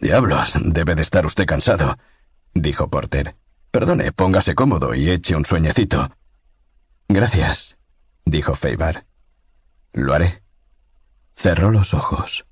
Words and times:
Diablos, 0.00 0.58
debe 0.64 0.94
de 0.94 1.02
estar 1.02 1.26
usted 1.26 1.44
cansado, 1.44 1.98
dijo 2.54 2.88
Porter. 2.88 3.36
Perdone, 3.70 4.12
póngase 4.12 4.54
cómodo 4.54 4.94
y 4.94 5.10
eche 5.10 5.36
un 5.36 5.44
sueñecito. 5.44 6.16
Gracias, 7.08 7.76
dijo 8.24 8.54
Feibar. 8.54 9.04
Lo 9.92 10.14
haré. 10.14 10.42
Cerró 11.34 11.70
los 11.70 11.92
ojos. 11.92 12.46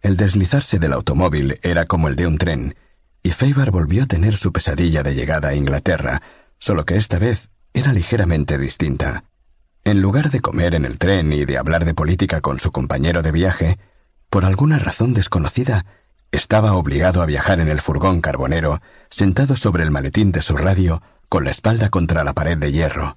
El 0.00 0.16
deslizarse 0.16 0.78
del 0.78 0.94
automóvil 0.94 1.60
era 1.62 1.84
como 1.84 2.08
el 2.08 2.16
de 2.16 2.26
un 2.26 2.38
tren, 2.38 2.76
y 3.22 3.30
Feibar 3.30 3.70
volvió 3.70 4.04
a 4.04 4.06
tener 4.06 4.34
su 4.34 4.52
pesadilla 4.52 5.02
de 5.02 5.14
llegada 5.14 5.48
a 5.48 5.54
Inglaterra, 5.54 6.22
solo 6.58 6.84
que 6.84 6.96
esta 6.96 7.18
vez 7.18 7.50
era 7.74 7.92
ligeramente 7.92 8.56
distinta. 8.56 9.24
En 9.84 10.00
lugar 10.00 10.30
de 10.30 10.40
comer 10.40 10.74
en 10.74 10.86
el 10.86 10.98
tren 10.98 11.32
y 11.32 11.44
de 11.44 11.58
hablar 11.58 11.84
de 11.84 11.92
política 11.92 12.40
con 12.40 12.58
su 12.58 12.72
compañero 12.72 13.20
de 13.22 13.32
viaje, 13.32 13.78
por 14.30 14.46
alguna 14.46 14.78
razón 14.78 15.12
desconocida, 15.12 15.84
estaba 16.34 16.74
obligado 16.74 17.22
a 17.22 17.26
viajar 17.26 17.60
en 17.60 17.68
el 17.68 17.80
furgón 17.80 18.20
carbonero, 18.20 18.80
sentado 19.08 19.56
sobre 19.56 19.84
el 19.84 19.90
maletín 19.90 20.32
de 20.32 20.40
su 20.40 20.56
radio, 20.56 21.02
con 21.28 21.44
la 21.44 21.50
espalda 21.50 21.88
contra 21.90 22.24
la 22.24 22.32
pared 22.32 22.58
de 22.58 22.72
hierro. 22.72 23.16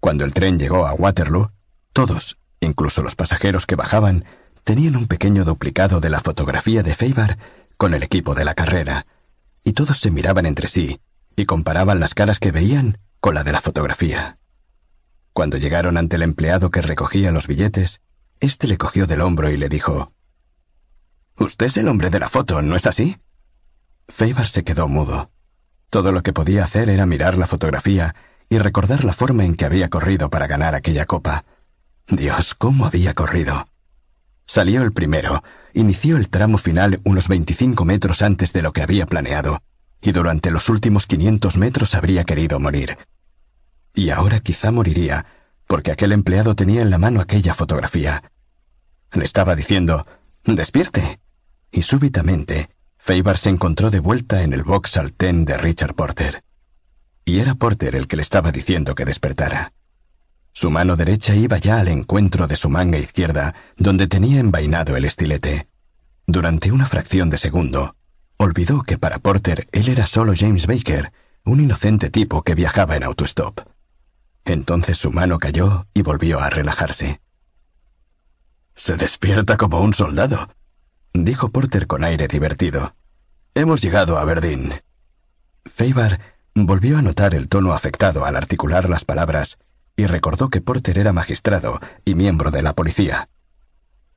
Cuando 0.00 0.24
el 0.24 0.32
tren 0.32 0.58
llegó 0.58 0.86
a 0.86 0.94
Waterloo, 0.94 1.50
todos, 1.92 2.38
incluso 2.60 3.02
los 3.02 3.16
pasajeros 3.16 3.66
que 3.66 3.74
bajaban, 3.74 4.24
tenían 4.62 4.96
un 4.96 5.06
pequeño 5.06 5.44
duplicado 5.44 6.00
de 6.00 6.10
la 6.10 6.20
fotografía 6.20 6.82
de 6.82 6.94
Feibar 6.94 7.38
con 7.76 7.94
el 7.94 8.02
equipo 8.02 8.34
de 8.34 8.44
la 8.44 8.54
carrera, 8.54 9.06
y 9.64 9.72
todos 9.72 9.98
se 9.98 10.10
miraban 10.10 10.46
entre 10.46 10.68
sí 10.68 11.00
y 11.34 11.44
comparaban 11.44 12.00
las 12.00 12.14
caras 12.14 12.38
que 12.38 12.52
veían 12.52 12.98
con 13.20 13.34
la 13.34 13.44
de 13.44 13.52
la 13.52 13.60
fotografía. 13.60 14.38
Cuando 15.32 15.58
llegaron 15.58 15.98
ante 15.98 16.16
el 16.16 16.22
empleado 16.22 16.70
que 16.70 16.80
recogía 16.80 17.30
los 17.32 17.46
billetes, 17.46 18.00
éste 18.40 18.66
le 18.68 18.78
cogió 18.78 19.06
del 19.06 19.20
hombro 19.20 19.50
y 19.50 19.56
le 19.56 19.68
dijo 19.68 20.12
Usted 21.38 21.66
es 21.66 21.76
el 21.76 21.88
hombre 21.88 22.10
de 22.10 22.18
la 22.18 22.30
foto, 22.30 22.62
¿no 22.62 22.76
es 22.76 22.86
así? 22.86 23.18
Feibar 24.08 24.46
se 24.46 24.64
quedó 24.64 24.88
mudo. 24.88 25.30
Todo 25.90 26.10
lo 26.12 26.22
que 26.22 26.32
podía 26.32 26.64
hacer 26.64 26.88
era 26.88 27.06
mirar 27.06 27.36
la 27.36 27.46
fotografía 27.46 28.14
y 28.48 28.58
recordar 28.58 29.04
la 29.04 29.12
forma 29.12 29.44
en 29.44 29.54
que 29.54 29.64
había 29.64 29.90
corrido 29.90 30.30
para 30.30 30.46
ganar 30.46 30.74
aquella 30.74 31.04
copa. 31.04 31.44
Dios, 32.08 32.54
cómo 32.54 32.86
había 32.86 33.14
corrido. 33.14 33.66
Salió 34.46 34.82
el 34.82 34.92
primero, 34.92 35.42
inició 35.74 36.16
el 36.16 36.28
tramo 36.28 36.56
final 36.56 37.00
unos 37.04 37.28
25 37.28 37.84
metros 37.84 38.22
antes 38.22 38.52
de 38.52 38.62
lo 38.62 38.72
que 38.72 38.82
había 38.82 39.06
planeado, 39.06 39.60
y 40.00 40.12
durante 40.12 40.50
los 40.50 40.68
últimos 40.68 41.06
500 41.06 41.56
metros 41.56 41.94
habría 41.94 42.24
querido 42.24 42.60
morir. 42.60 42.96
Y 43.92 44.10
ahora 44.10 44.40
quizá 44.40 44.70
moriría, 44.70 45.26
porque 45.66 45.90
aquel 45.90 46.12
empleado 46.12 46.54
tenía 46.54 46.82
en 46.82 46.90
la 46.90 46.98
mano 46.98 47.20
aquella 47.20 47.54
fotografía. 47.54 48.30
Le 49.12 49.24
estaba 49.24 49.56
diciendo, 49.56 50.06
despierte. 50.44 51.20
Y 51.76 51.82
súbitamente, 51.82 52.70
Feibar 52.96 53.36
se 53.36 53.50
encontró 53.50 53.90
de 53.90 54.00
vuelta 54.00 54.40
en 54.40 54.54
el 54.54 54.62
box 54.62 54.96
al 54.96 55.12
ten 55.12 55.44
de 55.44 55.58
Richard 55.58 55.94
Porter. 55.94 56.42
Y 57.26 57.40
era 57.40 57.54
Porter 57.54 57.94
el 57.96 58.08
que 58.08 58.16
le 58.16 58.22
estaba 58.22 58.50
diciendo 58.50 58.94
que 58.94 59.04
despertara. 59.04 59.74
Su 60.54 60.70
mano 60.70 60.96
derecha 60.96 61.34
iba 61.34 61.58
ya 61.58 61.78
al 61.78 61.88
encuentro 61.88 62.46
de 62.46 62.56
su 62.56 62.70
manga 62.70 62.96
izquierda, 62.96 63.54
donde 63.76 64.06
tenía 64.06 64.40
envainado 64.40 64.96
el 64.96 65.04
estilete. 65.04 65.68
Durante 66.26 66.72
una 66.72 66.86
fracción 66.86 67.28
de 67.28 67.36
segundo, 67.36 67.94
olvidó 68.38 68.82
que 68.82 68.96
para 68.96 69.18
Porter 69.18 69.68
él 69.72 69.90
era 69.90 70.06
solo 70.06 70.32
James 70.34 70.66
Baker, 70.66 71.12
un 71.44 71.60
inocente 71.60 72.08
tipo 72.08 72.40
que 72.40 72.54
viajaba 72.54 72.96
en 72.96 73.02
autostop. 73.02 73.60
Entonces 74.46 74.96
su 74.96 75.10
mano 75.10 75.38
cayó 75.38 75.88
y 75.92 76.00
volvió 76.00 76.40
a 76.40 76.48
relajarse. 76.48 77.20
Se 78.74 78.96
despierta 78.96 79.58
como 79.58 79.82
un 79.82 79.92
soldado, 79.92 80.48
dijo 81.24 81.50
Porter 81.50 81.86
con 81.86 82.04
aire 82.04 82.28
divertido. 82.28 82.94
Hemos 83.54 83.80
llegado 83.80 84.18
a 84.18 84.22
Aberdeen. 84.22 84.82
Feibar 85.64 86.20
volvió 86.54 86.98
a 86.98 87.02
notar 87.02 87.34
el 87.34 87.48
tono 87.48 87.72
afectado 87.72 88.24
al 88.24 88.36
articular 88.36 88.88
las 88.88 89.04
palabras 89.04 89.58
y 89.96 90.06
recordó 90.06 90.50
que 90.50 90.60
Porter 90.60 90.98
era 90.98 91.12
magistrado 91.12 91.80
y 92.04 92.14
miembro 92.14 92.50
de 92.50 92.62
la 92.62 92.74
policía. 92.74 93.28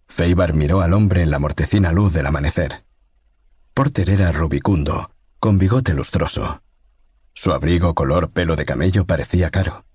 Feibar 0.08 0.54
miró 0.54 0.82
al 0.82 0.94
hombre 0.94 1.22
en 1.22 1.32
la 1.32 1.40
mortecina 1.40 1.92
luz 1.92 2.14
del 2.14 2.26
amanecer. 2.26 2.84
Porter 3.74 4.10
era 4.10 4.32
rubicundo, 4.32 5.12
con 5.40 5.58
bigote 5.58 5.94
lustroso. 5.94 6.62
Su 7.34 7.54
abrigo 7.54 7.96
color 7.96 8.32
pelo 8.32 8.56
de 8.56 8.66
camello 8.66 9.06
parecía 9.06 9.50
caro. 9.50 9.86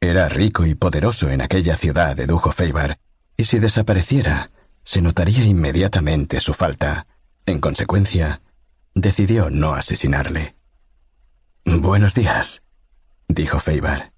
Era 0.00 0.28
rico 0.28 0.66
y 0.66 0.74
poderoso 0.74 1.30
en 1.30 1.40
aquella 1.40 1.76
ciudad, 1.76 2.16
dedujo 2.16 2.52
Feibar, 2.52 2.98
y 3.36 3.44
si 3.46 3.58
desapareciera, 3.58 4.50
se 4.84 5.00
notaría 5.00 5.44
inmediatamente 5.44 6.40
su 6.40 6.54
falta. 6.54 7.06
En 7.46 7.60
consecuencia, 7.60 8.40
decidió 8.94 9.50
no 9.50 9.74
asesinarle. 9.74 10.56
Buenos 11.64 12.14
días, 12.14 12.62
dijo 13.28 13.58
Feibar. 13.58 14.12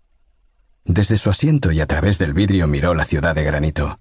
Desde 0.84 1.16
su 1.16 1.30
asiento 1.30 1.72
y 1.72 1.80
a 1.80 1.86
través 1.86 2.18
del 2.18 2.34
vidrio 2.34 2.66
miró 2.66 2.94
la 2.94 3.04
ciudad 3.04 3.34
de 3.34 3.44
granito. 3.44 4.00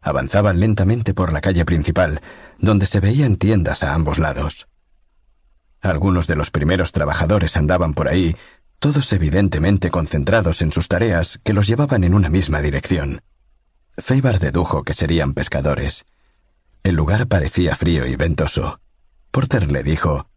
Avanzaban 0.00 0.60
lentamente 0.60 1.14
por 1.14 1.32
la 1.32 1.40
calle 1.40 1.64
principal, 1.64 2.20
donde 2.58 2.86
se 2.86 3.00
veían 3.00 3.36
tiendas 3.36 3.82
a 3.82 3.94
ambos 3.94 4.18
lados. 4.18 4.68
Algunos 5.80 6.26
de 6.26 6.36
los 6.36 6.50
primeros 6.50 6.92
trabajadores 6.92 7.56
andaban 7.56 7.92
por 7.92 8.08
ahí, 8.08 8.36
todos 8.78 9.12
evidentemente 9.12 9.90
concentrados 9.90 10.62
en 10.62 10.72
sus 10.72 10.88
tareas 10.88 11.40
que 11.44 11.52
los 11.52 11.66
llevaban 11.66 12.04
en 12.04 12.14
una 12.14 12.30
misma 12.30 12.60
dirección. 12.60 13.22
Feibar 13.96 14.40
dedujo 14.40 14.82
que 14.82 14.94
serían 14.94 15.34
pescadores. 15.34 16.04
El 16.82 16.96
lugar 16.96 17.28
parecía 17.28 17.76
frío 17.76 18.06
y 18.06 18.16
ventoso. 18.16 18.80
Porter 19.30 19.70
le 19.70 19.82
dijo 19.82 20.28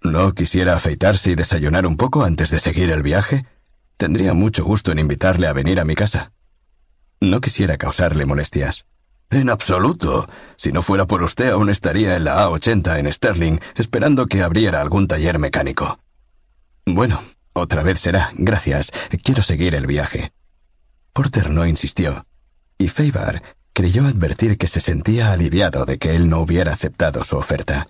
¿No 0.00 0.32
quisiera 0.32 0.76
afeitarse 0.76 1.32
y 1.32 1.34
desayunar 1.34 1.86
un 1.86 1.96
poco 1.96 2.22
antes 2.22 2.50
de 2.50 2.60
seguir 2.60 2.90
el 2.90 3.02
viaje? 3.02 3.46
Tendría 3.96 4.32
mucho 4.32 4.64
gusto 4.64 4.92
en 4.92 5.00
invitarle 5.00 5.48
a 5.48 5.52
venir 5.52 5.80
a 5.80 5.84
mi 5.84 5.96
casa. 5.96 6.32
No 7.20 7.40
quisiera 7.40 7.76
causarle 7.76 8.26
molestias. 8.26 8.86
En 9.30 9.50
absoluto. 9.50 10.28
Si 10.56 10.70
no 10.72 10.82
fuera 10.82 11.06
por 11.06 11.22
usted, 11.22 11.50
aún 11.50 11.68
estaría 11.68 12.14
en 12.14 12.24
la 12.24 12.48
A80 12.48 12.98
en 13.00 13.12
Sterling, 13.12 13.58
esperando 13.74 14.26
que 14.26 14.42
abriera 14.42 14.80
algún 14.80 15.08
taller 15.08 15.38
mecánico. 15.38 15.98
Bueno, 16.86 17.20
otra 17.52 17.82
vez 17.82 17.98
será. 18.00 18.30
Gracias. 18.34 18.92
Quiero 19.22 19.42
seguir 19.42 19.74
el 19.74 19.86
viaje. 19.86 20.32
Porter 21.12 21.50
no 21.50 21.66
insistió, 21.66 22.24
y 22.78 22.88
Feibar 22.88 23.42
creyó 23.72 24.06
advertir 24.06 24.56
que 24.56 24.68
se 24.68 24.80
sentía 24.80 25.32
aliviado 25.32 25.84
de 25.84 25.98
que 25.98 26.14
él 26.16 26.28
no 26.28 26.40
hubiera 26.40 26.72
aceptado 26.72 27.24
su 27.24 27.36
oferta. 27.36 27.88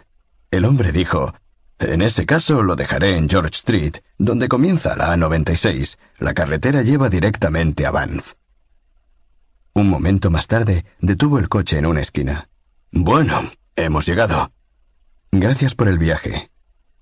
El 0.51 0.65
hombre 0.65 0.93
dijo 0.93 1.35
en 1.79 2.03
ese 2.03 2.27
caso 2.27 2.63
lo 2.63 2.75
dejaré 2.75 3.17
en 3.17 3.29
George 3.29 3.55
Street, 3.55 3.99
donde 4.19 4.49
comienza 4.49 4.97
la 4.97 5.15
A96. 5.17 5.97
La 6.19 6.35
carretera 6.35 6.83
lleva 6.83 7.09
directamente 7.09 7.87
a 7.87 7.93
Banff. 7.93 8.35
Un 9.75 9.89
momento 9.89 10.31
más 10.31 10.49
tarde, 10.49 10.85
detuvo 11.01 11.39
el 11.39 11.49
coche 11.49 11.79
en 11.79 11.87
una 11.87 12.01
esquina. 12.01 12.49
Bueno, 12.91 13.43
hemos 13.77 14.07
llegado. 14.07 14.51
Gracias 15.31 15.77
por 15.77 15.87
el 15.87 15.99
viaje, 15.99 16.51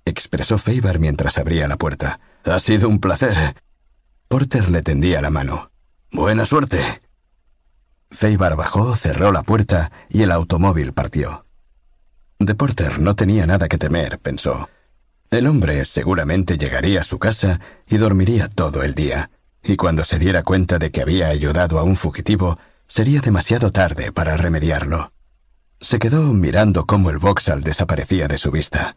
expresó 0.05 0.59
Feibar 0.59 0.99
mientras 0.99 1.39
abría 1.39 1.69
la 1.69 1.77
puerta. 1.77 2.21
Ha 2.45 2.61
sido 2.61 2.89
un 2.89 3.01
placer. 3.01 3.57
Porter 4.29 4.69
le 4.69 4.83
tendía 4.83 5.23
la 5.23 5.31
mano. 5.31 5.71
Buena 6.11 6.45
suerte. 6.45 7.01
Feibar 8.11 8.57
bajó, 8.57 8.95
cerró 8.97 9.33
la 9.33 9.43
puerta 9.43 9.93
y 10.09 10.23
el 10.23 10.31
automóvil 10.31 10.93
partió. 10.93 11.47
De 12.39 12.55
Porter 12.55 13.01
no 13.01 13.17
tenía 13.17 13.47
nada 13.47 13.69
que 13.69 13.79
temer, 13.79 14.19
pensó. 14.19 14.69
El 15.31 15.47
hombre 15.47 15.85
seguramente 15.85 16.59
llegaría 16.59 17.01
a 17.01 17.05
su 17.05 17.19
casa 17.19 17.61
y 17.89 17.97
dormiría 17.97 18.49
todo 18.49 18.83
el 18.83 18.95
día, 18.95 19.31
y 19.63 19.77
cuando 19.77 20.05
se 20.05 20.19
diera 20.19 20.43
cuenta 20.43 20.79
de 20.79 20.91
que 20.91 21.03
había 21.03 21.29
ayudado 21.29 21.79
a 21.79 21.83
un 21.83 21.97
fugitivo, 21.97 22.59
sería 22.87 23.21
demasiado 23.21 23.73
tarde 23.73 24.13
para 24.13 24.37
remediarlo. 24.37 25.13
Se 25.81 25.99
quedó 25.99 26.33
mirando 26.33 26.87
cómo 26.87 27.11
el 27.11 27.19
Vauxhall 27.19 27.63
desaparecía 27.63 28.29
de 28.29 28.39
su 28.39 28.51
vista. 28.51 28.97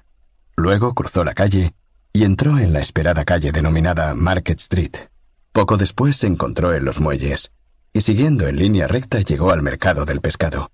Luego 0.55 0.93
cruzó 0.93 1.23
la 1.23 1.33
calle 1.33 1.73
y 2.13 2.23
entró 2.23 2.57
en 2.59 2.73
la 2.73 2.79
esperada 2.79 3.25
calle 3.25 3.51
denominada 3.51 4.13
Market 4.13 4.59
Street. 4.59 4.95
Poco 5.51 5.77
después 5.77 6.15
se 6.15 6.27
encontró 6.27 6.73
en 6.73 6.85
los 6.85 6.99
muelles, 6.99 7.51
y 7.93 8.01
siguiendo 8.01 8.47
en 8.47 8.57
línea 8.57 8.87
recta 8.87 9.19
llegó 9.19 9.51
al 9.51 9.61
mercado 9.61 10.05
del 10.05 10.21
pescado. 10.21 10.71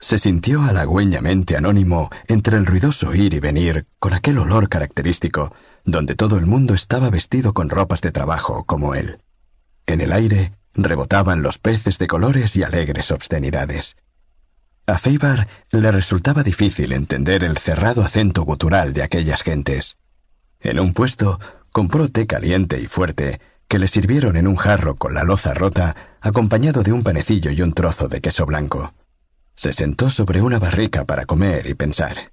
Se 0.00 0.18
sintió 0.18 0.62
halagüeñamente 0.62 1.56
anónimo 1.56 2.10
entre 2.28 2.56
el 2.56 2.66
ruidoso 2.66 3.14
ir 3.14 3.34
y 3.34 3.40
venir 3.40 3.86
con 3.98 4.14
aquel 4.14 4.38
olor 4.38 4.68
característico, 4.68 5.52
donde 5.84 6.14
todo 6.14 6.36
el 6.36 6.46
mundo 6.46 6.74
estaba 6.74 7.10
vestido 7.10 7.52
con 7.52 7.68
ropas 7.68 8.00
de 8.00 8.12
trabajo 8.12 8.64
como 8.64 8.94
él. 8.94 9.22
En 9.86 10.00
el 10.00 10.12
aire 10.12 10.52
rebotaban 10.74 11.42
los 11.42 11.58
peces 11.58 11.98
de 11.98 12.06
colores 12.06 12.54
y 12.56 12.62
alegres 12.62 13.10
obscenidades. 13.10 13.96
A 14.86 14.98
Feibar 14.98 15.48
le 15.70 15.90
resultaba 15.90 16.42
difícil 16.42 16.92
entender 16.92 17.42
el 17.42 17.58
cerrado 17.58 18.02
acento 18.02 18.42
gutural 18.42 18.94
de 18.94 19.02
aquellas 19.02 19.42
gentes. 19.42 19.98
En 20.60 20.78
un 20.78 20.94
puesto 20.94 21.40
compró 21.72 22.08
té 22.08 22.26
caliente 22.26 22.80
y 22.80 22.86
fuerte, 22.86 23.40
que 23.68 23.78
le 23.78 23.86
sirvieron 23.86 24.36
en 24.36 24.48
un 24.48 24.56
jarro 24.56 24.96
con 24.96 25.14
la 25.14 25.24
loza 25.24 25.52
rota, 25.52 25.94
acompañado 26.20 26.82
de 26.82 26.92
un 26.92 27.02
panecillo 27.02 27.50
y 27.50 27.60
un 27.60 27.74
trozo 27.74 28.08
de 28.08 28.20
queso 28.20 28.46
blanco. 28.46 28.94
Se 29.54 29.72
sentó 29.72 30.08
sobre 30.08 30.40
una 30.40 30.58
barrica 30.58 31.04
para 31.04 31.26
comer 31.26 31.66
y 31.66 31.74
pensar. 31.74 32.32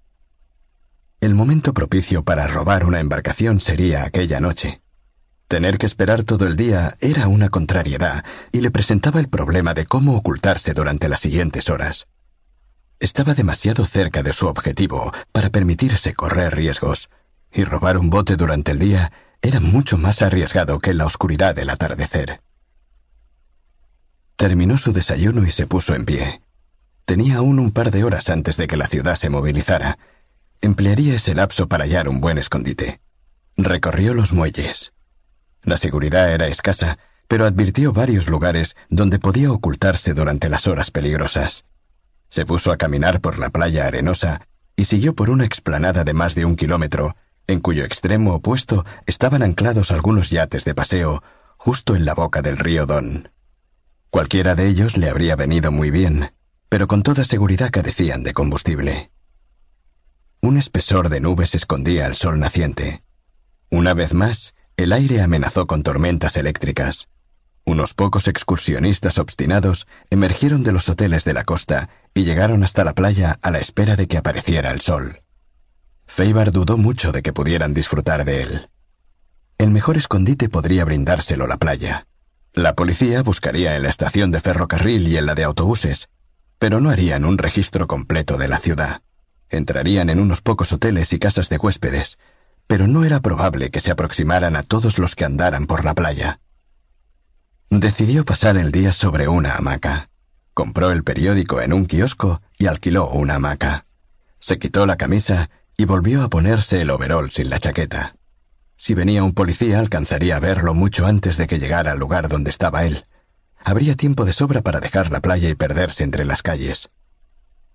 El 1.19 1.35
momento 1.35 1.73
propicio 1.73 2.23
para 2.23 2.47
robar 2.47 2.85
una 2.85 2.99
embarcación 2.99 3.59
sería 3.59 4.05
aquella 4.05 4.39
noche. 4.39 4.81
Tener 5.47 5.77
que 5.77 5.85
esperar 5.85 6.23
todo 6.23 6.47
el 6.47 6.55
día 6.55 6.97
era 7.01 7.27
una 7.27 7.49
contrariedad 7.49 8.23
y 8.51 8.61
le 8.61 8.71
presentaba 8.71 9.19
el 9.19 9.27
problema 9.27 9.73
de 9.73 9.85
cómo 9.85 10.15
ocultarse 10.15 10.73
durante 10.73 11.09
las 11.09 11.21
siguientes 11.21 11.69
horas. 11.69 12.07
Estaba 12.99 13.33
demasiado 13.33 13.85
cerca 13.85 14.23
de 14.23 14.33
su 14.33 14.47
objetivo 14.47 15.11
para 15.31 15.49
permitirse 15.49 16.13
correr 16.13 16.55
riesgos, 16.55 17.09
y 17.51 17.63
robar 17.63 17.97
un 17.97 18.09
bote 18.09 18.35
durante 18.35 18.71
el 18.71 18.79
día 18.79 19.11
era 19.47 19.59
mucho 19.59 19.97
más 19.97 20.21
arriesgado 20.21 20.79
que 20.79 20.93
la 20.93 21.05
oscuridad 21.05 21.55
del 21.55 21.69
atardecer. 21.69 22.41
Terminó 24.35 24.77
su 24.77 24.91
desayuno 24.91 25.45
y 25.45 25.51
se 25.51 25.67
puso 25.67 25.93
en 25.95 26.05
pie. 26.05 26.41
Tenía 27.05 27.37
aún 27.37 27.59
un 27.59 27.71
par 27.71 27.91
de 27.91 28.03
horas 28.03 28.29
antes 28.29 28.57
de 28.57 28.67
que 28.67 28.75
la 28.75 28.87
ciudad 28.87 29.15
se 29.15 29.29
movilizara, 29.29 29.97
Emplearía 30.61 31.13
ese 31.13 31.35
lapso 31.35 31.67
para 31.67 31.83
hallar 31.83 32.09
un 32.09 32.21
buen 32.21 32.39
escondite. 32.39 32.99
Recorrió 33.55 34.15
los 34.15 34.33
muelles. 34.33 34.93
La 35.61 35.77
seguridad 35.77 36.33
era 36.33 36.47
escasa, 36.47 36.97
pero 37.27 37.45
advirtió 37.45 37.93
varios 37.93 38.27
lugares 38.29 38.75
donde 38.89 39.19
podía 39.19 39.51
ocultarse 39.51 40.15
durante 40.15 40.49
las 40.49 40.65
horas 40.65 40.89
peligrosas. 40.89 41.65
Se 42.29 42.47
puso 42.47 42.71
a 42.71 42.77
caminar 42.77 43.21
por 43.21 43.37
la 43.37 43.51
playa 43.51 43.85
arenosa 43.85 44.47
y 44.75 44.85
siguió 44.85 45.13
por 45.13 45.29
una 45.29 45.45
explanada 45.45 46.03
de 46.03 46.13
más 46.15 46.33
de 46.33 46.45
un 46.45 46.55
kilómetro, 46.55 47.15
en 47.47 47.59
cuyo 47.59 47.83
extremo 47.83 48.35
opuesto 48.35 48.85
estaban 49.05 49.43
anclados 49.43 49.91
algunos 49.91 50.29
yates 50.29 50.65
de 50.65 50.75
paseo, 50.75 51.23
justo 51.57 51.95
en 51.95 52.05
la 52.05 52.13
boca 52.13 52.41
del 52.41 52.57
río 52.57 52.85
Don. 52.85 53.29
Cualquiera 54.09 54.55
de 54.55 54.67
ellos 54.67 54.97
le 54.97 55.09
habría 55.09 55.35
venido 55.35 55.71
muy 55.71 55.91
bien, 55.91 56.33
pero 56.69 56.87
con 56.87 57.03
toda 57.03 57.25
seguridad 57.25 57.69
carecían 57.71 58.23
de 58.23 58.33
combustible. 58.33 59.11
Un 60.41 60.57
espesor 60.57 61.09
de 61.09 61.19
nubes 61.19 61.55
escondía 61.55 62.05
el 62.05 62.15
sol 62.15 62.39
naciente. 62.39 63.03
Una 63.69 63.93
vez 63.93 64.13
más, 64.13 64.55
el 64.77 64.93
aire 64.93 65.21
amenazó 65.21 65.67
con 65.67 65.83
tormentas 65.83 66.37
eléctricas. 66.37 67.09
Unos 67.65 67.93
pocos 67.93 68.27
excursionistas 68.27 69.17
obstinados 69.17 69.87
emergieron 70.11 70.63
de 70.63 70.71
los 70.71 70.87
hoteles 70.87 71.23
de 71.23 71.33
la 71.33 71.43
costa 71.43 71.89
y 72.13 72.23
llegaron 72.23 72.63
hasta 72.63 72.83
la 72.83 72.93
playa 72.93 73.39
a 73.41 73.51
la 73.51 73.59
espera 73.59 73.95
de 73.95 74.07
que 74.07 74.17
apareciera 74.17 74.71
el 74.71 74.81
sol. 74.81 75.24
Feibar 76.05 76.51
dudó 76.51 76.77
mucho 76.77 77.11
de 77.11 77.21
que 77.21 77.33
pudieran 77.33 77.73
disfrutar 77.73 78.25
de 78.25 78.41
él. 78.41 78.69
El 79.57 79.71
mejor 79.71 79.97
escondite 79.97 80.49
podría 80.49 80.85
brindárselo 80.85 81.47
la 81.47 81.57
playa. 81.57 82.07
La 82.53 82.73
policía 82.73 83.21
buscaría 83.21 83.75
en 83.75 83.83
la 83.83 83.89
estación 83.89 84.31
de 84.31 84.39
ferrocarril 84.39 85.07
y 85.07 85.17
en 85.17 85.25
la 85.25 85.35
de 85.35 85.43
autobuses, 85.43 86.09
pero 86.59 86.79
no 86.79 86.89
harían 86.89 87.25
un 87.25 87.37
registro 87.37 87.87
completo 87.87 88.37
de 88.37 88.47
la 88.47 88.59
ciudad. 88.59 89.01
Entrarían 89.49 90.09
en 90.09 90.19
unos 90.19 90.41
pocos 90.41 90.71
hoteles 90.71 91.11
y 91.13 91.19
casas 91.19 91.49
de 91.49 91.57
huéspedes, 91.57 92.17
pero 92.67 92.87
no 92.87 93.03
era 93.03 93.19
probable 93.19 93.69
que 93.69 93.79
se 93.79 93.91
aproximaran 93.91 94.55
a 94.55 94.63
todos 94.63 94.97
los 94.99 95.15
que 95.15 95.25
andaran 95.25 95.67
por 95.67 95.85
la 95.85 95.93
playa. 95.93 96.39
Decidió 97.69 98.25
pasar 98.25 98.57
el 98.57 98.71
día 98.71 98.93
sobre 98.93 99.27
una 99.27 99.55
hamaca. 99.55 100.09
Compró 100.53 100.91
el 100.91 101.03
periódico 101.03 101.61
en 101.61 101.73
un 101.73 101.85
kiosco 101.85 102.41
y 102.57 102.67
alquiló 102.67 103.09
una 103.09 103.35
hamaca. 103.35 103.85
Se 104.39 104.57
quitó 104.59 104.85
la 104.85 104.95
camisa 104.95 105.49
y 105.77 105.85
volvió 105.85 106.23
a 106.23 106.29
ponerse 106.29 106.81
el 106.81 106.89
overol 106.89 107.31
sin 107.31 107.49
la 107.49 107.59
chaqueta. 107.59 108.15
Si 108.77 108.93
venía 108.93 109.23
un 109.23 109.33
policía 109.33 109.79
alcanzaría 109.79 110.37
a 110.37 110.39
verlo 110.39 110.73
mucho 110.73 111.05
antes 111.05 111.37
de 111.37 111.47
que 111.47 111.59
llegara 111.59 111.91
al 111.91 111.99
lugar 111.99 112.29
donde 112.29 112.51
estaba 112.51 112.85
él. 112.85 113.05
Habría 113.57 113.95
tiempo 113.95 114.25
de 114.25 114.33
sobra 114.33 114.61
para 114.61 114.79
dejar 114.79 115.11
la 115.11 115.21
playa 115.21 115.49
y 115.49 115.55
perderse 115.55 116.03
entre 116.03 116.25
las 116.25 116.43
calles. 116.43 116.91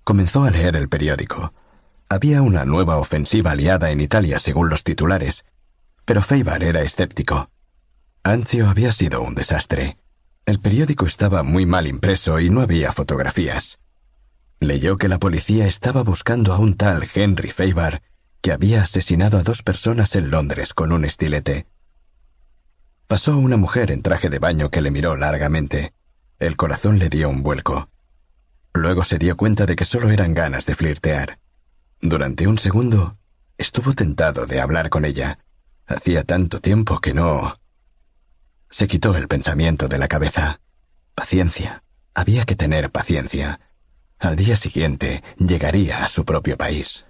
Comenzó 0.05 0.45
a 0.45 0.51
leer 0.51 0.77
el 0.77 0.89
periódico. 0.89 1.53
Había 2.09 2.43
una 2.43 2.65
nueva 2.65 2.99
ofensiva 2.99 3.53
aliada 3.53 3.91
en 3.91 4.01
Italia 4.01 4.39
según 4.39 4.69
los 4.69 4.85
titulares, 4.85 5.45
pero 6.05 6.23
Feibar 6.23 6.63
era 6.63 6.83
escéptico. 6.83 7.51
Anzio 8.23 8.69
había 8.69 8.93
sido 8.93 9.23
un 9.23 9.35
desastre. 9.35 9.99
El 10.47 10.59
periódico 10.59 11.07
estaba 11.07 11.43
muy 11.43 11.67
mal 11.67 11.87
impreso 11.87 12.41
y 12.41 12.51
no 12.51 12.61
había 12.61 12.93
fotografías. 12.93 13.79
Leyó 14.61 14.99
que 14.99 15.09
la 15.09 15.19
policía 15.19 15.67
estaba 15.67 16.03
buscando 16.03 16.53
a 16.53 16.59
un 16.59 16.75
tal 16.75 17.09
Henry 17.15 17.51
Feibar 17.51 18.03
que 18.43 18.53
había 18.53 18.83
asesinado 18.83 19.39
a 19.39 19.43
dos 19.43 19.63
personas 19.63 20.15
en 20.17 20.31
Londres 20.31 20.75
con 20.75 20.93
un 20.93 21.07
estilete. 21.07 21.67
Pasó 23.07 23.39
una 23.39 23.57
mujer 23.57 23.91
en 23.91 24.03
traje 24.03 24.29
de 24.29 24.39
baño 24.39 24.71
que 24.71 24.83
le 24.83 24.91
miró 24.91 25.17
largamente. 25.17 25.95
El 26.39 26.57
corazón 26.57 26.99
le 26.99 27.09
dio 27.09 27.29
un 27.31 27.43
vuelco. 27.43 27.89
Luego 28.75 29.03
se 29.03 29.19
dio 29.19 29.37
cuenta 29.37 29.65
de 29.65 29.77
que 29.77 29.87
solo 29.87 30.11
eran 30.11 30.35
ganas 30.35 30.67
de 30.67 30.77
flirtear. 30.77 31.39
Durante 32.01 32.47
un 32.47 32.59
segundo 32.59 33.19
estuvo 33.59 33.95
tentado 33.95 34.47
de 34.47 34.61
hablar 34.61 34.91
con 34.91 35.05
ella. 35.05 35.39
Hacía 35.87 36.23
tanto 36.25 36.61
tiempo 36.61 37.01
que 37.01 37.15
no... 37.15 37.57
Se 38.69 38.87
quitó 38.87 39.17
el 39.17 39.27
pensamiento 39.27 39.89
de 39.89 39.99
la 39.99 40.07
cabeza. 40.07 40.61
Paciencia. 41.15 41.83
Había 42.15 42.45
que 42.45 42.57
tener 42.57 42.91
paciencia. 42.91 43.59
Al 44.21 44.37
día 44.37 44.55
siguiente 44.55 45.25
llegaría 45.39 46.05
a 46.05 46.09
su 46.09 46.27
propio 46.27 46.59
país. 46.59 47.07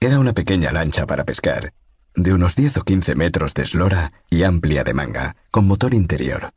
Era 0.00 0.18
una 0.18 0.32
pequeña 0.32 0.72
lancha 0.72 1.06
para 1.06 1.24
pescar, 1.24 1.74
de 2.14 2.32
unos 2.32 2.56
diez 2.56 2.78
o 2.78 2.82
quince 2.82 3.14
metros 3.14 3.52
de 3.52 3.64
eslora 3.64 4.14
y 4.30 4.42
amplia 4.42 4.82
de 4.82 4.94
manga, 4.94 5.36
con 5.50 5.66
motor 5.66 5.92
interior. 5.92 6.54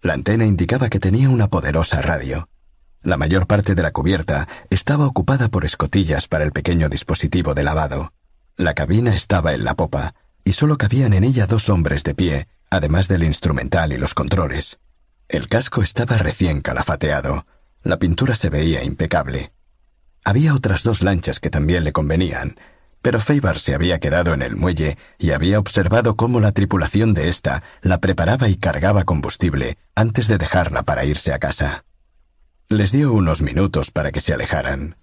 La 0.00 0.14
antena 0.14 0.46
indicaba 0.46 0.88
que 0.88 1.00
tenía 1.00 1.28
una 1.28 1.48
poderosa 1.48 2.00
radio. 2.00 2.48
La 3.02 3.18
mayor 3.18 3.46
parte 3.46 3.74
de 3.74 3.82
la 3.82 3.92
cubierta 3.92 4.48
estaba 4.70 5.06
ocupada 5.06 5.48
por 5.50 5.66
escotillas 5.66 6.28
para 6.28 6.44
el 6.44 6.52
pequeño 6.52 6.88
dispositivo 6.88 7.52
de 7.52 7.64
lavado. 7.64 8.14
La 8.56 8.72
cabina 8.72 9.14
estaba 9.14 9.52
en 9.52 9.64
la 9.64 9.74
popa, 9.74 10.14
y 10.44 10.54
solo 10.54 10.78
cabían 10.78 11.12
en 11.12 11.24
ella 11.24 11.46
dos 11.46 11.68
hombres 11.68 12.04
de 12.04 12.14
pie, 12.14 12.48
además 12.70 13.06
del 13.06 13.22
instrumental 13.22 13.92
y 13.92 13.98
los 13.98 14.14
controles. 14.14 14.80
El 15.28 15.48
casco 15.48 15.82
estaba 15.82 16.16
recién 16.16 16.60
calafateado. 16.60 17.46
La 17.82 17.98
pintura 17.98 18.34
se 18.34 18.50
veía 18.50 18.84
impecable. 18.84 19.52
Había 20.24 20.54
otras 20.54 20.82
dos 20.82 21.02
lanchas 21.02 21.40
que 21.40 21.50
también 21.50 21.84
le 21.84 21.92
convenían, 21.92 22.56
pero 23.02 23.20
Feibar 23.20 23.58
se 23.58 23.74
había 23.74 23.98
quedado 23.98 24.34
en 24.34 24.42
el 24.42 24.56
muelle 24.56 24.98
y 25.18 25.30
había 25.30 25.58
observado 25.58 26.16
cómo 26.16 26.40
la 26.40 26.52
tripulación 26.52 27.14
de 27.14 27.28
ésta 27.28 27.62
la 27.80 27.98
preparaba 27.98 28.48
y 28.48 28.56
cargaba 28.56 29.04
combustible 29.04 29.78
antes 29.94 30.28
de 30.28 30.36
dejarla 30.36 30.82
para 30.82 31.04
irse 31.04 31.32
a 31.32 31.38
casa. 31.38 31.84
Les 32.68 32.92
dio 32.92 33.12
unos 33.12 33.40
minutos 33.40 33.90
para 33.90 34.12
que 34.12 34.20
se 34.20 34.34
alejaran. 34.34 34.96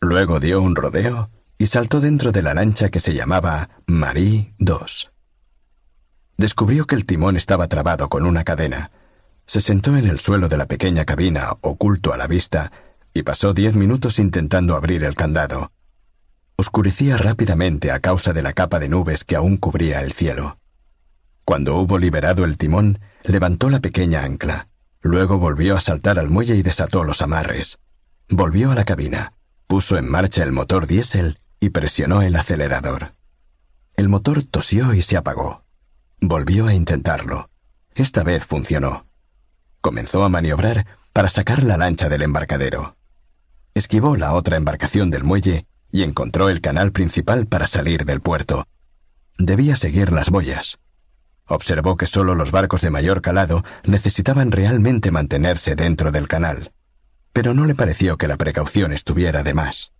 Luego 0.00 0.40
dio 0.40 0.62
un 0.62 0.76
rodeo 0.76 1.30
y 1.58 1.66
saltó 1.66 2.00
dentro 2.00 2.32
de 2.32 2.42
la 2.42 2.54
lancha 2.54 2.88
que 2.88 3.00
se 3.00 3.12
llamaba 3.12 3.68
Marie 3.86 4.54
II. 4.58 5.10
Descubrió 6.38 6.86
que 6.86 6.94
el 6.94 7.04
timón 7.04 7.36
estaba 7.36 7.68
trabado 7.68 8.08
con 8.08 8.24
una 8.24 8.44
cadena. 8.44 8.92
Se 9.50 9.60
sentó 9.60 9.96
en 9.96 10.06
el 10.06 10.20
suelo 10.20 10.48
de 10.48 10.56
la 10.56 10.66
pequeña 10.66 11.04
cabina, 11.04 11.56
oculto 11.62 12.12
a 12.12 12.16
la 12.16 12.28
vista, 12.28 12.70
y 13.12 13.24
pasó 13.24 13.52
diez 13.52 13.74
minutos 13.74 14.20
intentando 14.20 14.76
abrir 14.76 15.02
el 15.02 15.16
candado. 15.16 15.72
Oscurecía 16.54 17.16
rápidamente 17.16 17.90
a 17.90 17.98
causa 17.98 18.32
de 18.32 18.42
la 18.42 18.52
capa 18.52 18.78
de 18.78 18.88
nubes 18.88 19.24
que 19.24 19.34
aún 19.34 19.56
cubría 19.56 20.02
el 20.02 20.12
cielo. 20.12 20.60
Cuando 21.44 21.74
hubo 21.78 21.98
liberado 21.98 22.44
el 22.44 22.58
timón, 22.58 23.00
levantó 23.24 23.70
la 23.70 23.80
pequeña 23.80 24.22
ancla. 24.22 24.68
Luego 25.00 25.38
volvió 25.38 25.74
a 25.74 25.80
saltar 25.80 26.20
al 26.20 26.30
muelle 26.30 26.54
y 26.54 26.62
desató 26.62 27.02
los 27.02 27.20
amarres. 27.20 27.80
Volvió 28.28 28.70
a 28.70 28.76
la 28.76 28.84
cabina, 28.84 29.32
puso 29.66 29.98
en 29.98 30.08
marcha 30.08 30.44
el 30.44 30.52
motor 30.52 30.86
diésel 30.86 31.40
y 31.58 31.70
presionó 31.70 32.22
el 32.22 32.36
acelerador. 32.36 33.16
El 33.96 34.10
motor 34.10 34.44
tosió 34.44 34.94
y 34.94 35.02
se 35.02 35.16
apagó. 35.16 35.64
Volvió 36.20 36.68
a 36.68 36.72
intentarlo. 36.74 37.50
Esta 37.96 38.22
vez 38.22 38.46
funcionó. 38.46 39.09
Comenzó 39.80 40.24
a 40.24 40.28
maniobrar 40.28 40.86
para 41.12 41.28
sacar 41.28 41.62
la 41.62 41.76
lancha 41.76 42.08
del 42.08 42.22
embarcadero. 42.22 42.96
Esquivó 43.74 44.16
la 44.16 44.34
otra 44.34 44.56
embarcación 44.56 45.10
del 45.10 45.24
muelle 45.24 45.66
y 45.92 46.02
encontró 46.02 46.48
el 46.48 46.60
canal 46.60 46.92
principal 46.92 47.46
para 47.46 47.66
salir 47.66 48.04
del 48.04 48.20
puerto. 48.20 48.66
Debía 49.38 49.76
seguir 49.76 50.12
las 50.12 50.30
boyas. 50.30 50.78
Observó 51.46 51.96
que 51.96 52.06
solo 52.06 52.34
los 52.34 52.52
barcos 52.52 52.80
de 52.82 52.90
mayor 52.90 53.22
calado 53.22 53.64
necesitaban 53.84 54.52
realmente 54.52 55.10
mantenerse 55.10 55.74
dentro 55.74 56.12
del 56.12 56.28
canal, 56.28 56.72
pero 57.32 57.54
no 57.54 57.64
le 57.64 57.74
pareció 57.74 58.18
que 58.18 58.28
la 58.28 58.36
precaución 58.36 58.92
estuviera 58.92 59.42
de 59.42 59.54
más. 59.54 59.92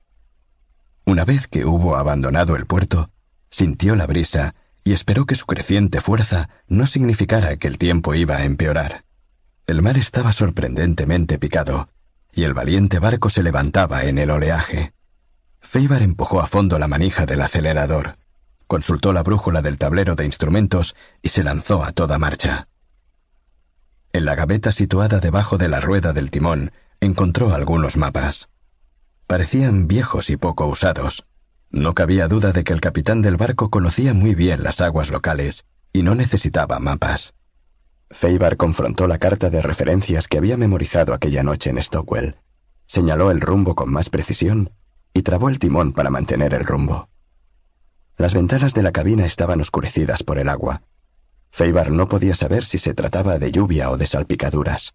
Una 1.07 1.25
vez 1.25 1.49
que 1.49 1.65
hubo 1.65 1.97
abandonado 1.97 2.55
el 2.55 2.67
puerto, 2.67 3.11
sintió 3.51 3.97
la 3.97 4.07
brisa 4.07 4.55
y 4.85 4.93
esperó 4.93 5.27
que 5.27 5.35
su 5.35 5.47
creciente 5.47 6.01
fuerza 6.01 6.51
no 6.69 6.87
significara 6.87 7.57
que 7.57 7.67
el 7.67 7.79
tiempo 7.79 8.15
iba 8.15 8.37
a 8.37 8.45
empeorar. 8.45 9.05
El 9.71 9.83
mar 9.83 9.97
estaba 9.97 10.33
sorprendentemente 10.33 11.39
picado, 11.39 11.89
y 12.33 12.45
el 12.45 12.55
valiente 12.55 12.99
barco 12.99 13.31
se 13.31 13.43
levantaba 13.43 14.05
en 14.05 14.19
el 14.19 14.31
oleaje. 14.31 14.95
Feibar 15.61 16.03
empujó 16.03 16.41
a 16.41 16.47
fondo 16.47 16.79
la 16.79 16.89
manija 16.89 17.27
del 17.27 17.43
acelerador 17.43 18.17
consultó 18.71 19.13
la 19.13 19.25
brújula 19.25 19.63
del 19.63 19.79
tablero 19.79 20.15
de 20.15 20.25
instrumentos 20.25 20.95
y 21.23 21.31
se 21.31 21.43
lanzó 21.43 21.83
a 21.83 21.91
toda 21.91 22.21
marcha. 22.21 22.69
En 24.13 24.25
la 24.25 24.37
gaveta 24.37 24.71
situada 24.71 25.19
debajo 25.19 25.59
de 25.59 25.69
la 25.69 25.81
rueda 25.81 26.13
del 26.13 26.31
timón 26.31 26.71
encontró 27.01 27.53
algunos 27.53 27.97
mapas. 27.97 28.49
Parecían 29.27 29.89
viejos 29.89 30.31
y 30.31 30.37
poco 30.37 30.67
usados. 30.67 31.27
No 31.71 31.95
cabía 31.95 32.29
duda 32.29 32.53
de 32.53 32.63
que 32.63 32.73
el 32.73 32.81
capitán 32.81 33.23
del 33.23 33.37
barco 33.37 33.71
conocía 33.71 34.15
muy 34.15 34.37
bien 34.37 34.63
las 34.63 34.81
aguas 34.81 35.11
locales 35.11 35.65
y 35.93 36.05
no 36.05 36.15
necesitaba 36.15 36.79
mapas. 36.79 37.35
Feibar 38.11 38.57
confrontó 38.57 39.07
la 39.07 39.19
carta 39.19 39.51
de 39.51 39.63
referencias 39.63 40.27
que 40.27 40.39
había 40.39 40.57
memorizado 40.57 41.15
aquella 41.15 41.43
noche 41.43 41.71
en 41.71 41.81
Stockwell, 41.81 42.37
señaló 42.87 43.31
el 43.31 43.41
rumbo 43.41 43.77
con 43.77 43.93
más 43.93 44.11
precisión 44.11 44.73
y 45.15 45.23
trabó 45.23 45.49
el 45.49 45.59
timón 45.59 45.93
para 45.93 46.11
mantener 46.11 46.55
el 46.55 46.65
rumbo. 46.65 47.09
Las 48.17 48.35
ventanas 48.35 48.75
de 48.75 48.83
la 48.83 48.93
cabina 48.93 49.25
estaban 49.25 49.61
oscurecidas 49.61 50.25
por 50.25 50.39
el 50.39 50.49
agua. 50.49 50.83
Feibar 51.53 51.91
no 51.91 52.09
podía 52.09 52.35
saber 52.35 52.65
si 52.65 52.79
se 52.79 52.95
trataba 52.95 53.39
de 53.39 53.53
lluvia 53.53 53.91
o 53.91 53.97
de 53.97 54.07
salpicaduras. 54.07 54.95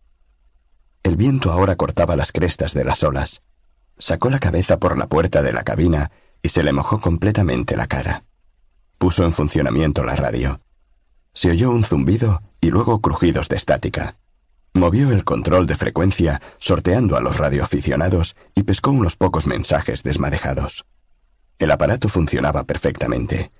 El 1.04 1.16
viento 1.16 1.52
ahora 1.52 1.76
cortaba 1.76 2.16
las 2.16 2.32
crestas 2.32 2.74
de 2.74 2.84
las 2.84 3.04
olas. 3.04 3.42
Sacó 3.98 4.30
la 4.30 4.40
cabeza 4.40 4.78
por 4.78 4.98
la 4.98 5.08
puerta 5.08 5.42
de 5.42 5.54
la 5.54 5.64
cabina 5.64 6.12
y 6.42 6.50
se 6.50 6.64
le 6.64 6.74
mojó 6.74 7.00
completamente 7.00 7.78
la 7.78 7.88
cara. 7.88 8.26
Puso 8.98 9.24
en 9.24 9.32
funcionamiento 9.32 10.04
la 10.04 10.16
radio. 10.16 10.60
Se 11.36 11.52
oyó 11.52 11.70
un 11.70 11.84
zumbido 11.84 12.42
y 12.62 12.72
luego 12.72 13.02
crujidos 13.02 13.50
de 13.50 13.58
estática. 13.58 14.16
Movió 14.74 15.12
el 15.12 15.26
control 15.26 15.68
de 15.68 15.76
frecuencia, 15.76 16.42
sorteando 16.58 17.18
a 17.18 17.22
los 17.22 17.38
radioaficionados 17.38 18.38
y 18.56 18.64
pescó 18.64 18.92
unos 18.92 19.18
pocos 19.18 19.46
mensajes 19.46 20.02
desmadejados. 20.02 20.86
El 21.60 21.72
aparato 21.72 22.08
funcionaba 22.08 22.64
perfectamente. 22.64 23.52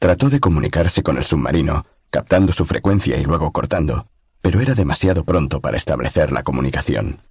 Trató 0.00 0.30
de 0.30 0.40
comunicarse 0.40 1.04
con 1.04 1.16
el 1.16 1.24
submarino, 1.24 1.86
captando 2.10 2.52
su 2.52 2.64
frecuencia 2.64 3.16
y 3.16 3.24
luego 3.24 3.52
cortando, 3.52 4.08
pero 4.40 4.60
era 4.60 4.74
demasiado 4.74 5.24
pronto 5.24 5.60
para 5.60 5.76
establecer 5.76 6.32
la 6.32 6.42
comunicación. 6.42 7.22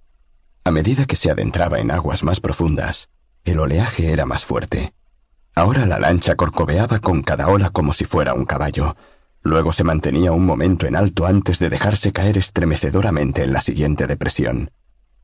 A 0.64 0.70
medida 0.70 1.04
que 1.04 1.16
se 1.16 1.30
adentraba 1.30 1.80
en 1.80 1.90
aguas 1.90 2.22
más 2.22 2.40
profundas, 2.40 3.10
el 3.44 3.60
oleaje 3.60 4.10
era 4.10 4.24
más 4.24 4.44
fuerte. 4.44 4.94
Ahora 5.54 5.84
la 5.84 5.98
lancha 5.98 6.34
corcoveaba 6.34 6.98
con 6.98 7.20
cada 7.20 7.48
ola 7.48 7.68
como 7.68 7.92
si 7.92 8.06
fuera 8.06 8.32
un 8.32 8.46
caballo, 8.46 8.96
Luego 9.42 9.72
se 9.72 9.84
mantenía 9.84 10.32
un 10.32 10.46
momento 10.46 10.86
en 10.86 10.96
alto 10.96 11.26
antes 11.26 11.58
de 11.58 11.68
dejarse 11.68 12.12
caer 12.12 12.38
estremecedoramente 12.38 13.42
en 13.42 13.52
la 13.52 13.60
siguiente 13.60 14.06
depresión. 14.06 14.70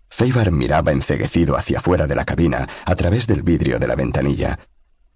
Feibar 0.08 0.50
miraba 0.50 0.92
enceguecido 0.92 1.56
hacia 1.56 1.80
fuera 1.80 2.06
de 2.06 2.16
la 2.16 2.24
cabina 2.24 2.68
a 2.84 2.94
través 2.94 3.26
del 3.26 3.42
vidrio 3.42 3.78
de 3.78 3.86
la 3.86 3.94
ventanilla. 3.94 4.58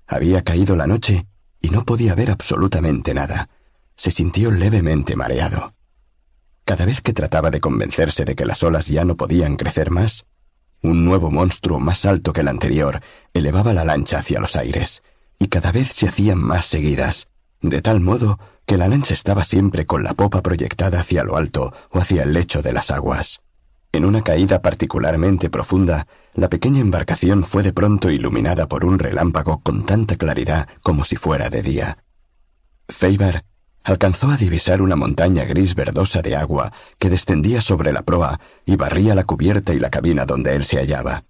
Había 0.06 0.42
caído 0.42 0.76
la 0.76 0.86
noche 0.86 1.26
y 1.60 1.70
no 1.70 1.84
podía 1.84 2.14
ver 2.14 2.30
absolutamente 2.30 3.14
nada. 3.14 3.48
Se 3.96 4.10
sintió 4.10 4.50
levemente 4.50 5.16
mareado. 5.16 5.74
Cada 6.64 6.84
vez 6.84 7.00
que 7.00 7.12
trataba 7.12 7.50
de 7.50 7.60
convencerse 7.60 8.24
de 8.24 8.36
que 8.36 8.46
las 8.46 8.62
olas 8.62 8.86
ya 8.86 9.04
no 9.04 9.16
podían 9.16 9.56
crecer 9.56 9.90
más, 9.90 10.26
un 10.80 11.04
nuevo 11.04 11.30
monstruo 11.30 11.80
más 11.80 12.04
alto 12.04 12.32
que 12.32 12.40
el 12.40 12.48
anterior 12.48 13.00
elevaba 13.34 13.72
la 13.72 13.84
lancha 13.84 14.18
hacia 14.18 14.40
los 14.40 14.56
aires, 14.56 15.02
y 15.38 15.48
cada 15.48 15.72
vez 15.72 15.92
se 15.92 16.08
hacían 16.08 16.38
más 16.38 16.66
seguidas, 16.66 17.28
de 17.60 17.82
tal 17.82 18.00
modo 18.00 18.38
que 18.66 18.76
la 18.76 18.88
lancha 18.88 19.14
estaba 19.14 19.44
siempre 19.44 19.86
con 19.86 20.04
la 20.04 20.14
popa 20.14 20.42
proyectada 20.42 21.00
hacia 21.00 21.24
lo 21.24 21.36
alto 21.36 21.72
o 21.90 21.98
hacia 21.98 22.22
el 22.22 22.32
lecho 22.32 22.62
de 22.62 22.72
las 22.72 22.90
aguas. 22.90 23.40
En 23.92 24.04
una 24.04 24.22
caída 24.22 24.62
particularmente 24.62 25.50
profunda, 25.50 26.06
la 26.34 26.48
pequeña 26.48 26.80
embarcación 26.80 27.44
fue 27.44 27.62
de 27.62 27.74
pronto 27.74 28.10
iluminada 28.10 28.66
por 28.66 28.84
un 28.84 28.98
relámpago 28.98 29.60
con 29.62 29.84
tanta 29.84 30.16
claridad 30.16 30.68
como 30.82 31.04
si 31.04 31.16
fuera 31.16 31.50
de 31.50 31.62
día. 31.62 31.98
Feibar 32.88 33.44
alcanzó 33.84 34.30
a 34.30 34.36
divisar 34.36 34.80
una 34.80 34.96
montaña 34.96 35.44
gris 35.44 35.74
verdosa 35.74 36.22
de 36.22 36.36
agua 36.36 36.72
que 36.98 37.10
descendía 37.10 37.60
sobre 37.60 37.92
la 37.92 38.02
proa 38.02 38.40
y 38.64 38.76
barría 38.76 39.14
la 39.14 39.24
cubierta 39.24 39.74
y 39.74 39.78
la 39.78 39.90
cabina 39.90 40.24
donde 40.24 40.54
él 40.54 40.64
se 40.64 40.78
hallaba. 40.78 41.24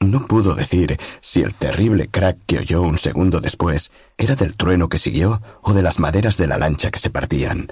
No 0.00 0.26
pudo 0.26 0.54
decir 0.54 0.98
si 1.20 1.42
el 1.42 1.54
terrible 1.54 2.08
crack 2.08 2.38
que 2.46 2.58
oyó 2.58 2.82
un 2.82 2.98
segundo 2.98 3.40
después 3.40 3.92
era 4.16 4.34
del 4.34 4.56
trueno 4.56 4.88
que 4.88 4.98
siguió 4.98 5.42
o 5.62 5.74
de 5.74 5.82
las 5.82 5.98
maderas 5.98 6.38
de 6.38 6.46
la 6.46 6.58
lancha 6.58 6.90
que 6.90 6.98
se 6.98 7.10
partían. 7.10 7.70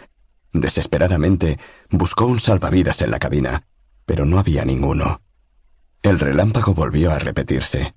Desesperadamente 0.53 1.59
buscó 1.91 2.27
un 2.27 2.39
salvavidas 2.39 3.01
en 3.01 3.11
la 3.11 3.19
cabina, 3.19 3.65
pero 4.05 4.27
no 4.27 4.39
había 4.39 4.65
ninguno. 4.65 5.23
El 6.03 6.19
relámpago 6.21 6.75
volvió 6.75 7.11
a 7.13 7.19
repetirse. 7.19 7.95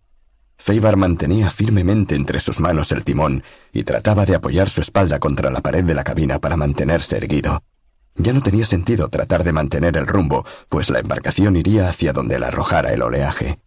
Feibar 0.57 0.95
mantenía 0.95 1.49
firmemente 1.49 2.15
entre 2.15 2.39
sus 2.39 2.59
manos 2.59 2.91
el 2.91 3.03
timón 3.03 3.43
y 3.73 3.83
trataba 3.83 4.25
de 4.25 4.35
apoyar 4.35 4.69
su 4.69 4.81
espalda 4.81 5.19
contra 5.19 5.51
la 5.51 5.61
pared 5.61 5.83
de 5.83 5.93
la 5.93 6.03
cabina 6.03 6.39
para 6.39 6.55
mantenerse 6.55 7.17
erguido. 7.17 7.63
Ya 8.15 8.31
no 8.31 8.41
tenía 8.41 8.65
sentido 8.65 9.09
tratar 9.09 9.43
de 9.43 9.53
mantener 9.53 9.97
el 9.97 10.07
rumbo, 10.07 10.45
pues 10.69 10.89
la 10.89 10.99
embarcación 10.99 11.55
iría 11.55 11.89
hacia 11.89 12.13
donde 12.13 12.39
la 12.39 12.47
arrojara 12.47 12.93
el 12.93 13.01
oleaje. 13.01 13.59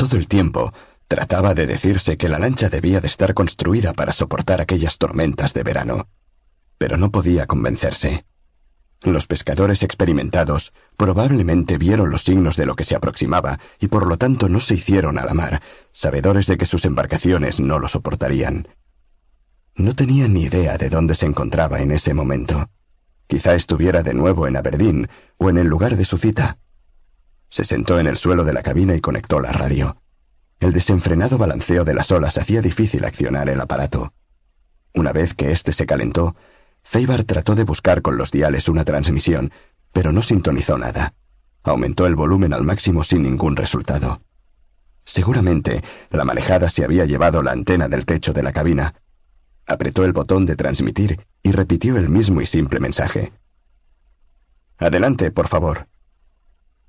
Todo 0.00 0.16
el 0.16 0.28
tiempo 0.28 0.72
trataba 1.08 1.52
de 1.52 1.66
decirse 1.66 2.16
que 2.16 2.30
la 2.30 2.38
lancha 2.38 2.70
debía 2.70 3.02
de 3.02 3.06
estar 3.06 3.34
construida 3.34 3.92
para 3.92 4.14
soportar 4.14 4.62
aquellas 4.62 4.96
tormentas 4.96 5.52
de 5.52 5.62
verano, 5.62 6.08
pero 6.78 6.96
no 6.96 7.12
podía 7.12 7.46
convencerse. 7.46 8.24
Los 9.02 9.26
pescadores 9.26 9.82
experimentados 9.82 10.72
probablemente 10.96 11.76
vieron 11.76 12.08
los 12.08 12.22
signos 12.22 12.56
de 12.56 12.64
lo 12.64 12.76
que 12.76 12.86
se 12.86 12.96
aproximaba 12.96 13.60
y 13.78 13.88
por 13.88 14.06
lo 14.06 14.16
tanto 14.16 14.48
no 14.48 14.60
se 14.60 14.72
hicieron 14.76 15.18
a 15.18 15.26
la 15.26 15.34
mar, 15.34 15.60
sabedores 15.92 16.46
de 16.46 16.56
que 16.56 16.64
sus 16.64 16.86
embarcaciones 16.86 17.60
no 17.60 17.78
lo 17.78 17.86
soportarían. 17.86 18.68
No 19.74 19.94
tenía 19.94 20.28
ni 20.28 20.44
idea 20.44 20.78
de 20.78 20.88
dónde 20.88 21.14
se 21.14 21.26
encontraba 21.26 21.82
en 21.82 21.92
ese 21.92 22.14
momento. 22.14 22.70
Quizá 23.26 23.54
estuviera 23.54 24.02
de 24.02 24.14
nuevo 24.14 24.46
en 24.46 24.56
Aberdeen 24.56 25.10
o 25.36 25.50
en 25.50 25.58
el 25.58 25.66
lugar 25.66 25.96
de 25.96 26.06
su 26.06 26.16
cita. 26.16 26.56
Se 27.50 27.64
sentó 27.64 27.98
en 27.98 28.06
el 28.06 28.16
suelo 28.16 28.44
de 28.44 28.52
la 28.52 28.62
cabina 28.62 28.94
y 28.94 29.00
conectó 29.00 29.40
la 29.40 29.50
radio. 29.50 29.96
El 30.60 30.72
desenfrenado 30.72 31.36
balanceo 31.36 31.84
de 31.84 31.94
las 31.94 32.12
olas 32.12 32.38
hacía 32.38 32.62
difícil 32.62 33.04
accionar 33.04 33.48
el 33.48 33.60
aparato. 33.60 34.12
Una 34.94 35.12
vez 35.12 35.34
que 35.34 35.50
éste 35.50 35.72
se 35.72 35.84
calentó, 35.84 36.36
Feibar 36.82 37.24
trató 37.24 37.56
de 37.56 37.64
buscar 37.64 38.02
con 38.02 38.16
los 38.16 38.30
diales 38.30 38.68
una 38.68 38.84
transmisión, 38.84 39.52
pero 39.92 40.12
no 40.12 40.22
sintonizó 40.22 40.78
nada. 40.78 41.14
Aumentó 41.64 42.06
el 42.06 42.14
volumen 42.14 42.52
al 42.52 42.62
máximo 42.62 43.02
sin 43.02 43.22
ningún 43.22 43.56
resultado. 43.56 44.22
Seguramente 45.04 45.82
la 46.10 46.24
manejada 46.24 46.70
se 46.70 46.84
había 46.84 47.04
llevado 47.04 47.42
la 47.42 47.50
antena 47.50 47.88
del 47.88 48.06
techo 48.06 48.32
de 48.32 48.44
la 48.44 48.52
cabina. 48.52 48.94
Apretó 49.66 50.04
el 50.04 50.12
botón 50.12 50.46
de 50.46 50.54
transmitir 50.56 51.26
y 51.42 51.50
repitió 51.50 51.96
el 51.96 52.08
mismo 52.08 52.40
y 52.40 52.46
simple 52.46 52.78
mensaje. 52.78 53.32
Adelante, 54.78 55.30
por 55.30 55.48
favor. 55.48 55.88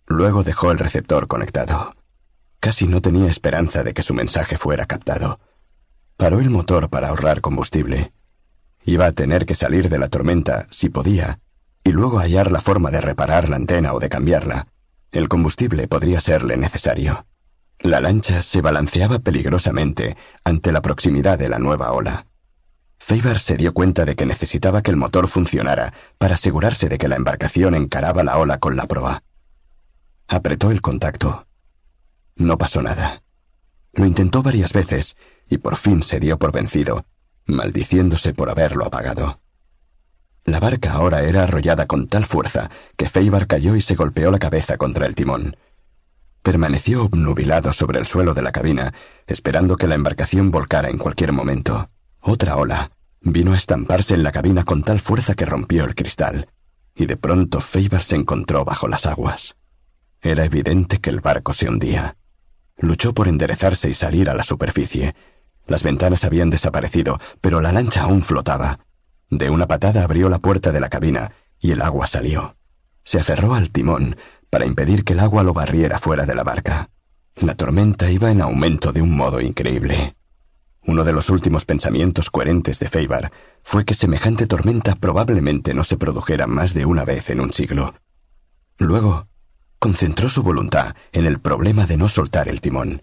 Luego 0.08 0.43
dejó 0.43 0.72
el 0.72 0.79
receptor 0.79 1.27
conectado. 1.27 1.96
Casi 2.60 2.88
no 2.88 3.01
tenía 3.01 3.27
esperanza 3.29 3.84
de 3.84 3.93
que 3.93 4.03
su 4.03 4.13
mensaje 4.13 4.58
fuera 4.58 4.86
captado. 4.86 5.39
Paró 6.17 6.39
el 6.39 6.50
motor 6.50 6.89
para 6.89 7.10
ahorrar 7.10 7.41
combustible. 7.41 8.13
Iba 8.84 9.08
a 9.08 9.12
tener 9.12 9.46
que 9.46 9.55
salir 9.55 9.89
de 9.89 9.98
la 9.98 10.10
tormenta, 10.10 10.67
si 10.70 10.89
podía, 10.89 11.39
y 11.84 11.91
luego 11.91 12.20
hallar 12.20 12.51
la 12.51 12.62
forma 12.62 12.91
de 12.91 13.01
reparar 13.01 13.50
la 13.50 13.55
antena 13.55 13.93
o 13.93 14.00
de 14.00 14.10
cambiarla. 14.10 14.67
El 15.12 15.27
combustible 15.27 15.88
podría 15.88 16.22
serle 16.22 16.58
necesario. 16.58 17.25
La 17.79 18.00
lancha 18.00 18.43
se 18.43 18.62
balanceaba 18.62 19.20
peligrosamente 19.20 20.15
ante 20.43 20.72
la 20.72 20.81
proximidad 20.81 21.39
de 21.39 21.50
la 21.50 21.58
nueva 21.58 21.91
ola. 21.93 22.27
Feibar 23.00 23.39
se 23.39 23.58
dio 23.58 23.74
cuenta 23.74 24.05
de 24.05 24.15
que 24.15 24.27
necesitaba 24.27 24.84
que 24.84 24.91
el 24.91 24.98
motor 24.98 25.27
funcionara 25.27 25.91
para 26.20 26.36
asegurarse 26.36 26.88
de 26.88 27.00
que 27.00 27.08
la 27.08 27.15
embarcación 27.15 27.74
encaraba 27.74 28.24
la 28.24 28.38
ola 28.38 28.60
con 28.60 28.75
la 28.75 28.86
proa. 28.86 29.24
Apretó 30.31 30.71
el 30.71 30.79
contacto. 30.79 31.45
No 32.38 32.57
pasó 32.57 32.81
nada. 32.81 33.21
Lo 33.91 34.05
intentó 34.05 34.41
varias 34.41 34.71
veces 34.71 35.17
y 35.50 35.57
por 35.57 35.75
fin 35.75 36.03
se 36.03 36.21
dio 36.21 36.39
por 36.39 36.53
vencido, 36.53 37.05
maldiciéndose 37.47 38.33
por 38.33 38.50
haberlo 38.50 38.85
apagado. 38.85 39.41
La 40.45 40.61
barca 40.61 40.93
ahora 40.93 41.23
era 41.23 41.43
arrollada 41.43 41.85
con 41.85 42.07
tal 42.07 42.23
fuerza 42.23 42.71
que 42.95 43.09
Feibar 43.09 43.45
cayó 43.45 43.75
y 43.75 43.81
se 43.81 43.95
golpeó 43.95 44.31
la 44.31 44.39
cabeza 44.39 44.77
contra 44.77 45.05
el 45.05 45.15
timón. 45.15 45.57
Permaneció 46.43 47.03
obnubilado 47.03 47.73
sobre 47.73 48.00
el 48.00 48.05
suelo 48.05 48.33
de 48.33 48.41
la 48.41 48.53
cabina, 48.53 48.93
esperando 49.27 49.75
que 49.75 49.88
la 49.89 49.95
embarcación 49.95 50.50
volcara 50.50 50.89
en 50.89 50.97
cualquier 50.97 51.33
momento. 51.33 51.89
Otra 52.21 52.55
ola 52.55 52.91
vino 53.19 53.51
a 53.51 53.57
estamparse 53.57 54.13
en 54.13 54.23
la 54.23 54.31
cabina 54.31 54.63
con 54.63 54.81
tal 54.81 55.01
fuerza 55.01 55.33
que 55.33 55.45
rompió 55.45 55.83
el 55.83 55.93
cristal, 55.93 56.47
y 56.95 57.05
de 57.05 57.17
pronto 57.17 57.59
Feibar 57.59 58.01
se 58.01 58.15
encontró 58.15 58.63
bajo 58.63 58.88
las 58.88 59.05
aguas. 59.05 59.57
Era 60.21 60.45
evidente 60.45 60.99
que 60.99 61.09
el 61.09 61.19
barco 61.19 61.53
se 61.53 61.67
hundía. 61.67 62.15
Luchó 62.77 63.13
por 63.13 63.27
enderezarse 63.27 63.89
y 63.89 63.93
salir 63.93 64.29
a 64.29 64.35
la 64.35 64.43
superficie. 64.43 65.15
Las 65.67 65.83
ventanas 65.83 66.23
habían 66.25 66.49
desaparecido, 66.49 67.19
pero 67.41 67.61
la 67.61 67.71
lancha 67.71 68.03
aún 68.03 68.23
flotaba. 68.23 68.79
De 69.29 69.49
una 69.49 69.67
patada 69.67 70.03
abrió 70.03 70.29
la 70.29 70.39
puerta 70.39 70.71
de 70.71 70.79
la 70.79 70.89
cabina 70.89 71.33
y 71.59 71.71
el 71.71 71.81
agua 71.81 72.05
salió. 72.05 72.55
Se 73.03 73.19
aferró 73.19 73.55
al 73.55 73.71
timón 73.71 74.15
para 74.49 74.65
impedir 74.65 75.03
que 75.03 75.13
el 75.13 75.21
agua 75.21 75.43
lo 75.43 75.53
barriera 75.53 75.97
fuera 75.97 76.25
de 76.25 76.35
la 76.35 76.43
barca. 76.43 76.89
La 77.35 77.55
tormenta 77.55 78.11
iba 78.11 78.29
en 78.29 78.41
aumento 78.41 78.91
de 78.91 79.01
un 79.01 79.15
modo 79.15 79.39
increíble. 79.41 80.15
Uno 80.85 81.03
de 81.03 81.13
los 81.13 81.29
últimos 81.29 81.65
pensamientos 81.65 82.29
coherentes 82.29 82.79
de 82.79 82.89
Feibar 82.89 83.31
fue 83.63 83.85
que 83.85 83.93
semejante 83.93 84.47
tormenta 84.47 84.95
probablemente 84.95 85.73
no 85.73 85.83
se 85.83 85.97
produjera 85.97 86.47
más 86.47 86.73
de 86.73 86.85
una 86.85 87.05
vez 87.05 87.29
en 87.29 87.39
un 87.39 87.53
siglo. 87.53 87.93
Luego, 88.77 89.27
concentró 89.81 90.29
su 90.29 90.43
voluntad 90.43 90.95
en 91.11 91.25
el 91.25 91.39
problema 91.39 91.88
de 91.88 91.97
no 91.97 92.07
soltar 92.07 92.47
el 92.50 92.61
timón. 92.61 93.01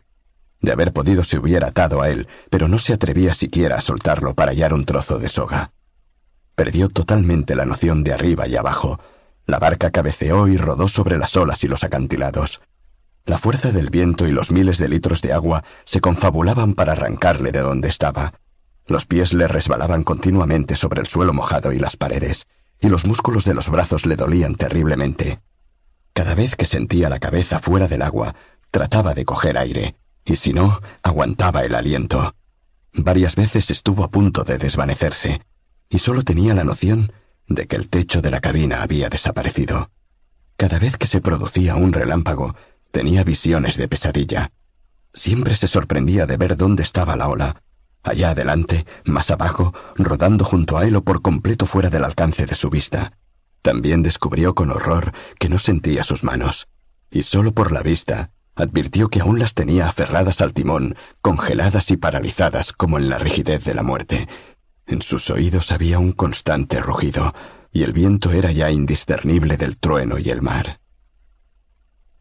De 0.60 0.70
haber 0.70 0.92
podido 0.92 1.24
se 1.24 1.36
hubiera 1.36 1.66
atado 1.66 2.00
a 2.00 2.08
él, 2.08 2.28
pero 2.50 2.68
no 2.68 2.78
se 2.78 2.92
atrevía 2.92 3.34
siquiera 3.34 3.78
a 3.78 3.80
soltarlo 3.80 4.34
para 4.34 4.52
hallar 4.52 4.72
un 4.72 4.84
trozo 4.84 5.18
de 5.18 5.28
soga. 5.28 5.72
Perdió 6.54 6.88
totalmente 6.88 7.56
la 7.56 7.66
noción 7.66 8.04
de 8.04 8.12
arriba 8.12 8.46
y 8.46 8.54
abajo. 8.54 9.00
La 9.44 9.58
barca 9.58 9.90
cabeceó 9.90 10.46
y 10.46 10.56
rodó 10.56 10.86
sobre 10.86 11.18
las 11.18 11.36
olas 11.36 11.64
y 11.64 11.66
los 11.66 11.82
acantilados. 11.82 12.60
La 13.26 13.38
fuerza 13.38 13.72
del 13.72 13.90
viento 13.90 14.28
y 14.28 14.30
los 14.30 14.52
miles 14.52 14.78
de 14.78 14.88
litros 14.88 15.20
de 15.20 15.32
agua 15.32 15.64
se 15.84 16.00
confabulaban 16.00 16.74
para 16.74 16.92
arrancarle 16.92 17.50
de 17.50 17.58
donde 17.58 17.88
estaba. 17.88 18.34
Los 18.86 19.04
pies 19.04 19.32
le 19.32 19.48
resbalaban 19.48 20.04
continuamente 20.04 20.76
sobre 20.76 21.00
el 21.00 21.08
suelo 21.08 21.32
mojado 21.32 21.72
y 21.72 21.80
las 21.80 21.96
paredes, 21.96 22.46
y 22.80 22.88
los 22.88 23.04
músculos 23.04 23.44
de 23.44 23.54
los 23.54 23.68
brazos 23.68 24.06
le 24.06 24.14
dolían 24.14 24.54
terriblemente. 24.54 25.40
Cada 26.18 26.34
vez 26.34 26.56
que 26.56 26.66
sentía 26.66 27.08
la 27.08 27.20
cabeza 27.20 27.60
fuera 27.60 27.86
del 27.86 28.02
agua, 28.02 28.34
trataba 28.72 29.14
de 29.14 29.24
coger 29.24 29.56
aire, 29.56 29.94
y 30.24 30.34
si 30.34 30.52
no, 30.52 30.80
aguantaba 31.04 31.64
el 31.64 31.76
aliento. 31.76 32.34
Varias 32.92 33.36
veces 33.36 33.70
estuvo 33.70 34.02
a 34.02 34.10
punto 34.10 34.42
de 34.42 34.58
desvanecerse, 34.58 35.42
y 35.88 36.00
solo 36.00 36.24
tenía 36.24 36.54
la 36.54 36.64
noción 36.64 37.12
de 37.46 37.68
que 37.68 37.76
el 37.76 37.88
techo 37.88 38.20
de 38.20 38.32
la 38.32 38.40
cabina 38.40 38.82
había 38.82 39.08
desaparecido. 39.08 39.92
Cada 40.56 40.80
vez 40.80 40.96
que 40.96 41.06
se 41.06 41.20
producía 41.20 41.76
un 41.76 41.92
relámpago, 41.92 42.56
tenía 42.90 43.22
visiones 43.22 43.76
de 43.76 43.86
pesadilla. 43.86 44.50
Siempre 45.14 45.54
se 45.54 45.68
sorprendía 45.68 46.26
de 46.26 46.36
ver 46.36 46.56
dónde 46.56 46.82
estaba 46.82 47.14
la 47.14 47.28
ola, 47.28 47.62
allá 48.02 48.30
adelante, 48.30 48.86
más 49.04 49.30
abajo, 49.30 49.72
rodando 49.94 50.44
junto 50.44 50.78
a 50.78 50.84
él 50.84 50.96
o 50.96 51.04
por 51.04 51.22
completo 51.22 51.64
fuera 51.64 51.90
del 51.90 52.04
alcance 52.04 52.44
de 52.44 52.56
su 52.56 52.70
vista. 52.70 53.12
También 53.62 54.02
descubrió 54.02 54.54
con 54.54 54.70
horror 54.70 55.12
que 55.38 55.48
no 55.48 55.58
sentía 55.58 56.04
sus 56.04 56.24
manos, 56.24 56.68
y 57.10 57.22
solo 57.22 57.52
por 57.52 57.72
la 57.72 57.82
vista 57.82 58.32
advirtió 58.54 59.08
que 59.08 59.20
aún 59.20 59.38
las 59.38 59.54
tenía 59.54 59.88
aferradas 59.88 60.40
al 60.40 60.52
timón, 60.52 60.96
congeladas 61.20 61.90
y 61.90 61.96
paralizadas 61.96 62.72
como 62.72 62.98
en 62.98 63.08
la 63.08 63.18
rigidez 63.18 63.64
de 63.64 63.74
la 63.74 63.82
muerte, 63.82 64.28
en 64.88 65.02
sus 65.02 65.28
oídos 65.28 65.70
había 65.70 65.98
un 65.98 66.12
constante 66.12 66.80
rugido, 66.80 67.34
y 67.70 67.82
el 67.82 67.92
viento 67.92 68.32
era 68.32 68.50
ya 68.52 68.70
indiscernible 68.70 69.58
del 69.58 69.76
trueno 69.76 70.18
y 70.18 70.30
el 70.30 70.40
mar. 70.40 70.80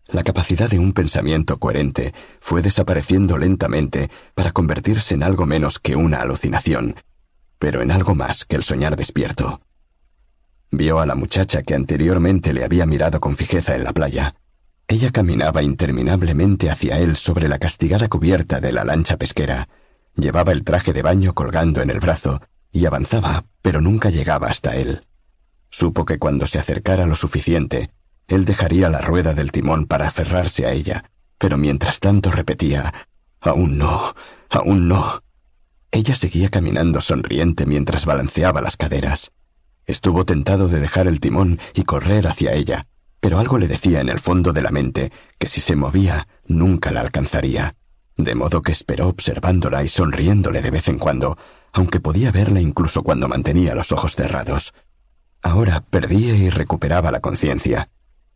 La 0.05 0.23
capacidad 0.23 0.69
de 0.69 0.77
un 0.77 0.93
pensamiento 0.93 1.59
coherente 1.59 2.13
fue 2.41 2.61
desapareciendo 2.61 3.37
lentamente 3.37 4.09
para 4.35 4.51
convertirse 4.51 5.15
en 5.15 5.23
algo 5.23 5.45
menos 5.45 5.79
que 5.79 5.95
una 5.95 6.21
alucinación, 6.21 6.95
pero 7.57 7.81
en 7.81 7.91
algo 7.91 8.15
más 8.15 8.45
que 8.45 8.57
el 8.57 8.63
soñar 8.63 8.95
despierto. 8.97 9.61
Vio 10.71 10.99
a 10.99 11.05
la 11.05 11.15
muchacha 11.15 11.63
que 11.63 11.73
anteriormente 11.73 12.53
le 12.53 12.63
había 12.63 12.85
mirado 12.85 13.19
con 13.19 13.35
fijeza 13.35 13.75
en 13.75 13.83
la 13.83 13.93
playa. 13.93 14.35
Ella 14.87 15.11
caminaba 15.11 15.63
interminablemente 15.63 16.69
hacia 16.69 16.99
él 16.99 17.15
sobre 17.15 17.47
la 17.47 17.59
castigada 17.59 18.07
cubierta 18.07 18.59
de 18.59 18.71
la 18.71 18.83
lancha 18.83 19.17
pesquera. 19.17 19.69
Llevaba 20.15 20.51
el 20.51 20.63
traje 20.63 20.93
de 20.93 21.01
baño 21.01 21.33
colgando 21.33 21.81
en 21.81 21.89
el 21.89 21.99
brazo 21.99 22.41
y 22.71 22.85
avanzaba, 22.85 23.45
pero 23.61 23.81
nunca 23.81 24.09
llegaba 24.09 24.47
hasta 24.47 24.75
él. 24.75 25.05
Supo 25.69 26.05
que 26.05 26.19
cuando 26.19 26.47
se 26.47 26.59
acercara 26.59 27.05
lo 27.05 27.15
suficiente, 27.15 27.91
él 28.27 28.45
dejaría 28.45 28.89
la 28.89 29.01
rueda 29.01 29.33
del 29.33 29.51
timón 29.51 29.85
para 29.85 30.07
aferrarse 30.07 30.65
a 30.65 30.71
ella, 30.71 31.11
pero 31.37 31.57
mientras 31.57 31.99
tanto 31.99 32.31
repetía 32.31 32.93
Aún 33.39 33.77
no, 33.77 34.15
aún 34.49 34.87
no. 34.87 35.23
Ella 35.91 36.15
seguía 36.15 36.49
caminando 36.49 37.01
sonriente 37.01 37.65
mientras 37.65 38.05
balanceaba 38.05 38.61
las 38.61 38.77
caderas. 38.77 39.31
Estuvo 39.87 40.25
tentado 40.25 40.67
de 40.67 40.81
dejar 40.81 41.07
el 41.07 41.21
timón 41.21 41.59
y 41.73 41.83
correr 41.83 42.27
hacia 42.27 42.51
ella, 42.51 42.87
pero 43.21 43.39
algo 43.39 43.57
le 43.57 43.69
decía 43.69 44.01
en 44.01 44.09
el 44.09 44.19
fondo 44.19 44.51
de 44.51 44.61
la 44.61 44.69
mente 44.69 45.13
que 45.39 45.47
si 45.47 45.61
se 45.61 45.77
movía 45.77 46.27
nunca 46.45 46.91
la 46.91 46.99
alcanzaría, 46.99 47.75
de 48.17 48.35
modo 48.35 48.61
que 48.61 48.73
esperó 48.73 49.07
observándola 49.07 49.83
y 49.83 49.87
sonriéndole 49.87 50.61
de 50.61 50.71
vez 50.71 50.89
en 50.89 50.99
cuando, 50.99 51.37
aunque 51.71 52.01
podía 52.01 52.31
verla 52.31 52.59
incluso 52.59 53.01
cuando 53.01 53.29
mantenía 53.29 53.75
los 53.75 53.93
ojos 53.93 54.15
cerrados. 54.15 54.73
Ahora 55.41 55.81
perdía 55.89 56.35
y 56.35 56.49
recuperaba 56.49 57.09
la 57.09 57.21
conciencia. 57.21 57.89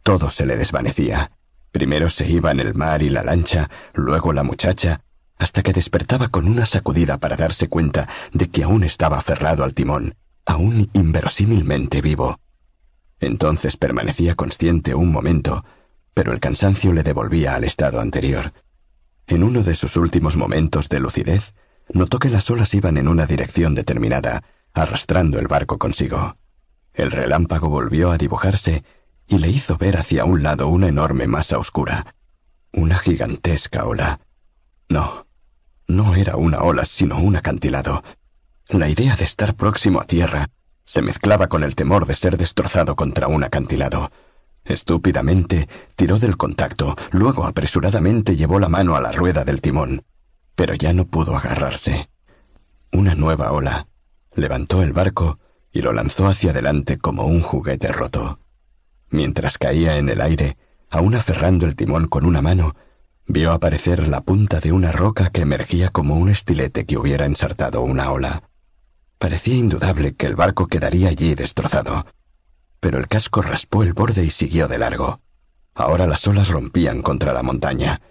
Todo 0.03 0.29
se 0.29 0.45
le 0.45 0.55
desvanecía. 0.55 1.31
Primero 1.71 2.09
se 2.09 2.29
iba 2.29 2.51
en 2.51 2.61
el 2.61 2.75
mar 2.75 3.03
y 3.03 3.09
la 3.09 3.23
lancha, 3.23 3.69
luego 3.93 4.31
la 4.31 4.43
muchacha, 4.43 5.01
hasta 5.37 5.63
que 5.63 5.73
despertaba 5.73 6.29
con 6.29 6.47
una 6.47 6.65
sacudida 6.65 7.17
para 7.17 7.35
darse 7.35 7.67
cuenta 7.67 8.07
de 8.31 8.49
que 8.49 8.63
aún 8.63 8.83
estaba 8.83 9.17
aferrado 9.17 9.63
al 9.63 9.73
timón, 9.73 10.15
aún 10.45 10.89
inverosímilmente 10.93 12.01
vivo. 12.01 12.39
Entonces 13.19 13.77
permanecía 13.77 14.35
consciente 14.35 14.95
un 14.95 15.11
momento, 15.11 15.63
pero 16.13 16.33
el 16.33 16.39
cansancio 16.39 16.93
le 16.93 17.03
devolvía 17.03 17.55
al 17.55 17.63
estado 17.63 17.99
anterior. 17.99 18.53
En 19.27 19.43
uno 19.43 19.63
de 19.63 19.75
sus 19.75 19.95
últimos 19.97 20.35
momentos 20.37 20.89
de 20.89 20.99
lucidez, 20.99 21.53
notó 21.93 22.19
que 22.19 22.29
las 22.29 22.49
olas 22.49 22.73
iban 22.73 22.97
en 22.97 23.07
una 23.07 23.25
dirección 23.25 23.75
determinada, 23.75 24.43
arrastrando 24.73 25.39
el 25.39 25.47
barco 25.47 25.77
consigo. 25.77 26.37
El 26.93 27.11
relámpago 27.11 27.69
volvió 27.69 28.11
a 28.11 28.17
dibujarse 28.17 28.83
y 29.27 29.37
le 29.37 29.49
hizo 29.49 29.77
ver 29.77 29.97
hacia 29.97 30.25
un 30.25 30.43
lado 30.43 30.67
una 30.67 30.87
enorme 30.87 31.27
masa 31.27 31.57
oscura, 31.57 32.15
una 32.73 32.97
gigantesca 32.97 33.85
ola. 33.85 34.19
No, 34.89 35.27
no 35.87 36.15
era 36.15 36.35
una 36.35 36.63
ola, 36.63 36.85
sino 36.85 37.17
un 37.17 37.35
acantilado. 37.35 38.03
La 38.71 38.89
idea 38.89 39.15
de 39.15 39.23
estar 39.23 39.55
próximo 39.55 40.01
a 40.01 40.05
tierra 40.05 40.49
se 40.83 41.01
mezclaba 41.01 41.47
con 41.47 41.63
el 41.63 41.75
temor 41.75 42.05
de 42.05 42.15
ser 42.15 42.37
destrozado 42.37 42.95
contra 42.95 43.27
un 43.27 43.43
acantilado. 43.43 44.11
Estúpidamente 44.65 45.69
tiró 45.95 46.19
del 46.19 46.37
contacto, 46.37 46.95
luego 47.11 47.45
apresuradamente 47.45 48.35
llevó 48.35 48.59
la 48.59 48.69
mano 48.69 48.95
a 48.95 49.01
la 49.01 49.11
rueda 49.11 49.43
del 49.43 49.61
timón 49.61 50.03
pero 50.61 50.75
ya 50.75 50.93
no 50.93 51.07
pudo 51.07 51.35
agarrarse. 51.35 52.11
Una 52.91 53.15
nueva 53.15 53.51
ola 53.51 53.87
levantó 54.35 54.83
el 54.83 54.93
barco 54.93 55.39
y 55.71 55.81
lo 55.81 55.91
lanzó 55.91 56.27
hacia 56.27 56.51
adelante 56.51 56.99
como 56.99 57.25
un 57.25 57.41
juguete 57.41 57.91
roto. 57.91 58.39
Mientras 59.09 59.57
caía 59.57 59.97
en 59.97 60.09
el 60.09 60.21
aire, 60.21 60.57
aún 60.91 61.15
aferrando 61.15 61.65
el 61.65 61.75
timón 61.75 62.07
con 62.07 62.25
una 62.25 62.43
mano, 62.43 62.75
vio 63.25 63.53
aparecer 63.53 64.07
la 64.07 64.21
punta 64.21 64.59
de 64.59 64.71
una 64.71 64.91
roca 64.91 65.31
que 65.31 65.41
emergía 65.41 65.89
como 65.89 66.15
un 66.15 66.29
estilete 66.29 66.85
que 66.85 66.97
hubiera 66.97 67.25
ensartado 67.25 67.81
una 67.81 68.11
ola. 68.11 68.43
Parecía 69.21 69.53
indudable 69.53 70.15
que 70.15 70.25
el 70.25 70.35
barco 70.35 70.65
quedaría 70.65 71.09
allí 71.09 71.35
destrozado, 71.35 72.07
pero 72.79 72.97
el 72.97 73.07
casco 73.07 73.43
raspó 73.43 73.83
el 73.83 73.93
borde 73.93 74.25
y 74.25 74.31
siguió 74.31 74.67
de 74.67 74.79
largo. 74.79 75.21
Ahora 75.75 76.07
las 76.07 76.25
olas 76.25 76.49
rompían 76.49 77.03
contra 77.03 77.31
la 77.31 77.43
montaña, 77.43 78.01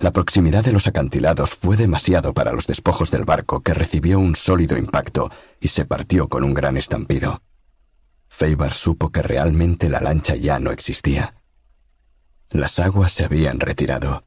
la 0.00 0.12
proximidad 0.12 0.64
de 0.64 0.72
los 0.72 0.88
acantilados 0.88 1.50
fue 1.50 1.76
demasiado 1.76 2.34
para 2.34 2.52
los 2.52 2.66
despojos 2.66 3.12
del 3.12 3.24
barco 3.24 3.60
que 3.60 3.74
recibió 3.74 4.18
un 4.18 4.34
sólido 4.34 4.76
impacto 4.76 5.30
y 5.60 5.68
se 5.68 5.84
partió 5.84 6.28
con 6.28 6.42
un 6.42 6.52
gran 6.52 6.76
estampido. 6.76 7.42
Feibar 8.26 8.74
supo 8.74 9.12
que 9.12 9.22
realmente 9.22 9.88
la 9.88 10.00
lancha 10.00 10.34
ya 10.34 10.58
no 10.58 10.72
existía. 10.72 11.36
Las 12.50 12.80
aguas 12.80 13.12
se 13.12 13.24
habían 13.24 13.60
retirado, 13.60 14.24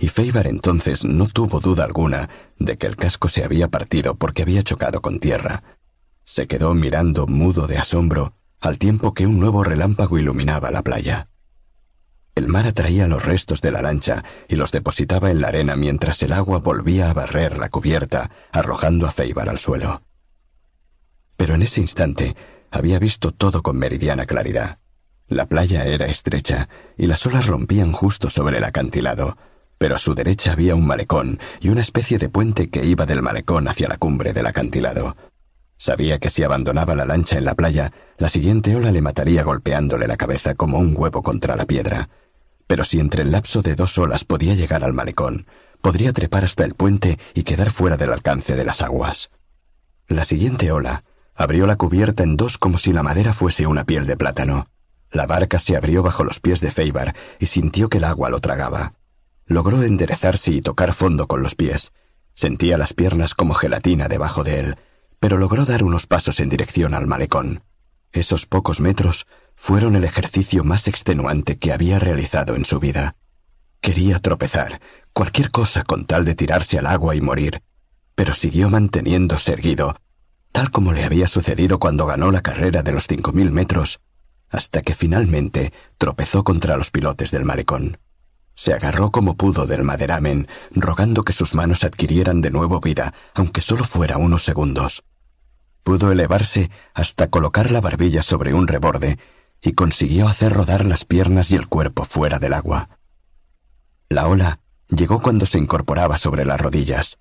y 0.00 0.08
Feibar 0.08 0.46
entonces 0.46 1.04
no 1.04 1.28
tuvo 1.28 1.60
duda 1.60 1.84
alguna 1.84 2.28
de 2.58 2.76
que 2.76 2.86
el 2.86 2.96
casco 2.96 3.28
se 3.28 3.44
había 3.44 3.68
partido 3.68 4.14
porque 4.14 4.42
había 4.42 4.62
chocado 4.62 5.00
con 5.00 5.20
tierra. 5.20 5.62
Se 6.24 6.46
quedó 6.46 6.74
mirando 6.74 7.26
mudo 7.26 7.66
de 7.66 7.78
asombro 7.78 8.34
al 8.60 8.78
tiempo 8.78 9.12
que 9.12 9.26
un 9.26 9.38
nuevo 9.40 9.62
relámpago 9.62 10.18
iluminaba 10.18 10.70
la 10.70 10.82
playa. 10.82 11.28
El 12.34 12.48
mar 12.48 12.66
atraía 12.66 13.06
los 13.06 13.24
restos 13.24 13.60
de 13.60 13.70
la 13.70 13.82
lancha 13.82 14.24
y 14.48 14.56
los 14.56 14.72
depositaba 14.72 15.30
en 15.30 15.40
la 15.40 15.48
arena 15.48 15.76
mientras 15.76 16.22
el 16.22 16.32
agua 16.32 16.58
volvía 16.58 17.10
a 17.10 17.14
barrer 17.14 17.58
la 17.58 17.68
cubierta, 17.68 18.30
arrojando 18.50 19.06
a 19.06 19.12
Feibar 19.12 19.48
al 19.48 19.58
suelo. 19.58 20.02
Pero 21.36 21.54
en 21.54 21.62
ese 21.62 21.80
instante 21.80 22.34
había 22.70 22.98
visto 22.98 23.30
todo 23.32 23.62
con 23.62 23.76
meridiana 23.76 24.26
claridad. 24.26 24.78
La 25.28 25.46
playa 25.46 25.84
era 25.84 26.06
estrecha 26.06 26.68
y 26.96 27.06
las 27.06 27.24
olas 27.26 27.46
rompían 27.46 27.92
justo 27.92 28.30
sobre 28.30 28.58
el 28.58 28.64
acantilado, 28.64 29.36
pero 29.84 29.96
a 29.96 29.98
su 29.98 30.14
derecha 30.14 30.52
había 30.52 30.74
un 30.74 30.86
malecón 30.86 31.38
y 31.60 31.68
una 31.68 31.82
especie 31.82 32.16
de 32.16 32.30
puente 32.30 32.70
que 32.70 32.86
iba 32.86 33.04
del 33.04 33.20
malecón 33.20 33.68
hacia 33.68 33.86
la 33.86 33.98
cumbre 33.98 34.32
del 34.32 34.46
acantilado. 34.46 35.14
Sabía 35.76 36.18
que 36.18 36.30
si 36.30 36.42
abandonaba 36.42 36.94
la 36.94 37.04
lancha 37.04 37.36
en 37.36 37.44
la 37.44 37.54
playa, 37.54 37.92
la 38.16 38.30
siguiente 38.30 38.74
ola 38.74 38.90
le 38.90 39.02
mataría 39.02 39.42
golpeándole 39.42 40.06
la 40.06 40.16
cabeza 40.16 40.54
como 40.54 40.78
un 40.78 40.94
huevo 40.96 41.22
contra 41.22 41.54
la 41.54 41.66
piedra 41.66 42.08
pero 42.66 42.84
si 42.84 43.00
entre 43.00 43.22
el 43.22 43.32
lapso 43.32 43.62
de 43.62 43.74
dos 43.74 43.98
olas 43.98 44.24
podía 44.24 44.54
llegar 44.54 44.84
al 44.84 44.92
malecón, 44.92 45.46
podría 45.82 46.12
trepar 46.12 46.44
hasta 46.44 46.64
el 46.64 46.74
puente 46.74 47.18
y 47.34 47.42
quedar 47.42 47.70
fuera 47.70 47.96
del 47.96 48.12
alcance 48.12 48.56
de 48.56 48.64
las 48.64 48.82
aguas. 48.82 49.30
La 50.08 50.24
siguiente 50.24 50.72
ola 50.72 51.04
abrió 51.34 51.66
la 51.66 51.76
cubierta 51.76 52.22
en 52.22 52.36
dos 52.36 52.58
como 52.58 52.78
si 52.78 52.92
la 52.92 53.02
madera 53.02 53.32
fuese 53.32 53.66
una 53.66 53.84
piel 53.84 54.06
de 54.06 54.16
plátano. 54.16 54.68
La 55.10 55.26
barca 55.26 55.58
se 55.58 55.76
abrió 55.76 56.02
bajo 56.02 56.24
los 56.24 56.40
pies 56.40 56.60
de 56.60 56.70
Feibar 56.70 57.14
y 57.38 57.46
sintió 57.46 57.88
que 57.88 57.98
el 57.98 58.04
agua 58.04 58.30
lo 58.30 58.40
tragaba. 58.40 58.94
Logró 59.46 59.82
enderezarse 59.82 60.52
y 60.52 60.62
tocar 60.62 60.94
fondo 60.94 61.26
con 61.26 61.42
los 61.42 61.54
pies. 61.54 61.92
Sentía 62.34 62.78
las 62.78 62.94
piernas 62.94 63.34
como 63.34 63.54
gelatina 63.54 64.08
debajo 64.08 64.42
de 64.42 64.60
él, 64.60 64.76
pero 65.20 65.36
logró 65.36 65.64
dar 65.64 65.84
unos 65.84 66.06
pasos 66.06 66.40
en 66.40 66.48
dirección 66.48 66.94
al 66.94 67.06
malecón. 67.06 67.62
Esos 68.12 68.46
pocos 68.46 68.80
metros 68.80 69.26
fueron 69.56 69.96
el 69.96 70.04
ejercicio 70.04 70.64
más 70.64 70.88
extenuante 70.88 71.58
que 71.58 71.72
había 71.72 71.98
realizado 71.98 72.54
en 72.54 72.64
su 72.64 72.80
vida. 72.80 73.16
Quería 73.80 74.18
tropezar, 74.18 74.80
cualquier 75.12 75.50
cosa 75.50 75.84
con 75.84 76.06
tal 76.06 76.24
de 76.24 76.34
tirarse 76.34 76.78
al 76.78 76.86
agua 76.86 77.14
y 77.14 77.20
morir, 77.20 77.62
pero 78.14 78.32
siguió 78.32 78.70
manteniéndose 78.70 79.52
erguido, 79.52 79.96
tal 80.52 80.70
como 80.70 80.92
le 80.92 81.04
había 81.04 81.28
sucedido 81.28 81.78
cuando 81.78 82.06
ganó 82.06 82.30
la 82.30 82.40
carrera 82.40 82.82
de 82.82 82.92
los 82.92 83.06
cinco 83.06 83.32
mil 83.32 83.50
metros, 83.50 84.00
hasta 84.48 84.82
que 84.82 84.94
finalmente 84.94 85.72
tropezó 85.98 86.44
contra 86.44 86.76
los 86.76 86.90
pilotes 86.90 87.30
del 87.30 87.44
malecón. 87.44 87.98
Se 88.54 88.72
agarró 88.72 89.10
como 89.10 89.36
pudo 89.36 89.66
del 89.66 89.82
maderamen, 89.82 90.48
rogando 90.70 91.24
que 91.24 91.32
sus 91.32 91.54
manos 91.54 91.84
adquirieran 91.84 92.40
de 92.40 92.50
nuevo 92.50 92.80
vida, 92.80 93.14
aunque 93.34 93.60
solo 93.60 93.84
fuera 93.84 94.16
unos 94.16 94.44
segundos. 94.44 95.04
Pudo 95.82 96.12
elevarse 96.12 96.70
hasta 96.94 97.28
colocar 97.28 97.70
la 97.70 97.80
barbilla 97.80 98.22
sobre 98.22 98.54
un 98.54 98.68
reborde 98.68 99.18
y 99.60 99.72
consiguió 99.72 100.28
hacer 100.28 100.52
rodar 100.52 100.84
las 100.84 101.04
piernas 101.04 101.50
y 101.50 101.56
el 101.56 101.68
cuerpo 101.68 102.04
fuera 102.04 102.38
del 102.38 102.54
agua. 102.54 102.88
La 104.08 104.28
ola 104.28 104.60
llegó 104.88 105.20
cuando 105.20 105.46
se 105.46 105.58
incorporaba 105.58 106.18
sobre 106.18 106.44
las 106.44 106.60
rodillas. 106.60 107.18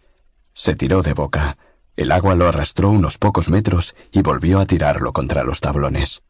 Se 0.53 0.75
tiró 0.75 1.01
de 1.01 1.13
boca, 1.13 1.57
el 1.95 2.11
agua 2.11 2.35
lo 2.35 2.47
arrastró 2.47 2.89
unos 2.89 3.17
pocos 3.17 3.49
metros 3.49 3.95
y 4.11 4.21
volvió 4.21 4.59
a 4.59 4.65
tirarlo 4.65 5.13
contra 5.13 5.43
los 5.43 5.61
tablones. 5.61 6.23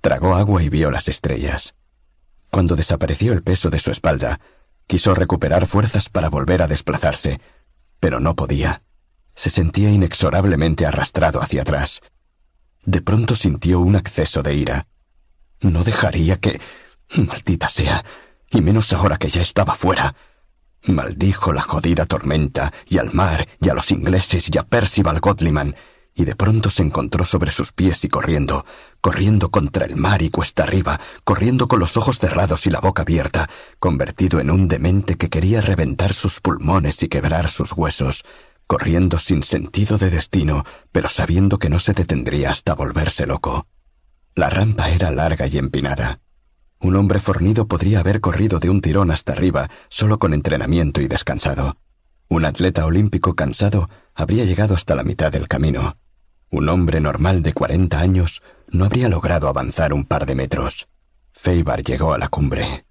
Tragó 0.00 0.34
agua 0.34 0.62
y 0.62 0.68
vio 0.68 0.90
las 0.90 1.08
estrellas. 1.08 1.74
Cuando 2.50 2.76
desapareció 2.76 3.32
el 3.32 3.42
peso 3.42 3.70
de 3.70 3.78
su 3.78 3.90
espalda, 3.90 4.40
quiso 4.86 5.14
recuperar 5.14 5.66
fuerzas 5.66 6.08
para 6.08 6.30
volver 6.30 6.62
a 6.62 6.68
desplazarse, 6.68 7.40
pero 8.00 8.20
no 8.20 8.34
podía. 8.34 8.82
Se 9.34 9.50
sentía 9.50 9.90
inexorablemente 9.90 10.86
arrastrado 10.86 11.40
hacia 11.40 11.62
atrás. 11.62 12.00
De 12.84 13.02
pronto 13.02 13.36
sintió 13.36 13.80
un 13.80 13.96
acceso 13.96 14.42
de 14.42 14.54
ira. 14.54 14.86
No 15.60 15.84
dejaría 15.84 16.36
que... 16.36 16.60
Maldita 17.16 17.68
sea. 17.68 18.04
Y 18.50 18.60
menos 18.60 18.92
ahora 18.92 19.16
que 19.16 19.28
ya 19.28 19.42
estaba 19.42 19.74
fuera. 19.74 20.14
Maldijo 20.84 21.52
la 21.52 21.62
jodida 21.62 22.06
tormenta, 22.06 22.72
y 22.86 22.98
al 22.98 23.12
mar, 23.12 23.46
y 23.60 23.68
a 23.68 23.74
los 23.74 23.90
ingleses, 23.90 24.48
y 24.52 24.58
a 24.58 24.62
Percival 24.62 25.20
Godliman, 25.20 25.76
y 26.18 26.24
de 26.24 26.34
pronto 26.34 26.68
se 26.68 26.82
encontró 26.82 27.24
sobre 27.24 27.52
sus 27.52 27.70
pies 27.70 28.04
y 28.04 28.08
corriendo, 28.08 28.66
corriendo 29.00 29.52
contra 29.52 29.86
el 29.86 29.94
mar 29.94 30.20
y 30.20 30.30
cuesta 30.30 30.64
arriba, 30.64 30.98
corriendo 31.22 31.68
con 31.68 31.78
los 31.78 31.96
ojos 31.96 32.18
cerrados 32.18 32.66
y 32.66 32.70
la 32.70 32.80
boca 32.80 33.02
abierta, 33.02 33.48
convertido 33.78 34.40
en 34.40 34.50
un 34.50 34.66
demente 34.66 35.14
que 35.14 35.30
quería 35.30 35.60
reventar 35.60 36.12
sus 36.12 36.40
pulmones 36.40 37.04
y 37.04 37.08
quebrar 37.08 37.48
sus 37.48 37.72
huesos, 37.72 38.24
corriendo 38.66 39.20
sin 39.20 39.44
sentido 39.44 39.96
de 39.96 40.10
destino, 40.10 40.64
pero 40.90 41.08
sabiendo 41.08 41.60
que 41.60 41.70
no 41.70 41.78
se 41.78 41.92
detendría 41.92 42.50
hasta 42.50 42.74
volverse 42.74 43.24
loco. 43.24 43.68
La 44.34 44.50
rampa 44.50 44.90
era 44.90 45.12
larga 45.12 45.46
y 45.46 45.56
empinada. 45.56 46.18
Un 46.80 46.96
hombre 46.96 47.20
fornido 47.20 47.68
podría 47.68 48.00
haber 48.00 48.20
corrido 48.20 48.58
de 48.58 48.70
un 48.70 48.80
tirón 48.80 49.12
hasta 49.12 49.34
arriba 49.34 49.70
solo 49.88 50.18
con 50.18 50.34
entrenamiento 50.34 51.00
y 51.00 51.06
descansado. 51.06 51.76
Un 52.28 52.44
atleta 52.44 52.86
olímpico 52.86 53.34
cansado 53.36 53.88
habría 54.16 54.44
llegado 54.44 54.74
hasta 54.74 54.96
la 54.96 55.04
mitad 55.04 55.30
del 55.30 55.46
camino. 55.46 55.96
Un 56.50 56.68
hombre 56.68 57.00
normal 57.00 57.42
de 57.42 57.52
cuarenta 57.52 58.00
años 58.00 58.42
no 58.68 58.84
habría 58.84 59.08
logrado 59.08 59.48
avanzar 59.48 59.92
un 59.92 60.04
par 60.04 60.24
de 60.26 60.34
metros. 60.34 60.88
Feibar 61.32 61.82
llegó 61.82 62.14
a 62.14 62.18
la 62.18 62.28
cumbre. 62.28 62.86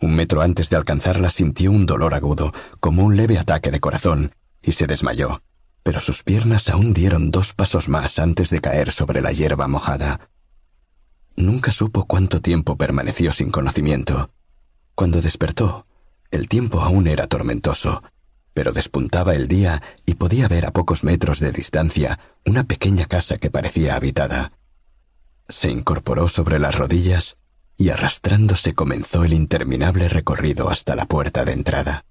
Un 0.00 0.14
metro 0.14 0.40
antes 0.40 0.70
de 0.70 0.76
alcanzarla 0.76 1.30
sintió 1.30 1.70
un 1.70 1.86
dolor 1.86 2.14
agudo, 2.14 2.52
como 2.80 3.04
un 3.04 3.16
leve 3.16 3.38
ataque 3.38 3.70
de 3.70 3.80
corazón, 3.80 4.34
y 4.62 4.72
se 4.72 4.86
desmayó, 4.86 5.42
pero 5.82 6.00
sus 6.00 6.22
piernas 6.22 6.68
aún 6.68 6.92
dieron 6.94 7.30
dos 7.30 7.52
pasos 7.52 7.88
más 7.88 8.18
antes 8.18 8.50
de 8.50 8.60
caer 8.60 8.90
sobre 8.90 9.20
la 9.20 9.32
hierba 9.32 9.68
mojada. 9.68 10.28
Nunca 11.36 11.70
supo 11.70 12.06
cuánto 12.06 12.40
tiempo 12.40 12.76
permaneció 12.76 13.32
sin 13.32 13.50
conocimiento. 13.50 14.30
Cuando 14.94 15.20
despertó, 15.20 15.86
el 16.30 16.48
tiempo 16.48 16.80
aún 16.80 17.06
era 17.06 17.26
tormentoso, 17.26 18.02
pero 18.54 18.72
despuntaba 18.72 19.34
el 19.34 19.48
día 19.48 19.82
y 20.06 20.14
podía 20.14 20.48
ver 20.48 20.64
a 20.64 20.72
pocos 20.72 21.04
metros 21.04 21.40
de 21.40 21.52
distancia 21.52 22.20
una 22.46 22.64
pequeña 22.64 23.06
casa 23.06 23.38
que 23.38 23.50
parecía 23.50 23.96
habitada. 23.96 24.52
Se 25.48 25.70
incorporó 25.70 26.28
sobre 26.28 26.58
las 26.58 26.76
rodillas 26.76 27.36
y 27.76 27.90
arrastrándose 27.90 28.72
comenzó 28.72 29.24
el 29.24 29.34
interminable 29.34 30.08
recorrido 30.08 30.70
hasta 30.70 30.94
la 30.94 31.06
puerta 31.06 31.44
de 31.44 31.52
entrada. 31.52 32.04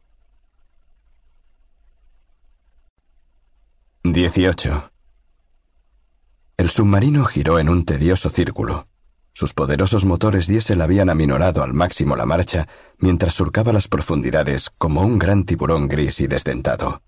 18. 4.04 4.92
El 6.58 6.70
submarino 6.70 7.24
giró 7.24 7.58
en 7.58 7.70
un 7.70 7.86
tedioso 7.86 8.30
círculo. 8.30 8.88
Sus 9.34 9.54
poderosos 9.54 10.06
motores 10.06 10.46
diésel 10.46 10.82
habían 10.82 11.10
aminorado 11.10 11.64
al 11.64 11.74
máximo 11.74 12.16
la 12.16 12.26
marcha 12.26 12.68
mientras 13.00 13.34
surcaba 13.34 13.74
las 13.74 13.88
profundidades 13.88 14.70
como 14.78 15.02
un 15.02 15.18
gran 15.18 15.44
tiburón 15.44 15.88
gris 15.88 16.22
y 16.22 16.28
desdentado. 16.28 17.02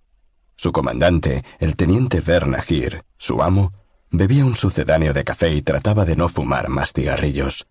Su 0.56 0.72
comandante, 0.72 1.44
el 1.60 1.76
teniente 1.76 2.22
Vernagir, 2.22 3.04
su 3.18 3.44
amo, 3.44 3.74
bebía 4.10 4.46
un 4.46 4.56
sucedáneo 4.56 5.14
de 5.14 5.24
café 5.24 5.54
y 5.54 5.62
trataba 5.62 6.04
de 6.06 6.16
no 6.16 6.28
fumar 6.28 6.70
más 6.70 6.94
cigarrillos. 6.94 7.68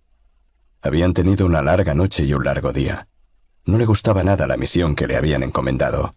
Habían 0.83 1.15
tenido 1.15 1.47
una 1.47 1.63
larga 1.63 1.95
noche 1.95 2.25
y 2.25 2.35
un 2.35 2.45
largo 2.45 2.73
día. 2.73 3.09
No 3.65 3.79
le 3.79 3.87
gustaba 3.87 4.23
nada 4.23 4.47
la 4.47 4.57
misión 4.57 4.95
que 4.95 5.07
le 5.07 5.17
habían 5.17 5.43
encomendado. 5.43 6.15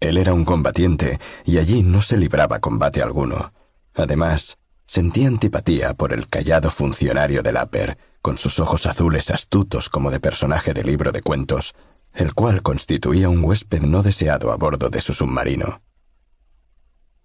Él 0.00 0.16
era 0.16 0.32
un 0.32 0.44
combatiente 0.44 1.20
y 1.44 1.58
allí 1.58 1.82
no 1.82 2.02
se 2.02 2.16
libraba 2.16 2.58
combate 2.58 3.02
alguno. 3.02 3.52
Además, 3.94 4.56
Sentía 4.88 5.28
antipatía 5.28 5.92
por 5.92 6.14
el 6.14 6.28
callado 6.28 6.70
funcionario 6.70 7.42
del 7.42 7.58
Upper, 7.62 7.98
con 8.22 8.38
sus 8.38 8.58
ojos 8.58 8.86
azules 8.86 9.30
astutos 9.30 9.90
como 9.90 10.10
de 10.10 10.18
personaje 10.18 10.72
de 10.72 10.82
libro 10.82 11.12
de 11.12 11.20
cuentos, 11.20 11.74
el 12.14 12.32
cual 12.32 12.62
constituía 12.62 13.28
un 13.28 13.44
huésped 13.44 13.82
no 13.82 14.02
deseado 14.02 14.50
a 14.50 14.56
bordo 14.56 14.88
de 14.88 15.02
su 15.02 15.12
submarino. 15.12 15.82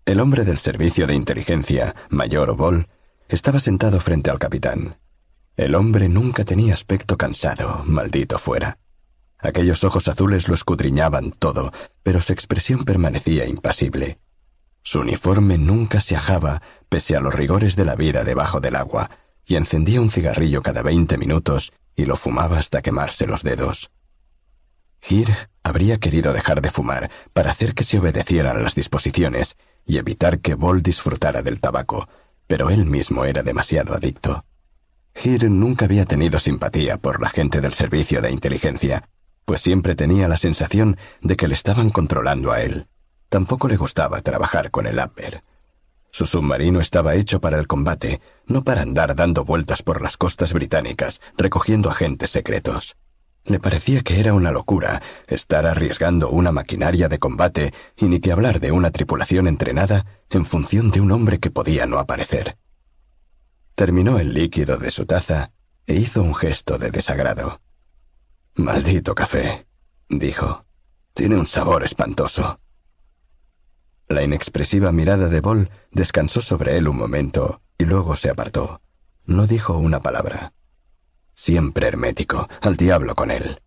El 0.04 0.20
hombre 0.20 0.44
del 0.44 0.58
servicio 0.58 1.08
de 1.08 1.16
inteligencia, 1.16 1.96
mayor 2.10 2.50
Obol, 2.50 2.90
estaba 3.30 3.62
sentado 3.62 4.02
frente 4.02 4.30
al 4.30 4.40
capitán. 4.40 4.98
El 5.56 5.76
hombre 5.76 6.10
nunca 6.10 6.44
tenía 6.44 6.74
aspecto 6.74 7.18
cansado, 7.18 7.82
maldito 7.86 8.40
fuera. 8.40 8.78
Aquellos 9.40 9.86
ojos 9.86 10.10
azules 10.10 10.50
lo 10.50 10.54
escudriñaban 10.54 11.32
todo, 11.32 11.72
pero 12.04 12.20
su 12.20 12.34
expresión 12.34 12.84
permanecía 12.84 13.48
impasible. 13.48 14.20
Su 14.86 15.00
uniforme 15.00 15.58
nunca 15.58 16.02
se 16.02 16.18
ajaba, 16.18 16.62
pese 16.94 17.16
a 17.16 17.20
los 17.20 17.34
rigores 17.34 17.76
de 17.76 17.86
la 17.86 17.96
vida 17.96 18.24
debajo 18.24 18.62
del 18.62 18.76
agua, 18.76 19.10
y 19.48 19.56
encendía 19.56 20.00
un 20.00 20.12
cigarrillo 20.12 20.62
cada 20.62 20.84
veinte 20.84 21.18
minutos 21.18 21.74
y 21.96 22.06
lo 22.06 22.16
fumaba 22.16 22.60
hasta 22.60 22.84
quemarse 22.84 23.26
los 23.26 23.42
dedos. 23.42 23.90
Gir 25.02 25.28
habría 25.64 25.98
querido 25.98 26.34
dejar 26.34 26.62
de 26.62 26.70
fumar 26.70 27.10
para 27.34 27.50
hacer 27.50 27.74
que 27.74 27.84
se 27.84 27.98
obedecieran 27.98 28.62
las 28.62 28.76
disposiciones 28.76 29.58
y 29.88 29.98
evitar 29.98 30.38
que 30.38 30.54
Bol 30.54 30.84
disfrutara 30.84 31.42
del 31.42 31.60
tabaco, 31.60 32.08
pero 32.46 32.70
él 32.70 32.86
mismo 32.86 33.26
era 33.26 33.42
demasiado 33.42 33.96
adicto. 33.96 34.46
Gir 35.16 35.50
nunca 35.50 35.86
había 35.86 36.06
tenido 36.06 36.38
simpatía 36.38 36.98
por 36.98 37.24
la 37.24 37.30
gente 37.30 37.60
del 37.60 37.74
servicio 37.74 38.22
de 38.22 38.30
inteligencia, 38.30 39.10
pues 39.46 39.62
siempre 39.62 39.96
tenía 39.96 40.28
la 40.28 40.38
sensación 40.38 40.98
de 41.22 41.38
que 41.38 41.48
le 41.48 41.56
estaban 41.56 41.90
controlando 41.90 42.52
a 42.52 42.62
él. 42.62 42.86
Tampoco 43.30 43.68
le 43.68 43.78
gustaba 43.78 44.22
trabajar 44.22 44.70
con 44.70 44.86
el 44.86 45.00
Amber. 45.00 45.42
Su 46.14 46.28
submarino 46.28 46.80
estaba 46.80 47.16
hecho 47.16 47.42
para 47.42 47.58
el 47.58 47.66
combate, 47.66 48.22
no 48.46 48.64
para 48.64 48.84
andar 48.84 49.16
dando 49.16 49.46
vueltas 49.46 49.82
por 49.82 50.00
las 50.00 50.16
costas 50.16 50.54
británicas 50.54 51.22
recogiendo 51.36 51.90
agentes 51.90 52.30
secretos. 52.30 52.98
Le 53.46 53.60
parecía 53.60 54.04
que 54.04 54.20
era 54.20 54.36
una 54.36 54.52
locura 54.52 55.02
estar 55.26 55.66
arriesgando 55.66 56.30
una 56.30 56.52
maquinaria 56.52 57.10
de 57.10 57.18
combate 57.18 57.74
y 57.98 58.06
ni 58.06 58.20
que 58.20 58.32
hablar 58.32 58.60
de 58.60 58.72
una 58.72 58.92
tripulación 58.92 59.48
entrenada 59.48 60.06
en 60.30 60.46
función 60.46 60.92
de 60.92 61.02
un 61.02 61.12
hombre 61.12 61.40
que 61.40 61.50
podía 61.50 61.88
no 61.88 61.98
aparecer. 61.98 62.60
Terminó 63.74 64.20
el 64.20 64.36
líquido 64.36 64.78
de 64.78 64.92
su 64.92 65.08
taza 65.08 65.52
e 65.88 65.96
hizo 65.96 66.22
un 66.22 66.36
gesto 66.36 66.78
de 66.78 66.92
desagrado. 66.92 67.60
Maldito 68.54 69.16
café, 69.16 69.66
dijo. 70.10 70.64
Tiene 71.16 71.38
un 71.38 71.48
sabor 71.48 71.84
espantoso. 71.84 72.60
La 74.14 74.22
inexpresiva 74.22 74.92
mirada 74.92 75.28
de 75.28 75.42
Ball 75.42 75.72
descansó 75.92 76.42
sobre 76.42 76.78
él 76.78 76.88
un 76.88 76.98
momento 76.98 77.62
y 77.80 77.86
luego 77.86 78.16
se 78.16 78.30
apartó. 78.30 78.80
No 79.26 79.48
dijo 79.48 79.76
una 79.76 80.04
palabra. 80.04 80.54
Siempre 81.34 81.88
hermético, 81.88 82.48
al 82.62 82.78
diablo 82.78 83.16
con 83.16 83.32
él. 83.32 83.60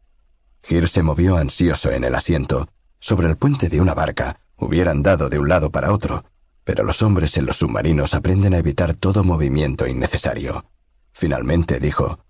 Gir 0.62 0.88
se 0.88 1.02
movió 1.02 1.36
ansioso 1.36 1.90
en 1.90 2.04
el 2.04 2.14
asiento. 2.14 2.68
Sobre 3.00 3.28
el 3.28 3.36
puente 3.36 3.68
de 3.68 3.80
una 3.80 3.94
barca 3.94 4.38
hubieran 4.56 5.02
dado 5.02 5.28
de 5.28 5.40
un 5.40 5.48
lado 5.48 5.70
para 5.70 5.92
otro, 5.92 6.24
pero 6.62 6.84
los 6.84 7.02
hombres 7.02 7.36
en 7.36 7.46
los 7.46 7.56
submarinos 7.56 8.14
aprenden 8.14 8.54
a 8.54 8.58
evitar 8.58 8.94
todo 8.94 9.24
movimiento 9.24 9.88
innecesario. 9.88 10.64
Finalmente 11.12 11.80
dijo, 11.80 12.20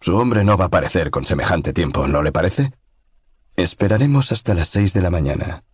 Su 0.00 0.16
hombre 0.16 0.44
no 0.44 0.56
va 0.56 0.64
a 0.64 0.68
aparecer 0.68 1.10
con 1.10 1.26
semejante 1.26 1.74
tiempo, 1.74 2.08
¿no 2.08 2.22
le 2.22 2.32
parece? 2.32 2.72
Esperaremos 3.54 4.32
hasta 4.32 4.54
las 4.54 4.70
seis 4.70 4.94
de 4.94 5.02
la 5.02 5.10
mañana 5.10 5.64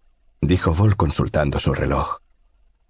dijo 0.46 0.74
Vol 0.74 0.96
consultando 0.96 1.58
su 1.58 1.74
reloj. 1.74 2.18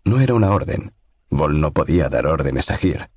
No 0.05 0.21
era 0.21 0.35
una 0.35 0.51
orden. 0.51 0.93
Vol 1.31 1.61
no 1.61 1.73
podía 1.73 2.09
dar 2.09 2.27
órdenes 2.27 2.71
a 2.71 2.77
Gir. 2.77 3.11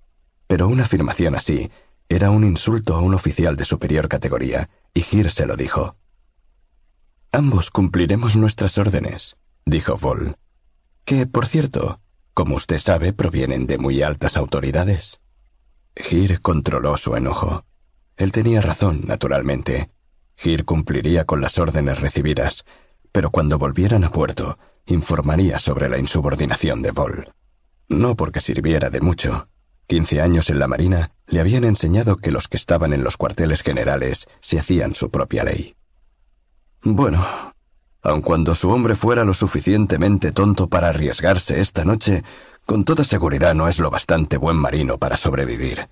Pero 0.47 0.67
una 0.67 0.83
afirmación 0.83 1.35
así 1.35 1.69
Era 2.09 2.29
un 2.31 2.45
insulto 2.45 2.95
a 2.95 3.01
un 3.01 3.13
oficial 3.13 3.57
de 3.57 3.65
superior 3.65 4.07
categoría, 4.07 4.69
y 4.93 5.01
Gir 5.01 5.29
se 5.29 5.45
lo 5.45 5.57
dijo. 5.57 5.97
Ambos 7.33 7.69
cumpliremos 7.69 8.37
nuestras 8.37 8.77
órdenes, 8.77 9.35
dijo 9.65 9.97
Vol. 9.97 10.37
Que, 11.03 11.27
por 11.27 11.47
cierto, 11.47 11.99
como 12.33 12.55
usted 12.55 12.77
sabe, 12.77 13.13
provienen 13.13 13.67
de 13.67 13.77
muy 13.77 14.01
altas 14.01 14.37
autoridades. 14.37 15.19
Gir 15.95 16.39
controló 16.39 16.95
su 16.95 17.15
enojo. 17.15 17.65
Él 18.15 18.31
tenía 18.31 18.61
razón, 18.61 19.01
naturalmente. 19.05 19.91
Gir 20.35 20.63
cumpliría 20.63 21.25
con 21.25 21.41
las 21.41 21.57
órdenes 21.57 21.99
recibidas, 21.99 22.63
pero 23.11 23.31
cuando 23.31 23.57
volvieran 23.57 24.03
a 24.03 24.09
puerto, 24.09 24.57
informaría 24.85 25.59
sobre 25.59 25.89
la 25.89 25.97
insubordinación 25.97 26.81
de 26.81 26.91
Vol. 26.91 27.33
No 27.89 28.15
porque 28.15 28.41
sirviera 28.41 28.89
de 28.89 29.01
mucho. 29.01 29.47
Quince 29.87 30.21
años 30.21 30.49
en 30.49 30.59
la 30.59 30.67
Marina 30.67 31.11
le 31.27 31.39
habían 31.39 31.63
enseñado 31.63 32.17
que 32.17 32.31
los 32.31 32.47
que 32.47 32.57
estaban 32.57 32.93
en 32.93 33.03
los 33.03 33.15
cuarteles 33.15 33.63
generales 33.63 34.27
se 34.41 34.59
hacían 34.59 34.95
su 34.95 35.09
propia 35.09 35.43
ley. 35.43 35.75
Bueno, 36.81 37.25
aun 38.01 38.21
cuando 38.21 38.55
su 38.55 38.69
hombre 38.69 38.95
fuera 38.95 39.23
lo 39.23 39.33
suficientemente 39.33 40.31
tonto 40.31 40.67
para 40.67 40.89
arriesgarse 40.89 41.59
esta 41.59 41.85
noche, 41.85 42.23
con 42.65 42.83
toda 42.83 43.03
seguridad 43.03 43.55
no 43.55 43.67
es 43.67 43.79
lo 43.79 43.89
bastante 43.89 44.35
buen 44.37 44.57
marino 44.57 44.97
para 44.97 45.15
sobrevivir. 45.15 45.89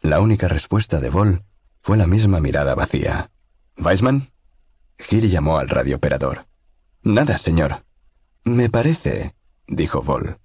La 0.00 0.20
única 0.20 0.48
respuesta 0.48 1.00
de 1.00 1.10
Vol 1.10 1.44
fue 1.82 1.96
la 1.96 2.06
misma 2.06 2.40
mirada 2.40 2.74
vacía. 2.74 3.30
¿Weisman? 3.76 4.30
Giri 5.00 5.28
llamó 5.28 5.58
al 5.58 5.68
radiooperador. 5.68 6.46
Nada, 7.02 7.38
señor. 7.38 7.84
Me 8.44 8.68
parece, 8.68 9.34
dijo 9.66 10.02
Vol, 10.02 10.38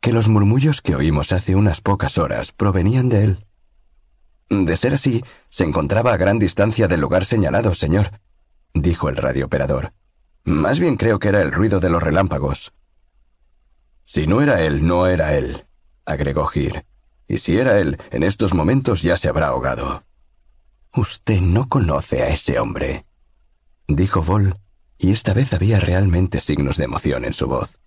que 0.00 0.12
los 0.12 0.28
murmullos 0.28 0.82
que 0.82 0.94
oímos 0.94 1.32
hace 1.32 1.56
unas 1.56 1.80
pocas 1.80 2.18
horas 2.18 2.52
provenían 2.52 3.08
de 3.08 3.24
él. 3.24 3.46
De 4.50 4.76
ser 4.76 4.94
así, 4.94 5.24
se 5.48 5.64
encontraba 5.64 6.12
a 6.12 6.16
gran 6.16 6.38
distancia 6.38 6.88
del 6.88 7.00
lugar 7.00 7.24
señalado, 7.24 7.74
señor, 7.74 8.20
dijo 8.74 9.08
el 9.08 9.16
radiooperador. 9.16 9.92
Más 10.44 10.78
bien 10.78 10.96
creo 10.96 11.18
que 11.18 11.28
era 11.28 11.40
el 11.40 11.52
ruido 11.52 11.80
de 11.80 11.88
los 11.88 12.02
relámpagos. 12.02 12.74
Si 14.04 14.26
no 14.26 14.42
era 14.42 14.62
él, 14.62 14.86
no 14.86 15.06
era 15.06 15.34
él, 15.34 15.64
agregó 16.04 16.44
Gir. 16.46 16.84
Y 17.26 17.38
si 17.38 17.58
era 17.58 17.78
él, 17.78 17.98
en 18.10 18.22
estos 18.22 18.52
momentos 18.52 19.00
ya 19.02 19.16
se 19.16 19.30
habrá 19.30 19.48
ahogado. 19.48 20.04
Usted 20.94 21.40
no 21.40 21.68
conoce 21.68 22.22
a 22.22 22.28
ese 22.28 22.58
hombre, 22.58 23.06
dijo 23.88 24.22
Vol, 24.22 24.56
y 24.98 25.12
esta 25.12 25.34
vez 25.34 25.52
había 25.52 25.80
realmente 25.80 26.40
signos 26.40 26.76
de 26.76 26.84
emoción 26.84 27.24
en 27.24 27.32
su 27.32 27.46
voz. 27.46 27.78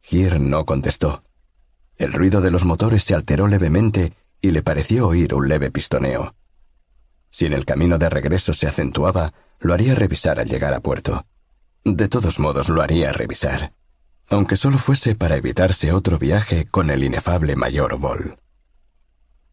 Gir 0.00 0.40
no 0.40 0.64
contestó. 0.64 1.24
El 1.96 2.12
ruido 2.12 2.40
de 2.40 2.50
los 2.50 2.64
motores 2.64 3.04
se 3.04 3.14
alteró 3.14 3.48
levemente 3.48 4.14
y 4.40 4.50
le 4.50 4.62
pareció 4.62 5.08
oír 5.08 5.34
un 5.34 5.48
leve 5.48 5.70
pistoneo. 5.70 6.34
Si 7.30 7.46
en 7.46 7.52
el 7.52 7.64
camino 7.64 7.98
de 7.98 8.10
regreso 8.10 8.52
se 8.52 8.66
acentuaba, 8.66 9.32
lo 9.60 9.72
haría 9.72 9.94
revisar 9.94 10.40
al 10.40 10.48
llegar 10.48 10.74
a 10.74 10.80
puerto. 10.80 11.26
De 11.84 12.08
todos 12.08 12.38
modos 12.38 12.68
lo 12.68 12.82
haría 12.82 13.12
revisar, 13.12 13.72
aunque 14.28 14.56
solo 14.56 14.78
fuese 14.78 15.14
para 15.14 15.36
evitarse 15.36 15.92
otro 15.92 16.18
viaje 16.18 16.66
con 16.66 16.90
el 16.90 17.04
inefable 17.04 17.56
mayor 17.56 17.98
Vol. 17.98 18.38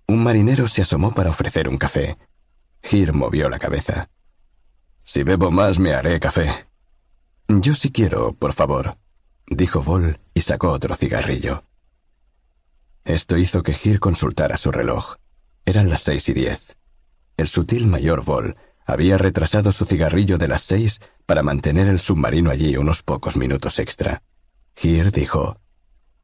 Un 0.07 0.23
marinero 0.23 0.67
se 0.67 0.81
asomó 0.81 1.13
para 1.13 1.29
ofrecer 1.29 1.69
un 1.69 1.77
café. 1.77 2.17
Gir 2.81 3.13
movió 3.13 3.49
la 3.49 3.59
cabeza. 3.59 4.09
Si 5.11 5.23
bebo 5.23 5.49
más 5.49 5.79
me 5.79 5.95
haré 5.95 6.19
café. 6.19 6.67
Yo 7.47 7.73
sí 7.73 7.91
quiero, 7.91 8.33
por 8.33 8.53
favor, 8.53 8.99
dijo 9.47 9.81
Vol 9.81 10.19
y 10.35 10.41
sacó 10.41 10.69
otro 10.69 10.95
cigarrillo. 10.95 11.63
Esto 13.05 13.35
hizo 13.35 13.63
que 13.63 13.73
Gir 13.73 13.99
consultara 13.99 14.55
su 14.55 14.71
reloj. 14.71 15.15
Eran 15.65 15.89
las 15.89 16.03
seis 16.03 16.29
y 16.29 16.33
diez. 16.33 16.77
El 17.37 17.47
sutil 17.47 17.87
mayor 17.87 18.23
Vol 18.23 18.55
había 18.85 19.17
retrasado 19.17 19.71
su 19.71 19.85
cigarrillo 19.85 20.37
de 20.37 20.47
las 20.47 20.61
seis 20.61 21.01
para 21.25 21.41
mantener 21.41 21.87
el 21.87 21.99
submarino 21.99 22.51
allí 22.51 22.77
unos 22.77 23.01
pocos 23.01 23.35
minutos 23.35 23.79
extra. 23.79 24.21
Gir 24.75 25.11
dijo, 25.11 25.59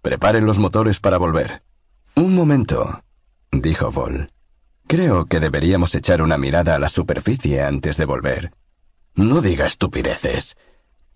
Preparen 0.04 0.46
los 0.46 0.60
motores 0.60 1.00
para 1.00 1.18
volver. 1.18 1.64
Un 2.14 2.36
momento, 2.36 3.02
dijo 3.52 3.92
Vol. 3.92 4.32
Creo 4.86 5.26
que 5.26 5.40
deberíamos 5.40 5.96
echar 5.96 6.22
una 6.22 6.38
mirada 6.38 6.76
a 6.76 6.80
la 6.80 6.90
superficie 6.90 7.64
antes 7.64 7.98
de 7.98 8.06
volver. 8.06 8.52
No 9.16 9.42
diga 9.42 9.66
estupideces, 9.66 10.58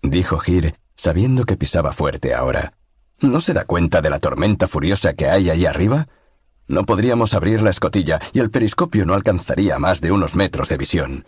dijo 0.02 0.38
Gir, 0.38 0.74
sabiendo 0.96 1.44
que 1.44 1.56
pisaba 1.56 1.92
fuerte 1.92 2.34
ahora. 2.34 2.72
¿No 3.20 3.42
se 3.42 3.52
da 3.52 3.64
cuenta 3.64 4.00
de 4.00 4.08
la 4.08 4.18
tormenta 4.18 4.68
furiosa 4.68 5.12
que 5.12 5.28
hay 5.28 5.50
ahí 5.50 5.66
arriba? 5.66 6.08
No 6.66 6.86
podríamos 6.86 7.34
abrir 7.34 7.60
la 7.62 7.70
escotilla 7.70 8.18
y 8.32 8.38
el 8.38 8.50
periscopio 8.50 9.04
no 9.04 9.12
alcanzaría 9.14 9.78
más 9.78 10.00
de 10.00 10.12
unos 10.12 10.34
metros 10.34 10.70
de 10.70 10.78
visión. 10.78 11.26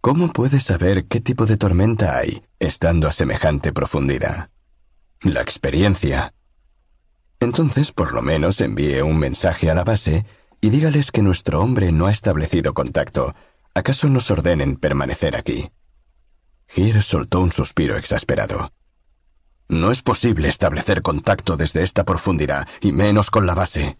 ¿Cómo 0.00 0.32
puedes 0.32 0.64
saber 0.64 1.06
qué 1.06 1.20
tipo 1.20 1.46
de 1.46 1.56
tormenta 1.56 2.16
hay, 2.18 2.42
estando 2.58 3.06
a 3.06 3.12
semejante 3.12 3.72
profundidad? 3.72 4.50
La 5.20 5.42
experiencia. 5.42 6.34
Entonces, 7.38 7.92
por 7.92 8.12
lo 8.12 8.20
menos 8.20 8.60
envíe 8.60 9.00
un 9.02 9.18
mensaje 9.18 9.70
a 9.70 9.74
la 9.74 9.84
base 9.84 10.26
y 10.60 10.70
dígales 10.70 11.12
que 11.12 11.22
nuestro 11.22 11.60
hombre 11.60 11.92
no 11.92 12.06
ha 12.06 12.10
establecido 12.10 12.74
contacto. 12.74 13.34
¿Acaso 13.74 14.08
nos 14.08 14.30
ordenen 14.30 14.76
permanecer 14.76 15.36
aquí? 15.36 15.70
Gir 16.66 17.02
soltó 17.02 17.40
un 17.40 17.52
suspiro 17.52 17.96
exasperado. 17.96 18.72
No 19.68 19.90
es 19.90 20.02
posible 20.02 20.48
establecer 20.48 21.02
contacto 21.02 21.56
desde 21.56 21.82
esta 21.82 22.04
profundidad, 22.04 22.68
y 22.80 22.92
menos 22.92 23.30
con 23.30 23.46
la 23.46 23.54
base. 23.54 23.98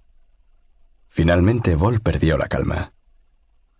Finalmente 1.08 1.74
Vol 1.74 2.00
perdió 2.00 2.36
la 2.36 2.48
calma. 2.48 2.92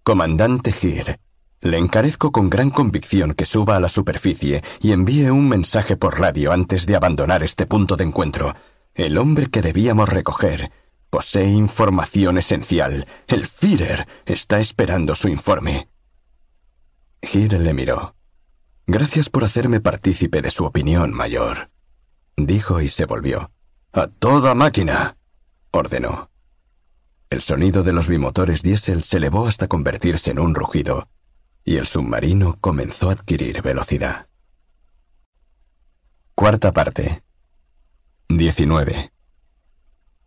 Comandante 0.03 0.73
Gir, 0.73 1.19
le 1.65 1.79
encarezco 1.79 2.31
con 2.31 2.51
gran 2.51 2.71
convicción 2.71 3.33
que 3.33 3.47
suba 3.47 3.77
a 3.77 3.81
la 3.81 3.89
superficie 3.89 4.63
y 4.81 4.93
envíe 4.93 5.31
un 5.31 5.49
mensaje 5.49 5.97
por 5.97 6.21
radio 6.21 6.53
antes 6.53 6.85
de 6.85 6.95
abandonar 6.95 7.43
este 7.43 7.67
punto 7.67 7.97
de 7.97 8.05
encuentro. 8.05 8.55
El 8.93 9.17
hombre 9.17 9.49
que 9.49 9.63
debíamos 9.63 10.11
recoger 10.11 10.71
posee 11.09 11.49
información 11.49 12.37
esencial. 12.37 13.07
El 13.27 13.47
Führer 13.47 14.07
está 14.27 14.61
esperando 14.61 15.15
su 15.15 15.29
informe. 15.29 15.89
Gir 17.23 17.55
le 17.55 17.73
miró. 17.73 18.15
Gracias 18.87 19.31
por 19.31 19.45
hacerme 19.45 19.81
partícipe 19.81 20.43
de 20.43 20.51
su 20.51 20.65
opinión, 20.65 21.13
mayor. 21.13 21.71
Dijo 22.37 22.81
y 22.81 22.89
se 22.89 23.07
volvió. 23.07 23.51
A 23.93 24.09
toda 24.09 24.55
máquina. 24.55 25.17
ordenó. 25.71 26.31
El 27.31 27.41
sonido 27.41 27.83
de 27.83 27.93
los 27.93 28.09
bimotores 28.09 28.63
diésel 28.63 29.03
se 29.03 29.17
elevó 29.17 29.47
hasta 29.47 29.69
convertirse 29.69 30.31
en 30.31 30.39
un 30.39 30.55
rugido 30.55 31.09
y 31.65 31.79
el 31.79 31.87
submarino 31.87 32.59
comenzó 32.61 33.09
a 33.09 33.13
adquirir 33.15 33.63
velocidad. 33.63 34.29
Cuarta 36.35 36.73
parte. 36.73 37.23
19. 38.29 39.13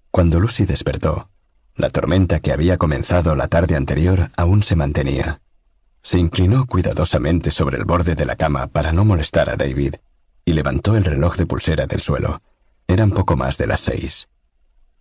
Cuando 0.10 0.40
Lucy 0.40 0.66
despertó, 0.66 1.30
la 1.76 1.90
tormenta 1.90 2.40
que 2.40 2.52
había 2.52 2.78
comenzado 2.78 3.36
la 3.36 3.48
tarde 3.48 3.76
anterior 3.76 4.32
aún 4.36 4.64
se 4.64 4.76
mantenía. 4.76 5.42
Se 6.08 6.18
inclinó 6.18 6.68
cuidadosamente 6.68 7.52
sobre 7.52 7.76
el 7.76 7.84
borde 7.84 8.16
de 8.16 8.26
la 8.26 8.38
cama 8.38 8.68
para 8.68 8.94
no 8.94 9.04
molestar 9.04 9.50
a 9.50 9.58
David 9.58 9.96
y 10.46 10.54
levantó 10.54 10.96
el 10.96 11.04
reloj 11.04 11.36
de 11.36 11.46
pulsera 11.46 11.86
del 11.86 12.00
suelo. 12.00 12.42
Eran 12.88 13.12
poco 13.12 13.36
más 13.36 13.58
de 13.58 13.68
las 13.68 13.82
seis. 13.82 14.30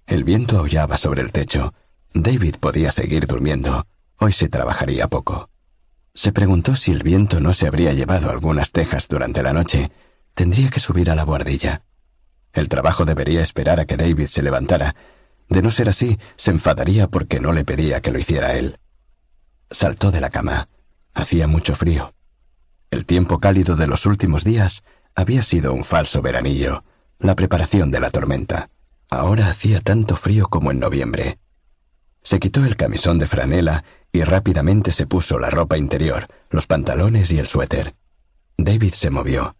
El 0.08 0.24
viento 0.24 0.58
aullaba 0.58 0.96
sobre 0.96 1.22
el 1.22 1.30
techo. 1.30 1.74
David 2.12 2.56
podía 2.58 2.90
seguir 2.90 3.28
durmiendo. 3.28 3.86
Hoy 4.18 4.32
se 4.32 4.48
trabajaría 4.48 5.06
poco. 5.06 5.48
Se 6.12 6.32
preguntó 6.32 6.74
si 6.74 6.90
el 6.90 7.04
viento 7.04 7.38
no 7.38 7.52
se 7.52 7.68
habría 7.68 7.92
llevado 7.92 8.28
algunas 8.28 8.72
tejas 8.72 9.06
durante 9.06 9.44
la 9.44 9.52
noche. 9.52 9.92
Tendría 10.34 10.70
que 10.70 10.80
subir 10.80 11.08
a 11.08 11.14
la 11.14 11.24
buhardilla. 11.24 11.82
El 12.52 12.68
trabajo 12.68 13.04
debería 13.04 13.42
esperar 13.42 13.78
a 13.78 13.84
que 13.84 13.96
David 13.96 14.26
se 14.26 14.42
levantara. 14.42 14.96
De 15.48 15.62
no 15.62 15.70
ser 15.70 15.88
así, 15.88 16.18
se 16.34 16.50
enfadaría 16.50 17.06
porque 17.06 17.38
no 17.38 17.52
le 17.52 17.64
pedía 17.64 18.00
que 18.00 18.10
lo 18.10 18.18
hiciera 18.18 18.54
él. 18.54 18.80
Saltó 19.70 20.10
de 20.10 20.20
la 20.20 20.30
cama. 20.30 20.68
Hacía 21.16 21.46
mucho 21.46 21.74
frío. 21.74 22.12
El 22.90 23.06
tiempo 23.06 23.40
cálido 23.40 23.74
de 23.74 23.86
los 23.86 24.04
últimos 24.04 24.44
días 24.44 24.84
había 25.14 25.42
sido 25.42 25.72
un 25.72 25.82
falso 25.82 26.20
veranillo, 26.20 26.84
la 27.18 27.34
preparación 27.34 27.90
de 27.90 28.00
la 28.00 28.10
tormenta. 28.10 28.68
Ahora 29.08 29.48
hacía 29.48 29.80
tanto 29.80 30.14
frío 30.14 30.46
como 30.48 30.70
en 30.70 30.78
noviembre. 30.78 31.38
Se 32.22 32.38
quitó 32.38 32.66
el 32.66 32.76
camisón 32.76 33.18
de 33.18 33.26
franela 33.26 33.82
y 34.12 34.24
rápidamente 34.24 34.92
se 34.92 35.06
puso 35.06 35.38
la 35.38 35.48
ropa 35.48 35.78
interior, 35.78 36.28
los 36.50 36.66
pantalones 36.66 37.32
y 37.32 37.38
el 37.38 37.46
suéter. 37.46 37.96
David 38.58 38.92
se 38.92 39.08
movió. 39.08 39.56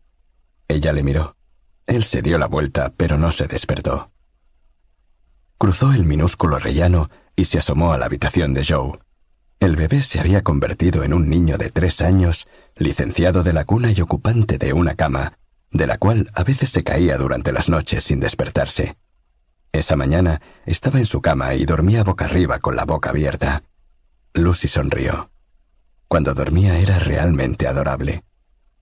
Ella 0.68 0.92
le 0.92 1.02
miró. 1.02 1.36
Él 1.86 2.04
se 2.04 2.20
dio 2.20 2.36
la 2.36 2.48
vuelta, 2.48 2.92
pero 2.94 3.16
no 3.16 3.32
se 3.32 3.46
despertó. 3.46 4.12
Cruzó 5.56 5.94
el 5.94 6.04
minúsculo 6.04 6.58
rellano 6.58 7.08
y 7.34 7.46
se 7.46 7.58
asomó 7.58 7.94
a 7.94 7.98
la 7.98 8.04
habitación 8.04 8.52
de 8.52 8.66
Joe. 8.66 8.98
El 9.58 9.74
bebé 9.74 10.02
se 10.02 10.20
había 10.20 10.42
convertido 10.42 11.02
en 11.02 11.14
un 11.14 11.30
niño 11.30 11.56
de 11.56 11.70
tres 11.70 12.02
años, 12.02 12.46
licenciado 12.76 13.42
de 13.42 13.54
la 13.54 13.64
cuna 13.64 13.90
y 13.90 14.00
ocupante 14.00 14.58
de 14.58 14.74
una 14.74 14.94
cama, 14.94 15.38
de 15.70 15.86
la 15.86 15.96
cual 15.96 16.30
a 16.34 16.44
veces 16.44 16.68
se 16.70 16.84
caía 16.84 17.16
durante 17.16 17.52
las 17.52 17.70
noches 17.70 18.04
sin 18.04 18.20
despertarse. 18.20 18.96
Esa 19.72 19.96
mañana 19.96 20.42
estaba 20.66 20.98
en 20.98 21.06
su 21.06 21.22
cama 21.22 21.54
y 21.54 21.64
dormía 21.64 22.04
boca 22.04 22.26
arriba 22.26 22.58
con 22.58 22.76
la 22.76 22.84
boca 22.84 23.10
abierta. 23.10 23.62
Lucy 24.34 24.68
sonrió. 24.68 25.30
Cuando 26.08 26.34
dormía 26.34 26.78
era 26.78 26.98
realmente 26.98 27.66
adorable. 27.66 28.24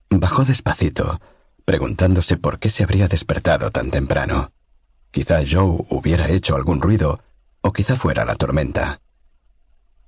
Bajó 0.09 0.43
despacito, 0.43 1.19
preguntándose 1.63 2.37
por 2.37 2.59
qué 2.59 2.69
se 2.69 2.83
habría 2.83 3.07
despertado 3.07 3.71
tan 3.71 3.89
temprano. 3.91 4.51
Quizá 5.11 5.39
Joe 5.49 5.85
hubiera 5.89 6.29
hecho 6.29 6.55
algún 6.55 6.81
ruido, 6.81 7.21
o 7.61 7.71
quizá 7.71 7.95
fuera 7.95 8.25
la 8.25 8.35
tormenta. 8.35 9.01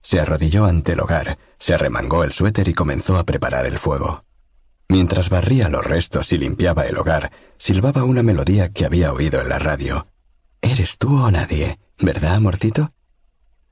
Se 0.08 0.22
arrodilló 0.22 0.64
ante 0.64 0.94
el 0.94 1.02
hogar, 1.02 1.38
se 1.60 1.74
arremangó 1.74 2.24
el 2.24 2.32
suéter 2.32 2.70
y 2.70 2.74
comenzó 2.74 3.18
a 3.18 3.26
preparar 3.26 3.66
el 3.66 3.78
fuego. 3.78 4.24
Mientras 4.88 5.30
barría 5.30 5.68
los 5.68 5.86
restos 5.86 6.32
y 6.32 6.38
limpiaba 6.38 6.84
el 6.84 6.98
hogar, 6.98 7.34
silbaba 7.58 8.06
una 8.06 8.24
melodía 8.24 8.72
que 8.72 8.86
había 8.86 9.12
oído 9.12 9.42
en 9.42 9.50
la 9.50 9.60
radio. 9.60 10.08
¿Eres 10.62 10.98
tú 10.98 11.22
o 11.22 11.30
nadie? 11.30 11.78
¿Verdad, 12.00 12.36
amorcito? 12.36 12.94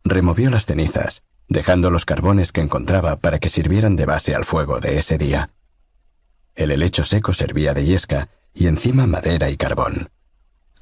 Removió 0.04 0.50
las 0.50 0.66
cenizas, 0.66 1.24
dejando 1.48 1.90
los 1.90 2.04
carbones 2.04 2.52
que 2.52 2.60
encontraba 2.60 3.16
para 3.22 3.40
que 3.40 3.48
sirvieran 3.48 3.96
de 3.96 4.06
base 4.06 4.36
al 4.36 4.44
fuego 4.44 4.82
de 4.82 5.00
ese 5.00 5.18
día. 5.18 5.52
El 6.54 6.72
helecho 6.72 7.06
seco 7.06 7.32
servía 7.32 7.74
de 7.74 7.86
yesca 7.86 8.28
y 8.54 8.68
encima 8.68 9.08
madera 9.08 9.50
y 9.50 9.56
carbón. 9.56 10.10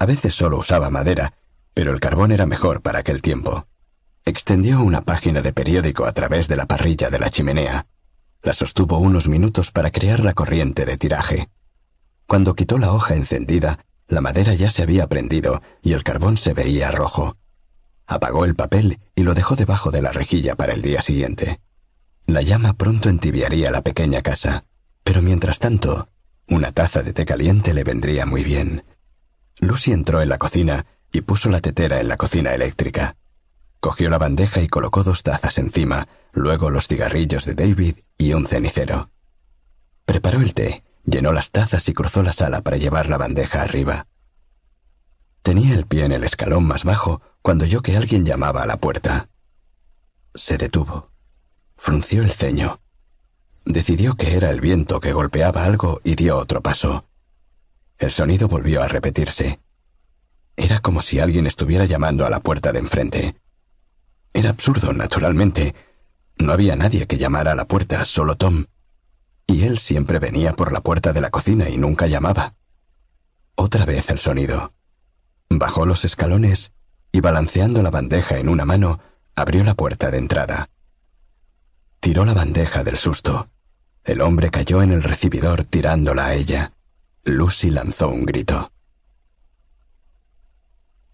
A 0.00 0.06
veces 0.06 0.34
solo 0.34 0.58
usaba 0.58 0.90
madera, 0.90 1.34
pero 1.74 1.92
el 1.92 2.00
carbón 2.00 2.32
era 2.32 2.44
mejor 2.44 2.82
para 2.82 2.98
aquel 2.98 3.22
tiempo. 3.22 3.68
Extendió 4.26 4.82
una 4.82 5.02
página 5.02 5.42
de 5.42 5.52
periódico 5.52 6.06
a 6.06 6.12
través 6.12 6.48
de 6.48 6.56
la 6.56 6.64
parrilla 6.64 7.10
de 7.10 7.18
la 7.18 7.28
chimenea. 7.28 7.86
La 8.42 8.54
sostuvo 8.54 8.96
unos 8.96 9.28
minutos 9.28 9.70
para 9.70 9.90
crear 9.90 10.20
la 10.20 10.32
corriente 10.32 10.86
de 10.86 10.96
tiraje. 10.96 11.50
Cuando 12.26 12.54
quitó 12.54 12.78
la 12.78 12.92
hoja 12.92 13.14
encendida, 13.16 13.84
la 14.08 14.22
madera 14.22 14.54
ya 14.54 14.70
se 14.70 14.82
había 14.82 15.06
prendido 15.08 15.60
y 15.82 15.92
el 15.92 16.04
carbón 16.04 16.38
se 16.38 16.54
veía 16.54 16.90
rojo. 16.90 17.36
Apagó 18.06 18.46
el 18.46 18.54
papel 18.54 18.98
y 19.14 19.24
lo 19.24 19.34
dejó 19.34 19.56
debajo 19.56 19.90
de 19.90 20.00
la 20.00 20.10
rejilla 20.10 20.54
para 20.54 20.72
el 20.72 20.80
día 20.80 21.02
siguiente. 21.02 21.60
La 22.26 22.40
llama 22.40 22.72
pronto 22.72 23.10
entibiaría 23.10 23.70
la 23.70 23.82
pequeña 23.82 24.22
casa, 24.22 24.64
pero 25.02 25.20
mientras 25.20 25.58
tanto, 25.58 26.08
una 26.48 26.72
taza 26.72 27.02
de 27.02 27.12
té 27.12 27.26
caliente 27.26 27.74
le 27.74 27.84
vendría 27.84 28.24
muy 28.24 28.42
bien. 28.42 28.84
Lucy 29.58 29.92
entró 29.92 30.22
en 30.22 30.30
la 30.30 30.38
cocina 30.38 30.86
y 31.12 31.20
puso 31.20 31.50
la 31.50 31.60
tetera 31.60 32.00
en 32.00 32.08
la 32.08 32.16
cocina 32.16 32.54
eléctrica. 32.54 33.16
Cogió 33.84 34.08
la 34.08 34.16
bandeja 34.16 34.62
y 34.62 34.68
colocó 34.68 35.02
dos 35.02 35.22
tazas 35.22 35.58
encima, 35.58 36.08
luego 36.32 36.70
los 36.70 36.88
cigarrillos 36.88 37.44
de 37.44 37.54
David 37.54 37.96
y 38.16 38.32
un 38.32 38.46
cenicero. 38.46 39.10
Preparó 40.06 40.40
el 40.40 40.54
té, 40.54 40.84
llenó 41.04 41.34
las 41.34 41.50
tazas 41.50 41.86
y 41.90 41.92
cruzó 41.92 42.22
la 42.22 42.32
sala 42.32 42.62
para 42.62 42.78
llevar 42.78 43.10
la 43.10 43.18
bandeja 43.18 43.60
arriba. 43.60 44.06
Tenía 45.42 45.74
el 45.74 45.84
pie 45.84 46.06
en 46.06 46.12
el 46.12 46.24
escalón 46.24 46.64
más 46.64 46.84
bajo 46.84 47.20
cuando 47.42 47.66
oyó 47.66 47.82
que 47.82 47.94
alguien 47.94 48.24
llamaba 48.24 48.62
a 48.62 48.66
la 48.66 48.78
puerta. 48.78 49.28
Se 50.34 50.56
detuvo. 50.56 51.10
Frunció 51.76 52.22
el 52.22 52.32
ceño. 52.32 52.80
Decidió 53.66 54.14
que 54.14 54.34
era 54.34 54.48
el 54.48 54.62
viento 54.62 54.98
que 54.98 55.12
golpeaba 55.12 55.62
algo 55.62 56.00
y 56.04 56.14
dio 56.14 56.38
otro 56.38 56.62
paso. 56.62 57.04
El 57.98 58.10
sonido 58.10 58.48
volvió 58.48 58.82
a 58.82 58.88
repetirse. 58.88 59.60
Era 60.56 60.80
como 60.80 61.02
si 61.02 61.18
alguien 61.18 61.46
estuviera 61.46 61.84
llamando 61.84 62.24
a 62.24 62.30
la 62.30 62.40
puerta 62.40 62.72
de 62.72 62.78
enfrente. 62.78 63.43
Era 64.34 64.50
absurdo, 64.50 64.92
naturalmente. 64.92 65.74
No 66.36 66.52
había 66.52 66.74
nadie 66.74 67.06
que 67.06 67.18
llamara 67.18 67.52
a 67.52 67.54
la 67.54 67.66
puerta, 67.66 68.04
solo 68.04 68.36
Tom. 68.36 68.66
Y 69.46 69.62
él 69.62 69.78
siempre 69.78 70.18
venía 70.18 70.54
por 70.54 70.72
la 70.72 70.80
puerta 70.80 71.12
de 71.12 71.20
la 71.20 71.30
cocina 71.30 71.68
y 71.68 71.78
nunca 71.78 72.08
llamaba. 72.08 72.54
Otra 73.54 73.86
vez 73.86 74.10
el 74.10 74.18
sonido. 74.18 74.74
Bajó 75.48 75.86
los 75.86 76.04
escalones 76.04 76.72
y 77.12 77.20
balanceando 77.20 77.80
la 77.80 77.90
bandeja 77.90 78.38
en 78.38 78.48
una 78.48 78.64
mano, 78.64 78.98
abrió 79.36 79.62
la 79.62 79.74
puerta 79.74 80.10
de 80.10 80.18
entrada. 80.18 80.68
Tiró 82.00 82.24
la 82.24 82.34
bandeja 82.34 82.82
del 82.82 82.98
susto. 82.98 83.50
El 84.02 84.20
hombre 84.20 84.50
cayó 84.50 84.82
en 84.82 84.90
el 84.90 85.04
recibidor 85.04 85.62
tirándola 85.62 86.26
a 86.26 86.34
ella. 86.34 86.72
Lucy 87.22 87.70
lanzó 87.70 88.08
un 88.08 88.26
grito. 88.26 88.72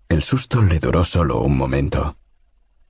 El 0.09 0.23
susto 0.23 0.63
le 0.63 0.79
duró 0.79 1.05
solo 1.05 1.41
un 1.43 1.57
momento. 1.59 2.17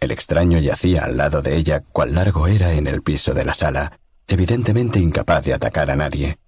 El 0.00 0.12
extraño 0.12 0.58
yacía 0.58 1.04
al 1.04 1.18
lado 1.18 1.42
de 1.42 1.56
ella 1.56 1.80
cual 1.80 2.14
largo 2.14 2.46
era 2.46 2.72
en 2.72 2.86
el 2.86 3.02
piso 3.02 3.34
de 3.34 3.44
la 3.44 3.52
sala, 3.52 4.00
evidentemente 4.26 4.98
incapaz 4.98 5.44
de 5.44 5.52
atacar 5.52 5.90
a 5.90 5.96
nadie. 5.96 6.38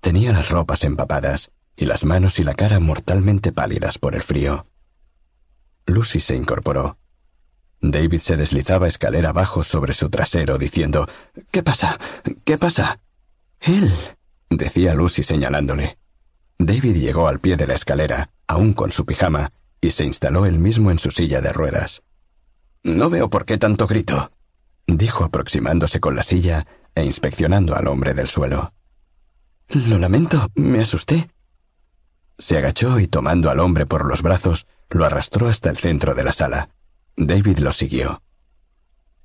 Tenía 0.00 0.32
las 0.32 0.48
ropas 0.48 0.84
empapadas 0.84 1.50
y 1.76 1.86
las 1.86 2.04
manos 2.04 2.38
y 2.38 2.44
la 2.44 2.54
cara 2.54 2.78
mortalmente 2.78 3.52
pálidas 3.52 3.98
por 3.98 4.14
el 4.14 4.22
frío. 4.22 4.66
Lucy 5.86 6.20
se 6.20 6.36
incorporó. 6.36 6.98
David 7.80 8.20
se 8.20 8.36
deslizaba 8.36 8.86
escalera 8.86 9.30
abajo 9.30 9.64
sobre 9.64 9.92
su 9.92 10.08
trasero, 10.08 10.56
diciendo 10.56 11.08
¿Qué 11.50 11.64
pasa? 11.64 11.98
¿Qué 12.44 12.58
pasa? 12.58 13.00
Él, 13.60 13.92
decía 14.50 14.94
Lucy 14.94 15.24
señalándole. 15.24 15.98
David 16.58 16.96
llegó 16.96 17.26
al 17.26 17.40
pie 17.40 17.56
de 17.56 17.66
la 17.66 17.74
escalera, 17.74 18.30
aún 18.46 18.72
con 18.72 18.92
su 18.92 19.04
pijama, 19.04 19.52
y 19.80 19.90
se 19.90 20.04
instaló 20.04 20.46
él 20.46 20.58
mismo 20.58 20.90
en 20.90 20.98
su 20.98 21.10
silla 21.10 21.40
de 21.40 21.52
ruedas. 21.52 22.02
No 22.82 23.10
veo 23.10 23.28
por 23.28 23.44
qué 23.44 23.58
tanto 23.58 23.86
grito, 23.86 24.32
dijo 24.86 25.24
aproximándose 25.24 26.00
con 26.00 26.16
la 26.16 26.22
silla 26.22 26.66
e 26.94 27.04
inspeccionando 27.04 27.74
al 27.74 27.86
hombre 27.86 28.14
del 28.14 28.28
suelo. 28.28 28.72
Lo 29.68 29.98
lamento, 29.98 30.48
me 30.54 30.80
asusté. 30.80 31.30
Se 32.38 32.56
agachó 32.56 32.98
y 32.98 33.06
tomando 33.06 33.50
al 33.50 33.60
hombre 33.60 33.84
por 33.84 34.06
los 34.06 34.22
brazos, 34.22 34.66
lo 34.90 35.04
arrastró 35.04 35.48
hasta 35.48 35.70
el 35.70 35.76
centro 35.76 36.14
de 36.14 36.24
la 36.24 36.32
sala. 36.32 36.70
David 37.16 37.58
lo 37.58 37.72
siguió. 37.72 38.22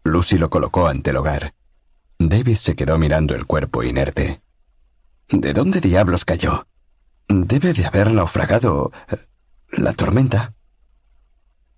Lucy 0.04 0.38
lo 0.38 0.50
colocó 0.50 0.88
ante 0.88 1.12
el 1.12 1.18
hogar. 1.18 1.54
David 2.20 2.56
se 2.56 2.76
quedó 2.76 2.98
mirando 2.98 3.36
el 3.36 3.46
cuerpo 3.46 3.84
inerte. 3.84 4.42
¿De 5.30 5.54
dónde 5.54 5.80
diablos 5.80 6.26
cayó? 6.26 6.68
Debe 7.28 7.74
de 7.74 7.86
haber 7.86 8.12
naufragado 8.12 8.92
eh, 9.08 9.18
la 9.72 9.94
tormenta. 9.94 10.54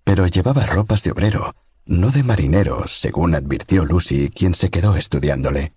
Pero 0.04 0.26
llevaba 0.26 0.66
ropas 0.66 1.02
de 1.02 1.12
obrero, 1.12 1.54
no 1.86 2.10
de 2.10 2.24
marinero, 2.24 2.86
según 2.88 3.34
advirtió 3.34 3.84
Lucy, 3.84 4.30
quien 4.30 4.54
se 4.54 4.70
quedó 4.70 4.96
estudiándole. 4.96 5.72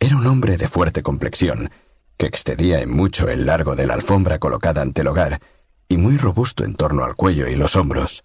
Era 0.00 0.16
un 0.16 0.26
hombre 0.26 0.56
de 0.56 0.68
fuerte 0.68 1.02
complexión, 1.02 1.70
que 2.16 2.26
excedía 2.26 2.80
en 2.80 2.90
mucho 2.90 3.28
el 3.28 3.44
largo 3.44 3.76
de 3.76 3.86
la 3.86 3.94
alfombra 3.94 4.38
colocada 4.38 4.80
ante 4.80 5.02
el 5.02 5.08
hogar, 5.08 5.40
y 5.88 5.98
muy 5.98 6.16
robusto 6.16 6.64
en 6.64 6.74
torno 6.74 7.04
al 7.04 7.14
cuello 7.14 7.46
y 7.46 7.56
los 7.56 7.76
hombros. 7.76 8.24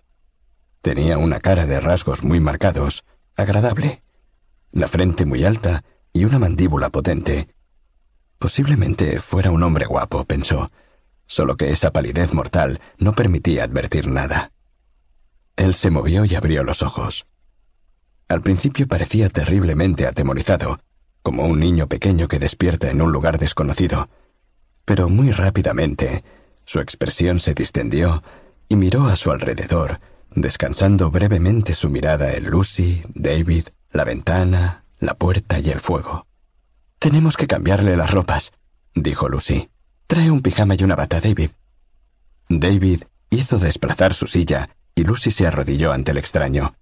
Tenía 0.81 1.17
una 1.17 1.39
cara 1.41 1.65
de 1.65 1.79
rasgos 1.79 2.23
muy 2.23 2.39
marcados, 2.39 3.03
agradable, 3.35 4.01
la 4.71 4.87
frente 4.87 5.25
muy 5.25 5.43
alta 5.43 5.83
y 6.13 6.23
una 6.23 6.39
mandíbula 6.39 6.89
potente. 6.89 7.53
Posiblemente 8.39 9.19
fuera 9.19 9.51
un 9.51 9.61
hombre 9.61 9.85
guapo, 9.85 10.23
pensó, 10.23 10.71
solo 11.25 11.57
que 11.57 11.71
esa 11.71 11.91
palidez 11.91 12.33
mortal 12.33 12.79
no 12.97 13.13
permitía 13.13 13.65
advertir 13.65 14.07
nada. 14.07 14.50
Él 15.55 15.73
se 15.73 15.91
movió 15.91 16.25
y 16.25 16.35
abrió 16.35 16.63
los 16.63 16.81
ojos. 16.81 17.27
Al 18.27 18.41
principio 18.41 18.87
parecía 18.87 19.29
terriblemente 19.29 20.07
atemorizado, 20.07 20.79
como 21.21 21.45
un 21.45 21.59
niño 21.59 21.87
pequeño 21.87 22.27
que 22.27 22.39
despierta 22.39 22.89
en 22.89 23.01
un 23.01 23.11
lugar 23.11 23.37
desconocido, 23.37 24.09
pero 24.85 25.09
muy 25.09 25.31
rápidamente 25.31 26.23
su 26.65 26.79
expresión 26.79 27.39
se 27.39 27.53
distendió 27.53 28.23
y 28.69 28.75
miró 28.75 29.07
a 29.07 29.15
su 29.15 29.31
alrededor, 29.31 29.99
descansando 30.33 31.11
brevemente 31.11 31.75
su 31.75 31.89
mirada 31.89 32.31
en 32.33 32.49
Lucy, 32.49 33.01
David, 33.13 33.67
la 33.91 34.05
ventana, 34.05 34.85
la 34.99 35.15
puerta 35.15 35.59
y 35.59 35.69
el 35.69 35.81
fuego. 35.81 36.25
Tenemos 36.99 37.35
que 37.35 37.47
cambiarle 37.47 37.97
las 37.97 38.11
ropas, 38.11 38.53
dijo 38.95 39.27
Lucy. 39.27 39.69
Trae 40.07 40.31
un 40.31 40.41
pijama 40.41 40.75
y 40.75 40.83
una 40.83 40.95
bata, 40.95 41.19
David. 41.19 41.51
David 42.47 43.03
hizo 43.29 43.57
desplazar 43.59 44.13
su 44.13 44.27
silla 44.27 44.69
y 45.01 45.03
Lucy 45.03 45.31
se 45.31 45.47
arrodilló 45.47 45.93
ante 45.93 46.11
el 46.11 46.19
extraño. 46.19 46.75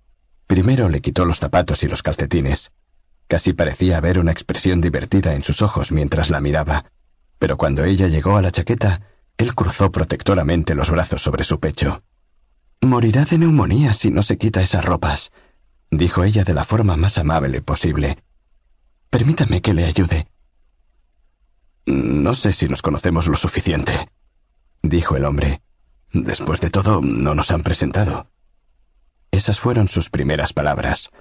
Primero 0.45 0.89
le 0.89 0.99
quitó 0.99 1.23
los 1.23 1.39
zapatos 1.39 1.84
y 1.84 1.88
los 1.88 2.03
calcetines. 2.03 2.74
Casi 3.30 3.53
parecía 3.53 3.97
haber 3.97 4.20
una 4.20 4.34
expresión 4.34 4.82
divertida 4.82 5.36
en 5.36 5.41
sus 5.41 5.61
ojos 5.61 5.93
mientras 5.93 6.30
la 6.30 6.41
miraba, 6.41 6.91
pero 7.38 7.55
cuando 7.57 7.86
ella 7.86 8.09
llegó 8.09 8.36
a 8.36 8.41
la 8.41 8.51
chaqueta, 8.51 9.03
él 9.38 9.55
cruzó 9.55 9.89
protectoramente 9.89 10.76
los 10.76 10.91
brazos 10.91 11.22
sobre 11.22 11.45
su 11.45 11.61
pecho. 11.61 12.03
Morirá 12.82 13.24
de 13.24 13.38
neumonía 13.38 13.93
si 13.93 14.11
no 14.11 14.22
se 14.22 14.38
quita 14.38 14.61
esas 14.61 14.84
ropas, 14.84 15.32
dijo 15.89 16.26
ella 16.26 16.43
de 16.43 16.53
la 16.53 16.65
forma 16.65 16.97
más 16.97 17.17
amable 17.20 17.61
posible. 17.61 18.22
Permítame 19.09 19.61
que 19.61 19.74
le 19.74 19.86
ayude. 19.86 20.28
No 21.86 22.36
sé 22.36 22.51
si 22.51 22.67
nos 22.67 22.82
conocemos 22.82 23.30
lo 23.30 23.38
suficiente, 23.38 24.09
dijo 24.84 25.15
el 25.15 25.24
hombre. 25.24 25.61
Después 26.12 26.60
de 26.62 26.70
todo, 26.70 27.01
no 27.01 27.36
nos 27.36 27.51
han 27.51 27.64
presentado. 27.64 28.28
Esas 29.32 29.60
fueron 29.60 29.88
sus 29.88 30.10
primeras 30.10 30.53
palabras. 30.53 31.12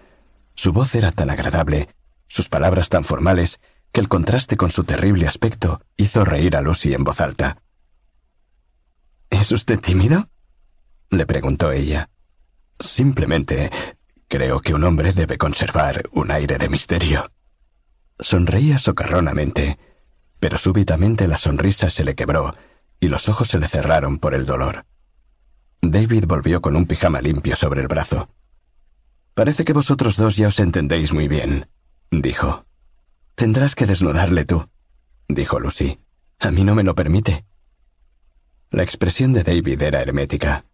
Su 0.55 0.72
voz 0.72 0.95
era 0.95 1.12
tan 1.12 1.30
agradable, 1.30 1.89
sus 2.26 2.49
palabras 2.49 2.89
tan 2.89 3.05
formales, 3.05 3.61
que 3.93 4.01
el 4.01 4.09
contraste 4.09 4.57
con 4.57 4.70
su 4.70 4.84
terrible 4.84 5.26
aspecto 5.26 5.80
hizo 5.97 6.24
reír 6.24 6.57
a 6.57 6.62
Lucy 6.62 6.95
en 6.95 7.05
voz 7.05 7.20
alta. 7.20 7.62
¿Es 9.30 9.53
usted 9.53 9.78
tímido? 9.78 10.28
le 11.11 11.26
preguntó 11.26 11.70
ella. 11.70 12.11
Simplemente 12.78 13.70
creo 14.28 14.61
que 14.61 14.74
un 14.74 14.84
hombre 14.84 15.12
debe 15.12 15.39
conservar 15.39 16.09
un 16.12 16.30
aire 16.30 16.59
de 16.59 16.68
misterio. 16.68 17.30
Sonreía 18.18 18.78
socarronamente, 18.78 19.78
pero 20.41 20.59
súbitamente 20.59 21.28
la 21.28 21.39
sonrisa 21.39 21.91
se 21.91 22.05
le 22.05 22.14
quebró 22.14 22.55
y 23.01 23.09
los 23.09 23.28
ojos 23.28 23.49
se 23.49 23.59
le 23.59 23.68
cerraron 23.68 24.18
por 24.18 24.34
el 24.34 24.46
dolor. 24.46 24.84
David 25.80 26.24
volvió 26.26 26.61
con 26.61 26.76
un 26.76 26.86
pijama 26.86 27.20
limpio 27.20 27.57
sobre 27.57 27.80
el 27.80 27.88
brazo. 27.88 28.28
Parece 29.34 29.64
que 29.64 29.72
vosotros 29.72 30.16
dos 30.16 30.36
ya 30.36 30.49
os 30.49 30.59
entendéis 30.59 31.12
muy 31.12 31.28
bien, 31.28 31.68
dijo. 32.11 32.66
Tendrás 33.34 33.76
que 33.76 33.86
desnudarle 33.86 34.44
tú, 34.44 34.68
dijo 35.28 35.61
Lucy. 35.61 36.01
A 36.40 36.51
mí 36.51 36.64
no 36.64 36.74
me 36.74 36.82
lo 36.82 36.94
permite. 36.94 37.44
La 38.70 38.82
expresión 38.82 39.32
de 39.32 39.44
David 39.44 39.80
era 39.80 40.03
hermética. 40.03 40.64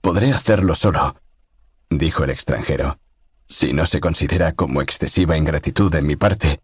Podré 0.00 0.32
hacerlo 0.32 0.74
solo, 0.74 1.20
dijo 1.90 2.24
el 2.24 2.30
extranjero, 2.30 2.98
si 3.48 3.72
no 3.72 3.86
se 3.86 4.00
considera 4.00 4.52
como 4.52 4.80
excesiva 4.80 5.36
ingratitud 5.36 5.94
en 5.94 6.06
mi 6.06 6.16
parte. 6.16 6.62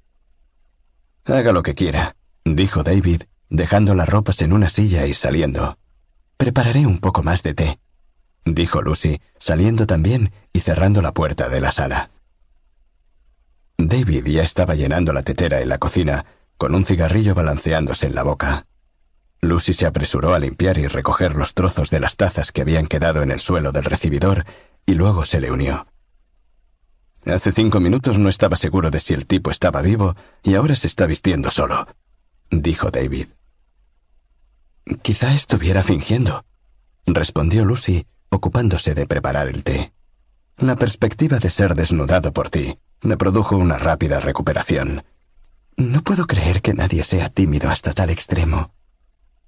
Haga 1.24 1.52
lo 1.52 1.62
que 1.62 1.74
quiera, 1.74 2.16
dijo 2.44 2.82
David, 2.82 3.24
dejando 3.51 3.95
las 3.95 4.09
ropas 4.09 4.42
en 4.42 4.53
una 4.53 4.68
silla 4.68 5.07
y 5.07 5.14
saliendo. 5.14 5.78
Prepararé 6.36 6.86
un 6.86 6.99
poco 6.99 7.22
más 7.22 7.42
de 7.42 7.55
té, 7.55 7.78
dijo 8.45 8.82
Lucy, 8.82 9.20
saliendo 9.38 9.86
también 9.86 10.32
y 10.53 10.61
cerrando 10.61 11.03
la 11.03 11.12
puerta 11.12 11.49
de 11.49 11.61
la 11.61 11.72
sala. 11.72 12.11
David 13.78 14.26
ya 14.26 14.42
estaba 14.42 14.74
llenando 14.74 15.12
la 15.12 15.22
tetera 15.22 15.61
en 15.61 15.68
la 15.68 15.78
cocina, 15.78 16.24
con 16.57 16.74
un 16.74 16.84
cigarrillo 16.84 17.34
balanceándose 17.34 18.07
en 18.07 18.14
la 18.14 18.22
boca. 18.22 18.66
Lucy 19.40 19.74
se 19.74 19.86
apresuró 19.86 20.34
a 20.34 20.38
limpiar 20.38 20.78
y 20.78 20.86
recoger 20.86 21.34
los 21.34 21.55
trozos 21.55 21.90
de 21.90 22.01
las 22.01 22.16
tazas 22.16 22.53
que 22.53 22.62
habían 22.62 22.86
quedado 22.86 23.22
en 23.22 23.30
el 23.30 23.40
suelo 23.40 23.72
del 23.72 23.84
recibidor 23.84 24.45
y 24.86 24.95
luego 24.95 25.24
se 25.24 25.40
le 25.40 25.51
unió. 25.51 25.86
Hace 27.26 27.53
cinco 27.53 27.80
minutos 27.80 28.18
no 28.18 28.28
estaba 28.28 28.57
seguro 28.57 28.90
de 28.90 29.01
si 29.01 29.14
el 29.14 29.26
tipo 29.26 29.51
estaba 29.51 29.82
vivo 29.82 30.14
y 30.42 30.55
ahora 30.55 30.76
se 30.76 30.86
está 30.86 31.07
vistiendo 31.07 31.51
solo, 31.51 31.86
dijo 32.62 32.90
David. 32.90 33.28
Quizá 35.02 35.34
estuviera 35.34 35.82
fingiendo, 35.82 36.44
respondió 37.07 37.64
Lucy, 37.64 38.07
ocupándose 38.28 38.94
de 38.94 39.07
preparar 39.07 39.48
el 39.48 39.64
té. 39.64 39.92
La 40.59 40.76
perspectiva 40.76 41.38
de 41.38 41.50
ser 41.50 41.74
desnudado 41.74 42.32
por 42.32 42.50
ti 42.50 42.78
le 43.00 43.16
produjo 43.16 43.57
una 43.57 43.78
rápida 43.78 44.20
recuperación. 44.20 45.05
No 45.76 46.02
puedo 46.02 46.26
creer 46.26 46.62
que 46.62 46.74
nadie 46.74 47.05
sea 47.05 47.28
tímido 47.28 47.68
hasta 47.68 47.92
tal 47.92 48.11
extremo. 48.11 48.72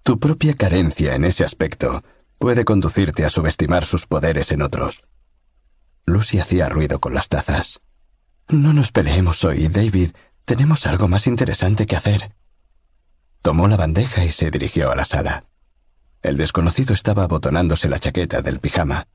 Tu 0.03 0.19
propia 0.19 0.55
carencia 0.55 1.15
en 1.15 1.25
ese 1.25 1.45
aspecto 1.45 2.03
puede 2.39 2.65
conducirte 2.65 3.25
a 3.25 3.31
subestimar 3.31 3.85
sus 3.85 4.07
poderes 4.07 4.53
en 4.53 4.63
otros. 4.63 5.05
Lucy 6.05 6.39
hacía 6.39 6.69
ruido 6.69 7.01
con 7.01 7.15
las 7.15 7.29
tazas. 7.29 7.81
No 8.49 8.73
nos 8.73 8.93
peleemos 8.93 9.43
hoy, 9.45 9.67
David. 9.69 10.13
Tenemos 10.45 10.87
algo 10.87 11.09
más 11.09 11.27
interesante 11.27 11.87
que 11.87 11.97
hacer. 11.97 12.36
Tomó 13.47 13.69
la 13.69 13.77
bandeja 13.77 14.25
y 14.25 14.33
se 14.33 14.51
dirigió 14.51 14.91
a 14.91 14.97
la 14.97 15.05
sala. 15.05 15.45
El 16.21 16.37
desconocido 16.37 16.93
estaba 16.93 17.23
abotonándose 17.23 17.89
la 17.89 18.01
chaqueta 18.01 18.43
del 18.43 18.59
pijama. 18.59 19.07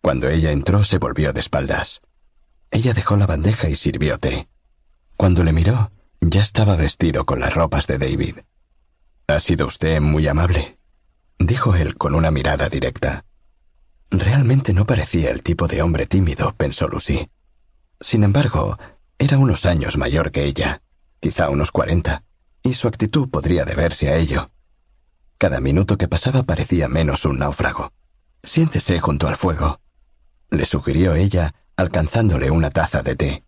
Cuando 0.00 0.28
ella 0.28 0.52
entró 0.52 0.84
se 0.84 0.98
volvió 0.98 1.32
de 1.32 1.40
espaldas. 1.40 2.00
Ella 2.70 2.94
dejó 2.94 3.16
la 3.16 3.26
bandeja 3.26 3.68
y 3.68 3.74
sirvió 3.74 4.18
té. 4.18 4.46
Cuando 5.16 5.42
le 5.42 5.52
miró, 5.52 5.90
ya 6.20 6.40
estaba 6.40 6.76
vestido 6.76 7.26
con 7.26 7.40
las 7.40 7.52
ropas 7.52 7.88
de 7.88 7.98
David. 7.98 8.36
Ha 9.26 9.40
sido 9.40 9.66
usted 9.66 10.00
muy 10.00 10.28
amable, 10.28 10.78
dijo 11.40 11.74
él 11.74 11.96
con 11.96 12.14
una 12.14 12.30
mirada 12.30 12.68
directa. 12.68 13.24
Realmente 14.08 14.72
no 14.72 14.86
parecía 14.86 15.32
el 15.32 15.42
tipo 15.42 15.66
de 15.66 15.82
hombre 15.82 16.06
tímido, 16.06 16.54
pensó 16.56 16.86
Lucy. 16.86 17.28
Sin 17.98 18.22
embargo, 18.22 18.78
era 19.18 19.36
unos 19.36 19.66
años 19.66 19.96
mayor 19.96 20.30
que 20.30 20.44
ella, 20.44 20.80
quizá 21.18 21.50
unos 21.50 21.72
cuarenta, 21.72 22.22
y 22.64 22.74
su 22.74 22.88
actitud 22.88 23.28
podría 23.28 23.64
deberse 23.64 24.08
a 24.08 24.16
ello. 24.16 24.50
Cada 25.38 25.60
minuto 25.60 25.96
que 25.98 26.08
pasaba 26.08 26.42
parecía 26.42 26.88
menos 26.88 27.24
un 27.26 27.38
náufrago. 27.38 27.92
Siéntese 28.42 28.98
junto 29.00 29.28
al 29.28 29.36
fuego, 29.36 29.80
le 30.50 30.66
sugirió 30.66 31.14
ella, 31.14 31.54
alcanzándole 31.76 32.50
una 32.50 32.70
taza 32.70 33.02
de 33.02 33.16
té. 33.16 33.44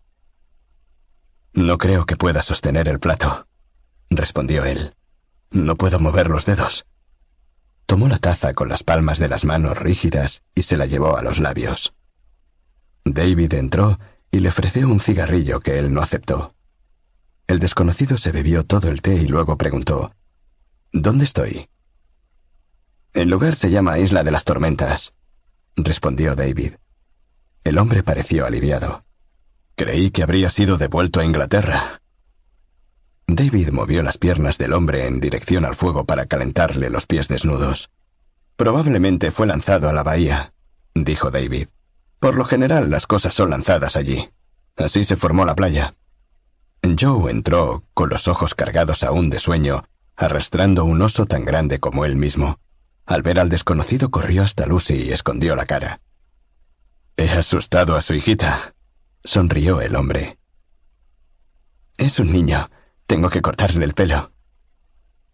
No 1.53 1.77
creo 1.77 2.05
que 2.05 2.17
pueda 2.17 2.43
sostener 2.43 2.87
el 2.87 2.99
plato, 2.99 3.47
respondió 4.09 4.65
él. 4.65 4.95
No 5.49 5.75
puedo 5.75 5.99
mover 5.99 6.29
los 6.29 6.45
dedos. 6.45 6.85
Tomó 7.85 8.09
la 8.09 8.19
taza 8.19 8.53
con 8.53 8.69
las 8.69 8.83
palmas 8.83 9.17
de 9.17 9.29
las 9.29 9.45
manos 9.45 9.77
rígidas 9.79 10.43
y 10.53 10.63
se 10.63 10.77
la 10.77 10.85
llevó 10.85 11.17
a 11.17 11.21
los 11.21 11.39
labios. 11.39 11.93
David 13.05 13.53
entró 13.53 13.97
y 14.29 14.41
le 14.41 14.49
ofreció 14.49 14.87
un 14.89 14.99
cigarrillo 14.99 15.61
que 15.61 15.79
él 15.79 15.93
no 15.93 16.01
aceptó. 16.01 16.53
El 17.47 17.59
desconocido 17.59 18.17
se 18.17 18.33
bebió 18.33 18.65
todo 18.65 18.89
el 18.89 19.01
té 19.01 19.15
y 19.15 19.27
luego 19.27 19.57
preguntó 19.57 20.11
¿Dónde 20.91 21.23
estoy? 21.23 21.69
El 23.13 23.29
lugar 23.29 23.55
se 23.55 23.69
llama 23.69 23.99
Isla 23.99 24.23
de 24.23 24.31
las 24.31 24.43
Tormentas, 24.43 25.13
respondió 25.75 26.35
David. 26.35 26.73
El 27.63 27.77
hombre 27.77 28.03
pareció 28.03 28.45
aliviado. 28.45 29.05
Creí 29.75 30.11
que 30.11 30.23
habría 30.23 30.49
sido 30.49 30.77
devuelto 30.77 31.19
a 31.19 31.25
Inglaterra. 31.25 32.01
David 33.27 33.69
movió 33.69 34.03
las 34.03 34.17
piernas 34.17 34.57
del 34.57 34.73
hombre 34.73 35.05
en 35.05 35.19
dirección 35.19 35.65
al 35.65 35.75
fuego 35.75 36.05
para 36.05 36.25
calentarle 36.25 36.89
los 36.89 37.07
pies 37.07 37.27
desnudos. 37.27 37.89
Probablemente 38.55 39.31
fue 39.31 39.47
lanzado 39.47 39.87
a 39.89 39.93
la 39.93 40.03
bahía, 40.03 40.53
dijo 40.93 41.29
David. 41.29 41.67
Por 42.19 42.35
lo 42.35 42.45
general 42.45 42.89
las 42.89 43.05
cosas 43.05 43.33
son 43.33 43.51
lanzadas 43.51 43.95
allí. 43.95 44.29
Así 44.75 45.05
se 45.05 45.15
formó 45.15 45.45
la 45.45 45.55
playa. 45.55 45.95
Joe 46.95 47.31
entró, 47.31 47.83
con 47.93 48.09
los 48.09 48.27
ojos 48.27 48.53
cargados 48.53 49.03
aún 49.03 49.29
de 49.29 49.39
sueño, 49.39 49.83
arrastrando 50.15 50.85
un 50.85 51.01
oso 51.01 51.25
tan 51.25 51.43
grande 51.43 51.79
como 51.79 52.05
él 52.05 52.15
mismo. 52.15 52.59
Al 53.05 53.23
ver 53.23 53.39
al 53.39 53.49
desconocido 53.49 54.11
corrió 54.11 54.43
hasta 54.43 54.65
Lucy 54.65 54.95
y 54.95 55.11
escondió 55.11 55.55
la 55.55 55.65
cara. 55.65 56.01
He 57.15 57.29
asustado 57.31 57.95
a 57.95 58.01
su 58.01 58.13
hijita, 58.13 58.75
sonrió 59.23 59.81
el 59.81 59.95
hombre. 59.95 60.37
Es 61.97 62.19
un 62.19 62.31
niño, 62.31 62.69
tengo 63.07 63.29
que 63.29 63.41
cortarle 63.41 63.83
el 63.83 63.93
pelo. 63.93 64.31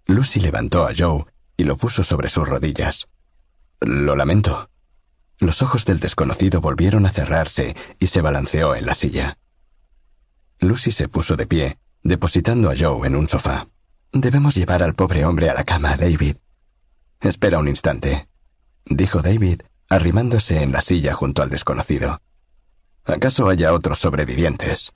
Lucy 0.05 0.39
levantó 0.39 0.85
a 0.85 0.93
Joe 0.97 1.25
y 1.57 1.65
lo 1.65 1.77
puso 1.77 2.03
sobre 2.03 2.29
sus 2.29 2.47
rodillas. 2.47 3.09
Lo 3.81 4.15
lamento. 4.15 4.69
Los 5.39 5.61
ojos 5.61 5.83
del 5.83 5.99
desconocido 5.99 6.61
volvieron 6.61 7.05
a 7.05 7.11
cerrarse 7.11 7.75
y 7.99 8.07
se 8.07 8.21
balanceó 8.21 8.75
en 8.75 8.85
la 8.85 8.95
silla. 8.95 9.37
Lucy 10.63 10.91
se 10.91 11.07
puso 11.07 11.35
de 11.35 11.45
pie, 11.45 11.77
depositando 12.03 12.69
a 12.69 12.75
Joe 12.77 13.07
en 13.07 13.15
un 13.15 13.27
sofá. 13.27 13.67
Debemos 14.11 14.55
llevar 14.55 14.83
al 14.83 14.95
pobre 14.95 15.25
hombre 15.25 15.49
a 15.49 15.53
la 15.53 15.63
cama, 15.63 15.97
David. 15.97 16.37
Espera 17.19 17.59
un 17.59 17.67
instante, 17.67 18.27
dijo 18.85 19.21
David, 19.21 19.61
arrimándose 19.89 20.61
en 20.61 20.71
la 20.71 20.81
silla 20.81 21.13
junto 21.13 21.41
al 21.41 21.49
desconocido. 21.49 22.21
¿Acaso 23.05 23.49
haya 23.49 23.73
otros 23.73 23.99
sobrevivientes? 23.99 24.93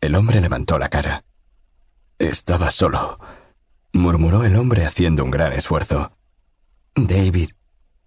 El 0.00 0.14
hombre 0.14 0.40
levantó 0.40 0.78
la 0.78 0.88
cara. 0.88 1.24
Estaba 2.18 2.70
solo, 2.70 3.18
murmuró 3.92 4.44
el 4.44 4.56
hombre 4.56 4.84
haciendo 4.84 5.24
un 5.24 5.30
gran 5.30 5.52
esfuerzo. 5.52 6.16
David, 6.94 7.50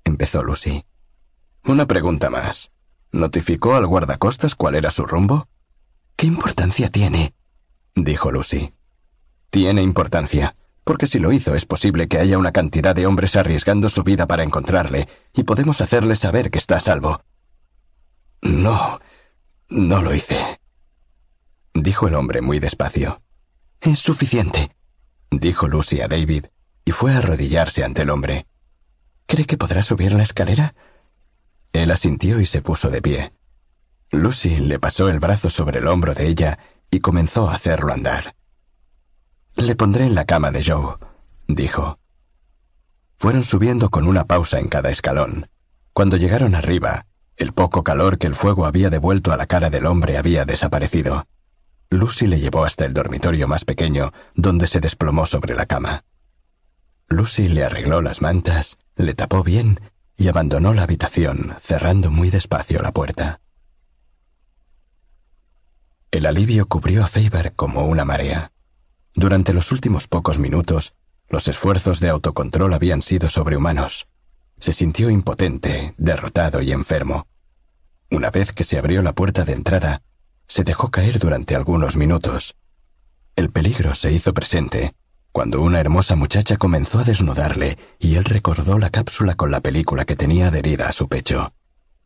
empezó 0.04 0.44
Lucy. 0.44 0.86
Una 1.64 1.86
pregunta 1.86 2.30
más. 2.30 2.72
¿Notificó 3.12 3.76
al 3.76 3.88
guardacostas 3.88 4.56
cuál 4.56 4.76
era 4.76 4.92
su 4.92 5.06
rumbo? 5.06 5.48
¿Qué 6.20 6.28
importancia 6.28 6.90
tiene? 6.90 7.34
dijo 7.96 8.30
Lucy. 8.30 8.74
Tiene 9.50 9.82
importancia, 9.82 10.54
porque 10.84 11.08
si 11.08 11.18
lo 11.18 11.32
hizo 11.32 11.56
es 11.56 11.66
posible 11.66 12.10
que 12.10 12.18
haya 12.18 12.38
una 12.38 12.52
cantidad 12.52 12.94
de 12.94 13.06
hombres 13.06 13.38
arriesgando 13.38 13.88
su 13.88 14.04
vida 14.04 14.28
para 14.28 14.44
encontrarle, 14.44 15.08
y 15.34 15.44
podemos 15.44 15.80
hacerle 15.80 16.18
saber 16.18 16.52
que 16.52 16.60
está 16.60 16.76
a 16.76 16.82
salvo. 16.82 17.24
No, 18.42 19.00
no 19.70 20.02
lo 20.02 20.14
hice, 20.14 20.60
dijo 21.74 22.10
el 22.10 22.16
hombre 22.16 22.42
muy 22.42 22.60
despacio. 22.60 23.22
Es 23.80 24.00
suficiente, 24.00 24.76
dijo 25.32 25.70
Lucy 25.70 26.02
a 26.02 26.10
David, 26.10 26.48
y 26.84 26.92
fue 26.92 27.14
a 27.14 27.20
arrodillarse 27.20 27.86
ante 27.86 28.02
el 28.02 28.10
hombre. 28.10 28.46
¿Cree 29.26 29.46
que 29.46 29.58
podrá 29.58 29.84
subir 29.84 30.12
la 30.12 30.24
escalera? 30.24 30.76
Él 31.72 31.90
asintió 31.92 32.42
y 32.42 32.46
se 32.46 32.62
puso 32.62 32.90
de 32.90 33.02
pie. 33.02 33.39
Lucy 34.12 34.58
le 34.58 34.80
pasó 34.80 35.10
el 35.10 35.20
brazo 35.20 35.50
sobre 35.50 35.80
el 35.80 35.88
hombro 35.88 36.16
de 36.16 36.28
ella 36.28 36.60
y 36.90 37.00
comenzó 37.00 37.50
a 37.50 37.56
hacerlo 37.56 37.94
andar. 37.94 38.36
Le 39.56 39.76
pondré 39.76 40.06
en 40.06 40.16
la 40.16 40.26
cama 40.26 40.52
de 40.52 40.64
Joe, 40.64 40.96
dijo. 41.48 42.00
Fueron 43.18 43.44
subiendo 43.44 43.90
con 43.90 44.08
una 44.08 44.26
pausa 44.26 44.60
en 44.60 44.68
cada 44.68 44.90
escalón. 44.90 45.50
Cuando 45.94 46.18
llegaron 46.18 46.56
arriba, 46.56 47.06
el 47.38 47.54
poco 47.54 47.84
calor 47.84 48.18
que 48.18 48.28
el 48.28 48.36
fuego 48.36 48.66
había 48.66 48.90
devuelto 48.90 49.32
a 49.32 49.38
la 49.38 49.46
cara 49.46 49.70
del 49.70 49.86
hombre 49.86 50.18
había 50.18 50.46
desaparecido. 50.46 51.28
Lucy 51.92 52.28
le 52.28 52.40
llevó 52.40 52.64
hasta 52.64 52.86
el 52.86 52.94
dormitorio 52.94 53.48
más 53.48 53.66
pequeño, 53.66 54.12
donde 54.36 54.68
se 54.68 54.80
desplomó 54.80 55.26
sobre 55.26 55.56
la 55.56 55.66
cama. 55.66 56.04
Lucy 57.08 57.48
le 57.48 57.64
arregló 57.64 58.02
las 58.02 58.22
mantas, 58.22 58.78
le 58.96 59.14
tapó 59.14 59.44
bien 59.44 59.80
y 60.16 60.28
abandonó 60.28 60.74
la 60.74 60.84
habitación, 60.84 61.56
cerrando 61.62 62.12
muy 62.12 62.30
despacio 62.30 62.82
la 62.82 62.92
puerta. 62.92 63.40
El 66.12 66.26
alivio 66.26 66.68
cubrió 66.68 67.04
a 67.04 67.08
Faber 67.08 67.54
como 67.56 67.86
una 67.86 68.06
marea. 68.06 68.52
Durante 69.14 69.54
los 69.54 69.72
últimos 69.72 70.08
pocos 70.08 70.40
minutos, 70.40 70.96
los 71.28 71.48
esfuerzos 71.48 72.00
de 72.00 72.10
autocontrol 72.10 72.74
habían 72.74 73.02
sido 73.02 73.30
sobrehumanos. 73.30 74.08
Se 74.60 74.74
sintió 74.74 75.10
impotente, 75.10 75.94
derrotado 75.98 76.62
y 76.62 76.72
enfermo. 76.72 77.28
Una 78.10 78.32
vez 78.32 78.52
que 78.54 78.64
se 78.64 78.78
abrió 78.78 79.02
la 79.02 79.14
puerta 79.14 79.46
de 79.46 79.54
entrada, 79.54 80.02
se 80.48 80.64
dejó 80.64 80.90
caer 80.90 81.20
durante 81.20 81.56
algunos 81.56 81.96
minutos. 81.96 82.56
El 83.36 83.52
peligro 83.52 83.94
se 83.94 84.12
hizo 84.12 84.34
presente 84.34 84.96
cuando 85.32 85.62
una 85.62 85.80
hermosa 85.80 86.16
muchacha 86.16 86.58
comenzó 86.58 87.00
a 87.00 87.04
desnudarle 87.04 87.78
y 88.00 88.16
él 88.16 88.26
recordó 88.26 88.78
la 88.80 88.90
cápsula 88.90 89.36
con 89.36 89.52
la 89.52 89.62
película 89.62 90.06
que 90.06 90.16
tenía 90.16 90.48
adherida 90.48 90.90
a 90.90 90.92
su 90.92 91.08
pecho. 91.08 91.54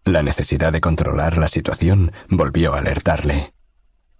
La 0.03 0.21
necesidad 0.21 0.73
de 0.73 0.81
controlar 0.81 1.37
la 1.37 1.47
situación 1.47 2.11
volvió 2.29 2.73
a 2.73 2.79
alertarle. 2.79 3.52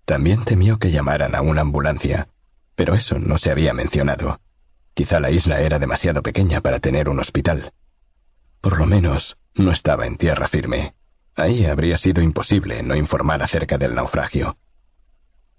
También 0.05 0.43
temió 0.43 0.79
que 0.79 0.91
llamaran 0.91 1.35
a 1.35 1.41
una 1.41 1.61
ambulancia, 1.61 2.27
pero 2.75 2.95
eso 2.95 3.19
no 3.19 3.37
se 3.37 3.51
había 3.51 3.73
mencionado. 3.73 4.41
Quizá 4.93 5.19
la 5.19 5.31
isla 5.31 5.61
era 5.61 5.79
demasiado 5.79 6.21
pequeña 6.21 6.61
para 6.61 6.79
tener 6.79 7.09
un 7.09 7.19
hospital. 7.19 7.73
Por 8.61 8.77
lo 8.77 8.85
menos 8.85 9.37
no 9.55 9.71
estaba 9.71 10.05
en 10.05 10.17
tierra 10.17 10.47
firme. 10.47 10.95
Ahí 11.35 11.65
habría 11.65 11.97
sido 11.97 12.21
imposible 12.21 12.83
no 12.83 12.95
informar 12.95 13.41
acerca 13.41 13.77
del 13.77 13.95
naufragio. 13.95 14.57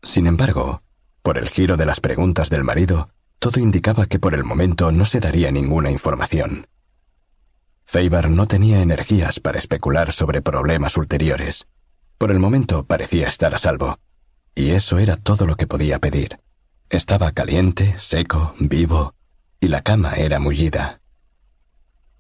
Sin 0.03 0.27
embargo, 0.27 0.83
por 1.23 1.39
el 1.39 1.49
giro 1.49 1.77
de 1.77 1.87
las 1.87 2.01
preguntas 2.01 2.51
del 2.51 2.65
marido, 2.65 3.09
todo 3.39 3.61
indicaba 3.61 4.07
que 4.07 4.19
por 4.19 4.35
el 4.35 4.45
momento 4.45 4.93
no 4.93 5.05
se 5.05 5.21
daría 5.21 5.51
ninguna 5.51 5.91
información. 5.91 6.69
Faber 7.87 8.31
no 8.31 8.47
tenía 8.47 8.83
energías 8.83 9.41
para 9.41 9.59
especular 9.59 10.13
sobre 10.13 10.43
problemas 10.43 10.97
ulteriores. 10.97 11.67
Por 12.19 12.31
el 12.31 12.39
momento 12.39 12.87
parecía 12.87 13.29
estar 13.29 13.55
a 13.55 13.59
salvo, 13.59 13.99
y 14.55 14.71
eso 14.71 14.99
era 14.99 15.17
todo 15.17 15.47
lo 15.47 15.57
que 15.57 15.67
podía 15.67 15.99
pedir. 15.99 16.41
Estaba 16.91 17.33
caliente, 17.33 17.97
seco, 17.99 18.55
vivo, 18.59 19.15
y 19.61 19.69
la 19.69 19.83
cama 19.83 20.15
era 20.15 20.39
mullida. 20.39 21.01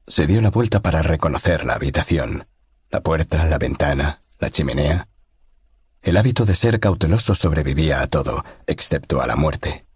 Se 0.06 0.26
dio 0.26 0.40
la 0.40 0.50
vuelta 0.50 0.80
para 0.80 1.02
reconocer 1.02 1.64
la 1.64 1.74
habitación, 1.74 2.46
la 2.90 3.02
puerta, 3.02 3.44
la 3.46 3.58
ventana, 3.58 4.22
la 4.38 4.50
chimenea. 4.50 5.08
El 6.02 6.16
hábito 6.16 6.44
de 6.44 6.54
ser 6.54 6.80
cauteloso 6.80 7.34
sobrevivía 7.34 8.02
a 8.02 8.06
todo, 8.06 8.44
excepto 8.66 9.22
a 9.22 9.26
la 9.26 9.36
muerte. 9.36 9.86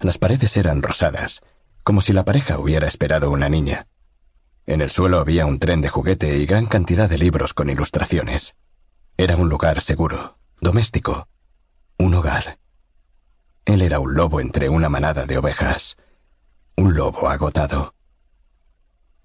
Las 0.00 0.18
paredes 0.18 0.56
eran 0.56 0.82
rosadas, 0.82 1.42
como 1.84 2.00
si 2.00 2.12
la 2.12 2.24
pareja 2.24 2.58
hubiera 2.58 2.88
esperado 2.88 3.30
una 3.30 3.48
niña. 3.48 3.86
En 4.66 4.80
el 4.80 4.90
suelo 4.90 5.18
había 5.18 5.46
un 5.46 5.58
tren 5.58 5.80
de 5.80 5.88
juguete 5.88 6.38
y 6.38 6.46
gran 6.46 6.66
cantidad 6.66 7.08
de 7.08 7.18
libros 7.18 7.54
con 7.54 7.70
ilustraciones. 7.70 8.56
Era 9.16 9.36
un 9.36 9.48
lugar 9.48 9.80
seguro, 9.80 10.38
doméstico, 10.60 11.28
un 11.98 12.14
hogar. 12.14 12.58
Él 13.64 13.82
era 13.82 13.98
un 13.98 14.14
lobo 14.14 14.40
entre 14.40 14.68
una 14.68 14.88
manada 14.88 15.26
de 15.26 15.36
ovejas, 15.36 15.96
un 16.76 16.94
lobo 16.94 17.28
agotado. 17.28 17.94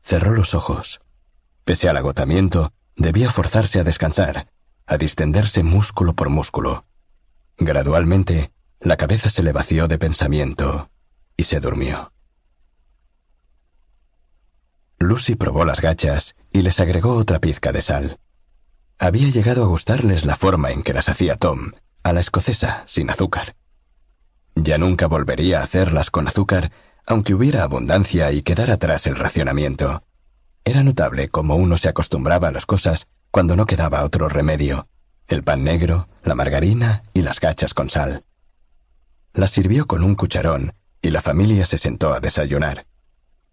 Cerró 0.01 0.31
los 0.31 0.53
ojos. 0.53 1.01
Pese 1.63 1.87
al 1.87 1.97
agotamiento, 1.97 2.73
debía 2.95 3.31
forzarse 3.31 3.79
a 3.79 3.83
descansar, 3.83 4.51
a 4.85 4.97
distenderse 4.97 5.63
músculo 5.63 6.13
por 6.13 6.29
músculo. 6.29 6.85
Gradualmente, 7.57 8.51
la 8.79 8.97
cabeza 8.97 9.29
se 9.29 9.43
le 9.43 9.53
vació 9.53 9.87
de 9.87 9.97
pensamiento 9.97 10.89
y 11.37 11.43
se 11.43 11.59
durmió. 11.59 12.11
Lucy 14.99 15.35
probó 15.35 15.63
las 15.63 15.79
gachas 15.79 16.35
y 16.51 16.63
les 16.63 16.79
agregó 16.79 17.15
otra 17.15 17.39
pizca 17.39 17.71
de 17.71 17.81
sal. 17.81 18.19
Había 18.97 19.29
llegado 19.29 19.63
a 19.63 19.67
gustarles 19.67 20.25
la 20.25 20.35
forma 20.35 20.71
en 20.71 20.83
que 20.83 20.93
las 20.93 21.09
hacía 21.09 21.35
Tom, 21.35 21.71
a 22.03 22.13
la 22.13 22.19
escocesa, 22.19 22.83
sin 22.85 23.09
azúcar. 23.09 23.55
Ya 24.55 24.77
nunca 24.77 25.07
volvería 25.07 25.59
a 25.59 25.63
hacerlas 25.63 26.11
con 26.11 26.27
azúcar, 26.27 26.71
aunque 27.05 27.33
hubiera 27.33 27.63
abundancia 27.63 28.31
y 28.31 28.41
quedara 28.41 28.75
atrás 28.75 29.07
el 29.07 29.15
racionamiento. 29.15 30.03
Era 30.63 30.83
notable 30.83 31.29
cómo 31.29 31.55
uno 31.55 31.77
se 31.77 31.89
acostumbraba 31.89 32.49
a 32.49 32.51
las 32.51 32.65
cosas 32.65 33.07
cuando 33.31 33.55
no 33.55 33.65
quedaba 33.65 34.03
otro 34.03 34.29
remedio. 34.29 34.87
El 35.27 35.43
pan 35.43 35.63
negro, 35.63 36.07
la 36.23 36.35
margarina 36.35 37.03
y 37.13 37.21
las 37.21 37.39
gachas 37.39 37.73
con 37.73 37.89
sal. 37.89 38.23
Las 39.33 39.51
sirvió 39.51 39.87
con 39.87 40.03
un 40.03 40.15
cucharón 40.15 40.73
y 41.01 41.09
la 41.09 41.21
familia 41.21 41.65
se 41.65 41.77
sentó 41.77 42.13
a 42.13 42.19
desayunar. 42.19 42.85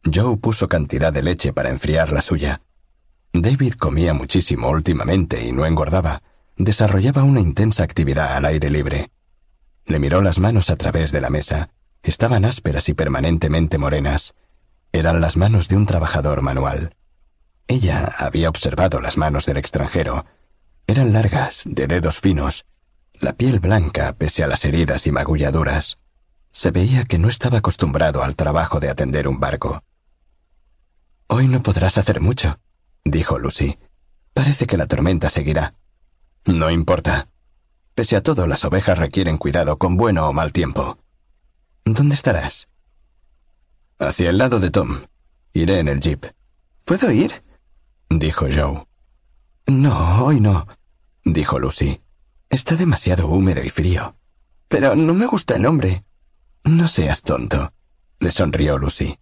Joe 0.04 0.36
puso 0.36 0.68
cantidad 0.68 1.12
de 1.12 1.22
leche 1.22 1.52
para 1.52 1.70
enfriar 1.70 2.12
la 2.12 2.22
suya. 2.22 2.62
David 3.32 3.74
comía 3.74 4.14
muchísimo 4.14 4.68
últimamente 4.70 5.46
y 5.46 5.52
no 5.52 5.66
engordaba, 5.66 6.22
desarrollaba 6.64 7.22
una 7.22 7.40
intensa 7.40 7.82
actividad 7.82 8.36
al 8.36 8.44
aire 8.44 8.68
libre. 8.70 9.10
Le 9.86 9.98
miró 9.98 10.20
las 10.20 10.38
manos 10.38 10.68
a 10.68 10.76
través 10.76 11.10
de 11.10 11.20
la 11.20 11.30
mesa. 11.30 11.70
Estaban 12.02 12.44
ásperas 12.44 12.88
y 12.88 12.94
permanentemente 12.94 13.78
morenas. 13.78 14.34
Eran 14.92 15.20
las 15.20 15.36
manos 15.36 15.68
de 15.68 15.76
un 15.76 15.86
trabajador 15.86 16.42
manual. 16.42 16.94
Ella 17.66 18.14
había 18.18 18.48
observado 18.48 19.00
las 19.00 19.16
manos 19.16 19.46
del 19.46 19.56
extranjero. 19.56 20.26
Eran 20.86 21.12
largas, 21.12 21.62
de 21.64 21.86
dedos 21.86 22.20
finos, 22.20 22.66
la 23.14 23.32
piel 23.32 23.60
blanca 23.60 24.12
pese 24.14 24.42
a 24.42 24.46
las 24.46 24.64
heridas 24.64 25.06
y 25.06 25.12
magulladuras. 25.12 25.98
Se 26.52 26.70
veía 26.70 27.04
que 27.04 27.18
no 27.18 27.28
estaba 27.28 27.58
acostumbrado 27.58 28.22
al 28.22 28.36
trabajo 28.36 28.80
de 28.80 28.90
atender 28.90 29.28
un 29.28 29.40
barco. 29.40 29.82
Hoy 31.28 31.46
no 31.46 31.62
podrás 31.62 31.96
hacer 31.96 32.20
mucho, 32.20 32.58
dijo 33.04 33.38
Lucy. 33.38 33.78
Parece 34.34 34.66
que 34.66 34.76
la 34.76 34.86
tormenta 34.86 35.30
seguirá. 35.30 35.74
No 36.46 36.70
importa. 36.70 37.28
Pese 37.94 38.16
a 38.16 38.22
todo, 38.22 38.46
las 38.46 38.64
ovejas 38.64 38.98
requieren 38.98 39.36
cuidado 39.36 39.78
con 39.78 39.96
bueno 39.96 40.28
o 40.28 40.32
mal 40.32 40.52
tiempo. 40.52 40.98
¿Dónde 41.84 42.14
estarás? 42.14 42.68
Hacia 43.98 44.30
el 44.30 44.38
lado 44.38 44.60
de 44.60 44.70
Tom. 44.70 45.02
Iré 45.52 45.80
en 45.80 45.88
el 45.88 46.00
jeep. 46.00 46.26
¿Puedo 46.84 47.10
ir? 47.10 47.42
dijo 48.08 48.46
Joe. 48.52 48.86
No, 49.66 50.24
hoy 50.24 50.40
no, 50.40 50.66
dijo 51.24 51.58
Lucy. 51.58 52.00
Está 52.48 52.74
demasiado 52.76 53.28
húmedo 53.28 53.62
y 53.62 53.70
frío. 53.70 54.16
Pero 54.68 54.96
no 54.96 55.14
me 55.14 55.26
gusta 55.26 55.56
el 55.56 55.66
hombre. 55.66 56.04
No 56.64 56.88
seas 56.88 57.22
tonto, 57.22 57.72
le 58.18 58.30
sonrió 58.30 58.78
Lucy. 58.78 59.18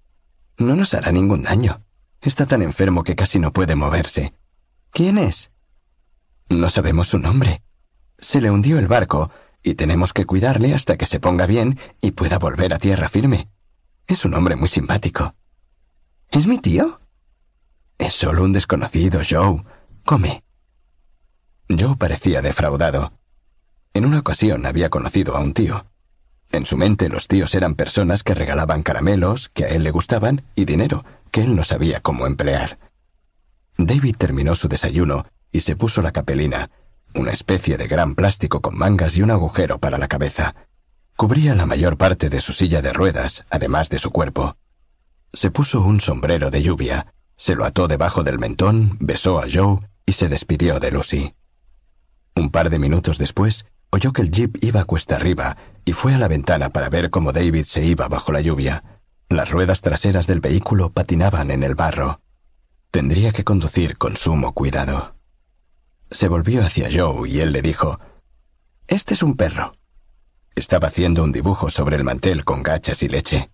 No 0.59 0.77
nos 0.77 0.95
hará 0.95 1.13
ningún 1.13 1.43
daño. 1.43 1.85
Está 2.21 2.47
tan 2.47 2.63
enfermo 2.63 3.05
que 3.05 3.17
casi 3.17 3.39
no 3.39 3.53
puede 3.53 3.75
moverse. 3.75 4.35
¿Quién 4.91 5.19
es? 5.19 5.51
No 6.49 6.71
sabemos 6.71 7.09
su 7.09 7.19
nombre. 7.19 7.63
Se 8.19 8.41
le 8.41 8.51
hundió 8.51 8.79
el 8.79 8.89
barco 8.89 9.31
y 9.63 9.75
tenemos 9.75 10.13
que 10.13 10.25
cuidarle 10.25 10.75
hasta 10.75 10.97
que 10.97 11.07
se 11.07 11.21
ponga 11.21 11.47
bien 11.47 11.79
y 12.01 12.13
pueda 12.13 12.39
volver 12.39 12.73
a 12.73 12.79
tierra 12.79 13.09
firme. 13.09 13.49
Es 14.07 14.25
un 14.25 14.35
hombre 14.35 14.57
muy 14.57 14.69
simpático. 14.69 15.35
¿Es 16.31 16.47
mi 16.47 16.59
tío? 16.59 17.01
Es 17.99 18.15
solo 18.15 18.45
un 18.45 18.53
desconocido, 18.53 19.21
Joe. 19.29 19.63
Come. 20.05 20.43
Joe 21.69 21.97
parecía 21.97 22.41
defraudado. 22.41 23.13
En 23.93 24.07
una 24.07 24.21
ocasión 24.21 24.65
había 24.65 24.89
conocido 24.89 25.37
a 25.37 25.41
un 25.41 25.53
tío. 25.53 25.87
En 26.51 26.65
su 26.65 26.79
mente 26.79 27.11
los 27.11 27.29
tíos 27.29 27.55
eran 27.55 27.75
personas 27.75 28.23
que 28.23 28.35
regalaban 28.35 28.83
caramelos 28.83 29.51
que 29.51 29.65
a 29.65 29.69
él 29.69 29.83
le 29.83 29.91
gustaban 29.91 30.45
y 30.55 30.65
dinero 30.65 31.05
que 31.31 31.43
él 31.43 31.55
no 31.55 31.65
sabía 31.65 32.01
cómo 32.01 32.27
emplear. 32.27 32.79
David 33.77 34.17
terminó 34.17 34.55
su 34.55 34.69
desayuno 34.69 35.27
y 35.53 35.61
se 35.61 35.77
puso 35.77 36.03
la 36.03 36.13
capelina, 36.13 36.71
una 37.15 37.33
especie 37.33 37.77
de 37.77 37.89
gran 37.89 38.15
plástico 38.15 38.61
con 38.61 38.77
mangas 38.77 39.17
y 39.17 39.23
un 39.23 39.31
agujero 39.31 39.79
para 39.79 39.99
la 39.99 40.09
cabeza. 40.09 40.55
Cubría 41.17 41.55
la 41.55 41.67
mayor 41.67 41.97
parte 41.97 42.31
de 42.31 42.41
su 42.41 42.53
silla 42.53 42.83
de 42.83 42.93
ruedas, 42.93 43.45
además 43.51 43.89
de 43.89 43.99
su 43.99 44.11
cuerpo. 44.11 44.57
Se 45.33 45.51
puso 45.51 45.83
un 45.83 46.01
sombrero 46.01 46.51
de 46.51 46.63
lluvia, 46.63 47.13
se 47.37 47.55
lo 47.55 47.65
ató 47.65 47.89
debajo 47.89 48.23
del 48.23 48.39
mentón, 48.39 48.97
besó 49.01 49.41
a 49.41 49.47
Joe 49.53 49.81
y 50.07 50.13
se 50.13 50.29
despidió 50.29 50.81
de 50.81 50.91
Lucy. 50.91 51.35
Un 52.37 52.51
par 52.51 52.71
de 52.71 52.79
minutos 52.79 53.19
después, 53.19 53.67
oyó 53.91 54.13
que 54.13 54.23
el 54.23 54.31
jeep 54.31 54.63
iba 54.63 54.85
cuesta 54.85 55.17
arriba 55.17 55.57
y 55.85 55.93
fue 55.93 56.15
a 56.15 56.19
la 56.19 56.29
ventana 56.29 56.71
para 56.71 56.89
ver 56.89 57.11
cómo 57.11 57.33
David 57.33 57.65
se 57.65 57.85
iba 57.85 58.09
bajo 58.09 58.33
la 58.33 58.41
lluvia. 58.41 58.85
Las 59.29 59.51
ruedas 59.51 59.83
traseras 59.83 60.27
del 60.27 60.41
vehículo 60.41 60.91
patinaban 60.91 61.51
en 61.51 61.63
el 61.63 61.75
barro. 61.75 62.21
Tendría 62.91 63.33
que 63.33 63.45
conducir 63.45 63.99
con 63.99 64.17
sumo 64.17 64.53
cuidado. 64.55 65.18
Se 66.11 66.29
volvió 66.29 66.63
hacia 66.63 66.89
Joe 66.93 67.29
y 67.29 67.41
él 67.41 67.53
le 67.53 67.63
dijo, 67.63 68.01
Este 68.87 69.15
es 69.15 69.23
un 69.23 69.37
perro. 69.37 69.75
Estaba 70.55 70.89
haciendo 70.89 71.23
un 71.23 71.33
dibujo 71.33 71.71
sobre 71.71 71.97
el 71.97 72.05
mantel 72.05 72.45
con 72.45 72.63
gachas 72.63 73.03
y 73.03 73.09
leche. 73.09 73.51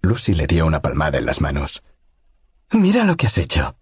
Lucy 0.00 0.34
le 0.34 0.46
dio 0.46 0.66
una 0.66 0.82
palmada 0.82 1.18
en 1.18 1.26
las 1.26 1.40
manos. 1.40 1.82
Mira 2.72 3.04
lo 3.04 3.16
que 3.16 3.26
has 3.26 3.38
hecho. 3.38 3.76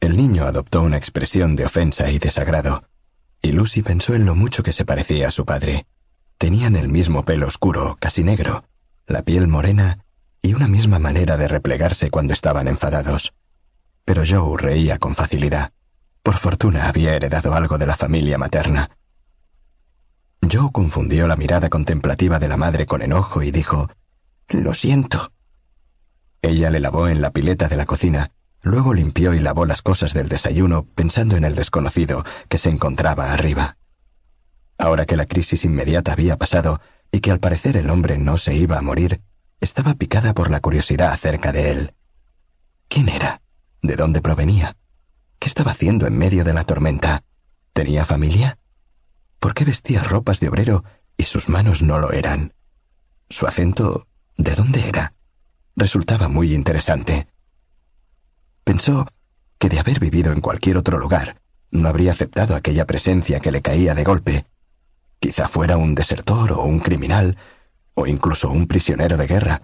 El 0.00 0.16
niño 0.16 0.44
adoptó 0.46 0.82
una 0.82 0.96
expresión 0.96 1.56
de 1.56 1.64
ofensa 1.64 2.10
y 2.10 2.18
desagrado, 2.18 2.84
y 3.40 3.52
Lucy 3.52 3.82
pensó 3.82 4.14
en 4.14 4.26
lo 4.26 4.34
mucho 4.34 4.62
que 4.62 4.72
se 4.72 4.84
parecía 4.84 5.28
a 5.28 5.30
su 5.30 5.44
padre. 5.44 5.86
Tenían 6.38 6.76
el 6.76 6.88
mismo 6.88 7.24
pelo 7.24 7.46
oscuro, 7.46 7.96
casi 8.00 8.24
negro, 8.24 8.64
la 9.06 9.22
piel 9.22 9.46
morena 9.46 10.04
y 10.42 10.54
una 10.54 10.66
misma 10.66 10.98
manera 10.98 11.36
de 11.36 11.46
replegarse 11.46 12.10
cuando 12.10 12.32
estaban 12.32 12.66
enfadados 12.66 13.32
Pero 14.04 14.24
Joe 14.28 14.60
reía 14.60 14.98
con 14.98 15.14
facilidad. 15.14 15.72
Por 16.22 16.38
fortuna 16.38 16.88
había 16.88 17.14
heredado 17.14 17.52
algo 17.54 17.78
de 17.78 17.86
la 17.86 17.96
familia 17.96 18.38
materna. 18.38 18.90
Joe 20.50 20.70
confundió 20.72 21.26
la 21.26 21.36
mirada 21.36 21.68
contemplativa 21.68 22.38
de 22.38 22.48
la 22.48 22.56
madre 22.56 22.86
con 22.86 23.02
enojo 23.02 23.42
y 23.42 23.50
dijo 23.50 23.90
Lo 24.48 24.74
siento. 24.74 25.32
Ella 26.42 26.70
le 26.70 26.80
lavó 26.80 27.08
en 27.08 27.22
la 27.22 27.30
pileta 27.30 27.68
de 27.68 27.76
la 27.76 27.86
cocina, 27.86 28.32
luego 28.60 28.94
limpió 28.94 29.34
y 29.34 29.40
lavó 29.40 29.66
las 29.66 29.82
cosas 29.82 30.14
del 30.14 30.28
desayuno 30.28 30.86
pensando 30.94 31.36
en 31.36 31.44
el 31.44 31.54
desconocido 31.54 32.24
que 32.48 32.58
se 32.58 32.70
encontraba 32.70 33.32
arriba. 33.32 33.76
Ahora 34.78 35.06
que 35.06 35.16
la 35.16 35.26
crisis 35.26 35.64
inmediata 35.64 36.12
había 36.12 36.36
pasado 36.36 36.80
y 37.10 37.20
que 37.20 37.30
al 37.30 37.40
parecer 37.40 37.76
el 37.76 37.90
hombre 37.90 38.18
no 38.18 38.36
se 38.36 38.54
iba 38.54 38.78
a 38.78 38.82
morir, 38.82 39.22
estaba 39.60 39.94
picada 39.94 40.34
por 40.34 40.50
la 40.50 40.60
curiosidad 40.60 41.12
acerca 41.12 41.52
de 41.52 41.70
él. 41.70 41.94
¿Quién 42.88 43.08
era? 43.08 43.42
¿De 43.80 43.96
dónde 43.96 44.20
provenía? 44.20 44.76
¿Qué 45.42 45.48
estaba 45.48 45.72
haciendo 45.72 46.06
en 46.06 46.16
medio 46.16 46.44
de 46.44 46.54
la 46.54 46.62
tormenta? 46.62 47.24
¿Tenía 47.72 48.06
familia? 48.06 48.60
¿Por 49.40 49.54
qué 49.54 49.64
vestía 49.64 50.00
ropas 50.04 50.38
de 50.38 50.48
obrero 50.48 50.84
y 51.16 51.24
sus 51.24 51.48
manos 51.48 51.82
no 51.82 51.98
lo 51.98 52.12
eran? 52.12 52.54
¿Su 53.28 53.48
acento 53.48 54.06
de 54.36 54.54
dónde 54.54 54.88
era? 54.88 55.14
Resultaba 55.74 56.28
muy 56.28 56.54
interesante. 56.54 57.26
Pensó 58.62 59.08
que 59.58 59.68
de 59.68 59.80
haber 59.80 59.98
vivido 59.98 60.30
en 60.30 60.40
cualquier 60.40 60.76
otro 60.76 60.96
lugar, 60.96 61.42
no 61.72 61.88
habría 61.88 62.12
aceptado 62.12 62.54
aquella 62.54 62.86
presencia 62.86 63.40
que 63.40 63.50
le 63.50 63.62
caía 63.62 63.96
de 63.96 64.04
golpe. 64.04 64.46
Quizá 65.18 65.48
fuera 65.48 65.76
un 65.76 65.96
desertor 65.96 66.52
o 66.52 66.62
un 66.62 66.78
criminal, 66.78 67.36
o 67.94 68.06
incluso 68.06 68.48
un 68.48 68.68
prisionero 68.68 69.16
de 69.16 69.26
guerra. 69.26 69.62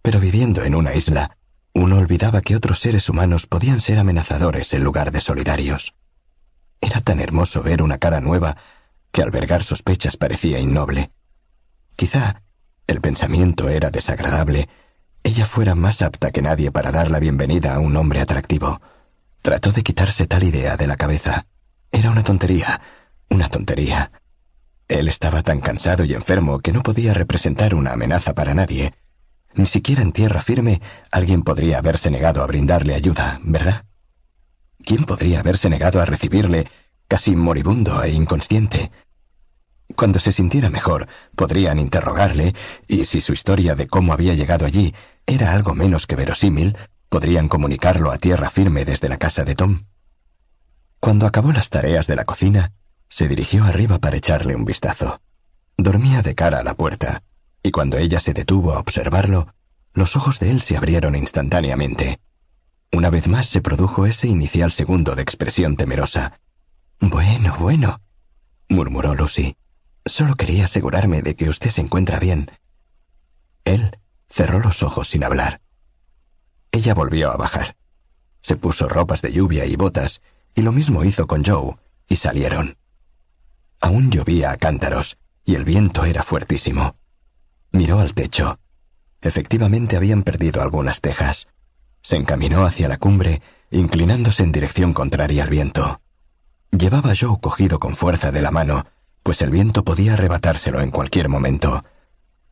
Pero 0.00 0.20
viviendo 0.20 0.64
en 0.64 0.74
una 0.74 0.94
isla, 0.94 1.36
uno 1.74 1.98
olvidaba 1.98 2.40
que 2.40 2.56
otros 2.56 2.80
seres 2.80 3.08
humanos 3.08 3.46
podían 3.46 3.80
ser 3.80 3.98
amenazadores 3.98 4.72
en 4.74 4.84
lugar 4.84 5.10
de 5.10 5.20
solidarios. 5.20 5.94
Era 6.80 7.00
tan 7.00 7.20
hermoso 7.20 7.62
ver 7.62 7.82
una 7.82 7.98
cara 7.98 8.20
nueva 8.20 8.56
que 9.10 9.22
albergar 9.22 9.62
sospechas 9.62 10.16
parecía 10.16 10.58
innoble. 10.58 11.12
Quizá 11.96 12.42
el 12.86 13.00
pensamiento 13.00 13.68
era 13.68 13.90
desagradable, 13.90 14.68
ella 15.22 15.46
fuera 15.46 15.74
más 15.74 16.02
apta 16.02 16.32
que 16.32 16.42
nadie 16.42 16.72
para 16.72 16.90
dar 16.90 17.10
la 17.10 17.20
bienvenida 17.20 17.74
a 17.74 17.78
un 17.78 17.96
hombre 17.96 18.20
atractivo. 18.20 18.80
Trató 19.40 19.70
de 19.72 19.82
quitarse 19.82 20.26
tal 20.26 20.42
idea 20.42 20.76
de 20.76 20.86
la 20.86 20.96
cabeza. 20.96 21.46
Era 21.92 22.10
una 22.10 22.24
tontería, 22.24 22.80
una 23.30 23.48
tontería. 23.48 24.12
Él 24.88 25.08
estaba 25.08 25.42
tan 25.42 25.60
cansado 25.60 26.04
y 26.04 26.14
enfermo 26.14 26.58
que 26.58 26.72
no 26.72 26.82
podía 26.82 27.14
representar 27.14 27.74
una 27.74 27.92
amenaza 27.92 28.34
para 28.34 28.52
nadie. 28.54 28.94
Ni 29.54 29.66
siquiera 29.66 30.02
en 30.02 30.12
tierra 30.12 30.40
firme 30.40 30.80
alguien 31.10 31.42
podría 31.42 31.78
haberse 31.78 32.10
negado 32.10 32.42
a 32.42 32.46
brindarle 32.46 32.94
ayuda, 32.94 33.40
¿verdad? 33.44 33.84
¿Quién 34.84 35.04
podría 35.04 35.40
haberse 35.40 35.68
negado 35.68 36.00
a 36.00 36.04
recibirle 36.04 36.68
casi 37.06 37.36
moribundo 37.36 38.02
e 38.02 38.10
inconsciente? 38.10 38.90
Cuando 39.94 40.18
se 40.18 40.32
sintiera 40.32 40.70
mejor, 40.70 41.06
podrían 41.36 41.78
interrogarle, 41.78 42.54
y 42.88 43.04
si 43.04 43.20
su 43.20 43.32
historia 43.32 43.74
de 43.74 43.86
cómo 43.86 44.12
había 44.12 44.34
llegado 44.34 44.64
allí 44.64 44.94
era 45.26 45.52
algo 45.52 45.74
menos 45.74 46.06
que 46.06 46.16
verosímil, 46.16 46.76
podrían 47.08 47.48
comunicarlo 47.48 48.10
a 48.10 48.18
tierra 48.18 48.48
firme 48.48 48.84
desde 48.84 49.08
la 49.08 49.18
casa 49.18 49.44
de 49.44 49.54
Tom. 49.54 49.84
Cuando 50.98 51.26
acabó 51.26 51.52
las 51.52 51.68
tareas 51.68 52.06
de 52.06 52.16
la 52.16 52.24
cocina, 52.24 52.72
se 53.08 53.28
dirigió 53.28 53.64
arriba 53.64 53.98
para 53.98 54.16
echarle 54.16 54.56
un 54.56 54.64
vistazo. 54.64 55.20
Dormía 55.76 56.22
de 56.22 56.34
cara 56.34 56.60
a 56.60 56.64
la 56.64 56.74
puerta, 56.74 57.22
y 57.62 57.70
cuando 57.70 57.96
ella 57.96 58.20
se 58.20 58.32
detuvo 58.32 58.72
a 58.72 58.80
observarlo, 58.80 59.54
los 59.94 60.16
ojos 60.16 60.40
de 60.40 60.50
él 60.50 60.62
se 60.62 60.76
abrieron 60.76 61.14
instantáneamente. 61.14 62.20
Una 62.92 63.10
vez 63.10 63.28
más 63.28 63.46
se 63.46 63.60
produjo 63.60 64.06
ese 64.06 64.28
inicial 64.28 64.72
segundo 64.72 65.14
de 65.14 65.22
expresión 65.22 65.76
temerosa. 65.76 66.40
Bueno, 67.00 67.56
bueno, 67.58 68.00
murmuró 68.68 69.14
Lucy. 69.14 69.56
Solo 70.04 70.34
quería 70.34 70.64
asegurarme 70.64 71.22
de 71.22 71.36
que 71.36 71.48
usted 71.48 71.70
se 71.70 71.80
encuentra 71.80 72.18
bien. 72.18 72.50
Él 73.64 73.98
cerró 74.28 74.58
los 74.58 74.82
ojos 74.82 75.08
sin 75.08 75.24
hablar. 75.24 75.60
Ella 76.72 76.94
volvió 76.94 77.30
a 77.30 77.36
bajar. 77.36 77.76
Se 78.40 78.56
puso 78.56 78.88
ropas 78.88 79.22
de 79.22 79.32
lluvia 79.32 79.66
y 79.66 79.76
botas, 79.76 80.20
y 80.54 80.62
lo 80.62 80.72
mismo 80.72 81.04
hizo 81.04 81.26
con 81.26 81.44
Joe, 81.44 81.76
y 82.08 82.16
salieron. 82.16 82.76
Aún 83.80 84.10
llovía 84.10 84.50
a 84.50 84.56
cántaros, 84.56 85.18
y 85.44 85.54
el 85.54 85.64
viento 85.64 86.04
era 86.04 86.22
fuertísimo. 86.22 86.96
Miró 87.72 87.98
al 88.00 88.14
techo. 88.14 88.58
Efectivamente 89.20 89.96
habían 89.96 90.22
perdido 90.22 90.62
algunas 90.62 91.00
tejas. 91.00 91.48
Se 92.02 92.16
encaminó 92.16 92.64
hacia 92.64 92.88
la 92.88 92.98
cumbre, 92.98 93.42
inclinándose 93.70 94.42
en 94.42 94.52
dirección 94.52 94.92
contraria 94.92 95.44
al 95.44 95.50
viento. 95.50 96.00
Llevaba 96.70 97.12
a 97.12 97.14
Joe 97.18 97.38
cogido 97.40 97.78
con 97.78 97.96
fuerza 97.96 98.32
de 98.32 98.42
la 98.42 98.50
mano, 98.50 98.86
pues 99.22 99.42
el 99.42 99.50
viento 99.50 99.84
podía 99.84 100.14
arrebatárselo 100.14 100.80
en 100.80 100.90
cualquier 100.90 101.28
momento. 101.28 101.84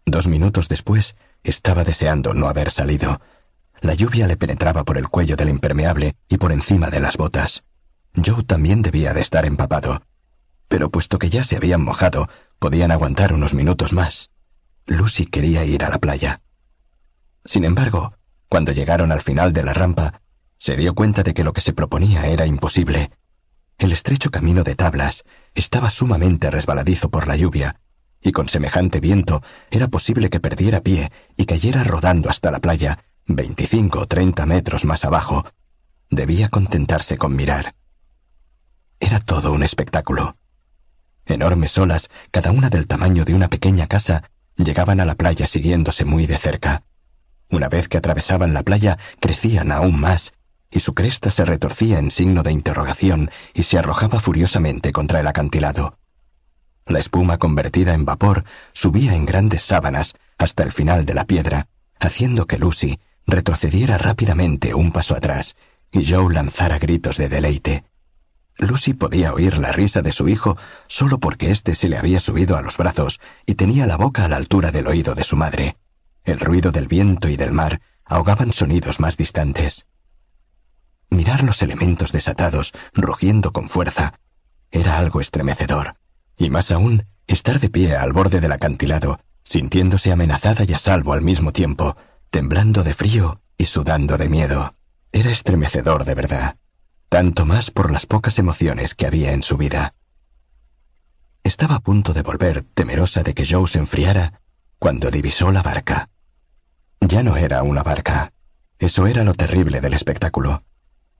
Dos 0.07 0.29
minutos 0.29 0.69
después, 0.69 1.17
estaba 1.43 1.85
deseando 1.85 2.35
no 2.35 2.49
haber 2.49 2.71
salido. 2.71 3.21
La 3.81 3.95
lluvia 3.95 4.27
le 4.27 4.37
penetraba 4.37 4.85
por 4.85 4.99
el 4.99 5.09
cuello 5.09 5.37
del 5.37 5.49
impermeable 5.49 6.15
y 6.29 6.37
por 6.37 6.53
encima 6.53 6.91
de 6.91 7.01
las 7.01 7.17
botas. 7.17 7.65
Joe 8.15 8.43
también 8.45 8.83
debía 8.83 9.15
de 9.15 9.23
estar 9.23 9.47
empapado 9.47 10.03
pero 10.71 10.89
puesto 10.89 11.19
que 11.19 11.31
ya 11.31 11.43
se 11.43 11.57
habían 11.57 11.83
mojado, 11.83 12.29
podían 12.61 12.93
aguantar 12.93 13.33
unos 13.33 13.55
minutos 13.55 13.93
más. 13.93 14.31
Lucy 14.87 15.27
quería 15.27 15.65
ir 15.65 15.85
a 15.85 15.89
la 15.89 15.99
playa. 15.99 16.43
Sin 17.45 17.65
embargo, 17.65 18.15
cuando 18.49 18.73
llegaron 18.73 19.13
al 19.13 19.23
final 19.23 19.53
de 19.53 19.63
la 19.63 19.73
rampa, 19.73 20.23
se 20.59 20.77
dio 20.77 20.95
cuenta 20.95 21.23
de 21.23 21.33
que 21.35 21.45
lo 21.45 21.53
que 21.53 21.61
se 21.61 21.73
proponía 21.73 22.27
era 22.27 22.47
imposible. 22.47 23.11
El 23.79 23.93
estrecho 23.93 24.31
camino 24.31 24.63
de 24.63 24.75
tablas 24.75 25.25
estaba 25.55 25.91
sumamente 25.91 26.51
resbaladizo 26.51 27.11
por 27.11 27.27
la 27.27 27.37
lluvia, 27.37 27.81
y 28.21 28.33
con 28.33 28.49
semejante 28.49 29.01
viento 29.01 29.43
era 29.71 29.89
posible 29.89 30.29
que 30.29 30.41
perdiera 30.41 30.83
pie 30.83 31.11
y 31.37 31.47
cayera 31.47 31.85
rodando 31.85 32.29
hasta 32.29 32.51
la 32.51 32.61
playa, 32.61 33.05
veinticinco 33.27 34.01
o 34.01 34.07
treinta 34.07 34.45
metros 34.45 34.85
más 34.85 35.05
abajo. 35.05 35.47
Debía 36.11 36.49
contentarse 36.49 37.17
con 37.17 37.35
mirar. 37.35 37.75
Era 38.99 39.21
todo 39.21 39.53
un 39.53 39.63
espectáculo. 39.63 40.37
Enormes 41.25 41.79
olas, 41.79 42.11
cada 42.31 42.51
una 42.51 42.69
del 42.69 42.87
tamaño 42.87 43.25
de 43.25 43.35
una 43.35 43.49
pequeña 43.49 43.87
casa, 43.87 44.31
llegaban 44.57 45.01
a 45.01 45.05
la 45.05 45.15
playa 45.15 45.47
siguiéndose 45.47 46.05
muy 46.05 46.27
de 46.27 46.39
cerca. 46.39 46.85
Una 47.51 47.69
vez 47.69 47.89
que 47.89 47.99
atravesaban 47.99 48.55
la 48.55 48.63
playa, 48.63 48.99
crecían 49.21 49.73
aún 49.73 49.99
más, 49.99 50.35
y 50.71 50.81
su 50.81 50.95
cresta 50.95 51.31
se 51.31 51.45
retorcía 51.45 51.99
en 51.99 52.11
signo 52.11 52.43
de 52.43 52.53
interrogación 52.53 53.31
y 53.55 53.65
se 53.65 53.79
arrojaba 53.79 54.21
furiosamente 54.21 54.93
contra 54.93 55.21
el 55.21 55.27
acantilado. 55.27 55.99
La 56.87 56.99
espuma 56.99 57.39
convertida 57.39 57.95
en 57.95 58.05
vapor 58.05 58.45
subía 58.73 59.15
en 59.15 59.27
grandes 59.27 59.63
sábanas 59.63 60.15
hasta 60.39 60.63
el 60.63 60.73
final 60.73 61.05
de 61.05 61.15
la 61.15 61.25
piedra, 61.25 61.69
haciendo 61.99 62.47
que 62.47 62.59
Lucy 62.59 63.01
retrocediera 63.27 63.99
rápidamente 63.99 64.75
un 64.75 64.93
paso 64.93 65.15
atrás 65.15 65.57
y 65.93 66.09
Joe 66.09 66.33
lanzara 66.33 66.79
gritos 66.79 67.17
de 67.17 67.29
deleite. 67.29 67.85
Lucy 68.61 68.93
podía 68.93 69.33
oír 69.33 69.57
la 69.57 69.73
risa 69.73 70.03
de 70.03 70.13
su 70.13 70.29
hijo 70.29 70.59
solo 70.87 71.19
porque 71.19 71.51
éste 71.51 71.75
se 71.75 71.89
le 71.89 71.97
había 71.97 72.21
subido 72.21 72.57
a 72.57 72.63
los 72.63 72.77
brazos 72.77 73.19
y 73.47 73.55
tenía 73.55 73.87
la 73.87 73.97
boca 73.97 74.25
a 74.25 74.29
la 74.29 74.37
altura 74.37 74.71
del 74.71 74.87
oído 74.87 75.15
de 75.15 75.25
su 75.25 75.37
madre. 75.37 75.77
El 76.25 76.39
ruido 76.39 76.71
del 76.71 76.87
viento 76.87 77.29
y 77.29 77.37
del 77.37 77.53
mar 77.53 77.81
ahogaban 78.05 78.53
sonidos 78.53 79.01
más 79.01 79.17
distantes. 79.17 79.87
Mirar 81.09 81.43
los 81.43 81.63
elementos 81.63 82.13
desatados, 82.13 82.73
rugiendo 82.93 83.53
con 83.53 83.69
fuerza, 83.69 84.21
era 84.71 84.99
algo 84.99 85.21
estremecedor, 85.21 85.97
y 86.37 86.51
más 86.51 86.71
aún 86.71 87.07
estar 87.27 87.61
de 87.61 87.71
pie 87.71 87.97
al 87.97 88.13
borde 88.13 88.41
del 88.41 88.53
acantilado, 88.53 89.21
sintiéndose 89.43 90.13
amenazada 90.13 90.65
y 90.69 90.75
a 90.75 90.79
salvo 90.79 91.15
al 91.15 91.23
mismo 91.23 91.53
tiempo, 91.53 91.97
temblando 92.31 92.85
de 92.85 92.95
frío 92.95 93.41
y 93.57 93.65
sudando 93.65 94.19
de 94.19 94.29
miedo. 94.29 94.77
Era 95.13 95.31
estremecedor 95.31 96.05
de 96.05 96.15
verdad 96.15 96.57
tanto 97.11 97.45
más 97.45 97.73
por 97.73 97.91
las 97.91 98.07
pocas 98.07 98.39
emociones 98.39 98.95
que 98.95 99.05
había 99.05 99.33
en 99.33 99.43
su 99.43 99.57
vida. 99.57 99.95
Estaba 101.43 101.75
a 101.75 101.81
punto 101.81 102.13
de 102.13 102.23
volver, 102.23 102.63
temerosa 102.63 103.25
de 103.25 103.35
que 103.35 103.45
Joe 103.45 103.67
se 103.67 103.81
enfriara, 103.81 104.41
cuando 104.79 105.11
divisó 105.11 105.51
la 105.51 105.61
barca. 105.61 106.09
Ya 107.01 107.25
no 107.25 107.37
era 107.37 107.65
una 107.65 107.83
barca. 107.83 108.33
Eso 108.79 109.09
era 109.09 109.25
lo 109.25 109.35
terrible 109.35 109.81
del 109.81 109.95
espectáculo. 109.95 110.63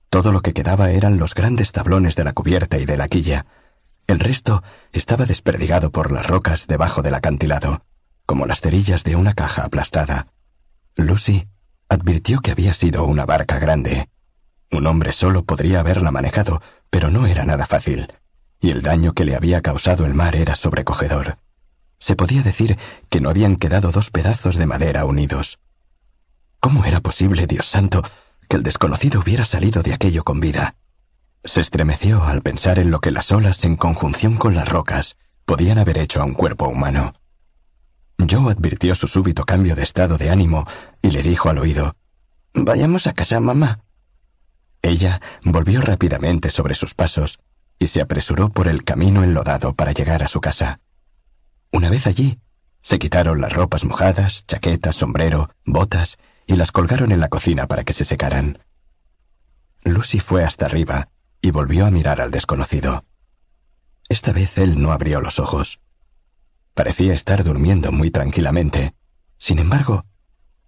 Todo 0.09 0.31
lo 0.31 0.41
que 0.41 0.53
quedaba 0.53 0.91
eran 0.91 1.17
los 1.17 1.35
grandes 1.35 1.73
tablones 1.73 2.15
de 2.15 2.23
la 2.23 2.31
cubierta 2.31 2.79
y 2.79 2.85
de 2.85 2.95
la 2.95 3.09
quilla. 3.09 3.45
El 4.07 4.19
resto 4.19 4.63
estaba 4.93 5.25
desperdigado 5.25 5.91
por 5.91 6.13
las 6.13 6.25
rocas 6.25 6.67
debajo 6.67 7.01
del 7.01 7.15
acantilado, 7.15 7.83
como 8.25 8.45
las 8.45 8.61
cerillas 8.61 9.03
de 9.03 9.17
una 9.17 9.33
caja 9.33 9.65
aplastada. 9.65 10.27
Lucy 10.95 11.49
advirtió 11.89 12.39
que 12.39 12.51
había 12.51 12.73
sido 12.73 13.03
una 13.03 13.25
barca 13.25 13.59
grande, 13.59 14.07
un 14.71 14.87
hombre 14.87 15.13
solo 15.13 15.43
podría 15.43 15.79
haberla 15.81 16.11
manejado, 16.11 16.61
pero 16.89 17.09
no 17.09 17.25
era 17.27 17.45
nada 17.45 17.65
fácil, 17.65 18.13
y 18.59 18.71
el 18.71 18.81
daño 18.81 19.13
que 19.13 19.25
le 19.25 19.35
había 19.35 19.61
causado 19.61 20.05
el 20.05 20.13
mar 20.13 20.35
era 20.35 20.55
sobrecogedor. 20.55 21.37
Se 21.99 22.15
podía 22.15 22.41
decir 22.41 22.77
que 23.09 23.21
no 23.21 23.29
habían 23.29 23.57
quedado 23.57 23.91
dos 23.91 24.09
pedazos 24.09 24.55
de 24.55 24.65
madera 24.65 25.05
unidos. 25.05 25.59
¿Cómo 26.59 26.85
era 26.85 26.99
posible, 26.99 27.47
Dios 27.47 27.65
santo, 27.65 28.03
que 28.51 28.57
el 28.57 28.63
desconocido 28.63 29.21
hubiera 29.21 29.45
salido 29.45 29.81
de 29.81 29.93
aquello 29.93 30.25
con 30.25 30.41
vida. 30.41 30.75
Se 31.45 31.61
estremeció 31.61 32.23
al 32.23 32.41
pensar 32.41 32.79
en 32.79 32.91
lo 32.91 32.99
que 32.99 33.09
las 33.09 33.31
olas, 33.31 33.63
en 33.63 33.77
conjunción 33.77 34.35
con 34.35 34.55
las 34.55 34.67
rocas, 34.67 35.15
podían 35.45 35.77
haber 35.77 35.97
hecho 35.97 36.21
a 36.21 36.25
un 36.25 36.33
cuerpo 36.33 36.67
humano. 36.67 37.13
Joe 38.29 38.51
advirtió 38.51 38.93
su 38.93 39.07
súbito 39.07 39.45
cambio 39.45 39.73
de 39.75 39.83
estado 39.83 40.17
de 40.17 40.29
ánimo 40.31 40.67
y 41.01 41.11
le 41.11 41.23
dijo 41.23 41.49
al 41.49 41.59
oído 41.59 41.95
Vayamos 42.53 43.07
a 43.07 43.13
casa, 43.13 43.39
mamá. 43.39 43.79
Ella 44.81 45.21
volvió 45.43 45.81
rápidamente 45.81 46.49
sobre 46.49 46.73
sus 46.73 46.93
pasos 46.93 47.39
y 47.77 47.87
se 47.87 48.01
apresuró 48.01 48.49
por 48.49 48.67
el 48.67 48.83
camino 48.83 49.23
enlodado 49.23 49.73
para 49.73 49.91
llegar 49.91 50.23
a 50.23 50.27
su 50.27 50.41
casa. 50.41 50.79
Una 51.71 51.89
vez 51.89 52.07
allí, 52.07 52.39
se 52.81 52.99
quitaron 52.99 53.41
las 53.41 53.53
ropas 53.53 53.85
mojadas, 53.85 54.45
chaquetas, 54.47 54.95
sombrero, 54.95 55.49
botas 55.65 56.17
y 56.47 56.55
las 56.55 56.71
colgaron 56.71 57.11
en 57.11 57.19
la 57.19 57.29
cocina 57.29 57.67
para 57.67 57.83
que 57.83 57.93
se 57.93 58.05
secaran. 58.05 58.59
Lucy 59.83 60.19
fue 60.19 60.43
hasta 60.43 60.65
arriba 60.65 61.09
y 61.41 61.51
volvió 61.51 61.85
a 61.85 61.91
mirar 61.91 62.21
al 62.21 62.31
desconocido. 62.31 63.05
Esta 64.09 64.33
vez 64.33 64.57
él 64.57 64.81
no 64.81 64.91
abrió 64.91 65.21
los 65.21 65.39
ojos. 65.39 65.79
Parecía 66.73 67.13
estar 67.13 67.43
durmiendo 67.43 67.91
muy 67.91 68.11
tranquilamente. 68.11 68.93
Sin 69.37 69.59
embargo, 69.59 70.05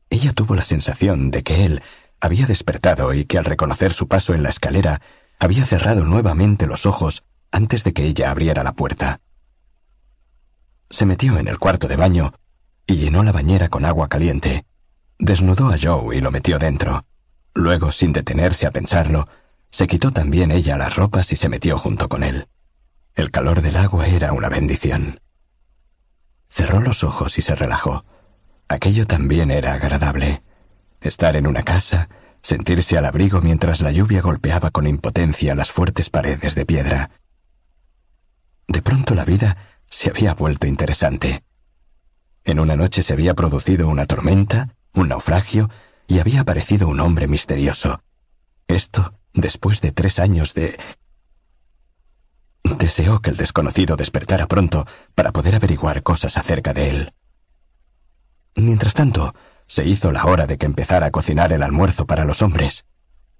ella 0.09 0.33
tuvo 0.33 0.55
la 0.55 0.65
sensación 0.65 1.31
de 1.31 1.43
que 1.43 1.65
él 1.65 1.83
había 2.23 2.45
despertado 2.45 3.13
y 3.13 3.25
que 3.25 3.37
al 3.37 3.43
reconocer 3.43 3.91
su 3.91 4.07
paso 4.07 4.33
en 4.33 4.43
la 4.43 4.49
escalera 4.49 5.01
había 5.39 5.65
cerrado 5.65 6.05
nuevamente 6.05 6.67
los 6.67 6.85
ojos 6.85 7.25
antes 7.51 7.83
de 7.83 7.91
que 7.91 8.05
ella 8.05 8.31
abriera 8.31 8.63
la 8.63 8.71
puerta. 8.71 9.19
Se 10.89 11.05
metió 11.05 11.37
en 11.37 11.49
el 11.49 11.59
cuarto 11.59 11.89
de 11.89 11.97
baño 11.97 12.33
y 12.87 12.95
llenó 12.95 13.23
la 13.23 13.33
bañera 13.33 13.67
con 13.67 13.83
agua 13.83 14.07
caliente. 14.07 14.65
Desnudó 15.19 15.67
a 15.67 15.77
Joe 15.77 16.15
y 16.15 16.21
lo 16.21 16.31
metió 16.31 16.59
dentro. 16.59 17.05
Luego, 17.53 17.91
sin 17.91 18.13
detenerse 18.13 18.67
a 18.67 18.71
pensarlo, 18.71 19.27
se 19.69 19.87
quitó 19.87 20.11
también 20.11 20.51
ella 20.51 20.77
las 20.77 20.95
ropas 20.95 21.29
y 21.33 21.35
se 21.35 21.49
metió 21.49 21.77
junto 21.77 22.07
con 22.07 22.23
él. 22.23 22.47
El 23.15 23.31
calor 23.31 23.61
del 23.61 23.75
agua 23.75 24.07
era 24.07 24.31
una 24.31 24.47
bendición. 24.47 25.19
Cerró 26.47 26.79
los 26.79 27.03
ojos 27.03 27.37
y 27.37 27.41
se 27.41 27.53
relajó. 27.53 28.05
Aquello 28.69 29.05
también 29.05 29.51
era 29.51 29.73
agradable. 29.73 30.41
Estar 31.03 31.35
en 31.35 31.47
una 31.47 31.63
casa, 31.63 32.07
sentirse 32.41 32.97
al 32.97 33.05
abrigo 33.05 33.41
mientras 33.41 33.81
la 33.81 33.91
lluvia 33.91 34.21
golpeaba 34.21 34.71
con 34.71 34.87
impotencia 34.87 35.53
las 35.53 35.71
fuertes 35.71 36.09
paredes 36.09 36.55
de 36.55 36.65
piedra. 36.65 37.11
De 38.67 38.81
pronto 38.81 39.13
la 39.13 39.25
vida 39.25 39.57
se 39.89 40.09
había 40.09 40.33
vuelto 40.33 40.65
interesante. 40.65 41.43
En 42.45 42.59
una 42.59 42.77
noche 42.77 43.03
se 43.03 43.11
había 43.11 43.33
producido 43.33 43.89
una 43.89 44.05
tormenta, 44.05 44.75
un 44.93 45.09
naufragio, 45.09 45.69
y 46.07 46.19
había 46.19 46.41
aparecido 46.41 46.87
un 46.87 47.01
hombre 47.01 47.27
misterioso. 47.27 48.01
Esto 48.67 49.19
después 49.33 49.81
de 49.81 49.91
tres 49.91 50.19
años 50.19 50.53
de 50.53 50.77
Deseó 52.63 53.19
que 53.19 53.29
el 53.29 53.35
desconocido 53.37 53.97
despertara 53.97 54.47
pronto 54.47 54.87
para 55.15 55.33
poder 55.33 55.55
averiguar 55.55 56.01
cosas 56.01 56.37
acerca 56.37 56.73
de 56.73 56.89
él. 56.89 57.13
Mientras 58.55 58.93
tanto, 58.93 59.35
se 59.67 59.85
hizo 59.85 60.11
la 60.11 60.25
hora 60.25 60.47
de 60.47 60.57
que 60.57 60.65
empezara 60.65 61.07
a 61.07 61.11
cocinar 61.11 61.51
el 61.53 61.63
almuerzo 61.63 62.05
para 62.05 62.25
los 62.25 62.41
hombres. 62.41 62.85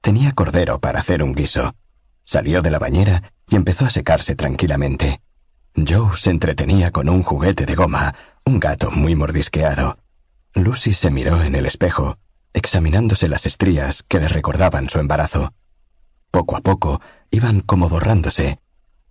Tenía 0.02 0.34
cordero 0.34 0.80
para 0.80 1.00
hacer 1.00 1.24
un 1.24 1.34
guiso. 1.34 1.76
Salió 2.24 2.62
de 2.62 2.72
la 2.72 2.80
bañera 2.80 3.34
y 3.50 3.56
empezó 3.56 3.86
a 3.86 3.90
secarse 3.90 4.36
tranquilamente. 4.36 5.22
Joe 5.76 6.16
se 6.18 6.30
entretenía 6.30 6.92
con 6.92 7.10
un 7.10 7.24
juguete 7.24 7.66
de 7.66 7.76
goma, 7.76 8.16
un 8.46 8.60
gato 8.60 8.92
muy 8.92 9.16
mordisqueado. 9.16 9.98
Lucy 10.54 10.94
se 10.94 11.10
miró 11.10 11.42
en 11.42 11.56
el 11.56 11.66
espejo, 11.66 12.18
examinándose 12.54 13.28
las 13.28 13.46
estrías 13.46 14.04
que 14.04 14.20
le 14.20 14.28
recordaban 14.28 14.90
su 14.90 15.00
embarazo. 15.00 15.54
Poco 16.30 16.56
a 16.58 16.62
poco 16.62 17.02
iban 17.32 17.62
como 17.62 17.90
borrándose, 17.90 18.60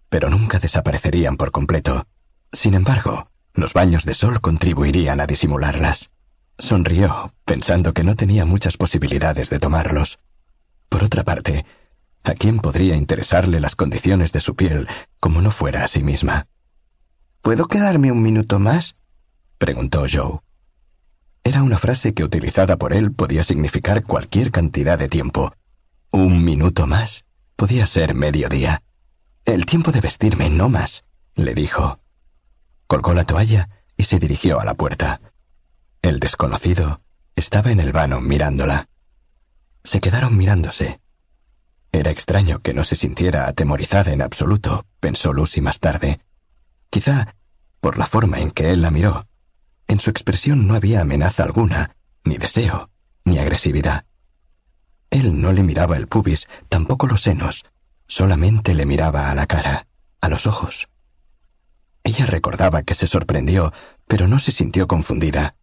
pero 0.08 0.30
nunca 0.30 0.58
desaparecerían 0.58 1.36
por 1.36 1.50
completo. 1.50 2.06
Sin 2.52 2.74
embargo, 2.74 3.30
los 3.54 3.72
baños 3.72 4.04
de 4.04 4.14
sol 4.14 4.40
contribuirían 4.40 5.20
a 5.20 5.26
disimularlas. 5.26 6.10
Sonrió, 6.58 7.32
pensando 7.44 7.92
que 7.92 8.04
no 8.04 8.14
tenía 8.14 8.44
muchas 8.44 8.76
posibilidades 8.76 9.50
de 9.50 9.58
tomarlos. 9.58 10.18
Por 10.88 11.04
otra 11.04 11.24
parte, 11.24 11.64
¿a 12.22 12.34
quién 12.34 12.58
podría 12.58 12.96
interesarle 12.96 13.60
las 13.60 13.76
condiciones 13.76 14.32
de 14.32 14.40
su 14.40 14.54
piel 14.54 14.88
como 15.20 15.40
no 15.40 15.50
fuera 15.50 15.84
a 15.84 15.88
sí 15.88 16.02
misma? 16.02 16.46
¿Puedo 17.40 17.66
quedarme 17.66 18.12
un 18.12 18.22
minuto 18.22 18.58
más? 18.58 18.96
preguntó 19.58 20.04
Joe. 20.10 20.40
Era 21.44 21.62
una 21.62 21.78
frase 21.78 22.14
que 22.14 22.22
utilizada 22.22 22.76
por 22.76 22.92
él 22.92 23.12
podía 23.12 23.42
significar 23.42 24.04
cualquier 24.04 24.52
cantidad 24.52 24.98
de 24.98 25.08
tiempo. 25.08 25.54
Un 26.12 26.44
minuto 26.44 26.86
más 26.86 27.24
podía 27.56 27.86
ser 27.86 28.14
mediodía. 28.14 28.82
El 29.44 29.66
tiempo 29.66 29.90
de 29.90 30.00
vestirme, 30.00 30.50
no 30.50 30.68
más, 30.68 31.04
le 31.34 31.54
dijo. 31.54 31.98
Colgó 32.86 33.14
la 33.14 33.24
toalla 33.24 33.68
y 33.96 34.04
se 34.04 34.18
dirigió 34.18 34.60
a 34.60 34.64
la 34.64 34.74
puerta. 34.74 35.20
El 36.02 36.20
desconocido 36.20 37.00
estaba 37.36 37.70
en 37.70 37.80
el 37.80 37.92
vano 37.92 38.20
mirándola. 38.20 38.88
Se 39.84 40.00
quedaron 40.00 40.36
mirándose. 40.36 41.00
Era 41.92 42.10
extraño 42.10 42.60
que 42.60 42.74
no 42.74 42.84
se 42.84 42.96
sintiera 42.96 43.48
atemorizada 43.48 44.12
en 44.12 44.22
absoluto, 44.22 44.86
pensó 45.00 45.32
Lucy 45.32 45.60
más 45.60 45.80
tarde. 45.80 46.20
Quizá 46.90 47.34
por 47.80 47.98
la 47.98 48.06
forma 48.06 48.40
en 48.40 48.50
que 48.50 48.70
él 48.70 48.82
la 48.82 48.90
miró. 48.90 49.26
En 49.88 49.98
su 50.00 50.10
expresión 50.10 50.66
no 50.66 50.74
había 50.74 51.00
amenaza 51.00 51.42
alguna, 51.42 51.96
ni 52.24 52.36
deseo, 52.36 52.90
ni 53.24 53.38
agresividad. 53.38 54.04
Él 55.10 55.40
no 55.40 55.52
le 55.52 55.62
miraba 55.62 55.96
el 55.96 56.06
pubis, 56.06 56.48
tampoco 56.68 57.06
los 57.06 57.22
senos, 57.22 57.64
Solamente 58.14 58.74
le 58.74 58.84
miraba 58.84 59.30
a 59.30 59.34
la 59.34 59.46
cara, 59.46 59.86
a 60.20 60.28
los 60.28 60.46
ojos. 60.46 60.90
Ella 62.04 62.26
recordaba 62.26 62.82
que 62.82 62.94
se 62.94 63.06
sorprendió, 63.06 63.72
pero 64.06 64.28
no 64.28 64.38
se 64.38 64.52
sintió 64.52 64.86
confundida, 64.86 65.56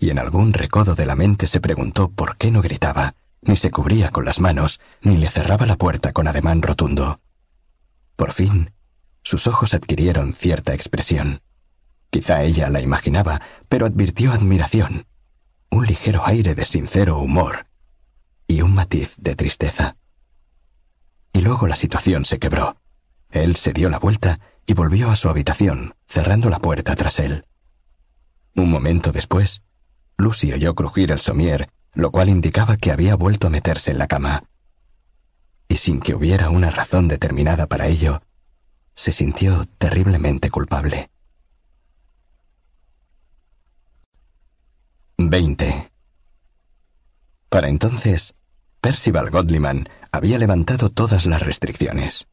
y 0.00 0.08
en 0.08 0.18
algún 0.18 0.54
recodo 0.54 0.94
de 0.94 1.04
la 1.04 1.14
mente 1.14 1.46
se 1.46 1.60
preguntó 1.60 2.10
por 2.10 2.38
qué 2.38 2.50
no 2.50 2.62
gritaba, 2.62 3.14
ni 3.42 3.54
se 3.54 3.70
cubría 3.70 4.08
con 4.08 4.24
las 4.24 4.40
manos, 4.40 4.80
ni 5.02 5.18
le 5.18 5.28
cerraba 5.28 5.66
la 5.66 5.76
puerta 5.76 6.12
con 6.12 6.26
ademán 6.26 6.62
rotundo. 6.62 7.20
Por 8.16 8.32
fin, 8.32 8.72
sus 9.22 9.46
ojos 9.46 9.74
adquirieron 9.74 10.32
cierta 10.32 10.72
expresión. 10.72 11.42
Quizá 12.08 12.42
ella 12.42 12.70
la 12.70 12.80
imaginaba, 12.80 13.42
pero 13.68 13.84
advirtió 13.84 14.32
admiración, 14.32 15.06
un 15.70 15.86
ligero 15.86 16.26
aire 16.26 16.54
de 16.54 16.64
sincero 16.64 17.18
humor 17.18 17.66
y 18.46 18.62
un 18.62 18.74
matiz 18.74 19.14
de 19.18 19.36
tristeza. 19.36 19.96
Y 21.34 21.42
luego 21.42 21.66
la 21.66 21.76
situación 21.76 22.24
se 22.24 22.38
quebró. 22.38 22.80
Él 23.30 23.54
se 23.54 23.74
dio 23.74 23.90
la 23.90 23.98
vuelta 23.98 24.40
y 24.66 24.72
volvió 24.72 25.10
a 25.10 25.16
su 25.16 25.28
habitación, 25.28 25.94
cerrando 26.08 26.48
la 26.48 26.58
puerta 26.58 26.96
tras 26.96 27.20
él. 27.20 27.44
Un 28.56 28.70
momento 28.70 29.12
después, 29.12 29.62
Lucy 30.20 30.52
oyó 30.52 30.74
crujir 30.74 31.10
el 31.12 31.20
somier, 31.20 31.70
lo 31.94 32.10
cual 32.10 32.28
indicaba 32.28 32.76
que 32.76 32.92
había 32.92 33.16
vuelto 33.16 33.46
a 33.46 33.50
meterse 33.50 33.90
en 33.90 33.98
la 33.98 34.06
cama. 34.06 34.44
Y 35.68 35.76
sin 35.76 36.00
que 36.00 36.14
hubiera 36.14 36.50
una 36.50 36.70
razón 36.70 37.08
determinada 37.08 37.66
para 37.66 37.86
ello, 37.86 38.22
se 38.94 39.12
sintió 39.12 39.64
terriblemente 39.78 40.50
culpable. 40.50 41.10
20. 45.18 45.90
Para 47.48 47.68
entonces, 47.68 48.34
Percival 48.80 49.30
Godliman 49.30 49.88
había 50.12 50.38
levantado 50.38 50.90
todas 50.90 51.26
las 51.26 51.42
restricciones. 51.42 52.26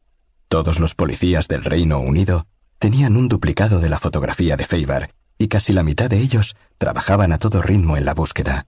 Todos 0.48 0.80
los 0.80 0.94
policías 0.94 1.48
del 1.48 1.64
Reino 1.64 1.98
Unido 1.98 2.46
tenían 2.78 3.16
un 3.16 3.28
duplicado 3.28 3.80
de 3.80 3.88
la 3.88 3.98
fotografía 3.98 4.56
de 4.56 4.66
Feibar 4.66 5.17
y 5.38 5.48
casi 5.48 5.72
la 5.72 5.82
mitad 5.82 6.10
de 6.10 6.18
ellos 6.18 6.56
trabajaban 6.76 7.32
a 7.32 7.38
todo 7.38 7.62
ritmo 7.62 7.96
en 7.96 8.04
la 8.04 8.14
búsqueda. 8.14 8.66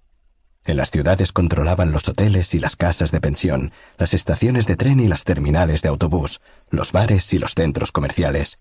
En 0.64 0.76
las 0.76 0.90
ciudades 0.90 1.32
controlaban 1.32 1.90
los 1.90 2.08
hoteles 2.08 2.54
y 2.54 2.60
las 2.60 2.76
casas 2.76 3.10
de 3.10 3.20
pensión, 3.20 3.72
las 3.98 4.14
estaciones 4.14 4.66
de 4.66 4.76
tren 4.76 5.00
y 5.00 5.08
las 5.08 5.24
terminales 5.24 5.82
de 5.82 5.88
autobús, 5.88 6.40
los 6.70 6.92
bares 6.92 7.32
y 7.32 7.38
los 7.38 7.54
centros 7.54 7.92
comerciales, 7.92 8.58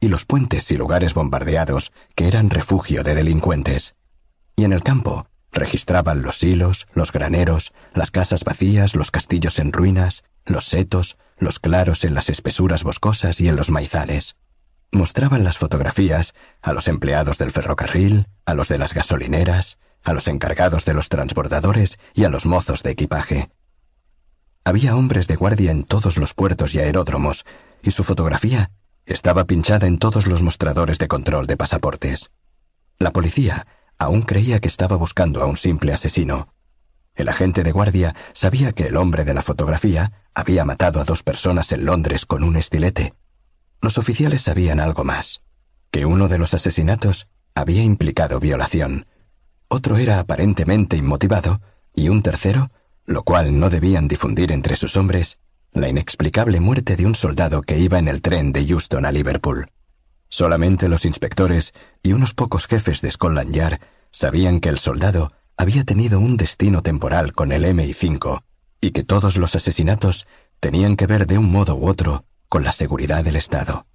y 0.00 0.08
los 0.08 0.24
puentes 0.24 0.70
y 0.70 0.76
lugares 0.76 1.14
bombardeados 1.14 1.92
que 2.14 2.26
eran 2.28 2.50
refugio 2.50 3.02
de 3.02 3.14
delincuentes. 3.14 3.94
Y 4.56 4.64
en 4.64 4.72
el 4.72 4.82
campo, 4.82 5.26
Registraban 5.52 6.22
los 6.22 6.42
hilos, 6.42 6.88
los 6.94 7.12
graneros, 7.12 7.74
las 7.92 8.10
casas 8.10 8.42
vacías, 8.42 8.94
los 8.96 9.10
castillos 9.10 9.58
en 9.58 9.70
ruinas, 9.70 10.24
los 10.46 10.64
setos, 10.64 11.18
los 11.36 11.58
claros 11.58 12.04
en 12.04 12.14
las 12.14 12.30
espesuras 12.30 12.84
boscosas 12.84 13.38
y 13.38 13.48
en 13.48 13.56
los 13.56 13.70
maizales. 13.70 14.36
Mostraban 14.92 15.42
las 15.42 15.58
fotografías 15.58 16.34
a 16.60 16.72
los 16.72 16.86
empleados 16.86 17.38
del 17.38 17.50
ferrocarril, 17.50 18.28
a 18.44 18.54
los 18.54 18.68
de 18.68 18.78
las 18.78 18.94
gasolineras, 18.94 19.78
a 20.04 20.12
los 20.12 20.28
encargados 20.28 20.84
de 20.84 20.94
los 20.94 21.08
transbordadores 21.08 21.98
y 22.14 22.24
a 22.24 22.28
los 22.28 22.46
mozos 22.46 22.82
de 22.82 22.90
equipaje. 22.90 23.50
Había 24.64 24.94
hombres 24.94 25.26
de 25.26 25.36
guardia 25.36 25.70
en 25.70 25.84
todos 25.84 26.18
los 26.18 26.34
puertos 26.34 26.74
y 26.74 26.80
aeródromos, 26.80 27.44
y 27.82 27.90
su 27.90 28.04
fotografía 28.04 28.70
estaba 29.06 29.46
pinchada 29.46 29.86
en 29.86 29.98
todos 29.98 30.26
los 30.26 30.42
mostradores 30.42 30.98
de 30.98 31.08
control 31.08 31.46
de 31.46 31.56
pasaportes. 31.56 32.30
La 32.98 33.10
policía 33.12 33.66
Aún 34.02 34.22
creía 34.22 34.58
que 34.58 34.66
estaba 34.66 34.96
buscando 34.96 35.42
a 35.42 35.46
un 35.46 35.56
simple 35.56 35.92
asesino. 35.92 36.52
El 37.14 37.28
agente 37.28 37.62
de 37.62 37.70
guardia 37.70 38.16
sabía 38.32 38.72
que 38.72 38.88
el 38.88 38.96
hombre 38.96 39.24
de 39.24 39.32
la 39.32 39.42
fotografía 39.42 40.24
había 40.34 40.64
matado 40.64 41.00
a 41.00 41.04
dos 41.04 41.22
personas 41.22 41.70
en 41.70 41.84
Londres 41.84 42.26
con 42.26 42.42
un 42.42 42.56
estilete. 42.56 43.14
Los 43.82 43.98
oficiales 43.98 44.42
sabían 44.42 44.78
algo 44.78 45.02
más, 45.02 45.42
que 45.90 46.06
uno 46.06 46.28
de 46.28 46.38
los 46.38 46.54
asesinatos 46.54 47.26
había 47.52 47.82
implicado 47.82 48.38
violación, 48.38 49.06
otro 49.66 49.96
era 49.96 50.20
aparentemente 50.20 50.96
inmotivado, 50.96 51.60
y 51.92 52.08
un 52.08 52.22
tercero, 52.22 52.70
lo 53.06 53.24
cual 53.24 53.58
no 53.58 53.70
debían 53.70 54.06
difundir 54.06 54.52
entre 54.52 54.76
sus 54.76 54.96
hombres, 54.96 55.40
la 55.72 55.88
inexplicable 55.88 56.60
muerte 56.60 56.94
de 56.94 57.06
un 57.06 57.16
soldado 57.16 57.62
que 57.62 57.78
iba 57.78 57.98
en 57.98 58.06
el 58.06 58.22
tren 58.22 58.52
de 58.52 58.64
Houston 58.64 59.04
a 59.04 59.10
Liverpool. 59.10 59.68
Solamente 60.28 60.88
los 60.88 61.04
inspectores 61.04 61.74
y 62.04 62.12
unos 62.12 62.34
pocos 62.34 62.68
jefes 62.68 63.00
de 63.00 63.10
Scotland 63.10 63.52
Yard 63.52 63.80
sabían 64.12 64.60
que 64.60 64.68
el 64.68 64.78
soldado 64.78 65.32
había 65.56 65.82
tenido 65.82 66.20
un 66.20 66.36
destino 66.36 66.82
temporal 66.82 67.32
con 67.32 67.50
el 67.50 67.64
MI5 67.64 68.44
y 68.80 68.92
que 68.92 69.02
todos 69.02 69.36
los 69.36 69.56
asesinatos 69.56 70.28
tenían 70.60 70.94
que 70.94 71.08
ver 71.08 71.26
de 71.26 71.38
un 71.38 71.50
modo 71.50 71.74
u 71.74 71.88
otro 71.88 72.26
con 72.52 72.64
la 72.64 72.72
seguridad 72.72 73.24
del 73.24 73.36
Estado. 73.36 73.86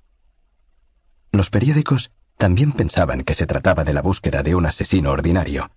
Los 1.32 1.52
periódicos 1.52 2.12
también 2.40 2.72
pensaban 2.72 3.22
que 3.22 3.36
se 3.36 3.46
trataba 3.46 3.84
de 3.84 3.94
la 3.94 4.02
búsqueda 4.02 4.42
de 4.42 4.56
un 4.56 4.66
asesino 4.66 5.12
ordinario. 5.12 5.70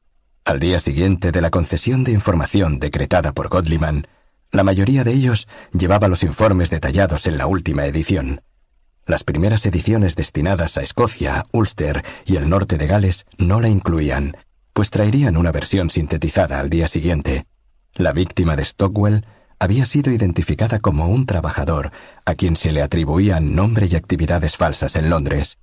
Al 0.47 0.61
día 0.61 0.81
siguiente 0.81 1.31
de 1.31 1.43
la 1.43 1.51
concesión 1.51 2.05
de 2.05 2.12
información 2.12 2.78
decretada 2.78 3.33
por 3.33 3.51
Godliman, 3.51 4.07
la 4.51 4.64
mayoría 4.64 5.05
de 5.05 5.12
ellos 5.12 5.47
llevaba 5.72 6.09
los 6.09 6.22
informes 6.22 6.70
detallados 6.70 7.26
en 7.26 7.37
la 7.37 7.47
última 7.47 7.85
edición. 7.85 8.41
Las 9.05 9.24
primeras 9.24 9.66
ediciones 9.66 10.16
destinadas 10.16 10.78
a 10.78 10.83
Escocia, 10.83 11.45
Ulster 11.53 12.03
y 12.24 12.37
el 12.37 12.49
norte 12.49 12.78
de 12.78 12.87
Gales 12.87 13.26
no 13.37 13.61
la 13.61 13.68
incluían, 13.68 14.39
pues 14.72 14.89
traerían 14.89 15.37
una 15.37 15.53
versión 15.53 15.91
sintetizada 15.91 16.59
al 16.59 16.70
día 16.70 16.89
siguiente. 16.89 17.45
La 17.93 18.12
víctima 18.12 18.57
de 18.57 18.64
Stockwell 18.64 19.26
había 19.61 19.85
sido 19.85 20.11
identificada 20.11 20.79
como 20.79 21.09
un 21.09 21.27
trabajador 21.27 21.93
a 22.25 22.35
quien 22.35 22.57
se 22.57 22.73
le 22.73 22.83
atribuían 22.83 23.55
nombre 23.55 23.87
y 23.91 23.95
actividades 23.95 24.57
falsas 24.57 24.97
en 24.97 25.11
Londres. 25.11 25.59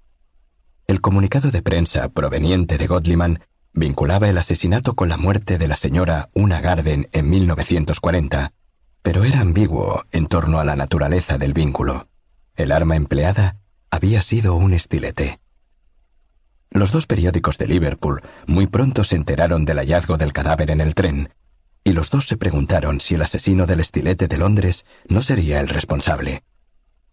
El 0.86 1.02
comunicado 1.02 1.50
de 1.50 1.64
prensa 1.64 2.08
proveniente 2.10 2.78
de 2.78 2.86
Godliman 2.86 3.39
vinculaba 3.74 4.30
el 4.30 4.38
asesinato 4.38 4.95
con 4.95 5.10
la 5.10 5.18
muerte 5.18 5.58
de 5.58 5.68
la 5.68 5.76
señora 5.76 6.30
Una 6.34 6.62
Garden 6.62 7.10
en 7.12 7.30
1940, 7.30 8.54
pero 9.02 9.24
era 9.24 9.41
ambiguo 9.41 10.04
en 10.12 10.28
torno 10.28 10.60
a 10.60 10.64
la 10.64 10.76
naturaleza 10.76 11.39
del 11.39 11.54
vínculo. 11.54 12.08
El 12.56 12.72
arma 12.72 12.95
empleada 12.95 13.58
había 13.89 14.22
sido 14.22 14.56
un 14.56 14.74
estilete. 14.74 15.39
Los 16.70 16.91
dos 16.91 17.08
periódicos 17.08 17.58
de 17.58 17.68
Liverpool 17.68 18.22
muy 18.45 18.68
pronto 18.68 19.04
se 19.04 19.16
enteraron 19.16 19.66
del 19.66 19.80
hallazgo 19.80 20.18
del 20.18 20.34
cadáver 20.34 20.70
en 20.70 20.82
el 20.82 20.93
tren, 20.93 21.30
y 21.88 21.94
los 21.94 22.10
dos 22.10 22.28
se 22.28 22.36
preguntaron 22.36 23.00
si 23.00 23.16
el 23.16 23.22
asesino 23.22 23.66
del 23.66 23.80
estilete 23.80 24.28
de 24.28 24.38
Londres 24.38 24.86
no 25.08 25.22
sería 25.22 25.62
el 25.62 25.70
responsable. 25.70 26.44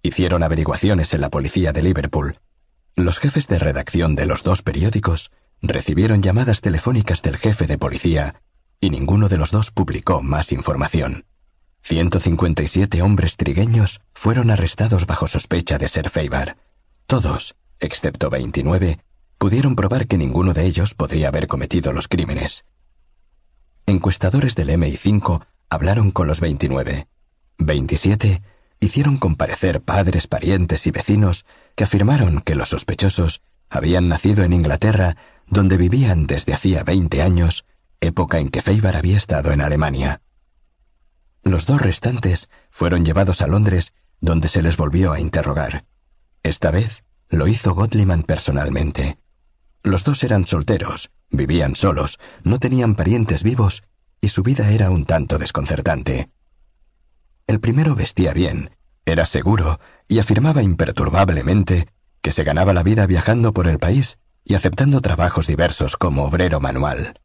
Hicieron 0.02 0.42
averiguaciones 0.42 1.14
en 1.14 1.20
la 1.20 1.30
policía 1.30 1.72
de 1.72 1.80
Liverpool. 1.80 2.40
Los 2.96 3.20
jefes 3.20 3.46
de 3.46 3.60
redacción 3.60 4.16
de 4.16 4.26
los 4.26 4.42
dos 4.42 4.62
periódicos 4.62 5.30
recibieron 5.62 6.22
llamadas 6.22 6.60
telefónicas 6.60 7.22
del 7.22 7.36
jefe 7.36 7.68
de 7.68 7.78
policía 7.78 8.42
y 8.80 8.90
ninguno 8.90 9.28
de 9.28 9.36
los 9.36 9.52
dos 9.52 9.70
publicó 9.70 10.22
más 10.22 10.50
información. 10.50 11.24
157 11.82 13.00
hombres 13.00 13.36
trigueños 13.36 14.00
fueron 14.12 14.50
arrestados 14.50 15.06
bajo 15.06 15.28
sospecha 15.28 15.78
de 15.78 15.86
ser 15.86 16.10
Feibar. 16.10 16.56
Todos, 17.06 17.54
excepto 17.78 18.28
29, 18.28 18.98
pudieron 19.38 19.76
probar 19.76 20.08
que 20.08 20.18
ninguno 20.18 20.52
de 20.52 20.66
ellos 20.66 20.94
podría 20.94 21.28
haber 21.28 21.46
cometido 21.46 21.92
los 21.92 22.08
crímenes. 22.08 22.64
Encuestadores 23.86 24.54
del 24.54 24.70
MI5 24.70 25.46
hablaron 25.68 26.10
con 26.10 26.26
los 26.26 26.40
29. 26.40 27.06
27 27.58 28.42
hicieron 28.80 29.18
comparecer 29.18 29.82
padres, 29.82 30.26
parientes 30.26 30.86
y 30.86 30.90
vecinos 30.90 31.44
que 31.74 31.84
afirmaron 31.84 32.40
que 32.40 32.54
los 32.54 32.70
sospechosos 32.70 33.42
habían 33.68 34.08
nacido 34.08 34.42
en 34.42 34.54
Inglaterra, 34.54 35.16
donde 35.46 35.76
vivían 35.76 36.26
desde 36.26 36.54
hacía 36.54 36.82
20 36.82 37.20
años, 37.20 37.66
época 38.00 38.38
en 38.38 38.48
que 38.48 38.62
Feibar 38.62 38.96
había 38.96 39.18
estado 39.18 39.52
en 39.52 39.60
Alemania. 39.60 40.22
Los 41.42 41.66
dos 41.66 41.82
restantes 41.82 42.48
fueron 42.70 43.04
llevados 43.04 43.42
a 43.42 43.46
Londres, 43.46 43.92
donde 44.20 44.48
se 44.48 44.62
les 44.62 44.78
volvió 44.78 45.12
a 45.12 45.20
interrogar. 45.20 45.84
Esta 46.42 46.70
vez 46.70 47.04
lo 47.28 47.48
hizo 47.48 47.74
Godliman 47.74 48.22
personalmente. 48.22 49.18
Los 49.84 50.02
dos 50.02 50.24
eran 50.24 50.46
solteros, 50.46 51.10
vivían 51.30 51.74
solos, 51.74 52.18
no 52.42 52.58
tenían 52.58 52.94
parientes 52.94 53.42
vivos 53.42 53.84
y 54.22 54.30
su 54.30 54.42
vida 54.42 54.70
era 54.70 54.88
un 54.88 55.04
tanto 55.04 55.36
desconcertante. 55.36 56.30
El 57.46 57.60
primero 57.60 57.94
vestía 57.94 58.32
bien, 58.32 58.70
era 59.04 59.26
seguro 59.26 59.78
y 60.08 60.20
afirmaba 60.20 60.62
imperturbablemente 60.62 61.88
que 62.22 62.32
se 62.32 62.44
ganaba 62.44 62.72
la 62.72 62.82
vida 62.82 63.06
viajando 63.06 63.52
por 63.52 63.68
el 63.68 63.78
país 63.78 64.18
y 64.42 64.54
aceptando 64.54 65.02
trabajos 65.02 65.46
diversos 65.46 65.98
como 65.98 66.24
obrero 66.24 66.60
manual. 66.60 67.20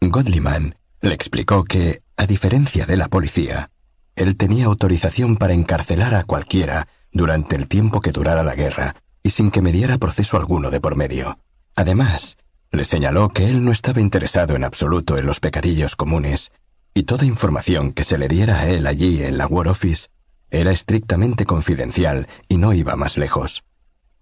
Godliman 0.00 0.76
le 1.00 1.14
explicó 1.14 1.64
que, 1.64 2.02
a 2.16 2.26
diferencia 2.26 2.86
de 2.86 2.96
la 2.96 3.08
policía, 3.08 3.72
él 4.14 4.36
tenía 4.36 4.66
autorización 4.66 5.36
para 5.36 5.52
encarcelar 5.52 6.14
a 6.14 6.22
cualquiera 6.22 6.86
durante 7.10 7.56
el 7.56 7.66
tiempo 7.66 8.00
que 8.00 8.12
durara 8.12 8.44
la 8.44 8.54
guerra 8.54 9.02
y 9.24 9.30
sin 9.30 9.50
que 9.50 9.62
me 9.62 9.72
diera 9.72 9.98
proceso 9.98 10.36
alguno 10.36 10.70
de 10.70 10.80
por 10.80 10.94
medio. 10.94 11.40
Además, 11.76 12.36
le 12.70 12.84
señaló 12.84 13.30
que 13.30 13.48
él 13.48 13.64
no 13.64 13.72
estaba 13.72 14.00
interesado 14.00 14.54
en 14.56 14.64
absoluto 14.64 15.18
en 15.18 15.26
los 15.26 15.40
pecadillos 15.40 15.96
comunes, 15.96 16.52
y 16.92 17.04
toda 17.04 17.24
información 17.24 17.92
que 17.92 18.04
se 18.04 18.18
le 18.18 18.28
diera 18.28 18.60
a 18.60 18.68
él 18.68 18.86
allí 18.86 19.22
en 19.22 19.38
la 19.38 19.46
War 19.46 19.68
Office 19.68 20.08
era 20.50 20.70
estrictamente 20.70 21.46
confidencial 21.46 22.28
y 22.48 22.58
no 22.58 22.72
iba 22.72 22.94
más 22.94 23.16
lejos. 23.18 23.64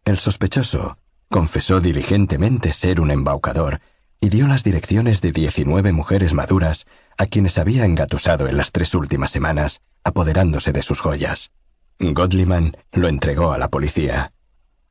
El 0.05 0.19
sospechoso 0.19 0.97
confesó 1.29 1.81
diligentemente 1.81 2.73
ser 2.73 3.01
un 3.01 3.11
embaucador 3.11 3.81
y 4.21 4.29
dio 4.29 4.47
las 4.47 4.65
direcciones 4.65 5.21
de 5.21 5.33
diecinueve 5.33 5.93
mujeres 5.93 6.33
maduras 6.33 6.87
a 7.19 7.27
quienes 7.27 7.59
había 7.59 7.85
engatusado 7.85 8.49
en 8.49 8.57
las 8.57 8.73
tres 8.73 8.95
últimas 8.95 9.31
semanas, 9.31 9.81
apoderándose 10.05 10.73
de 10.73 10.83
sus 10.83 11.01
joyas. 11.01 11.51
Godliman 11.99 12.77
lo 12.93 13.09
entregó 13.09 13.53
a 13.53 13.59
la 13.59 13.69
policía 13.69 14.33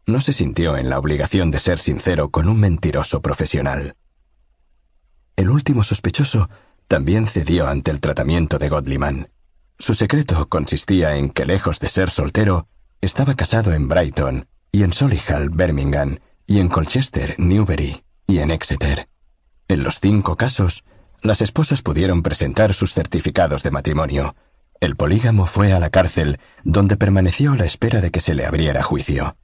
no 0.05 0.21
se 0.21 0.33
sintió 0.33 0.77
en 0.77 0.89
la 0.89 0.99
obligación 0.99 1.51
de 1.51 1.59
ser 1.59 1.79
sincero 1.79 2.29
con 2.29 2.47
un 2.47 2.59
mentiroso 2.59 3.21
profesional. 3.21 3.95
El 5.35 5.49
último 5.49 5.83
sospechoso 5.83 6.49
también 6.87 7.27
cedió 7.27 7.67
ante 7.67 7.91
el 7.91 8.01
tratamiento 8.01 8.59
de 8.59 8.69
Godliman. 8.69 9.29
Su 9.79 9.95
secreto 9.95 10.49
consistía 10.49 11.15
en 11.15 11.29
que, 11.29 11.45
lejos 11.45 11.79
de 11.79 11.89
ser 11.89 12.09
soltero, 12.09 12.67
estaba 13.01 13.35
casado 13.35 13.73
en 13.73 13.87
Brighton, 13.87 14.47
y 14.71 14.83
en 14.83 14.93
Solihull, 14.93 15.49
Birmingham, 15.49 16.19
y 16.45 16.59
en 16.59 16.69
Colchester, 16.69 17.35
Newbury, 17.39 18.03
y 18.27 18.39
en 18.39 18.51
Exeter. 18.51 19.07
En 19.67 19.83
los 19.83 19.99
cinco 19.99 20.35
casos, 20.35 20.83
las 21.21 21.41
esposas 21.41 21.81
pudieron 21.81 22.23
presentar 22.23 22.73
sus 22.73 22.93
certificados 22.93 23.63
de 23.63 23.71
matrimonio. 23.71 24.35
El 24.79 24.95
polígamo 24.95 25.45
fue 25.45 25.73
a 25.73 25.79
la 25.79 25.89
cárcel, 25.89 26.39
donde 26.63 26.97
permaneció 26.97 27.53
a 27.53 27.55
la 27.55 27.65
espera 27.65 28.01
de 28.01 28.11
que 28.11 28.21
se 28.21 28.33
le 28.33 28.45
abriera 28.45 28.83
juicio. 28.83 29.37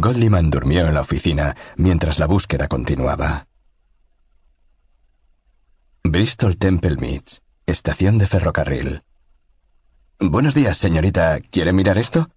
Godliman 0.00 0.50
durmió 0.50 0.86
en 0.86 0.94
la 0.94 1.02
oficina 1.02 1.54
mientras 1.76 2.18
la 2.18 2.26
búsqueda 2.26 2.66
continuaba. 2.66 3.46
Bristol 6.02 6.56
Temple 6.56 6.96
Meads, 6.96 7.42
estación 7.66 8.16
de 8.16 8.26
ferrocarril. 8.26 9.02
Buenos 10.18 10.54
días, 10.54 10.78
señorita. 10.78 11.40
¿Quiere 11.40 11.74
mirar 11.74 11.98
esto? 11.98 12.30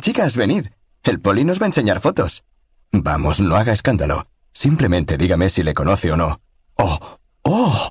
Chicas, 0.00 0.34
venid. 0.34 0.68
El 1.02 1.20
poli 1.20 1.44
nos 1.44 1.60
va 1.60 1.64
a 1.64 1.68
enseñar 1.68 2.00
fotos. 2.00 2.44
Vamos, 2.90 3.42
no 3.42 3.56
haga 3.56 3.74
escándalo. 3.74 4.24
Simplemente 4.52 5.18
dígame 5.18 5.50
si 5.50 5.62
le 5.62 5.74
conoce 5.74 6.10
o 6.10 6.16
no. 6.16 6.40
Oh, 6.74 7.18
oh. 7.42 7.90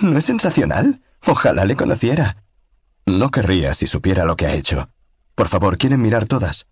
¿No 0.00 0.16
es 0.16 0.24
sensacional? 0.24 1.02
Ojalá 1.26 1.66
le 1.66 1.76
conociera. 1.76 2.44
No 3.04 3.30
querría 3.30 3.74
si 3.74 3.86
supiera 3.86 4.24
lo 4.24 4.36
que 4.36 4.46
ha 4.46 4.54
hecho. 4.54 4.88
Por 5.34 5.48
favor, 5.48 5.76
¿quieren 5.76 6.00
mirar 6.00 6.24
todas? 6.26 6.66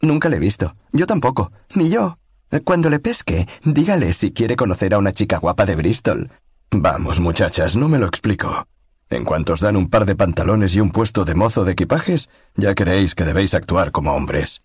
Nunca 0.00 0.28
le 0.28 0.36
he 0.36 0.40
visto. 0.40 0.74
Yo 0.92 1.06
tampoco. 1.06 1.52
Ni 1.74 1.88
yo. 1.88 2.18
Cuando 2.64 2.88
le 2.90 3.00
pesque, 3.00 3.46
dígale 3.64 4.12
si 4.12 4.32
quiere 4.32 4.56
conocer 4.56 4.94
a 4.94 4.98
una 4.98 5.12
chica 5.12 5.38
guapa 5.38 5.66
de 5.66 5.76
Bristol. 5.76 6.30
Vamos, 6.70 7.20
muchachas, 7.20 7.76
no 7.76 7.88
me 7.88 7.98
lo 7.98 8.06
explico. 8.06 8.66
En 9.08 9.24
cuanto 9.24 9.52
os 9.52 9.60
dan 9.60 9.76
un 9.76 9.88
par 9.88 10.04
de 10.04 10.16
pantalones 10.16 10.74
y 10.74 10.80
un 10.80 10.90
puesto 10.90 11.24
de 11.24 11.34
mozo 11.34 11.64
de 11.64 11.72
equipajes, 11.72 12.28
ya 12.56 12.74
creéis 12.74 13.14
que 13.14 13.24
debéis 13.24 13.54
actuar 13.54 13.92
como 13.92 14.12
hombres. 14.12 14.62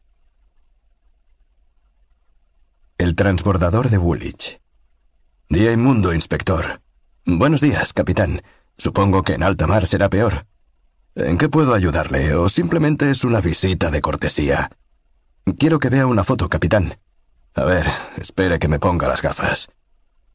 El 2.97 3.15
transbordador 3.15 3.89
de 3.89 3.97
Woolwich. 3.97 4.59
Día 5.49 5.71
inmundo, 5.71 6.13
inspector. 6.13 6.81
Buenos 7.25 7.61
días, 7.61 7.93
capitán. 7.93 8.41
Supongo 8.77 9.23
que 9.23 9.33
en 9.33 9.43
alta 9.43 9.67
mar 9.67 9.85
será 9.85 10.09
peor. 10.09 10.47
¿En 11.15 11.37
qué 11.37 11.49
puedo 11.49 11.73
ayudarle? 11.73 12.33
¿O 12.35 12.47
simplemente 12.47 13.11
es 13.11 13.23
una 13.23 13.41
visita 13.41 13.91
de 13.91 14.01
cortesía? 14.01 14.71
Quiero 15.57 15.79
que 15.79 15.89
vea 15.89 16.07
una 16.07 16.23
foto, 16.23 16.49
capitán. 16.49 16.97
A 17.55 17.63
ver, 17.63 17.85
espere 18.17 18.59
que 18.59 18.67
me 18.67 18.79
ponga 18.79 19.07
las 19.07 19.21
gafas. 19.21 19.69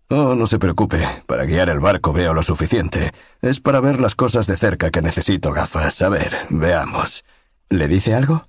Oh, 0.09 0.35
no 0.35 0.47
se 0.47 0.59
preocupe. 0.59 1.01
Para 1.27 1.47
guiar 1.47 1.69
el 1.69 1.81
barco 1.81 2.13
veo 2.13 2.35
lo 2.35 2.43
suficiente. 2.43 3.13
Es 3.41 3.61
para 3.61 3.81
ver 3.81 4.01
las 4.01 4.15
cosas 4.15 4.47
de 4.47 4.57
cerca 4.57 4.91
que 4.91 5.03
necesito 5.03 5.53
gafas. 5.53 6.03
A 6.03 6.09
ver, 6.09 6.47
veamos. 6.51 7.25
¿Le 7.69 7.89
dice 7.89 8.15
algo? 8.15 8.45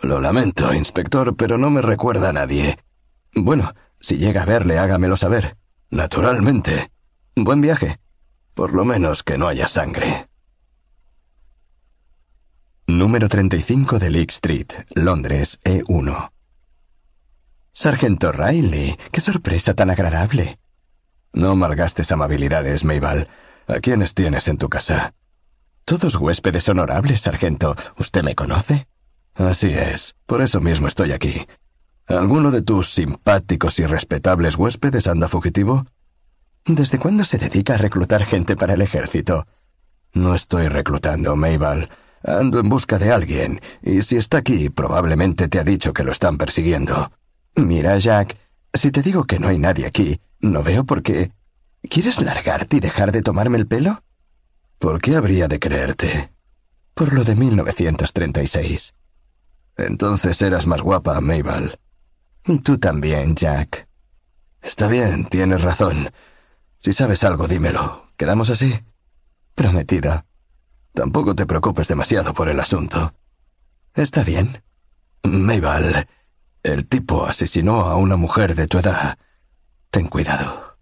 Lo 0.00 0.20
lamento, 0.20 0.72
inspector, 0.74 1.34
pero 1.36 1.58
no 1.58 1.70
me 1.70 1.82
recuerda 1.82 2.28
a 2.28 2.32
nadie. 2.32 2.78
Bueno, 3.34 3.74
si 4.00 4.18
llega 4.18 4.42
a 4.42 4.46
verle, 4.46 4.78
hágamelo 4.78 5.16
saber. 5.16 5.56
Naturalmente. 5.90 6.90
Buen 7.34 7.60
viaje. 7.60 7.98
Por 8.54 8.74
lo 8.74 8.84
menos 8.84 9.22
que 9.22 9.38
no 9.38 9.48
haya 9.48 9.68
sangre. 9.68 10.27
Número 12.88 13.28
35 13.28 13.98
de 13.98 14.08
Leake 14.08 14.32
Street, 14.32 14.72
Londres, 14.94 15.60
E1. 15.62 16.30
Sargento 17.70 18.32
Riley, 18.32 18.96
qué 19.12 19.20
sorpresa 19.20 19.74
tan 19.74 19.90
agradable. 19.90 20.58
No 21.34 21.54
malgastes 21.54 22.10
amabilidades, 22.12 22.84
Mabel. 22.84 23.28
¿A 23.66 23.80
quiénes 23.80 24.14
tienes 24.14 24.48
en 24.48 24.56
tu 24.56 24.70
casa? 24.70 25.12
Todos 25.84 26.16
huéspedes 26.16 26.66
honorables, 26.70 27.20
sargento. 27.20 27.76
¿Usted 27.98 28.22
me 28.22 28.34
conoce? 28.34 28.88
Así 29.34 29.68
es. 29.68 30.16
Por 30.24 30.40
eso 30.40 30.62
mismo 30.62 30.88
estoy 30.88 31.12
aquí. 31.12 31.46
¿Alguno 32.06 32.50
de 32.50 32.62
tus 32.62 32.94
simpáticos 32.94 33.78
y 33.80 33.86
respetables 33.86 34.56
huéspedes 34.56 35.08
anda 35.08 35.28
fugitivo? 35.28 35.84
¿Desde 36.64 36.98
cuándo 36.98 37.24
se 37.24 37.36
dedica 37.36 37.74
a 37.74 37.78
reclutar 37.78 38.24
gente 38.24 38.56
para 38.56 38.72
el 38.72 38.80
ejército? 38.80 39.46
No 40.14 40.34
estoy 40.34 40.68
reclutando, 40.68 41.36
Mabel. 41.36 41.90
Ando 42.22 42.58
en 42.60 42.68
busca 42.68 42.98
de 42.98 43.12
alguien, 43.12 43.60
y 43.82 44.02
si 44.02 44.16
está 44.16 44.38
aquí, 44.38 44.68
probablemente 44.70 45.48
te 45.48 45.58
ha 45.58 45.64
dicho 45.64 45.92
que 45.92 46.04
lo 46.04 46.12
están 46.12 46.36
persiguiendo. 46.36 47.12
Mira, 47.54 47.98
Jack, 47.98 48.36
si 48.72 48.90
te 48.90 49.02
digo 49.02 49.24
que 49.24 49.38
no 49.38 49.48
hay 49.48 49.58
nadie 49.58 49.86
aquí, 49.86 50.20
no 50.40 50.62
veo 50.62 50.84
por 50.84 51.02
qué. 51.02 51.32
¿Quieres 51.82 52.20
largarte 52.20 52.76
y 52.76 52.80
dejar 52.80 53.12
de 53.12 53.22
tomarme 53.22 53.58
el 53.58 53.66
pelo? 53.66 54.02
¿Por 54.78 55.00
qué 55.00 55.16
habría 55.16 55.48
de 55.48 55.58
creerte? 55.58 56.32
Por 56.94 57.12
lo 57.12 57.24
de 57.24 57.34
1936. 57.36 58.94
Entonces 59.76 60.42
eras 60.42 60.66
más 60.66 60.82
guapa, 60.82 61.20
Mabel. 61.20 61.78
Y 62.44 62.58
tú 62.58 62.78
también, 62.78 63.36
Jack. 63.36 63.88
Está 64.60 64.88
bien, 64.88 65.24
tienes 65.24 65.62
razón. 65.62 66.10
Si 66.80 66.92
sabes 66.92 67.22
algo, 67.24 67.46
dímelo. 67.46 68.06
¿Quedamos 68.16 68.50
así? 68.50 68.80
Prometido. 69.54 70.24
Tampoco 70.94 71.34
te 71.34 71.46
preocupes 71.46 71.88
demasiado 71.88 72.34
por 72.34 72.48
el 72.48 72.60
asunto. 72.60 73.14
Está 73.94 74.24
bien. 74.24 74.62
Mabel, 75.22 76.06
el 76.62 76.86
tipo 76.88 77.26
asesinó 77.26 77.82
a 77.82 77.96
una 77.96 78.16
mujer 78.16 78.54
de 78.54 78.66
tu 78.66 78.78
edad. 78.78 79.18
Ten 79.90 80.08
cuidado. 80.08 80.78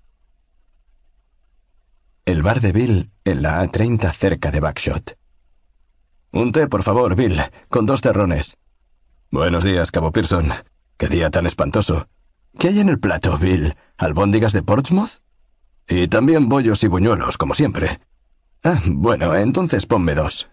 El 2.24 2.42
bar 2.42 2.60
de 2.60 2.72
Bill 2.72 3.10
en 3.24 3.42
la 3.42 3.62
A30 3.62 4.12
cerca 4.12 4.50
de 4.50 4.60
Backshot. 4.60 5.16
Un 6.32 6.52
té, 6.52 6.66
por 6.66 6.82
favor, 6.82 7.14
Bill, 7.14 7.40
con 7.68 7.86
dos 7.86 8.00
terrones. 8.00 8.56
Buenos 9.30 9.64
días, 9.64 9.90
Cabo 9.90 10.12
Pearson. 10.12 10.52
Qué 10.96 11.08
día 11.08 11.30
tan 11.30 11.46
espantoso. 11.46 12.08
¿Qué 12.58 12.68
hay 12.68 12.80
en 12.80 12.88
el 12.88 12.98
plato, 12.98 13.38
Bill? 13.38 13.76
¿Albóndigas 13.96 14.52
de 14.52 14.62
Portsmouth? 14.62 15.20
Y 15.88 16.08
también 16.08 16.48
bollos 16.48 16.82
y 16.84 16.88
buñuelos, 16.88 17.38
como 17.38 17.54
siempre. 17.54 18.00
Ah, 18.66 18.82
bueno, 18.84 19.36
entonces 19.36 19.86
ponme 19.86 20.16
dos. 20.16 20.48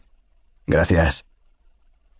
Gracias. 0.67 1.25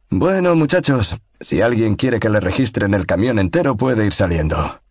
Bueno, 0.10 0.56
muchachos, 0.56 1.16
si 1.40 1.62
alguien 1.62 1.94
quiere 1.94 2.20
que 2.20 2.32
le 2.32 2.40
registren 2.40 2.96
el 2.96 3.06
camión 3.06 3.38
entero, 3.38 3.78
puede 3.78 4.04
ir 4.04 4.14
saliendo. 4.14 4.82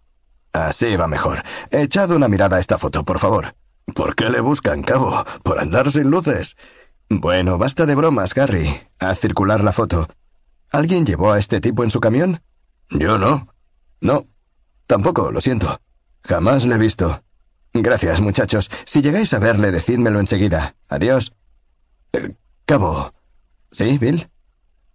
Así 0.53 0.95
va 0.95 1.09
mejor. 1.09 1.43
Echad 1.73 2.13
una 2.13 2.29
mirada 2.29 2.59
a 2.59 2.61
esta 2.61 2.79
foto, 2.79 3.05
por 3.05 3.19
favor. 3.19 3.57
¿Por 3.97 4.15
qué 4.15 4.31
le 4.31 4.41
buscan, 4.41 4.83
cabo? 4.83 5.25
¿Por 5.43 5.59
andar 5.59 5.91
sin 5.91 6.09
luces? 6.09 6.57
Bueno, 7.09 7.59
basta 7.59 7.85
de 7.85 7.97
bromas, 7.97 8.33
Gary. 8.33 8.83
Haz 9.01 9.19
circular 9.19 9.65
la 9.65 9.73
foto. 9.73 10.09
¿Alguien 10.71 11.05
llevó 11.05 11.33
a 11.33 11.41
este 11.41 11.61
tipo 11.61 11.83
en 11.83 11.91
su 11.91 11.99
camión? 11.99 12.43
Yo 12.91 13.19
no. 13.19 13.49
No. 14.01 14.27
Tampoco, 14.87 15.33
lo 15.33 15.41
siento. 15.41 15.81
Jamás 16.23 16.65
le 16.65 16.77
he 16.77 16.79
visto. 16.79 17.25
Gracias, 17.75 18.21
muchachos. 18.21 18.71
Si 18.85 19.01
llegáis 19.01 19.33
a 19.33 19.39
verle, 19.39 19.71
decídmelo 19.71 20.21
enseguida. 20.21 20.77
Adiós. 20.89 21.35
Eh, 22.13 22.35
cabo. 22.67 23.15
¿Sí, 23.71 23.97
Bill? 23.99 24.29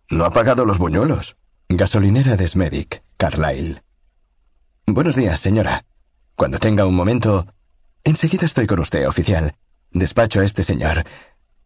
No 0.10 0.26
ha 0.26 0.32
pagado 0.32 0.66
los 0.66 0.78
buñuelos. 0.78 1.38
Gasolinera 1.70 2.38
de 2.38 2.48
Smedic, 2.48 3.04
Carlyle. 3.18 3.84
Buenos 4.86 5.16
días, 5.16 5.40
señora. 5.40 5.86
Cuando 6.36 6.60
tenga 6.60 6.86
un 6.86 6.96
momento... 6.96 7.48
Enseguida 8.04 8.46
estoy 8.46 8.68
con 8.68 8.80
usted, 8.80 9.08
oficial. 9.08 9.56
Despacho 9.92 10.40
a 10.40 10.46
este 10.46 10.64
señor. 10.64 11.04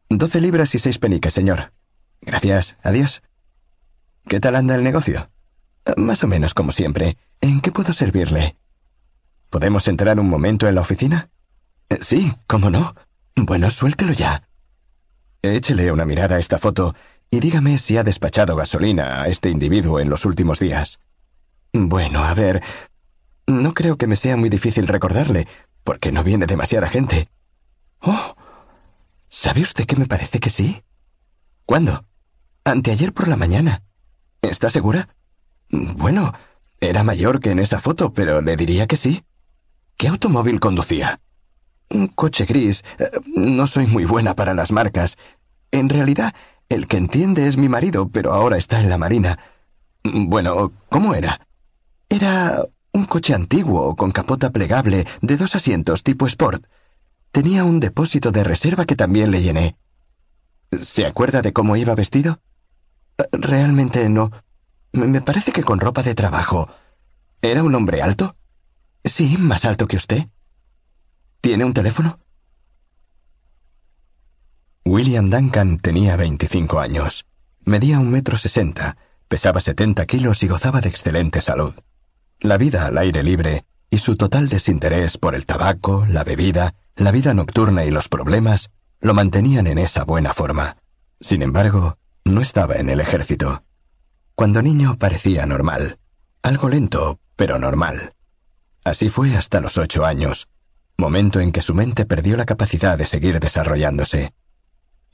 Doce 0.09 0.41
libras 0.41 0.74
y 0.76 0.80
seis 0.80 0.97
peniques, 0.97 1.34
señor. 1.34 1.74
Gracias. 2.22 2.78
Adiós. 2.82 3.22
¿Qué 4.28 4.39
tal 4.39 4.55
anda 4.55 4.76
el 4.76 4.84
negocio? 4.84 5.30
Más 5.97 6.24
o 6.24 6.28
menos 6.28 6.53
como 6.53 6.72
siempre. 6.72 7.18
¿En 7.41 7.59
qué 7.62 7.72
puedo 7.72 7.93
servirle? 7.93 8.55
¿Podemos 9.51 9.89
entrar 9.89 10.17
un 10.17 10.29
momento 10.29 10.69
en 10.69 10.75
la 10.75 10.81
oficina? 10.81 11.29
Sí, 11.99 12.33
cómo 12.47 12.69
no. 12.69 12.95
Bueno, 13.35 13.69
suéltelo 13.69 14.13
ya. 14.13 14.47
Échele 15.41 15.91
una 15.91 16.05
mirada 16.05 16.37
a 16.37 16.39
esta 16.39 16.57
foto 16.57 16.95
y 17.29 17.41
dígame 17.41 17.77
si 17.77 17.97
ha 17.97 18.03
despachado 18.03 18.55
gasolina 18.55 19.21
a 19.21 19.27
este 19.27 19.49
individuo 19.49 19.99
en 19.99 20.09
los 20.09 20.23
últimos 20.23 20.59
días. 20.59 20.99
Bueno, 21.73 22.23
a 22.23 22.33
ver. 22.33 22.63
No 23.45 23.73
creo 23.73 23.97
que 23.97 24.07
me 24.07 24.15
sea 24.15 24.37
muy 24.37 24.47
difícil 24.47 24.87
recordarle, 24.87 25.49
porque 25.83 26.13
no 26.13 26.23
viene 26.23 26.45
demasiada 26.45 26.87
gente. 26.87 27.27
Oh. 27.99 28.35
¿Sabe 29.27 29.61
usted 29.61 29.85
que 29.85 29.97
me 29.97 30.05
parece 30.05 30.39
que 30.39 30.49
sí? 30.49 30.81
¿Cuándo? 31.65 32.05
Anteayer 32.63 33.11
por 33.11 33.27
la 33.27 33.35
mañana. 33.35 33.83
¿Está 34.41 34.69
segura? 34.69 35.09
Bueno, 35.69 36.33
era 36.79 37.03
mayor 37.03 37.41
que 37.41 37.51
en 37.51 37.59
esa 37.59 37.81
foto, 37.81 38.13
pero 38.13 38.41
le 38.41 38.55
diría 38.55 38.87
que 38.87 38.95
sí. 38.95 39.25
¿Qué 40.01 40.07
automóvil 40.07 40.59
conducía? 40.59 41.21
Un 41.91 42.07
coche 42.07 42.45
gris. 42.45 42.83
Eh, 42.97 43.11
no 43.35 43.67
soy 43.67 43.85
muy 43.85 44.03
buena 44.03 44.35
para 44.35 44.55
las 44.55 44.71
marcas. 44.71 45.15
En 45.69 45.89
realidad, 45.89 46.33
el 46.69 46.87
que 46.87 46.97
entiende 46.97 47.47
es 47.47 47.55
mi 47.55 47.69
marido, 47.69 48.09
pero 48.09 48.33
ahora 48.33 48.57
está 48.57 48.79
en 48.79 48.89
la 48.89 48.97
marina. 48.97 49.37
Bueno, 50.03 50.73
¿cómo 50.89 51.13
era? 51.13 51.45
Era 52.09 52.65
un 52.93 53.05
coche 53.05 53.35
antiguo, 53.35 53.95
con 53.95 54.09
capota 54.09 54.49
plegable, 54.49 55.05
de 55.21 55.37
dos 55.37 55.55
asientos 55.55 56.01
tipo 56.01 56.25
Sport. 56.25 56.65
Tenía 57.31 57.63
un 57.63 57.79
depósito 57.79 58.31
de 58.31 58.43
reserva 58.43 58.85
que 58.85 58.95
también 58.95 59.29
le 59.29 59.43
llené. 59.43 59.77
¿Se 60.81 61.05
acuerda 61.05 61.43
de 61.43 61.53
cómo 61.53 61.75
iba 61.75 61.93
vestido? 61.93 62.39
Realmente 63.31 64.09
no. 64.09 64.31
Me 64.93 65.21
parece 65.21 65.51
que 65.51 65.61
con 65.61 65.79
ropa 65.79 66.01
de 66.01 66.15
trabajo. 66.15 66.69
¿Era 67.43 67.61
un 67.61 67.75
hombre 67.75 68.01
alto? 68.01 68.35
Sí, 69.03 69.37
más 69.37 69.65
alto 69.65 69.87
que 69.87 69.97
usted. 69.97 70.27
¿Tiene 71.41 71.65
un 71.65 71.73
teléfono? 71.73 72.19
William 74.85 75.29
Duncan 75.29 75.77
tenía 75.77 76.15
25 76.15 76.79
años. 76.79 77.25
Medía 77.63 77.99
un 77.99 78.09
metro 78.09 78.37
sesenta, 78.37 78.97
pesaba 79.27 79.59
70 79.59 80.05
kilos 80.05 80.43
y 80.43 80.47
gozaba 80.47 80.81
de 80.81 80.89
excelente 80.89 81.41
salud. 81.41 81.73
La 82.39 82.57
vida 82.57 82.87
al 82.87 82.97
aire 82.97 83.23
libre 83.23 83.65
y 83.89 83.99
su 83.99 84.15
total 84.15 84.49
desinterés 84.49 85.17
por 85.17 85.35
el 85.35 85.45
tabaco, 85.45 86.05
la 86.07 86.23
bebida, 86.23 86.75
la 86.95 87.11
vida 87.11 87.33
nocturna 87.33 87.85
y 87.85 87.91
los 87.91 88.09
problemas 88.09 88.71
lo 88.99 89.13
mantenían 89.13 89.67
en 89.67 89.77
esa 89.77 90.03
buena 90.03 90.33
forma. 90.33 90.77
Sin 91.19 91.41
embargo, 91.41 91.97
no 92.25 92.41
estaba 92.41 92.75
en 92.75 92.89
el 92.89 92.99
ejército. 92.99 93.63
Cuando 94.35 94.61
niño 94.61 94.97
parecía 94.97 95.45
normal, 95.45 95.99
algo 96.41 96.69
lento, 96.69 97.19
pero 97.35 97.59
normal. 97.59 98.13
Así 98.84 99.09
fue 99.09 99.36
hasta 99.36 99.61
los 99.61 99.77
ocho 99.77 100.05
años, 100.05 100.47
momento 100.97 101.39
en 101.39 101.51
que 101.51 101.61
su 101.61 101.73
mente 101.73 102.05
perdió 102.05 102.38
la 102.38 102.45
capacidad 102.45 102.97
de 102.97 103.05
seguir 103.05 103.39
desarrollándose. 103.39 104.34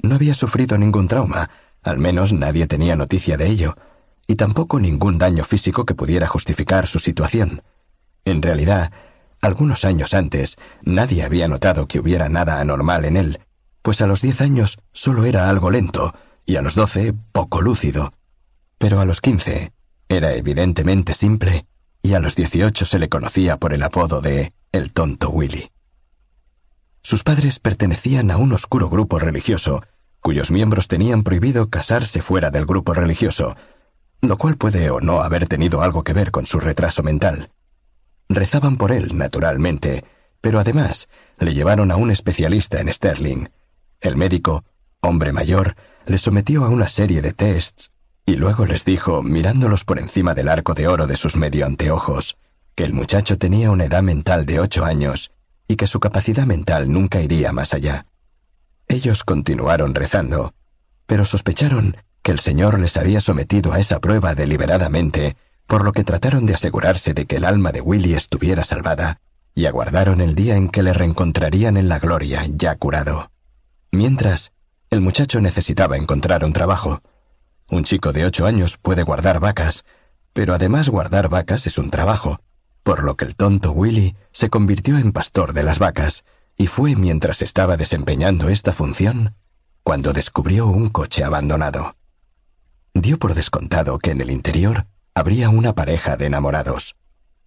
No 0.01 0.15
había 0.15 0.34
sufrido 0.34 0.78
ningún 0.78 1.07
trauma, 1.07 1.49
al 1.84 1.97
menos 1.97 2.34
nadie 2.34 2.68
tenía 2.68 2.95
noticia 2.95 3.38
de 3.38 3.47
ello, 3.47 3.76
y 4.28 4.36
tampoco 4.36 4.80
ningún 4.80 5.18
daño 5.18 5.43
físico 5.43 5.86
que 5.86 5.95
pudiera 5.95 6.28
justificar 6.28 6.88
su 6.88 6.99
situación. 6.99 7.63
En 8.26 8.41
realidad, 8.41 8.91
algunos 9.41 9.86
años 9.86 10.13
antes, 10.13 10.57
nadie 10.82 11.24
había 11.24 11.47
notado 11.47 11.88
que 11.88 11.99
hubiera 11.99 12.30
nada 12.30 12.59
anormal 12.59 13.05
en 13.05 13.18
él, 13.18 13.39
pues 13.82 14.01
a 14.01 14.07
los 14.07 14.22
diez 14.22 14.41
años 14.41 14.78
solo 14.91 15.26
era 15.26 15.49
algo 15.49 15.72
lento, 15.72 16.13
y 16.45 16.55
a 16.55 16.61
los 16.61 16.76
doce 16.76 17.13
poco 17.32 17.61
lúcido. 17.61 18.13
Pero 18.78 18.99
a 18.99 19.05
los 19.05 19.22
quince 19.22 19.74
era 20.09 20.34
evidentemente 20.34 21.13
simple, 21.13 21.65
y 22.08 22.14
a 22.14 22.22
los 22.22 22.38
dieciocho 22.38 22.86
se 22.86 22.99
le 22.99 23.10
conocía 23.10 23.58
por 23.58 23.74
el 23.74 23.84
apodo 23.84 24.22
de 24.22 24.53
el 24.72 24.93
tonto 24.93 25.30
Willy. 25.30 25.72
Sus 27.01 27.24
padres 27.24 27.60
pertenecían 27.60 28.32
a 28.32 28.38
un 28.38 28.53
oscuro 28.53 28.89
grupo 28.89 29.20
religioso, 29.20 29.84
cuyos 30.22 30.49
miembros 30.49 30.88
tenían 30.88 31.24
prohibido 31.24 31.70
casarse 31.70 32.22
fuera 32.22 32.49
del 32.49 32.66
grupo 32.66 32.93
religioso, 32.93 33.58
lo 34.22 34.38
cual 34.38 34.55
puede 34.55 34.89
o 34.89 35.01
no 35.01 35.22
haber 35.22 35.47
tenido 35.47 35.82
algo 35.82 36.05
que 36.05 36.14
ver 36.14 36.32
con 36.32 36.45
su 36.45 36.62
retraso 36.62 37.03
mental. 37.03 37.51
Rezaban 38.30 38.78
por 38.78 38.93
él, 38.93 39.18
naturalmente, 39.18 40.05
pero 40.39 40.62
además 40.62 41.10
le 41.39 41.53
llevaron 41.53 41.91
a 41.91 41.97
un 41.97 42.10
especialista 42.10 42.80
en 42.80 42.93
Sterling. 42.93 43.49
El 43.99 44.16
médico, 44.16 44.64
hombre 45.01 45.34
mayor, 45.34 45.76
le 46.05 46.18
sometió 46.18 46.64
a 46.64 46.70
una 46.70 46.88
serie 46.88 47.22
de 47.22 47.34
tests 47.34 47.91
y 48.28 48.36
luego 48.36 48.65
les 48.65 48.84
dijo, 48.84 49.23
mirándolos 49.23 49.86
por 49.86 49.99
encima 49.99 50.34
del 50.36 50.49
arco 50.49 50.73
de 50.73 50.89
oro 50.89 51.07
de 51.07 51.15
sus 51.15 51.38
medio 51.38 51.65
anteojos, 51.65 52.38
que 52.75 52.84
el 52.84 52.91
muchacho 52.91 53.38
tenía 53.38 53.71
una 53.71 53.86
edad 53.86 54.03
mental 54.03 54.45
de 54.45 54.59
ocho 54.59 54.84
años 54.84 55.32
y 55.65 55.78
que 55.78 55.88
su 55.88 56.01
capacidad 56.01 56.45
mental 56.45 56.91
nunca 56.91 57.21
iría 57.21 57.53
más 57.53 57.73
allá. 57.73 58.05
Ellos 58.89 59.23
continuaron 59.23 59.95
rezando, 59.95 60.53
pero 61.05 61.23
sospecharon 61.23 61.95
que 62.21 62.34
el 62.34 62.39
Señor 62.39 62.80
les 62.80 62.97
había 62.97 63.21
sometido 63.21 63.71
a 63.71 63.80
esa 63.80 64.01
prueba 64.01 64.36
deliberadamente, 64.36 65.38
por 65.65 65.86
lo 65.86 65.93
que 65.93 66.03
trataron 66.03 66.45
de 66.45 66.53
asegurarse 66.53 67.13
de 67.13 67.28
que 67.28 67.38
el 67.38 67.45
alma 67.45 67.71
de 67.71 67.80
Willy 67.80 68.13
estuviera 68.13 68.65
salvada, 68.65 69.21
y 69.55 69.67
aguardaron 69.67 70.19
el 70.19 70.36
día 70.36 70.57
en 70.57 70.67
que 70.67 70.84
le 70.84 70.91
reencontrarían 70.91 71.78
en 71.78 71.88
la 71.88 71.99
gloria, 71.99 72.45
ya 72.49 72.75
curado. 72.75 73.32
Mientras, 73.91 74.51
el 74.89 74.99
muchacho 74.99 75.39
necesitaba 75.39 75.95
encontrar 75.95 76.43
un 76.43 76.51
trabajo. 76.51 77.01
Un 77.70 77.84
chico 77.84 78.13
de 78.13 78.26
ocho 78.26 78.45
años 78.45 78.78
puede 78.78 79.03
guardar 79.03 79.39
vacas, 79.39 79.84
pero 80.34 80.53
además 80.53 80.89
guardar 80.89 81.28
vacas 81.28 81.68
es 81.68 81.78
un 81.78 81.89
trabajo, 81.89 82.39
por 82.84 83.03
lo 83.03 83.18
que 83.18 83.26
el 83.26 83.36
tonto 83.36 83.72
Willy 83.72 84.15
se 84.32 84.49
convirtió 84.49 84.97
en 84.97 85.11
pastor 85.11 85.53
de 85.53 85.63
las 85.63 85.78
vacas, 85.78 86.24
y 86.55 86.68
fue 86.68 86.95
mientras 86.95 87.41
estaba 87.41 87.76
desempeñando 87.76 88.49
esta 88.49 88.72
función 88.72 89.36
cuando 89.84 90.11
descubrió 90.13 90.68
un 90.68 90.89
coche 90.89 91.24
abandonado. 91.24 91.95
Dio 92.93 93.20
por 93.20 93.36
descontado 93.36 93.99
que 93.99 94.11
en 94.11 94.22
el 94.22 94.32
interior 94.32 94.88
habría 95.13 95.49
una 95.49 95.76
pareja 95.76 96.18
de 96.18 96.26
enamorados. 96.26 96.95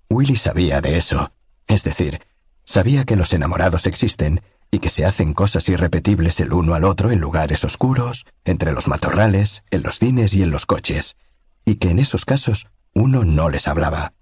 Willy 0.08 0.36
sabía 0.36 0.80
de 0.80 0.96
eso, 0.96 1.32
es 1.66 1.82
decir, 1.82 2.20
sabía 2.64 3.04
que 3.04 3.16
los 3.16 3.32
enamorados 3.32 3.86
existen 3.86 4.42
y 4.70 4.78
que 4.78 4.90
se 4.90 5.04
hacen 5.04 5.34
cosas 5.34 5.68
irrepetibles 5.68 6.38
el 6.40 6.52
uno 6.52 6.74
al 6.74 6.84
otro 6.84 7.10
en 7.10 7.20
lugares 7.20 7.64
oscuros, 7.64 8.26
entre 8.44 8.72
los 8.72 8.88
matorrales, 8.88 9.64
en 9.70 9.82
los 9.82 9.98
cines 9.98 10.34
y 10.34 10.42
en 10.42 10.50
los 10.50 10.66
coches, 10.66 11.16
y 11.64 11.76
que 11.76 11.90
en 11.90 11.98
esos 11.98 12.24
casos 12.24 12.68
uno 12.94 13.24
no 13.24 13.48
les 13.50 13.68
hablaba. 13.68 14.12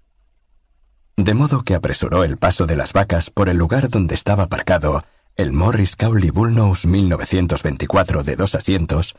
De 1.17 1.33
modo 1.33 1.63
que 1.63 1.75
apresuró 1.75 2.23
el 2.23 2.37
paso 2.37 2.65
de 2.65 2.75
las 2.75 2.93
vacas 2.93 3.29
por 3.29 3.49
el 3.49 3.57
lugar 3.57 3.89
donde 3.89 4.15
estaba 4.15 4.43
aparcado 4.43 5.03
el 5.39 5.53
Morris 5.53 5.95
Cowley 5.95 6.31
Bullnose 6.31 6.85
1924 6.85 8.23
de 8.23 8.35
dos 8.35 8.55
asientos. 8.55 9.15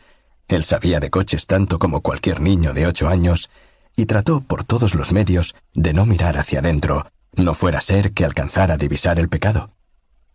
Él 0.49 0.64
sabía 0.64 1.01
de 1.01 1.09
coches 1.09 1.47
tanto 1.47 1.78
como 1.78 2.03
cualquier 2.03 2.43
niño 2.43 2.74
de 2.74 2.87
ocho 2.87 3.09
años 3.09 3.51
y 3.97 4.05
trató 4.05 4.43
por 4.43 4.64
todos 4.64 4.95
los 4.95 5.12
medios 5.12 5.55
de 5.72 5.95
no 5.95 6.05
mirar 6.05 6.37
hacia 6.37 6.59
adentro, 6.59 7.11
no 7.37 7.55
fuera 7.55 7.81
ser 7.81 8.12
que 8.12 8.26
alcanzara 8.26 8.74
a 8.74 8.76
divisar 8.76 9.18
el 9.18 9.31
pecado. 9.31 9.72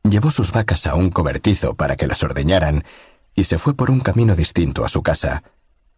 Llevó 0.10 0.30
sus 0.30 0.52
vacas 0.52 0.86
a 0.86 0.94
un 0.94 1.10
cobertizo 1.10 1.74
para 1.74 1.96
que 1.96 2.06
las 2.06 2.22
ordeñaran 2.22 2.84
y 3.34 3.46
se 3.46 3.58
fue 3.58 3.74
por 3.74 3.90
un 3.90 4.02
camino 4.02 4.36
distinto 4.36 4.86
a 4.86 4.90
su 4.90 5.02
casa. 5.02 5.42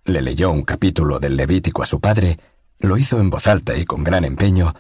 Le 0.06 0.22
leyó 0.22 0.50
un 0.50 0.62
capítulo 0.62 1.20
del 1.20 1.36
Levítico 1.36 1.84
a 1.84 1.86
su 1.86 2.00
padre, 2.00 2.40
lo 2.80 2.96
hizo 2.98 3.20
en 3.20 3.30
voz 3.30 3.48
alta 3.48 3.76
y 3.76 3.84
con 3.84 4.06
gran 4.06 4.24
empeño, 4.24 4.74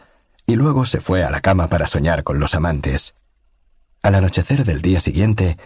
y 0.45 0.55
luego 0.55 0.85
se 0.85 1.01
fue 1.01 1.25
a 1.25 1.29
la 1.29 1.41
cama 1.41 1.67
para 1.67 1.87
soñar 1.87 2.23
con 2.23 2.39
los 2.39 2.55
amantes. 2.55 3.15
Al 4.01 4.15
anochecer 4.15 4.63
del 4.63 4.81
día 4.81 5.01
siguiente, 5.01 5.57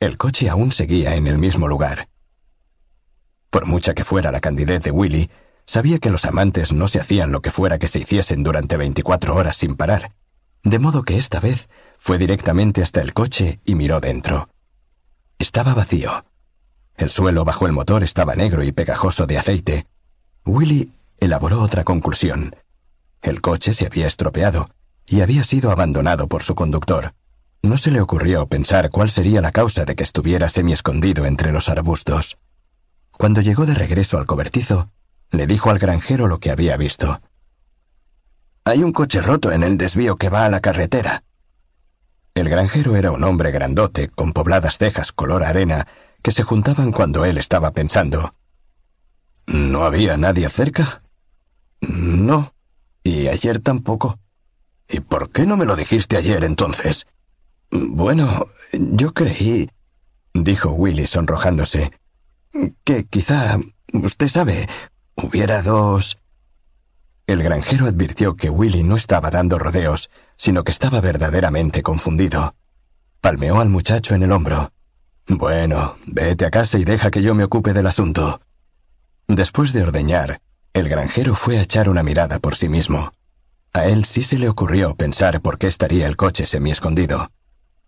el 0.00 0.16
coche 0.16 0.48
aún 0.48 0.72
seguía 0.72 1.14
en 1.14 1.26
el 1.26 1.36
mismo 1.36 1.68
lugar. 1.68 2.08
Por 3.50 3.66
mucha 3.66 3.92
que 3.92 4.04
fuera 4.04 4.32
la 4.32 4.40
candidez 4.40 4.82
de 4.82 4.92
Willy, 4.92 5.30
sabía 5.66 5.98
que 5.98 6.08
los 6.08 6.24
amantes 6.24 6.72
no 6.72 6.88
se 6.88 7.00
hacían 7.00 7.32
lo 7.32 7.42
que 7.42 7.50
fuera 7.50 7.78
que 7.78 7.88
se 7.88 7.98
hiciesen 7.98 8.42
durante 8.42 8.78
veinticuatro 8.78 9.36
horas 9.36 9.58
sin 9.58 9.76
parar, 9.76 10.14
de 10.62 10.78
modo 10.78 11.02
que 11.02 11.18
esta 11.18 11.38
vez 11.38 11.68
fue 12.02 12.16
directamente 12.16 12.82
hasta 12.82 13.02
el 13.02 13.12
coche 13.12 13.60
y 13.66 13.74
miró 13.74 14.00
dentro. 14.00 14.48
Estaba 15.38 15.74
vacío. 15.74 16.24
El 16.96 17.10
suelo 17.10 17.44
bajo 17.44 17.66
el 17.66 17.72
motor 17.72 18.02
estaba 18.02 18.34
negro 18.34 18.64
y 18.64 18.72
pegajoso 18.72 19.26
de 19.26 19.36
aceite. 19.36 19.86
Willy 20.46 20.94
elaboró 21.18 21.60
otra 21.60 21.84
conclusión. 21.84 22.56
El 23.20 23.42
coche 23.42 23.74
se 23.74 23.84
había 23.84 24.06
estropeado 24.06 24.70
y 25.04 25.20
había 25.20 25.44
sido 25.44 25.70
abandonado 25.70 26.26
por 26.26 26.42
su 26.42 26.54
conductor. 26.54 27.12
No 27.62 27.76
se 27.76 27.90
le 27.90 28.00
ocurrió 28.00 28.46
pensar 28.46 28.88
cuál 28.88 29.10
sería 29.10 29.42
la 29.42 29.52
causa 29.52 29.84
de 29.84 29.94
que 29.94 30.02
estuviera 30.04 30.48
semi-escondido 30.48 31.26
entre 31.26 31.52
los 31.52 31.68
arbustos. 31.68 32.38
Cuando 33.10 33.42
llegó 33.42 33.66
de 33.66 33.74
regreso 33.74 34.16
al 34.16 34.24
cobertizo, 34.24 34.90
le 35.30 35.46
dijo 35.46 35.68
al 35.68 35.78
granjero 35.78 36.28
lo 36.28 36.40
que 36.40 36.50
había 36.50 36.78
visto. 36.78 37.20
Hay 38.64 38.82
un 38.82 38.92
coche 38.92 39.20
roto 39.20 39.52
en 39.52 39.62
el 39.62 39.76
desvío 39.76 40.16
que 40.16 40.30
va 40.30 40.46
a 40.46 40.48
la 40.48 40.60
carretera. 40.60 41.24
El 42.34 42.48
granjero 42.48 42.96
era 42.96 43.12
un 43.12 43.24
hombre 43.24 43.50
grandote, 43.50 44.08
con 44.08 44.32
pobladas 44.32 44.78
cejas 44.78 45.12
color 45.12 45.44
arena, 45.44 45.86
que 46.22 46.32
se 46.32 46.42
juntaban 46.42 46.92
cuando 46.92 47.24
él 47.24 47.38
estaba 47.38 47.72
pensando. 47.72 48.32
¿No 49.46 49.84
había 49.84 50.16
nadie 50.16 50.48
cerca? 50.48 51.02
No, 51.80 52.54
y 53.02 53.28
ayer 53.28 53.58
tampoco. 53.58 54.18
¿Y 54.88 55.00
por 55.00 55.30
qué 55.30 55.46
no 55.46 55.56
me 55.56 55.64
lo 55.64 55.76
dijiste 55.76 56.16
ayer 56.16 56.44
entonces? 56.44 57.06
Bueno, 57.70 58.48
yo 58.72 59.14
creí, 59.14 59.70
dijo 60.34 60.70
Willy 60.70 61.06
sonrojándose, 61.06 61.92
que 62.84 63.06
quizá, 63.06 63.58
usted 63.92 64.28
sabe, 64.28 64.68
hubiera 65.14 65.62
dos. 65.62 66.18
El 67.26 67.42
granjero 67.42 67.86
advirtió 67.86 68.36
que 68.36 68.50
Willy 68.50 68.82
no 68.82 68.96
estaba 68.96 69.30
dando 69.30 69.58
rodeos, 69.58 70.10
sino 70.40 70.64
que 70.64 70.72
estaba 70.72 71.02
verdaderamente 71.02 71.82
confundido. 71.82 72.54
Palmeó 73.20 73.60
al 73.60 73.68
muchacho 73.68 74.14
en 74.14 74.22
el 74.22 74.32
hombro. 74.32 74.72
Bueno, 75.28 75.96
vete 76.06 76.46
a 76.46 76.50
casa 76.50 76.78
y 76.78 76.84
deja 76.84 77.10
que 77.10 77.20
yo 77.20 77.34
me 77.34 77.44
ocupe 77.44 77.74
del 77.74 77.86
asunto. 77.86 78.40
Después 79.28 79.74
de 79.74 79.82
ordeñar, 79.82 80.40
el 80.72 80.88
granjero 80.88 81.34
fue 81.34 81.58
a 81.58 81.62
echar 81.62 81.90
una 81.90 82.02
mirada 82.02 82.38
por 82.38 82.56
sí 82.56 82.70
mismo. 82.70 83.12
A 83.74 83.84
él 83.84 84.06
sí 84.06 84.22
se 84.22 84.38
le 84.38 84.48
ocurrió 84.48 84.94
pensar 84.94 85.42
por 85.42 85.58
qué 85.58 85.66
estaría 85.66 86.06
el 86.06 86.16
coche 86.16 86.46
semi-escondido. 86.46 87.30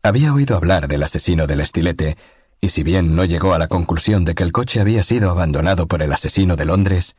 Había 0.02 0.34
oído 0.34 0.54
hablar 0.54 0.88
del 0.88 1.04
asesino 1.04 1.46
del 1.46 1.60
estilete, 1.60 2.18
y 2.60 2.68
si 2.68 2.82
bien 2.82 3.16
no 3.16 3.24
llegó 3.24 3.54
a 3.54 3.58
la 3.58 3.68
conclusión 3.68 4.26
de 4.26 4.34
que 4.34 4.42
el 4.42 4.52
coche 4.52 4.78
había 4.78 5.02
sido 5.02 5.30
abandonado 5.30 5.86
por 5.86 6.02
el 6.02 6.12
asesino 6.12 6.56
de 6.56 6.66
Londres, 6.66 7.16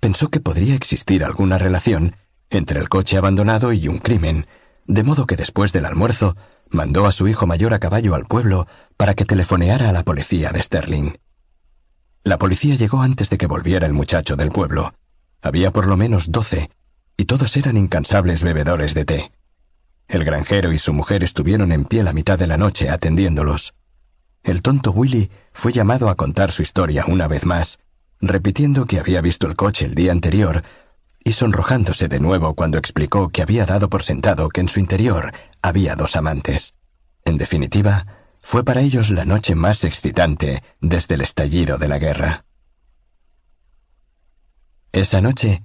pensó 0.00 0.28
que 0.28 0.40
podría 0.40 0.74
existir 0.74 1.22
alguna 1.22 1.56
relación 1.56 2.16
entre 2.50 2.80
el 2.80 2.88
coche 2.88 3.16
abandonado 3.16 3.72
y 3.72 3.86
un 3.86 4.00
crimen, 4.00 4.48
de 4.86 5.02
modo 5.02 5.26
que 5.26 5.36
después 5.36 5.72
del 5.72 5.86
almuerzo 5.86 6.36
mandó 6.70 7.06
a 7.06 7.12
su 7.12 7.28
hijo 7.28 7.46
mayor 7.46 7.74
a 7.74 7.78
caballo 7.78 8.14
al 8.14 8.26
pueblo 8.26 8.66
para 8.96 9.14
que 9.14 9.24
telefoneara 9.24 9.88
a 9.88 9.92
la 9.92 10.02
policía 10.02 10.50
de 10.50 10.62
Sterling. 10.62 11.12
La 12.24 12.38
policía 12.38 12.76
llegó 12.76 13.02
antes 13.02 13.30
de 13.30 13.38
que 13.38 13.46
volviera 13.46 13.86
el 13.86 13.92
muchacho 13.92 14.36
del 14.36 14.50
pueblo. 14.50 14.94
Había 15.40 15.72
por 15.72 15.86
lo 15.86 15.96
menos 15.96 16.30
doce, 16.30 16.70
y 17.16 17.24
todos 17.24 17.56
eran 17.56 17.76
incansables 17.76 18.42
bebedores 18.42 18.94
de 18.94 19.04
té. 19.04 19.32
El 20.08 20.24
granjero 20.24 20.72
y 20.72 20.78
su 20.78 20.92
mujer 20.92 21.24
estuvieron 21.24 21.72
en 21.72 21.84
pie 21.84 22.02
la 22.02 22.12
mitad 22.12 22.38
de 22.38 22.46
la 22.46 22.56
noche 22.56 22.90
atendiéndolos. 22.90 23.74
El 24.42 24.62
tonto 24.62 24.90
Willy 24.90 25.30
fue 25.52 25.72
llamado 25.72 26.08
a 26.08 26.16
contar 26.16 26.50
su 26.50 26.62
historia 26.62 27.04
una 27.06 27.28
vez 27.28 27.46
más, 27.46 27.78
repitiendo 28.20 28.86
que 28.86 28.98
había 28.98 29.20
visto 29.20 29.46
el 29.46 29.56
coche 29.56 29.84
el 29.84 29.94
día 29.94 30.12
anterior 30.12 30.62
y 31.24 31.32
sonrojándose 31.32 32.08
de 32.08 32.20
nuevo 32.20 32.54
cuando 32.54 32.78
explicó 32.78 33.28
que 33.28 33.42
había 33.42 33.66
dado 33.66 33.88
por 33.88 34.02
sentado 34.02 34.48
que 34.48 34.60
en 34.60 34.68
su 34.68 34.80
interior 34.80 35.32
había 35.60 35.96
dos 35.96 36.16
amantes. 36.16 36.74
En 37.24 37.38
definitiva, 37.38 38.06
fue 38.40 38.64
para 38.64 38.80
ellos 38.80 39.10
la 39.10 39.24
noche 39.24 39.54
más 39.54 39.84
excitante 39.84 40.62
desde 40.80 41.14
el 41.14 41.20
estallido 41.20 41.78
de 41.78 41.88
la 41.88 41.98
guerra. 41.98 42.44
Esa 44.92 45.20
noche, 45.20 45.62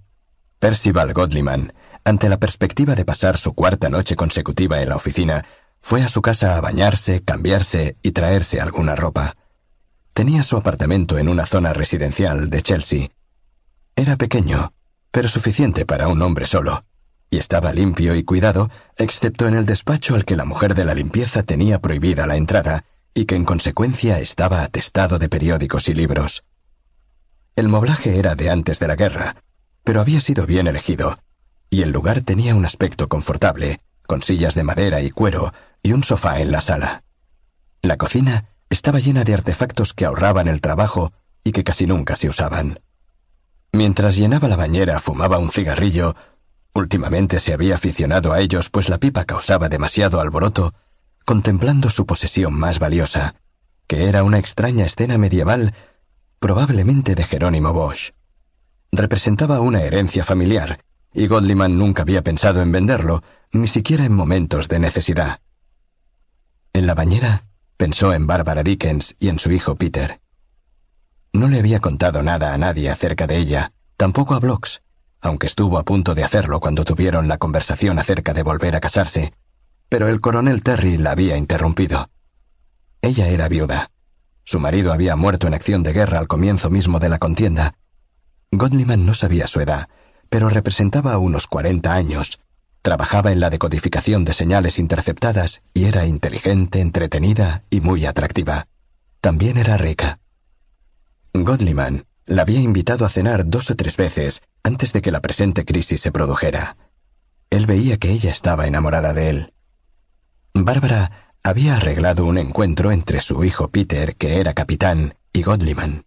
Percival 0.59 1.13
Godliman, 1.13 1.73
ante 2.03 2.29
la 2.29 2.37
perspectiva 2.37 2.95
de 2.95 3.03
pasar 3.03 3.37
su 3.37 3.53
cuarta 3.53 3.89
noche 3.89 4.15
consecutiva 4.15 4.81
en 4.81 4.89
la 4.89 4.95
oficina, 4.95 5.45
fue 5.81 6.03
a 6.03 6.09
su 6.09 6.21
casa 6.21 6.55
a 6.55 6.61
bañarse, 6.61 7.23
cambiarse 7.23 7.97
y 8.01 8.11
traerse 8.11 8.61
alguna 8.61 8.95
ropa. 8.95 9.35
Tenía 10.13 10.43
su 10.43 10.57
apartamento 10.57 11.17
en 11.17 11.29
una 11.29 11.45
zona 11.45 11.73
residencial 11.73 12.49
de 12.49 12.61
Chelsea. 12.61 13.09
Era 13.95 14.15
pequeño, 14.15 14.73
pero 15.17 15.29
suficiente 15.29 15.83
para 15.87 16.09
un 16.09 16.21
hombre 16.21 16.45
solo, 16.45 16.85
y 17.31 17.39
estaba 17.39 17.73
limpio 17.73 18.13
y 18.13 18.21
cuidado, 18.23 18.69
excepto 18.97 19.47
en 19.47 19.55
el 19.55 19.65
despacho 19.65 20.13
al 20.13 20.25
que 20.25 20.35
la 20.35 20.45
mujer 20.45 20.75
de 20.75 20.85
la 20.85 20.93
limpieza 20.93 21.41
tenía 21.41 21.81
prohibida 21.81 22.27
la 22.27 22.35
entrada, 22.35 22.85
y 23.15 23.25
que 23.25 23.33
en 23.33 23.43
consecuencia 23.43 24.19
estaba 24.19 24.61
atestado 24.61 25.17
de 25.17 25.27
periódicos 25.27 25.89
y 25.89 25.95
libros. 25.95 26.43
El 27.55 27.67
moblaje 27.67 28.19
era 28.19 28.35
de 28.35 28.51
antes 28.51 28.77
de 28.77 28.87
la 28.87 28.95
guerra, 28.95 29.37
pero 29.83 30.01
había 30.01 30.21
sido 30.21 30.45
bien 30.45 30.67
elegido, 30.67 31.17
y 31.71 31.81
el 31.81 31.89
lugar 31.89 32.21
tenía 32.21 32.53
un 32.53 32.67
aspecto 32.67 33.09
confortable, 33.09 33.81
con 34.05 34.21
sillas 34.21 34.53
de 34.53 34.65
madera 34.65 35.01
y 35.01 35.09
cuero 35.09 35.51
y 35.81 35.93
un 35.93 36.03
sofá 36.03 36.41
en 36.41 36.51
la 36.51 36.61
sala. 36.61 37.03
La 37.81 37.97
cocina 37.97 38.49
estaba 38.69 38.99
llena 38.99 39.23
de 39.23 39.33
artefactos 39.33 39.95
que 39.95 40.05
ahorraban 40.05 40.47
el 40.47 40.61
trabajo 40.61 41.11
y 41.43 41.53
que 41.53 41.63
casi 41.63 41.87
nunca 41.87 42.15
se 42.15 42.29
usaban. 42.29 42.81
Mientras 43.71 44.15
llenaba 44.15 44.47
la 44.47 44.55
bañera 44.55 44.99
fumaba 44.99 45.37
un 45.37 45.49
cigarrillo, 45.49 46.15
últimamente 46.73 47.39
se 47.39 47.53
había 47.53 47.75
aficionado 47.75 48.33
a 48.33 48.39
ellos 48.39 48.69
pues 48.69 48.89
la 48.89 48.97
pipa 48.97 49.25
causaba 49.25 49.69
demasiado 49.69 50.19
alboroto, 50.19 50.73
contemplando 51.25 51.89
su 51.89 52.05
posesión 52.05 52.53
más 52.53 52.79
valiosa, 52.79 53.35
que 53.87 54.05
era 54.05 54.23
una 54.23 54.39
extraña 54.39 54.85
escena 54.85 55.17
medieval, 55.17 55.73
probablemente 56.39 57.15
de 57.15 57.23
Jerónimo 57.23 57.73
Bosch. 57.73 58.11
Representaba 58.91 59.59
una 59.59 59.81
herencia 59.81 60.23
familiar, 60.23 60.83
y 61.13 61.27
Godliman 61.27 61.77
nunca 61.77 62.03
había 62.03 62.23
pensado 62.23 62.61
en 62.61 62.71
venderlo, 62.71 63.23
ni 63.51 63.67
siquiera 63.67 64.05
en 64.05 64.13
momentos 64.13 64.67
de 64.67 64.79
necesidad. 64.79 65.41
En 66.73 66.85
la 66.85 66.93
bañera 66.93 67.45
pensó 67.75 68.13
en 68.13 68.27
Barbara 68.27 68.63
Dickens 68.63 69.15
y 69.19 69.29
en 69.29 69.39
su 69.39 69.51
hijo 69.51 69.75
Peter. 69.75 70.21
No 71.33 71.47
le 71.47 71.59
había 71.59 71.79
contado 71.79 72.23
nada 72.23 72.53
a 72.53 72.57
nadie 72.57 72.89
acerca 72.89 73.27
de 73.27 73.37
ella, 73.37 73.71
tampoco 73.95 74.33
a 74.33 74.39
Blocks, 74.39 74.81
aunque 75.21 75.47
estuvo 75.47 75.77
a 75.77 75.83
punto 75.83 76.15
de 76.15 76.23
hacerlo 76.23 76.59
cuando 76.59 76.85
tuvieron 76.85 77.27
la 77.27 77.37
conversación 77.37 77.99
acerca 77.99 78.33
de 78.33 78.43
volver 78.43 78.75
a 78.75 78.79
casarse, 78.79 79.33
pero 79.89 80.07
el 80.07 80.21
coronel 80.21 80.63
Terry 80.63 80.97
la 80.97 81.11
había 81.11 81.37
interrumpido. 81.37 82.09
Ella 83.01 83.27
era 83.27 83.47
viuda. 83.47 83.91
Su 84.43 84.59
marido 84.59 84.93
había 84.93 85.15
muerto 85.15 85.47
en 85.47 85.53
acción 85.53 85.83
de 85.83 85.93
guerra 85.93 86.19
al 86.19 86.27
comienzo 86.27 86.69
mismo 86.69 86.99
de 86.99 87.09
la 87.09 87.19
contienda. 87.19 87.75
Godliman 88.51 89.05
no 89.05 89.13
sabía 89.13 89.47
su 89.47 89.59
edad, 89.59 89.89
pero 90.29 90.49
representaba 90.49 91.17
unos 91.17 91.47
cuarenta 91.47 91.93
años. 91.93 92.39
Trabajaba 92.81 93.31
en 93.31 93.39
la 93.39 93.49
decodificación 93.49 94.23
de 94.23 94.33
señales 94.33 94.79
interceptadas 94.79 95.61
y 95.73 95.85
era 95.85 96.05
inteligente, 96.05 96.79
entretenida 96.79 97.63
y 97.69 97.81
muy 97.81 98.05
atractiva. 98.05 98.67
También 99.19 99.57
era 99.57 99.77
rica. 99.77 100.19
Godliman 101.43 102.05
la 102.25 102.41
había 102.41 102.59
invitado 102.59 103.05
a 103.05 103.09
cenar 103.09 103.47
dos 103.47 103.71
o 103.71 103.75
tres 103.75 103.97
veces 103.97 104.41
antes 104.63 104.93
de 104.93 105.01
que 105.01 105.11
la 105.11 105.21
presente 105.21 105.65
crisis 105.65 106.01
se 106.01 106.11
produjera. 106.11 106.77
Él 107.49 107.65
veía 107.65 107.97
que 107.97 108.11
ella 108.11 108.31
estaba 108.31 108.67
enamorada 108.67 109.13
de 109.13 109.29
él. 109.29 109.53
Bárbara 110.53 111.33
había 111.43 111.77
arreglado 111.77 112.25
un 112.25 112.37
encuentro 112.37 112.91
entre 112.91 113.21
su 113.21 113.43
hijo 113.45 113.69
Peter, 113.69 114.15
que 114.15 114.41
era 114.41 114.53
capitán, 114.53 115.15
y 115.31 115.43
Godliman. 115.43 116.05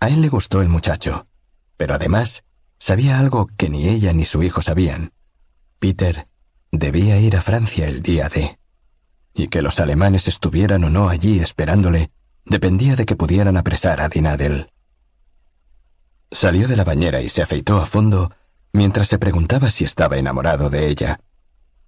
A 0.00 0.08
él 0.08 0.20
le 0.20 0.28
gustó 0.28 0.60
el 0.60 0.68
muchacho, 0.68 1.26
pero 1.76 1.94
además 1.94 2.44
sabía 2.78 3.18
algo 3.18 3.48
que 3.56 3.70
ni 3.70 3.88
ella 3.88 4.12
ni 4.12 4.26
su 4.26 4.42
hijo 4.42 4.60
sabían. 4.60 5.12
Peter 5.78 6.28
debía 6.70 7.18
ir 7.18 7.36
a 7.36 7.40
Francia 7.40 7.88
el 7.88 8.02
día 8.02 8.28
de. 8.28 8.58
Y 9.32 9.48
que 9.48 9.62
los 9.62 9.80
alemanes 9.80 10.28
estuvieran 10.28 10.84
o 10.84 10.90
no 10.90 11.08
allí 11.08 11.40
esperándole 11.40 12.10
dependía 12.46 12.96
de 12.96 13.04
que 13.04 13.16
pudieran 13.16 13.56
apresar 13.56 14.00
a 14.00 14.08
Dinadel. 14.08 14.70
Salió 16.30 16.68
de 16.68 16.76
la 16.76 16.84
bañera 16.84 17.20
y 17.20 17.28
se 17.28 17.42
afeitó 17.42 17.78
a 17.78 17.86
fondo 17.86 18.32
mientras 18.72 19.08
se 19.08 19.18
preguntaba 19.18 19.70
si 19.70 19.84
estaba 19.84 20.16
enamorado 20.16 20.70
de 20.70 20.88
ella. 20.88 21.20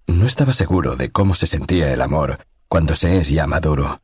No 0.07 0.25
estaba 0.25 0.53
seguro 0.53 0.95
de 0.95 1.11
cómo 1.11 1.33
se 1.33 1.47
sentía 1.47 1.93
el 1.93 2.01
amor 2.01 2.45
cuando 2.67 2.95
se 2.95 3.17
es 3.19 3.29
ya 3.29 3.47
maduro. 3.47 4.01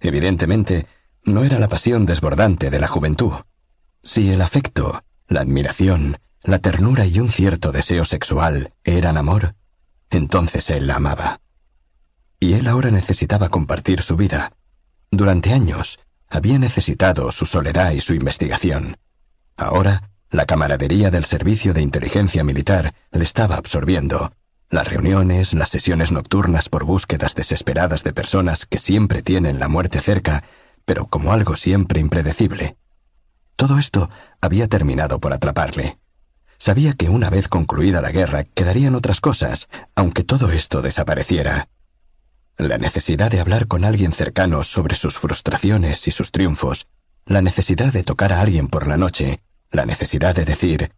Evidentemente, 0.00 0.86
no 1.24 1.44
era 1.44 1.58
la 1.58 1.68
pasión 1.68 2.06
desbordante 2.06 2.70
de 2.70 2.78
la 2.78 2.88
juventud. 2.88 3.32
Si 4.02 4.30
el 4.30 4.42
afecto, 4.42 5.02
la 5.28 5.40
admiración, 5.40 6.18
la 6.42 6.58
ternura 6.58 7.06
y 7.06 7.20
un 7.20 7.30
cierto 7.30 7.72
deseo 7.72 8.04
sexual 8.04 8.74
eran 8.84 9.16
amor, 9.16 9.54
entonces 10.10 10.68
él 10.70 10.86
la 10.86 10.96
amaba. 10.96 11.40
Y 12.38 12.54
él 12.54 12.68
ahora 12.68 12.90
necesitaba 12.90 13.48
compartir 13.48 14.02
su 14.02 14.16
vida. 14.16 14.52
Durante 15.16 15.52
años 15.52 16.00
había 16.28 16.58
necesitado 16.58 17.30
su 17.30 17.46
soledad 17.46 17.92
y 17.92 18.00
su 18.00 18.14
investigación. 18.14 18.96
Ahora, 19.56 20.10
la 20.28 20.44
camaradería 20.44 21.12
del 21.12 21.24
servicio 21.24 21.72
de 21.72 21.82
inteligencia 21.82 22.42
militar 22.42 22.94
le 23.12 23.22
estaba 23.22 23.54
absorbiendo, 23.54 24.32
las 24.70 24.88
reuniones, 24.88 25.54
las 25.54 25.68
sesiones 25.68 26.10
nocturnas 26.10 26.68
por 26.68 26.84
búsquedas 26.84 27.36
desesperadas 27.36 28.02
de 28.02 28.12
personas 28.12 28.66
que 28.66 28.78
siempre 28.78 29.22
tienen 29.22 29.60
la 29.60 29.68
muerte 29.68 30.00
cerca, 30.00 30.42
pero 30.84 31.06
como 31.06 31.32
algo 31.32 31.54
siempre 31.54 32.00
impredecible. 32.00 32.76
Todo 33.54 33.78
esto 33.78 34.10
había 34.40 34.66
terminado 34.66 35.20
por 35.20 35.32
atraparle. 35.32 35.98
Sabía 36.58 36.94
que 36.94 37.08
una 37.08 37.30
vez 37.30 37.46
concluida 37.46 38.02
la 38.02 38.10
guerra 38.10 38.42
quedarían 38.42 38.96
otras 38.96 39.20
cosas, 39.20 39.68
aunque 39.94 40.24
todo 40.24 40.50
esto 40.50 40.82
desapareciera. 40.82 41.68
La 42.56 42.78
necesidad 42.78 43.30
de 43.30 43.40
hablar 43.40 43.66
con 43.66 43.84
alguien 43.84 44.12
cercano 44.12 44.62
sobre 44.62 44.94
sus 44.94 45.18
frustraciones 45.18 46.06
y 46.06 46.12
sus 46.12 46.30
triunfos, 46.30 46.86
la 47.26 47.42
necesidad 47.42 47.92
de 47.92 48.04
tocar 48.04 48.32
a 48.32 48.40
alguien 48.40 48.68
por 48.68 48.86
la 48.86 48.96
noche, 48.96 49.42
la 49.70 49.86
necesidad 49.86 50.36
de 50.36 50.44
decir, 50.44 50.92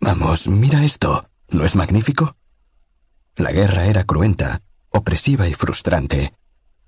Vamos, 0.00 0.48
mira 0.48 0.84
esto, 0.84 1.30
¿no 1.48 1.64
es 1.64 1.76
magnífico? 1.76 2.36
La 3.36 3.52
guerra 3.52 3.86
era 3.86 4.04
cruenta, 4.04 4.62
opresiva 4.90 5.48
y 5.48 5.54
frustrante, 5.54 6.34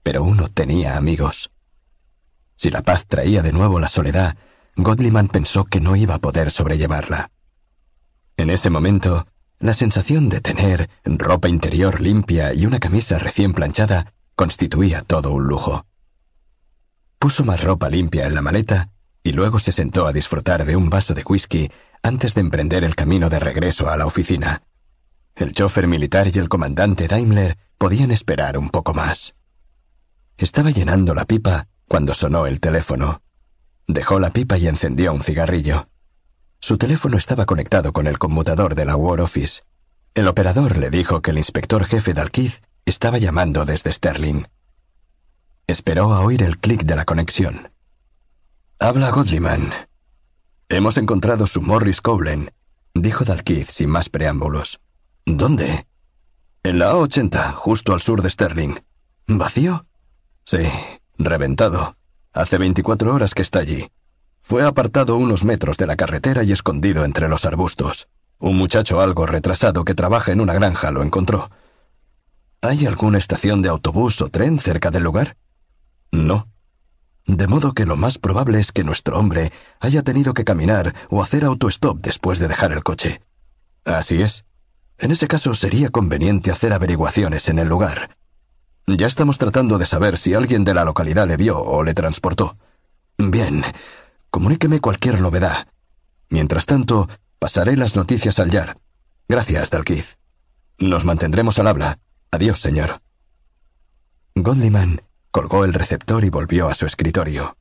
pero 0.02 0.22
uno 0.22 0.48
tenía 0.48 0.97
amigos. 0.97 1.51
Si 2.56 2.70
la 2.70 2.82
paz 2.82 3.06
traía 3.06 3.43
de 3.43 3.52
nuevo 3.52 3.81
la 3.81 3.89
soledad, 3.89 4.36
Godliman 4.76 5.28
pensó 5.28 5.64
que 5.64 5.81
no 5.81 5.97
iba 5.97 6.16
a 6.16 6.18
poder 6.18 6.51
sobrellevarla. 6.51 7.31
En 8.36 8.51
ese 8.51 8.68
momento, 8.68 9.26
la 9.59 9.74
sensación 9.74 10.28
de 10.28 10.40
tener 10.40 10.90
ropa 11.05 11.48
interior 11.48 12.01
limpia 12.01 12.52
y 12.55 12.66
una 12.66 12.81
camisa 12.81 13.18
recién 13.18 13.52
planchada 13.52 14.12
constituía 14.35 15.02
todo 15.02 15.32
un 15.32 15.44
lujo. 15.44 15.86
Puso 17.18 17.44
más 17.44 17.62
ropa 17.62 17.89
limpia 17.89 18.26
en 18.26 18.35
la 18.35 18.43
maleta 18.43 18.90
y 19.22 19.32
luego 19.32 19.59
se 19.59 19.72
sentó 19.72 20.06
a 20.06 20.12
disfrutar 20.12 20.64
de 20.64 20.76
un 20.76 20.90
vaso 20.90 21.14
de 21.14 21.22
whisky 21.22 21.70
antes 22.02 22.35
de 22.35 22.43
emprender 22.43 22.85
el 22.85 22.94
camino 22.94 23.31
de 23.31 23.39
regreso 23.39 23.89
a 23.89 23.97
la 23.97 24.06
oficina. 24.06 24.62
El 25.35 25.52
chofer 25.52 25.86
militar 25.86 26.31
y 26.32 26.39
el 26.39 26.48
comandante 26.48 27.09
Daimler 27.09 27.56
podían 27.78 28.10
esperar 28.10 28.59
un 28.59 28.68
poco 28.68 28.93
más. 28.93 29.35
Estaba 30.36 30.70
llenando 30.70 31.14
la 31.14 31.24
pipa 31.24 31.68
cuando 31.89 32.12
sonó 32.12 32.47
el 32.47 32.60
teléfono. 32.60 33.22
Dejó 33.86 34.20
la 34.20 34.31
pipa 34.31 34.59
y 34.59 34.68
encendió 34.68 35.12
un 35.12 35.22
cigarrillo. 35.22 35.89
Su 36.65 36.78
teléfono 36.78 37.19
estaba 37.19 37.45
conectado 37.45 37.93
con 37.93 38.07
el 38.07 38.19
conmutador 38.19 38.74
de 38.74 38.86
la 38.86 38.97
War 38.97 39.20
Office. 39.20 39.65
El 40.15 40.27
operador 40.28 40.78
le 40.78 40.89
dijo 40.89 41.20
que 41.20 41.31
el 41.31 41.36
inspector 41.36 41.85
jefe 41.85 42.15
Dalquiz 42.15 42.62
estaba 42.86 43.19
llamando 43.19 43.66
desde 43.66 43.93
Sterling. 43.93 44.47
Esperó 45.66 46.15
a 46.15 46.23
oír 46.23 46.43
el 46.43 46.57
clic 46.57 46.85
de 46.85 46.97
la 46.97 47.05
conexión. 47.05 47.70
Habla 48.78 49.11
Godliman. 49.11 49.74
Hemos 50.70 50.97
encontrado 50.97 51.47
su 51.47 51.61
Morris 51.61 52.01
Cowlen, 52.01 52.51
dijo 52.95 53.27
Dalquiz 53.27 53.69
sin 53.69 53.91
más 53.91 54.09
preámbulos. 54.09 54.81
¿Dónde? 55.27 55.86
En 56.62 56.78
la 56.78 56.95
A80, 56.95 57.53
justo 57.57 57.93
al 57.93 58.01
sur 58.01 58.23
de 58.23 58.31
Sterling. 58.31 58.81
¿Vacío? 59.27 59.85
Sí, 60.47 60.62
reventado. 61.19 61.99
Hace 62.32 62.57
24 62.57 63.15
horas 63.15 63.35
que 63.35 63.43
está 63.43 63.59
allí. 63.59 63.91
Fue 64.46 64.62
apartado 64.62 65.16
unos 65.16 65.42
metros 65.42 65.78
de 65.78 65.86
la 65.86 65.96
carretera 65.96 66.42
y 66.42 66.52
escondido 66.52 67.06
entre 67.06 67.30
los 67.30 67.46
arbustos. 67.46 68.08
Un 68.38 68.58
muchacho 68.58 69.00
algo 69.00 69.24
retrasado 69.24 69.86
que 69.86 69.94
trabaja 69.94 70.32
en 70.32 70.40
una 70.42 70.52
granja 70.52 70.90
lo 70.90 71.02
encontró. 71.02 71.50
¿Hay 72.60 72.84
alguna 72.84 73.16
estación 73.16 73.62
de 73.62 73.70
autobús 73.70 74.20
o 74.20 74.28
tren 74.28 74.58
cerca 74.58 74.90
del 74.90 75.02
lugar? 75.02 75.38
No. 76.12 76.46
De 77.26 77.46
modo 77.46 77.72
que 77.72 77.86
lo 77.86 77.96
más 77.96 78.18
probable 78.18 78.60
es 78.60 78.70
que 78.70 78.84
nuestro 78.84 79.18
hombre 79.18 79.50
haya 79.80 80.02
tenido 80.02 80.34
que 80.34 80.44
caminar 80.44 80.94
o 81.08 81.22
hacer 81.22 81.46
autostop 81.46 82.00
después 82.02 82.38
de 82.38 82.46
dejar 82.46 82.72
el 82.72 82.82
coche. 82.82 83.22
Así 83.86 84.20
es. 84.20 84.44
En 84.98 85.10
ese 85.10 85.26
caso 85.26 85.54
sería 85.54 85.88
conveniente 85.88 86.50
hacer 86.50 86.74
averiguaciones 86.74 87.48
en 87.48 87.60
el 87.60 87.68
lugar. 87.68 88.18
Ya 88.86 89.06
estamos 89.06 89.38
tratando 89.38 89.78
de 89.78 89.86
saber 89.86 90.18
si 90.18 90.34
alguien 90.34 90.64
de 90.64 90.74
la 90.74 90.84
localidad 90.84 91.26
le 91.26 91.38
vio 91.38 91.58
o 91.62 91.82
le 91.82 91.94
transportó. 91.94 92.58
Bien, 93.16 93.64
comuníqueme 94.35 94.81
cualquier 94.81 95.20
novedad. 95.20 95.69
Mientras 96.28 96.66
tanto, 96.66 97.09
pasaré 97.39 97.77
las 97.77 97.94
noticias 97.94 98.40
al 98.40 98.51
Yard. 98.51 98.77
Gracias, 99.28 99.70
Dalquiz. 99.70 100.19
Nos 100.77 101.05
mantendremos 101.05 101.61
al 101.61 101.69
habla. 101.69 102.01
Adiós, 102.32 102.61
señor. 102.61 103.01
Godliman 104.35 105.02
colgó 105.31 105.65
el 105.65 105.73
receptor 105.73 106.24
y 106.24 106.31
volvió 106.31 106.66
a 106.66 106.74
su 106.74 106.85
escritorio. 106.85 107.56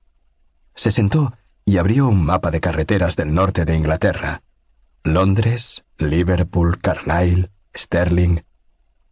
Se 0.73 0.89
sentó 0.89 1.37
y 1.63 1.77
abrió 1.77 2.07
un 2.07 2.25
mapa 2.25 2.49
de 2.49 2.59
carreteras 2.59 3.15
del 3.15 3.35
norte 3.35 3.65
de 3.65 3.75
Inglaterra. 3.75 4.41
Londres, 5.03 5.85
Liverpool, 5.99 6.79
Carlisle, 6.81 7.51
Sterling. 7.77 8.45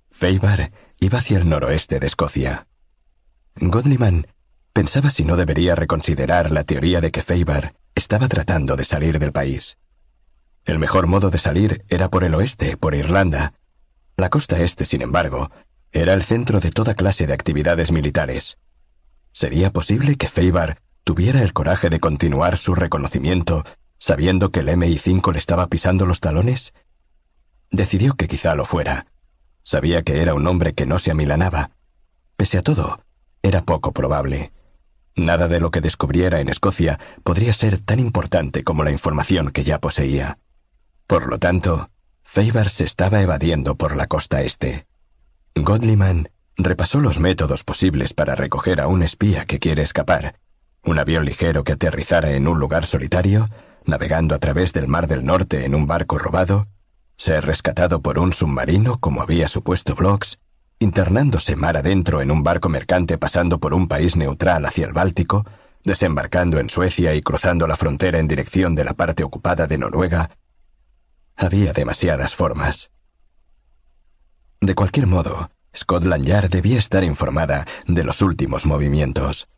Feibar 0.10 0.72
iba 1.00 1.20
hacia 1.20 1.38
el 1.38 1.48
noroeste 1.48 2.00
de 2.00 2.08
Escocia. 2.08 2.66
Godliman 3.56 4.26
pensaba 4.73 5.10
si 5.10 5.26
no 5.26 5.35
debería 5.35 5.76
reconsiderar 5.76 6.52
la 6.52 6.64
teoría 6.64 7.02
de 7.02 7.11
que 7.11 7.22
Feibar 7.22 7.76
estaba 7.95 8.27
tratando 8.27 8.76
de 8.76 8.85
salir 8.85 9.19
del 9.19 9.31
país. 9.31 9.77
El 10.65 10.80
mejor 10.80 11.07
modo 11.07 11.30
de 11.30 11.38
salir 11.38 11.84
era 11.89 12.10
por 12.10 12.23
el 12.23 12.35
oeste, 12.35 12.77
por 12.77 12.95
Irlanda. 12.95 13.53
La 14.15 14.30
costa 14.30 14.60
este, 14.60 14.85
sin 14.85 15.02
embargo, 15.02 15.52
era 15.91 16.14
el 16.14 16.23
centro 16.23 16.60
de 16.60 16.72
toda 16.72 16.93
clase 16.93 17.27
de 17.27 17.34
actividades 17.34 17.91
militares. 17.91 18.57
¿Sería 19.34 19.72
posible 19.72 20.15
que 20.15 20.30
Feibar 20.30 20.81
tuviera 21.03 21.41
el 21.41 21.53
coraje 21.53 21.89
de 21.89 21.99
continuar 21.99 22.57
su 22.57 22.76
reconocimiento 22.76 23.65
sabiendo 23.98 24.52
que 24.52 24.61
el 24.61 24.69
MI5 24.69 25.31
le 25.34 25.39
estaba 25.39 25.68
pisando 25.68 26.06
los 26.06 26.19
talones? 26.19 26.73
Decidió 27.72 28.14
que 28.14 28.27
quizá 28.27 28.56
lo 28.56 28.65
fuera. 28.65 29.07
Sabía 29.64 30.03
que 30.03 30.22
era 30.22 30.34
un 30.34 30.48
hombre 30.48 30.73
que 30.73 30.85
no 30.85 30.99
se 30.99 31.11
amilanaba. 31.11 31.72
Pese 32.35 32.57
a 32.57 32.61
todo, 32.61 33.03
era 33.41 33.61
poco 33.61 33.91
probable. 33.91 34.52
Nada 35.22 35.48
de 35.48 35.60
lo 35.60 35.69
que 35.69 35.81
descubriera 35.81 36.41
en 36.41 36.49
Escocia 36.49 36.99
podría 37.23 37.53
ser 37.53 37.80
tan 37.80 37.99
importante 37.99 38.64
como 38.64 38.84
la 38.84 38.89
información 38.89 39.52
que 39.52 39.64
ya 39.64 39.80
poseía. 39.80 40.39
Por 41.06 41.27
lo 41.27 41.38
tanto, 41.38 41.91
Feibar 42.23 42.69
se 42.69 42.85
estaba 42.85 43.22
evadiendo 43.22 43.76
por 43.76 43.95
la 43.95 44.07
costa 44.07 44.41
este. 44.41 44.88
Godliman 45.53 46.31
repasó 46.57 46.99
los 46.99 47.19
métodos 47.19 47.64
posibles 47.64 48.15
para 48.15 48.34
recoger 48.34 48.81
a 48.81 48.88
un 48.88 49.03
espía 49.03 49.45
que 49.45 49.60
quiere 49.60 49.84
escapar. 49.84 50.39
Un 50.84 50.98
avión 50.98 51.23
ligero 51.23 51.64
que 51.64 51.73
aterrizara 51.73 52.31
en 52.31 52.48
un 52.48 52.60
lugar 52.60 52.88
solitario, 52.88 53.48
navegando 53.85 54.34
a 54.34 54.39
través 54.39 54.73
del 54.73 54.88
Mar 54.88 55.07
del 55.07 55.23
Norte 55.23 55.65
en 55.65 55.76
un 55.76 55.85
barco 55.85 56.18
robado, 56.18 56.65
ser 57.15 57.45
rescatado 57.45 58.02
por 58.02 58.18
un 58.18 58.34
submarino 58.34 58.99
como 58.99 59.22
había 59.22 59.48
supuesto 59.48 59.93
Blocks, 59.93 60.39
internándose 60.82 61.56
mar 61.56 61.78
adentro 61.78 62.22
en 62.22 62.32
un 62.32 62.41
barco 62.41 62.68
mercante 62.68 63.20
pasando 63.20 63.60
por 63.60 63.76
un 63.76 63.88
país 63.88 64.16
neutral 64.16 64.66
hacia 64.66 64.88
el 64.88 64.94
Báltico, 64.94 65.45
desembarcando 65.84 66.60
en 66.60 66.72
Suecia 66.72 67.14
y 67.14 67.22
cruzando 67.22 67.68
la 67.68 67.78
frontera 67.78 68.18
en 68.18 68.28
dirección 68.28 68.74
de 68.74 68.84
la 68.84 68.94
parte 68.94 69.24
ocupada 69.24 69.68
de 69.68 69.78
Noruega, 69.78 70.32
había 71.36 71.72
demasiadas 71.72 72.36
formas. 72.36 72.90
De 74.60 74.74
cualquier 74.74 75.06
modo, 75.06 75.52
Scotland 75.76 76.26
Yard 76.26 76.49
debía 76.49 76.80
estar 76.80 77.03
informada 77.03 77.68
de 77.86 78.03
los 78.03 78.24
últimos 78.24 78.66
movimientos. 78.66 79.49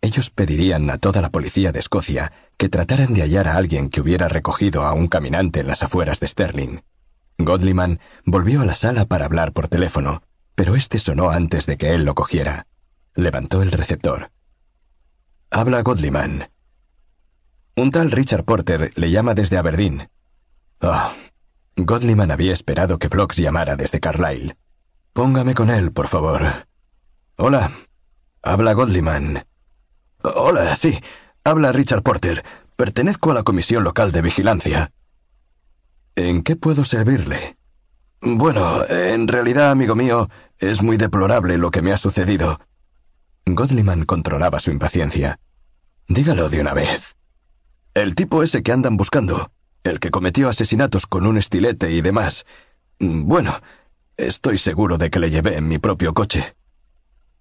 Ellos 0.00 0.30
pedirían 0.30 0.88
a 0.88 0.96
toda 0.96 1.20
la 1.20 1.28
policía 1.28 1.72
de 1.72 1.80
Escocia 1.80 2.32
que 2.56 2.70
trataran 2.70 3.12
de 3.12 3.20
hallar 3.20 3.48
a 3.48 3.56
alguien 3.56 3.90
que 3.90 4.00
hubiera 4.00 4.28
recogido 4.28 4.84
a 4.84 4.94
un 4.94 5.08
caminante 5.08 5.60
en 5.60 5.66
las 5.66 5.82
afueras 5.82 6.20
de 6.20 6.28
Sterling. 6.28 6.78
Godliman 7.36 8.00
volvió 8.24 8.62
a 8.62 8.64
la 8.64 8.74
sala 8.74 9.04
para 9.04 9.26
hablar 9.26 9.52
por 9.52 9.68
teléfono, 9.68 10.22
pero 10.60 10.76
este 10.76 10.98
sonó 10.98 11.30
antes 11.30 11.64
de 11.64 11.78
que 11.78 11.94
él 11.94 12.04
lo 12.04 12.14
cogiera. 12.14 12.66
Levantó 13.14 13.62
el 13.62 13.72
receptor. 13.72 14.30
Habla 15.50 15.80
Godliman. 15.80 16.50
Un 17.76 17.90
tal 17.90 18.10
Richard 18.10 18.44
Porter 18.44 18.92
le 18.94 19.10
llama 19.10 19.32
desde 19.32 19.56
Aberdeen. 19.56 20.10
Ah. 20.82 21.14
Godliman 21.76 22.30
había 22.30 22.52
esperado 22.52 22.98
que 22.98 23.08
Blocks 23.08 23.38
llamara 23.38 23.74
desde 23.76 24.00
Carlisle. 24.00 24.58
Póngame 25.14 25.54
con 25.54 25.70
él, 25.70 25.92
por 25.92 26.08
favor. 26.08 26.66
Hola. 27.36 27.72
Habla 28.42 28.74
Godliman. 28.74 29.46
Hola, 30.22 30.76
sí. 30.76 31.00
Habla 31.42 31.72
Richard 31.72 32.02
Porter. 32.02 32.44
Pertenezco 32.76 33.30
a 33.30 33.34
la 33.34 33.44
Comisión 33.44 33.82
Local 33.82 34.12
de 34.12 34.20
Vigilancia. 34.20 34.92
¿En 36.16 36.42
qué 36.42 36.54
puedo 36.54 36.84
servirle? 36.84 37.56
Bueno, 38.20 38.86
en 38.86 39.26
realidad, 39.26 39.70
amigo 39.70 39.94
mío, 39.94 40.28
es 40.60 40.82
muy 40.82 40.96
deplorable 40.96 41.58
lo 41.58 41.70
que 41.70 41.82
me 41.82 41.92
ha 41.92 41.98
sucedido. 41.98 42.60
Godliman 43.46 44.04
controlaba 44.04 44.60
su 44.60 44.70
impaciencia. 44.70 45.40
Dígalo 46.06 46.48
de 46.48 46.60
una 46.60 46.74
vez. 46.74 47.16
El 47.94 48.14
tipo 48.14 48.42
ese 48.42 48.62
que 48.62 48.72
andan 48.72 48.96
buscando, 48.96 49.50
el 49.82 49.98
que 49.98 50.10
cometió 50.10 50.48
asesinatos 50.48 51.06
con 51.06 51.26
un 51.26 51.38
estilete 51.38 51.90
y 51.90 52.02
demás. 52.02 52.44
Bueno, 52.98 53.60
estoy 54.16 54.58
seguro 54.58 54.98
de 54.98 55.10
que 55.10 55.18
le 55.18 55.30
llevé 55.30 55.56
en 55.56 55.66
mi 55.66 55.78
propio 55.78 56.14
coche. 56.14 56.54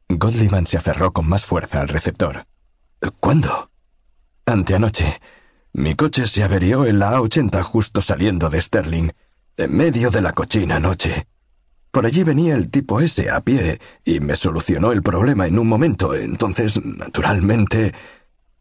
Godliman 0.08 0.66
se 0.66 0.78
aferró 0.78 1.12
con 1.14 1.28
más 1.28 1.46
fuerza 1.46 1.82
al 1.82 1.90
receptor. 1.90 2.48
¿Cuándo? 3.20 3.70
Anteanoche. 4.46 5.22
Mi 5.74 5.96
coche 5.96 6.26
se 6.26 6.44
averió 6.44 6.86
en 6.86 6.98
la 7.00 7.12
A80 7.12 7.62
justo 7.62 8.02
saliendo 8.02 8.50
de 8.50 8.62
Sterling, 8.62 9.12
en 9.58 9.76
medio 9.76 10.10
de 10.10 10.22
la 10.22 10.32
cochina 10.34 10.80
noche. 10.80 11.28
Por 11.92 12.06
allí 12.06 12.24
venía 12.24 12.56
el 12.56 12.70
tipo 12.70 13.00
ese 13.00 13.30
a 13.30 13.42
pie 13.42 13.80
y 14.06 14.20
me 14.20 14.36
solucionó 14.36 14.92
el 14.92 15.02
problema 15.02 15.48
en 15.48 15.58
un 15.60 15.68
momento. 15.68 16.14
Entonces, 16.14 16.84
naturalmente... 16.84 17.94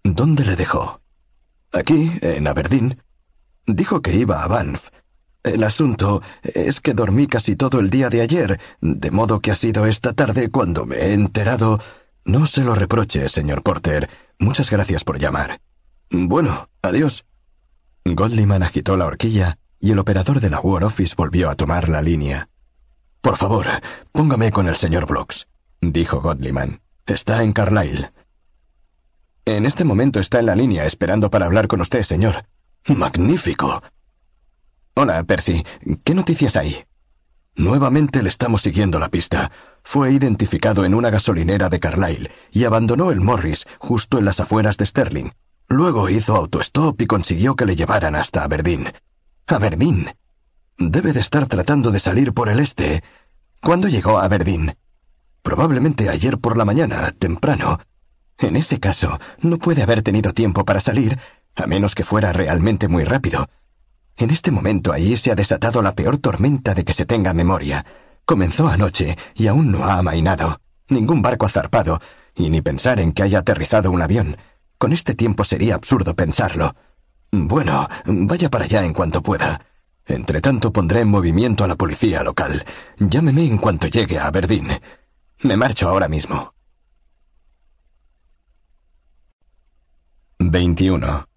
¿Dónde 0.03 0.45
le 0.45 0.57
dejó? 0.57 1.01
Aquí, 1.73 2.13
en 2.23 2.47
Aberdeen. 2.47 3.03
Dijo 3.67 4.01
que 4.01 4.15
iba 4.15 4.43
a 4.43 4.47
Banff. 4.47 4.89
El 5.43 5.63
asunto 5.65 6.23
es 6.43 6.81
que 6.81 6.95
dormí 6.95 7.27
casi 7.27 7.57
todo 7.57 7.79
el 7.81 7.91
día 7.91 8.09
de 8.09 8.23
ayer, 8.23 8.61
de 8.81 9.11
modo 9.11 9.41
que 9.41 9.51
ha 9.51 9.55
sido 9.55 9.87
esta 9.87 10.13
tarde 10.13 10.51
cuando 10.51 10.87
me 10.87 10.97
he 10.97 11.13
enterado. 11.13 11.81
No 12.25 12.47
se 12.47 12.65
lo 12.65 12.75
reproche, 12.75 13.29
señor 13.29 13.63
Porter. 13.63 14.09
Muchas 14.39 14.71
gracias 14.71 15.05
por 15.05 15.19
llamar. 15.19 15.61
Bueno, 16.11 16.71
adiós. 16.83 17.25
Godliman 18.05 18.63
agitó 18.63 18.97
la 18.97 19.07
horquilla 19.07 19.59
y 19.81 19.93
el 19.93 19.99
operador 19.99 20.41
de 20.41 20.51
la 20.51 20.61
War 20.61 20.85
Office 20.85 21.15
volvió 21.17 21.51
a 21.51 21.55
tomar 21.55 21.89
la 21.89 22.03
línea. 22.03 22.49
Por 23.21 23.37
favor, 23.37 23.67
póngame 24.13 24.51
con 24.53 24.69
el 24.69 24.77
señor 24.77 25.07
Blocks, 25.07 25.49
dijo 25.81 26.21
Godliman. 26.21 26.81
Está 27.07 27.43
en 27.43 27.53
Carlisle. 27.53 28.13
En 29.45 29.67
este 29.67 29.83
momento 29.83 30.21
está 30.21 30.41
en 30.41 30.47
la 30.47 30.55
línea 30.55 30.85
esperando 30.85 31.31
para 31.31 31.47
hablar 31.47 31.69
con 31.69 31.81
usted, 31.81 32.03
señor. 32.03 32.47
Magnífico. 32.87 33.83
Hola, 34.95 35.23
Percy. 35.25 35.65
¿Qué 36.05 36.15
noticias 36.15 36.57
hay? 36.57 36.85
Nuevamente 37.57 38.23
le 38.23 38.29
estamos 38.29 38.63
siguiendo 38.63 38.99
la 38.99 39.09
pista. 39.09 39.51
Fue 39.83 40.13
identificado 40.13 40.85
en 40.85 40.95
una 40.95 41.11
gasolinera 41.11 41.69
de 41.69 41.81
Carlisle 41.81 42.31
y 42.53 42.65
abandonó 42.65 43.11
el 43.11 43.21
Morris 43.21 43.67
justo 43.79 44.19
en 44.19 44.27
las 44.27 44.39
afueras 44.39 44.77
de 44.77 44.87
Sterling. 44.87 45.31
Luego 45.69 46.09
hizo 46.09 46.37
autostop 46.37 47.01
y 47.01 47.07
consiguió 47.07 47.57
que 47.57 47.67
le 47.67 47.75
llevaran 47.75 48.15
hasta 48.15 48.45
Aberdeen. 48.45 48.93
Aberdeen. 49.47 50.15
Debe 50.81 51.13
de 51.13 51.19
estar 51.19 51.47
tratando 51.47 51.91
de 51.91 51.99
salir 51.99 52.33
por 52.33 52.49
el 52.49 52.61
este. 52.61 53.03
¿Cuándo 53.61 53.89
llegó 53.89 54.19
a 54.19 54.25
Aberdeen? 54.25 54.77
Probablemente 55.43 56.09
ayer 56.09 56.39
por 56.39 56.57
la 56.57 56.65
mañana, 56.65 57.11
temprano. 57.19 57.81
En 58.39 58.55
ese 58.55 58.79
caso, 58.79 59.19
no 59.41 59.59
puede 59.59 59.83
haber 59.83 60.03
tenido 60.03 60.33
tiempo 60.33 60.65
para 60.65 60.79
salir, 60.79 61.19
a 61.57 61.67
menos 61.67 61.97
que 61.97 62.05
fuera 62.05 62.33
realmente 62.33 62.87
muy 62.87 63.03
rápido. 63.03 63.49
En 64.17 64.31
este 64.31 64.53
momento 64.53 64.93
allí 64.93 65.17
se 65.17 65.33
ha 65.33 65.35
desatado 65.35 65.83
la 65.83 65.97
peor 65.97 66.19
tormenta 66.19 66.75
de 66.75 66.85
que 66.85 66.93
se 66.93 67.07
tenga 67.07 67.35
memoria. 67.35 67.85
Comenzó 68.25 68.69
anoche 68.69 69.19
y 69.35 69.49
aún 69.49 69.73
no 69.73 69.83
ha 69.85 69.99
amainado. 69.99 70.61
Ningún 70.89 71.23
barco 71.23 71.47
ha 71.47 71.49
zarpado, 71.49 72.01
y 72.37 72.51
ni 72.51 72.63
pensar 72.63 73.01
en 73.01 73.11
que 73.11 73.25
haya 73.25 73.41
aterrizado 73.41 73.91
un 73.91 74.01
avión. 74.01 74.37
Con 74.79 74.93
este 74.93 75.15
tiempo 75.15 75.43
sería 75.43 75.75
absurdo 75.75 76.15
pensarlo. 76.15 76.77
Bueno, 77.33 77.89
vaya 78.05 78.49
para 78.49 78.67
allá 78.67 78.85
en 78.85 78.95
cuanto 78.95 79.23
pueda. 79.25 79.61
Entre 80.09 80.41
tanto 80.41 80.73
pondré 80.73 81.01
en 81.01 81.09
movimiento 81.09 81.65
a 81.65 81.69
la 81.69 81.77
policía 81.77 82.23
local. 82.23 82.65
Llámeme 82.99 83.45
en 83.45 83.59
cuanto 83.59 83.87
llegue 83.89 84.19
a 84.19 84.27
Aberdeen. 84.27 84.81
Me 85.43 85.57
marcho 85.57 85.89
ahora 85.89 86.09
mismo. 86.09 86.55
21. 90.39 91.29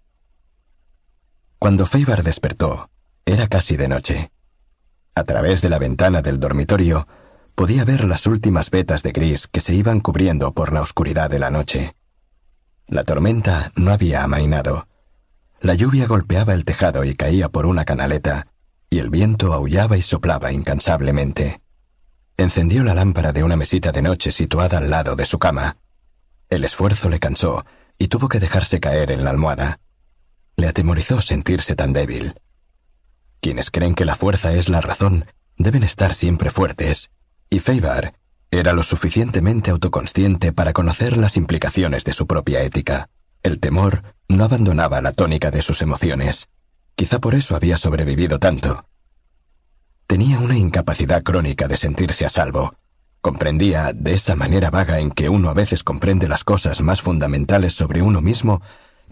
Cuando 1.58 1.86
Feibar 1.86 2.22
despertó, 2.22 2.90
era 3.26 3.46
casi 3.46 3.76
de 3.76 3.88
noche. 3.88 4.32
A 5.14 5.24
través 5.24 5.60
de 5.60 5.68
la 5.68 5.78
ventana 5.78 6.22
del 6.22 6.40
dormitorio 6.40 7.06
podía 7.54 7.84
ver 7.84 8.04
las 8.04 8.26
últimas 8.26 8.70
vetas 8.70 9.02
de 9.02 9.12
gris 9.12 9.48
que 9.48 9.60
se 9.60 9.74
iban 9.74 10.00
cubriendo 10.00 10.54
por 10.54 10.72
la 10.72 10.80
oscuridad 10.80 11.28
de 11.28 11.38
la 11.38 11.50
noche. 11.50 11.94
La 12.86 13.04
tormenta 13.04 13.70
no 13.76 13.92
había 13.92 14.24
amainado. 14.24 14.88
La 15.60 15.74
lluvia 15.74 16.06
golpeaba 16.06 16.54
el 16.54 16.64
tejado 16.64 17.04
y 17.04 17.14
caía 17.14 17.50
por 17.50 17.66
una 17.66 17.84
canaleta, 17.84 18.51
y 18.92 18.98
el 18.98 19.08
viento 19.08 19.54
aullaba 19.54 19.96
y 19.96 20.02
soplaba 20.02 20.52
incansablemente. 20.52 21.62
Encendió 22.36 22.84
la 22.84 22.92
lámpara 22.92 23.32
de 23.32 23.42
una 23.42 23.56
mesita 23.56 23.90
de 23.90 24.02
noche 24.02 24.32
situada 24.32 24.76
al 24.76 24.90
lado 24.90 25.16
de 25.16 25.24
su 25.24 25.38
cama. 25.38 25.78
El 26.50 26.62
esfuerzo 26.62 27.08
le 27.08 27.18
cansó 27.18 27.64
y 27.96 28.08
tuvo 28.08 28.28
que 28.28 28.38
dejarse 28.38 28.80
caer 28.80 29.10
en 29.10 29.24
la 29.24 29.30
almohada. 29.30 29.80
Le 30.56 30.68
atemorizó 30.68 31.22
sentirse 31.22 31.74
tan 31.74 31.94
débil. 31.94 32.34
Quienes 33.40 33.70
creen 33.70 33.94
que 33.94 34.04
la 34.04 34.14
fuerza 34.14 34.52
es 34.52 34.68
la 34.68 34.82
razón 34.82 35.24
deben 35.56 35.84
estar 35.84 36.12
siempre 36.12 36.50
fuertes, 36.50 37.10
y 37.48 37.60
Feibar 37.60 38.12
era 38.50 38.74
lo 38.74 38.82
suficientemente 38.82 39.70
autoconsciente 39.70 40.52
para 40.52 40.74
conocer 40.74 41.16
las 41.16 41.38
implicaciones 41.38 42.04
de 42.04 42.12
su 42.12 42.26
propia 42.26 42.60
ética. 42.60 43.08
El 43.42 43.58
temor 43.58 44.02
no 44.28 44.44
abandonaba 44.44 45.00
la 45.00 45.12
tónica 45.12 45.50
de 45.50 45.62
sus 45.62 45.80
emociones. 45.80 46.50
Quizá 47.02 47.18
por 47.18 47.34
eso 47.34 47.56
había 47.56 47.78
sobrevivido 47.78 48.38
tanto. 48.38 48.86
Tenía 50.06 50.38
una 50.38 50.56
incapacidad 50.56 51.24
crónica 51.24 51.66
de 51.66 51.76
sentirse 51.76 52.24
a 52.24 52.30
salvo. 52.30 52.76
Comprendía, 53.20 53.90
de 53.92 54.14
esa 54.14 54.36
manera 54.36 54.70
vaga 54.70 55.00
en 55.00 55.10
que 55.10 55.28
uno 55.28 55.50
a 55.50 55.52
veces 55.52 55.82
comprende 55.82 56.28
las 56.28 56.44
cosas 56.44 56.80
más 56.80 57.02
fundamentales 57.02 57.72
sobre 57.72 58.02
uno 58.02 58.20
mismo, 58.20 58.62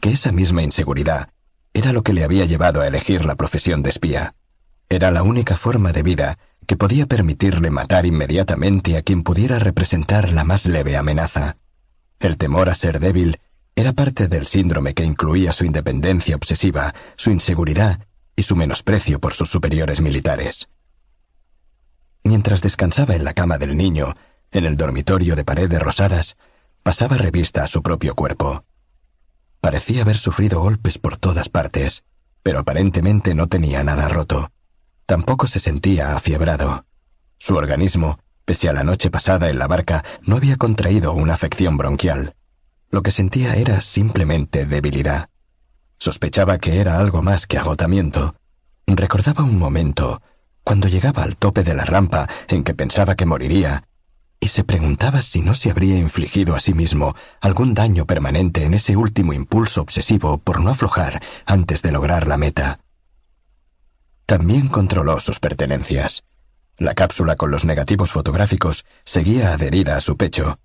que 0.00 0.12
esa 0.12 0.30
misma 0.30 0.62
inseguridad 0.62 1.30
era 1.74 1.92
lo 1.92 2.04
que 2.04 2.12
le 2.12 2.22
había 2.22 2.44
llevado 2.44 2.80
a 2.80 2.86
elegir 2.86 3.24
la 3.24 3.34
profesión 3.34 3.82
de 3.82 3.90
espía. 3.90 4.36
Era 4.88 5.10
la 5.10 5.24
única 5.24 5.56
forma 5.56 5.90
de 5.90 6.04
vida 6.04 6.38
que 6.68 6.76
podía 6.76 7.06
permitirle 7.06 7.70
matar 7.70 8.06
inmediatamente 8.06 8.98
a 8.98 9.02
quien 9.02 9.24
pudiera 9.24 9.58
representar 9.58 10.30
la 10.30 10.44
más 10.44 10.64
leve 10.64 10.96
amenaza. 10.96 11.56
El 12.20 12.38
temor 12.38 12.68
a 12.68 12.76
ser 12.76 13.00
débil 13.00 13.40
era 13.76 13.92
parte 13.92 14.28
del 14.28 14.46
síndrome 14.46 14.94
que 14.94 15.04
incluía 15.04 15.52
su 15.52 15.64
independencia 15.64 16.36
obsesiva, 16.36 16.94
su 17.16 17.30
inseguridad 17.30 18.06
y 18.36 18.42
su 18.42 18.56
menosprecio 18.56 19.20
por 19.20 19.34
sus 19.34 19.50
superiores 19.50 20.00
militares. 20.00 20.68
Mientras 22.24 22.60
descansaba 22.60 23.14
en 23.14 23.24
la 23.24 23.32
cama 23.32 23.58
del 23.58 23.76
niño, 23.76 24.14
en 24.50 24.64
el 24.64 24.76
dormitorio 24.76 25.36
de 25.36 25.44
paredes 25.44 25.80
rosadas, 25.80 26.36
pasaba 26.82 27.16
revista 27.16 27.64
a 27.64 27.68
su 27.68 27.82
propio 27.82 28.14
cuerpo. 28.14 28.64
Parecía 29.60 30.02
haber 30.02 30.16
sufrido 30.16 30.60
golpes 30.60 30.98
por 30.98 31.16
todas 31.16 31.48
partes, 31.48 32.04
pero 32.42 32.58
aparentemente 32.58 33.34
no 33.34 33.48
tenía 33.48 33.84
nada 33.84 34.08
roto. 34.08 34.50
Tampoco 35.06 35.46
se 35.46 35.58
sentía 35.58 36.16
afiebrado. 36.16 36.86
Su 37.38 37.56
organismo, 37.56 38.18
pese 38.44 38.68
a 38.68 38.72
la 38.72 38.84
noche 38.84 39.10
pasada 39.10 39.50
en 39.50 39.58
la 39.58 39.66
barca, 39.66 40.04
no 40.22 40.36
había 40.36 40.56
contraído 40.56 41.12
una 41.12 41.34
afección 41.34 41.76
bronquial. 41.76 42.34
Lo 42.90 43.02
que 43.02 43.12
sentía 43.12 43.54
era 43.54 43.80
simplemente 43.80 44.66
debilidad. 44.66 45.28
Sospechaba 45.98 46.58
que 46.58 46.80
era 46.80 46.98
algo 46.98 47.22
más 47.22 47.46
que 47.46 47.56
agotamiento. 47.58 48.34
Recordaba 48.86 49.44
un 49.44 49.58
momento, 49.58 50.22
cuando 50.64 50.88
llegaba 50.88 51.22
al 51.22 51.36
tope 51.36 51.62
de 51.62 51.74
la 51.74 51.84
rampa 51.84 52.28
en 52.48 52.64
que 52.64 52.74
pensaba 52.74 53.14
que 53.14 53.26
moriría, 53.26 53.84
y 54.40 54.48
se 54.48 54.64
preguntaba 54.64 55.22
si 55.22 55.40
no 55.40 55.54
se 55.54 55.70
habría 55.70 55.98
infligido 55.98 56.56
a 56.56 56.60
sí 56.60 56.74
mismo 56.74 57.14
algún 57.40 57.74
daño 57.74 58.06
permanente 58.06 58.64
en 58.64 58.74
ese 58.74 58.96
último 58.96 59.34
impulso 59.34 59.82
obsesivo 59.82 60.38
por 60.38 60.60
no 60.60 60.70
aflojar 60.70 61.22
antes 61.44 61.82
de 61.82 61.92
lograr 61.92 62.26
la 62.26 62.38
meta. 62.38 62.80
También 64.26 64.68
controló 64.68 65.20
sus 65.20 65.38
pertenencias. 65.38 66.24
La 66.76 66.94
cápsula 66.94 67.36
con 67.36 67.50
los 67.50 67.64
negativos 67.64 68.10
fotográficos 68.10 68.86
seguía 69.04 69.52
adherida 69.52 69.96
a 69.96 70.00
su 70.00 70.16
pecho. 70.16 70.56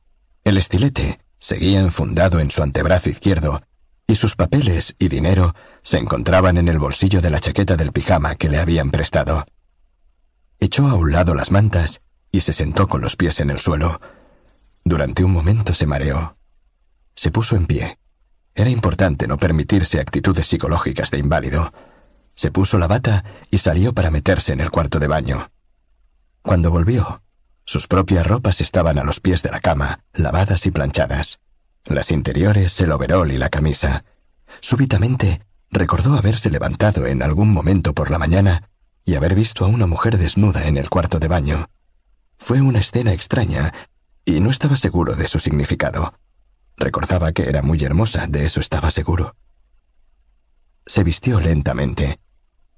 El 0.45 0.57
estilete 0.57 1.24
seguía 1.39 1.79
enfundado 1.79 2.39
en 2.39 2.49
su 2.49 2.63
antebrazo 2.63 3.09
izquierdo, 3.09 3.61
y 4.07 4.15
sus 4.15 4.35
papeles 4.35 4.95
y 4.99 5.07
dinero 5.07 5.55
se 5.81 5.97
encontraban 5.97 6.57
en 6.57 6.67
el 6.67 6.79
bolsillo 6.79 7.21
de 7.21 7.29
la 7.29 7.39
chaqueta 7.39 7.75
del 7.75 7.91
pijama 7.91 8.35
que 8.35 8.49
le 8.49 8.59
habían 8.59 8.91
prestado. 8.91 9.45
Echó 10.59 10.87
a 10.87 10.95
un 10.95 11.11
lado 11.11 11.33
las 11.33 11.51
mantas 11.51 12.01
y 12.31 12.41
se 12.41 12.53
sentó 12.53 12.87
con 12.87 13.01
los 13.01 13.15
pies 13.15 13.39
en 13.39 13.49
el 13.49 13.59
suelo. 13.59 13.99
Durante 14.83 15.23
un 15.23 15.31
momento 15.31 15.73
se 15.73 15.85
mareó. 15.85 16.37
Se 17.15 17.31
puso 17.31 17.55
en 17.55 17.65
pie. 17.65 17.97
Era 18.53 18.69
importante 18.69 19.27
no 19.27 19.37
permitirse 19.37 19.99
actitudes 19.99 20.47
psicológicas 20.47 21.11
de 21.11 21.19
inválido. 21.19 21.71
Se 22.35 22.51
puso 22.51 22.77
la 22.77 22.87
bata 22.87 23.23
y 23.49 23.57
salió 23.57 23.93
para 23.93 24.11
meterse 24.11 24.53
en 24.53 24.61
el 24.61 24.71
cuarto 24.71 24.99
de 24.99 25.07
baño. 25.07 25.51
Cuando 26.41 26.71
volvió, 26.71 27.23
sus 27.65 27.87
propias 27.87 28.25
ropas 28.25 28.61
estaban 28.61 28.99
a 28.99 29.03
los 29.03 29.19
pies 29.19 29.41
de 29.41 29.49
la 29.49 29.59
cama, 29.59 30.01
lavadas 30.13 30.67
y 30.67 30.71
planchadas. 30.71 31.39
Las 31.83 32.11
interiores, 32.11 32.79
el 32.79 32.91
overol 32.91 33.31
y 33.31 33.37
la 33.37 33.49
camisa. 33.49 34.05
Súbitamente 34.59 35.41
recordó 35.71 36.15
haberse 36.15 36.51
levantado 36.51 37.07
en 37.07 37.23
algún 37.23 37.51
momento 37.51 37.93
por 37.93 38.11
la 38.11 38.19
mañana 38.19 38.69
y 39.03 39.15
haber 39.15 39.35
visto 39.35 39.65
a 39.65 39.67
una 39.67 39.87
mujer 39.87 40.17
desnuda 40.17 40.67
en 40.67 40.77
el 40.77 40.89
cuarto 40.89 41.19
de 41.19 41.27
baño. 41.27 41.69
Fue 42.37 42.61
una 42.61 42.79
escena 42.79 43.13
extraña, 43.13 43.73
y 44.25 44.39
no 44.39 44.49
estaba 44.51 44.77
seguro 44.77 45.15
de 45.15 45.27
su 45.27 45.39
significado. 45.39 46.13
Recordaba 46.77 47.31
que 47.31 47.49
era 47.49 47.61
muy 47.61 47.83
hermosa, 47.83 48.27
de 48.27 48.45
eso 48.45 48.59
estaba 48.59 48.91
seguro. 48.91 49.35
Se 50.85 51.03
vistió 51.03 51.39
lentamente. 51.39 52.19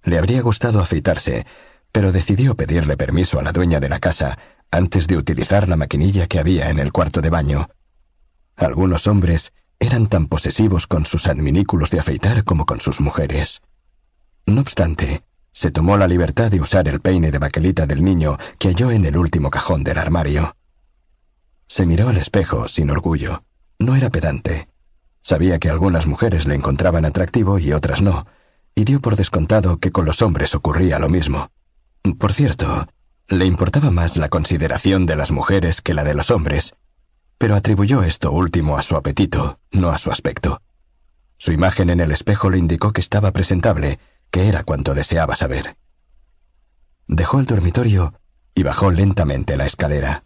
Le 0.03 0.17
habría 0.17 0.41
gustado 0.41 0.79
afeitarse, 0.79 1.45
pero 1.91 2.11
decidió 2.11 2.55
pedirle 2.55 2.95
permiso 2.95 3.39
a 3.39 3.43
la 3.43 3.51
dueña 3.51 3.79
de 3.79 3.89
la 3.89 3.99
casa 3.99 4.37
antes 4.71 5.07
de 5.07 5.17
utilizar 5.17 5.67
la 5.67 5.75
maquinilla 5.75 6.27
que 6.27 6.39
había 6.39 6.69
en 6.69 6.79
el 6.79 6.91
cuarto 6.91 7.21
de 7.21 7.29
baño. 7.29 7.69
Algunos 8.55 9.07
hombres 9.07 9.53
eran 9.79 10.07
tan 10.07 10.27
posesivos 10.27 10.87
con 10.87 11.05
sus 11.05 11.27
adminículos 11.27 11.91
de 11.91 11.99
afeitar 11.99 12.43
como 12.43 12.65
con 12.65 12.79
sus 12.79 12.99
mujeres. 12.99 13.61
No 14.45 14.61
obstante, 14.61 15.23
se 15.51 15.71
tomó 15.71 15.97
la 15.97 16.07
libertad 16.07 16.51
de 16.51 16.61
usar 16.61 16.87
el 16.87 17.01
peine 17.01 17.31
de 17.31 17.39
baquelita 17.39 17.85
del 17.85 18.03
niño 18.03 18.37
que 18.59 18.69
halló 18.69 18.91
en 18.91 19.05
el 19.05 19.17
último 19.17 19.49
cajón 19.49 19.83
del 19.83 19.97
armario. 19.97 20.55
Se 21.67 21.85
miró 21.85 22.09
al 22.09 22.17
espejo 22.17 22.67
sin 22.67 22.89
orgullo. 22.89 23.43
No 23.79 23.95
era 23.95 24.09
pedante. 24.09 24.69
Sabía 25.21 25.59
que 25.59 25.69
algunas 25.69 26.07
mujeres 26.07 26.47
le 26.47 26.55
encontraban 26.55 27.05
atractivo 27.05 27.59
y 27.59 27.73
otras 27.73 28.01
no, 28.01 28.25
y 28.73 28.85
dio 28.85 29.01
por 29.01 29.15
descontado 29.15 29.79
que 29.79 29.91
con 29.91 30.05
los 30.05 30.21
hombres 30.21 30.55
ocurría 30.55 30.99
lo 30.99 31.09
mismo. 31.09 31.51
Por 32.17 32.33
cierto, 32.33 32.87
le 33.29 33.45
importaba 33.45 33.91
más 33.91 34.15
la 34.15 34.29
consideración 34.29 35.05
de 35.05 35.17
las 35.17 35.31
mujeres 35.31 35.81
que 35.81 35.93
la 35.93 36.05
de 36.05 36.13
los 36.13 36.31
hombres, 36.31 36.73
pero 37.37 37.55
atribuyó 37.55 38.03
esto 38.03 38.31
último 38.31 38.77
a 38.77 38.81
su 38.81 38.95
apetito, 38.95 39.59
no 39.71 39.89
a 39.89 39.97
su 39.97 40.11
aspecto. 40.11 40.61
Su 41.37 41.51
imagen 41.51 41.89
en 41.89 41.99
el 41.99 42.11
espejo 42.11 42.49
le 42.49 42.57
indicó 42.57 42.93
que 42.93 43.01
estaba 43.01 43.31
presentable, 43.31 43.99
que 44.31 44.47
era 44.47 44.63
cuanto 44.63 44.93
deseaba 44.93 45.35
saber. 45.35 45.77
Dejó 47.07 47.39
el 47.39 47.45
dormitorio 47.45 48.13
y 48.55 48.63
bajó 48.63 48.91
lentamente 48.91 49.57
la 49.57 49.65
escalera. 49.65 50.23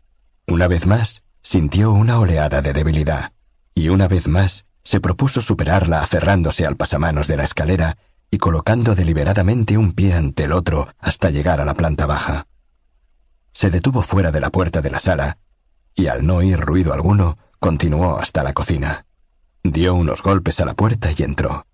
Una 0.48 0.68
vez 0.68 0.86
más, 0.86 1.24
sintió 1.42 1.92
una 1.92 2.20
oleada 2.20 2.62
de 2.62 2.72
debilidad, 2.72 3.34
y 3.74 3.90
una 3.90 4.08
vez 4.08 4.28
más 4.28 4.66
se 4.84 5.00
propuso 5.00 5.42
superarla 5.42 6.02
aferrándose 6.02 6.66
al 6.66 6.78
pasamanos 6.78 7.28
de 7.28 7.38
la 7.38 7.46
escalera 7.46 7.98
y 8.30 8.38
colocando 8.38 8.96
deliberadamente 8.96 9.78
un 9.78 9.92
pie 9.92 10.14
ante 10.14 10.46
el 10.46 10.54
otro 10.54 10.88
hasta 11.00 11.30
llegar 11.30 11.62
a 11.62 11.66
la 11.66 11.74
planta 11.74 12.06
baja. 12.06 12.48
Se 13.54 13.70
detuvo 13.70 14.02
fuera 14.02 14.32
de 14.32 14.42
la 14.42 14.50
puerta 14.50 14.82
de 14.82 14.90
la 14.90 15.00
sala 15.00 15.38
y 15.96 16.08
al 16.08 16.26
no 16.26 16.38
oír 16.38 16.60
ruido 16.60 16.94
alguno, 16.94 17.38
continuó 17.60 18.18
hasta 18.18 18.44
la 18.44 18.54
cocina. 18.54 19.06
Dio 19.64 19.94
unos 19.94 20.22
golpes 20.22 20.60
a 20.60 20.66
la 20.66 20.74
puerta 20.74 21.10
y 21.16 21.24
entró. 21.24 21.66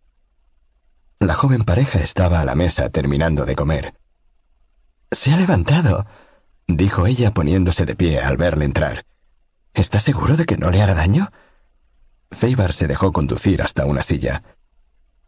La 1.19 1.33
joven 1.33 1.63
pareja 1.63 1.99
estaba 1.99 2.41
a 2.41 2.45
la 2.45 2.55
mesa 2.55 2.89
terminando 2.89 3.45
de 3.45 3.55
comer. 3.55 3.95
Se 5.11 5.31
ha 5.31 5.37
levantado, 5.37 6.05
dijo 6.67 7.07
ella 7.07 7.33
poniéndose 7.33 7.85
de 7.85 7.95
pie 7.95 8.19
al 8.19 8.37
verle 8.37 8.65
entrar. 8.65 9.05
¿Está 9.73 9.99
seguro 9.99 10.35
de 10.35 10.45
que 10.45 10.57
no 10.57 10.69
le 10.69 10.81
hará 10.81 10.93
daño? 10.93 11.31
Feibar 12.31 12.73
se 12.73 12.87
dejó 12.87 13.13
conducir 13.13 13.61
hasta 13.61 13.85
una 13.85 14.03
silla. 14.03 14.43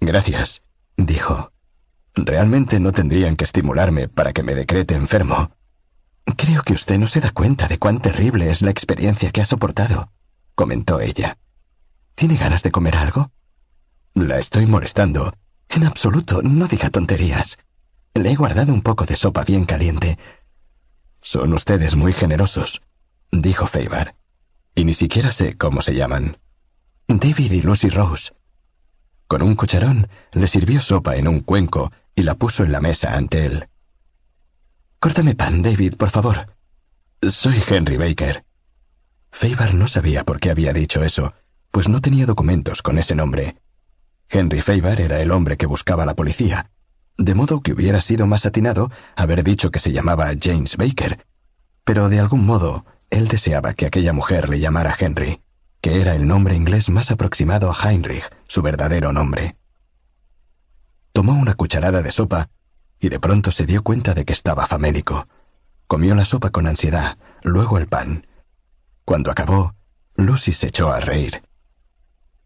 Gracias, 0.02 0.64
dijo. 0.98 1.52
Realmente 2.16 2.80
no 2.80 2.92
tendrían 2.92 3.36
que 3.36 3.46
estimularme 3.46 4.10
para 4.10 4.34
que 4.34 4.44
me 4.44 4.56
decrete 4.56 4.96
enfermo. 4.96 5.52
Creo 6.42 6.64
que 6.64 6.72
usted 6.72 6.98
no 6.98 7.08
se 7.08 7.20
da 7.20 7.32
cuenta 7.32 7.68
de 7.68 7.78
cuán 7.78 8.00
terrible 8.00 8.50
es 8.50 8.62
la 8.62 8.72
experiencia 8.72 9.30
que 9.30 9.42
ha 9.42 9.46
soportado, 9.46 10.14
comentó 10.56 11.02
ella. 11.02 11.38
¿Tiene 12.16 12.38
ganas 12.38 12.64
de 12.64 12.72
comer 12.72 12.96
algo? 12.96 13.34
La 14.14 14.40
estoy 14.40 14.66
molestando, 14.66 15.34
en 15.68 15.84
absoluto, 15.84 16.42
no 16.42 16.68
diga 16.68 16.92
tonterías. 16.92 17.58
Le 18.14 18.32
he 18.32 18.36
guardado 18.36 18.72
un 18.72 18.82
poco 18.82 19.06
de 19.06 19.18
sopa 19.18 19.44
bien 19.44 19.66
caliente. 19.66 20.18
Son 21.20 21.54
ustedes 21.54 21.98
muy 21.98 22.14
generosos, 22.14 22.84
dijo 23.34 23.68
Feibar. 23.68 24.16
Y 24.76 24.86
ni 24.86 24.94
siquiera 24.94 25.34
sé 25.34 25.58
cómo 25.58 25.82
se 25.82 25.94
llaman. 25.94 26.38
David 27.10 27.52
y 27.52 27.62
Lucy 27.64 27.90
Rose. 27.90 28.32
Con 29.28 29.42
un 29.42 29.56
cucharón 29.56 30.08
le 30.32 30.48
sirvió 30.48 30.80
sopa 30.80 31.18
en 31.18 31.28
un 31.28 31.42
cuenco 31.42 31.92
y 32.16 32.24
la 32.24 32.36
puso 32.36 32.64
en 32.64 32.72
la 32.72 32.80
mesa 32.80 33.18
ante 33.18 33.46
él. 33.46 33.68
Córtame 35.00 35.36
pan, 35.36 35.62
David, 35.62 35.96
por 35.96 36.10
favor. 36.10 36.56
Soy 37.22 37.62
Henry 37.68 37.98
Baker. 37.98 38.44
Feibar 39.32 39.74
no 39.74 39.88
sabía 39.88 40.24
por 40.24 40.40
qué 40.40 40.52
había 40.52 40.74
dicho 40.74 41.04
eso, 41.04 41.34
pues 41.72 41.88
no 41.88 42.02
tenía 42.02 42.26
documentos 42.26 42.82
con 42.82 42.98
ese 42.98 43.16
nombre, 43.16 43.56
Henry 44.30 44.62
Faber 44.62 45.02
era 45.02 45.22
el 45.22 45.32
hombre 45.32 45.58
que 45.58 45.66
buscaba 45.66 46.06
la 46.06 46.16
policía, 46.16 46.70
de 47.18 47.34
modo 47.34 47.62
que 47.62 47.74
hubiera 47.74 48.00
sido 48.00 48.28
más 48.28 48.46
atinado 48.46 48.92
haber 49.16 49.44
dicho 49.44 49.72
que 49.72 49.80
se 49.80 49.92
llamaba 49.92 50.30
James 50.40 50.78
Baker, 50.78 51.26
pero 51.84 52.10
de 52.10 52.20
algún 52.20 52.46
modo 52.46 52.86
él 53.10 53.28
deseaba 53.28 53.74
que 53.74 53.88
aquella 53.88 54.14
mujer 54.14 54.50
le 54.50 54.60
llamara 54.60 54.96
Henry, 54.98 55.42
que 55.82 56.00
era 56.00 56.14
el 56.14 56.28
nombre 56.28 56.56
inglés 56.56 56.90
más 56.90 57.10
aproximado 57.10 57.72
a 57.72 57.90
Heinrich, 57.90 58.30
su 58.48 58.62
verdadero 58.62 59.12
nombre. 59.12 59.58
Tomó 61.12 61.34
una 61.34 61.56
cucharada 61.56 62.04
de 62.04 62.12
sopa 62.12 62.50
y 63.00 63.10
de 63.10 63.20
pronto 63.20 63.52
se 63.52 63.66
dio 63.66 63.84
cuenta 63.84 64.14
de 64.14 64.26
que 64.26 64.34
estaba 64.34 64.68
famélico. 64.68 65.28
Comió 65.88 66.16
la 66.16 66.26
sopa 66.26 66.50
con 66.50 66.68
ansiedad, 66.68 67.18
luego 67.44 67.78
el 67.78 67.88
pan. 67.88 68.28
Cuando 69.06 69.32
acabó, 69.32 69.76
Lucy 70.16 70.54
se 70.54 70.68
echó 70.68 70.92
a 70.92 71.00
reír. 71.00 71.44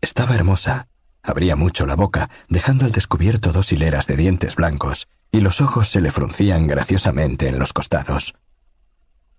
Estaba 0.01 0.35
hermosa, 0.35 0.87
Abría 1.25 1.55
mucho 1.55 1.85
la 1.85 1.95
boca, 1.95 2.29
dejando 2.49 2.83
al 2.83 2.91
descubierto 2.91 3.53
dos 3.53 3.71
hileras 3.71 4.07
de 4.07 4.17
dientes 4.17 4.57
blancos, 4.57 5.07
y 5.31 5.39
los 5.39 5.61
ojos 5.61 5.87
se 5.87 6.01
le 6.01 6.11
fruncían 6.11 6.67
graciosamente 6.67 7.47
en 7.47 7.59
los 7.59 7.71
costados. 7.71 8.35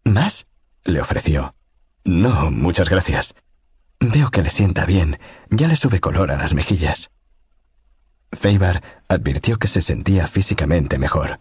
¿Más? 0.02 0.46
le 0.84 1.00
ofreció. 1.00 1.54
No, 2.04 2.50
muchas 2.50 2.88
gracias. 2.88 3.34
Veo 4.00 4.30
que 4.30 4.42
le 4.42 4.50
sienta 4.50 4.86
bien. 4.86 5.18
Ya 5.50 5.68
le 5.68 5.76
sube 5.76 6.00
color 6.00 6.30
a 6.30 6.36
las 6.38 6.54
mejillas. 6.54 7.10
Feibar 8.36 8.82
advirtió 9.09 9.59
que 9.59 9.69
se 9.69 9.82
sentía 9.82 10.27
físicamente 10.27 10.98
mejor. 10.98 11.40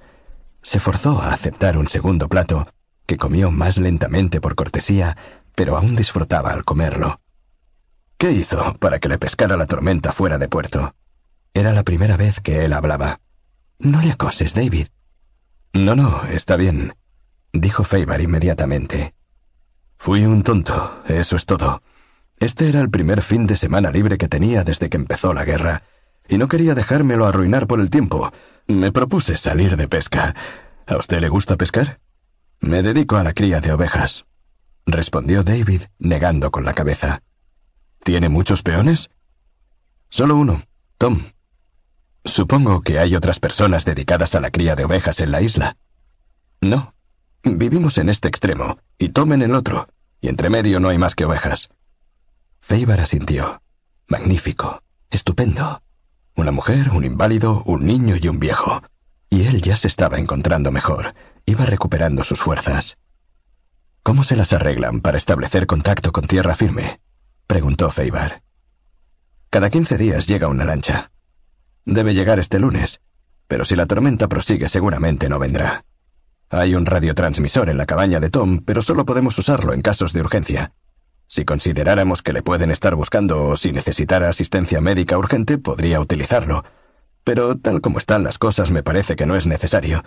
Se 0.62 0.80
forzó 0.80 1.22
a 1.22 1.34
aceptar 1.34 1.78
un 1.78 1.88
segundo 1.88 2.30
plato, 2.30 2.68
que 3.06 3.18
comió 3.18 3.52
más 3.52 3.78
lentamente 3.78 4.40
por 4.40 4.56
cortesía, 4.56 5.18
pero 5.56 5.78
aún 5.78 5.96
disfrutaba 5.96 6.52
al 6.52 6.64
comerlo. 6.64 7.20
¿Qué 8.18 8.32
hizo 8.32 8.74
para 8.76 9.00
que 9.00 9.10
le 9.10 9.18
pescara 9.18 9.58
la 9.58 9.66
tormenta 9.66 10.14
fuera 10.14 10.38
de 10.38 10.48
puerto? 10.48 10.96
Era 11.54 11.74
la 11.74 11.84
primera 11.84 12.18
vez 12.18 12.40
que 12.40 12.64
él 12.64 12.74
hablaba. 12.74 13.20
No 13.80 14.02
le 14.02 14.12
acoses, 14.12 14.54
David. 14.54 14.88
No, 15.74 15.96
no, 15.96 16.24
está 16.26 16.56
bien, 16.56 16.96
dijo 17.52 17.84
Faber 17.84 18.22
inmediatamente. 18.22 19.14
Fui 19.98 20.26
un 20.26 20.44
tonto, 20.44 21.02
eso 21.08 21.36
es 21.36 21.46
todo. 21.46 21.82
Este 22.40 22.70
era 22.70 22.82
el 22.82 22.90
primer 22.90 23.22
fin 23.22 23.48
de 23.48 23.58
semana 23.58 23.90
libre 23.90 24.18
que 24.18 24.28
tenía 24.28 24.64
desde 24.64 24.90
que 24.90 24.98
empezó 24.98 25.34
la 25.34 25.46
guerra, 25.46 25.84
y 26.28 26.38
no 26.38 26.48
quería 26.48 26.76
dejármelo 26.76 27.26
arruinar 27.26 27.68
por 27.68 27.80
el 27.80 27.90
tiempo. 27.90 28.32
Me 28.68 28.92
propuse 28.92 29.38
salir 29.38 29.76
de 29.76 29.88
pesca. 29.88 30.36
¿A 30.88 30.98
usted 30.98 31.20
le 31.20 31.30
gusta 31.30 31.58
pescar? 31.58 32.00
Me 32.60 32.82
dedico 32.82 33.18
a 33.18 33.24
la 33.24 33.34
cría 33.34 33.60
de 33.60 33.74
ovejas, 33.74 34.26
respondió 34.86 35.44
David, 35.44 35.84
negando 36.00 36.50
con 36.52 36.64
la 36.66 36.74
cabeza. 36.74 37.22
¿Tiene 38.04 38.30
muchos 38.30 38.64
peones? 38.64 39.10
Solo 40.10 40.36
uno, 40.36 40.62
Tom. 40.98 41.22
Supongo 42.26 42.82
que 42.82 43.00
hay 43.00 43.16
otras 43.16 43.40
personas 43.40 43.84
dedicadas 43.84 44.36
a 44.36 44.40
la 44.40 44.50
cría 44.50 44.76
de 44.76 44.86
ovejas 44.86 45.20
en 45.20 45.32
la 45.32 45.42
isla. 45.42 45.76
No. 46.62 46.94
Vivimos 47.44 47.98
en 47.98 48.08
este 48.08 48.30
extremo, 48.30 48.78
y 48.98 49.10
Tom 49.10 49.34
en 49.34 49.42
el 49.42 49.54
otro, 49.54 49.90
y 50.22 50.30
entre 50.30 50.50
medio 50.50 50.80
no 50.80 50.88
hay 50.88 50.98
más 50.98 51.16
que 51.16 51.26
ovejas. 51.26 51.70
Feibar 52.62 53.02
asintió. 53.02 53.62
Magnífico. 54.08 54.82
Estupendo. 55.10 55.83
Una 56.36 56.52
mujer, 56.52 56.90
un 56.90 57.06
inválido, 57.06 57.64
un 57.66 57.86
niño 57.86 58.16
y 58.20 58.28
un 58.28 58.40
viejo. 58.40 58.82
Y 59.30 59.46
él 59.46 59.62
ya 59.62 59.78
se 59.78 59.88
estaba 59.88 60.18
encontrando 60.18 60.72
mejor. 60.72 61.14
Iba 61.46 61.66
recuperando 61.66 62.24
sus 62.24 62.42
fuerzas. 62.42 62.98
¿Cómo 64.02 64.24
se 64.24 64.36
las 64.36 64.52
arreglan 64.52 65.02
para 65.02 65.18
establecer 65.18 65.68
contacto 65.68 66.12
con 66.12 66.26
tierra 66.26 66.56
firme? 66.56 67.00
preguntó 67.48 67.90
Feibar. 67.92 68.42
Cada 69.50 69.70
quince 69.70 69.98
días 69.98 70.26
llega 70.28 70.48
una 70.48 70.66
lancha. 70.66 71.12
Debe 71.86 72.16
llegar 72.16 72.40
este 72.40 72.60
lunes, 72.60 73.02
pero 73.48 73.66
si 73.66 73.76
la 73.76 73.86
tormenta 73.86 74.28
prosigue 74.28 74.68
seguramente 74.70 75.30
no 75.30 75.38
vendrá. 75.38 75.86
Hay 76.50 76.76
un 76.76 76.86
radiotransmisor 76.86 77.70
en 77.70 77.78
la 77.78 77.86
cabaña 77.86 78.20
de 78.20 78.30
Tom, 78.30 78.60
pero 78.66 78.82
solo 78.82 79.06
podemos 79.06 79.38
usarlo 79.38 79.74
en 79.74 79.82
casos 79.82 80.14
de 80.14 80.22
urgencia. 80.22 80.74
Si 81.36 81.46
consideráramos 81.46 82.22
que 82.22 82.32
le 82.32 82.44
pueden 82.44 82.70
estar 82.70 82.94
buscando 82.94 83.46
o 83.46 83.58
si 83.58 83.72
necesitara 83.72 84.30
asistencia 84.30 84.82
médica 84.82 85.18
urgente, 85.18 85.58
podría 85.58 86.00
utilizarlo. 86.00 86.64
Pero 87.24 87.58
tal 87.58 87.82
como 87.82 87.98
están 87.98 88.24
las 88.24 88.38
cosas 88.38 88.70
me 88.70 88.84
parece 88.84 89.16
que 89.16 89.26
no 89.26 89.36
es 89.36 89.48
necesario. 89.48 90.04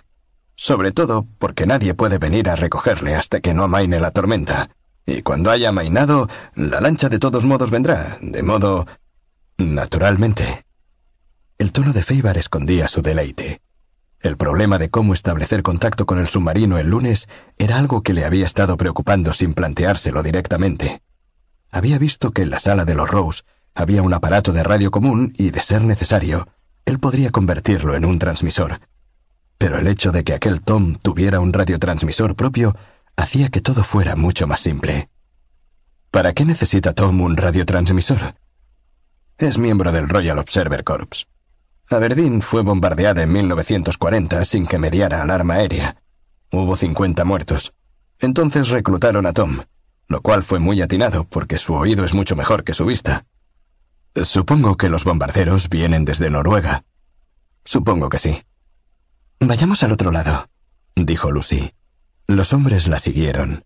Sobre 0.54 0.92
todo 0.92 1.26
porque 1.40 1.66
nadie 1.66 1.94
puede 1.94 2.18
venir 2.18 2.48
a 2.48 2.54
recogerle 2.54 3.16
hasta 3.16 3.40
que 3.40 3.54
no 3.54 3.64
amaine 3.64 3.98
la 3.98 4.12
tormenta. 4.12 4.70
Y 5.04 5.22
cuando 5.22 5.50
haya 5.50 5.70
amainado, 5.70 6.28
la 6.54 6.80
lancha 6.80 7.08
de 7.08 7.18
todos 7.18 7.44
modos 7.44 7.72
vendrá, 7.72 8.18
de 8.20 8.44
modo... 8.44 8.86
naturalmente. 9.58 10.64
El 11.58 11.72
tono 11.72 11.92
de 11.92 12.04
Feibar 12.04 12.38
escondía 12.38 12.86
su 12.86 13.02
deleite. 13.02 13.62
El 14.20 14.36
problema 14.36 14.78
de 14.78 14.90
cómo 14.90 15.12
establecer 15.12 15.64
contacto 15.64 16.06
con 16.06 16.20
el 16.20 16.28
submarino 16.28 16.78
el 16.78 16.86
lunes 16.86 17.28
era 17.58 17.78
algo 17.78 18.04
que 18.04 18.14
le 18.14 18.24
había 18.24 18.46
estado 18.46 18.76
preocupando 18.76 19.32
sin 19.32 19.54
planteárselo 19.54 20.22
directamente. 20.22 21.02
Había 21.76 21.98
visto 21.98 22.30
que 22.30 22.40
en 22.40 22.48
la 22.48 22.58
sala 22.58 22.86
de 22.86 22.94
los 22.94 23.10
Rose 23.10 23.42
había 23.74 24.00
un 24.00 24.14
aparato 24.14 24.50
de 24.50 24.62
radio 24.62 24.90
común 24.90 25.34
y, 25.36 25.50
de 25.50 25.60
ser 25.60 25.84
necesario, 25.84 26.48
él 26.86 26.98
podría 26.98 27.28
convertirlo 27.28 27.94
en 27.94 28.06
un 28.06 28.18
transmisor. 28.18 28.80
Pero 29.58 29.76
el 29.76 29.86
hecho 29.86 30.10
de 30.10 30.24
que 30.24 30.32
aquel 30.32 30.62
Tom 30.62 30.94
tuviera 30.94 31.38
un 31.38 31.52
radiotransmisor 31.52 32.34
propio 32.34 32.74
hacía 33.14 33.50
que 33.50 33.60
todo 33.60 33.84
fuera 33.84 34.16
mucho 34.16 34.46
más 34.46 34.60
simple. 34.60 35.10
¿Para 36.10 36.32
qué 36.32 36.46
necesita 36.46 36.94
Tom 36.94 37.20
un 37.20 37.36
radiotransmisor? 37.36 38.36
Es 39.36 39.58
miembro 39.58 39.92
del 39.92 40.08
Royal 40.08 40.38
Observer 40.38 40.82
Corps. 40.82 41.26
Aberdeen 41.90 42.40
fue 42.40 42.62
bombardeada 42.62 43.22
en 43.22 43.32
1940 43.34 44.46
sin 44.46 44.66
que 44.66 44.78
mediara 44.78 45.20
alarma 45.20 45.56
aérea. 45.56 45.96
Hubo 46.50 46.74
50 46.74 47.22
muertos. 47.26 47.74
Entonces 48.18 48.70
reclutaron 48.70 49.26
a 49.26 49.34
Tom, 49.34 49.60
lo 50.08 50.20
cual 50.20 50.42
fue 50.42 50.58
muy 50.58 50.80
atinado 50.82 51.24
porque 51.24 51.58
su 51.58 51.74
oído 51.74 52.04
es 52.04 52.14
mucho 52.14 52.36
mejor 52.36 52.64
que 52.64 52.74
su 52.74 52.86
vista. 52.86 53.26
Supongo 54.22 54.76
que 54.76 54.88
los 54.88 55.04
bombarderos 55.04 55.68
vienen 55.68 56.04
desde 56.04 56.30
Noruega. 56.30 56.84
Supongo 57.64 58.08
que 58.08 58.18
sí. 58.18 58.42
Vayamos 59.40 59.82
al 59.82 59.92
otro 59.92 60.12
lado, 60.12 60.48
dijo 60.94 61.30
Lucy. 61.30 61.72
Los 62.26 62.52
hombres 62.52 62.88
la 62.88 62.98
siguieron. 62.98 63.64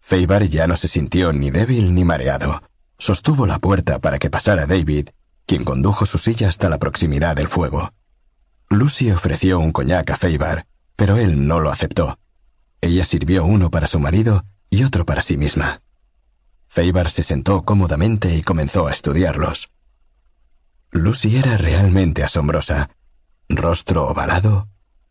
Feibar 0.00 0.44
ya 0.44 0.66
no 0.66 0.76
se 0.76 0.88
sintió 0.88 1.32
ni 1.32 1.50
débil 1.50 1.94
ni 1.94 2.04
mareado. 2.04 2.62
Sostuvo 2.98 3.46
la 3.46 3.58
puerta 3.58 3.98
para 4.00 4.18
que 4.18 4.30
pasara 4.30 4.66
David 4.66 5.10
quien 5.46 5.62
condujo 5.62 6.06
su 6.06 6.16
silla 6.18 6.48
hasta 6.48 6.70
la 6.70 6.78
proximidad 6.78 7.36
del 7.36 7.48
fuego. 7.48 7.92
Lucy 8.70 9.10
ofreció 9.10 9.58
un 9.58 9.72
coñac 9.72 10.10
a 10.10 10.16
Feibar, 10.16 10.66
pero 10.96 11.18
él 11.18 11.46
no 11.46 11.60
lo 11.60 11.70
aceptó. 11.70 12.18
Ella 12.80 13.04
sirvió 13.04 13.44
uno 13.44 13.70
para 13.70 13.86
su 13.86 14.00
marido 14.00 14.44
y 14.74 14.84
otro 14.84 15.06
para 15.06 15.22
sí 15.22 15.36
misma. 15.36 15.82
Feibar 16.68 17.10
se 17.10 17.22
sentó 17.22 17.62
cómodamente 17.62 18.34
y 18.34 18.42
comenzó 18.42 18.86
a 18.86 18.92
estudiarlos. 18.92 19.70
Lucy 20.90 21.36
era 21.36 21.56
realmente 21.56 22.22
asombrosa. 22.22 22.90
Rostro 23.48 24.08
ovalado, 24.08 24.68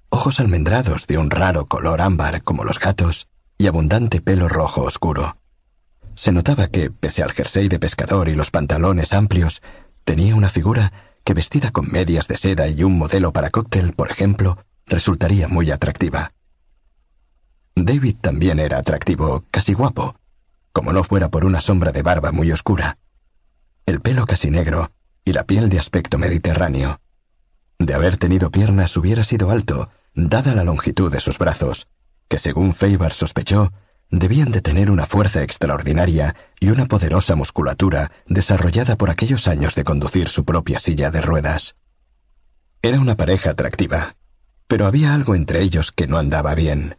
ojos 0.09 0.39
almendrados 0.39 1.07
de 1.07 1.17
un 1.17 1.29
raro 1.29 1.65
color 1.67 2.01
ámbar 2.01 2.43
como 2.43 2.63
los 2.63 2.79
gatos 2.79 3.27
y 3.57 3.67
abundante 3.67 4.21
pelo 4.21 4.49
rojo 4.49 4.83
oscuro. 4.83 5.37
Se 6.15 6.31
notaba 6.31 6.67
que, 6.67 6.91
pese 6.91 7.23
al 7.23 7.31
jersey 7.31 7.69
de 7.69 7.79
pescador 7.79 8.29
y 8.29 8.35
los 8.35 8.51
pantalones 8.51 9.13
amplios, 9.13 9.61
Tenía 10.03 10.35
una 10.35 10.49
figura 10.49 10.91
que 11.23 11.33
vestida 11.33 11.71
con 11.71 11.89
medias 11.89 12.27
de 12.27 12.35
seda 12.35 12.67
y 12.67 12.83
un 12.83 12.97
modelo 12.97 13.31
para 13.31 13.49
cóctel, 13.49 13.93
por 13.93 14.11
ejemplo, 14.11 14.57
resultaría 14.85 15.47
muy 15.47 15.71
atractiva. 15.71 16.32
David 17.75 18.17
también 18.21 18.59
era 18.59 18.77
atractivo, 18.77 19.45
casi 19.51 19.73
guapo, 19.73 20.15
como 20.71 20.93
no 20.93 21.03
fuera 21.03 21.29
por 21.29 21.45
una 21.45 21.61
sombra 21.61 21.91
de 21.91 22.01
barba 22.01 22.31
muy 22.31 22.51
oscura, 22.51 22.97
el 23.85 24.01
pelo 24.01 24.25
casi 24.25 24.49
negro 24.49 24.91
y 25.25 25.33
la 25.33 25.45
piel 25.45 25.69
de 25.69 25.79
aspecto 25.79 26.17
mediterráneo. 26.17 27.01
De 27.79 27.93
haber 27.93 28.17
tenido 28.17 28.51
piernas 28.51 28.95
hubiera 28.95 29.23
sido 29.23 29.49
alto, 29.49 29.89
dada 30.13 30.55
la 30.55 30.63
longitud 30.63 31.11
de 31.11 31.19
sus 31.19 31.37
brazos, 31.37 31.87
que 32.27 32.37
según 32.37 32.73
Feibar 32.73 33.13
sospechó, 33.13 33.71
debían 34.09 34.51
de 34.51 34.61
tener 34.61 34.91
una 34.91 35.05
fuerza 35.05 35.41
extraordinaria 35.41 36.35
y 36.59 36.69
una 36.69 36.85
poderosa 36.85 37.35
musculatura 37.35 38.11
desarrollada 38.27 38.95
por 38.95 39.09
aquellos 39.09 39.47
años 39.47 39.75
de 39.75 39.83
conducir 39.83 40.29
su 40.29 40.45
propia 40.45 40.79
silla 40.79 41.09
de 41.09 41.21
ruedas. 41.21 41.75
Era 42.81 42.99
una 42.99 43.15
pareja 43.15 43.51
atractiva, 43.51 44.15
pero 44.67 44.85
había 44.85 45.13
algo 45.13 45.35
entre 45.35 45.61
ellos 45.61 45.91
que 45.91 46.07
no 46.07 46.17
andaba 46.17 46.53
bien. 46.53 46.97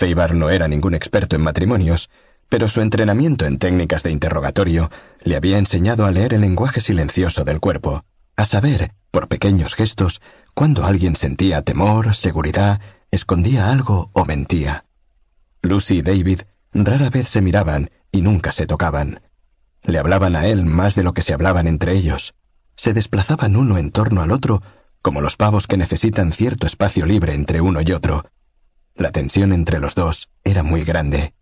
Feibar 0.00 0.34
no 0.34 0.48
era 0.48 0.66
ningún 0.66 0.94
experto 0.94 1.36
en 1.36 1.42
matrimonios, 1.42 2.08
pero 2.48 2.70
su 2.70 2.80
entrenamiento 2.80 3.44
en 3.44 3.58
técnicas 3.58 4.02
de 4.02 4.10
interrogatorio 4.10 4.90
le 5.22 5.36
había 5.36 5.58
enseñado 5.58 6.06
a 6.06 6.10
leer 6.10 6.32
el 6.32 6.40
lenguaje 6.40 6.80
silencioso 6.80 7.44
del 7.44 7.60
cuerpo, 7.60 8.06
a 8.34 8.46
saber, 8.46 8.94
por 9.10 9.28
pequeños 9.28 9.74
gestos, 9.74 10.22
cuando 10.54 10.86
alguien 10.86 11.16
sentía 11.16 11.60
temor, 11.60 12.14
seguridad, 12.14 12.80
escondía 13.10 13.70
algo 13.70 14.08
o 14.14 14.24
mentía. 14.24 14.86
Lucy 15.60 15.98
y 15.98 16.02
David 16.02 16.40
rara 16.72 17.10
vez 17.10 17.28
se 17.28 17.42
miraban 17.42 17.90
y 18.10 18.22
nunca 18.22 18.52
se 18.52 18.66
tocaban. 18.66 19.20
Le 19.82 19.98
hablaban 19.98 20.34
a 20.34 20.46
él 20.46 20.64
más 20.64 20.94
de 20.94 21.02
lo 21.02 21.12
que 21.12 21.20
se 21.20 21.34
hablaban 21.34 21.66
entre 21.66 21.92
ellos. 21.92 22.34
Se 22.74 22.94
desplazaban 22.94 23.54
uno 23.54 23.76
en 23.76 23.90
torno 23.90 24.22
al 24.22 24.32
otro 24.32 24.62
como 25.02 25.20
los 25.20 25.36
pavos 25.36 25.66
que 25.66 25.76
necesitan 25.76 26.32
cierto 26.32 26.66
espacio 26.66 27.04
libre 27.04 27.34
entre 27.34 27.60
uno 27.60 27.82
y 27.82 27.92
otro. 27.92 28.24
La 28.94 29.12
tensión 29.12 29.52
entre 29.52 29.80
los 29.80 29.94
dos 29.94 30.30
era 30.44 30.62
muy 30.62 30.84
grande. 30.84 31.34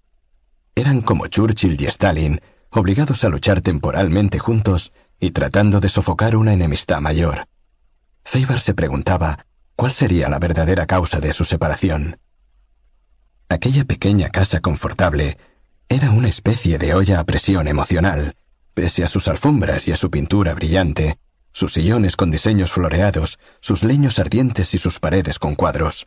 Eran 0.74 1.00
como 1.00 1.26
Churchill 1.26 1.80
y 1.80 1.86
Stalin, 1.86 2.40
obligados 2.70 3.24
a 3.24 3.28
luchar 3.28 3.60
temporalmente 3.60 4.38
juntos 4.38 4.92
y 5.18 5.32
tratando 5.32 5.80
de 5.80 5.88
sofocar 5.88 6.36
una 6.36 6.52
enemistad 6.52 7.00
mayor. 7.00 7.48
Feibar 8.24 8.60
se 8.60 8.74
preguntaba 8.74 9.46
cuál 9.74 9.92
sería 9.92 10.28
la 10.28 10.38
verdadera 10.38 10.86
causa 10.86 11.18
de 11.20 11.32
su 11.32 11.44
separación. 11.44 12.18
Aquella 13.48 13.84
pequeña 13.84 14.28
casa 14.28 14.60
confortable 14.60 15.38
era 15.88 16.10
una 16.10 16.28
especie 16.28 16.78
de 16.78 16.94
olla 16.94 17.18
a 17.18 17.24
presión 17.24 17.66
emocional, 17.66 18.36
pese 18.74 19.02
a 19.02 19.08
sus 19.08 19.26
alfombras 19.26 19.88
y 19.88 19.92
a 19.92 19.96
su 19.96 20.10
pintura 20.10 20.54
brillante, 20.54 21.18
sus 21.52 21.72
sillones 21.72 22.14
con 22.14 22.30
diseños 22.30 22.72
floreados, 22.72 23.38
sus 23.60 23.82
leños 23.82 24.18
ardientes 24.18 24.74
y 24.74 24.78
sus 24.78 25.00
paredes 25.00 25.38
con 25.38 25.54
cuadros. 25.54 26.06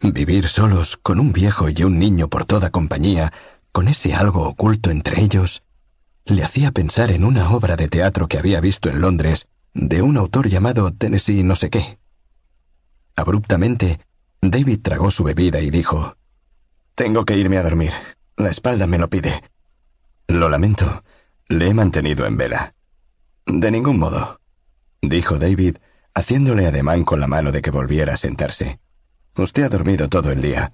Vivir 0.00 0.46
solos, 0.48 0.96
con 0.96 1.20
un 1.20 1.32
viejo 1.32 1.68
y 1.68 1.82
un 1.82 1.98
niño 1.98 2.28
por 2.28 2.44
toda 2.44 2.70
compañía, 2.70 3.32
con 3.72 3.88
ese 3.88 4.14
algo 4.14 4.48
oculto 4.48 4.90
entre 4.90 5.20
ellos, 5.20 5.62
le 6.24 6.44
hacía 6.44 6.72
pensar 6.72 7.10
en 7.10 7.24
una 7.24 7.50
obra 7.50 7.76
de 7.76 7.88
teatro 7.88 8.28
que 8.28 8.38
había 8.38 8.60
visto 8.60 8.88
en 8.88 9.00
Londres, 9.00 9.48
de 9.74 10.02
un 10.02 10.16
autor 10.16 10.48
llamado 10.48 10.92
Tennessee 10.92 11.42
no 11.42 11.56
sé 11.56 11.70
qué. 11.70 11.98
Abruptamente, 13.16 14.00
David 14.40 14.80
tragó 14.82 15.10
su 15.10 15.24
bebida 15.24 15.60
y 15.60 15.70
dijo 15.70 16.14
tengo 16.98 17.24
que 17.24 17.36
irme 17.36 17.58
a 17.58 17.62
dormir. 17.62 17.92
La 18.36 18.48
espalda 18.48 18.88
me 18.88 18.98
lo 18.98 19.08
pide. 19.08 19.44
Lo 20.26 20.48
lamento. 20.48 21.04
Le 21.46 21.68
he 21.68 21.72
mantenido 21.72 22.26
en 22.26 22.36
vela. 22.36 22.74
De 23.46 23.70
ningún 23.70 24.00
modo, 24.00 24.40
dijo 25.00 25.38
David, 25.38 25.76
haciéndole 26.12 26.66
ademán 26.66 27.04
con 27.04 27.20
la 27.20 27.28
mano 27.28 27.52
de 27.52 27.62
que 27.62 27.70
volviera 27.70 28.14
a 28.14 28.16
sentarse. 28.16 28.80
Usted 29.38 29.62
ha 29.62 29.68
dormido 29.68 30.08
todo 30.08 30.32
el 30.32 30.42
día. 30.42 30.72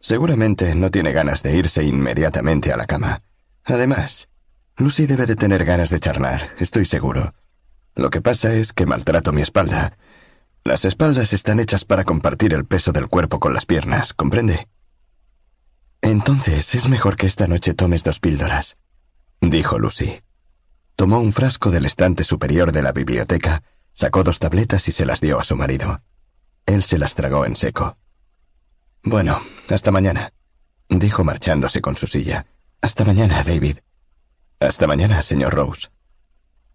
Seguramente 0.00 0.74
no 0.74 0.90
tiene 0.90 1.12
ganas 1.12 1.44
de 1.44 1.56
irse 1.56 1.84
inmediatamente 1.84 2.72
a 2.72 2.76
la 2.76 2.86
cama. 2.86 3.22
Además, 3.62 4.28
Lucy 4.76 5.06
debe 5.06 5.24
de 5.24 5.36
tener 5.36 5.64
ganas 5.64 5.88
de 5.88 6.00
charlar, 6.00 6.50
estoy 6.58 6.84
seguro. 6.84 7.32
Lo 7.94 8.10
que 8.10 8.20
pasa 8.20 8.54
es 8.54 8.72
que 8.72 8.86
maltrato 8.86 9.32
mi 9.32 9.40
espalda. 9.40 9.96
Las 10.64 10.84
espaldas 10.84 11.32
están 11.32 11.60
hechas 11.60 11.84
para 11.84 12.02
compartir 12.02 12.54
el 12.54 12.64
peso 12.64 12.90
del 12.90 13.06
cuerpo 13.06 13.38
con 13.38 13.54
las 13.54 13.66
piernas, 13.66 14.12
¿comprende? 14.14 14.66
Entonces 16.00 16.74
es 16.74 16.88
mejor 16.88 17.14
que 17.14 17.28
esta 17.28 17.46
noche 17.46 17.72
tomes 17.72 18.02
dos 18.02 18.18
píldoras, 18.18 18.78
dijo 19.40 19.78
Lucy. 19.78 20.22
Tomó 20.96 21.20
un 21.20 21.32
frasco 21.32 21.70
del 21.70 21.86
estante 21.86 22.24
superior 22.24 22.72
de 22.72 22.82
la 22.82 22.90
biblioteca, 22.90 23.62
sacó 23.92 24.24
dos 24.24 24.40
tabletas 24.40 24.88
y 24.88 24.92
se 24.92 25.06
las 25.06 25.20
dio 25.20 25.38
a 25.38 25.44
su 25.44 25.54
marido. 25.54 25.98
Él 26.66 26.82
se 26.82 26.98
las 26.98 27.14
tragó 27.14 27.44
en 27.46 27.56
seco. 27.56 27.96
Bueno, 29.02 29.40
hasta 29.68 29.90
mañana, 29.90 30.32
dijo 30.88 31.24
marchándose 31.24 31.80
con 31.80 31.96
su 31.96 32.06
silla. 32.06 32.46
Hasta 32.80 33.04
mañana, 33.04 33.42
David. 33.42 33.78
Hasta 34.60 34.86
mañana, 34.86 35.22
señor 35.22 35.54
Rose. 35.54 35.88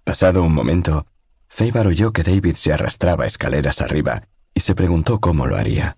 Pasado 0.03 0.43
un 0.43 0.53
momento, 0.53 1.05
Faber 1.47 1.87
oyó 1.87 2.11
que 2.13 2.23
David 2.23 2.55
se 2.55 2.73
arrastraba 2.73 3.25
escaleras 3.25 3.81
arriba 3.81 4.27
y 4.53 4.61
se 4.61 4.75
preguntó 4.75 5.19
cómo 5.19 5.47
lo 5.47 5.57
haría. 5.57 5.97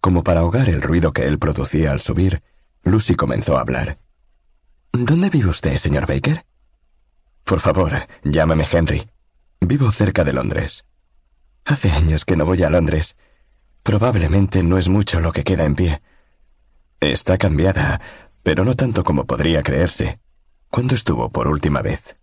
Como 0.00 0.22
para 0.22 0.40
ahogar 0.40 0.68
el 0.68 0.82
ruido 0.82 1.12
que 1.12 1.24
él 1.26 1.38
producía 1.38 1.92
al 1.92 2.00
subir, 2.00 2.42
Lucy 2.82 3.14
comenzó 3.14 3.58
a 3.58 3.60
hablar. 3.60 3.98
¿Dónde 4.92 5.30
vive 5.30 5.50
usted, 5.50 5.76
señor 5.78 6.06
Baker? 6.06 6.44
Por 7.44 7.60
favor, 7.60 7.92
llámame 8.24 8.66
Henry. 8.70 9.08
Vivo 9.60 9.90
cerca 9.90 10.24
de 10.24 10.32
Londres. 10.32 10.84
Hace 11.68 11.90
años 11.90 12.24
que 12.24 12.34
no 12.34 12.46
voy 12.46 12.62
a 12.62 12.70
Londres. 12.70 13.14
Probablemente 13.82 14.62
no 14.62 14.78
es 14.78 14.88
mucho 14.88 15.20
lo 15.20 15.32
que 15.32 15.44
queda 15.44 15.66
en 15.66 15.74
pie. 15.74 16.00
Está 16.98 17.36
cambiada, 17.36 18.00
pero 18.42 18.64
no 18.64 18.74
tanto 18.74 19.04
como 19.04 19.26
podría 19.26 19.62
creerse. 19.62 20.18
¿Cuándo 20.70 20.94
estuvo 20.94 21.30
por 21.30 21.46
última 21.46 21.82
vez? 21.82 22.16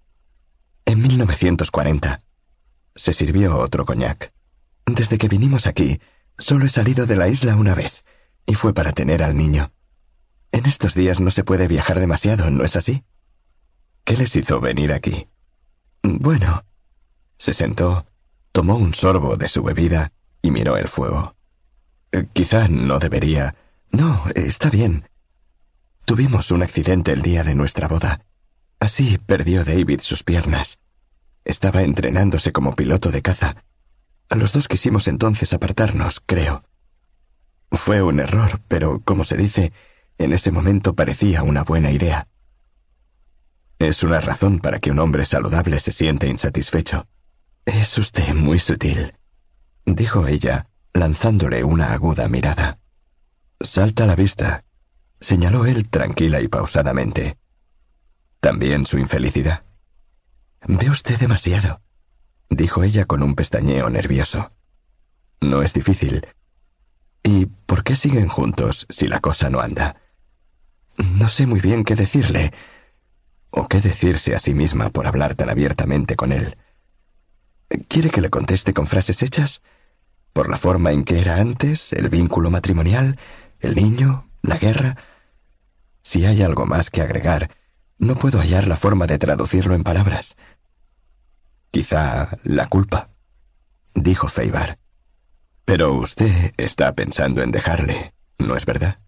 En 0.85 0.99
1940. 0.99 2.21
Se 2.95 3.13
sirvió 3.13 3.57
otro 3.57 3.85
coñac. 3.85 4.33
Desde 4.87 5.19
que 5.19 5.27
vinimos 5.27 5.67
aquí, 5.67 6.01
solo 6.39 6.65
he 6.65 6.69
salido 6.69 7.05
de 7.05 7.15
la 7.15 7.27
isla 7.27 7.55
una 7.55 7.75
vez, 7.75 8.03
y 8.47 8.55
fue 8.55 8.73
para 8.73 8.93
tener 8.93 9.21
al 9.21 9.37
niño. 9.37 9.73
En 10.51 10.65
estos 10.65 10.95
días 10.95 11.19
no 11.19 11.29
se 11.29 11.43
puede 11.43 11.67
viajar 11.67 11.99
demasiado, 11.99 12.49
¿no 12.49 12.63
es 12.63 12.75
así? 12.75 13.03
¿Qué 14.05 14.17
les 14.17 14.35
hizo 14.35 14.59
venir 14.59 14.91
aquí? 14.91 15.27
Bueno. 16.01 16.65
Se 17.37 17.53
sentó, 17.53 18.07
tomó 18.55 18.77
un 18.77 18.93
sorbo 18.93 19.35
de 19.35 19.49
su 19.49 19.63
bebida 19.63 20.13
y 20.41 20.49
miró 20.49 20.77
el 20.77 20.87
fuego. 20.87 21.35
Eh, 22.13 22.25
quizá 22.31 22.69
no 22.69 22.99
debería. 22.99 23.53
No, 23.91 24.23
está 24.33 24.69
bien. 24.69 25.09
Tuvimos 26.05 26.51
un 26.51 26.63
accidente 26.63 27.11
el 27.11 27.21
día 27.21 27.43
de 27.43 27.53
nuestra 27.53 27.89
boda. 27.89 28.21
Así 28.79 29.17
perdió 29.17 29.65
David 29.65 29.99
sus 29.99 30.23
piernas. 30.23 30.79
Estaba 31.43 31.81
entrenándose 31.81 32.53
como 32.53 32.77
piloto 32.77 33.11
de 33.11 33.21
caza. 33.21 33.57
Los 34.29 34.53
dos 34.53 34.69
quisimos 34.69 35.09
entonces 35.09 35.51
apartarnos, 35.51 36.23
creo. 36.25 36.63
Fue 37.71 38.01
un 38.03 38.21
error, 38.21 38.61
pero, 38.69 39.01
como 39.03 39.25
se 39.25 39.35
dice, 39.35 39.73
en 40.17 40.31
ese 40.31 40.51
momento 40.51 40.95
parecía 40.95 41.43
una 41.43 41.65
buena 41.65 41.91
idea. 41.91 42.29
Es 43.79 44.01
una 44.03 44.21
razón 44.21 44.59
para 44.59 44.79
que 44.79 44.91
un 44.91 44.99
hombre 44.99 45.25
saludable 45.25 45.77
se 45.81 45.91
siente 45.91 46.29
insatisfecho. 46.29 47.05
Es 47.65 47.97
usted 47.97 48.35
muy 48.35 48.59
sutil, 48.59 49.15
dijo 49.85 50.27
ella, 50.27 50.67
lanzándole 50.93 51.63
una 51.63 51.93
aguda 51.93 52.27
mirada. 52.27 52.79
Salta 53.59 54.03
a 54.03 54.07
la 54.07 54.15
vista, 54.15 54.63
señaló 55.19 55.65
él 55.65 55.89
tranquila 55.89 56.41
y 56.41 56.47
pausadamente. 56.47 57.37
¿También 58.39 58.85
su 58.85 58.99
infelicidad? 58.99 59.63
Ve 60.67 60.91
usted 60.91 61.19
demasiado, 61.19 61.81
dijo 62.49 62.83
ella 62.83 63.05
con 63.05 63.23
un 63.23 63.33
pestañeo 63.33 63.89
nervioso. 63.89 64.51
No 65.41 65.63
es 65.63 65.73
difícil. 65.73 66.27
¿Y 67.23 67.47
por 67.47 67.83
qué 67.83 67.95
siguen 67.95 68.27
juntos 68.27 68.85
si 68.89 69.07
la 69.07 69.19
cosa 69.19 69.49
no 69.49 69.59
anda? 69.59 69.95
No 70.97 71.29
sé 71.29 71.47
muy 71.47 71.61
bien 71.61 71.83
qué 71.83 71.95
decirle, 71.95 72.53
o 73.49 73.67
qué 73.67 73.81
decirse 73.81 74.35
a 74.35 74.39
sí 74.39 74.53
misma 74.53 74.91
por 74.91 75.07
hablar 75.07 75.33
tan 75.33 75.49
abiertamente 75.49 76.15
con 76.15 76.31
él. 76.31 76.57
¿Quiere 77.87 78.09
que 78.09 78.21
le 78.21 78.29
conteste 78.29 78.73
con 78.73 78.87
frases 78.87 79.23
hechas? 79.23 79.61
¿Por 80.33 80.49
la 80.49 80.57
forma 80.57 80.91
en 80.91 81.03
que 81.03 81.19
era 81.19 81.37
antes, 81.37 81.93
el 81.93 82.09
vínculo 82.09 82.49
matrimonial, 82.49 83.17
el 83.59 83.75
niño, 83.75 84.29
la 84.41 84.57
guerra? 84.57 84.97
Si 86.01 86.25
hay 86.25 86.43
algo 86.43 86.65
más 86.65 86.89
que 86.89 87.01
agregar, 87.01 87.49
no 87.97 88.15
puedo 88.15 88.39
hallar 88.39 88.67
la 88.67 88.75
forma 88.75 89.07
de 89.07 89.17
traducirlo 89.17 89.73
en 89.73 89.83
palabras. 89.83 90.35
Quizá 91.71 92.37
la 92.43 92.67
culpa, 92.67 93.09
dijo 93.93 94.27
Feibar. 94.27 94.77
Pero 95.63 95.93
usted 95.93 96.53
está 96.57 96.93
pensando 96.93 97.41
en 97.41 97.51
dejarle, 97.51 98.13
¿no 98.37 98.55
es 98.55 98.65
verdad? 98.65 98.99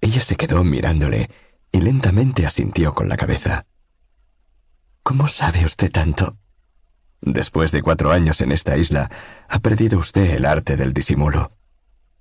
Ella 0.00 0.22
se 0.22 0.36
quedó 0.36 0.64
mirándole 0.64 1.28
y 1.70 1.80
lentamente 1.80 2.46
asintió 2.46 2.94
con 2.94 3.08
la 3.08 3.16
cabeza. 3.16 3.66
¿Cómo 5.02 5.28
sabe 5.28 5.66
usted 5.66 5.90
tanto? 5.90 6.38
Después 7.20 7.72
de 7.72 7.82
cuatro 7.82 8.12
años 8.12 8.40
en 8.40 8.52
esta 8.52 8.76
isla, 8.76 9.10
ha 9.48 9.58
perdido 9.58 9.98
usted 9.98 10.30
el 10.34 10.46
arte 10.46 10.76
del 10.76 10.92
disimulo. 10.92 11.52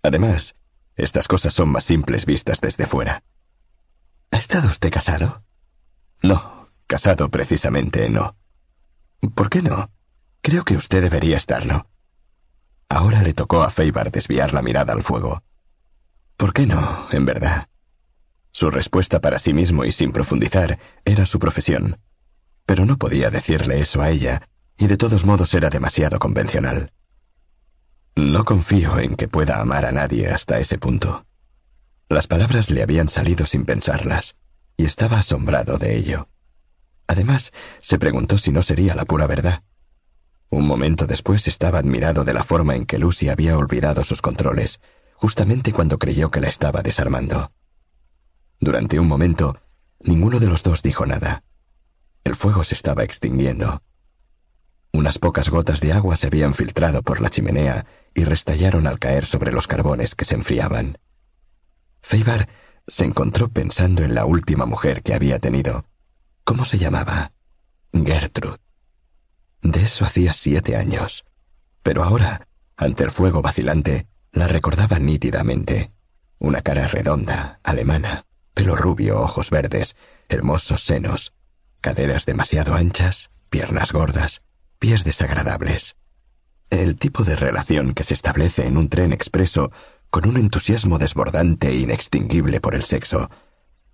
Además, 0.02 0.56
estas 0.96 1.28
cosas 1.28 1.54
son 1.54 1.70
más 1.70 1.84
simples 1.84 2.26
vistas 2.26 2.62
desde 2.62 2.86
fuera. 2.86 3.24
¿Ha 4.32 4.38
estado 4.38 4.68
usted 4.68 4.92
casado? 4.92 5.44
No, 6.22 6.70
casado 6.88 7.30
precisamente 7.30 8.10
no. 8.10 8.36
¿Por 9.36 9.50
qué 9.50 9.62
no? 9.62 9.92
Creo 10.42 10.64
que 10.64 10.76
usted 10.76 11.02
debería 11.02 11.38
estarlo. 11.38 11.88
Ahora 12.90 13.22
le 13.22 13.34
tocó 13.34 13.64
a 13.64 13.70
Feibar 13.70 14.12
desviar 14.12 14.54
la 14.54 14.62
mirada 14.62 14.94
al 14.94 15.04
fuego. 15.04 15.44
¿Por 16.38 16.54
qué 16.54 16.66
no, 16.66 17.08
en 17.12 17.26
verdad? 17.26 17.68
Su 18.52 18.70
respuesta 18.70 19.20
para 19.20 19.40
sí 19.40 19.54
mismo 19.54 19.86
y 19.86 19.92
sin 19.92 20.12
profundizar 20.12 20.80
era 21.06 21.26
su 21.26 21.38
profesión. 21.38 22.00
Pero 22.66 22.86
no 22.86 22.98
podía 22.98 23.30
decirle 23.30 23.80
eso 23.80 24.02
a 24.02 24.10
ella, 24.10 24.50
y 24.78 24.88
de 24.88 24.98
todos 24.98 25.26
modos 25.26 25.54
era 25.54 25.70
demasiado 25.70 26.20
convencional. 26.20 26.92
No 28.16 28.46
confío 28.46 29.00
en 29.00 29.16
que 29.16 29.28
pueda 29.28 29.60
amar 29.60 29.86
a 29.86 29.92
nadie 29.92 30.30
hasta 30.30 30.60
ese 30.60 30.78
punto. 30.78 31.26
Las 32.10 32.28
palabras 32.28 32.70
le 32.70 32.82
habían 32.82 33.10
salido 33.10 33.46
sin 33.46 33.66
pensarlas, 33.66 34.36
y 34.78 34.86
estaba 34.86 35.20
asombrado 35.20 35.78
de 35.78 35.98
ello. 35.98 36.30
Además, 37.08 37.52
se 37.80 38.00
preguntó 38.00 38.38
si 38.38 38.52
no 38.52 38.64
sería 38.64 38.96
la 38.96 39.06
pura 39.06 39.28
verdad. 39.28 39.64
Un 40.50 40.66
momento 40.66 41.06
después 41.06 41.48
estaba 41.48 41.80
admirado 41.80 42.24
de 42.24 42.34
la 42.34 42.44
forma 42.44 42.76
en 42.76 42.86
que 42.86 42.98
Lucy 42.98 43.30
había 43.30 43.58
olvidado 43.58 44.04
sus 44.04 44.22
controles, 44.22 44.80
justamente 45.16 45.74
cuando 45.74 46.00
creyó 46.00 46.32
que 46.32 46.40
la 46.40 46.48
estaba 46.48 46.82
desarmando. 46.82 47.52
Durante 48.60 49.00
un 49.00 49.08
momento, 49.08 49.60
ninguno 50.00 50.40
de 50.40 50.48
los 50.48 50.64
dos 50.64 50.82
dijo 50.84 51.06
nada. 51.06 51.44
El 52.24 52.36
fuego 52.36 52.64
se 52.64 52.76
estaba 52.76 53.04
extinguiendo. 53.04 53.82
Unas 54.94 55.20
pocas 55.20 55.50
gotas 55.50 55.80
de 55.82 55.94
agua 55.94 56.16
se 56.16 56.28
habían 56.28 56.54
filtrado 56.54 57.04
por 57.04 57.22
la 57.22 57.30
chimenea 57.30 57.86
y 58.14 58.24
restallaron 58.24 58.88
al 58.88 59.00
caer 59.00 59.26
sobre 59.26 59.52
los 59.52 59.68
carbones 59.68 60.16
que 60.16 60.26
se 60.26 60.36
enfriaban. 60.36 60.98
Feibar 62.02 62.50
se 62.88 63.06
encontró 63.06 63.50
pensando 63.50 64.04
en 64.04 64.16
la 64.16 64.26
última 64.26 64.66
mujer 64.66 65.04
que 65.04 65.14
había 65.14 65.40
tenido. 65.40 65.86
¿Cómo 66.44 66.66
se 66.66 66.78
llamaba? 66.78 67.34
Gertrude. 67.94 68.58
De 69.62 69.84
eso 69.84 70.06
hacía 70.06 70.34
siete 70.34 70.76
años. 70.76 71.26
Pero 71.84 72.04
ahora, 72.04 72.48
ante 72.78 73.04
el 73.04 73.12
fuego 73.12 73.42
vacilante, 73.42 74.08
la 74.32 74.48
recordaba 74.48 75.00
nítidamente. 75.00 75.92
Una 76.40 76.62
cara 76.62 76.88
redonda, 76.88 77.60
alemana, 77.64 78.26
pelo 78.54 78.76
rubio, 78.76 79.20
ojos 79.20 79.50
verdes, 79.50 79.96
hermosos 80.30 80.84
senos, 80.84 81.34
caderas 81.82 82.26
demasiado 82.26 82.76
anchas, 82.76 83.32
piernas 83.50 83.92
gordas, 83.92 84.42
pies 84.80 85.04
desagradables. 85.04 85.96
El 86.70 86.98
tipo 86.98 87.24
de 87.24 87.36
relación 87.36 87.94
que 87.94 88.04
se 88.04 88.14
establece 88.14 88.68
en 88.68 88.78
un 88.78 88.90
tren 88.90 89.14
expreso 89.14 89.72
con 90.10 90.28
un 90.28 90.38
entusiasmo 90.38 90.98
desbordante 91.00 91.70
e 91.70 91.76
inextinguible 91.78 92.60
por 92.60 92.76
el 92.76 92.84
sexo. 92.84 93.30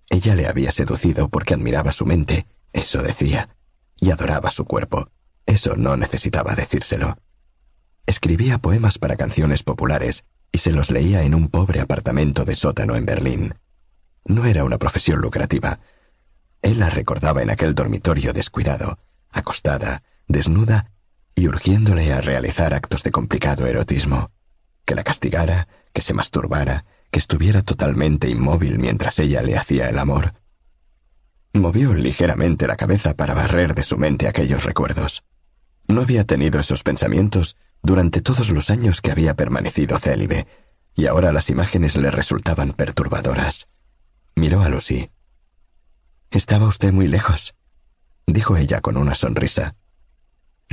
Ella 0.09 0.35
le 0.35 0.47
había 0.47 0.71
seducido 0.71 1.29
porque 1.29 1.53
admiraba 1.53 1.91
su 1.91 2.05
mente, 2.05 2.47
eso 2.71 3.01
decía, 3.01 3.49
y 3.99 4.11
adoraba 4.11 4.51
su 4.51 4.65
cuerpo. 4.65 5.09
Eso 5.45 5.75
no 5.75 5.97
necesitaba 5.97 6.55
decírselo. 6.55 7.17
Escribía 8.05 8.57
poemas 8.57 8.97
para 8.97 9.15
canciones 9.15 9.63
populares 9.63 10.25
y 10.51 10.59
se 10.59 10.71
los 10.71 10.91
leía 10.91 11.23
en 11.23 11.33
un 11.33 11.47
pobre 11.47 11.79
apartamento 11.79 12.45
de 12.45 12.55
sótano 12.55 12.95
en 12.95 13.05
Berlín. 13.05 13.55
No 14.25 14.45
era 14.45 14.63
una 14.63 14.77
profesión 14.77 15.19
lucrativa. 15.19 15.79
Él 16.61 16.79
la 16.79 16.89
recordaba 16.89 17.41
en 17.41 17.49
aquel 17.49 17.75
dormitorio 17.75 18.33
descuidado, 18.33 18.99
acostada, 19.31 20.03
desnuda 20.27 20.91
y 21.35 21.47
urgiéndole 21.47 22.13
a 22.13 22.21
realizar 22.21 22.73
actos 22.73 23.03
de 23.03 23.11
complicado 23.11 23.65
erotismo. 23.67 24.31
Que 24.85 24.95
la 24.95 25.03
castigara, 25.03 25.67
que 25.93 26.01
se 26.01 26.13
masturbara, 26.13 26.85
que 27.11 27.19
estuviera 27.19 27.61
totalmente 27.61 28.29
inmóvil 28.29 28.79
mientras 28.79 29.19
ella 29.19 29.41
le 29.41 29.57
hacía 29.57 29.89
el 29.89 29.99
amor. 29.99 30.33
Movió 31.53 31.93
ligeramente 31.93 32.67
la 32.67 32.75
cabeza 32.75 33.13
para 33.15 33.35
barrer 33.35 33.75
de 33.75 33.83
su 33.83 33.97
mente 33.97 34.27
aquellos 34.27 34.63
recuerdos. 34.63 35.23
No 35.87 36.01
había 36.01 36.23
tenido 36.23 36.59
esos 36.59 36.83
pensamientos 36.83 37.55
durante 37.83 38.21
todos 38.21 38.49
los 38.49 38.69
años 38.69 39.01
que 39.01 39.11
había 39.11 39.35
permanecido 39.35 39.99
célibe, 39.99 40.47
y 40.95 41.05
ahora 41.05 41.31
las 41.31 41.49
imágenes 41.49 41.95
le 41.95 42.09
resultaban 42.09 42.73
perturbadoras. 42.73 43.67
Miró 44.35 44.61
a 44.61 44.69
Lucy. 44.69 45.11
Estaba 46.31 46.67
usted 46.67 46.91
muy 46.91 47.07
lejos, 47.07 47.53
dijo 48.25 48.57
ella 48.57 48.81
con 48.81 48.97
una 48.97 49.13
sonrisa. 49.13 49.75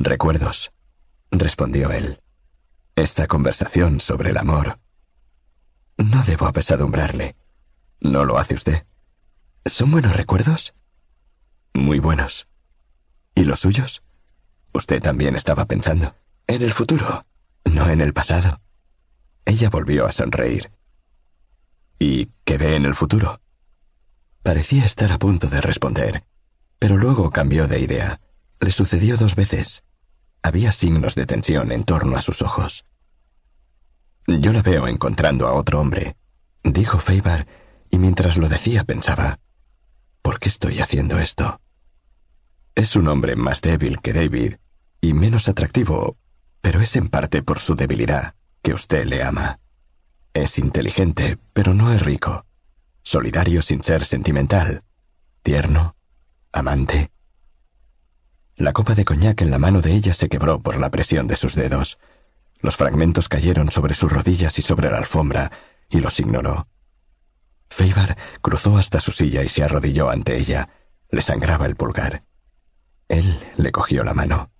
Recuerdos, 0.02 0.72
respondió 1.30 1.90
él. 1.90 2.22
Esta 2.96 3.26
conversación 3.26 4.00
sobre 4.00 4.30
el 4.30 4.38
amor. 4.38 4.80
No 5.98 6.22
debo 6.22 6.46
apesadumbrarle. 6.46 7.36
¿No 8.00 8.24
lo 8.24 8.38
hace 8.38 8.54
usted? 8.54 8.86
¿Son 9.66 9.90
buenos 9.90 10.16
recuerdos? 10.16 10.74
Muy 11.74 11.98
buenos. 11.98 12.48
¿Y 13.34 13.42
los 13.42 13.60
suyos? 13.60 14.02
Usted 14.72 15.02
también 15.02 15.36
estaba 15.36 15.66
pensando. 15.66 16.14
En 16.46 16.62
el 16.62 16.72
futuro, 16.72 17.26
no 17.66 17.90
en 17.90 18.00
el 18.00 18.14
pasado. 18.14 18.62
Ella 19.44 19.68
volvió 19.68 20.06
a 20.06 20.12
sonreír. 20.12 20.72
¿Y 21.98 22.30
qué 22.46 22.56
ve 22.56 22.74
en 22.74 22.86
el 22.86 22.94
futuro? 22.94 23.42
Parecía 24.42 24.86
estar 24.86 25.12
a 25.12 25.18
punto 25.18 25.48
de 25.48 25.60
responder, 25.60 26.24
pero 26.78 26.96
luego 26.96 27.30
cambió 27.30 27.68
de 27.68 27.80
idea. 27.80 28.22
Le 28.60 28.70
sucedió 28.70 29.18
dos 29.18 29.36
veces. 29.36 29.84
Había 30.42 30.72
signos 30.72 31.14
de 31.14 31.26
tensión 31.26 31.72
en 31.72 31.84
torno 31.84 32.16
a 32.16 32.22
sus 32.22 32.42
ojos. 32.42 32.84
Yo 34.26 34.52
la 34.52 34.62
veo 34.62 34.86
encontrando 34.86 35.48
a 35.48 35.54
otro 35.54 35.80
hombre, 35.80 36.16
dijo 36.62 36.98
Feibar, 36.98 37.46
y 37.90 37.98
mientras 37.98 38.36
lo 38.36 38.48
decía 38.48 38.84
pensaba, 38.84 39.40
¿por 40.22 40.38
qué 40.38 40.48
estoy 40.48 40.80
haciendo 40.80 41.18
esto? 41.18 41.60
Es 42.74 42.96
un 42.96 43.08
hombre 43.08 43.36
más 43.36 43.60
débil 43.60 44.00
que 44.00 44.12
David 44.12 44.56
y 45.00 45.12
menos 45.12 45.48
atractivo, 45.48 46.16
pero 46.60 46.80
es 46.80 46.94
en 46.96 47.08
parte 47.08 47.42
por 47.42 47.58
su 47.58 47.74
debilidad 47.74 48.34
que 48.62 48.74
usted 48.74 49.04
le 49.04 49.22
ama. 49.22 49.58
Es 50.32 50.58
inteligente, 50.58 51.38
pero 51.52 51.74
no 51.74 51.92
es 51.92 52.02
rico. 52.02 52.46
Solidario 53.02 53.62
sin 53.62 53.82
ser 53.82 54.04
sentimental. 54.04 54.84
Tierno. 55.42 55.96
Amante. 56.52 57.10
La 58.60 58.74
copa 58.74 58.94
de 58.94 59.06
coñac 59.06 59.40
en 59.40 59.50
la 59.50 59.58
mano 59.58 59.80
de 59.80 59.94
ella 59.94 60.12
se 60.12 60.28
quebró 60.28 60.60
por 60.60 60.78
la 60.78 60.90
presión 60.90 61.26
de 61.26 61.34
sus 61.34 61.54
dedos. 61.54 61.98
Los 62.60 62.76
fragmentos 62.76 63.26
cayeron 63.26 63.70
sobre 63.70 63.94
sus 63.94 64.12
rodillas 64.12 64.58
y 64.58 64.60
sobre 64.60 64.90
la 64.90 64.98
alfombra, 64.98 65.50
y 65.88 66.00
los 66.00 66.20
ignoró. 66.20 66.68
Feibar 67.70 68.18
cruzó 68.42 68.76
hasta 68.76 69.00
su 69.00 69.12
silla 69.12 69.42
y 69.42 69.48
se 69.48 69.64
arrodilló 69.64 70.10
ante 70.10 70.36
ella. 70.36 70.68
Le 71.08 71.22
sangraba 71.22 71.64
el 71.64 71.74
pulgar. 71.74 72.24
Él 73.08 73.40
le 73.56 73.72
cogió 73.72 74.04
la 74.04 74.12
mano. 74.12 74.50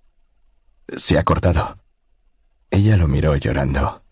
Se 0.97 1.19
ha 1.19 1.23
cortado. 1.23 1.77
Ella 2.71 2.97
lo 2.97 3.07
miró 3.07 3.35
llorando. 3.35 4.03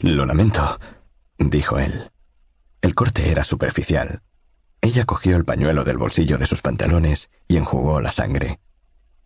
Lo 0.00 0.26
lamento, 0.26 0.80
dijo 1.38 1.78
él. 1.78 2.10
El 2.82 2.96
corte 2.96 3.30
era 3.30 3.44
superficial. 3.44 4.22
Ella 4.80 5.04
cogió 5.04 5.36
el 5.36 5.44
pañuelo 5.44 5.84
del 5.84 5.98
bolsillo 5.98 6.36
de 6.36 6.48
sus 6.48 6.62
pantalones 6.62 7.30
y 7.46 7.58
enjugó 7.58 8.00
la 8.00 8.10
sangre. 8.10 8.58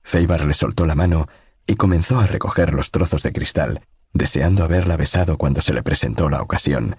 Feibar 0.02 0.44
le 0.44 0.54
soltó 0.54 0.86
la 0.86 0.94
mano 0.94 1.28
y 1.66 1.76
comenzó 1.76 2.18
a 2.18 2.26
recoger 2.26 2.74
los 2.74 2.90
trozos 2.90 3.22
de 3.22 3.32
cristal, 3.32 3.86
deseando 4.12 4.64
haberla 4.64 4.96
besado 4.96 5.38
cuando 5.38 5.60
se 5.60 5.72
le 5.72 5.82
presentó 5.82 6.28
la 6.28 6.42
ocasión, 6.42 6.96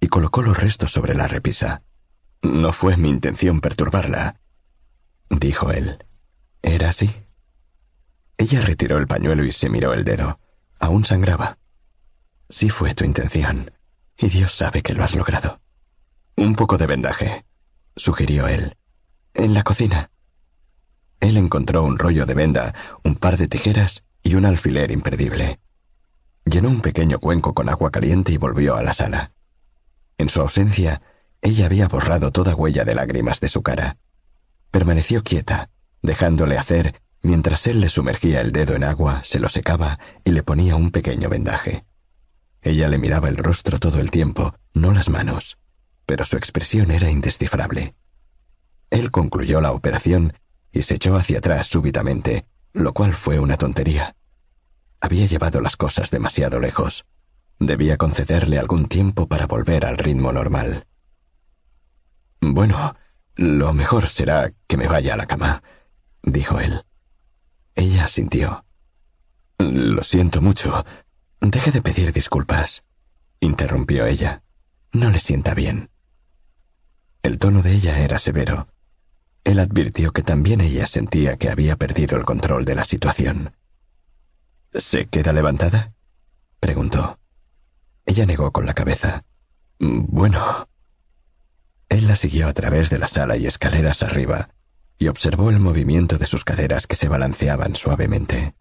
y 0.00 0.08
colocó 0.08 0.42
los 0.42 0.58
restos 0.58 0.92
sobre 0.92 1.14
la 1.14 1.28
repisa. 1.28 1.82
No 2.42 2.72
fue 2.72 2.96
mi 2.96 3.08
intención 3.08 3.60
perturbarla, 3.60 4.40
dijo 5.30 5.70
él. 5.70 6.04
¿Era 6.62 6.90
así? 6.90 7.14
Ella 8.38 8.60
retiró 8.60 8.98
el 8.98 9.06
pañuelo 9.06 9.44
y 9.44 9.52
se 9.52 9.68
miró 9.68 9.94
el 9.94 10.04
dedo. 10.04 10.40
Aún 10.78 11.04
sangraba. 11.04 11.58
Sí 12.48 12.68
fue 12.68 12.94
tu 12.94 13.04
intención, 13.04 13.72
y 14.18 14.28
Dios 14.28 14.54
sabe 14.54 14.82
que 14.82 14.94
lo 14.94 15.04
has 15.04 15.14
logrado. 15.14 15.60
Un 16.36 16.54
poco 16.54 16.76
de 16.76 16.86
vendaje, 16.86 17.46
sugirió 17.96 18.46
él. 18.46 18.76
En 19.34 19.54
la 19.54 19.62
cocina. 19.62 20.10
Él 21.20 21.36
encontró 21.36 21.82
un 21.82 21.98
rollo 21.98 22.26
de 22.26 22.34
venda, 22.34 22.74
un 23.02 23.16
par 23.16 23.36
de 23.36 23.48
tijeras 23.48 24.04
y 24.22 24.34
un 24.34 24.44
alfiler 24.44 24.90
imperdible. 24.90 25.60
Llenó 26.44 26.68
un 26.68 26.80
pequeño 26.80 27.18
cuenco 27.18 27.54
con 27.54 27.68
agua 27.68 27.90
caliente 27.90 28.32
y 28.32 28.36
volvió 28.36 28.76
a 28.76 28.82
la 28.82 28.94
sala. 28.94 29.32
En 30.18 30.28
su 30.28 30.40
ausencia, 30.40 31.02
ella 31.42 31.66
había 31.66 31.88
borrado 31.88 32.30
toda 32.32 32.54
huella 32.54 32.84
de 32.84 32.94
lágrimas 32.94 33.40
de 33.40 33.48
su 33.48 33.62
cara. 33.62 33.98
Permaneció 34.70 35.22
quieta, 35.22 35.70
dejándole 36.02 36.58
hacer 36.58 37.00
mientras 37.22 37.66
él 37.66 37.80
le 37.80 37.88
sumergía 37.88 38.40
el 38.40 38.52
dedo 38.52 38.74
en 38.74 38.84
agua, 38.84 39.20
se 39.24 39.40
lo 39.40 39.48
secaba 39.48 39.98
y 40.24 40.30
le 40.30 40.42
ponía 40.42 40.76
un 40.76 40.90
pequeño 40.90 41.28
vendaje. 41.28 41.84
Ella 42.62 42.88
le 42.88 42.98
miraba 42.98 43.28
el 43.28 43.36
rostro 43.36 43.78
todo 43.78 44.00
el 44.00 44.10
tiempo, 44.10 44.54
no 44.74 44.92
las 44.92 45.08
manos, 45.08 45.58
pero 46.06 46.24
su 46.24 46.36
expresión 46.36 46.90
era 46.90 47.10
indescifrable. 47.10 47.94
Él 48.90 49.10
concluyó 49.10 49.60
la 49.60 49.72
operación 49.72 50.34
y 50.76 50.82
se 50.82 50.96
echó 50.96 51.16
hacia 51.16 51.38
atrás 51.38 51.66
súbitamente, 51.66 52.46
lo 52.72 52.92
cual 52.92 53.14
fue 53.14 53.38
una 53.38 53.56
tontería. 53.56 54.14
Había 55.00 55.26
llevado 55.26 55.60
las 55.60 55.76
cosas 55.76 56.10
demasiado 56.10 56.60
lejos. 56.60 57.06
Debía 57.58 57.96
concederle 57.96 58.58
algún 58.58 58.86
tiempo 58.86 59.26
para 59.26 59.46
volver 59.46 59.86
al 59.86 59.96
ritmo 59.96 60.32
normal. 60.32 60.86
Bueno, 62.40 62.94
lo 63.34 63.72
mejor 63.72 64.08
será 64.08 64.52
que 64.66 64.76
me 64.76 64.86
vaya 64.86 65.14
a 65.14 65.16
la 65.16 65.26
cama, 65.26 65.62
dijo 66.22 66.60
él. 66.60 66.82
Ella 67.74 68.08
sintió. 68.08 68.64
Lo 69.58 70.04
siento 70.04 70.42
mucho. 70.42 70.84
Deje 71.40 71.70
de 71.70 71.80
pedir 71.80 72.12
disculpas, 72.12 72.84
interrumpió 73.40 74.04
ella. 74.04 74.42
No 74.92 75.10
le 75.10 75.20
sienta 75.20 75.54
bien. 75.54 75.90
El 77.22 77.38
tono 77.38 77.62
de 77.62 77.72
ella 77.72 77.98
era 78.00 78.18
severo. 78.18 78.68
Él 79.46 79.60
advirtió 79.60 80.10
que 80.10 80.22
también 80.22 80.60
ella 80.60 80.88
sentía 80.88 81.36
que 81.36 81.50
había 81.50 81.76
perdido 81.76 82.16
el 82.16 82.24
control 82.24 82.64
de 82.64 82.74
la 82.74 82.84
situación. 82.84 83.54
¿Se 84.74 85.06
queda 85.06 85.32
levantada? 85.32 85.94
preguntó. 86.58 87.20
Ella 88.06 88.26
negó 88.26 88.50
con 88.50 88.66
la 88.66 88.74
cabeza. 88.74 89.24
Bueno. 89.78 90.68
Él 91.88 92.08
la 92.08 92.16
siguió 92.16 92.48
a 92.48 92.52
través 92.54 92.90
de 92.90 92.98
la 92.98 93.06
sala 93.06 93.36
y 93.36 93.46
escaleras 93.46 94.02
arriba, 94.02 94.48
y 94.98 95.06
observó 95.06 95.50
el 95.50 95.60
movimiento 95.60 96.18
de 96.18 96.26
sus 96.26 96.42
caderas 96.42 96.88
que 96.88 96.96
se 96.96 97.08
balanceaban 97.08 97.76
suavemente. 97.76 98.56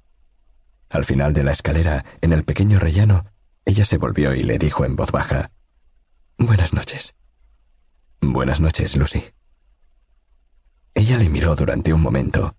Al 0.90 1.04
final 1.04 1.34
de 1.34 1.46
la 1.46 1.54
escalera, 1.54 2.06
en 2.22 2.32
el 2.32 2.44
pequeño 2.44 2.78
rellano, 2.78 3.26
ella 3.66 3.86
se 3.86 3.98
volvió 3.98 4.36
y 4.36 4.44
le 4.44 4.60
dijo 4.60 4.86
en 4.86 4.96
voz 4.96 5.12
baja 5.12 5.50
Buenas 6.38 6.74
noches. 6.74 7.16
Buenas 8.22 8.62
noches, 8.62 8.96
Lucy. 8.96 9.35
Ella 10.96 11.18
le 11.18 11.30
miró 11.30 11.56
durante 11.58 11.92
un 11.92 12.02
momento. 12.02 12.56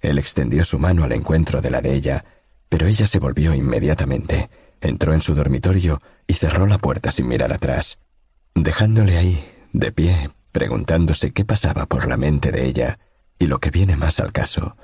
Él 0.00 0.18
extendió 0.18 0.64
su 0.64 0.80
mano 0.80 1.04
al 1.04 1.12
encuentro 1.12 1.60
de 1.60 1.70
la 1.70 1.80
de 1.80 1.94
ella, 1.94 2.24
pero 2.68 2.88
ella 2.88 3.06
se 3.06 3.20
volvió 3.20 3.54
inmediatamente, 3.54 4.50
entró 4.80 5.14
en 5.14 5.20
su 5.20 5.34
dormitorio 5.34 6.02
y 6.26 6.34
cerró 6.34 6.66
la 6.66 6.78
puerta 6.78 7.12
sin 7.12 7.28
mirar 7.28 7.52
atrás, 7.52 8.00
dejándole 8.54 9.16
ahí, 9.16 9.48
de 9.72 9.92
pie, 9.92 10.30
preguntándose 10.50 11.32
qué 11.32 11.44
pasaba 11.44 11.86
por 11.86 12.08
la 12.08 12.16
mente 12.16 12.50
de 12.50 12.66
ella 12.66 12.98
y 13.38 13.46
lo 13.46 13.60
que 13.60 13.70
viene 13.70 13.94
más 13.94 14.18
al 14.18 14.32
caso, 14.32 14.76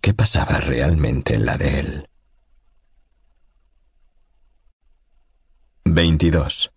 ¿qué 0.00 0.14
pasaba 0.14 0.60
realmente 0.60 1.34
en 1.34 1.46
la 1.46 1.58
de 1.58 1.80
él? 1.80 2.08
22. 5.84 6.72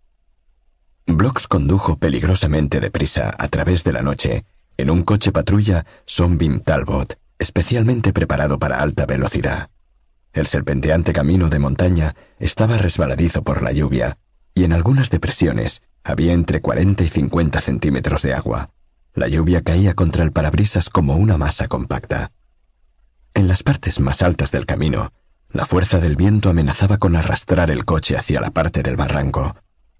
Blocks 1.06 1.48
condujo 1.48 1.98
peligrosamente 2.00 2.80
deprisa 2.80 3.34
a 3.38 3.48
través 3.50 3.84
de 3.84 3.94
la 3.94 4.02
noche 4.02 4.46
en 4.80 4.89
un 4.89 5.03
coche 5.03 5.34
patrulla 5.34 5.85
Sonbim 6.06 6.61
Talbot, 6.61 7.19
especialmente 7.38 8.14
preparado 8.14 8.60
para 8.60 8.80
alta 8.80 9.06
velocidad. 9.06 9.69
El 10.31 10.47
serpenteante 10.47 11.11
camino 11.11 11.49
de 11.49 11.60
montaña 11.60 12.15
estaba 12.39 12.77
resbaladizo 12.77 13.43
por 13.43 13.61
la 13.61 13.73
lluvia, 13.73 14.19
y 14.53 14.64
en 14.64 14.72
algunas 14.72 15.10
depresiones 15.10 15.81
había 16.01 16.31
entre 16.31 16.61
40 16.61 17.03
y 17.03 17.07
50 17.10 17.60
centímetros 17.60 18.22
de 18.22 18.34
agua. 18.34 18.69
La 19.14 19.27
lluvia 19.27 19.64
caía 19.64 19.95
contra 19.95 20.23
el 20.23 20.31
parabrisas 20.31 20.89
como 20.89 21.18
una 21.18 21.38
masa 21.38 21.68
compacta. 21.68 22.31
En 23.34 23.49
las 23.49 23.64
partes 23.64 23.99
más 23.99 24.22
altas 24.22 24.51
del 24.51 24.65
camino, 24.65 25.11
la 25.49 25.65
fuerza 25.65 25.99
del 25.99 26.15
viento 26.15 26.49
amenazaba 26.49 26.99
con 26.99 27.18
arrastrar 27.18 27.69
el 27.69 27.84
coche 27.84 28.15
hacia 28.15 28.39
la 28.39 28.51
parte 28.51 28.81
del 28.81 28.95
barranco. 28.95 29.57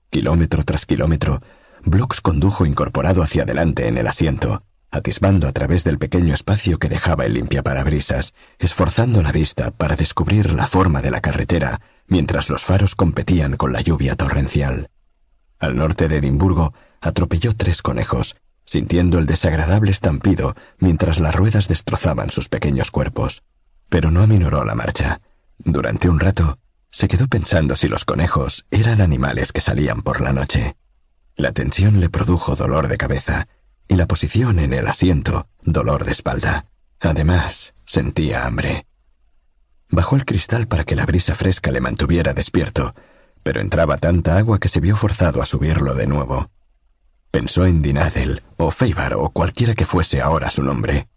Kilómetro 0.10 0.64
tras 0.64 0.86
kilómetro, 0.86 1.42
Blocks 1.84 2.22
condujo 2.22 2.66
incorporado 2.66 3.22
hacia 3.22 3.44
adelante 3.44 3.88
en 3.88 3.98
el 3.98 4.08
asiento, 4.08 4.64
atisbando 4.92 5.48
a 5.48 5.52
través 5.52 5.84
del 5.84 5.98
pequeño 5.98 6.34
espacio 6.34 6.80
que 6.80 6.90
dejaba 6.90 7.26
el 7.26 7.34
limpiaparabrisas, 7.34 8.34
esforzando 8.58 9.22
la 9.22 9.32
vista 9.32 9.72
para 9.72 9.96
descubrir 9.96 10.54
la 10.54 10.68
forma 10.68 11.02
de 11.02 11.12
la 11.12 11.22
carretera 11.22 11.82
mientras 12.08 12.50
los 12.50 12.64
faros 12.64 12.96
competían 12.96 13.56
con 13.56 13.72
la 13.72 13.82
lluvia 13.82 14.16
torrencial. 14.16 14.90
Al 15.60 15.76
norte 15.76 16.08
de 16.08 16.18
Edimburgo, 16.18 16.74
atropelló 17.02 17.56
tres 17.56 17.82
conejos, 17.82 18.36
sintiendo 18.66 19.20
el 19.20 19.26
desagradable 19.26 19.92
estampido 19.92 20.56
mientras 20.80 21.20
las 21.20 21.36
ruedas 21.36 21.68
destrozaban 21.68 22.32
sus 22.32 22.50
pequeños 22.50 22.92
cuerpos. 22.92 23.44
Pero 23.90 24.12
no 24.12 24.22
aminoró 24.22 24.64
la 24.64 24.76
marcha. 24.76 25.22
Durante 25.58 26.10
un 26.10 26.20
rato, 26.20 26.58
se 26.92 27.08
quedó 27.08 27.28
pensando 27.28 27.76
si 27.76 27.88
los 27.88 28.06
conejos 28.06 28.66
eran 28.72 29.02
animales 29.02 29.52
que 29.52 29.62
salían 29.62 30.02
por 30.02 30.22
la 30.22 30.34
noche. 30.34 30.76
La 31.36 31.52
tensión 31.52 32.00
le 32.00 32.10
produjo 32.10 32.56
dolor 32.56 32.88
de 32.88 32.98
cabeza 32.98 33.48
y 33.90 33.96
la 33.96 34.08
posición 34.08 34.60
en 34.60 34.74
el 34.74 34.88
asiento 34.88 35.50
dolor 35.62 36.06
de 36.06 36.12
espalda. 36.12 36.68
Además, 37.02 37.74
sentía 37.86 38.46
hambre. 38.46 38.86
Bajó 39.90 40.16
el 40.16 40.26
cristal 40.26 40.68
para 40.68 40.84
que 40.84 40.96
la 40.96 41.06
brisa 41.06 41.34
fresca 41.34 41.72
le 41.72 41.82
mantuviera 41.82 42.34
despierto, 42.34 42.94
pero 43.42 43.60
entraba 43.60 43.98
tanta 43.98 44.38
agua 44.38 44.60
que 44.60 44.70
se 44.70 44.80
vio 44.80 44.96
forzado 44.96 45.42
a 45.42 45.46
subirlo 45.46 45.96
de 45.96 46.06
nuevo. 46.06 46.52
Pensó 47.32 47.66
en 47.66 47.82
Dinadel, 47.82 48.44
o 48.58 48.70
Feibar, 48.70 49.16
o 49.16 49.32
cualquiera 49.32 49.74
que 49.74 49.86
fuese 49.86 50.22
ahora 50.22 50.52
su 50.52 50.62
nombre. 50.62 51.10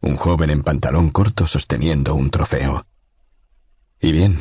Un 0.00 0.16
joven 0.16 0.50
en 0.50 0.62
pantalón 0.62 1.10
corto 1.10 1.46
sosteniendo 1.46 2.14
un 2.14 2.30
trofeo. 2.30 2.86
Y 4.00 4.12
bien, 4.12 4.38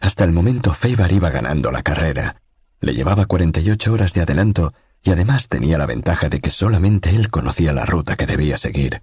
hasta 0.00 0.24
el 0.24 0.32
momento 0.32 0.72
Feibar 0.72 1.12
iba 1.12 1.28
ganando 1.30 1.70
la 1.70 1.82
carrera. 1.82 2.40
Le 2.80 2.94
llevaba 2.94 3.26
48 3.26 3.92
horas 3.92 4.14
de 4.14 4.22
adelanto 4.22 4.72
y 5.06 5.12
además 5.12 5.48
tenía 5.48 5.78
la 5.78 5.86
ventaja 5.86 6.28
de 6.28 6.40
que 6.40 6.50
solamente 6.50 7.10
él 7.10 7.30
conocía 7.30 7.72
la 7.72 7.86
ruta 7.86 8.16
que 8.16 8.26
debía 8.26 8.58
seguir. 8.58 9.02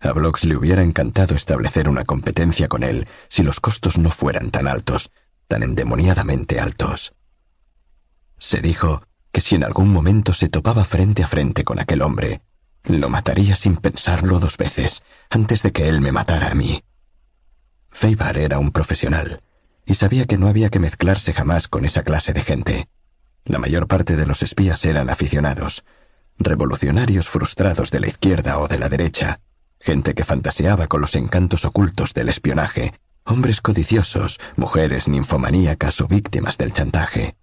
A 0.00 0.12
Blocks 0.12 0.44
le 0.44 0.56
hubiera 0.56 0.82
encantado 0.82 1.34
establecer 1.34 1.90
una 1.90 2.04
competencia 2.04 2.68
con 2.68 2.82
él 2.82 3.06
si 3.28 3.42
los 3.42 3.60
costos 3.60 3.98
no 3.98 4.10
fueran 4.10 4.50
tan 4.50 4.66
altos, 4.66 5.12
tan 5.46 5.62
endemoniadamente 5.62 6.58
altos. 6.58 7.14
Se 8.38 8.62
dijo 8.62 9.02
que 9.30 9.42
si 9.42 9.56
en 9.56 9.64
algún 9.64 9.90
momento 9.90 10.32
se 10.32 10.48
topaba 10.48 10.84
frente 10.84 11.22
a 11.22 11.28
frente 11.28 11.64
con 11.64 11.78
aquel 11.78 12.00
hombre, 12.00 12.40
lo 12.84 13.10
mataría 13.10 13.56
sin 13.56 13.76
pensarlo 13.76 14.40
dos 14.40 14.56
veces, 14.56 15.02
antes 15.28 15.62
de 15.62 15.72
que 15.72 15.90
él 15.90 16.00
me 16.00 16.12
matara 16.12 16.50
a 16.50 16.54
mí. 16.54 16.82
Feibar 17.90 18.38
era 18.38 18.58
un 18.58 18.70
profesional, 18.70 19.42
y 19.84 19.96
sabía 19.96 20.24
que 20.24 20.38
no 20.38 20.48
había 20.48 20.70
que 20.70 20.78
mezclarse 20.78 21.34
jamás 21.34 21.68
con 21.68 21.84
esa 21.84 22.04
clase 22.04 22.32
de 22.32 22.40
gente. 22.40 22.88
La 23.44 23.58
mayor 23.58 23.86
parte 23.86 24.16
de 24.16 24.26
los 24.26 24.42
espías 24.42 24.84
eran 24.84 25.10
aficionados, 25.10 25.84
revolucionarios 26.38 27.28
frustrados 27.28 27.90
de 27.90 28.00
la 28.00 28.08
izquierda 28.08 28.58
o 28.58 28.68
de 28.68 28.78
la 28.78 28.88
derecha, 28.88 29.40
gente 29.78 30.14
que 30.14 30.24
fantaseaba 30.24 30.86
con 30.86 31.00
los 31.00 31.14
encantos 31.14 31.64
ocultos 31.64 32.14
del 32.14 32.28
espionaje, 32.28 32.94
hombres 33.24 33.60
codiciosos, 33.60 34.38
mujeres 34.56 35.08
ninfomaníacas 35.08 36.00
o 36.00 36.08
víctimas 36.08 36.58
del 36.58 36.72
chantaje. 36.72 37.36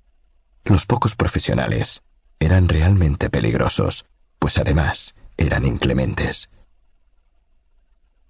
Los 0.63 0.85
pocos 0.85 1.15
profesionales 1.15 2.03
eran 2.39 2.67
realmente 2.67 3.29
peligrosos, 3.29 4.05
pues 4.39 4.57
además 4.57 5.15
eran 5.37 5.65
inclementes. 5.65 6.49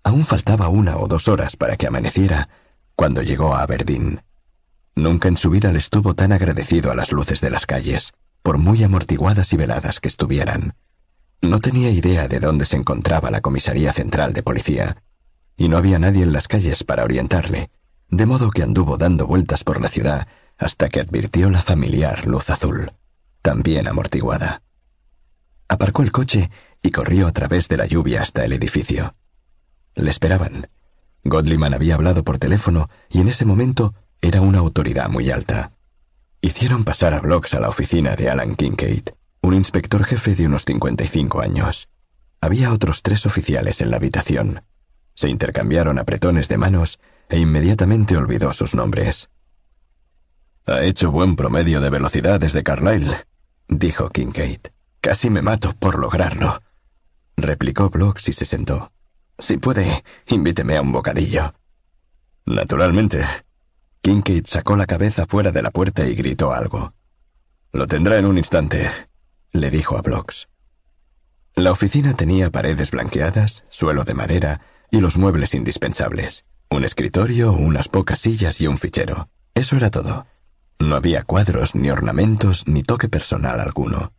Aún 0.04 0.24
faltaba 0.24 0.70
una 0.70 0.98
o 0.98 1.08
dos 1.08 1.28
horas 1.28 1.58
para 1.58 1.76
que 1.76 1.88
amaneciera 1.88 2.48
cuando 2.96 3.22
llegó 3.22 3.56
a 3.56 3.64
Aberdeen. 3.64 4.24
Nunca 4.98 5.28
en 5.28 5.38
su 5.38 5.52
vida 5.52 5.72
le 5.72 5.78
estuvo 5.78 6.16
tan 6.16 6.32
agradecido 6.32 6.90
a 6.90 6.96
las 6.96 7.12
luces 7.12 7.40
de 7.40 7.52
las 7.52 7.68
calles, 7.68 8.14
por 8.42 8.58
muy 8.58 8.84
amortiguadas 8.84 9.54
y 9.54 9.56
veladas 9.56 10.00
que 10.00 10.08
estuvieran. 10.08 10.74
No 11.40 11.60
tenía 11.60 11.92
idea 11.92 12.28
de 12.28 12.40
dónde 12.40 12.66
se 12.66 12.78
encontraba 12.78 13.30
la 13.30 13.42
comisaría 13.42 13.94
central 13.94 14.34
de 14.34 14.42
policía, 14.42 15.04
y 15.56 15.70
no 15.70 15.78
había 15.78 16.00
nadie 16.00 16.24
en 16.24 16.34
las 16.34 16.48
calles 16.48 16.84
para 16.84 17.04
orientarle, 17.04 17.70
de 18.10 18.26
modo 18.26 18.50
que 18.50 18.64
anduvo 18.64 18.98
dando 18.98 19.28
vueltas 19.28 19.64
por 19.64 19.80
la 19.80 19.90
ciudad 19.90 20.28
hasta 20.58 20.90
que 20.90 21.00
advirtió 21.00 21.52
la 21.52 21.62
familiar 21.62 22.26
luz 22.26 22.50
azul, 22.50 22.94
también 23.44 23.88
amortiguada. 23.88 24.64
Aparcó 25.68 26.02
el 26.02 26.12
coche 26.12 26.50
y 26.82 26.90
corrió 26.90 27.28
a 27.28 27.34
través 27.34 27.68
de 27.68 27.78
la 27.78 27.86
lluvia 27.86 28.24
hasta 28.24 28.44
el 28.46 28.52
edificio. 28.52 29.14
Le 29.94 30.10
esperaban. 30.10 30.72
Godliman 31.24 31.76
había 31.76 31.94
hablado 31.94 32.24
por 32.24 32.40
teléfono 32.40 32.90
y 33.12 33.22
en 33.22 33.28
ese 33.28 33.46
momento 33.46 33.94
era 34.22 34.42
una 34.42 34.60
autoridad 34.60 35.10
muy 35.10 35.32
alta. 35.32 35.74
Hicieron 36.42 36.84
pasar 36.84 37.14
a 37.14 37.22
Blocks 37.22 37.54
a 37.54 37.60
la 37.60 37.70
oficina 37.70 38.16
de 38.16 38.30
Alan 38.30 38.56
Kincaid, 38.56 39.10
un 39.42 39.54
inspector 39.54 40.04
jefe 40.04 40.36
de 40.36 40.48
unos 40.48 40.64
55 40.66 41.42
años. 41.42 41.90
Había 42.42 42.72
otros 42.72 43.02
tres 43.02 43.26
oficiales 43.26 43.82
en 43.82 43.92
la 43.92 43.98
habitación. 43.98 44.64
Se 45.16 45.30
intercambiaron 45.30 46.00
apretones 46.00 46.48
de 46.48 46.58
manos 46.58 47.00
e 47.30 47.40
inmediatamente 47.40 48.16
olvidó 48.18 48.54
sus 48.54 48.76
nombres. 48.76 49.30
Ha 50.66 50.84
hecho 50.84 51.12
buen 51.12 51.36
promedio 51.36 51.82
de 51.82 51.90
velocidad 51.90 52.40
desde 52.40 52.64
Carlyle, 52.64 53.26
dijo 53.68 54.10
Kincaid. 54.10 54.68
Casi 55.02 55.30
me 55.30 55.42
mato 55.42 55.74
por 55.74 55.98
lograrlo. 55.98 56.62
Replicó 57.38 57.90
Blocks 57.90 58.28
y 58.30 58.34
se 58.34 58.46
sentó. 58.46 58.92
Si 59.40 59.58
puede, 59.58 60.04
invíteme 60.28 60.76
a 60.76 60.82
un 60.82 60.92
bocadillo. 60.92 61.54
Naturalmente. 62.46 63.26
Kincaid 64.08 64.46
sacó 64.46 64.78
la 64.78 64.86
cabeza 64.86 65.26
fuera 65.26 65.52
de 65.52 65.62
la 65.62 65.70
puerta 65.70 66.08
y 66.08 66.16
gritó 66.16 66.54
algo. 66.54 66.94
Lo 67.74 67.88
tendrá 67.88 68.18
en 68.18 68.26
un 68.26 68.38
instante, 68.38 68.90
le 69.52 69.70
dijo 69.70 69.98
a 69.98 70.02
Blocks. 70.02 70.48
La 71.56 71.74
oficina 71.74 72.14
tenía 72.14 72.50
paredes 72.50 72.92
blanqueadas, 72.92 73.66
suelo 73.68 74.06
de 74.06 74.14
madera 74.14 74.62
y 74.92 75.02
los 75.02 75.18
muebles 75.18 75.54
indispensables. 75.56 76.46
Un 76.70 76.86
escritorio, 76.86 77.52
unas 77.52 77.90
pocas 77.90 78.20
sillas 78.20 78.62
y 78.62 78.68
un 78.68 78.78
fichero. 78.78 79.28
Eso 79.54 79.76
era 79.76 79.92
todo. 79.92 80.26
No 80.80 80.96
había 80.96 81.24
cuadros, 81.24 81.76
ni 81.76 81.90
ornamentos, 81.90 82.66
ni 82.66 82.84
toque 82.84 83.10
personal 83.10 83.60
alguno. 83.60 84.14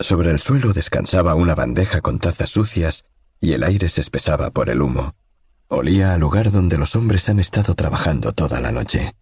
Sobre 0.00 0.30
el 0.30 0.40
suelo 0.40 0.72
descansaba 0.72 1.34
una 1.34 1.54
bandeja 1.54 2.00
con 2.00 2.18
tazas 2.18 2.48
sucias 2.48 3.04
y 3.42 3.52
el 3.52 3.62
aire 3.62 3.90
se 3.90 4.00
espesaba 4.00 4.52
por 4.52 4.70
el 4.70 4.80
humo. 4.80 5.14
Olía 5.68 6.14
al 6.14 6.20
lugar 6.20 6.52
donde 6.52 6.78
los 6.78 6.94
hombres 6.94 7.28
han 7.28 7.40
estado 7.40 7.74
trabajando 7.74 8.32
toda 8.32 8.60
la 8.60 8.70
noche. 8.70 9.16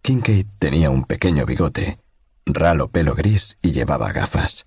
Kincaid 0.00 0.46
tenía 0.58 0.88
un 0.88 1.04
pequeño 1.04 1.44
bigote, 1.44 2.00
ralo 2.46 2.88
pelo 2.88 3.14
gris 3.14 3.58
y 3.60 3.72
llevaba 3.72 4.10
gafas. 4.12 4.66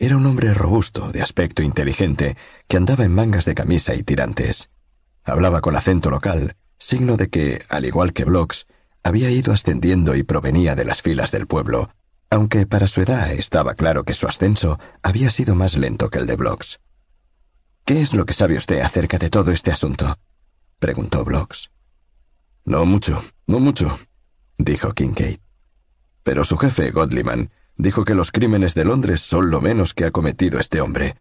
Era 0.00 0.16
un 0.16 0.26
hombre 0.26 0.52
robusto, 0.54 1.12
de 1.12 1.22
aspecto 1.22 1.62
inteligente, 1.62 2.36
que 2.66 2.76
andaba 2.76 3.04
en 3.04 3.14
mangas 3.14 3.44
de 3.44 3.54
camisa 3.54 3.94
y 3.94 4.02
tirantes. 4.02 4.70
Hablaba 5.22 5.60
con 5.60 5.76
acento 5.76 6.10
local, 6.10 6.56
signo 6.78 7.16
de 7.16 7.28
que, 7.28 7.62
al 7.68 7.84
igual 7.84 8.12
que 8.12 8.24
Blocks, 8.24 8.66
había 9.04 9.30
ido 9.30 9.52
ascendiendo 9.52 10.16
y 10.16 10.24
provenía 10.24 10.74
de 10.74 10.84
las 10.84 11.00
filas 11.00 11.30
del 11.30 11.46
pueblo, 11.46 11.90
aunque 12.28 12.66
para 12.66 12.88
su 12.88 13.02
edad 13.02 13.30
estaba 13.30 13.74
claro 13.74 14.02
que 14.02 14.14
su 14.14 14.26
ascenso 14.26 14.80
había 15.00 15.30
sido 15.30 15.54
más 15.54 15.76
lento 15.76 16.10
que 16.10 16.18
el 16.18 16.26
de 16.26 16.34
Blocks. 16.34 16.80
¿Qué 17.84 18.00
es 18.00 18.14
lo 18.14 18.26
que 18.26 18.34
sabe 18.34 18.56
usted 18.56 18.80
acerca 18.80 19.18
de 19.18 19.28
todo 19.28 19.50
este 19.50 19.72
asunto? 19.72 20.16
preguntó 20.78 21.24
Blocks. 21.24 21.70
No 22.64 22.84
mucho, 22.86 23.22
no 23.46 23.58
mucho, 23.58 23.98
dijo 24.56 24.92
Kincaid. 24.92 25.38
Pero 26.22 26.44
su 26.44 26.56
jefe, 26.58 26.92
Godliman, 26.92 27.50
dijo 27.76 28.04
que 28.04 28.14
los 28.14 28.30
crímenes 28.30 28.74
de 28.74 28.84
Londres 28.84 29.20
son 29.20 29.50
lo 29.50 29.60
menos 29.60 29.94
que 29.94 30.04
ha 30.04 30.12
cometido 30.12 30.60
este 30.60 30.80
hombre. 30.80 31.16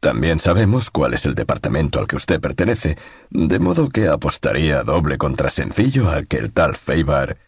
También 0.00 0.38
sabemos 0.38 0.90
cuál 0.90 1.14
es 1.14 1.24
el 1.24 1.34
departamento 1.34 1.98
al 1.98 2.06
que 2.06 2.16
usted 2.16 2.38
pertenece, 2.38 2.98
de 3.30 3.58
modo 3.58 3.88
que 3.88 4.08
apostaría 4.08 4.82
doble 4.82 5.16
contra 5.16 5.48
sencillo 5.48 6.10
al 6.10 6.26
que 6.26 6.36
el 6.36 6.52
tal 6.52 6.76
Feibar. 6.76 7.38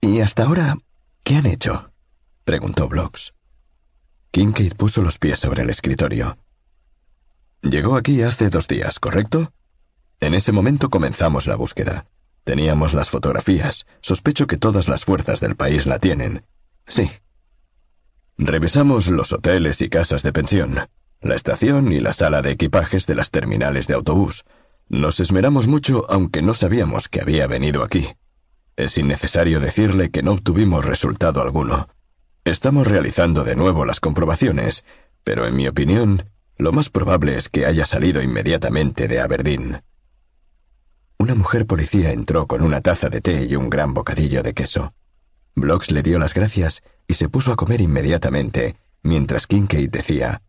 ¿Y 0.00 0.20
hasta 0.20 0.44
ahora 0.44 0.78
qué 1.22 1.36
han 1.36 1.44
hecho? 1.44 1.92
preguntó 2.44 2.88
Blocks. 2.88 3.34
Kincaid 4.30 4.74
puso 4.76 5.02
los 5.02 5.18
pies 5.18 5.38
sobre 5.38 5.62
el 5.62 5.68
escritorio. 5.68 6.38
Llegó 7.62 7.96
aquí 7.96 8.22
hace 8.22 8.48
dos 8.50 8.68
días, 8.68 8.98
¿correcto? 8.98 9.52
En 10.20 10.34
ese 10.34 10.52
momento 10.52 10.90
comenzamos 10.90 11.46
la 11.46 11.56
búsqueda. 11.56 12.06
Teníamos 12.44 12.94
las 12.94 13.10
fotografías. 13.10 13.86
Sospecho 14.00 14.46
que 14.46 14.56
todas 14.56 14.88
las 14.88 15.04
fuerzas 15.04 15.40
del 15.40 15.56
país 15.56 15.86
la 15.86 15.98
tienen. 15.98 16.44
Sí. 16.86 17.10
Revisamos 18.38 19.08
los 19.08 19.32
hoteles 19.32 19.80
y 19.82 19.88
casas 19.88 20.22
de 20.22 20.32
pensión 20.32 20.80
la 21.22 21.34
estación 21.34 21.92
y 21.92 22.00
la 22.00 22.12
sala 22.12 22.40
de 22.40 22.52
equipajes 22.52 23.06
de 23.06 23.14
las 23.14 23.30
terminales 23.30 23.86
de 23.86 23.94
autobús. 23.94 24.44
Nos 24.88 25.20
esmeramos 25.20 25.66
mucho 25.66 26.06
aunque 26.08 26.42
no 26.42 26.54
sabíamos 26.54 27.08
que 27.08 27.20
había 27.20 27.46
venido 27.46 27.82
aquí. 27.82 28.08
Es 28.76 28.96
innecesario 28.96 29.60
decirle 29.60 30.10
que 30.10 30.22
no 30.22 30.32
obtuvimos 30.32 30.84
resultado 30.84 31.42
alguno. 31.42 31.88
Estamos 32.44 32.86
realizando 32.86 33.44
de 33.44 33.54
nuevo 33.54 33.84
las 33.84 34.00
comprobaciones, 34.00 34.84
pero 35.22 35.46
en 35.46 35.56
mi 35.56 35.68
opinión, 35.68 36.30
lo 36.60 36.72
más 36.72 36.88
probable 36.88 37.36
es 37.36 37.48
que 37.48 37.66
haya 37.66 37.86
salido 37.86 38.22
inmediatamente 38.22 39.08
de 39.08 39.20
Aberdeen. 39.20 39.82
Una 41.18 41.34
mujer 41.34 41.66
policía 41.66 42.12
entró 42.12 42.46
con 42.46 42.62
una 42.62 42.80
taza 42.80 43.08
de 43.08 43.20
té 43.20 43.46
y 43.46 43.56
un 43.56 43.70
gran 43.70 43.94
bocadillo 43.94 44.42
de 44.42 44.54
queso. 44.54 44.94
Blocks 45.54 45.90
le 45.90 46.02
dio 46.02 46.18
las 46.18 46.34
gracias 46.34 46.82
y 47.06 47.14
se 47.14 47.28
puso 47.28 47.52
a 47.52 47.56
comer 47.56 47.80
inmediatamente, 47.80 48.76
mientras 49.02 49.46
Kincaid 49.46 49.90
decía 49.90 50.42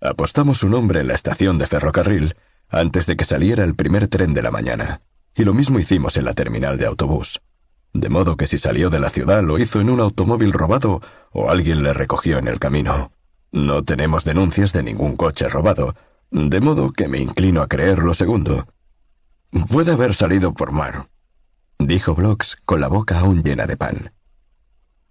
Apostamos 0.00 0.58
su 0.58 0.68
nombre 0.68 1.00
en 1.00 1.08
la 1.08 1.14
estación 1.14 1.58
de 1.58 1.66
ferrocarril 1.66 2.36
antes 2.68 3.06
de 3.06 3.16
que 3.16 3.24
saliera 3.24 3.64
el 3.64 3.74
primer 3.74 4.08
tren 4.08 4.34
de 4.34 4.42
la 4.42 4.50
mañana, 4.50 5.02
y 5.34 5.44
lo 5.44 5.54
mismo 5.54 5.78
hicimos 5.78 6.16
en 6.16 6.24
la 6.24 6.34
terminal 6.34 6.78
de 6.78 6.86
autobús. 6.86 7.40
De 7.94 8.08
modo 8.08 8.36
que 8.36 8.46
si 8.46 8.58
salió 8.58 8.90
de 8.90 9.00
la 9.00 9.10
ciudad 9.10 9.42
lo 9.42 9.58
hizo 9.58 9.80
en 9.80 9.90
un 9.90 10.00
automóvil 10.00 10.52
robado 10.52 11.00
o 11.32 11.50
alguien 11.50 11.82
le 11.82 11.94
recogió 11.94 12.38
en 12.38 12.48
el 12.48 12.58
camino. 12.58 13.12
No 13.52 13.82
tenemos 13.82 14.24
denuncias 14.24 14.72
de 14.72 14.82
ningún 14.82 15.16
coche 15.16 15.48
robado, 15.48 15.94
de 16.30 16.60
modo 16.60 16.92
que 16.92 17.08
me 17.08 17.18
inclino 17.18 17.62
a 17.62 17.68
creer 17.68 18.00
lo 18.00 18.14
segundo. 18.14 18.66
Puede 19.68 19.92
haber 19.92 20.14
salido 20.14 20.52
por 20.52 20.72
mar, 20.72 21.08
dijo 21.78 22.14
Blocks 22.14 22.56
con 22.64 22.80
la 22.80 22.88
boca 22.88 23.20
aún 23.20 23.42
llena 23.42 23.66
de 23.66 23.76
pan. 23.76 24.12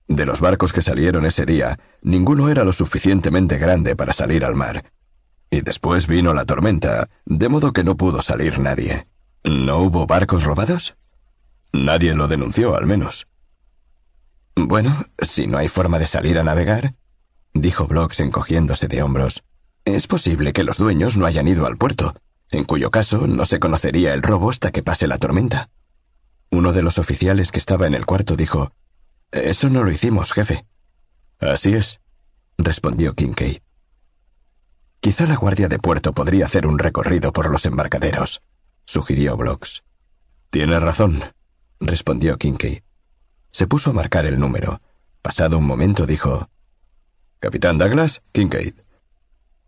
De 0.08 0.26
los 0.26 0.40
barcos 0.40 0.72
que 0.72 0.82
salieron 0.82 1.26
ese 1.26 1.46
día, 1.46 1.80
ninguno 2.02 2.50
era 2.50 2.64
lo 2.64 2.72
suficientemente 2.72 3.58
grande 3.58 3.96
para 3.96 4.14
salir 4.14 4.46
al 4.46 4.56
mar. 4.56 4.92
Y 5.50 5.62
después 5.62 6.08
vino 6.08 6.34
la 6.34 6.46
tormenta, 6.46 7.10
de 7.26 7.50
modo 7.50 7.74
que 7.74 7.84
no 7.84 7.98
pudo 7.98 8.22
salir 8.22 8.60
nadie. 8.60 9.08
¿No 9.44 9.80
hubo 9.80 10.08
barcos 10.08 10.44
robados? 10.44 10.96
Nadie 11.74 12.14
lo 12.14 12.28
denunció, 12.28 12.76
al 12.76 12.86
menos. 12.86 13.28
Bueno, 14.56 15.06
si 15.20 15.48
no 15.48 15.58
hay 15.58 15.68
forma 15.68 16.00
de 16.00 16.08
salir 16.08 16.40
a 16.40 16.44
navegar, 16.44 16.96
dijo 17.62 17.88
Blocks 17.88 18.20
encogiéndose 18.20 18.88
de 18.88 19.02
hombros, 19.02 19.44
es 19.86 20.08
posible 20.08 20.52
que 20.52 20.64
los 20.64 20.78
dueños 20.78 21.16
no 21.16 21.26
hayan 21.26 21.48
ido 21.48 21.66
al 21.66 21.78
puerto, 21.78 22.14
en 22.50 22.66
cuyo 22.66 22.92
caso 22.92 23.26
no 23.28 23.46
se 23.46 23.60
conocería 23.60 24.14
el 24.14 24.22
robo 24.22 24.50
hasta 24.50 24.72
que 24.72 24.84
pase 24.84 25.08
la 25.08 25.18
tormenta. 25.18 25.70
Uno 26.50 26.74
de 26.74 26.82
los 26.82 26.98
oficiales 26.98 27.52
que 27.52 27.60
estaba 27.60 27.88
en 27.88 27.94
el 27.94 28.06
cuarto 28.06 28.36
dijo, 28.36 28.74
Eso 29.32 29.70
no 29.70 29.84
lo 29.84 29.92
hicimos, 29.92 30.34
jefe. 30.34 30.66
Así 31.40 31.74
es, 31.74 32.02
respondió 32.58 33.14
Kincaid. 33.14 33.60
Quizá 35.00 35.26
la 35.26 35.36
guardia 35.36 35.68
de 35.68 35.80
puerto 35.80 36.14
podría 36.14 36.46
hacer 36.46 36.68
un 36.68 36.80
recorrido 36.80 37.32
por 37.32 37.50
los 37.50 37.66
embarcaderos, 37.66 38.42
sugirió 38.86 39.38
Blocks. 39.38 39.84
Tiene 40.50 40.80
razón, 40.80 41.24
respondió 41.80 42.38
Kincaid. 42.38 42.82
Se 43.52 43.68
puso 43.68 43.92
a 43.92 43.94
marcar 43.94 44.26
el 44.26 44.40
número. 44.40 44.82
Pasado 45.22 45.58
un 45.58 45.66
momento 45.66 46.06
dijo 46.06 46.50
Capitán 47.40 47.78
Douglas, 47.78 48.22
Kincaid. 48.32 48.74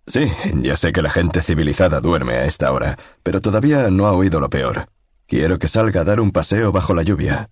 Sí, 0.08 0.32
ya 0.62 0.76
sé 0.76 0.92
que 0.92 1.04
la 1.04 1.12
gente 1.12 1.42
civilizada 1.42 2.00
duerme 2.00 2.34
a 2.34 2.46
esta 2.46 2.72
hora, 2.72 2.98
pero 3.22 3.42
todavía 3.42 3.90
no 3.92 4.08
ha 4.08 4.14
oído 4.14 4.40
lo 4.40 4.50
peor. 4.50 4.90
Quiero 5.28 5.60
que 5.60 5.68
salga 5.68 6.02
a 6.02 6.04
dar 6.04 6.20
un 6.20 6.32
paseo 6.32 6.72
bajo 6.72 6.96
la 6.96 7.04
lluvia. 7.04 7.52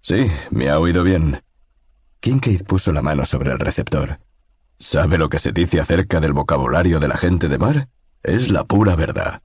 Sí, 0.00 0.32
me 0.50 0.70
ha 0.70 0.78
oído 0.78 1.04
bien. 1.04 1.42
Kincaid 2.20 2.64
puso 2.64 2.90
la 2.92 3.02
mano 3.02 3.26
sobre 3.26 3.52
el 3.52 3.58
receptor. 3.58 4.18
¿Sabe 4.78 5.18
lo 5.18 5.28
que 5.28 5.38
se 5.38 5.52
dice 5.52 5.78
acerca 5.78 6.20
del 6.20 6.32
vocabulario 6.32 6.98
de 6.98 7.08
la 7.08 7.18
gente 7.18 7.48
de 7.48 7.58
mar? 7.58 7.88
Es 8.22 8.48
la 8.48 8.64
pura 8.64 8.96
verdad. 8.96 9.42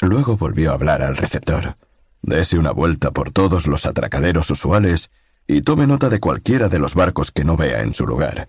Luego 0.00 0.36
volvió 0.36 0.72
a 0.72 0.74
hablar 0.74 1.02
al 1.02 1.16
receptor. 1.16 1.76
Dese 2.22 2.58
una 2.58 2.72
vuelta 2.72 3.12
por 3.12 3.30
todos 3.30 3.68
los 3.68 3.86
atracaderos 3.86 4.50
usuales 4.50 5.10
y 5.46 5.62
tome 5.62 5.86
nota 5.86 6.08
de 6.08 6.20
cualquiera 6.20 6.68
de 6.68 6.78
los 6.78 6.94
barcos 6.94 7.30
que 7.30 7.44
no 7.44 7.56
vea 7.56 7.82
en 7.82 7.94
su 7.94 8.06
lugar. 8.06 8.48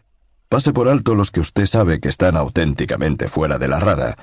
Pase 0.51 0.73
por 0.73 0.89
alto 0.89 1.15
los 1.15 1.31
que 1.31 1.39
usted 1.39 1.65
sabe 1.65 2.01
que 2.01 2.09
están 2.09 2.35
auténticamente 2.35 3.29
fuera 3.29 3.57
de 3.57 3.69
la 3.69 3.79
rada, 3.79 4.17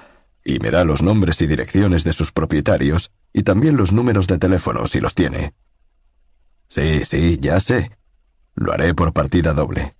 y 0.44 0.58
me 0.58 0.70
da 0.70 0.84
los 0.84 1.02
nombres 1.02 1.40
y 1.40 1.46
direcciones 1.46 2.04
de 2.04 2.12
sus 2.12 2.32
propietarios 2.32 3.12
y 3.32 3.44
también 3.44 3.78
los 3.78 3.92
números 3.94 4.26
de 4.26 4.36
teléfono 4.36 4.86
si 4.86 5.00
los 5.00 5.14
tiene. 5.14 5.54
Sí, 6.68 7.06
sí, 7.06 7.38
ya 7.40 7.60
sé. 7.60 7.96
Lo 8.54 8.74
haré 8.74 8.92
por 8.92 9.14
partida 9.14 9.54
doble. 9.54 9.96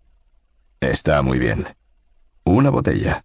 Está 0.80 1.22
muy 1.22 1.38
bien. 1.38 1.66
Una 2.44 2.68
botella. 2.68 3.24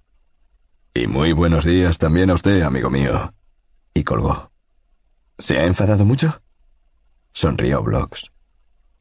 Y 0.93 1.07
muy 1.07 1.33
buenos 1.33 1.65
días 1.65 1.97
también 1.97 2.29
a 2.29 2.35
usted, 2.35 2.61
amigo 2.61 2.89
mío. 2.89 3.33
Y 3.93 4.05
colgó. 4.05 4.49
¿Se 5.37 5.59
ha 5.59 5.65
enfadado 5.65 6.05
mucho? 6.05 6.41
Sonrió 7.33 7.83
Blocks. 7.83 8.31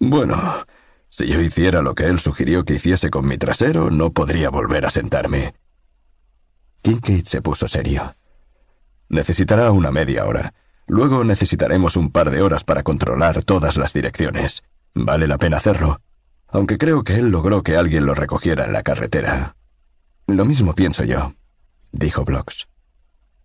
Bueno, 0.01 0.67
si 1.13 1.27
yo 1.27 1.43
hiciera 1.43 1.83
lo 1.83 1.95
que 1.95 2.07
él 2.07 2.19
sugirió 2.19 2.65
que 2.65 2.77
hiciese 2.77 3.11
con 3.11 3.29
mi 3.29 3.37
trasero, 3.37 3.91
no 3.91 4.13
podría 4.13 4.49
volver 4.49 4.87
a 4.87 4.91
sentarme. 4.91 5.55
Kincaid 6.81 7.27
se 7.27 7.43
puso 7.43 7.69
serio. 7.69 8.17
Necesitará 9.11 9.73
una 9.73 9.91
media 9.91 10.25
hora. 10.25 10.55
Luego 10.87 11.23
necesitaremos 11.23 11.99
un 11.99 12.11
par 12.11 12.31
de 12.31 12.41
horas 12.41 12.65
para 12.65 12.83
controlar 12.83 13.45
todas 13.45 13.77
las 13.77 13.93
direcciones. 13.93 14.63
Vale 14.95 15.27
la 15.27 15.37
pena 15.37 15.59
hacerlo. 15.59 16.01
Aunque 16.49 16.79
creo 16.79 17.05
que 17.05 17.17
él 17.17 17.29
logró 17.29 17.63
que 17.63 17.77
alguien 17.77 18.07
lo 18.07 18.15
recogiera 18.15 18.65
en 18.65 18.73
la 18.73 18.83
carretera. 18.83 19.55
Lo 20.27 20.47
mismo 20.47 20.75
pienso 20.75 21.05
yo, 21.05 21.35
dijo 21.93 22.25
Blocks. 22.25 22.69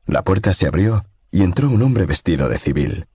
La 0.06 0.23
puerta 0.23 0.53
se 0.53 0.68
abrió 0.68 1.03
y 1.31 1.44
entró 1.44 1.69
un 1.69 1.81
hombre 1.81 2.06
vestido 2.06 2.48
de 2.48 2.60
civil. 2.60 3.07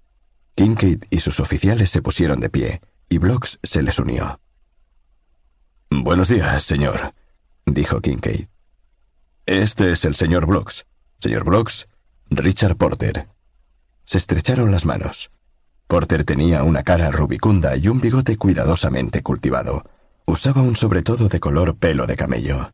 Kincaid 0.57 1.05
y 1.09 1.21
sus 1.21 1.41
oficiales 1.41 1.91
se 1.91 2.03
pusieron 2.03 2.39
de 2.39 2.51
pie, 2.51 2.83
y 3.09 3.17
Blocks 3.17 3.59
se 3.63 3.83
les 3.83 3.99
unió. 3.99 4.42
Buenos 6.01 6.29
días, 6.29 6.63
señor, 6.63 7.13
dijo 7.67 8.01
Kincaid. 8.01 8.47
Este 9.45 9.93
es 9.93 10.07
el 10.07 10.17
señor 10.17 10.47
Blocks. 10.47 10.87
Señor 11.19 11.45
Blocks, 11.45 11.87
Richard 12.31 12.77
Porter. 12.77 13.29
Se 14.07 14.17
estrecharon 14.17 14.71
las 14.71 14.87
manos. 14.87 15.31
Porter 15.89 16.25
tenía 16.25 16.63
una 16.63 16.83
cara 16.83 17.11
rubicunda 17.11 17.77
y 17.77 17.89
un 17.89 18.01
bigote 18.01 18.39
cuidadosamente 18.39 19.23
cultivado. 19.23 19.85
Usaba 20.25 20.63
un 20.63 20.77
sobretodo 20.77 21.29
de 21.29 21.41
color 21.41 21.77
pelo 21.77 22.07
de 22.07 22.17
camello. 22.17 22.73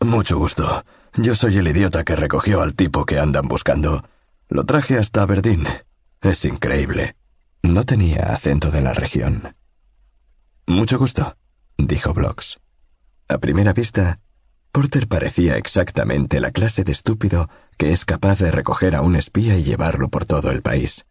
Mucho 0.00 0.38
gusto. 0.38 0.84
Yo 1.16 1.34
soy 1.34 1.58
el 1.58 1.66
idiota 1.66 2.04
que 2.04 2.14
recogió 2.14 2.62
al 2.62 2.74
tipo 2.74 3.04
que 3.04 3.18
andan 3.18 3.48
buscando. 3.48 4.04
Lo 4.48 4.64
traje 4.64 4.96
hasta 4.96 5.22
Aberdeen. 5.22 5.66
Es 6.20 6.44
increíble. 6.44 7.16
No 7.64 7.84
tenía 7.84 8.32
acento 8.32 8.70
de 8.70 8.80
la 8.80 8.94
región. 8.94 9.56
Mucho 10.66 10.98
gusto, 10.98 11.36
dijo 11.78 12.14
Blocks. 12.14 12.60
A 13.28 13.38
primera 13.38 13.72
vista, 13.72 14.20
Porter 14.72 15.06
parecía 15.08 15.56
exactamente 15.56 16.40
la 16.40 16.50
clase 16.50 16.84
de 16.84 16.92
estúpido 16.92 17.48
que 17.76 17.92
es 17.92 18.04
capaz 18.04 18.38
de 18.38 18.50
recoger 18.50 18.94
a 18.94 19.02
un 19.02 19.16
espía 19.16 19.56
y 19.56 19.64
llevarlo 19.64 20.08
por 20.08 20.26
todo 20.26 20.50
el 20.50 20.62
país. 20.62 21.06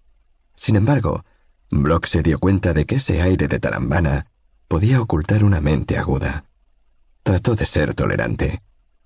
Sin 0.56 0.76
embargo, 0.76 1.26
Blocks 1.70 2.10
se 2.10 2.24
dio 2.24 2.40
cuenta 2.40 2.74
de 2.74 2.86
que 2.86 2.96
ese 2.96 3.22
aire 3.22 3.48
de 3.48 3.60
tarambana 3.60 4.28
podía 4.68 5.02
ocultar 5.02 5.44
una 5.44 5.62
mente 5.62 5.98
aguda. 5.98 6.46
Trató 7.24 7.56
de 7.56 7.66
ser 7.66 7.94
tolerante. 7.94 8.62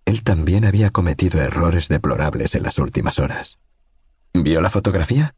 Él 0.06 0.24
también 0.24 0.66
había 0.66 0.90
cometido 0.90 1.42
errores 1.42 1.88
deplorables 1.88 2.56
en 2.56 2.64
las 2.64 2.80
últimas 2.80 3.20
horas. 3.20 3.60
¿Vio 4.34 4.62
la 4.62 4.70
fotografía? 4.70 5.36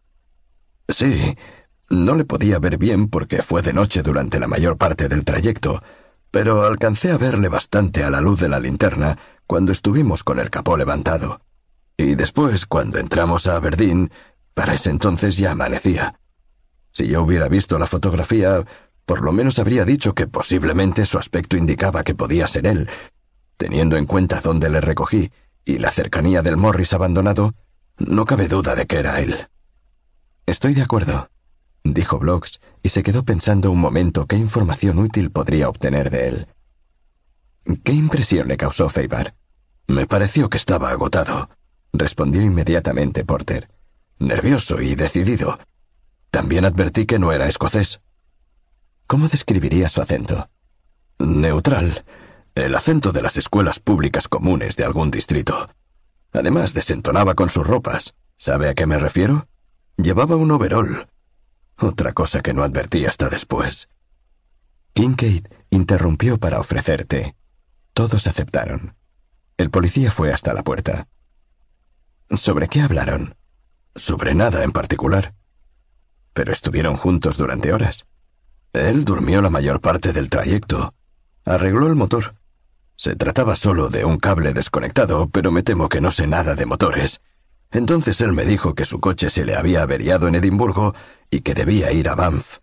Sí, 0.88 1.38
no 1.90 2.16
le 2.16 2.26
podía 2.26 2.60
ver 2.60 2.78
bien 2.78 3.10
porque 3.10 3.42
fue 3.42 3.62
de 3.62 3.74
noche 3.74 4.02
durante 4.02 4.40
la 4.40 4.48
mayor 4.48 4.78
parte 4.78 5.08
del 5.08 5.26
trayecto, 5.26 5.82
pero 6.32 6.64
alcancé 6.64 7.12
a 7.12 7.18
verle 7.18 7.48
bastante 7.48 8.04
a 8.04 8.10
la 8.10 8.22
luz 8.22 8.40
de 8.40 8.50
la 8.50 8.60
linterna 8.60 9.18
cuando 9.48 9.72
estuvimos 9.72 10.24
con 10.24 10.40
el 10.40 10.50
capó 10.50 10.78
levantado. 10.78 11.42
Y 11.98 12.16
después, 12.16 12.66
cuando 12.66 13.00
entramos 13.00 13.48
a 13.48 13.56
Aberdeen, 13.56 14.12
para 14.54 14.74
ese 14.74 14.90
entonces 14.90 15.38
ya 15.38 15.52
amanecía. 15.52 16.20
Si 16.92 17.08
yo 17.08 17.24
hubiera 17.24 17.48
visto 17.48 17.80
la 17.80 17.88
fotografía, 17.88 18.64
por 19.06 19.24
lo 19.24 19.32
menos 19.32 19.58
habría 19.60 19.86
dicho 19.86 20.14
que 20.14 20.28
posiblemente 20.28 21.06
su 21.06 21.18
aspecto 21.18 21.58
indicaba 21.58 22.04
que 22.04 22.16
podía 22.16 22.48
ser 22.48 22.68
él. 22.68 22.90
Teniendo 23.58 23.98
en 23.98 24.06
cuenta 24.06 24.42
dónde 24.42 24.70
le 24.70 24.82
recogí 24.82 25.32
y 25.66 25.80
la 25.80 25.92
cercanía 25.92 26.42
del 26.42 26.58
Morris 26.58 26.94
abandonado, 26.94 27.54
no 27.98 28.26
cabe 28.26 28.48
duda 28.48 28.76
de 28.76 28.86
que 28.86 28.98
era 28.98 29.20
él. 29.20 29.48
Estoy 30.46 30.74
de 30.74 30.84
acuerdo, 30.84 31.30
dijo 31.94 32.20
Blocks, 32.20 32.60
y 32.84 32.90
se 32.90 33.04
quedó 33.04 33.24
pensando 33.24 33.72
un 33.72 33.80
momento 33.80 34.26
qué 34.26 34.38
información 34.38 35.00
útil 35.00 35.32
podría 35.32 35.70
obtener 35.70 36.10
de 36.10 36.28
él. 36.28 36.48
¿Qué 37.84 37.94
impresión 37.94 38.48
le 38.48 38.58
causó 38.58 38.90
Feibar? 38.90 39.36
Me 39.88 40.08
pareció 40.08 40.50
que 40.50 40.58
estaba 40.58 40.92
agotado, 40.92 41.50
respondió 41.94 42.42
inmediatamente 42.42 43.26
Porter. 43.26 43.70
Nervioso 44.20 44.82
y 44.82 44.96
decidido. 44.96 45.60
También 46.32 46.66
advertí 46.66 47.06
que 47.06 47.20
no 47.20 47.32
era 47.32 47.48
escocés. 47.48 48.02
¿Cómo 49.08 49.28
describiría 49.28 49.90
su 49.90 50.02
acento? 50.02 50.50
Neutral. 51.18 52.06
El 52.56 52.76
acento 52.76 53.12
de 53.12 53.22
las 53.22 53.38
escuelas 53.38 53.80
públicas 53.80 54.28
comunes 54.28 54.76
de 54.76 54.84
algún 54.84 55.10
distrito. 55.10 55.70
Además, 56.32 56.74
desentonaba 56.74 57.34
con 57.34 57.50
sus 57.50 57.66
ropas. 57.66 58.14
¿Sabe 58.38 58.70
a 58.70 58.74
qué 58.74 58.86
me 58.86 59.00
refiero? 59.00 59.48
Llevaba 59.98 60.36
un 60.36 60.52
overol, 60.52 61.08
otra 61.82 62.14
cosa 62.14 62.42
que 62.42 62.54
no 62.54 62.64
advertí 62.64 63.06
hasta 63.06 63.30
después. 63.30 63.90
Kincaid 64.94 65.48
interrumpió 65.70 66.38
para 66.38 66.60
ofrecer 66.60 67.06
té. 67.06 67.36
Todos 67.94 68.28
aceptaron. 68.28 68.96
El 69.58 69.70
policía 69.70 70.12
fue 70.12 70.32
hasta 70.32 70.54
la 70.54 70.64
puerta. 70.64 71.08
¿Sobre 72.30 72.68
qué 72.68 72.82
hablaron? 72.82 73.36
Sobre 73.96 74.36
nada 74.36 74.64
en 74.64 74.72
particular. 74.72 75.34
Pero 76.34 76.54
estuvieron 76.54 76.96
juntos 76.96 77.38
durante 77.38 77.74
horas. 77.74 78.06
Él 78.74 79.04
durmió 79.04 79.42
la 79.42 79.50
mayor 79.50 79.82
parte 79.82 80.14
del 80.14 80.30
trayecto. 80.30 80.94
Arregló 81.44 81.88
el 81.88 81.96
motor. 81.96 82.36
Se 82.96 83.16
trataba 83.16 83.56
solo 83.56 83.90
de 83.90 84.06
un 84.06 84.18
cable 84.18 84.54
desconectado, 84.54 85.30
pero 85.30 85.52
me 85.52 85.64
temo 85.64 85.90
que 85.90 86.02
no 86.02 86.12
sé 86.12 86.28
nada 86.28 86.56
de 86.56 86.66
motores. 86.66 87.22
Entonces 87.72 88.20
él 88.22 88.34
me 88.34 88.46
dijo 88.46 88.74
que 88.74 88.86
su 88.86 89.00
coche 89.00 89.30
se 89.30 89.46
le 89.46 89.56
había 89.56 89.84
averiado 89.84 90.28
en 90.28 90.36
Edimburgo 90.36 90.96
y 91.30 91.42
que 91.42 91.54
debía 91.54 91.92
ir 91.92 92.10
a 92.10 92.16
Banff. 92.16 92.58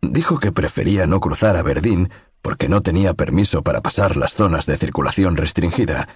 Dijo 0.00 0.38
que 0.38 0.52
prefería 0.52 1.06
no 1.06 1.20
cruzar 1.20 1.56
a 1.56 1.60
Aberdeen 1.60 2.10
porque 2.40 2.68
no 2.68 2.82
tenía 2.82 3.14
permiso 3.14 3.62
para 3.62 3.82
pasar 3.82 4.16
las 4.16 4.34
zonas 4.34 4.66
de 4.66 4.76
circulación 4.76 5.36
restringida, 5.36 6.08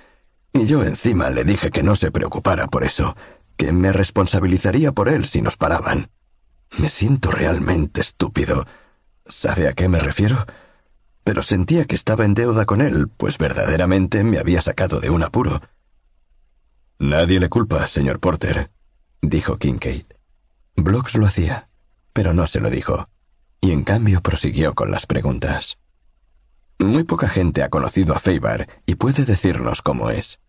y 0.52 0.66
yo 0.66 0.82
encima 0.82 1.30
le 1.30 1.44
dije 1.44 1.70
que 1.70 1.82
no 1.82 1.94
se 1.97 2.10
preocupara 2.10 2.66
por 2.66 2.82
eso, 2.82 3.16
que 3.56 3.72
me 3.72 3.93
responsabilizaría 3.93 4.93
por 4.93 5.09
él 5.09 5.26
si 5.26 5.40
nos 5.40 5.56
paraban. 5.56 6.10
Me 6.78 6.88
siento 6.88 7.30
realmente 7.30 8.01
estúpido. 8.01 8.66
¿Sabe 9.26 9.68
a 9.68 9.72
qué 9.72 9.88
me 9.88 9.98
refiero? 9.98 10.47
Pero 11.22 11.43
sentía 11.43 11.84
que 11.84 11.94
estaba 11.94 12.24
en 12.24 12.34
deuda 12.34 12.64
con 12.64 12.80
él, 12.80 13.09
pues 13.09 13.38
verdaderamente 13.38 14.24
me 14.24 14.38
había 14.38 14.60
sacado 14.62 15.01
de 15.01 15.10
un 15.10 15.22
apuro. 15.22 15.60
Nadie 16.98 17.40
le 17.40 17.51
culpa, 17.51 17.86
señor 17.86 18.20
Porter, 18.20 18.70
dijo 19.20 19.59
Kincaid. 19.59 20.06
Blocks 20.77 21.14
lo 21.16 21.27
hacía, 21.27 21.68
pero 22.12 22.32
no 22.32 22.47
se 22.47 22.60
lo 22.60 22.70
dijo, 22.70 23.06
y 23.60 23.73
en 23.73 23.85
cambio 23.85 24.23
prosiguió 24.23 24.74
con 24.74 24.90
las 24.90 25.06
preguntas. 25.06 25.78
Muy 26.78 27.05
poca 27.05 27.28
gente 27.28 27.62
ha 27.62 27.68
conocido 27.68 28.14
a 28.14 28.18
Feibar 28.18 28.82
y 28.86 28.94
puede 28.94 29.24
decirnos 29.24 29.82
cómo 29.82 30.10
es. 30.10 30.40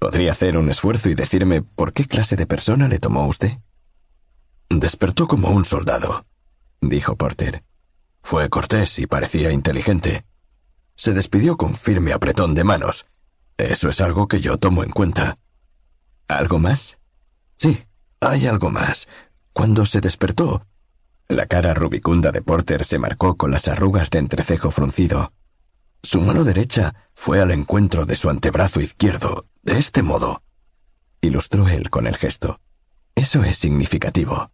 ¿Podría 0.00 0.32
hacer 0.32 0.56
un 0.56 0.70
esfuerzo 0.70 1.08
y 1.08 1.14
decirme 1.14 1.62
por 1.62 1.92
qué 1.92 2.06
clase 2.06 2.36
de 2.36 2.46
persona 2.46 2.88
le 2.88 2.98
tomó 2.98 3.26
usted? 3.26 3.58
Despertó 4.68 5.28
como 5.28 5.50
un 5.50 5.64
soldado, 5.64 6.26
dijo 6.80 7.16
Porter. 7.16 7.64
Fue 8.22 8.48
cortés 8.48 8.98
y 8.98 9.06
parecía 9.06 9.52
inteligente. 9.52 10.24
Se 10.96 11.12
despidió 11.12 11.56
con 11.56 11.74
firme 11.74 12.12
apretón 12.12 12.54
de 12.54 12.64
manos. 12.64 13.06
Eso 13.56 13.88
es 13.88 14.00
algo 14.00 14.26
que 14.26 14.40
yo 14.40 14.58
tomo 14.58 14.82
en 14.82 14.90
cuenta. 14.90 15.38
¿Algo 16.38 16.58
más? 16.58 16.98
Sí, 17.56 17.84
hay 18.20 18.46
algo 18.46 18.70
más. 18.70 19.08
Cuando 19.52 19.86
se 19.86 20.00
despertó, 20.00 20.66
la 21.28 21.46
cara 21.46 21.74
rubicunda 21.74 22.32
de 22.32 22.42
Porter 22.42 22.84
se 22.84 22.98
marcó 22.98 23.36
con 23.36 23.50
las 23.50 23.68
arrugas 23.68 24.10
de 24.10 24.18
entrecejo 24.18 24.70
fruncido. 24.70 25.32
Su 26.02 26.20
mano 26.20 26.42
derecha 26.42 27.08
fue 27.14 27.40
al 27.40 27.52
encuentro 27.52 28.04
de 28.04 28.16
su 28.16 28.28
antebrazo 28.30 28.80
izquierdo, 28.80 29.46
de 29.62 29.78
este 29.78 30.02
modo. 30.02 30.42
Ilustró 31.20 31.68
él 31.68 31.88
con 31.88 32.06
el 32.06 32.16
gesto. 32.16 32.60
Eso 33.14 33.44
es 33.44 33.56
significativo, 33.56 34.50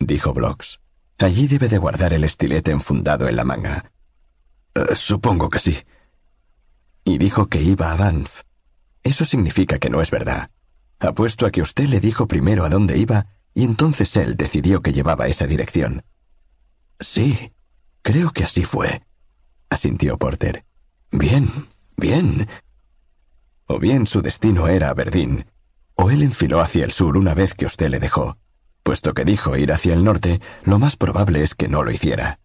dijo 0.00 0.34
Blocks. 0.34 0.80
Allí 1.18 1.46
debe 1.46 1.68
de 1.68 1.78
guardar 1.78 2.12
el 2.12 2.24
estilete 2.24 2.72
enfundado 2.72 3.28
en 3.28 3.36
la 3.36 3.44
manga. 3.44 3.92
Eh, 4.74 4.96
supongo 4.96 5.48
que 5.48 5.60
sí. 5.60 5.78
Y 7.04 7.18
dijo 7.18 7.46
que 7.46 7.62
iba 7.62 7.92
a 7.92 7.96
Banff. 7.96 8.42
Eso 9.04 9.24
significa 9.24 9.78
que 9.78 9.88
no 9.88 10.02
es 10.02 10.10
verdad. 10.10 10.50
Apuesto 11.02 11.46
a 11.46 11.50
que 11.50 11.62
usted 11.62 11.88
le 11.88 11.98
dijo 11.98 12.28
primero 12.28 12.64
a 12.64 12.68
dónde 12.68 12.96
iba 12.96 13.26
y 13.54 13.64
entonces 13.64 14.16
él 14.16 14.36
decidió 14.36 14.82
que 14.82 14.92
llevaba 14.92 15.26
esa 15.26 15.48
dirección. 15.48 16.04
Sí, 17.00 17.52
creo 18.02 18.30
que 18.30 18.44
así 18.44 18.64
fue, 18.64 19.02
asintió 19.68 20.16
Porter. 20.16 20.64
Bien, 21.10 21.66
bien. 21.96 22.48
O 23.66 23.80
bien 23.80 24.06
su 24.06 24.22
destino 24.22 24.68
era 24.68 24.90
Aberdeen, 24.90 25.50
o 25.96 26.10
él 26.10 26.22
enfiló 26.22 26.60
hacia 26.60 26.84
el 26.84 26.92
sur 26.92 27.16
una 27.16 27.34
vez 27.34 27.54
que 27.54 27.66
usted 27.66 27.90
le 27.90 27.98
dejó. 27.98 28.38
Puesto 28.84 29.12
que 29.12 29.24
dijo 29.24 29.56
ir 29.56 29.72
hacia 29.72 29.94
el 29.94 30.04
norte, 30.04 30.40
lo 30.62 30.78
más 30.78 30.96
probable 30.96 31.42
es 31.42 31.56
que 31.56 31.66
no 31.66 31.82
lo 31.82 31.90
hiciera. 31.90 32.38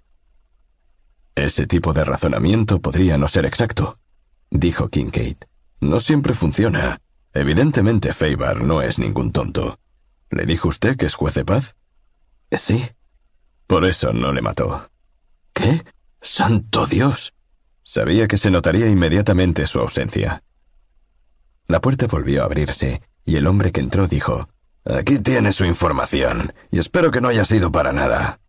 Ese 1.36 1.68
tipo 1.68 1.94
de 1.94 2.04
razonamiento 2.04 2.82
podría 2.82 3.20
no 3.20 3.28
ser 3.28 3.46
exacto, 3.46 4.00
dijo 4.50 4.90
Kincaid. 4.90 5.38
No 5.80 6.00
siempre 6.00 6.34
funciona. 6.34 7.02
Evidentemente 7.38 8.14
Feibar 8.14 8.64
no 8.64 8.82
es 8.82 8.98
ningún 8.98 9.32
tonto. 9.32 9.80
¿Le 10.32 10.48
dijo 10.48 10.70
usted 10.70 10.98
que 10.98 11.06
es 11.06 11.14
juez 11.14 11.36
de 11.36 11.46
paz? 11.46 11.76
Sí. 12.50 12.90
Por 13.68 13.86
eso 13.86 14.12
no 14.12 14.34
le 14.34 14.42
mató. 14.42 14.90
¿Qué? 15.54 15.86
Santo 16.20 16.88
Dios. 16.88 17.36
Sabía 17.84 18.28
que 18.28 18.38
se 18.38 18.50
notaría 18.50 18.90
inmediatamente 18.90 19.68
su 19.68 19.80
ausencia. 19.80 20.42
La 21.68 21.80
puerta 21.80 22.08
volvió 22.08 22.42
a 22.42 22.46
abrirse, 22.46 23.04
y 23.24 23.36
el 23.36 23.46
hombre 23.46 23.72
que 23.72 23.82
entró 23.82 24.08
dijo 24.08 24.50
Aquí 24.84 25.20
tiene 25.20 25.52
su 25.52 25.64
información, 25.64 26.54
y 26.72 26.80
espero 26.80 27.12
que 27.12 27.22
no 27.22 27.28
haya 27.28 27.46
sido 27.46 27.72
para 27.72 27.94
nada. 27.94 28.40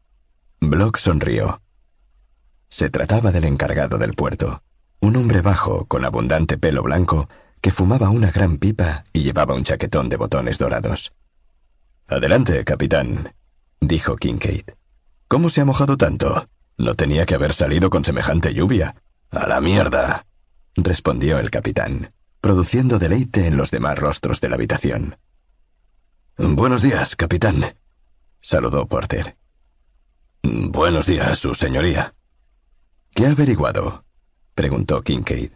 Block 0.60 0.96
sonrió. 0.96 1.60
Se 2.70 2.88
trataba 2.88 3.32
del 3.32 3.44
encargado 3.44 3.98
del 3.98 4.14
puerto, 4.14 4.62
un 5.00 5.16
hombre 5.16 5.42
bajo, 5.42 5.84
con 5.84 6.06
abundante 6.06 6.56
pelo 6.56 6.82
blanco, 6.82 7.28
que 7.60 7.70
fumaba 7.70 8.10
una 8.10 8.30
gran 8.30 8.58
pipa 8.58 9.04
y 9.12 9.22
llevaba 9.22 9.54
un 9.54 9.64
chaquetón 9.64 10.08
de 10.08 10.16
botones 10.16 10.58
dorados. 10.58 11.12
Adelante, 12.06 12.64
capitán, 12.64 13.34
dijo 13.80 14.16
Kincaid. 14.16 14.70
¿Cómo 15.28 15.50
se 15.50 15.60
ha 15.60 15.64
mojado 15.64 15.96
tanto? 15.96 16.48
No 16.78 16.94
tenía 16.94 17.26
que 17.26 17.34
haber 17.34 17.52
salido 17.52 17.90
con 17.90 18.04
semejante 18.04 18.54
lluvia. 18.54 18.94
A 19.30 19.46
la 19.46 19.60
mierda, 19.60 20.26
respondió 20.74 21.38
el 21.38 21.50
capitán, 21.50 22.12
produciendo 22.40 22.98
deleite 22.98 23.46
en 23.46 23.56
los 23.56 23.70
demás 23.70 23.98
rostros 23.98 24.40
de 24.40 24.48
la 24.48 24.54
habitación. 24.54 25.18
Buenos 26.38 26.82
días, 26.82 27.16
capitán, 27.16 27.74
saludó 28.40 28.86
Porter. 28.86 29.36
Buenos 30.42 31.06
días, 31.06 31.38
su 31.38 31.54
señoría. 31.54 32.14
¿Qué 33.12 33.26
ha 33.26 33.32
averiguado? 33.32 34.04
preguntó 34.54 35.02
Kincaid. 35.02 35.50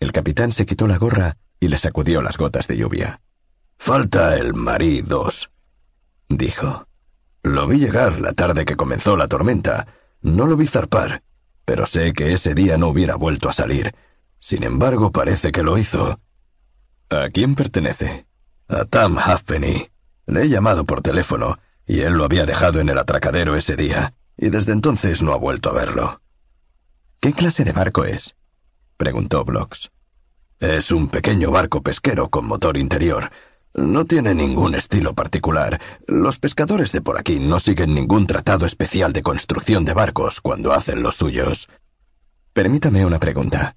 El 0.00 0.12
capitán 0.12 0.52
se 0.52 0.66
quitó 0.66 0.86
la 0.86 0.98
gorra 0.98 1.36
y 1.60 1.68
le 1.68 1.78
sacudió 1.78 2.22
las 2.22 2.36
gotas 2.36 2.66
de 2.68 2.76
lluvia. 2.76 3.20
Falta 3.78 4.36
el 4.36 4.54
Marí 4.54 5.02
dos 5.02 5.50
dijo. 6.28 6.86
Lo 7.42 7.66
vi 7.66 7.78
llegar 7.78 8.20
la 8.20 8.32
tarde 8.32 8.64
que 8.64 8.76
comenzó 8.76 9.16
la 9.16 9.28
tormenta. 9.28 9.86
No 10.22 10.46
lo 10.46 10.56
vi 10.56 10.66
zarpar, 10.66 11.22
pero 11.64 11.86
sé 11.86 12.12
que 12.12 12.32
ese 12.32 12.54
día 12.54 12.78
no 12.78 12.88
hubiera 12.88 13.16
vuelto 13.16 13.48
a 13.48 13.52
salir. 13.52 13.94
Sin 14.38 14.62
embargo, 14.62 15.12
parece 15.12 15.52
que 15.52 15.62
lo 15.62 15.76
hizo. 15.78 16.20
¿A 17.10 17.28
quién 17.30 17.54
pertenece? 17.54 18.26
A 18.68 18.84
Tam 18.84 19.18
Halfpenny. 19.18 19.90
Le 20.26 20.42
he 20.42 20.48
llamado 20.48 20.84
por 20.84 21.02
teléfono, 21.02 21.58
y 21.86 22.00
él 22.00 22.14
lo 22.14 22.24
había 22.24 22.46
dejado 22.46 22.80
en 22.80 22.88
el 22.88 22.98
atracadero 22.98 23.56
ese 23.56 23.76
día, 23.76 24.14
y 24.38 24.48
desde 24.48 24.72
entonces 24.72 25.22
no 25.22 25.32
ha 25.32 25.36
vuelto 25.36 25.68
a 25.68 25.74
verlo. 25.74 26.22
¿Qué 27.20 27.34
clase 27.34 27.64
de 27.64 27.72
barco 27.72 28.04
es? 28.04 28.36
Preguntó 28.96 29.44
Blocks. 29.44 29.90
Es 30.60 30.90
un 30.92 31.08
pequeño 31.08 31.50
barco 31.50 31.82
pesquero 31.82 32.30
con 32.30 32.46
motor 32.46 32.76
interior. 32.76 33.30
No 33.74 34.04
tiene 34.04 34.34
ningún 34.34 34.74
estilo 34.74 35.14
particular. 35.14 35.80
Los 36.06 36.38
pescadores 36.38 36.92
de 36.92 37.00
por 37.00 37.18
aquí 37.18 37.40
no 37.40 37.58
siguen 37.58 37.94
ningún 37.94 38.26
tratado 38.26 38.66
especial 38.66 39.12
de 39.12 39.22
construcción 39.22 39.84
de 39.84 39.94
barcos 39.94 40.40
cuando 40.40 40.72
hacen 40.72 41.02
los 41.02 41.16
suyos. 41.16 41.68
Permítame 42.52 43.04
una 43.04 43.18
pregunta, 43.18 43.76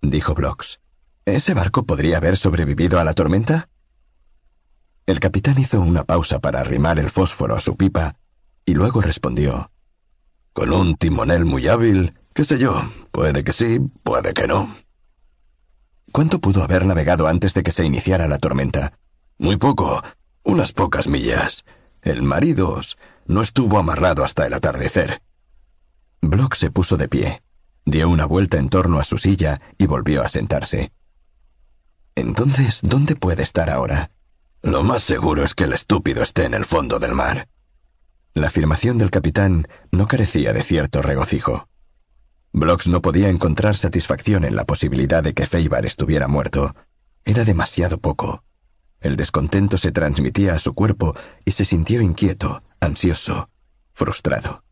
dijo 0.00 0.34
Blocks. 0.34 0.80
¿Ese 1.24 1.54
barco 1.54 1.84
podría 1.84 2.18
haber 2.18 2.36
sobrevivido 2.36 3.00
a 3.00 3.04
la 3.04 3.14
tormenta? 3.14 3.68
El 5.06 5.18
capitán 5.18 5.58
hizo 5.58 5.80
una 5.80 6.04
pausa 6.04 6.38
para 6.38 6.60
arrimar 6.60 7.00
el 7.00 7.10
fósforo 7.10 7.56
a 7.56 7.60
su 7.60 7.76
pipa 7.76 8.16
y 8.64 8.74
luego 8.74 9.00
respondió. 9.00 9.72
Con 10.52 10.72
un 10.72 10.96
timonel 10.96 11.44
muy 11.44 11.66
hábil, 11.66 12.14
qué 12.34 12.44
sé 12.44 12.58
yo, 12.58 12.82
puede 13.10 13.44
que 13.44 13.52
sí, 13.52 13.78
puede 14.02 14.34
que 14.34 14.46
no. 14.46 14.74
¿Cuánto 16.12 16.40
pudo 16.40 16.62
haber 16.62 16.84
navegado 16.84 17.26
antes 17.26 17.54
de 17.54 17.62
que 17.62 17.72
se 17.72 17.84
iniciara 17.84 18.28
la 18.28 18.38
tormenta? 18.38 18.98
Muy 19.38 19.56
poco, 19.56 20.02
unas 20.42 20.72
pocas 20.72 21.08
millas. 21.08 21.64
El 22.02 22.22
marido 22.22 22.80
no 23.26 23.42
estuvo 23.42 23.78
amarrado 23.78 24.24
hasta 24.24 24.46
el 24.46 24.54
atardecer. 24.54 25.22
Block 26.20 26.54
se 26.54 26.70
puso 26.70 26.96
de 26.96 27.08
pie, 27.08 27.42
dio 27.84 28.08
una 28.08 28.26
vuelta 28.26 28.58
en 28.58 28.68
torno 28.68 28.98
a 28.98 29.04
su 29.04 29.18
silla 29.18 29.60
y 29.78 29.86
volvió 29.86 30.22
a 30.22 30.28
sentarse. 30.28 30.92
Entonces, 32.14 32.80
¿dónde 32.82 33.16
puede 33.16 33.42
estar 33.42 33.70
ahora? 33.70 34.10
Lo 34.62 34.82
más 34.82 35.02
seguro 35.02 35.44
es 35.44 35.54
que 35.54 35.64
el 35.64 35.72
estúpido 35.72 36.22
esté 36.22 36.44
en 36.44 36.54
el 36.54 36.64
fondo 36.64 36.98
del 36.98 37.14
mar. 37.14 37.48
La 38.34 38.48
afirmación 38.48 38.98
del 38.98 39.10
capitán 39.10 39.66
no 39.90 40.06
carecía 40.06 40.52
de 40.52 40.62
cierto 40.62 41.02
regocijo. 41.02 41.68
Blocks 42.52 42.86
no 42.86 43.00
podía 43.00 43.28
encontrar 43.28 43.76
satisfacción 43.76 44.44
en 44.44 44.56
la 44.56 44.64
posibilidad 44.64 45.22
de 45.22 45.32
que 45.32 45.46
Feibar 45.46 45.86
estuviera 45.86 46.28
muerto. 46.28 46.74
Era 47.24 47.44
demasiado 47.44 47.98
poco. 47.98 48.44
El 49.00 49.16
descontento 49.16 49.78
se 49.78 49.90
transmitía 49.90 50.54
a 50.54 50.58
su 50.58 50.74
cuerpo 50.74 51.16
y 51.44 51.52
se 51.52 51.64
sintió 51.64 52.00
inquieto, 52.02 52.62
ansioso, 52.80 53.48
frustrado. 53.94 54.64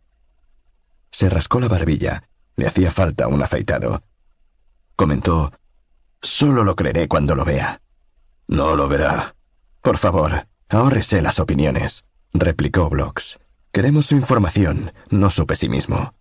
Se 1.11 1.29
rascó 1.29 1.59
la 1.61 1.69
barbilla. 1.69 2.25
Le 2.57 2.67
hacía 2.67 2.93
falta 2.93 3.27
un 3.27 3.43
afeitado. 3.43 4.03
Comentó, 4.95 5.53
Solo 6.21 6.65
lo 6.65 6.77
creeré 6.77 7.09
cuando 7.09 7.35
lo 7.35 7.45
vea. 7.45 7.81
No 8.47 8.77
lo 8.77 8.89
verá. 8.89 9.35
Por 9.81 9.97
favor, 9.97 10.47
ahórrese 10.69 11.23
las 11.23 11.41
opiniones, 11.41 12.05
replicó 12.35 12.91
Blocks. 12.91 13.39
Queremos 13.73 14.07
su 14.07 14.17
información, 14.17 14.93
no 15.09 15.31
su 15.31 15.47
pesimismo. 15.47 16.13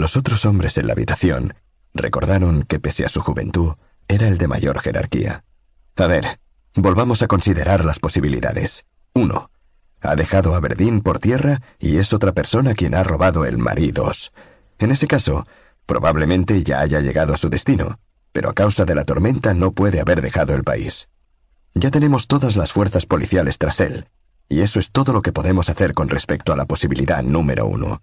Los 0.00 0.16
otros 0.16 0.46
hombres 0.46 0.78
en 0.78 0.86
la 0.86 0.94
habitación 0.94 1.52
recordaron 1.92 2.62
que 2.62 2.80
pese 2.80 3.04
a 3.04 3.10
su 3.10 3.20
juventud, 3.20 3.74
era 4.08 4.28
el 4.28 4.38
de 4.38 4.48
mayor 4.48 4.80
jerarquía. 4.80 5.44
A 5.96 6.06
ver, 6.06 6.40
Volvamos 6.74 7.20
a 7.20 7.26
considerar 7.26 7.84
las 7.84 7.98
posibilidades. 7.98 8.86
1. 9.12 9.50
Ha 10.00 10.16
dejado 10.16 10.54
a 10.54 10.60
Verdín 10.60 11.02
por 11.02 11.18
tierra 11.18 11.60
y 11.78 11.98
es 11.98 12.14
otra 12.14 12.32
persona 12.32 12.72
quien 12.72 12.94
ha 12.94 13.02
robado 13.02 13.44
el 13.44 13.58
marido. 13.58 14.10
En 14.78 14.90
ese 14.90 15.06
caso, 15.06 15.46
Probablemente 15.84 16.62
ya 16.62 16.80
haya 16.80 17.00
llegado 17.00 17.34
a 17.34 17.36
su 17.36 17.50
destino, 17.50 17.98
pero 18.32 18.48
a 18.48 18.54
causa 18.54 18.86
de 18.86 18.94
la 18.94 19.04
tormenta 19.04 19.52
no 19.52 19.72
puede 19.72 20.00
haber 20.00 20.22
dejado 20.22 20.54
el 20.54 20.64
país. 20.64 21.10
Ya 21.74 21.90
tenemos 21.90 22.26
todas 22.26 22.56
las 22.56 22.72
fuerzas 22.72 23.04
policiales 23.04 23.58
tras 23.58 23.80
él, 23.80 24.08
y 24.48 24.60
eso 24.60 24.80
es 24.80 24.92
todo 24.92 25.12
lo 25.12 25.20
que 25.20 25.32
podemos 25.32 25.68
hacer 25.68 25.92
con 25.92 26.08
respecto 26.08 26.54
a 26.54 26.56
la 26.56 26.64
posibilidad 26.64 27.22
número 27.22 27.66
uno. 27.66 28.00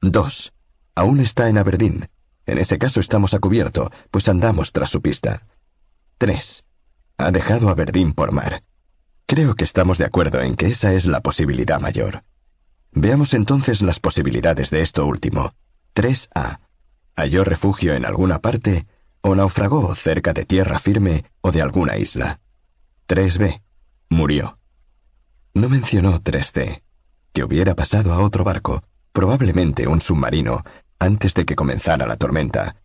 Dos. 0.00 0.53
Aún 0.94 1.20
está 1.20 1.48
en 1.48 1.58
Aberdeen. 1.58 2.08
En 2.46 2.58
ese 2.58 2.78
caso 2.78 3.00
estamos 3.00 3.34
a 3.34 3.38
cubierto, 3.38 3.90
pues 4.10 4.28
andamos 4.28 4.72
tras 4.72 4.90
su 4.90 5.00
pista. 5.00 5.46
Tres. 6.18 6.64
Ha 7.16 7.30
dejado 7.30 7.68
Aberdeen 7.68 8.12
por 8.12 8.32
mar. 8.32 8.62
Creo 9.26 9.54
que 9.54 9.64
estamos 9.64 9.98
de 9.98 10.04
acuerdo 10.04 10.40
en 10.40 10.54
que 10.54 10.66
esa 10.66 10.92
es 10.92 11.06
la 11.06 11.20
posibilidad 11.20 11.80
mayor. 11.80 12.24
Veamos 12.92 13.34
entonces 13.34 13.82
las 13.82 13.98
posibilidades 13.98 14.70
de 14.70 14.82
esto 14.82 15.06
último. 15.06 15.50
3A. 15.94 16.60
Halló 17.16 17.44
refugio 17.44 17.94
en 17.94 18.04
alguna 18.04 18.40
parte 18.40 18.86
o 19.20 19.34
naufragó 19.34 19.94
cerca 19.94 20.32
de 20.32 20.44
tierra 20.44 20.78
firme 20.78 21.24
o 21.40 21.50
de 21.50 21.62
alguna 21.62 21.96
isla. 21.96 22.40
3B. 23.08 23.62
Murió. 24.10 24.58
No 25.54 25.68
mencionó 25.68 26.20
3C, 26.20 26.82
que 27.32 27.42
hubiera 27.42 27.74
pasado 27.74 28.12
a 28.12 28.20
otro 28.20 28.44
barco, 28.44 28.84
probablemente 29.12 29.86
un 29.86 30.00
submarino, 30.00 30.62
antes 30.98 31.34
de 31.34 31.44
que 31.44 31.56
comenzara 31.56 32.06
la 32.06 32.16
tormenta. 32.16 32.76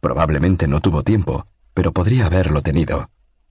Probablemente 0.00 0.68
no 0.68 0.80
tuvo 0.80 1.02
tiempo, 1.02 1.46
pero 1.74 1.92
podría 1.92 2.26
haberlo 2.26 2.62
tenido. 2.62 3.10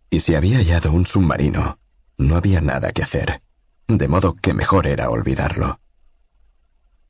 Y 0.09 0.21
si 0.21 0.35
había 0.35 0.57
hallado 0.57 0.91
un 0.91 1.05
submarino, 1.05 1.79
no 2.17 2.35
había 2.35 2.61
nada 2.61 2.91
que 2.91 3.03
hacer, 3.03 3.41
de 3.87 4.07
modo 4.07 4.35
que 4.35 4.53
mejor 4.53 4.87
era 4.87 5.09
olvidarlo. 5.09 5.79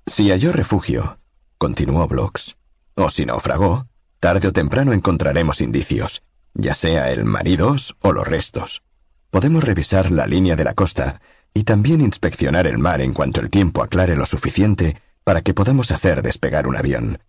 Si 0.06 0.30
halló 0.30 0.52
refugio, 0.52 1.20
continuó 1.58 2.08
Blocks, 2.08 2.58
o 2.96 3.10
si 3.10 3.26
naufragó, 3.26 3.88
tarde 4.20 4.48
o 4.48 4.54
temprano 4.54 4.94
encontraremos 4.94 5.62
indicios, 5.62 6.24
ya 6.54 6.74
sea 6.74 7.12
el 7.12 7.26
maridos 7.26 7.96
o 8.02 8.12
los 8.12 8.28
restos. 8.28 8.84
Podemos 9.30 9.64
revisar 9.64 10.12
la 10.12 10.26
línea 10.26 10.56
de 10.56 10.64
la 10.64 10.74
costa 10.74 11.22
y 11.54 11.64
también 11.64 12.02
inspeccionar 12.02 12.68
el 12.68 12.78
mar 12.78 13.02
en 13.02 13.14
cuanto 13.14 13.42
el 13.42 13.50
tiempo 13.50 13.84
aclare 13.84 14.16
lo 14.16 14.26
suficiente 14.26 15.02
para 15.28 15.42
que 15.42 15.54
podamos 15.54 15.92
hacer 15.92 16.22
despegar 16.22 16.68
un 16.68 16.78
avión. 16.78 17.20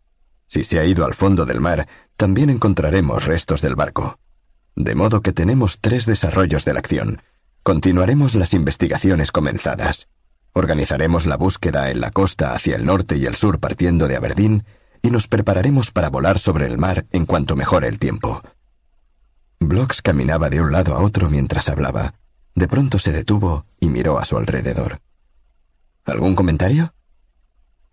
Si 0.47 0.63
se 0.63 0.79
ha 0.79 0.85
ido 0.85 1.05
al 1.05 1.15
fondo 1.15 1.47
del 1.47 1.61
mar, 1.61 1.89
también 2.17 2.49
encontraremos 2.49 3.25
restos 3.25 3.61
del 3.61 3.75
barco. 3.75 4.21
De 4.77 4.95
modo 4.95 5.21
que 5.21 5.33
tenemos 5.33 5.81
tres 5.81 6.07
desarrollos 6.07 6.65
de 6.65 6.75
la 6.75 6.79
acción. 6.79 7.23
Continuaremos 7.65 8.37
las 8.37 8.55
investigaciones 8.55 9.33
comenzadas. 9.33 10.07
Organizaremos 10.53 11.27
la 11.27 11.37
búsqueda 11.37 11.91
en 11.91 12.01
la 12.01 12.13
costa 12.13 12.53
hacia 12.53 12.77
el 12.77 12.87
norte 12.87 13.17
y 13.17 13.27
el 13.27 13.35
sur 13.35 13.59
partiendo 13.59 14.07
de 14.07 14.15
Aberdeen 14.15 14.65
y 15.03 15.11
nos 15.11 15.27
prepararemos 15.27 15.91
para 15.91 16.09
volar 16.09 16.39
sobre 16.39 16.67
el 16.67 16.79
mar 16.79 17.07
en 17.11 17.27
cuanto 17.27 17.57
mejore 17.57 17.89
el 17.89 17.99
tiempo. 17.99 18.43
Blocks 19.59 20.03
caminaba 20.03 20.51
de 20.51 20.61
un 20.61 20.71
lado 20.71 20.95
a 20.95 21.01
otro 21.01 21.31
mientras 21.31 21.69
hablaba. 21.69 22.15
De 22.55 22.69
pronto 22.69 23.01
se 23.01 23.11
detuvo 23.11 23.67
y 23.81 23.89
miró 23.89 24.21
a 24.21 24.25
su 24.25 24.39
alrededor. 24.39 25.01
¿Algún 26.05 26.37
comentario? 26.37 26.95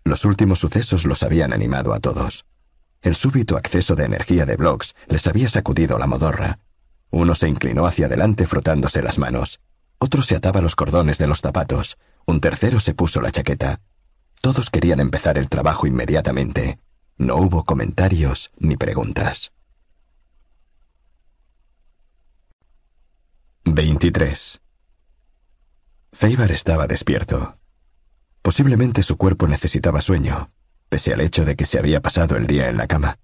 Los 0.06 0.24
últimos 0.24 0.60
sucesos 0.60 1.04
los 1.04 1.24
habían 1.24 1.52
animado 1.52 1.92
a 1.92 1.98
todos. 1.98 2.46
El 3.02 3.16
súbito 3.16 3.56
acceso 3.56 3.96
de 3.96 4.04
energía 4.04 4.46
de 4.46 4.54
Blocks 4.54 4.94
les 5.08 5.26
había 5.26 5.48
sacudido 5.48 5.98
la 5.98 6.06
modorra. 6.06 6.60
Uno 7.10 7.34
se 7.34 7.48
inclinó 7.48 7.86
hacia 7.86 8.06
adelante 8.06 8.46
frotándose 8.46 9.02
las 9.02 9.18
manos. 9.18 9.58
Otro 9.98 10.22
se 10.22 10.36
ataba 10.36 10.60
los 10.60 10.76
cordones 10.76 11.18
de 11.18 11.26
los 11.26 11.40
zapatos. 11.40 11.98
Un 12.24 12.40
tercero 12.40 12.78
se 12.78 12.94
puso 12.94 13.20
la 13.20 13.32
chaqueta. 13.32 13.80
Todos 14.40 14.70
querían 14.70 15.00
empezar 15.00 15.38
el 15.38 15.48
trabajo 15.48 15.88
inmediatamente. 15.88 16.78
No 17.18 17.34
hubo 17.38 17.64
comentarios 17.64 18.52
ni 18.58 18.76
preguntas. 18.76 19.50
23. 23.64 24.60
Feibar 26.12 26.52
estaba 26.52 26.86
despierto. 26.86 27.58
Posiblemente 28.46 29.02
su 29.02 29.16
cuerpo 29.16 29.48
necesitaba 29.48 30.00
sueño, 30.00 30.52
pese 30.88 31.12
al 31.12 31.20
hecho 31.20 31.44
de 31.44 31.56
que 31.56 31.66
se 31.66 31.80
había 31.80 32.00
pasado 32.00 32.36
el 32.36 32.46
día 32.46 32.68
en 32.68 32.76
la 32.76 32.86
cama. 32.86 33.18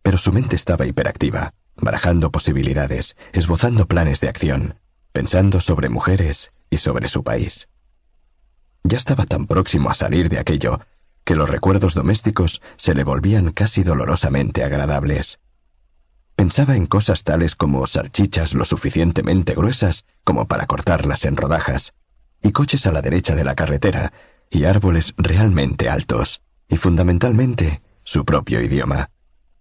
Pero 0.00 0.16
su 0.16 0.32
mente 0.32 0.54
estaba 0.54 0.86
hiperactiva, 0.86 1.54
barajando 1.74 2.30
posibilidades, 2.30 3.16
esbozando 3.32 3.88
planes 3.88 4.20
de 4.20 4.28
acción, 4.28 4.78
pensando 5.10 5.58
sobre 5.58 5.88
mujeres 5.88 6.52
y 6.70 6.76
sobre 6.76 7.08
su 7.08 7.24
país. 7.24 7.68
Ya 8.84 8.96
estaba 8.96 9.26
tan 9.26 9.48
próximo 9.48 9.90
a 9.90 9.94
salir 9.94 10.28
de 10.28 10.38
aquello 10.38 10.78
que 11.24 11.34
los 11.34 11.50
recuerdos 11.50 11.94
domésticos 11.94 12.62
se 12.76 12.94
le 12.94 13.02
volvían 13.02 13.50
casi 13.50 13.82
dolorosamente 13.82 14.62
agradables. 14.62 15.40
Pensaba 16.36 16.76
en 16.76 16.86
cosas 16.86 17.24
tales 17.24 17.56
como 17.56 17.84
salchichas 17.88 18.54
lo 18.54 18.64
suficientemente 18.64 19.54
gruesas 19.54 20.04
como 20.22 20.46
para 20.46 20.66
cortarlas 20.66 21.24
en 21.24 21.36
rodajas, 21.36 21.92
y 22.40 22.52
coches 22.52 22.86
a 22.86 22.92
la 22.92 23.02
derecha 23.02 23.34
de 23.34 23.42
la 23.42 23.56
carretera, 23.56 24.12
y 24.50 24.64
árboles 24.64 25.14
realmente 25.16 25.88
altos, 25.88 26.42
y 26.68 26.76
fundamentalmente 26.76 27.82
su 28.02 28.24
propio 28.24 28.60
idioma. 28.60 29.10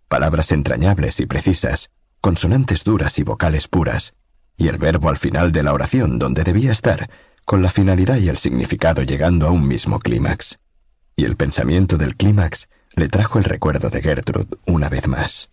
Palabras 0.08 0.52
entrañables 0.52 1.20
y 1.20 1.26
precisas, 1.26 1.90
consonantes 2.22 2.84
duras 2.84 3.18
y 3.20 3.24
vocales 3.24 3.68
puras, 3.68 4.16
y 4.58 4.68
el 4.68 4.78
verbo 4.78 5.10
al 5.10 5.18
final 5.18 5.52
de 5.52 5.64
la 5.64 5.74
oración 5.74 6.20
donde 6.20 6.44
debía 6.44 6.72
estar, 6.72 7.10
con 7.46 7.62
la 7.62 7.70
finalidad 7.70 8.18
y 8.18 8.30
el 8.30 8.38
significado 8.38 9.04
llegando 9.04 9.48
a 9.48 9.52
un 9.52 9.68
mismo 9.68 10.00
clímax. 10.00 10.60
Y 11.16 11.26
el 11.26 11.36
pensamiento 11.36 11.98
del 11.98 12.16
clímax 12.16 12.70
le 12.96 13.10
trajo 13.10 13.40
el 13.40 13.46
recuerdo 13.46 13.90
de 13.90 14.02
Gertrude 14.02 14.58
una 14.66 14.90
vez 14.90 15.08
más 15.08 15.50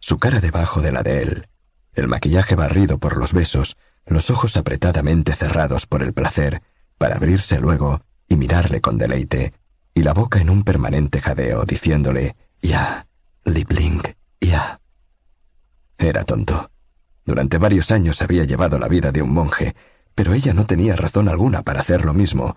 su 0.00 0.18
cara 0.18 0.40
debajo 0.40 0.80
de 0.80 0.92
la 0.92 1.02
de 1.02 1.22
él, 1.22 1.48
el 1.92 2.08
maquillaje 2.08 2.54
barrido 2.54 2.98
por 2.98 3.16
los 3.16 3.32
besos, 3.32 3.76
los 4.06 4.30
ojos 4.30 4.56
apretadamente 4.56 5.34
cerrados 5.34 5.86
por 5.86 6.02
el 6.02 6.14
placer, 6.14 6.62
para 6.98 7.16
abrirse 7.16 7.60
luego 7.60 8.02
y 8.30 8.36
mirarle 8.36 8.80
con 8.80 8.96
deleite, 8.96 9.52
y 9.92 10.02
la 10.02 10.14
boca 10.14 10.40
en 10.40 10.48
un 10.48 10.62
permanente 10.62 11.20
jadeo, 11.20 11.64
diciéndole, 11.64 12.36
ya, 12.62 13.06
Liebling, 13.44 14.00
ya. 14.40 14.80
Era 15.98 16.24
tonto. 16.24 16.70
Durante 17.26 17.58
varios 17.58 17.90
años 17.90 18.22
había 18.22 18.44
llevado 18.44 18.78
la 18.78 18.88
vida 18.88 19.12
de 19.12 19.20
un 19.20 19.34
monje, 19.34 19.74
pero 20.14 20.32
ella 20.32 20.54
no 20.54 20.64
tenía 20.64 20.96
razón 20.96 21.28
alguna 21.28 21.62
para 21.62 21.80
hacer 21.80 22.04
lo 22.04 22.14
mismo. 22.14 22.56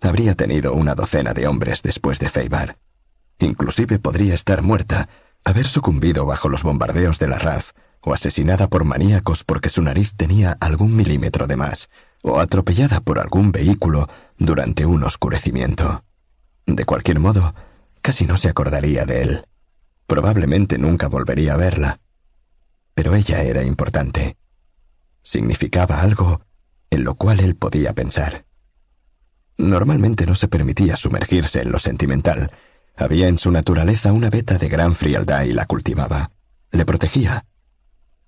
Habría 0.00 0.34
tenido 0.34 0.74
una 0.74 0.94
docena 0.94 1.34
de 1.34 1.48
hombres 1.48 1.82
después 1.82 2.18
de 2.18 2.28
Feibar. 2.28 2.76
Inclusive 3.38 3.98
podría 3.98 4.34
estar 4.34 4.62
muerta, 4.62 5.08
haber 5.42 5.66
sucumbido 5.66 6.26
bajo 6.26 6.48
los 6.48 6.62
bombardeos 6.62 7.18
de 7.18 7.28
la 7.28 7.38
RAF, 7.38 7.72
o 8.02 8.12
asesinada 8.12 8.68
por 8.68 8.84
maníacos 8.84 9.42
porque 9.42 9.70
su 9.70 9.82
nariz 9.82 10.14
tenía 10.16 10.56
algún 10.60 10.94
milímetro 10.94 11.46
de 11.46 11.56
más, 11.56 11.88
o 12.22 12.40
atropellada 12.40 13.00
por 13.00 13.18
algún 13.18 13.52
vehículo 13.52 14.08
durante 14.38 14.86
un 14.86 15.04
oscurecimiento. 15.04 16.04
De 16.66 16.84
cualquier 16.84 17.20
modo, 17.20 17.54
casi 18.00 18.26
no 18.26 18.36
se 18.36 18.48
acordaría 18.48 19.04
de 19.04 19.22
él. 19.22 19.46
Probablemente 20.06 20.78
nunca 20.78 21.08
volvería 21.08 21.54
a 21.54 21.56
verla. 21.56 22.00
Pero 22.94 23.14
ella 23.14 23.42
era 23.42 23.62
importante. 23.62 24.36
Significaba 25.22 26.00
algo 26.00 26.40
en 26.90 27.04
lo 27.04 27.14
cual 27.14 27.40
él 27.40 27.54
podía 27.54 27.92
pensar. 27.92 28.46
Normalmente 29.56 30.26
no 30.26 30.34
se 30.34 30.48
permitía 30.48 30.96
sumergirse 30.96 31.60
en 31.60 31.72
lo 31.72 31.78
sentimental, 31.78 32.52
había 32.96 33.28
en 33.28 33.38
su 33.38 33.50
naturaleza 33.50 34.12
una 34.12 34.30
beta 34.30 34.58
de 34.58 34.68
gran 34.68 34.94
frialdad 34.94 35.44
y 35.44 35.52
la 35.52 35.66
cultivaba. 35.66 36.32
Le 36.70 36.84
protegía. 36.84 37.46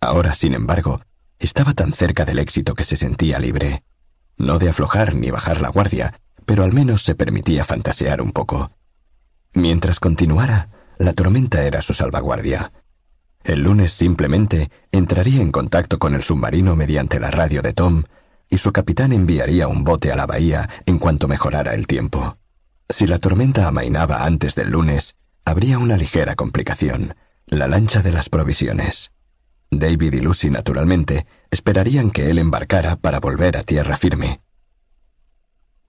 Ahora, 0.00 0.34
sin 0.34 0.54
embargo, 0.54 1.00
estaba 1.38 1.74
tan 1.74 1.92
cerca 1.92 2.24
del 2.24 2.38
éxito 2.38 2.74
que 2.74 2.84
se 2.84 2.96
sentía 2.96 3.38
libre. 3.38 3.82
No 4.40 4.58
de 4.58 4.70
aflojar 4.70 5.14
ni 5.14 5.30
bajar 5.30 5.60
la 5.60 5.68
guardia, 5.68 6.18
pero 6.46 6.64
al 6.64 6.72
menos 6.72 7.02
se 7.02 7.14
permitía 7.14 7.62
fantasear 7.62 8.22
un 8.22 8.32
poco. 8.32 8.70
Mientras 9.52 10.00
continuara, 10.00 10.70
la 10.98 11.12
tormenta 11.12 11.62
era 11.62 11.82
su 11.82 11.92
salvaguardia. 11.92 12.72
El 13.44 13.64
lunes 13.64 13.92
simplemente 13.92 14.70
entraría 14.92 15.42
en 15.42 15.52
contacto 15.52 15.98
con 15.98 16.14
el 16.14 16.22
submarino 16.22 16.74
mediante 16.74 17.20
la 17.20 17.30
radio 17.30 17.60
de 17.60 17.74
Tom, 17.74 18.04
y 18.48 18.56
su 18.56 18.72
capitán 18.72 19.12
enviaría 19.12 19.68
un 19.68 19.84
bote 19.84 20.10
a 20.10 20.16
la 20.16 20.24
bahía 20.24 20.70
en 20.86 20.98
cuanto 20.98 21.28
mejorara 21.28 21.74
el 21.74 21.86
tiempo. 21.86 22.38
Si 22.88 23.06
la 23.06 23.18
tormenta 23.18 23.68
amainaba 23.68 24.24
antes 24.24 24.54
del 24.54 24.70
lunes, 24.70 25.16
habría 25.44 25.78
una 25.78 25.98
ligera 25.98 26.34
complicación, 26.34 27.14
la 27.44 27.68
lancha 27.68 28.00
de 28.00 28.12
las 28.12 28.30
provisiones. 28.30 29.12
David 29.70 30.14
y 30.14 30.20
Lucy, 30.20 30.48
naturalmente, 30.48 31.26
esperarían 31.50 32.10
que 32.10 32.30
él 32.30 32.38
embarcara 32.38 32.96
para 32.96 33.20
volver 33.20 33.56
a 33.56 33.62
tierra 33.62 33.96
firme. 33.96 34.40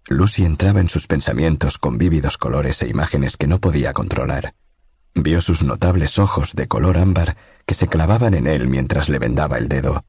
Lucy 0.07 0.45
entraba 0.45 0.81
en 0.81 0.89
sus 0.89 1.07
pensamientos 1.07 1.77
con 1.77 1.97
vívidos 1.97 2.37
colores 2.37 2.81
e 2.81 2.87
imágenes 2.87 3.37
que 3.37 3.47
no 3.47 3.59
podía 3.59 3.93
controlar. 3.93 4.55
Vio 5.13 5.41
sus 5.41 5.63
notables 5.63 6.19
ojos 6.19 6.53
de 6.53 6.67
color 6.67 6.97
ámbar 6.97 7.37
que 7.65 7.73
se 7.73 7.87
clavaban 7.87 8.33
en 8.33 8.47
él 8.47 8.67
mientras 8.67 9.09
le 9.09 9.19
vendaba 9.19 9.57
el 9.57 9.67
dedo, 9.67 10.05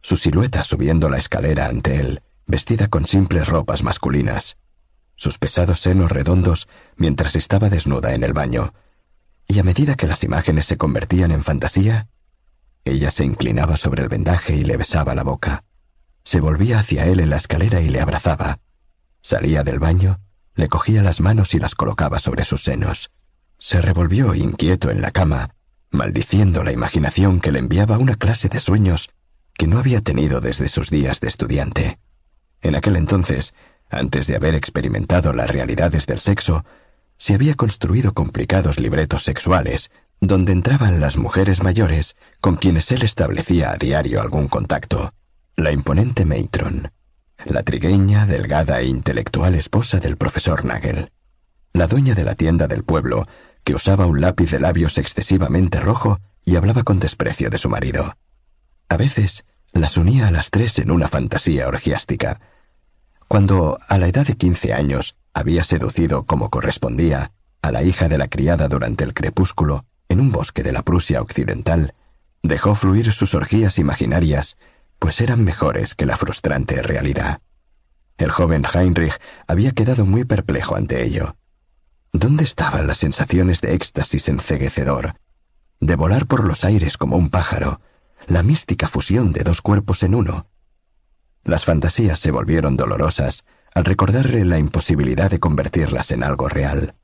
su 0.00 0.16
silueta 0.16 0.64
subiendo 0.64 1.10
la 1.10 1.18
escalera 1.18 1.66
ante 1.66 1.98
él, 1.98 2.22
vestida 2.46 2.88
con 2.88 3.06
simples 3.06 3.48
ropas 3.48 3.82
masculinas, 3.82 4.56
sus 5.16 5.38
pesados 5.38 5.80
senos 5.80 6.12
redondos 6.12 6.68
mientras 6.96 7.34
estaba 7.36 7.70
desnuda 7.70 8.14
en 8.14 8.22
el 8.22 8.32
baño, 8.32 8.72
y 9.48 9.58
a 9.58 9.62
medida 9.62 9.96
que 9.96 10.06
las 10.06 10.24
imágenes 10.24 10.66
se 10.66 10.76
convertían 10.76 11.32
en 11.32 11.42
fantasía, 11.42 12.08
ella 12.86 13.10
se 13.10 13.24
inclinaba 13.24 13.76
sobre 13.76 14.02
el 14.02 14.08
vendaje 14.08 14.54
y 14.54 14.64
le 14.64 14.76
besaba 14.76 15.14
la 15.14 15.24
boca. 15.24 15.64
Se 16.22 16.40
volvía 16.40 16.78
hacia 16.78 17.06
él 17.06 17.20
en 17.20 17.30
la 17.30 17.36
escalera 17.36 17.80
y 17.80 17.88
le 17.88 18.00
abrazaba. 18.00 18.60
Salía 19.22 19.64
del 19.64 19.80
baño, 19.80 20.20
le 20.54 20.68
cogía 20.68 21.02
las 21.02 21.20
manos 21.20 21.52
y 21.54 21.58
las 21.58 21.74
colocaba 21.74 22.20
sobre 22.20 22.44
sus 22.44 22.62
senos. 22.62 23.10
Se 23.58 23.82
revolvió 23.82 24.34
inquieto 24.34 24.90
en 24.90 25.00
la 25.00 25.10
cama, 25.10 25.50
maldiciendo 25.90 26.62
la 26.62 26.72
imaginación 26.72 27.40
que 27.40 27.52
le 27.52 27.58
enviaba 27.58 27.98
una 27.98 28.14
clase 28.14 28.48
de 28.48 28.60
sueños 28.60 29.10
que 29.54 29.66
no 29.66 29.78
había 29.78 30.00
tenido 30.00 30.40
desde 30.40 30.68
sus 30.68 30.90
días 30.90 31.20
de 31.20 31.28
estudiante. 31.28 31.98
En 32.60 32.76
aquel 32.76 32.96
entonces, 32.96 33.54
antes 33.90 34.26
de 34.26 34.36
haber 34.36 34.54
experimentado 34.54 35.32
las 35.32 35.50
realidades 35.50 36.06
del 36.06 36.20
sexo, 36.20 36.64
se 37.16 37.34
había 37.34 37.54
construido 37.54 38.12
complicados 38.12 38.78
libretos 38.78 39.24
sexuales 39.24 39.90
donde 40.20 40.52
entraban 40.52 41.00
las 41.00 41.16
mujeres 41.16 41.62
mayores 41.62 42.16
con 42.40 42.56
quienes 42.56 42.90
él 42.92 43.02
establecía 43.02 43.72
a 43.72 43.76
diario 43.76 44.20
algún 44.20 44.48
contacto. 44.48 45.12
La 45.56 45.72
imponente 45.72 46.24
Matron, 46.24 46.90
la 47.44 47.62
trigueña, 47.62 48.26
delgada 48.26 48.80
e 48.80 48.86
intelectual 48.86 49.54
esposa 49.54 50.00
del 50.00 50.16
profesor 50.16 50.64
Nagel, 50.64 51.12
la 51.72 51.86
dueña 51.86 52.14
de 52.14 52.24
la 52.24 52.34
tienda 52.34 52.66
del 52.66 52.84
pueblo, 52.84 53.26
que 53.64 53.74
usaba 53.74 54.06
un 54.06 54.20
lápiz 54.20 54.50
de 54.50 54.60
labios 54.60 54.98
excesivamente 54.98 55.80
rojo 55.80 56.20
y 56.44 56.56
hablaba 56.56 56.82
con 56.82 56.98
desprecio 56.98 57.50
de 57.50 57.58
su 57.58 57.68
marido. 57.68 58.16
A 58.88 58.96
veces 58.96 59.44
las 59.72 59.96
unía 59.96 60.28
a 60.28 60.30
las 60.30 60.50
tres 60.50 60.78
en 60.78 60.90
una 60.90 61.08
fantasía 61.08 61.68
orgiástica. 61.68 62.40
Cuando, 63.28 63.78
a 63.88 63.98
la 63.98 64.06
edad 64.06 64.26
de 64.26 64.36
quince 64.36 64.72
años, 64.72 65.16
había 65.34 65.64
seducido 65.64 66.24
como 66.24 66.48
correspondía 66.48 67.32
a 67.60 67.72
la 67.72 67.82
hija 67.82 68.08
de 68.08 68.18
la 68.18 68.28
criada 68.28 68.68
durante 68.68 69.04
el 69.04 69.12
crepúsculo 69.12 69.84
en 70.08 70.20
un 70.20 70.30
bosque 70.32 70.62
de 70.62 70.72
la 70.72 70.82
Prusia 70.82 71.20
occidental, 71.20 71.94
dejó 72.42 72.74
fluir 72.74 73.12
sus 73.12 73.34
orgías 73.34 73.78
imaginarias, 73.78 74.56
pues 74.98 75.20
eran 75.20 75.44
mejores 75.44 75.94
que 75.94 76.06
la 76.06 76.16
frustrante 76.16 76.82
realidad. 76.82 77.40
El 78.18 78.30
joven 78.30 78.64
Heinrich 78.72 79.18
había 79.46 79.72
quedado 79.72 80.06
muy 80.06 80.24
perplejo 80.24 80.76
ante 80.76 81.04
ello. 81.04 81.36
¿Dónde 82.12 82.44
estaban 82.44 82.86
las 82.86 82.98
sensaciones 82.98 83.60
de 83.60 83.74
éxtasis 83.74 84.28
enceguecedor, 84.28 85.16
de 85.80 85.96
volar 85.96 86.26
por 86.26 86.44
los 86.44 86.64
aires 86.64 86.96
como 86.96 87.16
un 87.16 87.28
pájaro, 87.28 87.80
la 88.26 88.42
mística 88.42 88.88
fusión 88.88 89.32
de 89.32 89.44
dos 89.44 89.60
cuerpos 89.60 90.02
en 90.02 90.14
uno? 90.14 90.48
Las 91.44 91.64
fantasías 91.64 92.18
se 92.18 92.30
volvieron 92.30 92.76
dolorosas 92.76 93.44
al 93.74 93.84
recordarle 93.84 94.44
la 94.46 94.58
imposibilidad 94.58 95.30
de 95.30 95.38
convertirlas 95.38 96.10
en 96.10 96.24
algo 96.24 96.48
real. 96.48 96.94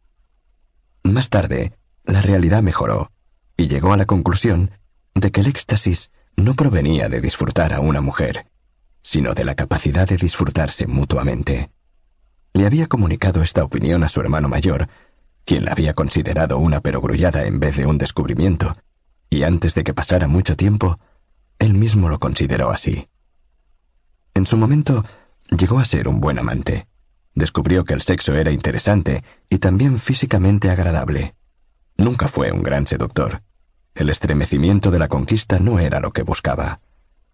Más 1.05 1.29
tarde, 1.29 1.75
la 2.05 2.21
realidad 2.21 2.63
mejoró 2.63 3.11
y 3.57 3.69
llegó 3.69 3.93
a 3.93 3.97
la 3.97 4.07
conclusión 4.07 4.71
de 5.15 5.31
que 5.31 5.41
el 5.41 5.47
éxtasis 5.47 6.11
no 6.37 6.55
provenía 6.55 7.09
de 7.09 7.21
disfrutar 7.21 7.73
a 7.73 7.81
una 7.81 8.01
mujer, 8.01 8.47
sino 9.03 9.35
de 9.35 9.45
la 9.45 9.55
capacidad 9.55 10.09
de 10.09 10.17
disfrutarse 10.17 10.87
mutuamente. 10.87 11.71
Le 12.55 12.67
había 12.67 12.87
comunicado 12.87 13.43
esta 13.43 13.65
opinión 13.65 14.05
a 14.05 14.09
su 14.09 14.21
hermano 14.21 14.49
mayor, 14.49 14.89
quien 15.45 15.65
la 15.65 15.73
había 15.73 15.95
considerado 15.95 16.59
una 16.59 16.81
perogrullada 16.81 17.47
en 17.47 17.61
vez 17.61 17.77
de 17.77 17.87
un 17.87 17.99
descubrimiento, 17.99 18.75
y 19.31 19.43
antes 19.43 19.75
de 19.75 19.85
que 19.85 19.95
pasara 19.95 20.29
mucho 20.29 20.57
tiempo, 20.57 20.99
él 21.59 21.75
mismo 21.75 22.09
lo 22.09 22.19
consideró 22.19 22.71
así. 22.71 23.09
En 24.35 24.47
su 24.47 24.57
momento, 24.57 25.05
Llegó 25.57 25.79
a 25.79 25.85
ser 25.85 26.09
un 26.09 26.19
buen 26.19 26.39
amante. 26.39 26.87
Descubrió 27.35 27.85
que 27.85 27.93
el 27.93 28.01
sexo 28.01 28.35
era 28.35 28.51
interesante 28.51 29.23
y 29.51 29.59
también 29.59 29.99
físicamente 29.99 30.71
agradable. 30.71 31.35
Nunca 32.03 32.27
fue 32.27 32.51
un 32.51 32.65
gran 32.65 32.85
seductor. 32.89 33.45
El 33.95 34.11
estremecimiento 34.11 34.91
de 34.91 34.99
la 34.99 35.07
conquista 35.07 35.61
no 35.61 35.79
era 35.79 36.01
lo 36.01 36.13
que 36.13 36.23
buscaba, 36.23 36.81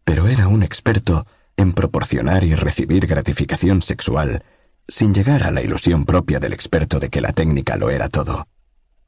pero 0.04 0.28
era 0.28 0.46
un 0.46 0.62
experto 0.62 1.26
en 1.56 1.72
proporcionar 1.72 2.44
y 2.44 2.54
recibir 2.54 3.06
gratificación 3.06 3.80
sexual 3.80 4.44
sin 4.86 5.14
llegar 5.14 5.44
a 5.44 5.52
la 5.52 5.62
ilusión 5.62 6.04
propia 6.04 6.38
del 6.38 6.52
experto 6.52 7.00
de 7.00 7.08
que 7.08 7.22
la 7.22 7.32
técnica 7.32 7.78
lo 7.78 7.88
era 7.88 8.10
todo. 8.10 8.46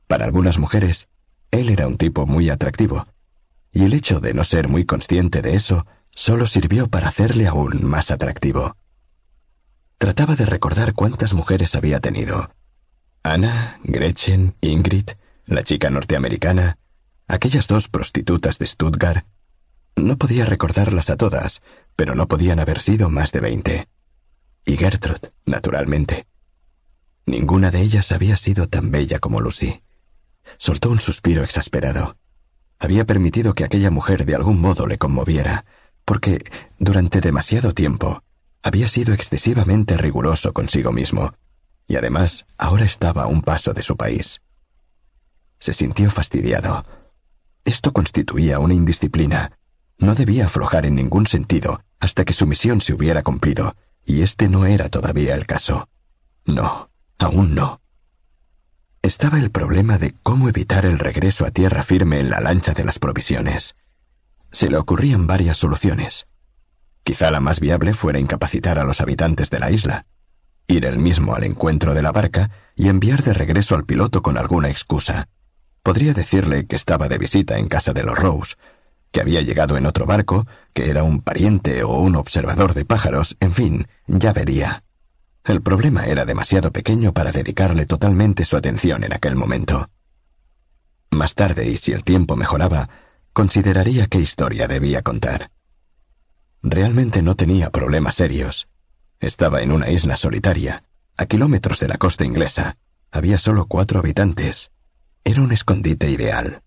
Para 0.07 0.25
algunas 0.25 0.59
mujeres, 0.59 1.09
él 1.51 1.69
era 1.69 1.87
un 1.87 1.99
tipo 1.99 2.25
muy 2.25 2.49
atractivo, 2.49 3.05
y 3.71 3.85
el 3.85 3.93
hecho 3.93 4.19
de 4.19 4.33
no 4.33 4.45
ser 4.45 4.67
muy 4.67 4.87
consciente 4.87 5.43
de 5.43 5.57
eso 5.57 5.85
solo 6.11 6.47
sirvió 6.47 6.89
para 6.89 7.09
hacerle 7.09 7.47
aún 7.47 7.85
más 7.85 8.11
atractivo. 8.11 8.79
Trataba 9.99 10.37
de 10.37 10.47
recordar 10.47 10.95
cuántas 10.95 11.35
mujeres 11.35 11.75
había 11.75 12.01
tenido. 12.01 12.51
Ana, 13.23 13.79
Gretchen, 13.85 14.55
Ingrid, 14.63 15.11
la 15.51 15.65
chica 15.65 15.91
norteamericana, 15.91 16.79
aquellas 17.27 17.67
dos 17.67 17.89
prostitutas 17.89 18.59
de 18.61 18.67
Stuttgart. 18.67 19.27
No 19.97 20.17
podía 20.17 20.47
recordarlas 20.47 21.11
a 21.11 21.17
todas, 21.17 21.61
pero 21.97 22.15
no 22.15 22.29
podían 22.29 22.61
haber 22.61 22.79
sido 22.79 23.11
más 23.11 23.33
de 23.33 23.41
veinte. 23.41 23.89
Y 24.65 24.77
Gertrude, 24.77 25.33
naturalmente. 25.47 26.29
Ninguna 27.27 27.73
de 27.73 27.81
ellas 27.81 28.13
había 28.13 28.37
sido 28.37 28.69
tan 28.69 28.93
bella 28.93 29.19
como 29.19 29.41
Lucy. 29.41 29.83
Soltó 30.57 30.89
un 30.89 31.01
suspiro 31.01 31.43
exasperado. 31.43 32.17
Había 32.79 33.05
permitido 33.05 33.53
que 33.55 33.65
aquella 33.65 33.91
mujer 33.91 34.27
de 34.27 34.37
algún 34.37 34.61
modo 34.61 34.87
le 34.87 34.99
conmoviera, 34.99 35.65
porque 36.05 36.45
durante 36.79 37.21
demasiado 37.21 37.75
tiempo 37.75 38.23
había 38.63 38.87
sido 38.87 39.15
excesivamente 39.15 39.97
riguroso 39.97 40.53
consigo 40.53 40.93
mismo, 40.93 41.35
y 41.89 41.97
además 41.97 42.47
ahora 42.57 42.85
estaba 42.85 43.25
a 43.25 43.27
un 43.27 43.43
paso 43.43 43.75
de 43.75 43.83
su 43.83 43.97
país. 43.97 44.41
Se 45.61 45.75
sintió 45.75 46.11
fastidiado. 46.11 46.85
Esto 47.65 47.93
constituía 47.93 48.59
una 48.59 48.75
indisciplina. 48.75 49.53
No 49.99 50.15
debía 50.15 50.47
aflojar 50.47 50.87
en 50.87 50.97
ningún 50.97 51.27
sentido 51.27 51.85
hasta 52.01 52.25
que 52.25 52.33
su 52.33 52.47
misión 52.47 52.81
se 52.81 52.95
hubiera 52.95 53.23
cumplido, 53.23 53.77
y 54.07 54.23
este 54.23 54.49
no 54.49 54.65
era 54.65 54.89
todavía 54.89 55.35
el 55.35 55.47
caso. 55.47 55.89
No, 56.47 56.91
aún 57.19 57.55
no. 57.55 57.83
Estaba 59.03 59.39
el 59.39 59.51
problema 59.51 59.99
de 59.99 60.15
cómo 60.23 60.49
evitar 60.49 60.87
el 60.87 60.99
regreso 60.99 61.45
a 61.45 61.51
tierra 61.51 61.83
firme 61.83 62.21
en 62.21 62.31
la 62.31 62.41
lancha 62.41 62.73
de 62.73 62.85
las 62.85 62.99
provisiones. 62.99 63.77
Se 64.51 64.71
le 64.71 64.79
ocurrían 64.79 65.27
varias 65.27 65.59
soluciones. 65.59 66.27
Quizá 67.05 67.31
la 67.31 67.41
más 67.41 67.61
viable 67.61 67.93
fuera 67.93 68.19
incapacitar 68.19 68.79
a 68.79 68.85
los 68.85 69.01
habitantes 69.03 69.51
de 69.51 69.59
la 69.59 69.71
isla, 69.71 70.07
ir 70.67 70.87
él 70.87 70.99
mismo 70.99 71.35
al 71.35 71.45
encuentro 71.45 71.93
de 71.93 72.03
la 72.03 72.13
barca 72.13 72.51
y 72.77 72.89
enviar 72.89 73.23
de 73.23 73.35
regreso 73.35 73.75
al 73.75 73.85
piloto 73.85 74.23
con 74.23 74.39
alguna 74.39 74.71
excusa. 74.71 75.29
Podría 75.83 76.13
decirle 76.13 76.67
que 76.67 76.77
estaba 76.77 77.09
de 77.09 77.19
visita 77.19 77.59
en 77.59 77.69
casa 77.69 77.93
de 77.93 78.05
los 78.05 78.19
Rose, 78.19 78.57
que 79.11 79.21
había 79.21 79.41
llegado 79.41 79.77
en 79.77 79.87
otro 79.87 80.07
barco, 80.07 80.47
que 80.73 80.91
era 80.91 81.03
un 81.03 81.21
pariente 81.21 81.83
o 81.83 81.99
un 81.99 82.17
observador 82.17 82.75
de 82.75 82.85
pájaros, 82.85 83.37
en 83.41 83.53
fin, 83.53 83.87
ya 84.07 84.33
vería. 84.33 84.85
El 85.45 85.63
problema 85.63 86.07
era 86.07 86.25
demasiado 86.25 86.71
pequeño 86.71 87.13
para 87.13 87.33
dedicarle 87.33 87.87
totalmente 87.87 88.45
su 88.45 88.57
atención 88.57 89.05
en 89.05 89.13
aquel 89.13 89.37
momento. 89.37 89.87
Más 91.11 91.35
tarde, 91.35 91.69
y 91.69 91.77
si 91.77 91.93
el 91.93 92.05
tiempo 92.05 92.37
mejoraba, 92.37 92.89
consideraría 93.33 94.07
qué 94.07 94.19
historia 94.19 94.69
debía 94.69 95.03
contar. 95.03 95.51
Realmente 96.63 97.23
no 97.23 97.37
tenía 97.37 97.71
problemas 97.71 98.15
serios. 98.15 98.69
Estaba 99.19 99.63
en 99.63 99.73
una 99.73 99.91
isla 99.91 100.17
solitaria, 100.17 100.85
a 101.17 101.27
kilómetros 101.27 101.81
de 101.81 101.89
la 101.89 101.97
costa 101.97 102.25
inglesa. 102.25 102.77
Había 103.11 103.39
solo 103.39 103.67
cuatro 103.67 103.99
habitantes. 103.99 104.71
Era 105.25 105.43
un 105.43 105.53
escondite 105.53 106.11
ideal. 106.11 106.63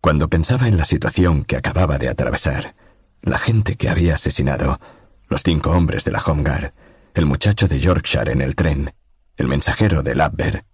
Cuando 0.00 0.28
pensaba 0.28 0.68
en 0.68 0.76
la 0.76 0.84
situación 0.84 1.44
que 1.44 1.56
acababa 1.56 1.98
de 1.98 2.08
atravesar, 2.08 2.74
la 3.22 3.38
gente 3.38 3.76
que 3.76 3.88
había 3.88 4.14
asesinado, 4.14 4.80
los 5.28 5.42
cinco 5.42 5.70
hombres 5.70 6.04
de 6.04 6.12
la 6.12 6.22
Home 6.22 6.42
Guard, 6.42 6.72
el 7.14 7.26
muchacho 7.26 7.68
de 7.68 7.80
Yorkshire 7.80 8.32
en 8.32 8.42
el 8.42 8.54
tren, 8.54 8.94
el 9.36 9.48
mensajero 9.48 10.02
de 10.02 10.14
Labber, 10.14 10.64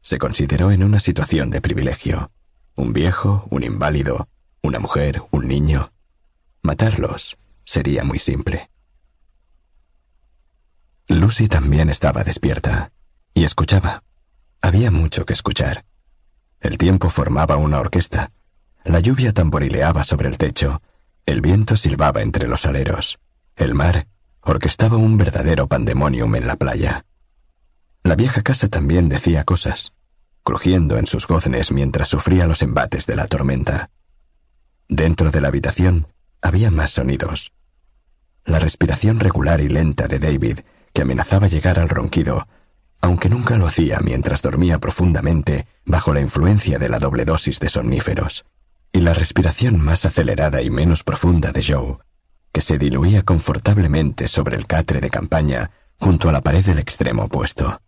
se 0.00 0.18
consideró 0.18 0.70
en 0.70 0.82
una 0.82 1.00
situación 1.00 1.50
de 1.50 1.60
privilegio. 1.60 2.30
Un 2.74 2.92
viejo, 2.92 3.46
un 3.50 3.64
inválido, 3.64 4.28
una 4.62 4.78
mujer, 4.78 5.22
un 5.30 5.48
niño. 5.48 5.92
Matarlos 6.62 7.36
sería 7.64 8.04
muy 8.04 8.18
simple. 8.18 8.70
Lucy 11.08 11.48
también 11.48 11.90
estaba 11.90 12.24
despierta 12.24 12.92
y 13.34 13.44
escuchaba. 13.44 14.04
Había 14.60 14.90
mucho 14.90 15.26
que 15.26 15.32
escuchar. 15.32 15.84
El 16.60 16.78
tiempo 16.78 17.10
formaba 17.10 17.56
una 17.56 17.80
orquesta. 17.80 18.32
La 18.84 19.00
lluvia 19.00 19.32
tamborileaba 19.32 20.04
sobre 20.04 20.28
el 20.28 20.38
techo. 20.38 20.82
El 21.26 21.40
viento 21.40 21.76
silbaba 21.76 22.22
entre 22.22 22.48
los 22.48 22.66
aleros. 22.66 23.18
El 23.56 23.74
mar 23.74 24.08
orquestaba 24.42 24.96
un 24.96 25.18
verdadero 25.18 25.66
pandemonium 25.66 26.34
en 26.36 26.46
la 26.46 26.56
playa. 26.56 27.04
La 28.02 28.14
vieja 28.16 28.42
casa 28.42 28.68
también 28.68 29.08
decía 29.08 29.44
cosas, 29.44 29.92
crujiendo 30.42 30.96
en 30.96 31.06
sus 31.06 31.26
goznes 31.26 31.72
mientras 31.72 32.08
sufría 32.08 32.46
los 32.46 32.62
embates 32.62 33.06
de 33.06 33.16
la 33.16 33.26
tormenta. 33.26 33.90
Dentro 34.88 35.30
de 35.30 35.40
la 35.40 35.48
habitación 35.48 36.06
había 36.40 36.70
más 36.70 36.92
sonidos 36.92 37.52
la 38.48 38.58
respiración 38.58 39.20
regular 39.20 39.60
y 39.60 39.68
lenta 39.68 40.08
de 40.08 40.18
David, 40.18 40.60
que 40.92 41.02
amenazaba 41.02 41.48
llegar 41.48 41.78
al 41.78 41.88
ronquido, 41.88 42.48
aunque 43.00 43.28
nunca 43.28 43.56
lo 43.56 43.66
hacía 43.66 44.00
mientras 44.00 44.42
dormía 44.42 44.78
profundamente 44.78 45.66
bajo 45.84 46.12
la 46.12 46.20
influencia 46.20 46.78
de 46.78 46.88
la 46.88 46.98
doble 46.98 47.24
dosis 47.24 47.60
de 47.60 47.68
somníferos, 47.68 48.44
y 48.92 49.00
la 49.00 49.14
respiración 49.14 49.80
más 49.80 50.04
acelerada 50.04 50.62
y 50.62 50.70
menos 50.70 51.04
profunda 51.04 51.52
de 51.52 51.64
Joe, 51.64 51.98
que 52.52 52.60
se 52.60 52.78
diluía 52.78 53.22
confortablemente 53.22 54.28
sobre 54.28 54.56
el 54.56 54.66
catre 54.66 55.00
de 55.00 55.10
campaña 55.10 55.70
junto 55.98 56.28
a 56.28 56.32
la 56.32 56.40
pared 56.40 56.64
del 56.64 56.78
extremo 56.78 57.24
opuesto. 57.24 57.80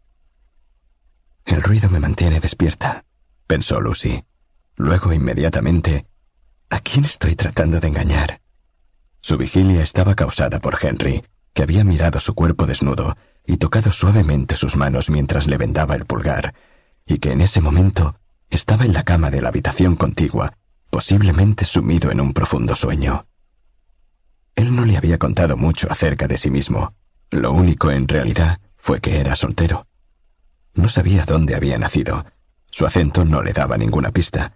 El 1.45 1.63
ruido 1.63 1.89
me 1.91 2.01
mantiene 2.01 2.41
despierta, 2.41 3.05
pensó 3.47 3.81
Lucy. 3.81 4.25
Luego, 4.77 5.13
inmediatamente, 5.13 6.07
¿a 6.69 6.81
quién 6.81 7.05
estoy 7.05 7.35
tratando 7.35 7.81
de 7.81 7.89
engañar? 7.89 8.41
Su 9.21 9.37
vigilia 9.37 9.83
estaba 9.83 10.15
causada 10.15 10.61
por 10.61 10.79
Henry, 10.81 11.25
que 11.53 11.63
había 11.63 11.85
mirado 11.85 12.21
su 12.21 12.35
cuerpo 12.35 12.67
desnudo 12.67 13.17
y 13.51 13.57
tocado 13.57 13.91
suavemente 13.91 14.55
sus 14.55 14.77
manos 14.77 15.11
mientras 15.11 15.49
le 15.49 15.57
vendaba 15.57 15.97
el 15.97 16.07
pulgar, 16.07 16.55
y 17.05 17.19
que 17.19 17.33
en 17.33 17.41
ese 17.41 17.61
momento 17.61 18.15
estaba 18.49 18.85
en 18.85 18.93
la 18.93 19.03
cama 19.03 19.31
de 19.33 19.43
la 19.43 19.49
habitación 19.49 19.97
contigua, 19.97 20.53
posiblemente 20.89 21.65
sumido 21.65 22.13
en 22.13 22.21
un 22.21 22.33
profundo 22.33 22.77
sueño. 22.77 23.27
Él 24.55 24.77
no 24.77 24.85
le 24.85 24.97
había 24.97 25.19
contado 25.19 25.57
mucho 25.57 25.89
acerca 25.91 26.29
de 26.29 26.39
sí 26.39 26.49
mismo. 26.49 26.95
Lo 27.31 27.51
único 27.51 27.91
en 27.91 28.07
realidad 28.07 28.61
fue 28.77 29.01
que 29.01 29.19
era 29.19 29.35
soltero. 29.35 29.89
No 30.75 30.89
sabía 30.89 31.25
dónde 31.25 31.57
había 31.57 31.77
nacido. 31.77 32.27
Su 32.71 32.87
acento 32.87 33.25
no 33.25 33.43
le 33.43 33.53
daba 33.53 33.77
ninguna 33.79 34.13
pista. 34.13 34.55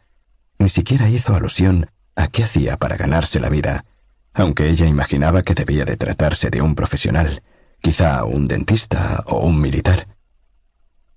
Ni 0.59 0.69
siquiera 0.69 1.09
hizo 1.09 1.35
alusión 1.35 1.91
a 2.15 2.29
qué 2.29 2.45
hacía 2.45 2.77
para 2.77 2.97
ganarse 2.97 3.41
la 3.41 3.49
vida, 3.49 3.87
aunque 4.35 4.69
ella 4.69 4.87
imaginaba 4.87 5.43
que 5.43 5.55
debía 5.55 5.85
de 5.85 5.97
tratarse 5.97 6.51
de 6.51 6.63
un 6.63 6.77
profesional, 6.77 7.43
quizá 7.85 8.25
un 8.25 8.49
dentista 8.49 9.23
o 9.27 9.45
un 9.45 9.61
militar. 9.61 10.09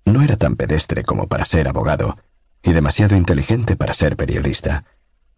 No 0.03 0.21
era 0.21 0.35
tan 0.35 0.57
pedestre 0.57 1.05
como 1.05 1.29
para 1.29 1.45
ser 1.45 1.69
abogado, 1.69 2.17
y 2.61 2.73
demasiado 2.73 3.15
inteligente 3.15 3.77
para 3.77 3.93
ser 3.93 4.17
periodista, 4.17 4.83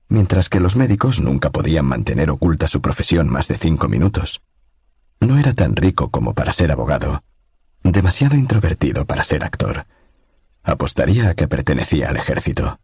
mientras 0.07 0.49
que 0.49 0.59
los 0.59 0.75
médicos 0.75 1.21
nunca 1.21 1.51
podían 1.51 1.85
mantener 1.85 2.31
oculta 2.31 2.67
su 2.67 2.81
profesión 2.81 3.29
más 3.29 3.47
de 3.47 3.59
cinco 3.59 3.87
minutos. 3.87 4.41
No 5.19 5.37
era 5.37 5.53
tan 5.53 5.75
rico 5.75 6.09
como 6.09 6.33
para 6.33 6.51
ser 6.51 6.71
abogado, 6.71 7.23
demasiado 7.83 8.35
introvertido 8.35 9.05
para 9.05 9.23
ser 9.23 9.43
actor. 9.43 9.85
Apostaría 10.63 11.29
a 11.29 11.35
que 11.35 11.47
pertenecía 11.47 12.09
al 12.09 12.17
ejército. 12.17 12.79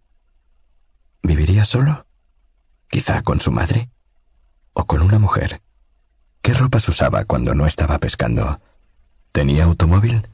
¿Viviría 1.24 1.66
solo? 1.66 2.06
¿Quizá 2.92 3.24
con 3.24 3.40
su 3.40 3.52
madre? 3.52 3.90
¿O 4.74 4.86
con 4.86 5.02
una 5.02 5.18
mujer? 5.18 5.64
¿Qué 6.46 6.54
ropas 6.54 6.88
usaba 6.88 7.26
cuando 7.26 7.56
no 7.56 7.66
estaba 7.66 7.98
pescando? 7.98 8.62
¿Tenía 9.32 9.64
automóvil? 9.64 10.28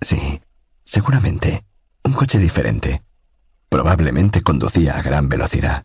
Sí, 0.00 0.40
seguramente. 0.86 1.66
Un 2.02 2.14
coche 2.14 2.38
diferente. 2.38 3.02
Probablemente 3.68 4.40
conducía 4.40 4.96
a 4.96 5.02
gran 5.02 5.28
velocidad. 5.28 5.84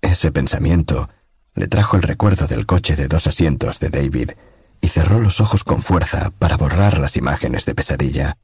Ese 0.00 0.32
pensamiento 0.32 1.08
le 1.54 1.68
trajo 1.68 1.96
el 1.96 2.02
recuerdo 2.02 2.48
del 2.48 2.66
coche 2.66 2.96
de 2.96 3.06
dos 3.06 3.28
asientos 3.28 3.78
de 3.78 3.90
David 3.90 4.32
y 4.80 4.88
cerró 4.88 5.20
los 5.20 5.40
ojos 5.40 5.62
con 5.62 5.80
fuerza 5.80 6.32
para 6.36 6.56
borrar 6.56 6.98
las 6.98 7.16
imágenes 7.16 7.64
de 7.64 7.76
pesadilla. 7.76 8.38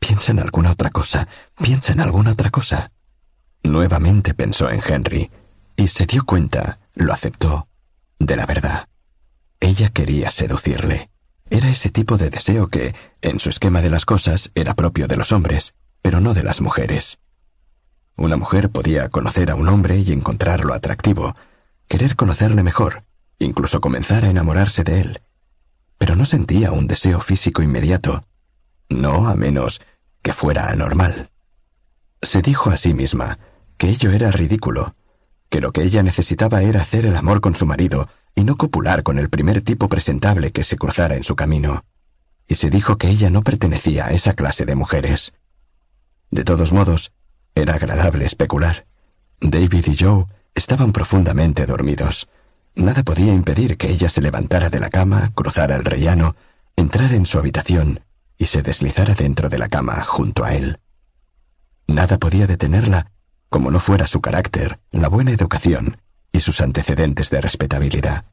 Piensa 0.00 0.32
en 0.32 0.40
alguna 0.40 0.72
otra 0.72 0.90
cosa, 0.90 1.28
piensa 1.62 1.92
en 1.92 2.00
alguna 2.00 2.32
otra 2.32 2.50
cosa. 2.50 2.90
Nuevamente 3.62 4.34
pensó 4.34 4.68
en 4.68 4.82
Henry 4.84 5.30
y 5.76 5.86
se 5.86 6.06
dio 6.06 6.24
cuenta, 6.24 6.80
lo 6.94 7.12
aceptó, 7.12 7.68
de 8.20 8.36
la 8.36 8.46
verdad. 8.46 8.88
Ella 9.58 9.88
quería 9.88 10.30
seducirle. 10.30 11.10
Era 11.48 11.68
ese 11.68 11.90
tipo 11.90 12.16
de 12.16 12.30
deseo 12.30 12.68
que, 12.68 12.94
en 13.22 13.40
su 13.40 13.50
esquema 13.50 13.82
de 13.82 13.90
las 13.90 14.06
cosas, 14.06 14.52
era 14.54 14.74
propio 14.74 15.08
de 15.08 15.16
los 15.16 15.32
hombres, 15.32 15.74
pero 16.00 16.20
no 16.20 16.32
de 16.32 16.44
las 16.44 16.60
mujeres. 16.60 17.18
Una 18.16 18.36
mujer 18.36 18.70
podía 18.70 19.08
conocer 19.08 19.50
a 19.50 19.56
un 19.56 19.68
hombre 19.68 19.98
y 19.98 20.12
encontrarlo 20.12 20.74
atractivo, 20.74 21.34
querer 21.88 22.14
conocerle 22.14 22.62
mejor, 22.62 23.04
incluso 23.38 23.80
comenzar 23.80 24.24
a 24.24 24.30
enamorarse 24.30 24.84
de 24.84 25.00
él. 25.00 25.22
Pero 25.98 26.14
no 26.14 26.24
sentía 26.24 26.70
un 26.70 26.86
deseo 26.86 27.20
físico 27.20 27.62
inmediato, 27.62 28.22
no 28.88 29.28
a 29.28 29.34
menos 29.34 29.80
que 30.22 30.32
fuera 30.32 30.66
anormal. 30.70 31.30
Se 32.22 32.42
dijo 32.42 32.70
a 32.70 32.76
sí 32.76 32.92
misma 32.94 33.38
que 33.78 33.88
ello 33.88 34.10
era 34.12 34.30
ridículo, 34.30 34.94
que 35.50 35.60
lo 35.60 35.72
que 35.72 35.82
ella 35.82 36.02
necesitaba 36.02 36.62
era 36.62 36.80
hacer 36.80 37.04
el 37.04 37.16
amor 37.16 37.40
con 37.40 37.54
su 37.54 37.66
marido 37.66 38.08
y 38.34 38.44
no 38.44 38.56
copular 38.56 39.02
con 39.02 39.18
el 39.18 39.28
primer 39.28 39.62
tipo 39.62 39.88
presentable 39.88 40.52
que 40.52 40.62
se 40.62 40.78
cruzara 40.78 41.16
en 41.16 41.24
su 41.24 41.34
camino. 41.34 41.84
Y 42.46 42.54
se 42.54 42.70
dijo 42.70 42.96
que 42.96 43.08
ella 43.08 43.30
no 43.30 43.42
pertenecía 43.42 44.06
a 44.06 44.10
esa 44.12 44.34
clase 44.34 44.64
de 44.64 44.76
mujeres. 44.76 45.32
De 46.30 46.44
todos 46.44 46.72
modos, 46.72 47.12
era 47.54 47.74
agradable 47.74 48.24
especular. 48.24 48.86
David 49.40 49.86
y 49.88 49.96
Joe 49.98 50.26
estaban 50.54 50.92
profundamente 50.92 51.66
dormidos. 51.66 52.28
Nada 52.76 53.02
podía 53.02 53.32
impedir 53.32 53.76
que 53.76 53.90
ella 53.90 54.08
se 54.08 54.22
levantara 54.22 54.70
de 54.70 54.78
la 54.78 54.90
cama, 54.90 55.32
cruzara 55.34 55.74
el 55.74 55.84
rellano, 55.84 56.36
entrara 56.76 57.14
en 57.14 57.26
su 57.26 57.38
habitación 57.38 58.00
y 58.38 58.44
se 58.46 58.62
deslizara 58.62 59.14
dentro 59.14 59.48
de 59.48 59.58
la 59.58 59.68
cama 59.68 60.02
junto 60.04 60.44
a 60.44 60.54
él. 60.54 60.78
Nada 61.88 62.18
podía 62.18 62.46
detenerla 62.46 63.10
como 63.50 63.70
no 63.70 63.80
fuera 63.80 64.06
su 64.06 64.20
carácter, 64.20 64.80
la 64.92 65.08
buena 65.08 65.32
educación 65.32 66.00
y 66.32 66.40
sus 66.40 66.60
antecedentes 66.60 67.30
de 67.30 67.40
respetabilidad. 67.40 68.24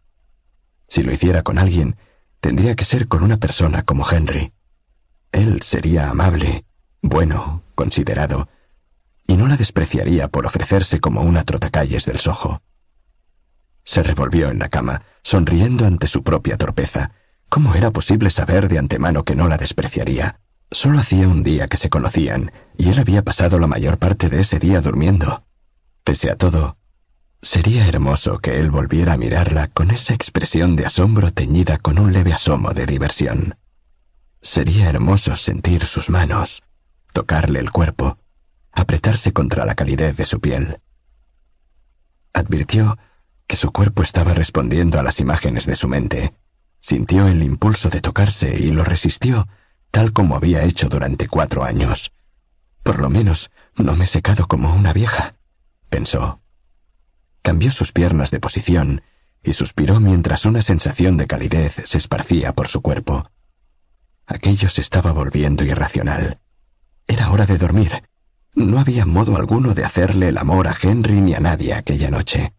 Si 0.88 1.04
lo 1.04 1.12
hiciera 1.12 1.42
con 1.42 1.58
alguien, 1.58 1.98
tendría 2.40 2.76
que 2.76 2.86
ser 2.86 3.08
con 3.08 3.24
una 3.24 3.38
persona 3.38 3.84
como 3.84 4.10
Henry. 4.10 4.54
Él 5.32 5.62
sería 5.64 6.10
amable, 6.10 6.66
bueno, 7.02 7.64
considerado, 7.76 8.48
y 9.26 9.36
no 9.36 9.48
la 9.48 9.58
despreciaría 9.58 10.30
por 10.30 10.46
ofrecerse 10.46 11.00
como 11.00 11.22
una 11.22 11.44
trotacalles 11.44 12.06
del 12.06 12.20
sojo. 12.20 12.62
Se 13.84 14.04
revolvió 14.04 14.50
en 14.50 14.60
la 14.60 14.70
cama, 14.70 15.02
sonriendo 15.24 15.86
ante 15.86 16.08
su 16.08 16.24
propia 16.24 16.58
torpeza. 16.58 17.12
¿Cómo 17.50 17.74
era 17.74 17.92
posible 17.92 18.30
saber 18.30 18.70
de 18.70 18.78
antemano 18.78 19.24
que 19.24 19.36
no 19.36 19.48
la 19.48 19.58
despreciaría? 19.58 20.40
Solo 20.72 21.00
hacía 21.00 21.28
un 21.28 21.44
día 21.44 21.68
que 21.68 21.78
se 21.78 21.90
conocían, 21.90 22.52
y 22.78 22.90
él 22.90 23.00
había 23.00 23.24
pasado 23.24 23.58
la 23.58 23.68
mayor 23.68 23.98
parte 23.98 24.30
de 24.30 24.42
ese 24.42 24.60
día 24.60 24.82
durmiendo. 24.82 25.46
Pese 26.04 26.30
a 26.30 26.36
todo, 26.36 26.78
sería 27.42 27.88
hermoso 27.88 28.40
que 28.40 28.60
él 28.60 28.70
volviera 28.70 29.14
a 29.14 29.18
mirarla 29.18 29.68
con 29.68 29.92
esa 29.92 30.14
expresión 30.14 30.76
de 30.76 30.86
asombro 30.86 31.32
teñida 31.32 31.78
con 31.78 32.00
un 32.00 32.12
leve 32.12 32.34
asomo 32.34 32.72
de 32.74 32.86
diversión. 32.86 33.58
Sería 34.42 34.90
hermoso 34.90 35.36
sentir 35.38 35.86
sus 35.86 36.10
manos, 36.10 36.64
tocarle 37.14 37.60
el 37.60 37.72
cuerpo, 37.72 38.18
apretarse 38.74 39.32
contra 39.32 39.66
la 39.66 39.74
calidez 39.74 40.18
de 40.18 40.26
su 40.26 40.42
piel. 40.42 40.82
Advirtió 42.34 42.98
que 43.48 43.56
su 43.56 43.72
cuerpo 43.72 44.04
estaba 44.04 44.34
respondiendo 44.34 45.00
a 45.00 45.04
las 45.04 45.22
imágenes 45.22 45.66
de 45.66 45.78
su 45.78 45.88
mente. 45.88 46.34
Sintió 46.82 47.28
el 47.28 47.42
impulso 47.42 47.90
de 47.90 48.02
tocarse 48.02 48.54
y 48.56 48.70
lo 48.70 48.84
resistió 48.84 49.48
tal 49.92 50.14
como 50.14 50.36
había 50.36 50.64
hecho 50.64 50.90
durante 50.90 51.28
cuatro 51.28 51.64
años. 51.64 52.12
Por 52.84 53.00
lo 53.00 53.10
menos 53.10 53.52
no 53.76 53.96
me 53.96 54.06
he 54.06 54.08
secado 54.08 54.48
como 54.48 54.74
una 54.74 54.94
vieja, 54.94 55.36
pensó. 55.90 56.42
Cambió 57.42 57.72
sus 57.72 57.92
piernas 57.92 58.32
de 58.32 58.40
posición 58.40 59.02
y 59.44 59.54
suspiró 59.54 60.00
mientras 60.00 60.46
una 60.46 60.62
sensación 60.62 61.18
de 61.18 61.28
calidez 61.28 61.82
se 61.86 61.98
esparcía 61.98 62.54
por 62.54 62.68
su 62.68 62.82
cuerpo. 62.82 63.30
Aquello 64.26 64.70
se 64.70 64.82
estaba 64.82 65.14
volviendo 65.14 65.64
irracional. 65.64 66.40
Era 67.08 67.32
hora 67.32 67.46
de 67.46 67.58
dormir. 67.58 68.04
No 68.54 68.80
había 68.80 69.06
modo 69.06 69.38
alguno 69.38 69.74
de 69.74 69.86
hacerle 69.86 70.30
el 70.30 70.38
amor 70.38 70.68
a 70.68 70.76
Henry 70.82 71.22
ni 71.22 71.34
a 71.34 71.40
nadie 71.40 71.74
aquella 71.74 72.10
noche. 72.10 72.54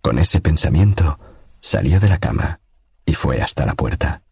Con 0.00 0.18
ese 0.18 0.40
pensamiento, 0.40 1.18
salió 1.60 1.98
de 1.98 2.08
la 2.08 2.18
cama 2.18 2.60
y 3.06 3.14
fue 3.14 3.40
hasta 3.40 3.66
la 3.66 3.74
puerta. 3.74 4.23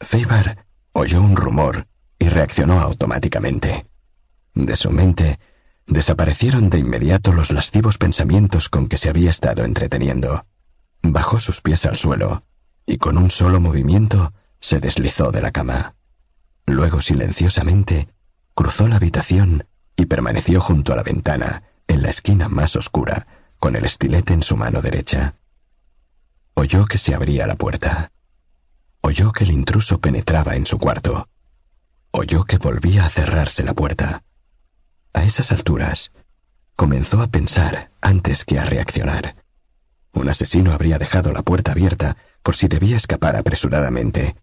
Feibar 0.00 0.66
oyó 0.92 1.20
un 1.20 1.36
rumor 1.36 1.86
y 2.18 2.28
reaccionó 2.28 2.80
automáticamente. 2.80 3.86
De 4.54 4.76
su 4.76 4.90
mente 4.90 5.38
desaparecieron 5.86 6.70
de 6.70 6.78
inmediato 6.78 7.32
los 7.32 7.50
lascivos 7.50 7.98
pensamientos 7.98 8.68
con 8.68 8.88
que 8.88 8.98
se 8.98 9.08
había 9.08 9.30
estado 9.30 9.64
entreteniendo. 9.64 10.46
Bajó 11.02 11.40
sus 11.40 11.60
pies 11.60 11.86
al 11.86 11.96
suelo 11.96 12.44
y 12.86 12.98
con 12.98 13.18
un 13.18 13.30
solo 13.30 13.60
movimiento 13.60 14.32
se 14.60 14.80
deslizó 14.80 15.30
de 15.30 15.42
la 15.42 15.50
cama. 15.50 15.94
Luego 16.66 17.00
silenciosamente 17.00 18.08
cruzó 18.54 18.88
la 18.88 18.96
habitación 18.96 19.66
y 19.96 20.06
permaneció 20.06 20.60
junto 20.60 20.92
a 20.92 20.96
la 20.96 21.02
ventana, 21.02 21.62
en 21.86 22.02
la 22.02 22.10
esquina 22.10 22.48
más 22.48 22.76
oscura, 22.76 23.26
con 23.58 23.76
el 23.76 23.84
estilete 23.84 24.32
en 24.32 24.42
su 24.42 24.56
mano 24.56 24.82
derecha. 24.82 25.34
Oyó 26.54 26.86
que 26.86 26.98
se 26.98 27.14
abría 27.14 27.46
la 27.46 27.56
puerta. 27.56 28.12
Oyó 29.08 29.32
que 29.32 29.44
el 29.44 29.52
intruso 29.52 30.02
penetraba 30.02 30.54
en 30.54 30.66
su 30.66 30.76
cuarto. 30.76 31.30
Oyó 32.10 32.44
que 32.44 32.58
volvía 32.58 33.06
a 33.06 33.08
cerrarse 33.08 33.64
la 33.64 33.72
puerta. 33.72 34.22
A 35.14 35.24
esas 35.24 35.50
alturas, 35.50 36.12
comenzó 36.76 37.22
a 37.22 37.28
pensar 37.28 37.90
antes 38.02 38.44
que 38.44 38.58
a 38.58 38.66
reaccionar. 38.66 39.34
Un 40.12 40.28
asesino 40.28 40.72
habría 40.72 40.98
dejado 40.98 41.32
la 41.32 41.40
puerta 41.40 41.72
abierta 41.72 42.18
por 42.42 42.54
si 42.54 42.68
debía 42.68 42.98
escapar 42.98 43.34
apresuradamente. 43.36 44.36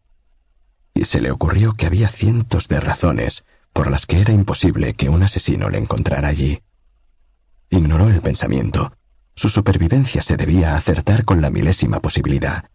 y 0.96 1.06
se 1.06 1.22
le 1.22 1.30
ocurrió 1.30 1.74
que 1.74 1.86
había 1.86 2.08
cientos 2.08 2.68
de 2.68 2.80
razones 2.80 3.46
por 3.72 3.92
las 3.92 4.08
que 4.08 4.20
era 4.20 4.34
imposible 4.34 4.96
que 4.96 5.10
un 5.10 5.22
asesino 5.22 5.70
le 5.70 5.78
encontrara 5.78 6.28
allí. 6.28 6.64
Ignoró 7.70 8.10
el 8.10 8.20
pensamiento. 8.22 8.98
Su 9.36 9.50
supervivencia 9.50 10.24
se 10.24 10.38
debía 10.38 10.76
acertar 10.76 11.24
con 11.24 11.44
la 11.44 11.52
milésima 11.52 12.00
posibilidad. 12.00 12.72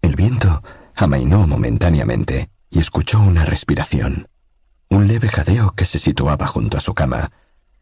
El 0.00 0.16
viento 0.16 0.62
amainó 0.96 1.46
momentáneamente 1.46 2.50
y 2.70 2.78
escuchó 2.78 3.20
una 3.20 3.44
respiración, 3.44 4.28
un 4.88 5.06
leve 5.06 5.28
jadeo 5.28 5.74
que 5.74 5.84
se 5.84 5.98
situaba 5.98 6.46
junto 6.46 6.78
a 6.78 6.80
su 6.80 6.94
cama 6.94 7.32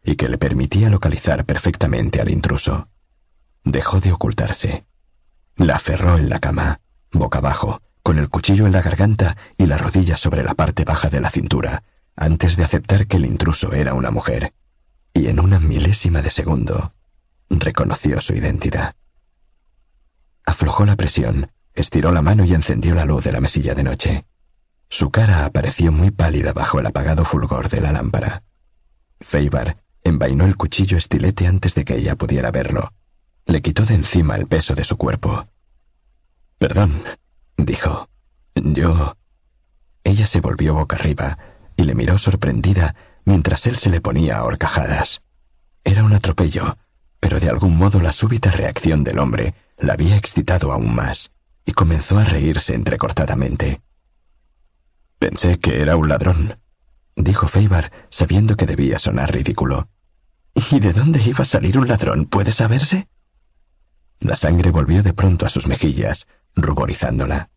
y 0.03 0.17
que 0.17 0.29
le 0.29 0.37
permitía 0.37 0.89
localizar 0.89 1.45
perfectamente 1.45 2.21
al 2.21 2.29
intruso. 2.29 2.89
Dejó 3.63 4.01
de 4.01 4.11
ocultarse. 4.11 4.85
La 5.55 5.77
aferró 5.77 6.17
en 6.17 6.29
la 6.29 6.39
cama, 6.39 6.81
boca 7.11 7.39
abajo, 7.39 7.81
con 8.03 8.19
el 8.19 8.29
cuchillo 8.29 8.67
en 8.67 8.73
la 8.73 8.81
garganta 8.81 9.37
y 9.57 9.65
la 9.65 9.77
rodilla 9.77 10.17
sobre 10.17 10.43
la 10.43 10.53
parte 10.53 10.83
baja 10.83 11.09
de 11.09 11.21
la 11.21 11.31
cintura, 11.31 11.83
antes 12.15 12.57
de 12.57 12.65
aceptar 12.65 13.07
que 13.07 13.17
el 13.17 13.25
intruso 13.25 13.73
era 13.73 13.93
una 13.93 14.11
mujer. 14.11 14.53
Y 15.13 15.27
en 15.27 15.39
una 15.39 15.59
milésima 15.59 16.21
de 16.21 16.29
segundo 16.29 16.93
reconoció 17.49 18.19
su 18.21 18.33
identidad. 18.33 18.95
Aflojó 20.45 20.85
la 20.85 20.95
presión, 20.95 21.51
estiró 21.75 22.11
la 22.11 22.21
mano 22.21 22.45
y 22.45 22.53
encendió 22.53 22.95
la 22.95 23.05
luz 23.05 23.23
de 23.23 23.31
la 23.31 23.41
mesilla 23.41 23.75
de 23.75 23.83
noche. 23.83 24.25
Su 24.89 25.11
cara 25.11 25.45
apareció 25.45 25.91
muy 25.91 26.11
pálida 26.11 26.53
bajo 26.53 26.79
el 26.79 26.85
apagado 26.85 27.25
fulgor 27.25 27.69
de 27.69 27.81
la 27.81 27.91
lámpara. 27.91 28.43
Feibar 29.19 29.83
envainó 30.03 30.45
el 30.45 30.55
cuchillo 30.55 30.97
estilete 30.97 31.47
antes 31.47 31.75
de 31.75 31.83
que 31.83 31.97
ella 31.97 32.15
pudiera 32.15 32.51
verlo. 32.51 32.93
Le 33.45 33.61
quitó 33.61 33.85
de 33.85 33.95
encima 33.95 34.35
el 34.35 34.47
peso 34.47 34.73
de 34.75 34.83
su 34.83 34.97
cuerpo. 34.97 35.47
Perdón, 36.57 37.01
dijo. 37.57 38.09
Yo... 38.55 39.17
Ella 40.03 40.27
se 40.27 40.39
volvió 40.39 40.75
boca 40.75 40.95
arriba 40.95 41.37
y 41.75 41.83
le 41.83 41.95
miró 41.95 42.17
sorprendida 42.17 42.95
mientras 43.25 43.65
él 43.65 43.75
se 43.75 43.89
le 43.89 44.01
ponía 44.01 44.37
a 44.37 44.43
horcajadas. 44.43 45.23
Era 45.83 46.03
un 46.03 46.13
atropello, 46.13 46.77
pero 47.19 47.39
de 47.39 47.49
algún 47.49 47.75
modo 47.75 47.99
la 47.99 48.11
súbita 48.11 48.51
reacción 48.51 49.03
del 49.03 49.19
hombre 49.19 49.55
la 49.77 49.93
había 49.93 50.15
excitado 50.15 50.71
aún 50.71 50.93
más, 50.95 51.31
y 51.65 51.73
comenzó 51.73 52.17
a 52.17 52.23
reírse 52.23 52.75
entrecortadamente. 52.75 53.81
Pensé 55.17 55.59
que 55.59 55.81
era 55.81 55.95
un 55.95 56.07
ladrón, 56.07 56.59
dijo 57.15 57.47
Feibar, 57.47 57.91
sabiendo 58.09 58.55
que 58.55 58.65
debía 58.65 58.99
sonar 58.99 59.33
ridículo. 59.33 59.89
¿Y 60.71 60.79
de 60.79 60.93
dónde 60.93 61.21
iba 61.23 61.39
a 61.41 61.45
salir 61.45 61.77
un 61.77 61.87
ladrón? 61.87 62.25
¿Puede 62.25 62.51
saberse? 62.51 63.09
La 64.19 64.35
sangre 64.35 64.71
volvió 64.71 65.03
de 65.03 65.13
pronto 65.13 65.45
a 65.45 65.49
sus 65.49 65.67
mejillas, 65.67 66.27
ruborizándola. 66.55 67.49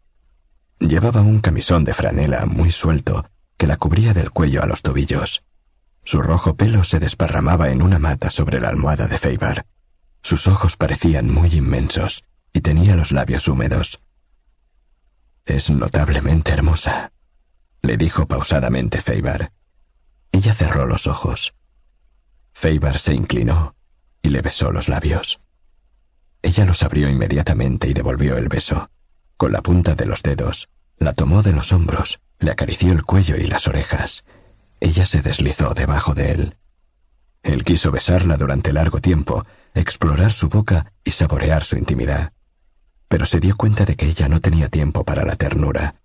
Llevaba 0.80 1.20
un 1.20 1.40
camisón 1.40 1.85
de 1.85 1.93
franela 1.93 2.47
muy 2.47 2.70
suelto 2.70 3.28
que 3.56 3.66
la 3.66 3.76
cubría 3.76 4.14
del 4.14 4.30
cuello 4.30 4.62
a 4.62 4.66
los 4.66 4.82
tobillos. 4.82 5.44
Su 6.05 6.22
rojo 6.22 6.56
pelo 6.56 6.85
se 6.85 7.01
desparramaba 7.01 7.68
en 7.68 7.82
una 7.82 7.98
mata 7.98 8.30
sobre 8.30 8.60
la 8.60 8.68
almohada 8.68 9.09
de 9.09 9.18
Feibar. 9.18 9.66
Sus 10.22 10.47
ojos 10.47 10.76
parecían 10.76 11.30
muy 11.30 11.55
inmensos 11.55 12.24
y 12.59 12.60
tenía 12.60 12.97
los 12.97 13.12
labios 13.12 13.47
húmedos. 13.47 14.01
Es 15.47 15.70
notablemente 15.70 16.51
hermosa, 16.51 17.12
le 17.82 17.97
dijo 17.97 18.26
pausadamente 18.26 19.01
Feibar. 19.01 19.52
Ella 20.32 20.52
cerró 20.55 20.85
los 20.85 21.06
ojos. 21.06 21.55
Feibar 22.52 22.98
se 22.98 23.14
inclinó 23.14 23.76
y 24.22 24.30
le 24.30 24.43
besó 24.43 24.72
los 24.72 24.89
labios. 24.89 25.40
Ella 26.43 26.64
los 26.64 26.82
abrió 26.82 27.09
inmediatamente 27.09 27.89
y 27.89 27.94
devolvió 27.94 28.36
el 28.36 28.48
beso. 28.48 28.90
Con 29.36 29.52
la 29.52 29.62
punta 29.62 29.94
de 29.94 30.06
los 30.06 30.24
dedos, 30.24 30.68
la 30.97 31.12
tomó 31.12 31.44
de 31.44 31.52
los 31.52 31.72
hombros, 31.72 32.20
le 32.40 32.51
acarició 32.51 32.90
el 32.90 33.05
cuello 33.05 33.36
y 33.36 33.47
las 33.47 33.68
orejas. 33.68 34.24
Ella 34.80 35.06
se 35.06 35.22
deslizó 35.22 35.74
debajo 35.74 36.12
de 36.12 36.32
él. 36.32 36.56
Él 37.44 37.62
quiso 37.62 37.93
besarla 37.93 38.36
durante 38.36 38.72
largo 38.72 39.01
tiempo, 39.01 39.47
explorar 39.74 40.32
su 40.32 40.48
boca 40.48 40.93
y 41.05 41.12
saborear 41.12 41.62
su 41.62 41.78
intimidad. 41.78 42.32
Pero 43.09 43.26
se 43.26 43.40
dio 43.40 43.56
cuenta 43.56 43.85
de 43.85 43.97
que 43.97 44.06
ella 44.06 44.28
no 44.28 44.40
tenía 44.40 44.68
tiempo 44.68 45.05
para 45.05 45.24
la 45.24 45.36
ternura. 45.36 45.97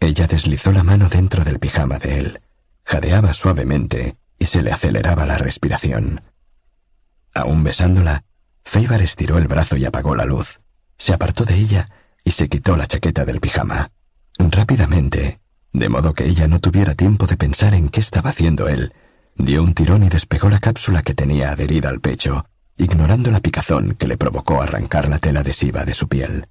Ella 0.00 0.26
deslizó 0.26 0.72
la 0.72 0.82
mano 0.82 1.08
dentro 1.08 1.44
del 1.44 1.58
pijama 1.58 1.98
de 1.98 2.18
él, 2.18 2.40
jadeaba 2.84 3.32
suavemente 3.32 4.16
y 4.38 4.46
se 4.46 4.62
le 4.62 4.72
aceleraba 4.72 5.24
la 5.26 5.38
respiración. 5.38 6.22
Aún 7.34 7.64
besándola, 7.64 8.24
Feibar 8.64 9.00
estiró 9.02 9.38
el 9.38 9.46
brazo 9.46 9.76
y 9.76 9.84
apagó 9.84 10.14
la 10.16 10.24
luz. 10.24 10.60
Se 10.98 11.12
apartó 11.12 11.44
de 11.44 11.54
ella 11.54 11.90
y 12.24 12.32
se 12.32 12.48
quitó 12.48 12.76
la 12.76 12.86
chaqueta 12.86 13.24
del 13.24 13.40
pijama. 13.40 13.92
Rápidamente, 14.38 15.40
de 15.72 15.88
modo 15.88 16.14
que 16.14 16.26
ella 16.26 16.48
no 16.48 16.60
tuviera 16.60 16.94
tiempo 16.94 17.26
de 17.26 17.36
pensar 17.36 17.74
en 17.74 17.88
qué 17.88 18.00
estaba 18.00 18.30
haciendo 18.30 18.68
él, 18.68 18.92
dio 19.36 19.62
un 19.62 19.74
tirón 19.74 20.02
y 20.02 20.08
despegó 20.08 20.48
la 20.48 20.58
cápsula 20.58 21.02
que 21.02 21.14
tenía 21.14 21.52
adherida 21.52 21.88
al 21.88 22.00
pecho, 22.00 22.46
ignorando 22.76 23.30
la 23.30 23.40
picazón 23.40 23.94
que 23.94 24.06
le 24.06 24.16
provocó 24.16 24.60
arrancar 24.60 25.08
la 25.08 25.18
tela 25.18 25.40
adhesiva 25.40 25.84
de 25.84 25.94
su 25.94 26.08
piel. 26.08 26.48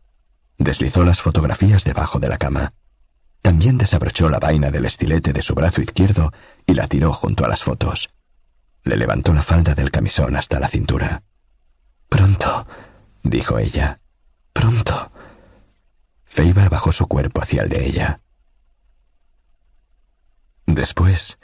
Deslizó 0.58 1.04
las 1.04 1.22
fotografías 1.22 1.84
debajo 1.84 2.20
de 2.20 2.30
la 2.30 2.38
cama. 2.38 2.74
También 3.42 3.78
desabrochó 3.78 4.30
la 4.30 4.40
vaina 4.40 4.72
del 4.72 4.86
estilete 4.86 5.34
de 5.34 5.42
su 5.42 5.54
brazo 5.54 5.82
izquierdo 5.82 6.32
y 6.66 6.74
la 6.74 6.88
tiró 6.88 7.14
junto 7.14 7.46
a 7.46 7.48
las 7.48 7.64
fotos. 7.64 8.12
Le 8.84 8.98
levantó 8.98 9.34
la 9.34 9.44
falda 9.44 9.76
del 9.76 9.92
camisón 9.92 10.36
hasta 10.36 10.60
la 10.60 10.68
cintura. 10.68 11.24
Pronto, 12.10 12.68
dijo 13.24 13.60
ella. 13.60 14.00
Pronto. 14.54 15.12
Feibar 16.24 16.70
bajó 16.70 16.92
su 16.92 17.08
cuerpo 17.08 17.42
hacia 17.42 17.64
el 17.64 17.70
de 17.70 17.86
ella. 17.86 18.22
Después, 20.66 21.38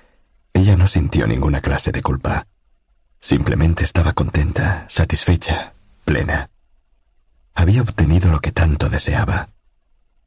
ella 0.53 0.75
no 0.75 0.87
sintió 0.87 1.27
ninguna 1.27 1.61
clase 1.61 1.91
de 1.91 2.01
culpa. 2.01 2.47
Simplemente 3.21 3.83
estaba 3.83 4.13
contenta, 4.13 4.85
satisfecha, 4.89 5.73
plena. 6.05 6.49
Había 7.53 7.83
obtenido 7.83 8.31
lo 8.31 8.39
que 8.39 8.51
tanto 8.51 8.89
deseaba. 8.89 9.49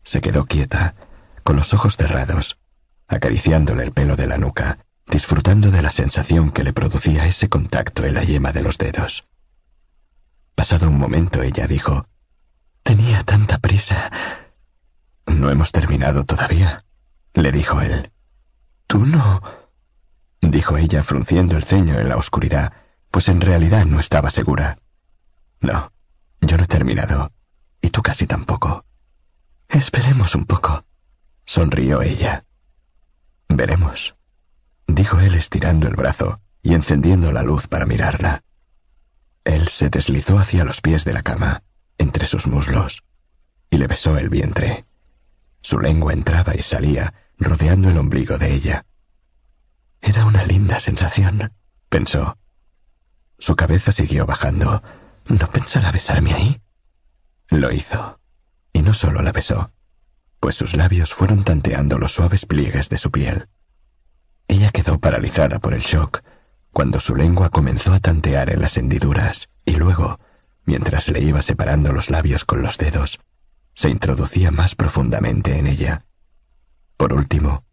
Se 0.05 0.21
quedó 0.21 0.47
quieta, 0.47 0.95
con 1.43 1.57
los 1.57 1.75
ojos 1.75 1.97
cerrados, 1.97 2.59
acariciándole 3.09 3.83
el 3.83 3.93
pelo 3.93 4.15
de 4.15 4.29
la 4.29 4.39
nuca, 4.39 4.79
disfrutando 5.09 5.73
de 5.73 5.83
la 5.83 5.91
sensación 5.91 6.53
que 6.53 6.63
le 6.63 6.73
producía 6.73 7.27
ese 7.27 7.49
contacto 7.49 8.05
en 8.05 8.15
la 8.15 8.23
yema 8.23 8.53
de 8.53 8.63
los 8.63 8.79
dedos. 8.79 9.27
Pasado 10.55 10.89
un 10.89 10.99
momento 10.99 11.43
ella 11.43 11.67
dijo, 11.67 12.07
Tenía 12.85 13.25
tanta 13.25 13.59
prisa. 13.59 14.11
No 15.27 15.51
hemos 15.51 15.73
terminado 15.73 16.25
todavía, 16.25 16.85
le 17.33 17.51
dijo 17.51 17.81
él. 17.81 18.13
Tú 18.87 19.05
no, 19.05 19.43
dijo 20.41 20.77
ella 20.77 21.03
frunciendo 21.03 21.57
el 21.57 21.65
ceño 21.65 21.99
en 21.99 22.09
la 22.09 22.17
oscuridad, 22.17 22.73
pues 23.15 23.29
en 23.29 23.41
realidad 23.41 23.87
no 23.87 24.01
estaba 24.01 24.29
segura. 24.29 24.81
No, 25.61 25.93
yo 26.41 26.57
no 26.57 26.65
he 26.65 26.67
terminado, 26.67 27.31
y 27.81 27.91
tú 27.91 28.03
casi 28.03 28.27
tampoco. 28.27 28.85
Esperemos 29.69 30.35
un 30.35 30.47
poco, 30.47 30.85
sonrió 31.45 32.03
ella. 32.03 32.45
Veremos, 33.49 34.17
dijo 34.89 35.21
él 35.21 35.37
estirando 35.37 35.87
el 35.87 35.95
brazo 35.95 36.41
y 36.61 36.75
encendiendo 36.75 37.31
la 37.31 37.45
luz 37.45 37.69
para 37.69 37.87
mirarla. 37.87 38.43
Él 39.45 39.69
se 39.69 39.91
deslizó 39.91 40.41
hacia 40.41 40.65
los 40.65 40.81
pies 40.81 41.05
de 41.05 41.13
la 41.13 41.23
cama, 41.23 41.63
entre 41.99 42.27
sus 42.27 42.49
muslos, 42.49 43.05
y 43.71 43.77
le 43.77 43.87
besó 43.87 44.19
el 44.19 44.29
vientre. 44.29 44.87
Su 45.61 45.79
lengua 45.79 46.15
entraba 46.15 46.57
y 46.57 46.63
salía, 46.63 47.15
rodeando 47.39 47.91
el 47.91 47.97
ombligo 47.97 48.39
de 48.39 48.55
ella. 48.55 48.87
Era 50.01 50.27
una 50.27 50.43
linda 50.43 50.81
sensación, 50.81 51.53
pensó. 51.89 52.37
Su 53.39 53.57
cabeza 53.57 53.93
siguió 53.93 54.27
bajando. 54.27 54.83
¿No 55.29 55.51
pensará 55.51 55.91
besarme 55.93 56.35
ahí? 56.35 56.63
Lo 57.49 57.73
hizo. 57.73 58.21
Y 58.73 58.83
no 58.83 58.93
solo 58.93 59.23
la 59.23 59.33
besó, 59.33 59.73
pues 60.41 60.57
sus 60.57 60.75
labios 60.75 61.15
fueron 61.15 61.45
tanteando 61.45 61.99
los 61.99 62.13
suaves 62.13 62.45
pliegues 62.45 62.89
de 62.89 62.99
su 62.99 63.11
piel. 63.11 63.49
Ella 64.49 64.71
quedó 64.71 64.99
paralizada 64.99 65.59
por 65.59 65.75
el 65.75 65.81
shock 65.81 66.23
cuando 66.73 66.99
su 66.99 67.15
lengua 67.15 67.51
comenzó 67.51 67.93
a 67.93 68.01
tantear 68.01 68.51
en 68.51 68.61
las 68.61 68.77
hendiduras 68.77 69.49
y 69.65 69.77
luego, 69.77 70.19
mientras 70.65 71.09
le 71.09 71.21
iba 71.21 71.41
separando 71.41 71.93
los 71.93 72.11
labios 72.11 72.45
con 72.45 72.63
los 72.63 72.79
dedos, 72.79 73.21
se 73.75 73.91
introducía 73.91 74.51
más 74.51 74.75
profundamente 74.75 75.57
en 75.57 75.69
ella. 75.69 76.05
Por 76.97 77.13
último, 77.13 77.65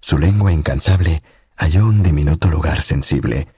su 0.00 0.18
lengua 0.18 0.52
incansable 0.52 1.22
halló 1.56 1.86
un 1.86 2.02
diminuto 2.02 2.48
lugar 2.48 2.82
sensible, 2.82 3.48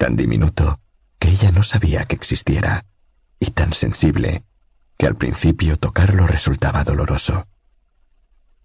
tan 0.00 0.16
diminuto 0.16 0.80
que 1.18 1.28
ella 1.28 1.50
no 1.50 1.62
sabía 1.62 2.06
que 2.06 2.16
existiera, 2.16 2.86
y 3.38 3.50
tan 3.50 3.74
sensible 3.74 4.44
que 4.96 5.06
al 5.06 5.14
principio 5.14 5.76
tocarlo 5.76 6.26
resultaba 6.26 6.84
doloroso. 6.84 7.46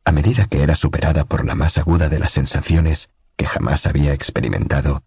A 0.06 0.14
medida 0.14 0.46
que 0.46 0.64
era 0.64 0.78
superada 0.78 1.26
por 1.26 1.46
la 1.46 1.54
más 1.54 1.78
aguda 1.78 2.08
de 2.08 2.20
las 2.20 2.32
sensaciones 2.32 3.10
que 3.36 3.48
jamás 3.48 3.86
había 3.86 4.14
experimentado, 4.14 5.04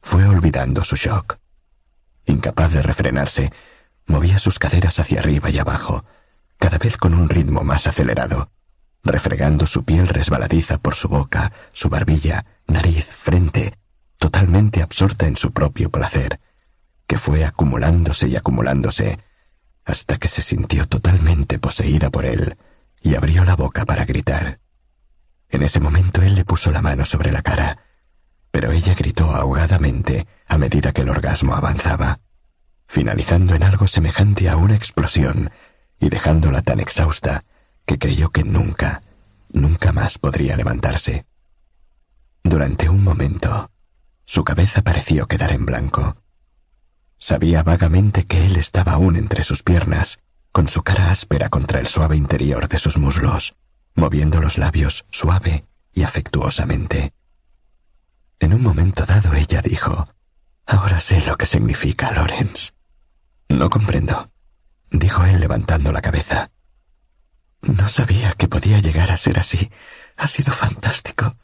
fue 0.00 0.26
olvidando 0.26 0.82
su 0.82 0.96
shock. 0.96 1.38
Incapaz 2.26 2.72
de 2.72 2.82
refrenarse, 2.82 3.52
movía 4.06 4.40
sus 4.40 4.58
caderas 4.58 4.98
hacia 4.98 5.20
arriba 5.20 5.48
y 5.50 5.58
abajo, 5.58 6.04
cada 6.58 6.78
vez 6.78 6.96
con 6.96 7.14
un 7.14 7.28
ritmo 7.28 7.62
más 7.62 7.86
acelerado, 7.86 8.50
refregando 9.04 9.66
su 9.66 9.84
piel 9.84 10.08
resbaladiza 10.08 10.78
por 10.78 10.96
su 10.96 11.06
boca, 11.06 11.52
su 11.70 11.88
barbilla, 11.88 12.46
nariz, 12.66 13.06
frente, 13.06 13.78
totalmente 14.22 14.82
absorta 14.82 15.26
en 15.26 15.34
su 15.34 15.50
propio 15.50 15.90
placer, 15.90 16.38
que 17.08 17.18
fue 17.18 17.44
acumulándose 17.44 18.28
y 18.28 18.36
acumulándose 18.36 19.18
hasta 19.84 20.16
que 20.16 20.28
se 20.28 20.42
sintió 20.42 20.86
totalmente 20.86 21.58
poseída 21.58 22.08
por 22.08 22.24
él 22.24 22.56
y 23.00 23.16
abrió 23.16 23.44
la 23.44 23.56
boca 23.56 23.84
para 23.84 24.04
gritar. 24.04 24.60
En 25.48 25.64
ese 25.64 25.80
momento 25.80 26.22
él 26.22 26.36
le 26.36 26.44
puso 26.44 26.70
la 26.70 26.80
mano 26.80 27.04
sobre 27.04 27.32
la 27.32 27.42
cara, 27.42 27.82
pero 28.52 28.70
ella 28.70 28.94
gritó 28.94 29.34
ahogadamente 29.34 30.28
a 30.46 30.56
medida 30.56 30.92
que 30.92 31.02
el 31.02 31.08
orgasmo 31.08 31.56
avanzaba, 31.56 32.20
finalizando 32.86 33.56
en 33.56 33.64
algo 33.64 33.88
semejante 33.88 34.48
a 34.48 34.56
una 34.56 34.76
explosión 34.76 35.50
y 35.98 36.10
dejándola 36.10 36.62
tan 36.62 36.78
exhausta 36.78 37.44
que 37.84 37.98
creyó 37.98 38.30
que 38.30 38.44
nunca, 38.44 39.02
nunca 39.48 39.92
más 39.92 40.18
podría 40.18 40.56
levantarse. 40.56 41.26
Durante 42.44 42.88
un 42.88 43.02
momento, 43.02 43.71
su 44.32 44.44
cabeza 44.44 44.80
pareció 44.80 45.28
quedar 45.28 45.52
en 45.52 45.66
blanco. 45.66 46.16
Sabía 47.18 47.62
vagamente 47.62 48.24
que 48.24 48.46
él 48.46 48.56
estaba 48.56 48.92
aún 48.92 49.16
entre 49.16 49.44
sus 49.44 49.62
piernas, 49.62 50.20
con 50.52 50.68
su 50.68 50.82
cara 50.82 51.10
áspera 51.10 51.50
contra 51.50 51.80
el 51.80 51.86
suave 51.86 52.16
interior 52.16 52.66
de 52.66 52.78
sus 52.78 52.96
muslos, 52.96 53.54
moviendo 53.94 54.40
los 54.40 54.56
labios 54.56 55.04
suave 55.10 55.66
y 55.92 56.04
afectuosamente. 56.04 57.12
En 58.40 58.54
un 58.54 58.62
momento 58.62 59.04
dado 59.04 59.34
ella 59.34 59.60
dijo, 59.60 60.08
Ahora 60.64 61.00
sé 61.00 61.22
lo 61.26 61.36
que 61.36 61.44
significa, 61.44 62.10
Lorenz. 62.12 62.72
No 63.50 63.68
comprendo, 63.68 64.32
dijo 64.90 65.26
él 65.26 65.40
levantando 65.40 65.92
la 65.92 66.00
cabeza. 66.00 66.50
No 67.60 67.86
sabía 67.86 68.32
que 68.32 68.48
podía 68.48 68.78
llegar 68.78 69.12
a 69.12 69.18
ser 69.18 69.38
así. 69.38 69.70
Ha 70.16 70.26
sido 70.26 70.54
fantástico. 70.54 71.36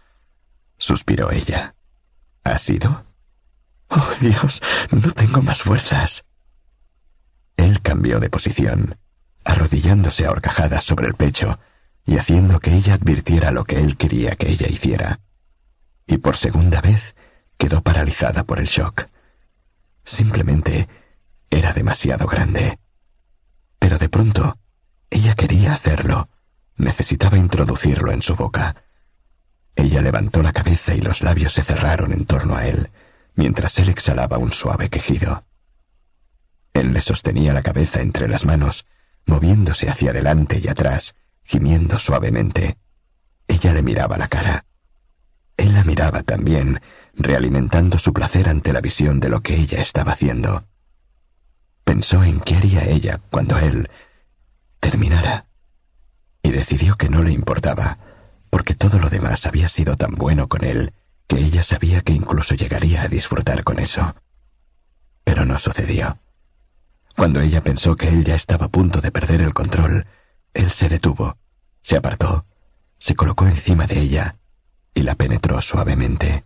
Suspiró 0.78 1.30
ella. 1.30 1.74
¿Ha 2.48 2.58
sido? 2.58 3.04
Oh, 3.90 4.10
Dios, 4.20 4.62
no 4.90 5.12
tengo 5.12 5.42
más 5.42 5.60
fuerzas. 5.60 6.24
Él 7.58 7.82
cambió 7.82 8.20
de 8.20 8.30
posición, 8.30 8.98
arrodillándose 9.44 10.24
a 10.24 10.30
horcajadas 10.30 10.82
sobre 10.82 11.08
el 11.08 11.14
pecho 11.14 11.58
y 12.06 12.16
haciendo 12.16 12.58
que 12.58 12.72
ella 12.74 12.94
advirtiera 12.94 13.50
lo 13.50 13.64
que 13.64 13.80
él 13.80 13.98
quería 13.98 14.34
que 14.34 14.48
ella 14.48 14.66
hiciera. 14.66 15.20
Y 16.06 16.16
por 16.18 16.38
segunda 16.38 16.80
vez 16.80 17.14
quedó 17.58 17.82
paralizada 17.82 18.44
por 18.44 18.60
el 18.60 18.66
shock. 18.66 19.08
Simplemente 20.02 20.88
era 21.50 21.74
demasiado 21.74 22.26
grande. 22.26 22.78
Pero 23.78 23.98
de 23.98 24.08
pronto 24.08 24.58
ella 25.10 25.34
quería 25.34 25.74
hacerlo. 25.74 26.30
Necesitaba 26.76 27.36
introducirlo 27.36 28.10
en 28.10 28.22
su 28.22 28.36
boca. 28.36 28.84
Ella 29.78 30.02
levantó 30.02 30.42
la 30.42 30.52
cabeza 30.52 30.96
y 30.96 31.00
los 31.00 31.22
labios 31.22 31.52
se 31.52 31.62
cerraron 31.62 32.12
en 32.12 32.26
torno 32.26 32.56
a 32.56 32.66
él, 32.66 32.90
mientras 33.36 33.78
él 33.78 33.88
exhalaba 33.88 34.36
un 34.36 34.50
suave 34.50 34.88
quejido. 34.88 35.44
Él 36.74 36.92
le 36.92 37.00
sostenía 37.00 37.52
la 37.52 37.62
cabeza 37.62 38.02
entre 38.02 38.26
las 38.26 38.44
manos, 38.44 38.86
moviéndose 39.24 39.88
hacia 39.88 40.10
adelante 40.10 40.60
y 40.60 40.66
atrás, 40.66 41.14
gimiendo 41.44 42.00
suavemente. 42.00 42.76
Ella 43.46 43.72
le 43.72 43.82
miraba 43.82 44.18
la 44.18 44.26
cara. 44.26 44.64
Él 45.56 45.72
la 45.74 45.84
miraba 45.84 46.24
también, 46.24 46.80
realimentando 47.14 47.98
su 48.00 48.12
placer 48.12 48.48
ante 48.48 48.72
la 48.72 48.80
visión 48.80 49.20
de 49.20 49.28
lo 49.28 49.42
que 49.42 49.54
ella 49.54 49.80
estaba 49.80 50.10
haciendo. 50.10 50.66
Pensó 51.84 52.24
en 52.24 52.40
qué 52.40 52.56
haría 52.56 52.84
ella 52.84 53.20
cuando 53.30 53.56
él, 53.58 53.88
terminara. 54.80 55.46
Y 56.42 56.50
decidió 56.50 56.96
que 56.96 57.08
no 57.08 57.22
le 57.22 57.30
importaba, 57.30 57.98
porque 58.50 58.74
todo 58.74 58.98
lo 58.98 59.10
demás 59.10 59.46
había 59.46 59.68
sido 59.68 59.96
tan 59.96 60.12
bueno 60.12 60.48
con 60.48 60.64
él 60.64 60.92
que 61.26 61.38
ella 61.38 61.62
sabía 61.62 62.00
que 62.00 62.12
incluso 62.12 62.54
llegaría 62.54 63.02
a 63.02 63.08
disfrutar 63.08 63.62
con 63.62 63.78
eso. 63.78 64.16
Pero 65.24 65.44
no 65.44 65.58
sucedió. 65.58 66.18
Cuando 67.14 67.40
ella 67.40 67.62
pensó 67.62 67.96
que 67.96 68.08
él 68.08 68.24
ya 68.24 68.34
estaba 68.34 68.66
a 68.66 68.70
punto 68.70 69.00
de 69.00 69.10
perder 69.10 69.42
el 69.42 69.52
control, 69.52 70.06
él 70.54 70.70
se 70.70 70.88
detuvo, 70.88 71.36
se 71.82 71.96
apartó, 71.96 72.46
se 72.98 73.14
colocó 73.14 73.46
encima 73.46 73.86
de 73.86 73.98
ella 74.00 74.36
y 74.94 75.02
la 75.02 75.14
penetró 75.14 75.60
suavemente. 75.60 76.44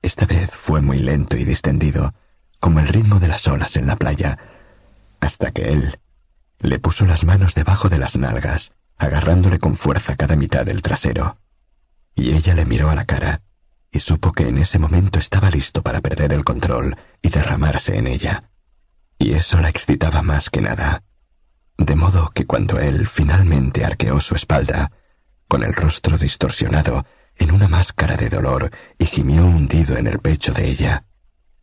Esta 0.00 0.26
vez 0.26 0.50
fue 0.50 0.80
muy 0.80 0.98
lento 0.98 1.36
y 1.36 1.44
distendido, 1.44 2.12
como 2.60 2.80
el 2.80 2.88
ritmo 2.88 3.18
de 3.18 3.28
las 3.28 3.48
olas 3.48 3.76
en 3.76 3.86
la 3.86 3.96
playa, 3.96 4.38
hasta 5.20 5.50
que 5.50 5.72
él, 5.72 6.00
le 6.60 6.78
puso 6.78 7.04
las 7.04 7.24
manos 7.24 7.54
debajo 7.54 7.88
de 7.88 7.98
las 7.98 8.16
nalgas, 8.16 8.72
agarrándole 9.02 9.58
con 9.58 9.76
fuerza 9.76 10.16
cada 10.16 10.36
mitad 10.36 10.64
del 10.64 10.82
trasero. 10.82 11.38
Y 12.14 12.32
ella 12.32 12.54
le 12.54 12.64
miró 12.66 12.90
a 12.90 12.94
la 12.94 13.04
cara 13.04 13.42
y 13.90 14.00
supo 14.00 14.32
que 14.32 14.48
en 14.48 14.58
ese 14.58 14.78
momento 14.78 15.18
estaba 15.18 15.50
listo 15.50 15.82
para 15.82 16.00
perder 16.00 16.32
el 16.32 16.44
control 16.44 16.96
y 17.20 17.28
derramarse 17.28 17.98
en 17.98 18.06
ella. 18.06 18.50
Y 19.18 19.34
eso 19.34 19.60
la 19.60 19.68
excitaba 19.68 20.22
más 20.22 20.50
que 20.50 20.62
nada. 20.62 21.04
De 21.76 21.94
modo 21.94 22.30
que 22.34 22.46
cuando 22.46 22.78
él 22.78 23.06
finalmente 23.06 23.84
arqueó 23.84 24.20
su 24.20 24.34
espalda, 24.34 24.90
con 25.46 25.62
el 25.62 25.74
rostro 25.74 26.16
distorsionado 26.16 27.04
en 27.36 27.52
una 27.52 27.68
máscara 27.68 28.16
de 28.16 28.30
dolor 28.30 28.70
y 28.98 29.04
gimió 29.04 29.44
hundido 29.44 29.96
en 29.96 30.06
el 30.06 30.18
pecho 30.18 30.52
de 30.52 30.68
ella, 30.68 31.04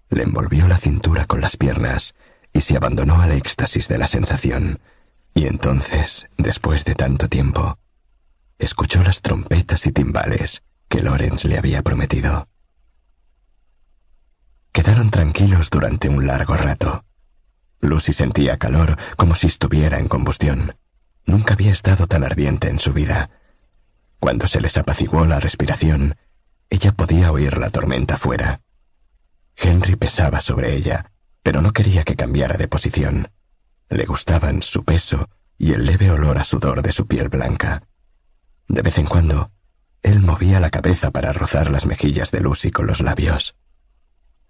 le 0.10 0.24
envolvió 0.24 0.68
la 0.68 0.78
cintura 0.78 1.26
con 1.26 1.42
las 1.42 1.58
piernas 1.58 2.14
y 2.54 2.62
se 2.62 2.76
abandonó 2.76 3.22
al 3.22 3.32
éxtasis 3.32 3.88
de 3.88 3.98
la 3.98 4.08
sensación. 4.08 4.80
Y 5.40 5.48
entonces, 5.48 6.28
después 6.38 6.84
de 6.84 6.96
tanto 6.96 7.30
tiempo, 7.30 7.80
escuchó 8.58 9.02
las 9.04 9.22
trompetas 9.22 9.86
y 9.86 9.94
timbales 9.94 10.64
que 10.90 11.02
Lorenz 11.02 11.46
le 11.46 11.58
había 11.58 11.82
prometido. 11.82 12.50
Quedaron 14.74 15.10
tranquilos 15.12 15.70
durante 15.70 16.10
un 16.10 16.28
largo 16.28 16.58
rato. 16.58 17.06
Lucy 17.80 18.12
sentía 18.12 18.58
calor 18.58 18.98
como 19.16 19.34
si 19.34 19.48
estuviera 19.48 20.00
en 20.00 20.10
combustión. 20.10 20.76
Nunca 21.26 21.54
había 21.54 21.72
estado 21.72 22.06
tan 22.06 22.26
ardiente 22.26 22.70
en 22.70 22.78
su 22.78 22.92
vida. 22.92 23.30
Cuando 24.20 24.46
se 24.46 24.60
les 24.60 24.76
apaciguó 24.76 25.26
la 25.26 25.40
respiración, 25.40 26.18
ella 26.70 26.92
podía 26.92 27.32
oír 27.32 27.58
la 27.58 27.70
tormenta 27.70 28.18
fuera. 28.18 28.60
Henry 29.56 29.96
pesaba 29.96 30.42
sobre 30.42 30.76
ella, 30.76 31.14
pero 31.44 31.62
no 31.62 31.72
quería 31.72 32.04
que 32.04 32.18
cambiara 32.18 32.58
de 32.58 32.68
posición. 32.68 33.30
Le 33.90 34.06
gustaban 34.06 34.62
su 34.62 34.84
peso 34.84 35.30
y 35.58 35.74
el 35.74 35.86
leve 35.86 36.12
olor 36.12 36.38
a 36.38 36.44
sudor 36.44 36.82
de 36.82 36.92
su 36.92 37.08
piel 37.08 37.30
blanca. 37.30 37.84
De 38.68 38.82
vez 38.82 38.98
en 38.98 39.08
cuando, 39.08 39.52
él 40.04 40.22
movía 40.22 40.60
la 40.60 40.70
cabeza 40.70 41.12
para 41.12 41.34
rozar 41.34 41.72
las 41.72 41.86
mejillas 41.86 42.32
de 42.32 42.42
Lucy 42.42 42.72
con 42.72 42.88
los 42.88 43.02
labios. 43.02 43.56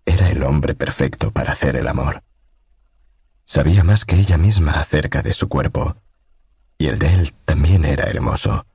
Era 0.06 0.30
el 0.30 0.44
hombre 0.44 0.76
perfecto 0.76 1.32
para 1.32 1.54
hacer 1.54 1.76
el 1.76 1.88
amor. 1.88 2.24
Sabía 3.46 3.84
más 3.84 4.06
que 4.06 4.16
ella 4.16 4.38
misma 4.38 4.74
acerca 4.74 5.22
de 5.22 5.34
su 5.34 5.50
cuerpo, 5.50 5.96
y 6.78 6.88
el 6.88 7.00
de 7.00 7.14
él 7.14 7.34
también 7.46 7.86
era 7.86 8.06
hermoso, 8.06 8.66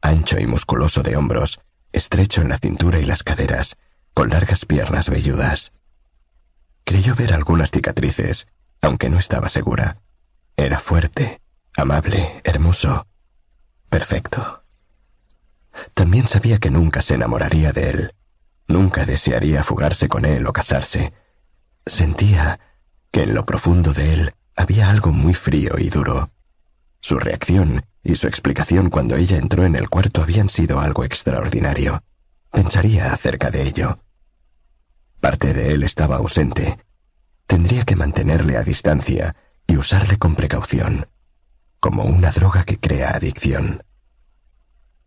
ancho 0.00 0.38
y 0.38 0.46
musculoso 0.46 1.02
de 1.02 1.16
hombros, 1.16 1.60
estrecho 1.92 2.40
en 2.40 2.50
la 2.50 2.58
cintura 2.58 3.00
y 3.00 3.04
las 3.04 3.24
caderas, 3.24 3.76
con 4.14 4.28
largas 4.30 4.64
piernas 4.66 5.08
velludas. 5.08 5.72
Creyó 6.84 7.14
ver 7.14 7.32
algunas 7.32 7.70
cicatrices, 7.70 8.46
aunque 8.80 9.10
no 9.10 9.18
estaba 9.18 9.48
segura. 9.48 10.00
Era 10.60 10.78
fuerte, 10.78 11.40
amable, 11.74 12.42
hermoso, 12.44 13.06
perfecto. 13.88 14.62
También 15.94 16.28
sabía 16.28 16.58
que 16.58 16.70
nunca 16.70 17.00
se 17.00 17.14
enamoraría 17.14 17.72
de 17.72 17.88
él, 17.88 18.14
nunca 18.68 19.06
desearía 19.06 19.64
fugarse 19.64 20.10
con 20.10 20.26
él 20.26 20.46
o 20.46 20.52
casarse. 20.52 21.14
Sentía 21.86 22.60
que 23.10 23.22
en 23.22 23.32
lo 23.32 23.46
profundo 23.46 23.94
de 23.94 24.12
él 24.12 24.34
había 24.54 24.90
algo 24.90 25.12
muy 25.12 25.32
frío 25.32 25.78
y 25.78 25.88
duro. 25.88 26.30
Su 27.00 27.18
reacción 27.18 27.86
y 28.02 28.16
su 28.16 28.26
explicación 28.26 28.90
cuando 28.90 29.16
ella 29.16 29.38
entró 29.38 29.64
en 29.64 29.76
el 29.76 29.88
cuarto 29.88 30.20
habían 30.22 30.50
sido 30.50 30.78
algo 30.78 31.04
extraordinario. 31.04 32.02
Pensaría 32.52 33.14
acerca 33.14 33.50
de 33.50 33.66
ello. 33.66 34.04
Parte 35.20 35.54
de 35.54 35.72
él 35.72 35.84
estaba 35.84 36.16
ausente. 36.16 36.78
Tendría 37.46 37.84
que 37.84 37.96
mantenerle 37.96 38.58
a 38.58 38.62
distancia 38.62 39.34
y 39.70 39.76
usarle 39.76 40.18
con 40.18 40.34
precaución, 40.34 41.06
como 41.78 42.02
una 42.02 42.32
droga 42.32 42.64
que 42.64 42.80
crea 42.80 43.10
adicción. 43.10 43.84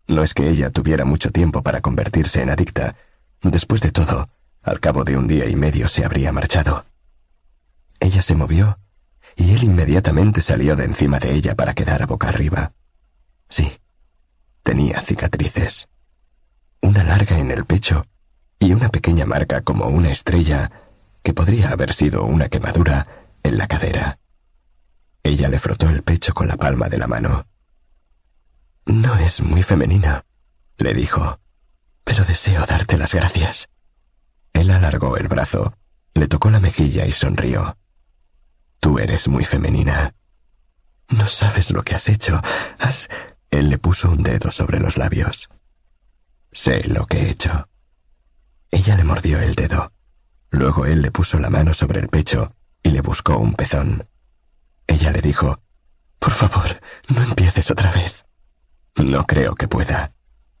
No 0.06 0.22
es 0.22 0.32
que 0.32 0.48
ella 0.48 0.70
tuviera 0.70 1.04
mucho 1.04 1.30
tiempo 1.30 1.62
para 1.62 1.82
convertirse 1.82 2.40
en 2.40 2.48
adicta. 2.48 2.96
Después 3.42 3.82
de 3.82 3.92
todo, 3.92 4.30
al 4.62 4.80
cabo 4.80 5.04
de 5.04 5.18
un 5.18 5.28
día 5.28 5.46
y 5.50 5.54
medio 5.54 5.86
se 5.88 6.02
habría 6.02 6.32
marchado. 6.32 6.86
Ella 8.00 8.22
se 8.22 8.36
movió 8.36 8.78
y 9.36 9.52
él 9.52 9.64
inmediatamente 9.64 10.40
salió 10.40 10.76
de 10.76 10.86
encima 10.86 11.18
de 11.18 11.34
ella 11.34 11.54
para 11.54 11.74
quedar 11.74 12.02
a 12.02 12.06
boca 12.06 12.28
arriba. 12.28 12.72
Sí, 13.50 13.78
tenía 14.62 15.02
cicatrices. 15.02 15.88
Una 16.80 17.04
larga 17.04 17.38
en 17.38 17.50
el 17.50 17.66
pecho 17.66 18.06
y 18.58 18.72
una 18.72 18.88
pequeña 18.88 19.26
marca 19.26 19.60
como 19.60 19.88
una 19.88 20.10
estrella 20.10 20.70
que 21.22 21.34
podría 21.34 21.70
haber 21.70 21.92
sido 21.92 22.24
una 22.24 22.48
quemadura 22.48 23.06
en 23.42 23.58
la 23.58 23.66
cadera. 23.66 24.18
Ella 25.24 25.48
le 25.48 25.58
frotó 25.58 25.88
el 25.88 26.02
pecho 26.02 26.32
con 26.34 26.46
la 26.46 26.56
palma 26.56 26.88
de 26.88 26.98
la 26.98 27.08
mano. 27.08 27.48
No 28.86 29.16
es 29.16 29.40
muy 29.40 29.62
femenina, 29.62 30.24
le 30.76 30.92
dijo, 30.92 31.40
pero 32.04 32.24
deseo 32.24 32.64
darte 32.66 32.98
las 32.98 33.14
gracias. 33.14 33.68
Él 34.52 34.70
alargó 34.70 35.16
el 35.16 35.26
brazo, 35.26 35.76
le 36.12 36.28
tocó 36.28 36.50
la 36.50 36.60
mejilla 36.60 37.06
y 37.06 37.12
sonrió. 37.12 37.76
Tú 38.80 38.98
eres 38.98 39.26
muy 39.26 39.46
femenina. 39.46 40.14
No 41.08 41.26
sabes 41.26 41.70
lo 41.70 41.82
que 41.82 41.94
has 41.94 42.08
hecho. 42.08 42.40
Has... 42.78 43.08
Él 43.50 43.70
le 43.70 43.78
puso 43.78 44.10
un 44.10 44.22
dedo 44.22 44.52
sobre 44.52 44.78
los 44.78 44.98
labios. 44.98 45.48
Sé 46.52 46.84
lo 46.88 47.06
que 47.06 47.22
he 47.22 47.30
hecho. 47.30 47.68
Ella 48.70 48.96
le 48.96 49.04
mordió 49.04 49.40
el 49.40 49.54
dedo. 49.54 49.90
Luego 50.50 50.84
él 50.86 51.00
le 51.02 51.10
puso 51.10 51.38
la 51.38 51.50
mano 51.50 51.72
sobre 51.72 52.00
el 52.00 52.08
pecho 52.08 52.54
y 52.82 52.90
le 52.90 53.00
buscó 53.00 53.38
un 53.38 53.54
pezón. 53.54 54.06
Ella 54.86 55.10
le 55.10 55.20
dijo, 55.20 55.60
Por 56.18 56.32
favor, 56.32 56.80
no 57.08 57.22
empieces 57.22 57.70
otra 57.70 57.90
vez. 57.92 58.24
No 58.96 59.26
creo 59.26 59.54
que 59.54 59.68
pueda, 59.68 60.12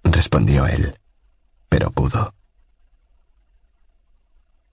respondió 0.02 0.66
él, 0.66 0.98
pero 1.68 1.90
pudo. 1.90 2.34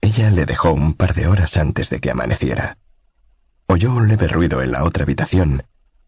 Ella 0.00 0.30
le 0.30 0.46
dejó 0.46 0.72
un 0.72 0.94
par 0.94 1.14
de 1.14 1.28
horas 1.28 1.56
antes 1.56 1.88
de 1.90 2.00
que 2.00 2.10
amaneciera. 2.10 2.76
Oyó 3.66 3.92
un 3.92 4.08
leve 4.08 4.28
ruido 4.28 4.62
en 4.62 4.72
la 4.72 4.84
otra 4.84 5.04
habitación 5.04 5.62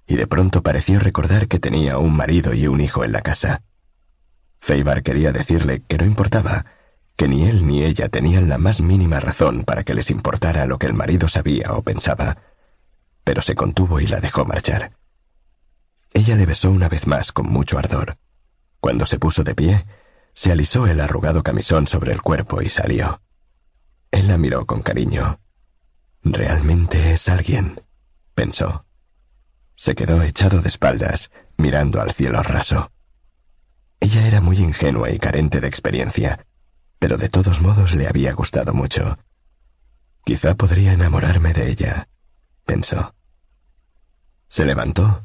y 0.06 0.16
de 0.16 0.26
pronto 0.26 0.62
pareció 0.62 0.98
recordar 0.98 1.48
que 1.48 1.58
tenía 1.58 1.98
un 1.98 2.14
marido 2.14 2.54
y 2.54 2.66
un 2.66 2.80
hijo 2.80 3.04
en 3.04 3.12
la 3.12 3.22
casa. 3.22 3.62
Feibar 4.60 5.02
quería 5.02 5.32
decirle 5.32 5.82
que 5.86 5.96
no 5.96 6.04
importaba, 6.04 6.66
que 7.16 7.28
ni 7.28 7.44
él 7.44 7.66
ni 7.66 7.82
ella 7.82 8.08
tenían 8.08 8.48
la 8.48 8.58
más 8.58 8.80
mínima 8.80 9.20
razón 9.20 9.64
para 9.64 9.84
que 9.84 9.94
les 9.94 10.10
importara 10.10 10.66
lo 10.66 10.78
que 10.78 10.86
el 10.86 10.94
marido 10.94 11.28
sabía 11.28 11.72
o 11.72 11.82
pensaba, 11.82 12.38
pero 13.24 13.42
se 13.42 13.54
contuvo 13.54 14.00
y 14.00 14.06
la 14.06 14.20
dejó 14.20 14.44
marchar. 14.44 14.92
Ella 16.12 16.36
le 16.36 16.46
besó 16.46 16.70
una 16.70 16.88
vez 16.88 17.06
más 17.06 17.32
con 17.32 17.46
mucho 17.46 17.78
ardor. 17.78 18.18
Cuando 18.80 19.06
se 19.06 19.18
puso 19.18 19.42
de 19.42 19.54
pie, 19.54 19.84
se 20.34 20.52
alisó 20.52 20.86
el 20.86 21.00
arrugado 21.00 21.42
camisón 21.42 21.86
sobre 21.86 22.12
el 22.12 22.22
cuerpo 22.22 22.62
y 22.62 22.68
salió. 22.68 23.20
Él 24.10 24.28
la 24.28 24.38
miró 24.38 24.66
con 24.66 24.82
cariño. 24.82 25.40
Realmente 26.22 27.12
es 27.12 27.28
alguien, 27.28 27.82
pensó. 28.34 28.86
Se 29.74 29.94
quedó 29.94 30.22
echado 30.22 30.60
de 30.60 30.68
espaldas, 30.68 31.30
mirando 31.56 32.00
al 32.00 32.12
cielo 32.12 32.42
raso. 32.42 32.92
Ella 34.00 34.26
era 34.26 34.40
muy 34.40 34.58
ingenua 34.58 35.10
y 35.10 35.18
carente 35.18 35.60
de 35.60 35.66
experiencia, 35.66 36.46
pero 36.98 37.16
de 37.16 37.28
todos 37.28 37.60
modos 37.60 37.94
le 37.94 38.06
había 38.06 38.32
gustado 38.32 38.72
mucho. 38.72 39.18
Quizá 40.24 40.54
podría 40.54 40.92
enamorarme 40.92 41.52
de 41.52 41.70
ella, 41.70 42.08
pensó. 42.64 43.14
Se 44.48 44.64
levantó 44.64 45.24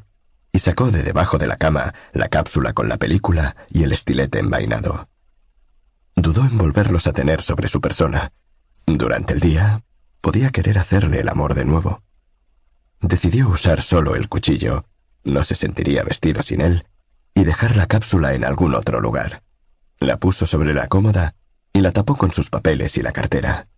y 0.52 0.58
sacó 0.58 0.90
de 0.90 1.02
debajo 1.02 1.38
de 1.38 1.46
la 1.46 1.56
cama 1.56 1.94
la 2.12 2.28
cápsula 2.28 2.72
con 2.72 2.88
la 2.88 2.96
película 2.96 3.56
y 3.68 3.84
el 3.84 3.92
estilete 3.92 4.38
envainado. 4.38 5.08
Dudó 6.16 6.42
en 6.42 6.58
volverlos 6.58 7.06
a 7.06 7.12
tener 7.12 7.42
sobre 7.42 7.68
su 7.68 7.80
persona. 7.80 8.32
Durante 8.86 9.32
el 9.32 9.40
día 9.40 9.82
podía 10.20 10.50
querer 10.50 10.78
hacerle 10.78 11.20
el 11.20 11.28
amor 11.28 11.54
de 11.54 11.64
nuevo. 11.64 12.02
Decidió 13.00 13.48
usar 13.48 13.80
solo 13.80 14.16
el 14.16 14.28
cuchillo, 14.28 14.84
no 15.24 15.44
se 15.44 15.54
sentiría 15.54 16.04
vestido 16.04 16.42
sin 16.42 16.60
él, 16.60 16.86
y 17.34 17.44
dejar 17.44 17.76
la 17.76 17.86
cápsula 17.86 18.34
en 18.34 18.44
algún 18.44 18.74
otro 18.74 19.00
lugar. 19.00 19.42
La 19.98 20.18
puso 20.18 20.46
sobre 20.46 20.74
la 20.74 20.88
cómoda 20.88 21.34
y 21.72 21.80
la 21.80 21.92
tapó 21.92 22.16
con 22.16 22.30
sus 22.30 22.50
papeles 22.50 22.96
y 22.98 23.02
la 23.02 23.12
cartera. 23.12 23.68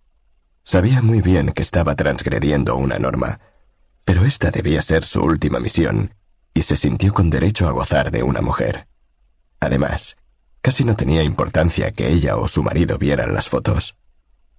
Sabía 0.64 1.02
muy 1.02 1.20
bien 1.20 1.52
que 1.52 1.62
estaba 1.62 1.94
transgrediendo 1.94 2.76
una 2.76 2.98
norma, 2.98 3.40
pero 4.04 4.24
esta 4.24 4.50
debía 4.50 4.82
ser 4.82 5.04
su 5.04 5.22
última 5.22 5.60
misión, 5.60 6.14
y 6.54 6.62
se 6.62 6.76
sintió 6.76 7.12
con 7.14 7.30
derecho 7.30 7.68
a 7.68 7.72
gozar 7.72 8.10
de 8.10 8.22
una 8.22 8.40
mujer. 8.40 8.88
Además, 9.60 10.16
casi 10.60 10.84
no 10.84 10.96
tenía 10.96 11.22
importancia 11.22 11.92
que 11.92 12.08
ella 12.08 12.36
o 12.36 12.48
su 12.48 12.62
marido 12.62 12.98
vieran 12.98 13.34
las 13.34 13.48
fotos. 13.48 13.96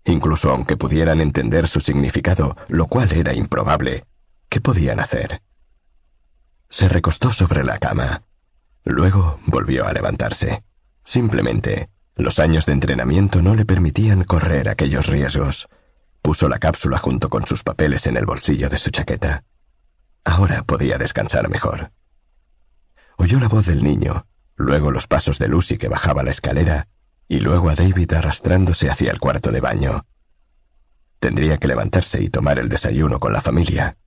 Incluso 0.05 0.51
aunque 0.51 0.77
pudieran 0.77 1.21
entender 1.21 1.67
su 1.67 1.79
significado, 1.79 2.57
lo 2.67 2.87
cual 2.87 3.11
era 3.13 3.33
improbable, 3.33 4.05
¿qué 4.49 4.59
podían 4.59 4.99
hacer? 4.99 5.41
Se 6.69 6.89
recostó 6.89 7.31
sobre 7.31 7.63
la 7.63 7.77
cama. 7.77 8.23
Luego 8.83 9.39
volvió 9.45 9.87
a 9.87 9.93
levantarse. 9.93 10.63
Simplemente 11.05 11.89
los 12.15 12.39
años 12.39 12.65
de 12.65 12.73
entrenamiento 12.73 13.41
no 13.41 13.55
le 13.55 13.65
permitían 13.65 14.23
correr 14.23 14.69
aquellos 14.69 15.07
riesgos. 15.07 15.67
Puso 16.23 16.47
la 16.47 16.57
cápsula 16.57 16.97
junto 16.97 17.29
con 17.29 17.45
sus 17.45 17.63
papeles 17.63 18.07
en 18.07 18.15
el 18.15 18.25
bolsillo 18.25 18.69
de 18.69 18.79
su 18.79 18.89
chaqueta. 18.91 19.43
Ahora 20.23 20.63
podía 20.63 20.97
descansar 20.97 21.49
mejor. 21.49 21.91
Oyó 23.17 23.41
la 23.41 23.49
voz 23.49 23.65
del 23.65 23.83
niño, 23.83 24.25
luego 24.55 24.89
los 24.89 25.05
pasos 25.05 25.37
de 25.37 25.49
Lucy 25.49 25.77
que 25.77 25.89
bajaba 25.89 26.23
la 26.23 26.31
escalera, 26.31 26.87
y 27.27 27.41
luego 27.41 27.69
a 27.69 27.75
David 27.75 28.13
arrastrándose 28.13 28.89
hacia 28.89 29.11
el 29.11 29.19
cuarto 29.19 29.51
de 29.51 29.59
baño. 29.59 30.05
Tendría 31.19 31.57
que 31.57 31.67
levantarse 31.67 32.23
y 32.23 32.29
tomar 32.29 32.57
el 32.57 32.69
desayuno 32.69 33.19
con 33.19 33.33
la 33.33 33.41
familia. 33.41 33.97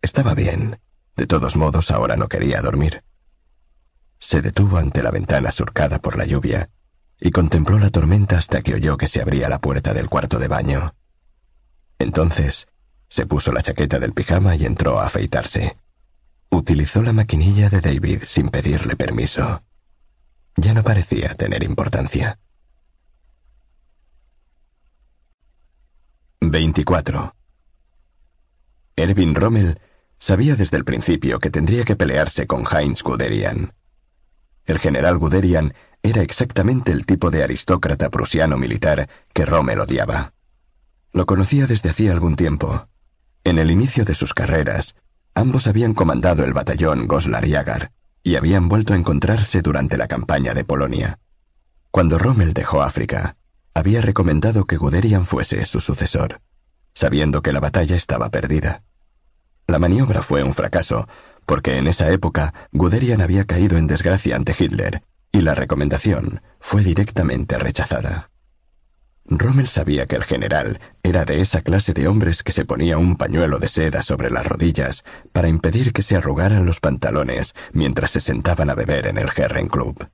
Estaba 0.00 0.34
bien. 0.34 0.80
De 1.16 1.26
todos 1.26 1.56
modos, 1.56 1.90
ahora 1.90 2.16
no 2.16 2.28
quería 2.28 2.62
dormir. 2.62 3.02
Se 4.20 4.42
detuvo 4.42 4.78
ante 4.78 5.02
la 5.02 5.10
ventana 5.10 5.50
surcada 5.50 5.98
por 5.98 6.16
la 6.16 6.24
lluvia 6.24 6.70
y 7.20 7.32
contempló 7.32 7.80
la 7.80 7.90
tormenta 7.90 8.38
hasta 8.38 8.62
que 8.62 8.74
oyó 8.74 8.96
que 8.96 9.08
se 9.08 9.20
abría 9.20 9.48
la 9.48 9.60
puerta 9.60 9.92
del 9.92 10.08
cuarto 10.08 10.38
de 10.38 10.46
baño. 10.46 10.94
Entonces, 11.98 12.68
se 13.08 13.26
puso 13.26 13.52
la 13.52 13.62
chaqueta 13.62 13.98
del 13.98 14.12
pijama 14.12 14.54
y 14.56 14.64
entró 14.64 15.00
a 15.00 15.06
afeitarse. 15.06 15.78
Utilizó 16.50 17.02
la 17.02 17.12
maquinilla 17.12 17.68
de 17.68 17.80
David 17.80 18.22
sin 18.24 18.48
pedirle 18.48 18.96
permiso. 18.96 19.62
Ya 20.56 20.74
no 20.74 20.82
parecía 20.82 21.34
tener 21.34 21.62
importancia. 21.62 22.38
24. 26.40 27.34
Erwin 28.96 29.34
Rommel 29.34 29.80
sabía 30.18 30.56
desde 30.56 30.76
el 30.76 30.84
principio 30.84 31.38
que 31.38 31.50
tendría 31.50 31.84
que 31.84 31.96
pelearse 31.96 32.46
con 32.46 32.64
Heinz 32.66 33.02
Guderian. 33.02 33.74
El 34.64 34.78
general 34.78 35.18
Guderian 35.18 35.74
era 36.02 36.22
exactamente 36.22 36.92
el 36.92 37.06
tipo 37.06 37.30
de 37.30 37.42
aristócrata 37.42 38.10
prusiano 38.10 38.56
militar 38.56 39.08
que 39.32 39.44
Rommel 39.44 39.80
odiaba. 39.80 40.32
Lo 41.12 41.26
conocía 41.26 41.66
desde 41.66 41.90
hacía 41.90 42.12
algún 42.12 42.36
tiempo. 42.36 42.88
En 43.44 43.58
el 43.58 43.70
inicio 43.70 44.04
de 44.04 44.14
sus 44.14 44.34
carreras, 44.34 44.94
ambos 45.34 45.66
habían 45.66 45.94
comandado 45.94 46.44
el 46.44 46.52
batallón 46.52 47.06
Goslar 47.06 47.46
Yagar 47.46 47.92
y 48.22 48.36
habían 48.36 48.68
vuelto 48.68 48.92
a 48.92 48.96
encontrarse 48.96 49.62
durante 49.62 49.96
la 49.96 50.06
campaña 50.06 50.54
de 50.54 50.64
Polonia. 50.64 51.18
Cuando 51.90 52.18
Rommel 52.18 52.52
dejó 52.52 52.82
África, 52.82 53.36
había 53.74 54.00
recomendado 54.00 54.64
que 54.64 54.76
Guderian 54.76 55.24
fuese 55.24 55.64
su 55.64 55.80
sucesor, 55.80 56.40
sabiendo 56.94 57.42
que 57.42 57.52
la 57.52 57.60
batalla 57.60 57.96
estaba 57.96 58.30
perdida. 58.30 58.82
La 59.66 59.78
maniobra 59.78 60.22
fue 60.22 60.42
un 60.42 60.52
fracaso, 60.52 61.08
porque 61.46 61.78
en 61.78 61.86
esa 61.86 62.10
época 62.10 62.52
Guderian 62.72 63.20
había 63.20 63.44
caído 63.44 63.78
en 63.78 63.86
desgracia 63.86 64.36
ante 64.36 64.54
Hitler 64.58 65.02
y 65.32 65.40
la 65.40 65.54
recomendación 65.54 66.42
fue 66.60 66.82
directamente 66.82 67.58
rechazada. 67.58 68.27
Rommel 69.30 69.68
sabía 69.68 70.06
que 70.06 70.16
el 70.16 70.24
general 70.24 70.80
era 71.02 71.26
de 71.26 71.42
esa 71.42 71.60
clase 71.60 71.92
de 71.92 72.08
hombres 72.08 72.42
que 72.42 72.52
se 72.52 72.64
ponía 72.64 72.96
un 72.96 73.16
pañuelo 73.16 73.58
de 73.58 73.68
seda 73.68 74.02
sobre 74.02 74.30
las 74.30 74.46
rodillas 74.46 75.04
para 75.32 75.48
impedir 75.48 75.92
que 75.92 76.02
se 76.02 76.16
arrugaran 76.16 76.64
los 76.64 76.80
pantalones 76.80 77.54
mientras 77.72 78.10
se 78.10 78.20
sentaban 78.20 78.70
a 78.70 78.74
beber 78.74 79.06
en 79.06 79.18
el 79.18 79.28
Herren 79.36 79.68
Club. 79.68 80.08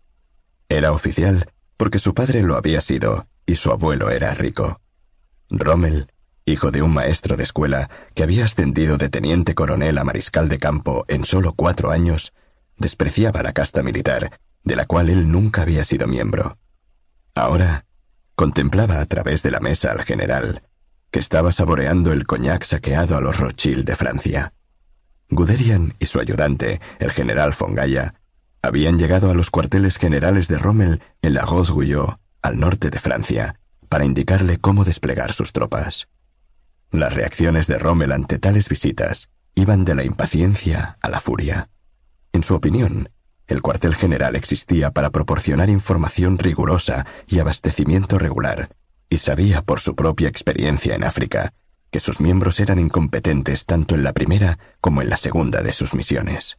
Era 0.69 0.91
oficial 0.91 1.53
porque 1.77 2.01
su 2.01 2.13
padre 2.13 2.43
lo 2.43 2.57
había 2.57 2.81
sido 2.81 3.29
y 3.47 3.55
su 3.55 3.71
abuelo 3.71 4.11
era 4.11 4.35
rico. 4.35 4.81
Rommel, 5.49 6.11
hijo 6.45 6.73
de 6.73 6.83
un 6.83 6.93
maestro 6.93 7.37
de 7.37 7.45
escuela 7.45 7.91
que 8.15 8.25
había 8.25 8.47
ascendido 8.47 8.97
de 8.99 9.11
teniente 9.11 9.55
coronel 9.55 9.99
a 9.99 10.05
mariscal 10.05 10.49
de 10.49 10.59
campo 10.59 11.05
en 11.07 11.25
solo 11.25 11.53
cuatro 11.55 11.93
años, 11.93 12.33
despreciaba 12.79 13.45
la 13.45 13.53
casta 13.53 13.85
militar 13.85 14.41
de 14.65 14.75
la 14.75 14.87
cual 14.87 15.09
él 15.09 15.31
nunca 15.31 15.63
había 15.63 15.85
sido 15.85 16.09
miembro. 16.09 16.59
Ahora 17.35 17.85
contemplaba 18.35 19.01
a 19.01 19.07
través 19.07 19.43
de 19.43 19.51
la 19.51 19.61
mesa 19.61 19.93
al 19.93 20.03
general, 20.03 20.63
que 21.11 21.21
estaba 21.21 21.53
saboreando 21.53 22.13
el 22.13 22.27
coñac 22.27 22.65
saqueado 22.65 23.17
a 23.17 23.21
los 23.21 23.39
Rothschild 23.39 23.85
de 23.85 23.97
Francia. 23.97 24.53
Guderian 25.31 25.95
y 25.99 26.07
su 26.07 26.21
ayudante, 26.21 26.81
el 26.99 27.11
general 27.11 27.55
Fongaya, 27.55 28.15
habían 28.63 28.99
llegado 28.99 29.31
a 29.31 29.35
los 29.35 29.51
cuarteles 29.51 29.99
generales 29.99 30.49
de 30.49 30.59
Rommel 30.59 31.03
en 31.23 31.35
la 31.35 31.43
Rose-Guyot, 31.43 32.19
al 32.43 32.59
norte 32.59 32.91
de 32.91 32.99
Francia, 32.99 33.61
para 33.89 34.05
indicarle 34.05 34.59
cómo 34.59 34.85
desplegar 34.85 35.33
sus 35.33 35.53
tropas. 35.53 36.09
Las 36.91 37.15
reacciones 37.15 37.67
de 37.67 37.79
Rommel 37.79 38.13
ante 38.13 38.39
tales 38.39 38.69
visitas 38.69 39.29
iban 39.55 39.85
de 39.85 39.95
la 39.95 40.05
impaciencia 40.05 40.99
a 41.01 41.09
la 41.09 41.21
furia. 41.21 41.69
En 42.33 42.43
su 42.43 42.55
opinión, 42.55 43.11
el 43.47 43.63
cuartel 43.63 43.95
general 43.95 44.37
existía 44.37 44.91
para 44.91 45.11
proporcionar 45.11 45.69
información 45.71 46.39
rigurosa 46.39 47.07
y 47.27 47.39
abastecimiento 47.39 48.19
regular, 48.19 48.75
y 49.11 49.19
sabía 49.19 49.63
por 49.63 49.81
su 49.81 49.95
propia 49.95 50.29
experiencia 50.29 50.95
en 50.95 51.05
África 51.05 51.53
que 51.91 52.01
sus 52.01 52.21
miembros 52.21 52.59
eran 52.59 52.81
incompetentes 52.81 53.67
tanto 53.67 53.95
en 53.95 54.03
la 54.03 54.13
primera 54.13 54.59
como 54.81 55.03
en 55.03 55.09
la 55.09 55.17
segunda 55.17 55.63
de 55.63 55.73
sus 55.73 55.95
misiones. 55.95 56.59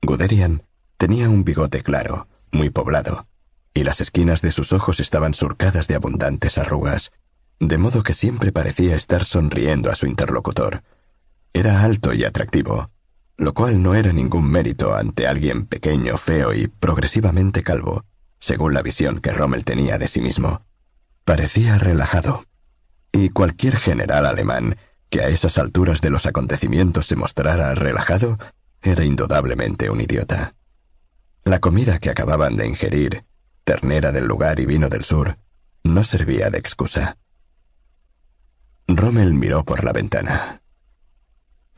Guderian 0.00 0.62
Tenía 1.02 1.28
un 1.28 1.42
bigote 1.42 1.82
claro, 1.82 2.28
muy 2.52 2.70
poblado, 2.70 3.26
y 3.74 3.82
las 3.82 4.00
esquinas 4.00 4.40
de 4.40 4.52
sus 4.52 4.72
ojos 4.72 5.00
estaban 5.00 5.34
surcadas 5.34 5.88
de 5.88 5.96
abundantes 5.96 6.58
arrugas, 6.58 7.10
de 7.58 7.76
modo 7.76 8.04
que 8.04 8.14
siempre 8.14 8.52
parecía 8.52 8.94
estar 8.94 9.24
sonriendo 9.24 9.90
a 9.90 9.96
su 9.96 10.06
interlocutor. 10.06 10.84
Era 11.52 11.82
alto 11.82 12.14
y 12.14 12.24
atractivo, 12.24 12.91
lo 13.36 13.54
cual 13.54 13.82
no 13.82 13.94
era 13.94 14.12
ningún 14.12 14.50
mérito 14.50 14.94
ante 14.94 15.26
alguien 15.26 15.66
pequeño, 15.66 16.18
feo 16.18 16.52
y 16.52 16.68
progresivamente 16.68 17.62
calvo, 17.62 18.04
según 18.38 18.74
la 18.74 18.82
visión 18.82 19.20
que 19.20 19.32
Rommel 19.32 19.64
tenía 19.64 19.98
de 19.98 20.08
sí 20.08 20.20
mismo. 20.20 20.62
Parecía 21.24 21.78
relajado, 21.78 22.44
y 23.12 23.28
cualquier 23.28 23.76
general 23.76 24.26
alemán 24.26 24.76
que 25.10 25.20
a 25.20 25.28
esas 25.28 25.58
alturas 25.58 26.00
de 26.00 26.10
los 26.10 26.26
acontecimientos 26.26 27.06
se 27.06 27.16
mostrara 27.16 27.74
relajado 27.74 28.38
era 28.80 29.04
indudablemente 29.04 29.90
un 29.90 30.00
idiota. 30.00 30.54
La 31.44 31.58
comida 31.58 31.98
que 31.98 32.10
acababan 32.10 32.56
de 32.56 32.66
ingerir, 32.66 33.24
ternera 33.64 34.10
del 34.10 34.26
lugar 34.26 34.58
y 34.58 34.66
vino 34.66 34.88
del 34.88 35.04
sur, 35.04 35.38
no 35.84 36.02
servía 36.04 36.50
de 36.50 36.58
excusa. 36.58 37.18
Rommel 38.88 39.34
miró 39.34 39.64
por 39.64 39.84
la 39.84 39.92
ventana. 39.92 40.61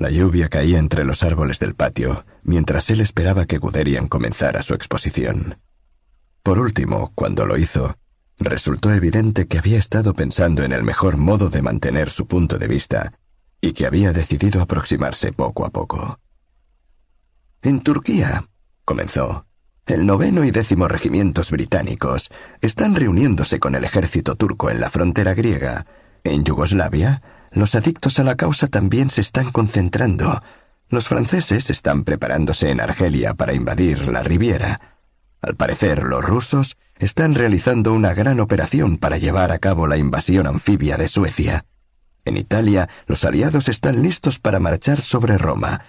La 0.04 0.10
lluvia 0.10 0.50
caía 0.50 0.78
entre 0.78 1.02
los 1.02 1.22
árboles 1.22 1.58
del 1.60 1.74
patio, 1.74 2.26
mientras 2.42 2.90
él 2.90 3.00
esperaba 3.00 3.46
que 3.46 3.56
Guderian 3.56 4.06
comenzara 4.06 4.62
su 4.62 4.74
exposición. 4.74 5.62
Por 6.42 6.58
último, 6.58 7.12
cuando 7.14 7.46
lo 7.46 7.56
hizo, 7.56 7.96
resultó 8.38 8.92
evidente 8.92 9.46
que 9.46 9.56
había 9.56 9.78
estado 9.78 10.12
pensando 10.12 10.62
en 10.62 10.72
el 10.72 10.82
mejor 10.82 11.16
modo 11.16 11.48
de 11.48 11.62
mantener 11.62 12.10
su 12.10 12.26
punto 12.26 12.58
de 12.58 12.68
vista 12.68 13.14
y 13.62 13.72
que 13.72 13.86
había 13.86 14.12
decidido 14.12 14.60
aproximarse 14.60 15.32
poco 15.32 15.64
a 15.64 15.70
poco. 15.70 16.20
En 17.62 17.80
Turquía, 17.80 18.46
comenzó, 18.84 19.46
el 19.86 20.04
noveno 20.04 20.44
y 20.44 20.50
décimo 20.50 20.86
regimientos 20.86 21.50
británicos 21.50 22.30
están 22.60 22.94
reuniéndose 22.94 23.58
con 23.58 23.74
el 23.74 23.84
ejército 23.84 24.34
turco 24.34 24.68
en 24.68 24.80
la 24.80 24.90
frontera 24.90 25.32
griega. 25.32 25.86
En 26.24 26.44
Yugoslavia, 26.44 27.22
los 27.54 27.74
adictos 27.76 28.18
a 28.18 28.24
la 28.24 28.34
causa 28.34 28.66
también 28.66 29.10
se 29.10 29.20
están 29.20 29.52
concentrando. 29.52 30.42
Los 30.88 31.08
franceses 31.08 31.70
están 31.70 32.04
preparándose 32.04 32.70
en 32.70 32.80
Argelia 32.80 33.34
para 33.34 33.54
invadir 33.54 34.08
la 34.08 34.22
Riviera. 34.22 34.98
Al 35.40 35.54
parecer, 35.54 36.02
los 36.02 36.24
rusos 36.24 36.76
están 36.98 37.34
realizando 37.34 37.92
una 37.92 38.12
gran 38.12 38.40
operación 38.40 38.98
para 38.98 39.18
llevar 39.18 39.52
a 39.52 39.58
cabo 39.58 39.86
la 39.86 39.96
invasión 39.96 40.46
anfibia 40.46 40.96
de 40.96 41.08
Suecia. 41.08 41.64
En 42.24 42.36
Italia, 42.36 42.88
los 43.06 43.24
aliados 43.24 43.68
están 43.68 44.02
listos 44.02 44.38
para 44.38 44.58
marchar 44.58 45.00
sobre 45.00 45.38
Roma. 45.38 45.82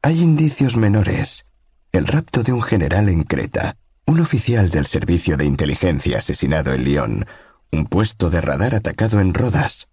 Hay 0.00 0.22
indicios 0.22 0.76
menores. 0.76 1.44
El 1.92 2.06
rapto 2.06 2.42
de 2.42 2.52
un 2.52 2.62
general 2.62 3.08
en 3.10 3.24
Creta, 3.24 3.76
un 4.06 4.20
oficial 4.20 4.70
del 4.70 4.86
servicio 4.86 5.36
de 5.36 5.44
inteligencia 5.44 6.18
asesinado 6.18 6.72
en 6.72 6.84
Lyon, 6.84 7.26
un 7.70 7.86
puesto 7.86 8.30
de 8.30 8.40
radar 8.40 8.74
atacado 8.74 9.20
en 9.20 9.34
Rodas, 9.34 9.88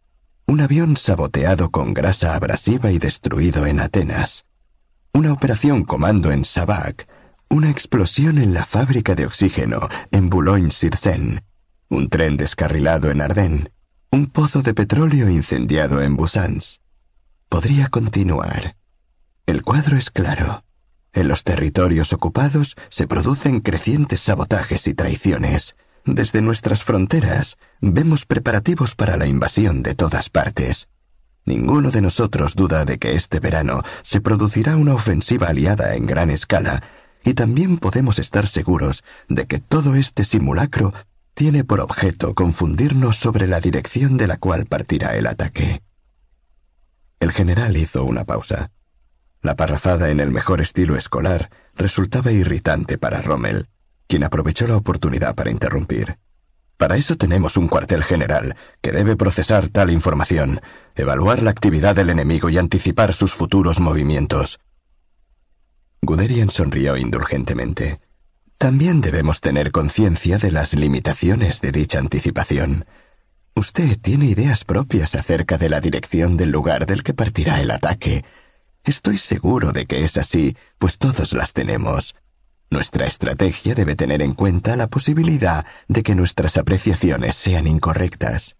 un 0.50 0.62
avión 0.62 0.98
saboteado 0.98 1.70
con 1.70 1.94
grasa 1.94 2.34
abrasiva 2.34 2.92
y 2.92 2.98
destruido 2.98 3.68
en 3.68 3.80
Atenas, 3.80 4.46
una 5.14 5.32
operación 5.32 5.84
comando 5.84 6.32
en 6.32 6.44
Sabac, 6.44 7.08
una 7.50 7.70
explosión 7.70 8.40
en 8.40 8.56
la 8.56 8.66
fábrica 8.66 9.14
de 9.14 9.28
oxígeno 9.28 9.88
en 10.10 10.32
Boulogne-sur-Seine, 10.32 11.44
un 11.90 12.10
tren 12.10 12.36
descarrilado 12.36 13.12
en 13.12 13.22
Ardennes, 13.22 13.70
un 14.12 14.26
pozo 14.26 14.64
de 14.64 14.74
petróleo 14.74 15.30
incendiado 15.30 16.02
en 16.02 16.16
Busans. 16.16 16.82
Podría 17.48 17.90
continuar. 17.90 18.76
El 19.46 19.62
cuadro 19.62 19.98
es 19.98 20.10
claro. 20.10 20.64
En 21.14 21.28
los 21.28 21.44
territorios 21.44 22.12
ocupados 22.12 22.76
se 22.90 23.06
producen 23.06 23.62
crecientes 23.62 24.22
sabotajes 24.22 24.88
y 24.88 24.96
traiciones. 24.96 25.76
Desde 26.12 26.42
nuestras 26.42 26.84
fronteras 26.84 27.60
vemos 27.82 28.26
preparativos 28.26 28.96
para 28.96 29.16
la 29.16 29.28
invasión 29.28 29.84
de 29.84 29.94
todas 29.94 30.32
partes. 30.32 30.90
Ninguno 31.46 31.92
de 31.92 32.02
nosotros 32.02 32.56
duda 32.56 32.84
de 32.84 32.98
que 32.98 33.14
este 33.14 33.40
verano 33.40 33.84
se 34.02 34.20
producirá 34.20 34.76
una 34.76 34.96
ofensiva 34.96 35.50
aliada 35.50 35.94
en 35.94 36.08
gran 36.08 36.32
escala, 36.32 36.82
y 37.24 37.36
también 37.36 37.78
podemos 37.78 38.18
estar 38.18 38.48
seguros 38.48 39.04
de 39.28 39.46
que 39.46 39.60
todo 39.60 39.94
este 39.94 40.24
simulacro 40.24 40.96
tiene 41.36 41.64
por 41.64 41.80
objeto 41.80 42.34
confundirnos 42.34 43.18
sobre 43.18 43.46
la 43.46 43.60
dirección 43.60 44.18
de 44.18 44.26
la 44.26 44.38
cual 44.38 44.66
partirá 44.66 45.16
el 45.16 45.28
ataque. 45.28 45.84
El 47.20 47.32
general 47.32 47.78
hizo 47.78 48.04
una 48.04 48.26
pausa. 48.26 48.72
La 49.44 49.56
parrafada 49.56 50.10
en 50.10 50.20
el 50.20 50.32
mejor 50.32 50.60
estilo 50.60 50.96
escolar 50.96 51.52
resultaba 51.76 52.32
irritante 52.32 52.98
para 52.98 53.22
Rommel, 53.22 53.68
quien 54.10 54.24
aprovechó 54.24 54.68
la 54.68 54.76
oportunidad 54.76 55.36
para 55.36 55.52
interrumpir. 55.52 56.18
Para 56.78 56.98
eso 56.98 57.16
tenemos 57.16 57.58
un 57.58 57.68
cuartel 57.68 58.04
general, 58.04 58.56
que 58.82 58.92
debe 58.92 59.16
procesar 59.16 59.68
tal 59.70 59.92
información, 59.92 60.62
evaluar 60.96 61.44
la 61.44 61.52
actividad 61.52 61.96
del 61.96 62.10
enemigo 62.10 62.50
y 62.50 62.58
anticipar 62.58 63.14
sus 63.14 63.34
futuros 63.34 63.80
movimientos. 63.80 64.60
Guderian 66.02 66.50
sonrió 66.50 66.98
indulgentemente. 66.98 68.02
También 68.58 69.00
debemos 69.00 69.42
tener 69.42 69.72
conciencia 69.72 70.40
de 70.40 70.52
las 70.52 70.74
limitaciones 70.74 71.62
de 71.62 71.72
dicha 71.72 72.00
anticipación. 72.00 72.86
Usted 73.54 74.00
tiene 74.02 74.26
ideas 74.26 74.66
propias 74.66 75.14
acerca 75.14 75.60
de 75.60 75.70
la 75.70 75.82
dirección 75.82 76.36
del 76.36 76.50
lugar 76.50 76.88
del 76.88 77.04
que 77.04 77.14
partirá 77.14 77.62
el 77.62 77.70
ataque. 77.70 78.26
Estoy 78.84 79.20
seguro 79.20 79.72
de 79.72 79.86
que 79.86 80.04
es 80.04 80.18
así, 80.18 80.58
pues 80.80 80.98
todos 80.98 81.34
las 81.34 81.54
tenemos. 81.54 82.16
Nuestra 82.72 83.08
estrategia 83.08 83.74
debe 83.74 83.96
tener 83.96 84.22
en 84.22 84.34
cuenta 84.34 84.76
la 84.76 84.88
posibilidad 84.88 85.66
de 85.88 86.04
que 86.04 86.14
nuestras 86.14 86.58
apreciaciones 86.58 87.36
sean 87.36 87.68
incorrectas. 87.68 88.58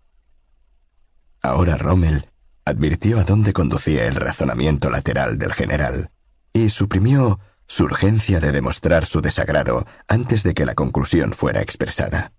Ahora 1.42 1.78
Rommel 1.78 2.30
advirtió 2.66 3.20
a 3.20 3.24
dónde 3.24 3.54
conducía 3.54 4.08
el 4.08 4.16
razonamiento 4.16 4.90
lateral 4.90 5.38
del 5.38 5.54
general 5.54 6.12
y 6.54 6.70
suprimió 6.70 7.40
su 7.68 7.84
urgencia 7.84 8.40
de 8.40 8.52
demostrar 8.52 9.06
su 9.06 9.22
desagrado 9.22 9.86
antes 10.08 10.42
de 10.42 10.56
que 10.56 10.66
la 10.66 10.74
conclusión 10.74 11.34
fuera 11.34 11.62
expresada. 11.62 12.34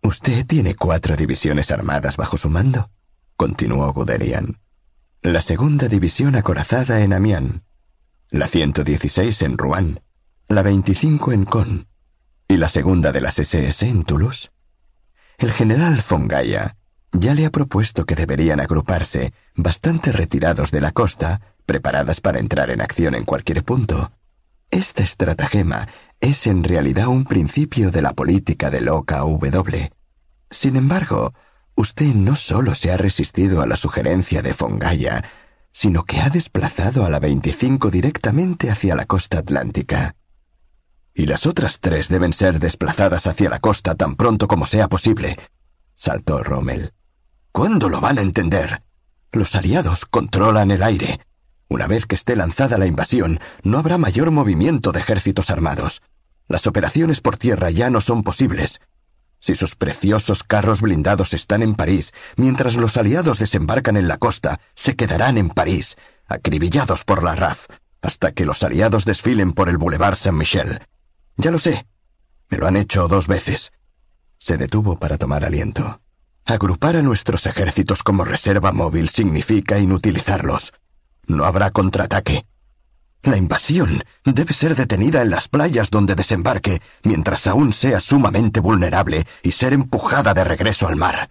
Usted 0.00 0.46
tiene 0.46 0.76
cuatro 0.76 1.16
divisiones 1.16 1.72
armadas 1.72 2.16
bajo 2.16 2.36
su 2.36 2.48
mando, 2.48 2.90
continuó 3.36 3.92
Guderian. 3.92 4.60
La 5.22 5.40
segunda 5.40 5.88
división 5.88 6.36
acorazada 6.36 7.00
en 7.00 7.12
Amiens, 7.12 7.62
la 8.30 8.46
116 8.46 9.42
en 9.42 9.58
Rouen, 9.58 10.00
la 10.48 10.62
25 10.62 11.32
en 11.32 11.44
Con 11.44 11.88
y 12.48 12.56
la 12.56 12.68
segunda 12.68 13.12
de 13.12 13.20
las 13.20 13.38
SS 13.38 13.86
en 13.86 14.04
Toulouse. 14.04 14.50
El 15.38 15.52
general 15.52 16.02
Fongaya 16.02 16.76
ya 17.12 17.34
le 17.34 17.46
ha 17.46 17.50
propuesto 17.50 18.04
que 18.04 18.14
deberían 18.14 18.60
agruparse 18.60 19.32
bastante 19.54 20.12
retirados 20.12 20.70
de 20.70 20.80
la 20.80 20.92
costa 20.92 21.40
preparadas 21.64 22.20
para 22.20 22.38
entrar 22.38 22.70
en 22.70 22.80
acción 22.80 23.14
en 23.14 23.24
cualquier 23.24 23.64
punto. 23.64 24.12
Esta 24.70 25.02
estratagema 25.02 25.88
es 26.20 26.46
en 26.46 26.64
realidad 26.64 27.08
un 27.08 27.24
principio 27.24 27.90
de 27.90 28.02
la 28.02 28.12
política 28.12 28.70
del 28.70 28.88
OKW. 28.88 29.88
Sin 30.50 30.76
embargo, 30.76 31.32
usted 31.74 32.14
no 32.14 32.36
solo 32.36 32.74
se 32.74 32.92
ha 32.92 32.96
resistido 32.96 33.62
a 33.62 33.66
la 33.66 33.76
sugerencia 33.76 34.42
de 34.42 34.54
Fongaya, 34.54 35.24
sino 35.72 36.04
que 36.04 36.20
ha 36.20 36.28
desplazado 36.28 37.04
a 37.04 37.10
la 37.10 37.18
25 37.18 37.90
directamente 37.90 38.70
hacia 38.70 38.94
la 38.94 39.06
costa 39.06 39.38
atlántica. 39.38 40.16
Y 41.14 41.26
las 41.26 41.46
otras 41.46 41.80
tres 41.80 42.08
deben 42.08 42.32
ser 42.32 42.58
desplazadas 42.58 43.26
hacia 43.26 43.50
la 43.50 43.58
costa 43.58 43.94
tan 43.94 44.16
pronto 44.16 44.48
como 44.48 44.66
sea 44.66 44.88
posible, 44.88 45.38
saltó 45.94 46.42
Rommel. 46.42 46.94
¿Cuándo 47.52 47.88
lo 47.88 48.00
van 48.00 48.18
a 48.18 48.22
entender? 48.22 48.82
Los 49.30 49.54
aliados 49.54 50.06
controlan 50.06 50.70
el 50.70 50.82
aire. 50.82 51.20
Una 51.68 51.86
vez 51.86 52.06
que 52.06 52.14
esté 52.14 52.34
lanzada 52.34 52.78
la 52.78 52.86
invasión, 52.86 53.40
no 53.62 53.78
habrá 53.78 53.98
mayor 53.98 54.30
movimiento 54.30 54.92
de 54.92 55.00
ejércitos 55.00 55.50
armados. 55.50 56.02
Las 56.48 56.66
operaciones 56.66 57.20
por 57.20 57.36
tierra 57.36 57.70
ya 57.70 57.90
no 57.90 58.00
son 58.00 58.22
posibles. 58.22 58.80
Si 59.38 59.54
sus 59.54 59.74
preciosos 59.74 60.44
carros 60.44 60.80
blindados 60.80 61.34
están 61.34 61.62
en 61.62 61.74
París, 61.74 62.12
mientras 62.36 62.76
los 62.76 62.96
aliados 62.96 63.38
desembarcan 63.38 63.96
en 63.96 64.06
la 64.06 64.18
costa, 64.18 64.60
se 64.74 64.96
quedarán 64.96 65.36
en 65.36 65.48
París, 65.48 65.96
acribillados 66.26 67.04
por 67.04 67.22
la 67.22 67.34
RAF, 67.34 67.66
hasta 68.00 68.32
que 68.32 68.44
los 68.44 68.62
aliados 68.62 69.04
desfilen 69.04 69.52
por 69.52 69.68
el 69.68 69.78
Boulevard 69.78 70.16
Saint-Michel. 70.16 70.80
Ya 71.36 71.50
lo 71.50 71.58
sé. 71.58 71.86
Me 72.48 72.58
lo 72.58 72.66
han 72.66 72.76
hecho 72.76 73.08
dos 73.08 73.26
veces. 73.26 73.72
Se 74.38 74.56
detuvo 74.56 74.98
para 74.98 75.18
tomar 75.18 75.44
aliento. 75.44 76.00
Agrupar 76.44 76.96
a 76.96 77.02
nuestros 77.02 77.46
ejércitos 77.46 78.02
como 78.02 78.24
reserva 78.24 78.72
móvil 78.72 79.08
significa 79.08 79.78
inutilizarlos. 79.78 80.72
No 81.26 81.44
habrá 81.44 81.70
contraataque. 81.70 82.44
La 83.22 83.36
invasión 83.36 84.02
debe 84.24 84.52
ser 84.52 84.74
detenida 84.74 85.22
en 85.22 85.30
las 85.30 85.46
playas 85.46 85.90
donde 85.90 86.16
desembarque 86.16 86.82
mientras 87.04 87.46
aún 87.46 87.72
sea 87.72 88.00
sumamente 88.00 88.58
vulnerable 88.58 89.26
y 89.44 89.52
ser 89.52 89.72
empujada 89.72 90.34
de 90.34 90.42
regreso 90.42 90.88
al 90.88 90.96
mar. 90.96 91.30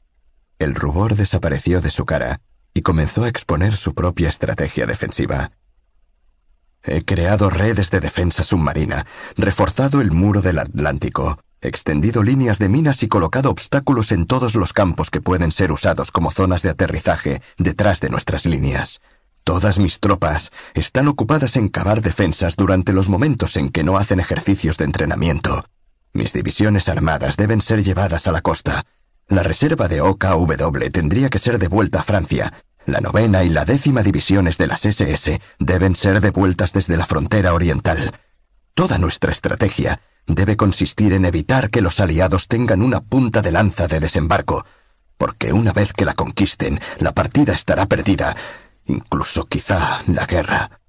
El 0.57 0.73
rubor 0.73 1.15
desapareció 1.15 1.81
de 1.81 1.91
su 1.91 2.05
cara 2.05 2.39
y 2.73 2.81
comenzó 2.81 3.25
a 3.25 3.27
exponer 3.27 3.75
su 3.75 3.93
propia 3.93 4.29
estrategia 4.29 4.85
defensiva. 4.85 5.51
He 6.83 7.05
creado 7.05 7.49
redes 7.49 7.91
de 7.91 7.99
defensa 7.99 8.43
submarina, 8.43 9.05
reforzado 9.37 10.01
el 10.01 10.11
muro 10.11 10.41
del 10.41 10.57
Atlántico, 10.57 11.39
extendido 11.61 12.23
líneas 12.23 12.57
de 12.57 12.69
minas 12.69 13.03
y 13.03 13.07
colocado 13.07 13.51
obstáculos 13.51 14.11
en 14.11 14.25
todos 14.25 14.55
los 14.55 14.73
campos 14.73 15.11
que 15.11 15.21
pueden 15.21 15.51
ser 15.51 15.71
usados 15.71 16.11
como 16.11 16.31
zonas 16.31 16.63
de 16.63 16.69
aterrizaje 16.69 17.41
detrás 17.57 17.99
de 17.99 18.09
nuestras 18.09 18.45
líneas. 18.47 18.99
Todas 19.43 19.79
mis 19.79 19.99
tropas 19.99 20.51
están 20.73 21.07
ocupadas 21.07 21.55
en 21.55 21.69
cavar 21.69 22.01
defensas 22.01 22.55
durante 22.55 22.93
los 22.93 23.09
momentos 23.09 23.57
en 23.57 23.69
que 23.69 23.83
no 23.83 23.97
hacen 23.97 24.19
ejercicios 24.19 24.77
de 24.77 24.85
entrenamiento. 24.85 25.65
Mis 26.13 26.33
divisiones 26.33 26.89
armadas 26.89 27.37
deben 27.37 27.61
ser 27.61 27.83
llevadas 27.83 28.27
a 28.27 28.31
la 28.31 28.41
costa. 28.41 28.85
La 29.27 29.43
reserva 29.43 29.87
de 29.87 30.01
OKW 30.01 30.89
tendría 30.91 31.29
que 31.29 31.39
ser 31.39 31.57
devuelta 31.57 32.01
a 32.01 32.03
Francia. 32.03 32.65
La 32.85 32.99
novena 32.99 33.43
y 33.43 33.49
la 33.49 33.65
décima 33.65 34.01
divisiones 34.01 34.57
de 34.57 34.67
las 34.67 34.85
SS 34.85 35.39
deben 35.59 35.95
ser 35.95 36.19
devueltas 36.19 36.73
desde 36.73 36.97
la 36.97 37.05
frontera 37.05 37.53
oriental. 37.53 38.19
Toda 38.73 38.97
nuestra 38.97 39.31
estrategia 39.31 40.01
debe 40.25 40.57
consistir 40.57 41.13
en 41.13 41.25
evitar 41.25 41.69
que 41.69 41.81
los 41.81 41.99
aliados 41.99 42.47
tengan 42.47 42.81
una 42.81 43.01
punta 43.01 43.41
de 43.41 43.51
lanza 43.51 43.87
de 43.87 43.99
desembarco, 43.99 44.65
porque 45.17 45.53
una 45.53 45.73
vez 45.73 45.93
que 45.93 46.05
la 46.05 46.13
conquisten, 46.13 46.79
la 46.97 47.13
partida 47.13 47.53
estará 47.53 47.85
perdida, 47.85 48.35
incluso 48.85 49.45
quizá 49.45 50.03
la 50.07 50.25
guerra. 50.25 50.81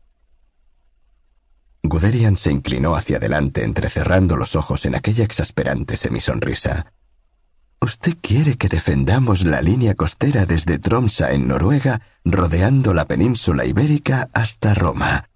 Guderian 1.83 2.37
se 2.37 2.53
inclinó 2.53 2.95
hacia 2.95 3.17
adelante 3.17 3.65
entrecerrando 3.65 4.37
los 4.37 4.57
ojos 4.57 4.87
en 4.87 4.95
aquella 4.95 5.25
exasperante 5.25 5.97
semisonrisa. 5.97 6.93
Usted 7.83 8.17
quiere 8.21 8.57
que 8.57 8.69
defendamos 8.69 9.45
la 9.45 9.61
línea 9.61 9.97
costera 9.97 10.47
desde 10.47 10.79
Tromsa 10.79 11.33
en 11.33 11.49
Noruega, 11.49 12.01
rodeando 12.25 12.95
la 12.95 13.07
península 13.07 13.65
ibérica 13.65 14.31
hasta 14.33 14.73
Roma. 14.73 15.29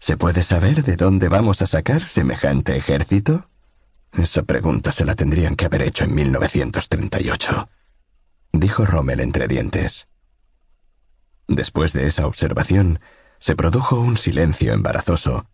¿Se 0.00 0.16
puede 0.16 0.42
saber 0.42 0.82
de 0.82 0.96
dónde 0.96 1.28
vamos 1.28 1.62
a 1.62 1.68
sacar 1.68 2.00
semejante 2.00 2.76
ejército? 2.76 3.48
Esa 4.10 4.42
pregunta 4.42 4.90
se 4.90 5.04
la 5.04 5.14
tendrían 5.14 5.54
que 5.54 5.66
haber 5.66 5.82
hecho 5.82 6.02
en 6.02 6.16
1938, 6.16 7.68
dijo 8.52 8.84
Rommel 8.84 9.20
entre 9.20 9.46
dientes. 9.46 10.08
Después 11.46 11.92
de 11.92 12.08
esa 12.08 12.26
observación, 12.26 12.98
se 13.38 13.54
produjo 13.54 14.00
un 14.00 14.16
silencio 14.16 14.72
embarazoso 14.72 15.46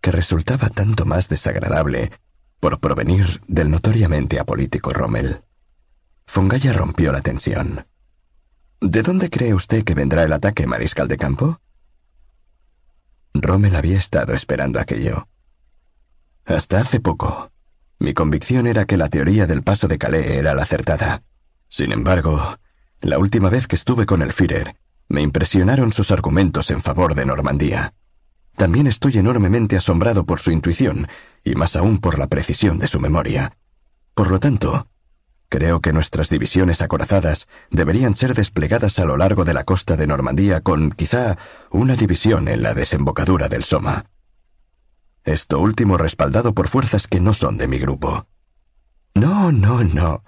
que 0.00 0.10
resultaba 0.10 0.68
tanto 0.68 1.04
más 1.04 1.28
desagradable 1.28 2.10
por 2.64 2.80
provenir 2.80 3.42
del 3.46 3.70
notoriamente 3.70 4.40
apolítico 4.40 4.90
Rommel. 4.90 5.42
Fongaya 6.24 6.72
rompió 6.72 7.12
la 7.12 7.20
tensión. 7.20 7.86
¿De 8.80 9.02
dónde 9.02 9.28
cree 9.28 9.52
usted 9.52 9.84
que 9.84 9.92
vendrá 9.92 10.22
el 10.22 10.32
ataque, 10.32 10.66
mariscal 10.66 11.06
de 11.06 11.18
campo? 11.18 11.60
Rommel 13.34 13.76
había 13.76 13.98
estado 13.98 14.32
esperando 14.32 14.80
aquello. 14.80 15.28
Hasta 16.46 16.78
hace 16.78 17.00
poco, 17.00 17.52
mi 17.98 18.14
convicción 18.14 18.66
era 18.66 18.86
que 18.86 18.96
la 18.96 19.10
teoría 19.10 19.46
del 19.46 19.62
paso 19.62 19.86
de 19.86 19.98
Calais 19.98 20.30
era 20.30 20.54
la 20.54 20.62
acertada. 20.62 21.22
Sin 21.68 21.92
embargo, 21.92 22.56
la 23.02 23.18
última 23.18 23.50
vez 23.50 23.66
que 23.66 23.76
estuve 23.76 24.06
con 24.06 24.22
el 24.22 24.32
Führer, 24.32 24.74
me 25.10 25.20
impresionaron 25.20 25.92
sus 25.92 26.10
argumentos 26.10 26.70
en 26.70 26.80
favor 26.80 27.14
de 27.14 27.26
Normandía. 27.26 27.92
También 28.56 28.86
estoy 28.86 29.18
enormemente 29.18 29.76
asombrado 29.76 30.24
por 30.24 30.40
su 30.40 30.50
intuición, 30.50 31.08
y 31.42 31.54
más 31.54 31.76
aún 31.76 31.98
por 31.98 32.18
la 32.18 32.28
precisión 32.28 32.78
de 32.78 32.88
su 32.88 33.00
memoria. 33.00 33.56
Por 34.14 34.30
lo 34.30 34.38
tanto, 34.38 34.88
Creo 35.54 35.80
que 35.80 35.92
nuestras 35.92 36.30
divisiones 36.30 36.82
acorazadas 36.82 37.46
deberían 37.70 38.16
ser 38.16 38.34
desplegadas 38.34 38.98
a 38.98 39.04
lo 39.04 39.16
largo 39.16 39.44
de 39.44 39.54
la 39.54 39.62
costa 39.62 39.96
de 39.96 40.08
Normandía 40.08 40.62
con, 40.62 40.90
quizá, 40.90 41.38
una 41.70 41.94
división 41.94 42.48
en 42.48 42.64
la 42.64 42.74
desembocadura 42.74 43.48
del 43.48 43.62
Soma. 43.62 44.06
Esto 45.22 45.60
último 45.60 45.96
respaldado 45.96 46.54
por 46.54 46.66
fuerzas 46.66 47.06
que 47.06 47.20
no 47.20 47.34
son 47.34 47.56
de 47.56 47.68
mi 47.68 47.78
grupo. 47.78 48.26
No, 49.14 49.52
no, 49.52 49.84
no, 49.84 50.24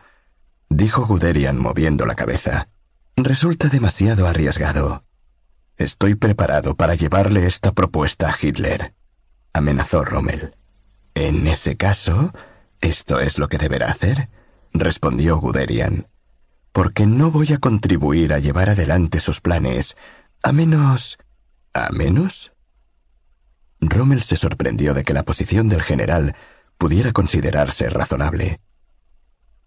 dijo 0.68 1.06
Guderian 1.06 1.58
moviendo 1.58 2.06
la 2.06 2.14
cabeza. 2.14 2.68
Resulta 3.16 3.66
demasiado 3.68 4.28
arriesgado. 4.28 5.05
Estoy 5.78 6.14
preparado 6.14 6.74
para 6.74 6.94
llevarle 6.94 7.46
esta 7.46 7.72
propuesta 7.72 8.30
a 8.30 8.36
Hitler, 8.40 8.94
amenazó 9.52 10.04
Rommel. 10.04 10.56
En 11.14 11.46
ese 11.46 11.76
caso, 11.76 12.32
¿esto 12.80 13.20
es 13.20 13.38
lo 13.38 13.48
que 13.48 13.58
deberá 13.58 13.90
hacer? 13.90 14.30
respondió 14.72 15.36
Guderian, 15.38 16.08
porque 16.72 17.06
no 17.06 17.30
voy 17.30 17.52
a 17.52 17.58
contribuir 17.58 18.32
a 18.32 18.38
llevar 18.38 18.70
adelante 18.70 19.20
sus 19.20 19.40
planes, 19.40 19.96
a 20.42 20.52
menos... 20.52 21.18
¿A 21.74 21.90
menos? 21.90 22.52
Rommel 23.80 24.22
se 24.22 24.36
sorprendió 24.36 24.94
de 24.94 25.04
que 25.04 25.12
la 25.12 25.24
posición 25.24 25.68
del 25.68 25.82
general 25.82 26.36
pudiera 26.78 27.12
considerarse 27.12 27.90
razonable. 27.90 28.60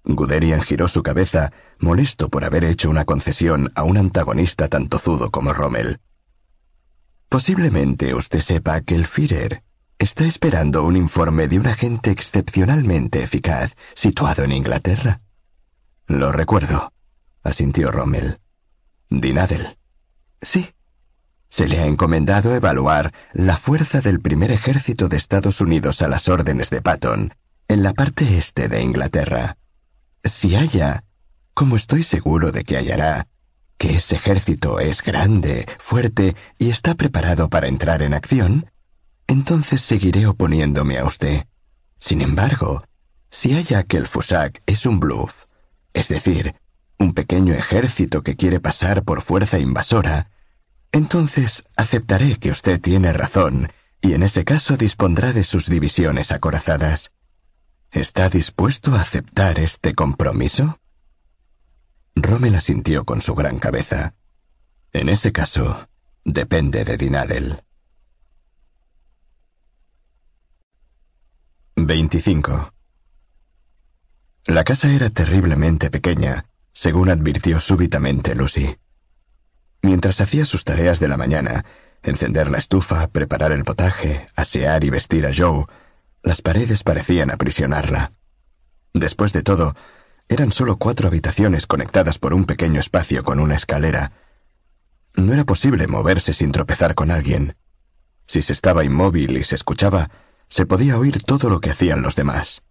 Guderian 0.03 0.61
giró 0.61 0.87
su 0.87 1.03
cabeza, 1.03 1.51
molesto 1.79 2.29
por 2.29 2.45
haber 2.45 2.63
hecho 2.63 2.89
una 2.89 3.05
concesión 3.05 3.71
a 3.75 3.83
un 3.83 3.97
antagonista 3.97 4.67
tan 4.67 4.87
tozudo 4.87 5.31
como 5.31 5.53
Rommel. 5.53 5.99
Posiblemente 7.27 8.13
usted 8.15 8.41
sepa 8.41 8.81
que 8.81 8.95
el 8.95 9.05
Führer 9.05 9.63
Está 9.99 10.23
esperando 10.23 10.85
un 10.85 10.95
informe 10.95 11.49
de 11.49 11.59
un 11.59 11.67
agente 11.67 12.09
excepcionalmente 12.09 13.21
eficaz 13.21 13.75
situado 13.93 14.45
en 14.45 14.53
Inglaterra. 14.53 15.19
Lo 16.07 16.31
recuerdo, 16.31 16.93
asintió 17.43 17.91
Rommel. 17.91 18.39
Dinadel. 19.09 19.77
Sí. 20.41 20.73
Se 21.49 21.67
le 21.67 21.79
ha 21.79 21.85
encomendado 21.85 22.55
evaluar 22.55 23.11
la 23.33 23.57
fuerza 23.57 23.99
del 23.99 24.21
primer 24.21 24.51
ejército 24.51 25.09
de 25.09 25.17
Estados 25.17 25.59
Unidos 25.59 26.01
a 26.01 26.07
las 26.07 26.29
órdenes 26.29 26.69
de 26.69 26.81
Patton, 26.81 27.33
en 27.67 27.83
la 27.83 27.93
parte 27.93 28.37
este 28.37 28.69
de 28.69 28.81
Inglaterra. 28.81 29.57
Si 30.23 30.56
haya, 30.56 31.03
como 31.53 31.75
estoy 31.75 32.03
seguro 32.03 32.51
de 32.51 32.64
que 32.64 32.77
hallará, 32.77 33.27
que 33.77 33.95
ese 33.95 34.15
ejército 34.15 34.80
es 34.80 35.01
grande, 35.01 35.65
fuerte 35.80 36.35
y 36.57 36.69
está 36.69 36.95
preparado 36.95 37.49
para 37.49 37.67
entrar 37.67 38.01
en 38.01 38.14
acción, 38.14 38.69
entonces 39.27 39.81
seguiré 39.81 40.27
oponiéndome 40.27 40.98
a 40.98 41.06
usted. 41.06 41.45
Sin 41.99 42.22
embargo, 42.22 42.83
si 43.31 43.56
haya 43.56 43.83
que 43.83 43.98
el 43.98 44.07
FUSAC 44.07 44.61
es 44.65 44.85
un 44.85 44.99
bluff, 44.99 45.45
es 45.93 46.09
decir, 46.09 46.56
un 46.98 47.14
pequeño 47.14 47.53
ejército 47.53 48.22
que 48.22 48.35
quiere 48.35 48.59
pasar 48.59 49.03
por 49.03 49.22
fuerza 49.22 49.59
invasora, 49.59 50.30
entonces 50.91 51.64
aceptaré 51.77 52.35
que 52.38 52.51
usted 52.51 52.81
tiene 52.81 53.14
razón 53.14 53.72
y 54.01 54.14
en 54.14 54.23
ese 54.23 54.43
caso 54.43 54.77
dispondrá 54.77 55.33
de 55.33 55.43
sus 55.43 55.67
divisiones 55.67 56.31
acorazadas. 56.31 57.11
¿Está 57.92 58.30
dispuesto 58.30 58.93
a 58.93 59.01
aceptar 59.01 59.58
este 59.58 59.95
compromiso? 59.95 60.80
Rommel 62.16 62.56
asintió 62.56 63.03
con 63.03 63.22
su 63.22 63.34
gran 63.34 63.58
cabeza. 63.58 64.14
En 64.93 65.09
ese 65.09 65.32
caso, 65.32 65.90
depende 66.24 66.85
de 66.85 66.98
Dinadel. 66.98 67.64
25. 71.76 72.74
La 74.45 74.64
casa 74.64 74.92
era 74.92 75.09
terriblemente 75.09 75.90
pequeña, 75.90 76.45
según 76.74 77.09
advirtió 77.09 77.59
súbitamente 77.59 78.35
Lucy. 78.35 78.77
Mientras 79.82 80.22
hacía 80.22 80.45
sus 80.45 80.64
tareas 80.64 81.00
de 81.00 81.08
la 81.08 81.18
mañana, 81.18 81.66
encender 82.03 82.51
la 82.51 82.59
estufa, 82.59 83.08
preparar 83.08 83.51
el 83.51 83.64
potaje, 83.64 84.27
asear 84.35 84.84
y 84.84 84.92
vestir 84.92 85.26
a 85.26 85.32
Joe, 85.35 85.66
las 86.23 86.41
paredes 86.41 86.83
parecían 86.83 87.31
aprisionarla. 87.31 88.14
Después 88.93 89.33
de 89.33 89.43
todo, 89.43 89.75
eran 90.27 90.51
solo 90.51 90.77
cuatro 90.77 91.07
habitaciones 91.07 91.67
conectadas 91.67 92.19
por 92.19 92.33
un 92.33 92.45
pequeño 92.45 92.80
espacio 92.80 93.23
con 93.23 93.39
una 93.39 93.56
escalera. 93.56 94.14
No 95.15 95.33
era 95.33 95.43
posible 95.43 95.88
moverse 95.88 96.33
sin 96.33 96.51
tropezar 96.51 96.95
con 96.95 97.11
alguien. 97.11 97.56
Si 98.27 98.41
se 98.41 98.53
estaba 98.53 98.83
inmóvil 98.83 99.38
y 99.38 99.43
se 99.43 99.56
escuchaba, 99.56 100.11
se 100.48 100.65
podía 100.65 100.98
oír 100.98 101.23
todo 101.23 101.49
lo 101.49 101.59
que 101.61 101.72
hacían 101.72 102.01
los 102.01 102.15
demás. 102.15 102.61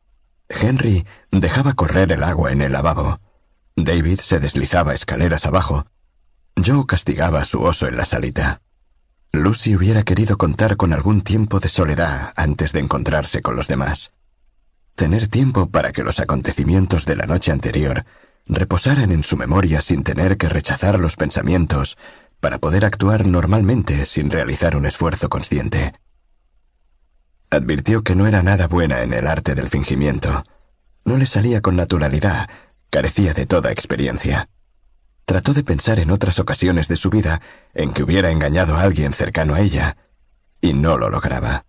Henry 0.48 1.06
dejaba 1.30 1.74
correr 1.74 2.12
el 2.12 2.22
agua 2.22 2.52
en 2.52 2.62
el 2.62 2.72
lavabo. 2.72 3.20
David 3.76 4.20
se 4.20 4.40
deslizaba 4.40 4.94
escaleras 4.94 5.46
abajo. 5.46 5.86
Joe 6.64 6.86
castigaba 6.86 7.40
a 7.40 7.44
su 7.44 7.62
oso 7.62 7.86
en 7.86 7.96
la 7.96 8.04
salita. 8.04 8.62
Lucy 9.32 9.76
hubiera 9.76 10.02
querido 10.02 10.38
contar 10.38 10.76
con 10.76 10.92
algún 10.92 11.20
tiempo 11.20 11.60
de 11.60 11.68
soledad 11.68 12.32
antes 12.34 12.72
de 12.72 12.80
encontrarse 12.80 13.42
con 13.42 13.56
los 13.56 13.68
demás. 13.68 14.12
Tener 14.94 15.28
tiempo 15.28 15.68
para 15.68 15.92
que 15.92 16.02
los 16.02 16.18
acontecimientos 16.18 17.04
de 17.04 17.16
la 17.16 17.26
noche 17.26 17.52
anterior 17.52 18.04
reposaran 18.46 19.12
en 19.12 19.22
su 19.22 19.36
memoria 19.36 19.82
sin 19.82 20.02
tener 20.02 20.38
que 20.38 20.48
rechazar 20.48 20.98
los 20.98 21.16
pensamientos 21.16 21.98
para 22.40 22.58
poder 22.58 22.84
actuar 22.84 23.26
normalmente 23.26 24.06
sin 24.06 24.30
realizar 24.30 24.76
un 24.76 24.86
esfuerzo 24.86 25.28
consciente. 25.28 25.92
Advirtió 27.50 28.02
que 28.02 28.14
no 28.14 28.26
era 28.26 28.42
nada 28.42 28.66
buena 28.66 29.02
en 29.02 29.12
el 29.12 29.26
arte 29.26 29.54
del 29.54 29.68
fingimiento. 29.68 30.44
No 31.04 31.16
le 31.16 31.26
salía 31.26 31.60
con 31.60 31.76
naturalidad, 31.76 32.48
carecía 32.90 33.34
de 33.34 33.46
toda 33.46 33.72
experiencia. 33.72 34.48
Trató 35.28 35.52
de 35.52 35.62
pensar 35.62 36.00
en 36.00 36.10
otras 36.10 36.38
ocasiones 36.38 36.88
de 36.88 36.96
su 36.96 37.10
vida 37.10 37.42
en 37.74 37.92
que 37.92 38.02
hubiera 38.02 38.30
engañado 38.30 38.76
a 38.76 38.80
alguien 38.80 39.12
cercano 39.12 39.54
a 39.54 39.60
ella, 39.60 39.98
y 40.62 40.72
no 40.72 40.96
lo 40.96 41.10
lograba. 41.10 41.66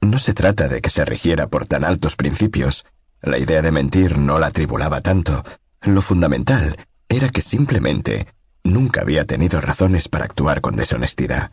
No 0.00 0.18
se 0.18 0.34
trata 0.34 0.66
de 0.66 0.80
que 0.80 0.90
se 0.90 1.04
rigiera 1.04 1.46
por 1.46 1.64
tan 1.64 1.84
altos 1.84 2.16
principios. 2.16 2.84
La 3.22 3.38
idea 3.38 3.62
de 3.62 3.70
mentir 3.70 4.18
no 4.18 4.40
la 4.40 4.48
atribulaba 4.48 5.00
tanto. 5.00 5.44
Lo 5.82 6.02
fundamental 6.02 6.88
era 7.08 7.28
que 7.28 7.40
simplemente 7.40 8.34
nunca 8.64 9.02
había 9.02 9.24
tenido 9.26 9.60
razones 9.60 10.08
para 10.08 10.24
actuar 10.24 10.60
con 10.60 10.74
deshonestidad. 10.74 11.52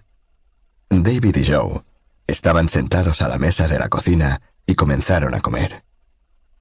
David 0.90 1.36
y 1.36 1.46
Joe 1.46 1.84
estaban 2.26 2.70
sentados 2.70 3.22
a 3.22 3.28
la 3.28 3.38
mesa 3.38 3.68
de 3.68 3.78
la 3.78 3.90
cocina 3.90 4.42
y 4.66 4.74
comenzaron 4.74 5.36
a 5.36 5.42
comer. 5.42 5.86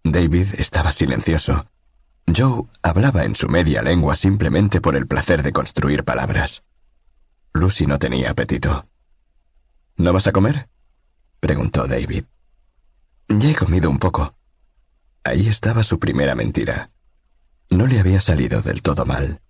David 0.03 0.49
estaba 0.59 0.93
silencioso. 0.93 1.65
Joe 2.27 2.65
hablaba 2.83 3.25
en 3.25 3.35
su 3.35 3.49
media 3.49 3.83
lengua 3.83 4.17
simplemente 4.17 4.81
por 4.81 4.97
el 4.97 5.07
placer 5.07 5.43
de 5.43 5.53
construir 5.53 6.05
palabras. 6.05 6.65
Lucy 7.53 7.87
no 7.87 7.99
tenía 7.99 8.31
apetito. 8.31 8.89
¿No 9.97 10.13
vas 10.13 10.27
a 10.27 10.33
comer? 10.33 10.69
preguntó 11.41 11.87
David. 11.87 12.25
Ya 13.29 13.51
he 13.51 13.55
comido 13.55 13.91
un 13.91 13.99
poco. 13.99 14.35
Ahí 15.23 15.49
estaba 15.49 15.83
su 15.83 15.99
primera 15.99 16.35
mentira. 16.35 16.91
No 17.71 17.87
le 17.87 18.01
había 18.01 18.21
salido 18.21 18.63
del 18.63 18.83
todo 18.83 19.07
mal. 19.07 19.41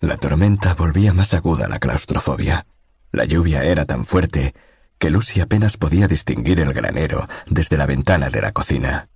La 0.00 0.16
tormenta 0.16 0.74
volvía 0.74 1.12
más 1.12 1.34
aguda 1.34 1.68
la 1.68 1.78
claustrofobia. 1.78 2.66
La 3.12 3.24
lluvia 3.24 3.64
era 3.64 3.86
tan 3.86 4.04
fuerte 4.04 4.54
que 4.98 5.10
Lucy 5.10 5.40
apenas 5.40 5.76
podía 5.76 6.08
distinguir 6.08 6.60
el 6.60 6.72
granero 6.72 7.28
desde 7.46 7.76
la 7.76 7.86
ventana 7.86 8.30
de 8.30 8.40
la 8.40 8.52
cocina. 8.52 9.08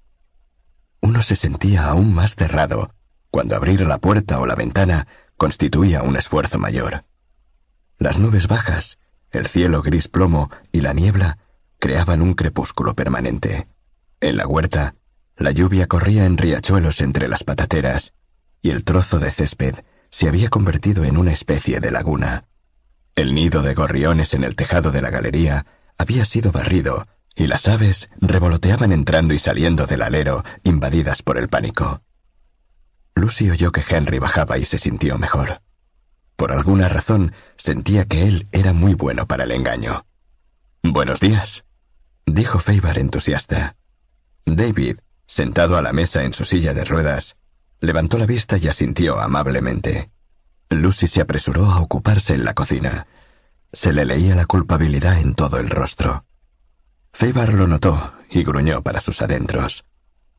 Uno 1.01 1.23
se 1.23 1.37
sentía 1.37 1.87
aún 1.87 2.15
más 2.15 2.37
cerrado 2.37 2.95
cuando 3.31 3.57
abrir 3.57 3.83
la 3.83 3.99
puerta 3.99 4.41
o 4.41 4.47
la 4.47 4.55
ventana 4.55 5.07
constituía 5.37 6.03
un 6.03 6.17
esfuerzo 6.17 6.59
mayor. 6.59 7.05
Las 7.99 8.19
nubes 8.19 8.49
bajas, 8.49 8.99
el 9.31 9.47
cielo 9.47 9.83
gris 9.83 10.09
plomo 10.09 10.51
y 10.73 10.81
la 10.81 10.93
niebla 10.93 11.39
creaban 11.79 12.23
un 12.23 12.35
crepúsculo 12.35 12.95
permanente. 12.95 13.69
En 14.21 14.37
la 14.37 14.47
huerta, 14.47 14.97
la 15.37 15.53
lluvia 15.53 15.87
corría 15.87 16.27
en 16.27 16.37
riachuelos 16.37 17.01
entre 17.01 17.29
las 17.29 17.45
patateras 17.45 18.13
y 18.61 18.71
el 18.71 18.85
trozo 18.85 19.19
de 19.19 19.31
césped 19.31 19.77
se 20.11 20.29
había 20.29 20.51
convertido 20.51 21.05
en 21.05 21.17
una 21.17 21.33
especie 21.33 21.81
de 21.81 21.91
laguna. 21.91 22.45
El 23.15 23.35
nido 23.35 23.63
de 23.63 23.75
gorriones 23.75 24.35
en 24.35 24.45
el 24.45 24.57
tejado 24.57 24.93
de 24.93 25.03
la 25.03 25.11
galería 25.11 25.67
había 25.97 26.25
sido 26.25 26.53
barrido 26.53 27.07
y 27.41 27.47
las 27.47 27.69
aves 27.69 28.11
revoloteaban 28.21 28.93
entrando 28.93 29.33
y 29.33 29.39
saliendo 29.39 29.87
del 29.87 30.03
alero, 30.03 30.45
invadidas 30.63 31.23
por 31.23 31.39
el 31.39 31.49
pánico. 31.49 32.03
Lucy 33.15 33.49
oyó 33.51 33.73
que 33.73 33.83
Henry 33.89 34.19
bajaba 34.19 34.59
y 34.59 34.67
se 34.67 34.77
sintió 34.77 35.17
mejor. 35.17 35.63
Por 36.37 36.53
alguna 36.53 36.91
razón 36.91 37.33
sentía 37.57 38.05
que 38.05 38.27
él 38.27 38.47
era 38.53 38.75
muy 38.75 38.93
bueno 38.93 39.27
para 39.27 39.45
el 39.45 39.53
engaño. 39.53 40.05
Buenos 40.83 41.19
días, 41.21 41.65
dijo 42.27 42.59
Faber 42.59 42.99
entusiasta. 42.99 43.77
David, 44.45 44.99
sentado 45.27 45.79
a 45.79 45.83
la 45.83 45.95
mesa 45.95 46.25
en 46.25 46.35
su 46.35 46.45
silla 46.45 46.75
de 46.75 46.85
ruedas, 46.85 47.39
levantó 47.81 48.19
la 48.19 48.27
vista 48.27 48.59
y 48.59 48.69
asintió 48.69 49.19
amablemente. 49.19 50.11
Lucy 50.69 51.09
se 51.09 51.23
apresuró 51.23 51.71
a 51.71 51.81
ocuparse 51.81 52.35
en 52.35 52.45
la 52.45 52.53
cocina. 52.53 53.07
Se 53.73 53.95
le 53.95 54.05
leía 54.05 54.35
la 54.35 54.45
culpabilidad 54.45 55.19
en 55.19 55.35
todo 55.35 55.59
el 55.59 55.71
rostro. 55.71 56.27
Faber 57.13 57.55
lo 57.55 57.67
notó 57.67 58.15
y 58.31 58.43
gruñó 58.45 58.83
para 58.83 59.01
sus 59.01 59.23
adentros. 59.23 59.85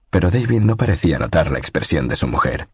Pero 0.10 0.30
David 0.30 0.62
no 0.62 0.78
parecía 0.78 1.20
notar 1.20 1.52
la 1.52 1.60
expresión 1.60 2.08
de 2.08 2.16
su 2.16 2.28
mujer. 2.28 2.70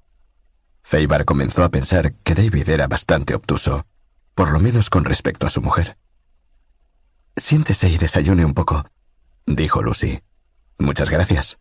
Faber 0.83 1.25
comenzó 1.25 1.63
a 1.63 1.69
pensar 1.69 2.13
que 2.23 2.33
David 2.33 2.69
era 2.69 2.87
bastante 2.87 3.35
obtuso, 3.35 3.85
por 4.33 4.51
lo 4.51 4.59
menos 4.59 4.89
con 4.89 5.05
respecto 5.05 5.45
a 5.45 5.49
su 5.49 5.61
mujer. 5.61 5.97
Siéntese 7.35 7.89
y 7.89 7.97
desayune 7.97 8.45
un 8.45 8.53
poco, 8.53 8.89
dijo 9.45 9.81
Lucy. 9.81 10.21
Muchas 10.79 11.09
gracias. 11.09 11.59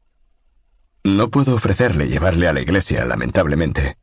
No 1.04 1.30
puedo 1.30 1.54
ofrecerle 1.54 2.08
llevarle 2.08 2.48
a 2.48 2.52
la 2.52 2.60
iglesia, 2.60 3.04
lamentablemente. 3.04 3.98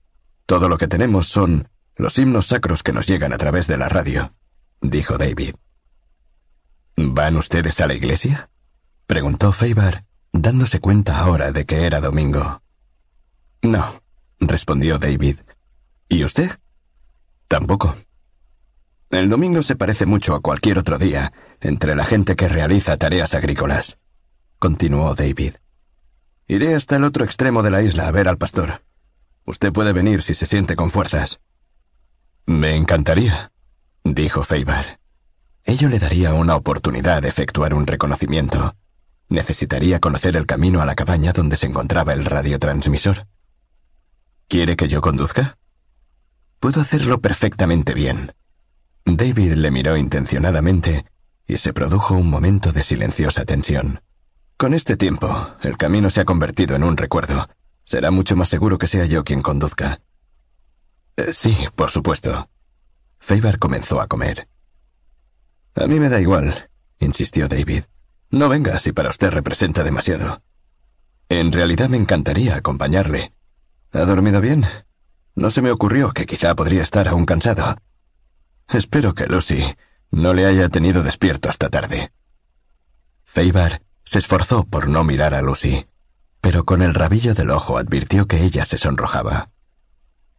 Todo 0.45 0.69
lo 0.69 0.77
que 0.77 0.87
tenemos 0.87 1.27
son 1.27 1.69
los 1.95 2.17
himnos 2.17 2.47
sacros 2.47 2.83
que 2.83 2.93
nos 2.93 3.07
llegan 3.07 3.33
a 3.33 3.37
través 3.37 3.67
de 3.67 3.77
la 3.77 3.89
radio, 3.89 4.33
dijo 4.81 5.17
David. 5.17 5.55
¿Van 6.95 7.35
ustedes 7.37 7.79
a 7.81 7.87
la 7.87 7.95
iglesia? 7.95 8.49
preguntó 9.07 9.51
Faber, 9.51 10.05
dándose 10.31 10.79
cuenta 10.79 11.19
ahora 11.19 11.51
de 11.51 11.65
que 11.65 11.85
era 11.85 11.99
domingo. 12.01 12.61
No, 13.61 13.93
respondió 14.39 14.99
David. 14.99 15.39
¿Y 16.09 16.23
usted? 16.23 16.51
Tampoco. 17.47 17.95
El 19.09 19.29
domingo 19.29 19.61
se 19.63 19.75
parece 19.75 20.05
mucho 20.05 20.35
a 20.35 20.41
cualquier 20.41 20.79
otro 20.79 20.97
día 20.97 21.33
entre 21.61 21.95
la 21.95 22.03
gente 22.03 22.35
que 22.35 22.49
realiza 22.49 22.97
tareas 22.97 23.33
agrícolas, 23.35 23.97
continuó 24.59 25.13
David. 25.15 25.55
Iré 26.47 26.75
hasta 26.75 26.97
el 26.97 27.03
otro 27.03 27.23
extremo 27.23 27.63
de 27.63 27.71
la 27.71 27.81
isla 27.81 28.07
a 28.07 28.11
ver 28.11 28.27
al 28.27 28.37
pastor. 28.37 28.83
Usted 29.45 29.71
puede 29.71 29.93
venir 29.93 30.21
si 30.21 30.35
se 30.35 30.45
siente 30.45 30.75
con 30.75 30.89
fuerzas. 30.89 31.41
Me 32.45 32.75
encantaría, 32.75 33.51
dijo 34.03 34.43
Faber. 34.43 34.99
Ello 35.65 35.87
le 35.87 35.99
daría 35.99 36.33
una 36.33 36.55
oportunidad 36.55 37.21
de 37.21 37.29
efectuar 37.29 37.73
un 37.73 37.87
reconocimiento. 37.87 38.75
Necesitaría 39.29 39.99
conocer 39.99 40.35
el 40.35 40.45
camino 40.45 40.81
a 40.81 40.85
la 40.85 40.95
cabaña 40.95 41.31
donde 41.31 41.55
se 41.55 41.67
encontraba 41.67 42.13
el 42.13 42.25
radiotransmisor. 42.25 43.27
¿Quiere 44.49 44.75
que 44.75 44.89
yo 44.89 45.01
conduzca? 45.01 45.57
Puedo 46.59 46.81
hacerlo 46.81 47.21
perfectamente 47.21 47.93
bien. 47.93 48.33
David 49.05 49.53
le 49.53 49.71
miró 49.71 49.97
intencionadamente 49.97 51.05
y 51.47 51.57
se 51.57 51.73
produjo 51.73 52.15
un 52.15 52.29
momento 52.29 52.71
de 52.71 52.83
silenciosa 52.83 53.45
tensión. 53.45 54.01
Con 54.57 54.73
este 54.73 54.97
tiempo, 54.97 55.55
el 55.61 55.77
camino 55.77 56.09
se 56.09 56.21
ha 56.21 56.25
convertido 56.25 56.75
en 56.75 56.83
un 56.83 56.97
recuerdo. 56.97 57.49
Será 57.85 58.11
mucho 58.11 58.35
más 58.35 58.49
seguro 58.49 58.77
que 58.77 58.87
sea 58.87 59.05
yo 59.05 59.23
quien 59.23 59.41
conduzca. 59.41 60.01
Eh, 61.17 61.33
sí, 61.33 61.57
por 61.75 61.89
supuesto. 61.89 62.49
Faber 63.19 63.59
comenzó 63.59 63.99
a 63.99 64.07
comer. 64.07 64.47
A 65.75 65.87
mí 65.87 65.99
me 65.99 66.09
da 66.09 66.21
igual, 66.21 66.69
insistió 66.99 67.47
David. 67.47 67.83
No 68.29 68.49
venga 68.49 68.79
si 68.79 68.91
para 68.91 69.09
usted 69.09 69.31
representa 69.31 69.83
demasiado. 69.83 70.43
En 71.29 71.51
realidad 71.51 71.89
me 71.89 71.97
encantaría 71.97 72.55
acompañarle. 72.55 73.33
¿Ha 73.91 74.05
dormido 74.05 74.41
bien? 74.41 74.65
No 75.35 75.49
se 75.49 75.61
me 75.61 75.71
ocurrió 75.71 76.11
que 76.11 76.25
quizá 76.25 76.55
podría 76.55 76.83
estar 76.83 77.07
aún 77.07 77.25
cansado. 77.25 77.77
Espero 78.69 79.13
que 79.15 79.27
Lucy 79.27 79.75
no 80.11 80.33
le 80.33 80.45
haya 80.45 80.69
tenido 80.69 81.01
despierto 81.01 81.49
hasta 81.49 81.69
tarde. 81.69 82.11
Faber 83.23 83.83
se 84.05 84.19
esforzó 84.19 84.65
por 84.65 84.89
no 84.89 85.03
mirar 85.03 85.33
a 85.33 85.41
Lucy, 85.41 85.87
pero 86.39 86.65
con 86.65 86.83
el 86.83 86.93
rabillo 86.93 87.33
del 87.33 87.49
ojo 87.49 87.77
advirtió 87.77 88.27
que 88.27 88.43
ella 88.43 88.65
se 88.65 88.77
sonrojaba. 88.77 89.49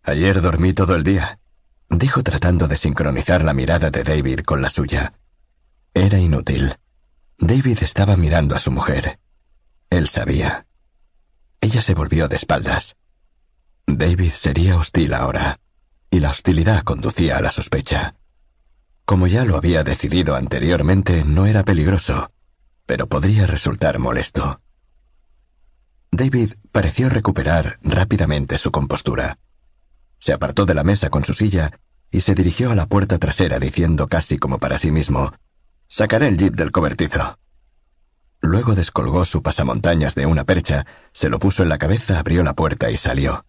Ayer 0.05 0.41
dormí 0.41 0.75
todo 0.75 0.95
el 0.95 1.03
día, 1.03 1.41
dijo 1.89 2.23
tratando 2.23 2.69
de 2.69 2.77
sincronizar 2.77 3.43
la 3.43 3.53
mirada 3.53 3.91
de 3.91 4.05
David 4.05 4.41
con 4.41 4.63
la 4.63 4.71
suya. 4.71 5.15
Era 5.95 6.19
inútil. 6.19 6.77
David 7.39 7.79
estaba 7.83 8.17
mirando 8.17 8.57
a 8.57 8.59
su 8.59 8.73
mujer. 8.73 9.21
Él 9.91 10.09
sabía. 10.09 10.67
Ella 11.61 11.81
se 11.81 11.95
volvió 11.95 12.27
de 12.27 12.37
espaldas. 12.37 12.97
David 13.87 14.33
sería 14.33 14.77
hostil 14.77 15.15
ahora, 15.15 15.61
y 16.11 16.19
la 16.21 16.31
hostilidad 16.31 16.83
conducía 16.83 17.39
a 17.39 17.41
la 17.41 17.53
sospecha. 17.53 18.17
Como 19.05 19.29
ya 19.29 19.45
lo 19.45 19.57
había 19.57 19.85
decidido 19.85 20.35
anteriormente, 20.35 21.25
no 21.25 21.47
era 21.47 21.63
peligroso, 21.63 22.33
pero 22.87 23.07
podría 23.07 23.47
resultar 23.47 23.99
molesto. 23.99 24.61
David 26.11 26.55
pareció 26.73 27.09
recuperar 27.09 27.79
rápidamente 27.83 28.59
su 28.59 28.73
compostura. 28.73 29.39
Se 30.19 30.33
apartó 30.33 30.67
de 30.67 30.75
la 30.75 30.85
mesa 30.85 31.11
con 31.11 31.25
su 31.25 31.35
silla 31.35 31.79
y 32.11 32.23
se 32.23 32.35
dirigió 32.35 32.71
a 32.71 32.75
la 32.75 32.87
puerta 32.87 33.19
trasera 33.19 33.59
diciendo 33.59 34.09
casi 34.09 34.39
como 34.39 34.59
para 34.59 34.79
sí 34.79 34.91
mismo, 34.91 35.33
Sacaré 35.97 36.27
el 36.27 36.39
jeep 36.39 36.57
del 36.57 36.73
cobertizo. 36.73 37.39
Luego 38.41 38.75
descolgó 38.75 39.25
su 39.25 39.45
pasamontañas 39.45 40.17
de 40.17 40.27
una 40.27 40.43
percha, 40.43 40.85
se 41.13 41.29
lo 41.29 41.39
puso 41.39 41.63
en 41.63 41.69
la 41.69 41.79
cabeza, 41.79 42.19
abrió 42.19 42.43
la 42.43 42.55
puerta 42.55 42.91
y 42.91 42.97
salió. 42.97 43.47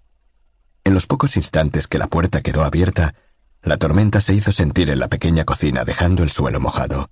En 0.83 0.93
los 0.93 1.07
pocos 1.07 1.37
instantes 1.37 1.87
que 1.87 1.97
la 1.97 2.05
puerta 2.05 2.41
quedó 2.41 2.63
abierta, 2.63 3.15
la 3.63 3.77
tormenta 3.77 4.21
se 4.21 4.35
hizo 4.35 4.51
sentir 4.51 4.91
en 4.91 4.99
la 4.99 5.07
pequeña 5.07 5.43
cocina 5.43 5.85
dejando 5.85 6.21
el 6.21 6.29
suelo 6.29 6.59
mojado. 6.59 7.09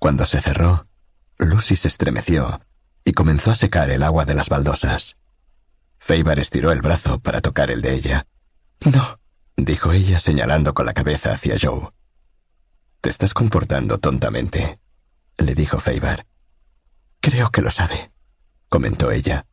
Cuando 0.00 0.26
se 0.26 0.40
cerró, 0.40 0.88
Lucy 1.38 1.76
se 1.76 1.86
estremeció 1.86 2.60
y 3.04 3.12
comenzó 3.12 3.52
a 3.52 3.54
secar 3.54 3.88
el 3.90 4.02
agua 4.02 4.24
de 4.24 4.34
las 4.34 4.48
baldosas. 4.48 5.16
Faber 6.00 6.40
estiró 6.40 6.72
el 6.72 6.82
brazo 6.82 7.20
para 7.20 7.40
tocar 7.40 7.70
el 7.70 7.82
de 7.82 7.94
ella. 7.94 8.26
No, 8.84 9.20
dijo 9.56 9.92
ella 9.92 10.18
señalando 10.18 10.74
con 10.74 10.86
la 10.86 10.92
cabeza 10.92 11.34
hacia 11.34 11.54
Joe. 11.56 11.90
Te 13.00 13.08
estás 13.08 13.32
comportando 13.32 13.98
tontamente, 13.98 14.78
le 15.38 15.54
dijo 15.54 15.78
Faber. 15.78 16.26
Creo 17.20 17.50
que 17.50 17.62
lo 17.62 17.70
sabe, 17.70 18.12
comentó 18.68 19.10
ella. 19.10 19.46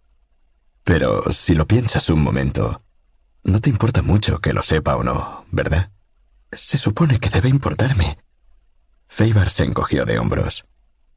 Pero 0.83 1.31
si 1.31 1.55
lo 1.55 1.65
piensas 1.65 2.09
un 2.09 2.21
momento, 2.21 2.81
no 3.43 3.61
te 3.61 3.69
importa 3.69 4.01
mucho 4.01 4.39
que 4.39 4.51
lo 4.51 4.63
sepa 4.63 4.97
o 4.97 5.03
no, 5.03 5.45
¿verdad? 5.51 5.91
Se 6.51 6.77
supone 6.77 7.19
que 7.19 7.29
debe 7.29 7.47
importarme. 7.47 8.17
Feibar 9.07 9.49
se 9.49 9.63
encogió 9.63 10.05
de 10.05 10.19
hombros. 10.19 10.65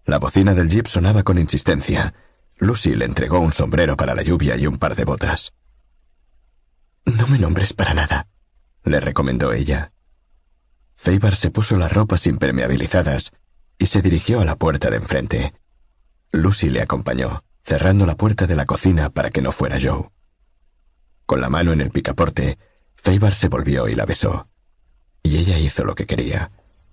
La 0.04 0.18
bocina 0.18 0.54
del 0.54 0.70
jeep 0.70 0.86
sonaba 0.86 1.24
con 1.24 1.38
insistencia. 1.38 2.14
Lucy 2.58 2.94
le 2.94 3.06
entregó 3.06 3.40
un 3.40 3.52
sombrero 3.52 3.96
para 3.96 4.14
la 4.14 4.22
lluvia 4.22 4.56
y 4.56 4.68
un 4.68 4.78
par 4.78 4.94
de 4.94 5.04
botas. 5.04 5.52
No 7.04 7.26
me 7.26 7.38
nombres 7.38 7.72
para 7.72 7.94
nada, 7.94 8.28
le 8.84 9.00
recomendó 9.00 9.52
ella. 9.52 9.92
Feibar 11.02 11.34
se 11.34 11.50
puso 11.50 11.78
las 11.78 11.94
ropas 11.94 12.26
impermeabilizadas 12.26 13.32
y 13.78 13.86
se 13.86 14.02
dirigió 14.02 14.42
a 14.42 14.44
la 14.44 14.56
puerta 14.56 14.90
de 14.90 14.96
enfrente. 14.96 15.54
Lucy 16.30 16.68
le 16.68 16.82
acompañó, 16.82 17.42
cerrando 17.64 18.04
la 18.04 18.16
puerta 18.16 18.46
de 18.46 18.54
la 18.54 18.66
cocina 18.66 19.08
para 19.08 19.30
que 19.30 19.40
no 19.40 19.50
fuera 19.50 19.78
Joe. 19.80 20.10
Con 21.24 21.40
la 21.40 21.48
mano 21.48 21.72
en 21.72 21.80
el 21.80 21.90
picaporte, 21.90 22.58
Feibar 22.96 23.32
se 23.32 23.48
volvió 23.48 23.88
y 23.88 23.94
la 23.94 24.04
besó. 24.04 24.50
Y 25.22 25.38
ella 25.38 25.58
hizo 25.58 25.84
lo 25.84 25.94
que 25.94 26.04
quería, 26.04 26.50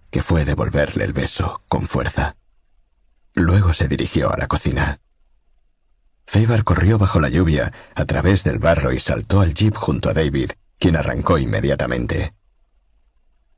que 0.10 0.22
fue 0.22 0.46
devolverle 0.46 1.04
el 1.04 1.12
beso 1.12 1.64
con 1.68 1.86
fuerza. 1.86 2.38
Luego 3.34 3.74
se 3.74 3.90
dirigió 3.90 4.34
a 4.34 4.38
la 4.38 4.48
cocina. 4.48 5.02
Feibar 6.26 6.64
corrió 6.64 6.98
bajo 6.98 7.20
la 7.20 7.28
lluvia, 7.28 7.74
a 7.94 8.06
través 8.06 8.46
del 8.46 8.60
barro 8.60 8.94
y 8.94 9.02
saltó 9.02 9.42
al 9.42 9.54
jeep 9.54 9.76
junto 9.76 10.10
a 10.10 10.14
David, 10.14 10.52
quien 10.80 10.96
arrancó 10.96 11.38
inmediatamente. 11.38 12.37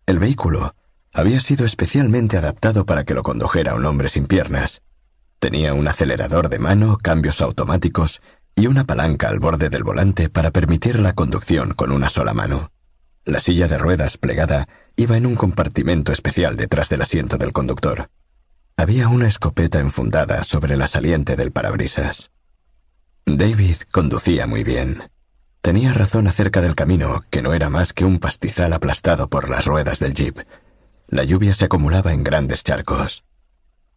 El 0.10 0.18
vehículo 0.18 0.74
había 1.14 1.40
sido 1.40 1.68
especialmente 1.68 2.36
adaptado 2.36 2.84
para 2.84 3.04
que 3.04 3.14
lo 3.14 3.22
condujera 3.22 3.76
un 3.76 3.86
hombre 3.86 4.10
sin 4.10 4.26
piernas. 4.26 4.82
Tenía 5.38 5.76
un 5.76 5.88
acelerador 5.88 6.50
de 6.50 6.58
mano, 6.58 6.98
cambios 7.00 7.42
automáticos 7.42 8.20
y 8.56 8.66
una 8.66 8.86
palanca 8.86 9.28
al 9.28 9.38
borde 9.38 9.70
del 9.70 9.84
volante 9.84 10.28
para 10.28 10.50
permitir 10.50 10.98
la 10.98 11.14
conducción 11.14 11.76
con 11.76 11.92
una 11.92 12.10
sola 12.10 12.34
mano. 12.34 12.72
La 13.24 13.40
silla 13.40 13.68
de 13.68 13.78
ruedas 13.78 14.18
plegada 14.18 14.68
iba 14.96 15.16
en 15.16 15.28
un 15.28 15.36
compartimento 15.36 16.12
especial 16.12 16.58
detrás 16.58 16.90
del 16.90 17.04
asiento 17.04 17.38
del 17.38 17.54
conductor. 17.54 18.10
Había 18.78 19.10
una 19.10 19.28
escopeta 19.28 19.78
enfundada 19.78 20.44
sobre 20.44 20.76
la 20.76 20.88
saliente 20.88 21.36
del 21.36 21.52
parabrisas. 21.52 22.32
David 23.28 23.76
conducía 23.92 24.48
muy 24.48 24.64
bien. 24.64 25.04
Tenía 25.62 25.94
razón 25.94 26.28
acerca 26.28 26.62
del 26.62 26.76
camino, 26.76 27.26
que 27.30 27.42
no 27.42 27.54
era 27.54 27.70
más 27.70 27.92
que 27.94 28.06
un 28.06 28.20
pastizal 28.20 28.72
aplastado 28.74 29.30
por 29.30 29.50
las 29.50 29.66
ruedas 29.66 30.00
del 30.00 30.14
jeep. 30.14 30.40
La 31.08 31.24
lluvia 31.24 31.54
se 31.54 31.66
acumulaba 31.66 32.14
en 32.14 32.24
grandes 32.24 32.64
charcos. 32.64 33.26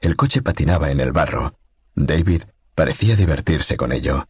El 0.00 0.16
coche 0.16 0.42
patinaba 0.42 0.90
en 0.90 1.00
el 1.00 1.12
barro. 1.12 1.58
David 1.94 2.42
parecía 2.74 3.14
divertirse 3.14 3.76
con 3.76 3.92
ello. 3.92 4.28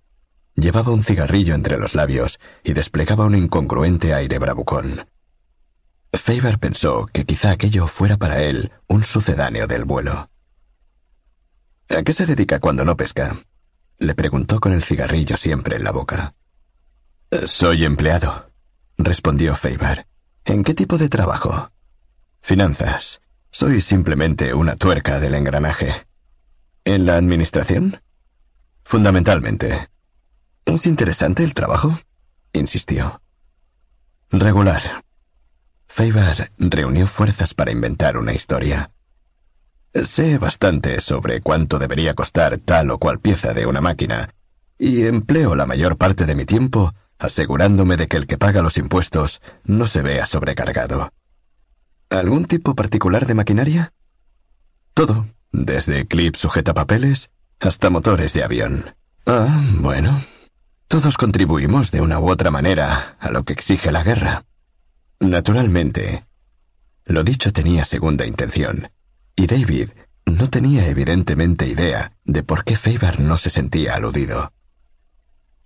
Llevaba 0.55 0.93
un 0.93 1.03
cigarrillo 1.03 1.55
entre 1.55 1.79
los 1.79 1.95
labios 1.95 2.39
y 2.63 2.75
desplegaba 2.75 3.25
un 3.25 3.35
incongruente 3.35 4.13
aire 4.13 4.39
bravucón. 4.39 5.07
Faber 6.13 6.59
pensó 6.59 7.07
que 7.11 7.25
quizá 7.25 7.53
aquello 7.53 7.87
fuera 7.87 8.19
para 8.19 8.43
él 8.43 8.71
un 8.87 9.03
sucedáneo 9.03 9.67
del 9.67 9.87
vuelo. 9.87 10.29
¿A 11.89 12.03
qué 12.03 12.13
se 12.13 12.27
dedica 12.27 12.61
cuando 12.61 12.85
no 12.85 12.97
pesca? 12.97 13.37
Le 13.99 14.15
preguntó 14.15 14.61
con 14.61 14.73
el 14.73 14.83
cigarrillo 14.83 15.39
siempre 15.39 15.77
en 15.77 15.85
la 15.85 15.93
boca. 15.93 16.35
Soy 17.47 17.87
empleado, 17.87 18.51
respondió 18.99 19.57
Feibar. 19.57 20.07
¿En 20.45 20.63
qué 20.63 20.75
tipo 20.75 20.99
de 20.99 21.09
trabajo? 21.09 21.71
Finanzas. 22.43 23.23
Soy 23.51 23.81
simplemente 23.81 24.53
una 24.53 24.77
tuerca 24.77 25.19
del 25.19 25.35
engranaje. 25.35 26.07
¿En 26.85 27.07
la 27.07 27.17
administración? 27.17 28.03
Fundamentalmente. 28.85 29.89
¿Es 30.67 30.85
interesante 30.85 31.43
el 31.43 31.55
trabajo? 31.55 31.99
insistió. 32.53 33.23
Regular. 34.31 34.83
Feibar 35.89 36.53
reunió 36.59 37.07
fuerzas 37.07 37.55
para 37.55 37.73
inventar 37.73 38.19
una 38.19 38.35
historia. 38.35 38.91
Sé 39.95 40.37
bastante 40.37 41.01
sobre 41.01 41.41
cuánto 41.41 41.79
debería 41.79 42.13
costar 42.13 42.59
tal 42.59 42.91
o 42.91 42.99
cual 42.99 43.21
pieza 43.21 43.55
de 43.55 43.65
una 43.65 43.81
máquina, 43.81 44.35
y 44.77 45.05
empleo 45.07 45.55
la 45.55 45.65
mayor 45.65 45.97
parte 45.97 46.27
de 46.27 46.35
mi 46.35 46.45
tiempo 46.45 46.93
asegurándome 47.23 47.97
de 47.97 48.09
que 48.09 48.17
el 48.17 48.27
que 48.27 48.37
paga 48.37 48.63
los 48.63 48.77
impuestos 48.77 49.41
no 49.65 49.87
se 49.87 50.03
vea 50.03 50.27
sobrecargado. 50.27 51.13
¿Algún 52.11 52.45
tipo 52.45 52.75
particular 52.75 53.27
de 53.27 53.35
maquinaria? 53.35 53.93
Todo, 54.93 55.27
desde 55.53 56.07
clip 56.07 56.35
sujetapapeles 56.35 57.31
hasta 57.61 57.91
motores 57.91 58.33
de 58.33 58.43
avión. 58.43 58.97
Ah, 59.25 59.63
bueno. 59.79 60.21
Todos 60.89 61.17
contribuimos 61.17 61.91
de 61.93 62.01
una 62.01 62.19
u 62.19 62.29
otra 62.29 62.51
manera 62.51 63.17
a 63.21 63.31
lo 63.31 63.45
que 63.45 63.53
exige 63.53 63.93
la 63.93 64.03
guerra. 64.03 64.45
Naturalmente. 65.21 66.25
Lo 67.05 67.23
dicho 67.23 67.53
tenía 67.53 67.85
segunda 67.85 68.27
intención, 68.27 68.91
y 69.37 69.47
David 69.47 69.91
no 70.27 70.51
tenía 70.51 70.87
evidentemente 70.87 71.67
idea 71.67 72.13
de 72.25 72.43
por 72.43 72.65
qué 72.65 72.77
Faber 72.77 73.21
no 73.21 73.39
se 73.39 73.51
sentía 73.51 73.95
aludido. 73.95 74.53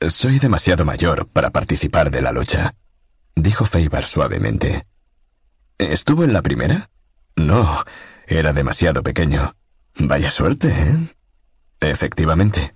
Soy 0.01 0.39
demasiado 0.39 0.85
mayor 0.85 1.27
para 1.29 1.51
participar 1.51 2.11
de 2.11 2.21
la 2.21 2.31
lucha, 2.31 2.75
dijo 3.35 3.65
Feibar 3.65 4.05
suavemente. 4.05 4.87
¿Estuvo 5.79 6.23
en 6.23 6.35
la 6.35 6.43
primera? 6.43 6.91
No, 7.35 7.83
era 8.27 8.53
demasiado 8.53 9.03
pequeño. 9.03 9.57
Vaya 9.99 10.31
suerte, 10.31 10.69
¿eh? 10.69 10.99
Efectivamente. 11.81 12.75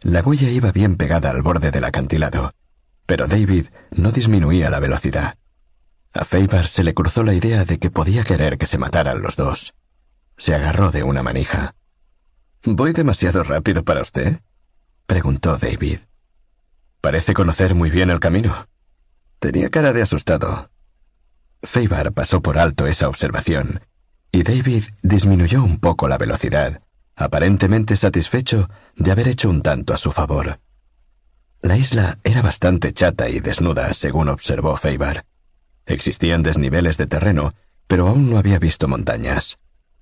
La 0.00 0.22
huella 0.22 0.48
iba 0.48 0.72
bien 0.72 0.96
pegada 0.96 1.30
al 1.30 1.42
borde 1.42 1.70
del 1.70 1.84
acantilado, 1.84 2.50
pero 3.04 3.26
David 3.26 3.68
no 3.90 4.10
disminuía 4.10 4.70
la 4.70 4.80
velocidad. 4.80 5.36
A 6.14 6.24
Feibar 6.24 6.66
se 6.66 6.82
le 6.82 6.94
cruzó 6.94 7.24
la 7.24 7.34
idea 7.34 7.66
de 7.66 7.78
que 7.78 7.90
podía 7.90 8.24
querer 8.24 8.56
que 8.56 8.66
se 8.66 8.78
mataran 8.78 9.20
los 9.20 9.36
dos. 9.36 9.74
Se 10.38 10.54
agarró 10.54 10.90
de 10.90 11.02
una 11.02 11.22
manija. 11.22 11.74
¿Voy 12.64 12.92
demasiado 12.92 13.44
rápido 13.44 13.84
para 13.84 14.00
usted? 14.00 14.40
Preguntó 15.06 15.56
David. 15.56 16.00
Parece 17.00 17.34
conocer 17.34 17.74
muy 17.74 17.90
bien 17.90 18.10
el 18.10 18.20
camino. 18.20 18.68
Tenía 19.38 19.68
cara 19.70 19.92
de 19.92 20.02
asustado. 20.02 20.70
Feibar 21.62 22.12
pasó 22.12 22.42
por 22.42 22.58
alto 22.58 22.86
esa 22.86 23.08
observación, 23.08 23.80
y 24.32 24.42
David 24.42 24.84
disminuyó 25.02 25.62
un 25.62 25.78
poco 25.78 26.08
la 26.08 26.18
velocidad, 26.18 26.82
aparentemente 27.14 27.96
satisfecho 27.96 28.68
de 28.96 29.10
haber 29.12 29.28
hecho 29.28 29.48
un 29.48 29.62
tanto 29.62 29.94
a 29.94 29.98
su 29.98 30.12
favor. 30.12 30.60
La 31.62 31.76
isla 31.76 32.18
era 32.22 32.42
bastante 32.42 32.92
chata 32.92 33.28
y 33.28 33.40
desnuda, 33.40 33.92
según 33.94 34.28
observó 34.28 34.76
Feibar. 34.76 35.24
Existían 35.86 36.42
desniveles 36.42 36.96
de 36.96 37.06
terreno, 37.06 37.54
pero 37.86 38.08
aún 38.08 38.30
no 38.30 38.38
había 38.38 38.58
visto 38.58 38.88
montañas. 38.88 39.58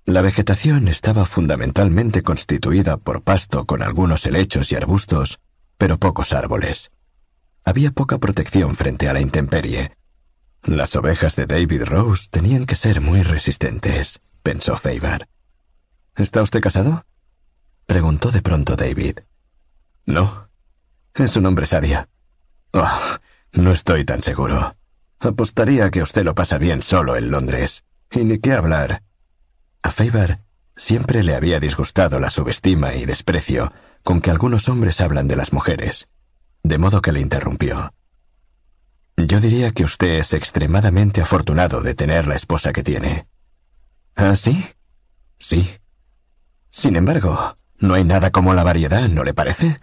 La 0.06 0.20
vegetación 0.20 0.88
estaba 0.88 1.24
fundamentalmente 1.24 2.22
constituida 2.22 2.98
por 2.98 3.22
pasto 3.22 3.64
con 3.64 3.82
algunos 3.82 4.26
helechos 4.26 4.70
y 4.70 4.76
arbustos, 4.76 5.40
pero 5.78 5.98
pocos 5.98 6.34
árboles. 6.34 6.92
Había 7.64 7.90
poca 7.90 8.18
protección 8.18 8.74
frente 8.74 9.08
a 9.08 9.14
la 9.14 9.22
intemperie. 9.22 9.96
Las 10.62 10.94
ovejas 10.96 11.36
de 11.36 11.46
David 11.46 11.84
Rose 11.84 12.28
tenían 12.30 12.66
que 12.66 12.76
ser 12.76 13.00
muy 13.00 13.22
resistentes, 13.22 14.20
pensó 14.42 14.76
Feibar. 14.76 15.26
¿Está 16.16 16.42
usted 16.42 16.60
casado? 16.60 17.06
preguntó 17.86 18.30
de 18.30 18.42
pronto 18.42 18.76
David. 18.76 19.20
No. 20.04 20.50
Es 21.14 21.36
un 21.36 21.46
hombre 21.46 21.64
sabia. 21.64 22.10
Oh, 22.72 23.16
no 23.52 23.72
estoy 23.72 24.04
tan 24.04 24.20
seguro. 24.20 24.76
Apostaría 25.18 25.90
que 25.90 26.02
usted 26.02 26.24
lo 26.24 26.34
pasa 26.34 26.58
bien 26.58 26.82
solo 26.82 27.16
en 27.16 27.30
Londres. 27.30 27.84
Y 28.10 28.24
ni 28.24 28.38
qué 28.38 28.52
hablar. 28.52 29.02
A 29.84 29.90
Faber 29.90 30.40
siempre 30.76 31.22
le 31.22 31.36
había 31.36 31.60
disgustado 31.60 32.18
la 32.18 32.30
subestima 32.30 32.94
y 32.94 33.04
desprecio 33.04 33.70
con 34.02 34.22
que 34.22 34.30
algunos 34.30 34.70
hombres 34.70 35.02
hablan 35.02 35.28
de 35.28 35.36
las 35.36 35.52
mujeres, 35.52 36.08
de 36.62 36.78
modo 36.78 37.02
que 37.02 37.12
le 37.12 37.20
interrumpió. 37.20 37.92
Yo 39.18 39.40
diría 39.40 39.72
que 39.72 39.84
usted 39.84 40.14
es 40.14 40.32
extremadamente 40.32 41.20
afortunado 41.20 41.82
de 41.82 41.94
tener 41.94 42.26
la 42.26 42.34
esposa 42.34 42.72
que 42.72 42.82
tiene. 42.82 43.28
¿Ah, 44.16 44.34
sí? 44.36 44.64
Sí. 45.38 45.70
Sin 46.70 46.96
embargo, 46.96 47.58
no 47.78 47.92
hay 47.92 48.04
nada 48.04 48.30
como 48.30 48.54
la 48.54 48.64
variedad, 48.64 49.06
¿no 49.10 49.22
le 49.22 49.34
parece? 49.34 49.80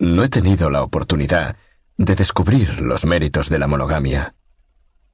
No 0.00 0.24
he 0.24 0.28
tenido 0.28 0.68
la 0.68 0.82
oportunidad 0.82 1.56
de 1.96 2.16
descubrir 2.16 2.80
los 2.80 3.04
méritos 3.04 3.50
de 3.50 3.60
la 3.60 3.68
monogamia. 3.68 4.34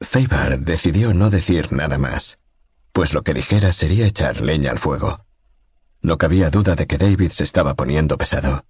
Faber 0.00 0.60
decidió 0.60 1.12
no 1.12 1.28
decir 1.28 1.72
nada 1.72 1.98
más 1.98 2.38
pues 2.92 3.12
lo 3.14 3.22
que 3.22 3.34
dijera 3.34 3.72
sería 3.72 4.06
echar 4.06 4.40
leña 4.40 4.70
al 4.70 4.78
fuego. 4.78 5.24
No 6.00 6.18
cabía 6.18 6.50
duda 6.50 6.74
de 6.74 6.86
que 6.86 6.98
David 6.98 7.30
se 7.30 7.44
estaba 7.44 7.74
poniendo 7.74 8.18
pesado. 8.18 8.64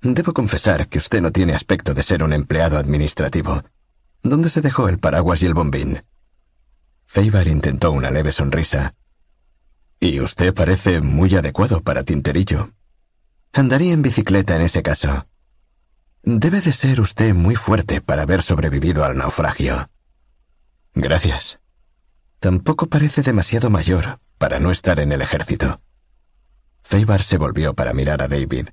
Debo 0.00 0.32
confesar 0.32 0.88
que 0.88 0.98
usted 0.98 1.20
no 1.20 1.32
tiene 1.32 1.54
aspecto 1.54 1.92
de 1.92 2.02
ser 2.02 2.22
un 2.22 2.32
empleado 2.32 2.78
administrativo. 2.78 3.62
¿Dónde 4.22 4.48
se 4.48 4.60
dejó 4.60 4.88
el 4.88 4.98
paraguas 4.98 5.42
y 5.42 5.46
el 5.46 5.54
bombín? 5.54 6.04
Faber 7.06 7.48
intentó 7.48 7.90
una 7.90 8.10
leve 8.10 8.30
sonrisa. 8.30 8.94
Y 9.98 10.20
usted 10.20 10.54
parece 10.54 11.00
muy 11.00 11.34
adecuado 11.34 11.82
para 11.82 12.04
tinterillo. 12.04 12.70
Andaría 13.52 13.92
en 13.92 14.02
bicicleta 14.02 14.54
en 14.54 14.62
ese 14.62 14.82
caso. 14.82 15.26
Debe 16.22 16.60
de 16.60 16.72
ser 16.72 17.00
usted 17.00 17.34
muy 17.34 17.56
fuerte 17.56 18.00
para 18.00 18.22
haber 18.22 18.42
sobrevivido 18.42 19.04
al 19.04 19.16
naufragio. 19.16 19.90
Gracias. 20.94 21.58
Tampoco 22.40 22.86
parece 22.86 23.22
demasiado 23.22 23.68
mayor 23.68 24.20
para 24.38 24.60
no 24.60 24.70
estar 24.70 25.00
en 25.00 25.10
el 25.10 25.22
ejército. 25.22 25.80
Feibar 26.82 27.22
se 27.22 27.36
volvió 27.36 27.74
para 27.74 27.92
mirar 27.92 28.22
a 28.22 28.28
David. 28.28 28.68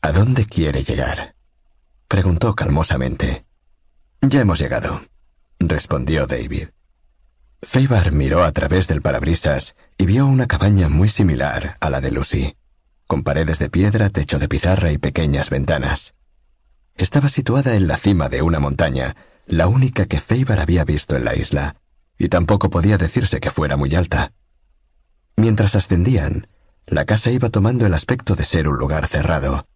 ¿A 0.00 0.12
dónde 0.12 0.46
quiere 0.46 0.84
llegar? 0.84 1.34
Preguntó 2.06 2.54
calmosamente. 2.54 3.44
Ya 4.20 4.40
hemos 4.40 4.60
llegado, 4.60 5.00
respondió 5.58 6.26
David. 6.26 6.68
Feibar 7.62 8.12
miró 8.12 8.44
a 8.44 8.52
través 8.52 8.86
del 8.86 9.02
parabrisas 9.02 9.74
y 9.98 10.06
vio 10.06 10.26
una 10.26 10.46
cabaña 10.46 10.88
muy 10.88 11.08
similar 11.08 11.76
a 11.80 11.90
la 11.90 12.00
de 12.00 12.12
Lucy, 12.12 12.56
con 13.08 13.24
paredes 13.24 13.58
de 13.58 13.68
piedra, 13.68 14.10
techo 14.10 14.38
de 14.38 14.48
pizarra 14.48 14.92
y 14.92 14.98
pequeñas 14.98 15.50
ventanas. 15.50 16.14
Estaba 16.94 17.28
situada 17.28 17.74
en 17.74 17.88
la 17.88 17.96
cima 17.96 18.28
de 18.28 18.42
una 18.42 18.60
montaña, 18.60 19.16
la 19.46 19.66
única 19.66 20.06
que 20.06 20.20
Feibar 20.20 20.60
había 20.60 20.84
visto 20.84 21.16
en 21.16 21.24
la 21.24 21.34
isla, 21.34 21.76
y 22.18 22.28
tampoco 22.28 22.68
podía 22.70 22.98
decirse 22.98 23.40
que 23.40 23.50
fuera 23.50 23.76
muy 23.76 23.94
alta. 23.94 24.32
Mientras 25.36 25.76
ascendían, 25.76 26.48
la 26.86 27.04
casa 27.04 27.30
iba 27.30 27.48
tomando 27.48 27.86
el 27.86 27.94
aspecto 27.94 28.34
de 28.34 28.44
ser 28.44 28.68
un 28.68 28.76
lugar 28.76 29.06
cerrado. 29.06 29.68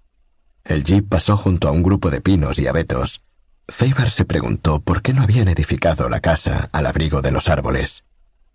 El 0.65 0.85
jeep 0.85 1.09
pasó 1.09 1.37
junto 1.37 1.69
a 1.69 1.71
un 1.71 1.83
grupo 1.83 2.11
de 2.11 2.21
pinos 2.21 2.59
y 2.59 2.67
abetos, 2.67 3.23
Feibar 3.69 4.11
se 4.11 4.25
preguntó 4.25 4.81
por 4.81 5.03
qué 5.03 5.15
no 5.15 5.23
habían 5.23 5.49
edificado 5.49 6.09
la 6.09 6.21
casa 6.21 6.69
al 6.73 6.87
abrigo 6.87 7.23
de 7.23 7.31
los 7.31 7.49
árboles. 7.49 8.05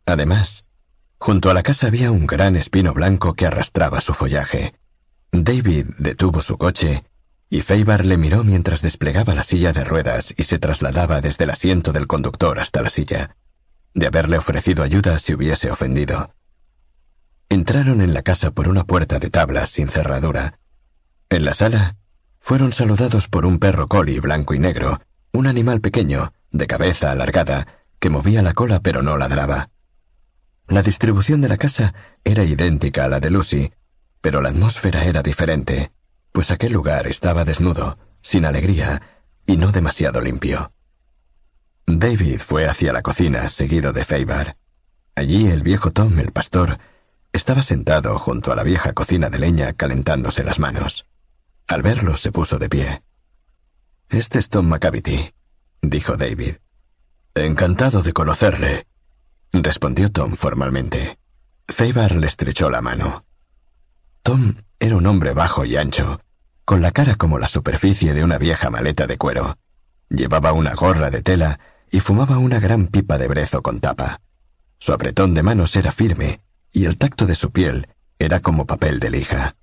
Además, 0.06 0.66
junto 1.18 1.50
a 1.50 1.54
la 1.54 1.64
casa 1.64 1.88
había 1.88 2.12
un 2.12 2.28
gran 2.28 2.56
espino 2.56 2.94
blanco 2.94 3.34
que 3.34 3.46
arrastraba 3.46 4.02
su 4.02 4.14
follaje. 4.14 4.76
David 5.32 5.88
detuvo 5.98 6.42
su 6.42 6.58
coche 6.58 7.04
y 7.50 7.62
Feibar 7.62 8.06
le 8.06 8.18
miró 8.18 8.44
mientras 8.44 8.82
desplegaba 8.82 9.34
la 9.34 9.44
silla 9.44 9.72
de 9.72 9.86
ruedas 9.86 10.34
y 10.38 10.44
se 10.44 10.60
trasladaba 10.60 11.22
desde 11.22 11.46
el 11.46 11.52
asiento 11.52 11.94
del 11.94 12.08
conductor 12.08 12.60
hasta 12.60 12.82
la 12.82 12.90
silla. 12.90 13.38
De 13.98 14.06
haberle 14.06 14.38
ofrecido 14.38 14.84
ayuda 14.84 15.18
se 15.18 15.34
hubiese 15.34 15.72
ofendido. 15.72 16.32
Entraron 17.50 18.00
en 18.02 18.14
la 18.14 18.22
casa 18.22 18.52
por 18.52 18.68
una 18.68 18.84
puerta 18.84 19.18
de 19.18 19.32
tablas 19.32 19.72
sin 19.72 19.90
cerradura. 19.90 20.60
En 21.32 21.44
la 21.44 21.56
sala, 21.56 21.96
fueron 22.40 22.72
saludados 22.72 23.28
por 23.28 23.44
un 23.48 23.58
perro 23.58 23.88
coli 23.88 24.20
blanco 24.20 24.54
y 24.54 24.60
negro, 24.60 25.02
un 25.34 25.48
animal 25.48 25.82
pequeño, 25.82 26.32
de 26.52 26.68
cabeza 26.68 27.10
alargada, 27.10 27.66
que 28.00 28.12
movía 28.12 28.44
la 28.44 28.54
cola 28.54 28.82
pero 28.82 29.02
no 29.02 29.18
ladraba. 29.18 29.72
La 30.68 30.84
distribución 30.84 31.42
de 31.42 31.50
la 31.50 31.58
casa 31.58 31.96
era 32.24 32.44
idéntica 32.44 33.06
a 33.06 33.08
la 33.08 33.20
de 33.20 33.32
Lucy, 33.32 33.74
pero 34.22 34.44
la 34.44 34.50
atmósfera 34.50 35.06
era 35.06 35.24
diferente, 35.24 35.92
pues 36.32 36.52
aquel 36.52 36.74
lugar 36.74 37.08
estaba 37.08 37.46
desnudo, 37.46 37.98
sin 38.22 38.46
alegría 38.46 39.02
y 39.48 39.58
no 39.58 39.72
demasiado 39.72 40.22
limpio. 40.22 40.72
David 41.90 42.42
fue 42.42 42.68
hacia 42.68 42.92
la 42.92 43.02
cocina, 43.02 43.48
seguido 43.48 43.94
de 43.94 44.04
Feibar. 44.04 44.58
Allí 45.16 45.48
el 45.48 45.64
viejo 45.64 45.92
Tom, 45.92 46.20
el 46.20 46.34
pastor, 46.34 46.80
estaba 47.32 47.62
sentado 47.62 48.20
junto 48.20 48.52
a 48.52 48.58
la 48.58 48.64
vieja 48.64 48.92
cocina 48.92 49.30
de 49.30 49.40
leña 49.40 49.72
calentándose 49.72 50.44
las 50.44 50.60
manos. 50.60 51.08
Al 51.66 51.82
verlo 51.82 52.18
se 52.18 52.34
puso 52.34 52.60
de 52.60 52.68
pie. 52.68 53.04
Este 54.10 54.38
es 54.38 54.50
Tom 54.50 54.68
McCavity, 54.68 55.34
dijo 55.82 56.18
David. 56.18 56.58
Encantado 57.36 58.04
de 58.04 58.12
conocerle, 58.12 58.86
respondió 59.54 60.12
Tom 60.12 60.36
formalmente. 60.36 61.18
Feibar 61.70 62.16
le 62.16 62.28
estrechó 62.28 62.70
la 62.70 62.82
mano. 62.82 63.24
Tom 64.24 64.56
era 64.78 64.98
un 64.98 65.06
hombre 65.06 65.32
bajo 65.32 65.64
y 65.64 65.78
ancho, 65.78 66.20
con 66.66 66.82
la 66.82 66.92
cara 66.92 67.16
como 67.16 67.40
la 67.40 67.48
superficie 67.48 68.14
de 68.14 68.26
una 68.26 68.38
vieja 68.38 68.70
maleta 68.70 69.08
de 69.08 69.18
cuero. 69.18 69.58
Llevaba 70.10 70.52
una 70.52 70.74
gorra 70.76 71.10
de 71.10 71.22
tela 71.22 71.60
y 71.92 72.00
fumaba 72.00 72.38
una 72.38 72.60
gran 72.60 72.88
pipa 72.88 73.18
de 73.18 73.28
brezo 73.28 73.62
con 73.62 73.80
tapa. 73.80 74.22
Su 74.80 74.94
apretón 74.94 75.34
de 75.34 75.44
manos 75.44 75.76
era 75.76 75.92
firme 75.92 76.42
y 76.72 76.86
el 76.86 76.98
tacto 76.98 77.26
de 77.26 77.36
su 77.36 77.52
piel 77.52 77.88
era 78.20 78.40
como 78.40 78.66
papel 78.66 79.00
de 79.00 79.10
lija. 79.10 79.56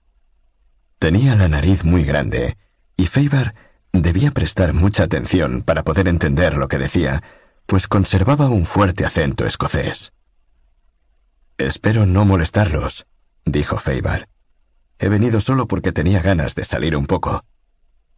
Tenía 0.98 1.34
la 1.36 1.48
nariz 1.48 1.84
muy 1.84 2.04
grande, 2.04 2.56
y 2.96 3.06
Feibar 3.06 3.54
debía 3.92 4.30
prestar 4.30 4.72
mucha 4.72 5.04
atención 5.04 5.62
para 5.62 5.82
poder 5.84 6.08
entender 6.08 6.56
lo 6.56 6.68
que 6.68 6.78
decía, 6.78 7.22
pues 7.66 7.88
conservaba 7.88 8.48
un 8.48 8.66
fuerte 8.66 9.04
acento 9.04 9.46
escocés. 9.46 10.12
Espero 11.58 12.06
no 12.06 12.24
molestarlos, 12.24 13.06
dijo 13.44 13.78
Feibar. 13.78 14.28
He 14.98 15.08
venido 15.08 15.40
solo 15.40 15.68
porque 15.68 15.92
tenía 15.92 16.22
ganas 16.22 16.54
de 16.54 16.64
salir 16.64 16.96
un 16.96 17.06
poco. 17.06 17.44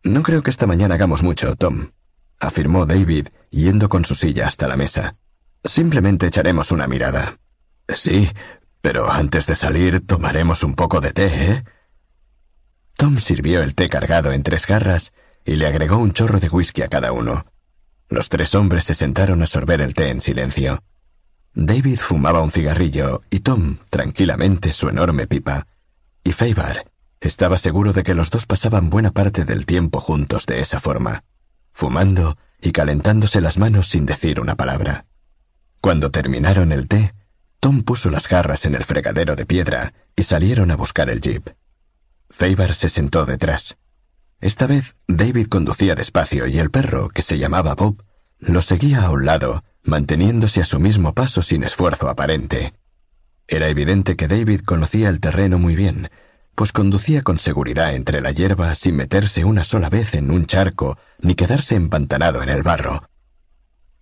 No 0.03 0.23
creo 0.23 0.43
que 0.43 0.51
esta 0.51 0.67
mañana 0.67 0.95
hagamos 0.95 1.23
mucho, 1.23 1.57
Tom, 1.57 1.91
afirmó 2.39 2.87
David, 2.87 3.29
yendo 3.51 3.89
con 3.89 4.05
su 4.05 4.15
silla 4.15 4.47
hasta 4.47 4.69
la 4.69 4.77
mesa. 4.77 5.17
Simplemente 5.65 6.27
echaremos 6.27 6.71
una 6.71 6.87
mirada. 6.87 7.39
Sí, 7.89 8.31
pero 8.81 9.11
antes 9.11 9.47
de 9.47 9.57
salir 9.57 10.07
tomaremos 10.07 10.63
un 10.63 10.75
poco 10.75 11.01
de 11.01 11.13
té, 11.13 11.51
¿eh? 11.51 11.65
Tom 12.97 13.19
sirvió 13.19 13.63
el 13.63 13.75
té 13.75 13.89
cargado 13.89 14.33
en 14.33 14.43
tres 14.43 14.67
jarras 14.67 15.13
y 15.45 15.57
le 15.57 15.67
agregó 15.67 15.99
un 15.99 16.13
chorro 16.13 16.41
de 16.41 16.49
whisky 16.49 16.83
a 16.83 16.89
cada 16.89 17.13
uno. 17.13 17.47
Los 18.09 18.29
tres 18.29 18.55
hombres 18.55 18.85
se 18.85 18.95
sentaron 18.95 19.43
a 19.43 19.47
sorber 19.47 19.81
el 19.81 19.95
té 19.95 20.11
en 20.11 20.21
silencio. 20.21 20.83
David 21.55 21.99
fumaba 21.99 22.43
un 22.43 22.51
cigarrillo 22.51 23.23
y 23.31 23.41
Tom, 23.41 23.79
tranquilamente, 23.91 24.73
su 24.73 24.89
enorme 24.89 25.27
pipa. 25.27 25.67
Y 26.23 26.33
Feibar 26.33 26.91
estaba 27.21 27.59
seguro 27.59 27.93
de 27.93 28.03
que 28.03 28.15
los 28.15 28.31
dos 28.31 28.47
pasaban 28.47 28.91
buena 28.91 29.11
parte 29.11 29.45
del 29.45 29.67
tiempo 29.67 30.01
juntos 30.01 30.47
de 30.47 30.61
esa 30.61 30.81
forma, 30.81 31.25
fumando 31.77 32.39
y 32.59 32.73
calentándose 32.73 33.43
las 33.43 33.59
manos 33.59 33.89
sin 33.89 34.07
decir 34.07 34.41
una 34.41 34.55
palabra. 34.55 35.05
Cuando 35.83 36.11
terminaron 36.11 36.73
el 36.73 36.89
té, 36.89 37.15
Tom 37.61 37.83
puso 37.83 38.09
las 38.09 38.29
jarras 38.29 38.65
en 38.65 38.75
el 38.75 38.83
fregadero 38.83 39.37
de 39.37 39.45
piedra 39.45 39.93
y 40.17 40.23
salieron 40.23 40.71
a 40.71 40.77
buscar 40.77 41.11
el 41.11 41.21
jeep. 41.21 41.51
Feibar 42.31 42.75
se 42.75 42.89
sentó 42.89 43.27
detrás. 43.27 43.77
Esta 44.41 44.67
vez 44.67 44.97
David 45.07 45.49
conducía 45.49 45.95
despacio 45.95 46.47
y 46.47 46.59
el 46.59 46.71
perro, 46.71 47.11
que 47.11 47.21
se 47.21 47.39
llamaba 47.39 47.75
Bob, 47.75 48.03
lo 48.39 48.63
seguía 48.63 49.03
a 49.03 49.11
un 49.11 49.27
lado, 49.27 49.63
manteniéndose 49.83 50.63
a 50.63 50.65
su 50.65 50.81
mismo 50.81 51.13
paso 51.13 51.43
sin 51.43 51.63
esfuerzo 51.63 52.09
aparente. 52.09 52.73
Era 53.49 53.69
evidente 53.69 54.17
que 54.17 54.29
David 54.29 54.61
conocía 54.61 55.11
el 55.11 55.21
terreno 55.21 55.59
muy 55.59 55.77
bien, 55.77 56.09
pues 56.57 56.73
conducía 56.73 57.23
con 57.23 57.39
seguridad 57.39 57.95
entre 57.95 58.23
la 58.23 58.33
hierba 58.33 58.75
sin 58.75 58.97
meterse 58.97 59.45
una 59.45 59.63
sola 59.63 59.91
vez 59.91 60.15
en 60.15 60.31
un 60.31 60.47
charco 60.47 60.99
ni 61.21 61.35
quedarse 61.35 61.77
empantanado 61.77 62.43
en 62.43 62.49
el 62.49 62.63
barro. 62.63 63.09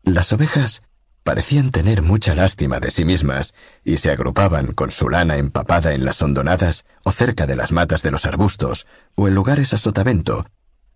Las 0.05 0.33
ovejas 0.33 0.83
parecían 1.25 1.73
tener 1.73 2.03
mucha 2.03 2.35
lástima 2.35 2.79
de 2.79 2.93
sí 2.93 3.05
mismas 3.05 3.55
y 3.83 3.97
se 3.97 4.13
agrupaban 4.13 4.73
con 4.73 4.93
su 4.93 5.09
lana 5.09 5.37
empapada 5.37 5.95
en 5.95 6.05
las 6.05 6.23
hondonadas 6.23 6.85
o 7.03 7.11
cerca 7.11 7.47
de 7.47 7.57
las 7.57 7.73
matas 7.73 8.03
de 8.03 8.13
los 8.13 8.25
arbustos 8.25 8.87
o 9.17 9.27
en 9.27 9.35
lugares 9.35 9.75
a 9.75 9.79
sotavento, 9.79 10.47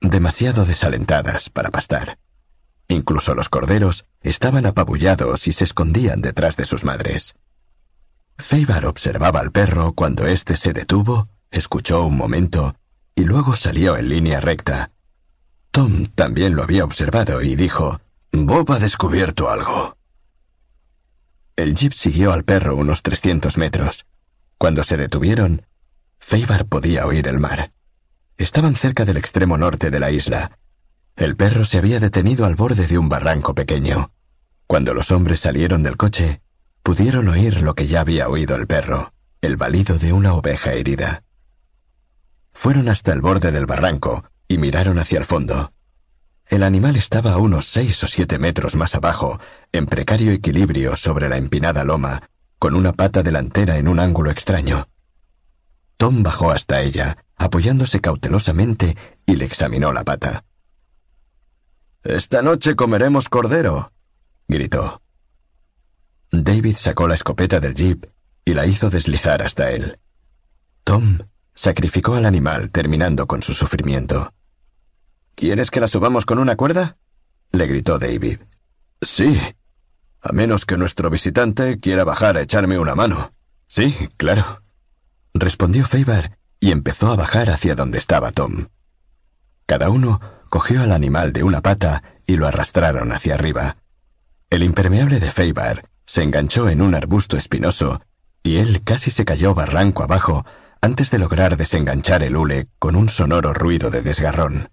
demasiado 0.01 0.65
desalentadas 0.65 1.51
para 1.51 1.71
pastar. 1.71 2.19
Incluso 2.87 3.35
los 3.35 3.49
corderos 3.49 4.05
estaban 4.23 4.65
apabullados 4.65 5.49
y 5.49 5.53
se 5.53 5.65
escondían 5.65 6.21
detrás 6.21 6.57
de 6.57 6.67
sus 6.67 6.85
madres. 6.85 7.35
Feibar 8.39 8.87
observaba 8.87 9.41
al 9.41 9.51
perro 9.51 9.93
cuando 9.95 10.27
éste 10.27 10.57
se 10.57 10.73
detuvo, 10.73 11.29
escuchó 11.51 12.05
un 12.05 12.17
momento 12.17 12.77
y 13.15 13.25
luego 13.25 13.57
salió 13.57 13.97
en 13.97 14.09
línea 14.09 14.41
recta. 14.41 14.93
Tom 15.71 16.07
también 16.15 16.55
lo 16.55 16.63
había 16.63 16.85
observado 16.85 17.43
y 17.43 17.57
dijo, 17.57 18.01
Bob 18.33 18.71
ha 18.73 18.79
descubierto 18.79 19.51
algo. 19.51 19.97
El 21.57 21.75
jeep 21.75 21.93
siguió 21.93 22.33
al 22.33 22.45
perro 22.45 22.77
unos 22.77 23.03
trescientos 23.03 23.59
metros. 23.59 24.07
Cuando 24.59 24.85
se 24.85 24.97
detuvieron, 24.97 25.67
Feibar 26.19 26.67
podía 26.67 27.07
oír 27.07 27.27
el 27.27 27.41
mar. 27.41 27.73
Estaban 28.37 28.77
cerca 28.77 29.05
del 29.05 29.17
extremo 29.17 29.59
norte 29.59 29.91
de 29.91 29.99
la 29.99 30.13
isla. 30.13 30.59
El 31.17 31.37
perro 31.37 31.65
se 31.65 31.79
había 31.79 31.99
detenido 31.99 32.45
al 32.45 32.55
borde 32.55 32.87
de 32.87 32.99
un 32.99 33.09
barranco 33.09 33.55
pequeño. 33.55 34.13
Cuando 34.69 34.95
los 34.95 35.11
hombres 35.11 35.41
salieron 35.41 35.83
del 35.83 35.97
coche, 35.97 36.43
pudieron 36.85 37.29
oír 37.29 37.63
lo 37.63 37.75
que 37.75 37.89
ya 37.89 38.03
había 38.03 38.29
oído 38.29 38.55
el 38.55 38.67
perro, 38.67 39.13
el 39.41 39.57
balido 39.57 39.99
de 39.99 40.13
una 40.13 40.35
oveja 40.35 40.75
herida. 40.75 41.25
Fueron 42.59 42.89
hasta 42.89 43.13
el 43.13 43.21
borde 43.21 43.53
del 43.53 43.67
barranco 43.67 44.25
y 44.49 44.59
miraron 44.59 44.99
hacia 44.99 45.21
el 45.21 45.25
fondo. 45.25 45.73
El 46.49 46.65
animal 46.65 46.97
estaba 46.97 47.35
a 47.35 47.39
unos 47.39 47.67
seis 47.67 48.03
o 48.03 48.09
siete 48.09 48.41
metros 48.41 48.75
más 48.75 48.97
abajo, 48.97 49.39
en 49.71 49.87
precario 49.87 50.33
equilibrio 50.33 50.97
sobre 50.97 51.29
la 51.29 51.37
empinada 51.37 51.85
loma, 51.85 52.29
con 52.59 52.75
una 52.75 52.93
pata 52.93 53.23
delantera 53.23 53.79
en 53.79 53.87
un 53.87 54.01
ángulo 54.01 54.33
extraño. 54.33 54.89
Tom 55.99 56.25
bajó 56.25 56.51
hasta 56.51 56.83
ella, 56.83 57.25
apoyándose 57.37 58.01
cautelosamente, 58.01 58.97
y 59.25 59.37
le 59.37 59.45
examinó 59.45 59.93
la 59.93 60.03
pata. 60.03 60.45
Esta 62.03 62.43
noche 62.43 62.75
comeremos 62.75 63.29
cordero, 63.29 63.93
gritó. 64.49 65.01
David 66.33 66.75
sacó 66.77 67.07
la 67.07 67.15
escopeta 67.15 67.61
del 67.61 67.77
jeep 67.77 68.07
y 68.45 68.55
la 68.55 68.67
hizo 68.67 68.91
deslizar 68.91 69.43
hasta 69.43 69.71
él. 69.71 70.01
Tom 70.83 71.19
sacrificó 71.59 72.15
al 72.15 72.25
animal 72.25 72.71
terminando 72.71 73.27
con 73.27 73.43
su 73.43 73.53
sufrimiento. 73.53 74.33
¿Quieres 75.35 75.73
que 75.73 75.81
la 75.81 75.89
subamos 75.89 76.25
con 76.25 76.39
una 76.39 76.55
cuerda? 76.55 76.99
le 77.51 77.67
gritó 77.67 77.99
David. 77.99 78.43
Sí. 79.03 79.41
A 80.21 80.33
menos 80.33 80.65
que 80.65 80.77
nuestro 80.77 81.11
visitante 81.11 81.81
quiera 81.81 82.05
bajar 82.05 82.37
a 82.37 82.43
echarme 82.43 82.79
una 82.79 82.95
mano. 82.95 83.33
Sí, 83.67 84.09
claro. 84.17 84.63
Respondió 85.35 85.85
Faber 85.85 86.39
y 86.61 86.71
empezó 86.71 87.11
a 87.11 87.17
bajar 87.17 87.51
hacia 87.51 87.75
donde 87.75 87.99
estaba 87.99 88.31
Tom. 88.31 88.69
Cada 89.67 89.91
uno 89.91 90.21
cogió 90.51 90.83
al 90.83 90.93
animal 90.93 91.33
de 91.33 91.43
una 91.43 91.61
pata 91.61 92.05
y 92.25 92.37
lo 92.37 92.47
arrastraron 92.47 93.11
hacia 93.11 93.35
arriba. 93.35 93.79
El 94.49 94.63
impermeable 94.63 95.19
de 95.19 95.33
Faber 95.33 95.89
se 96.07 96.23
enganchó 96.23 96.69
en 96.69 96.83
un 96.83 96.95
arbusto 96.95 97.37
espinoso 97.37 98.01
y 98.45 98.59
él 98.59 98.83
casi 98.85 99.11
se 99.11 99.25
cayó 99.25 99.55
barranco 99.55 100.05
abajo 100.05 100.47
antes 100.81 101.11
de 101.11 101.19
lograr 101.19 101.57
desenganchar 101.57 102.23
el 102.23 102.37
hule 102.37 102.69
con 102.79 102.97
un 102.97 103.09
sonoro 103.09 103.53
ruido 103.53 103.91
de 103.91 104.03
desgarrón. 104.03 104.71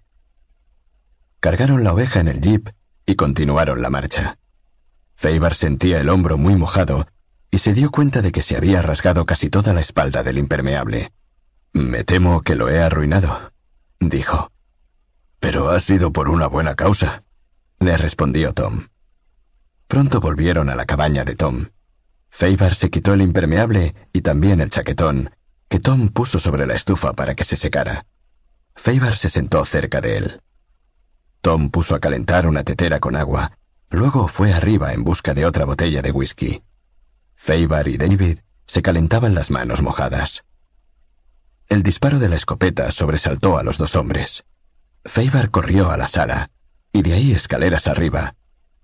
Cargaron 1.40 1.84
la 1.84 1.92
oveja 1.92 2.20
en 2.20 2.28
el 2.28 2.40
jeep 2.40 2.70
y 3.06 3.14
continuaron 3.14 3.82
la 3.82 3.90
marcha. 3.90 4.38
Faber 5.16 5.54
sentía 5.54 6.00
el 6.00 6.08
hombro 6.08 6.36
muy 6.36 6.56
mojado 6.56 7.06
y 7.50 7.58
se 7.58 7.74
dio 7.74 7.90
cuenta 7.90 8.22
de 8.22 8.32
que 8.32 8.42
se 8.42 8.56
había 8.56 8.82
rasgado 8.82 9.24
casi 9.26 9.48
toda 9.50 9.72
la 9.72 9.80
espalda 9.80 10.22
del 10.22 10.38
impermeable. 10.38 11.12
Me 11.72 12.04
temo 12.04 12.42
que 12.42 12.54
lo 12.54 12.68
he 12.68 12.80
arruinado, 12.80 13.52
dijo. 14.00 14.50
Pero 15.40 15.70
ha 15.70 15.80
sido 15.80 16.12
por 16.12 16.28
una 16.28 16.46
buena 16.46 16.74
causa, 16.74 17.24
le 17.78 17.96
respondió 17.96 18.52
Tom. 18.52 18.88
Pronto 19.86 20.20
volvieron 20.20 20.68
a 20.70 20.74
la 20.74 20.86
cabaña 20.86 21.24
de 21.24 21.36
Tom. 21.36 21.66
Faber 22.30 22.74
se 22.74 22.90
quitó 22.90 23.14
el 23.14 23.22
impermeable 23.22 23.94
y 24.12 24.22
también 24.22 24.60
el 24.60 24.70
chaquetón, 24.70 25.30
que 25.68 25.80
Tom 25.80 26.08
puso 26.08 26.38
sobre 26.38 26.66
la 26.66 26.74
estufa 26.74 27.12
para 27.12 27.34
que 27.34 27.44
se 27.44 27.56
secara. 27.56 28.06
Faber 28.74 29.16
se 29.16 29.30
sentó 29.30 29.64
cerca 29.64 30.00
de 30.00 30.16
él. 30.18 30.40
Tom 31.40 31.70
puso 31.70 31.94
a 31.94 32.00
calentar 32.00 32.46
una 32.46 32.64
tetera 32.64 33.00
con 33.00 33.16
agua, 33.16 33.58
luego 33.90 34.28
fue 34.28 34.52
arriba 34.52 34.92
en 34.92 35.04
busca 35.04 35.34
de 35.34 35.46
otra 35.46 35.64
botella 35.64 36.02
de 36.02 36.10
whisky. 36.10 36.62
Faber 37.34 37.88
y 37.88 37.96
David 37.96 38.38
se 38.66 38.82
calentaban 38.82 39.34
las 39.34 39.50
manos 39.50 39.82
mojadas. 39.82 40.44
El 41.68 41.82
disparo 41.82 42.18
de 42.18 42.28
la 42.28 42.36
escopeta 42.36 42.90
sobresaltó 42.92 43.58
a 43.58 43.62
los 43.62 43.78
dos 43.78 43.96
hombres. 43.96 44.44
Faber 45.04 45.50
corrió 45.50 45.90
a 45.90 45.96
la 45.96 46.08
sala, 46.08 46.50
y 46.92 47.02
de 47.02 47.14
ahí 47.14 47.32
escaleras 47.32 47.86
arriba. 47.86 48.34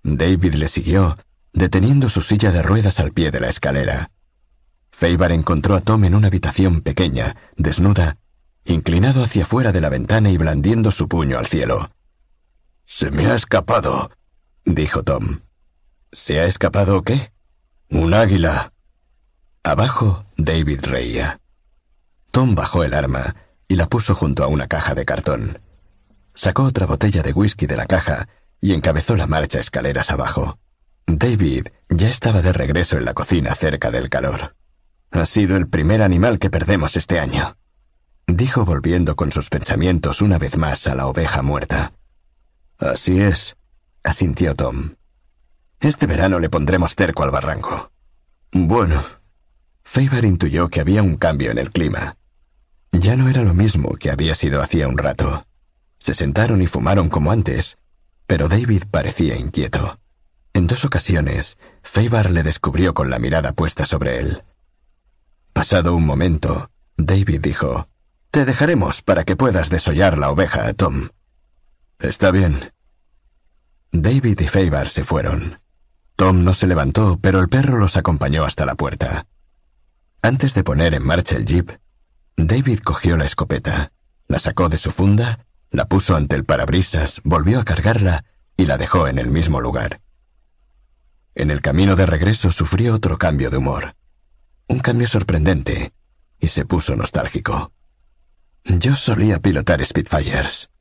David 0.03 0.55
le 0.55 0.67
siguió, 0.67 1.17
deteniendo 1.53 2.09
su 2.09 2.21
silla 2.21 2.51
de 2.51 2.61
ruedas 2.61 2.99
al 2.99 3.11
pie 3.11 3.31
de 3.31 3.39
la 3.39 3.49
escalera. 3.49 4.11
Faber 4.93 5.31
encontró 5.31 5.75
a 5.75 5.81
Tom 5.81 6.05
en 6.05 6.13
una 6.13 6.27
habitación 6.27 6.81
pequeña, 6.81 7.35
desnuda, 7.57 8.17
inclinado 8.63 9.23
hacia 9.23 9.45
fuera 9.45 9.71
de 9.71 9.81
la 9.81 9.89
ventana 9.89 10.29
y 10.29 10.37
blandiendo 10.37 10.91
su 10.91 11.09
puño 11.09 11.39
al 11.39 11.47
cielo. 11.47 11.89
Se 12.85 13.09
me 13.09 13.25
ha 13.25 13.33
escapado, 13.33 14.11
dijo 14.63 15.03
Tom. 15.03 15.41
¿Se 16.11 16.39
ha 16.39 16.45
escapado 16.45 17.01
qué? 17.01 17.33
Un 17.89 18.13
águila. 18.13 18.71
Abajo, 19.63 20.25
David 20.37 20.81
reía. 20.83 21.41
Tom 22.29 22.53
bajó 22.53 22.83
el 22.83 22.93
arma 22.93 23.35
y 23.67 23.75
la 23.75 23.87
puso 23.87 24.13
junto 24.13 24.43
a 24.43 24.47
una 24.47 24.67
caja 24.67 24.93
de 24.93 25.05
cartón. 25.05 25.59
Sacó 26.35 26.63
otra 26.63 26.85
botella 26.85 27.23
de 27.23 27.33
whisky 27.33 27.65
de 27.65 27.77
la 27.77 27.87
caja 27.87 28.29
y 28.61 28.73
encabezó 28.73 29.15
la 29.15 29.25
marcha 29.25 29.59
escaleras 29.59 30.11
abajo. 30.11 30.59
David 31.07 31.67
ya 31.89 32.09
estaba 32.09 32.43
de 32.43 32.53
regreso 32.53 32.97
en 32.97 33.05
la 33.05 33.15
cocina 33.15 33.55
cerca 33.55 33.89
del 33.89 34.09
calor. 34.09 34.55
Ha 35.13 35.27
sido 35.27 35.57
el 35.57 35.67
primer 35.67 36.01
animal 36.01 36.39
que 36.39 36.49
perdemos 36.49 36.97
este 36.97 37.19
año, 37.19 37.55
dijo 38.25 38.65
volviendo 38.65 39.15
con 39.15 39.31
sus 39.31 39.49
pensamientos 39.49 40.23
una 40.23 40.39
vez 40.39 40.57
más 40.57 40.87
a 40.87 40.95
la 40.95 41.05
oveja 41.05 41.43
muerta. 41.43 41.93
Así 42.79 43.21
es, 43.21 43.55
asintió 44.03 44.55
Tom. 44.55 44.95
Este 45.79 46.07
verano 46.07 46.39
le 46.39 46.49
pondremos 46.49 46.95
cerco 46.95 47.21
al 47.21 47.29
barranco. 47.29 47.91
Bueno. 48.51 49.03
Faber 49.83 50.25
intuyó 50.25 50.69
que 50.69 50.81
había 50.81 51.03
un 51.03 51.17
cambio 51.17 51.51
en 51.51 51.59
el 51.59 51.69
clima. 51.69 52.17
Ya 52.91 53.15
no 53.15 53.29
era 53.29 53.43
lo 53.43 53.53
mismo 53.53 53.95
que 53.97 54.09
había 54.09 54.33
sido 54.33 54.61
hacía 54.63 54.87
un 54.87 54.97
rato. 54.97 55.45
Se 55.99 56.15
sentaron 56.15 56.59
y 56.63 56.65
fumaron 56.65 57.09
como 57.09 57.31
antes, 57.31 57.77
pero 58.25 58.47
David 58.47 58.85
parecía 58.89 59.35
inquieto. 59.35 59.99
En 60.53 60.65
dos 60.65 60.85
ocasiones, 60.85 61.59
Faber 61.83 62.31
le 62.31 62.41
descubrió 62.41 62.95
con 62.95 63.11
la 63.11 63.19
mirada 63.19 63.53
puesta 63.53 63.85
sobre 63.85 64.17
él. 64.17 64.43
Pasado 65.53 65.95
un 65.95 66.05
momento, 66.05 66.69
David 66.97 67.41
dijo, 67.41 67.87
Te 68.31 68.45
dejaremos 68.45 69.01
para 69.01 69.23
que 69.23 69.35
puedas 69.35 69.69
desollar 69.69 70.17
la 70.17 70.31
oveja, 70.31 70.73
Tom. 70.73 71.09
Está 71.99 72.31
bien. 72.31 72.73
David 73.91 74.39
y 74.41 74.47
Faber 74.47 74.89
se 74.89 75.03
fueron. 75.03 75.59
Tom 76.15 76.43
no 76.43 76.53
se 76.53 76.67
levantó, 76.67 77.19
pero 77.21 77.39
el 77.39 77.49
perro 77.49 77.77
los 77.77 77.95
acompañó 77.95 78.43
hasta 78.43 78.65
la 78.65 78.75
puerta. 78.75 79.27
Antes 80.21 80.53
de 80.53 80.63
poner 80.63 80.93
en 80.93 81.05
marcha 81.05 81.37
el 81.37 81.45
jeep, 81.45 81.69
David 82.35 82.79
cogió 82.79 83.15
la 83.17 83.25
escopeta, 83.25 83.91
la 84.27 84.39
sacó 84.39 84.69
de 84.69 84.77
su 84.77 84.91
funda 84.91 85.45
la 85.73 85.85
puso 85.85 86.15
ante 86.15 86.35
el 86.35 86.45
parabrisas, 86.45 87.19
volvió 87.23 87.59
a 87.59 87.65
cargarla 87.65 88.25
y 88.55 88.67
la 88.67 88.77
dejó 88.77 89.07
en 89.07 89.17
el 89.17 89.29
mismo 89.29 89.59
lugar. 89.59 90.01
En 91.33 91.49
el 91.49 91.61
camino 91.61 91.95
de 91.95 92.05
regreso 92.05 92.51
sufrió 92.51 92.93
otro 92.93 93.17
cambio 93.17 93.49
de 93.49 93.57
humor. 93.57 93.95
Un 94.73 94.79
cambio 94.79 95.05
sorprendente, 95.05 95.93
y 96.39 96.47
se 96.47 96.65
puso 96.65 96.95
nostálgico. 96.95 97.71
Yo 98.63 98.95
solía 98.95 99.37
pilotar 99.37 99.85
Spitfires. 99.85 100.71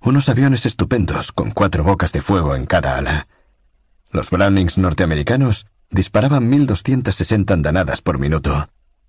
Unos 0.00 0.28
aviones 0.28 0.64
estupendos 0.64 1.32
con 1.32 1.50
cuatro 1.50 1.82
bocas 1.82 2.12
de 2.12 2.22
fuego 2.22 2.54
en 2.54 2.66
cada 2.66 2.96
ala. 2.96 3.26
Los 4.12 4.30
Brownings 4.30 4.78
norteamericanos 4.78 5.66
disparaban 5.90 6.48
1260 6.48 7.52
andanadas 7.52 8.00
por 8.00 8.20
minuto. 8.20 8.68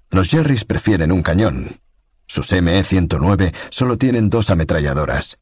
Los 0.10 0.30
Jerrys 0.30 0.66
prefieren 0.66 1.12
un 1.12 1.22
cañón, 1.22 1.80
sus 2.26 2.52
ME-109 2.54 3.54
solo 3.70 4.00
tienen 4.00 4.32
dos 4.32 4.50
ametralladoras. 4.50 5.38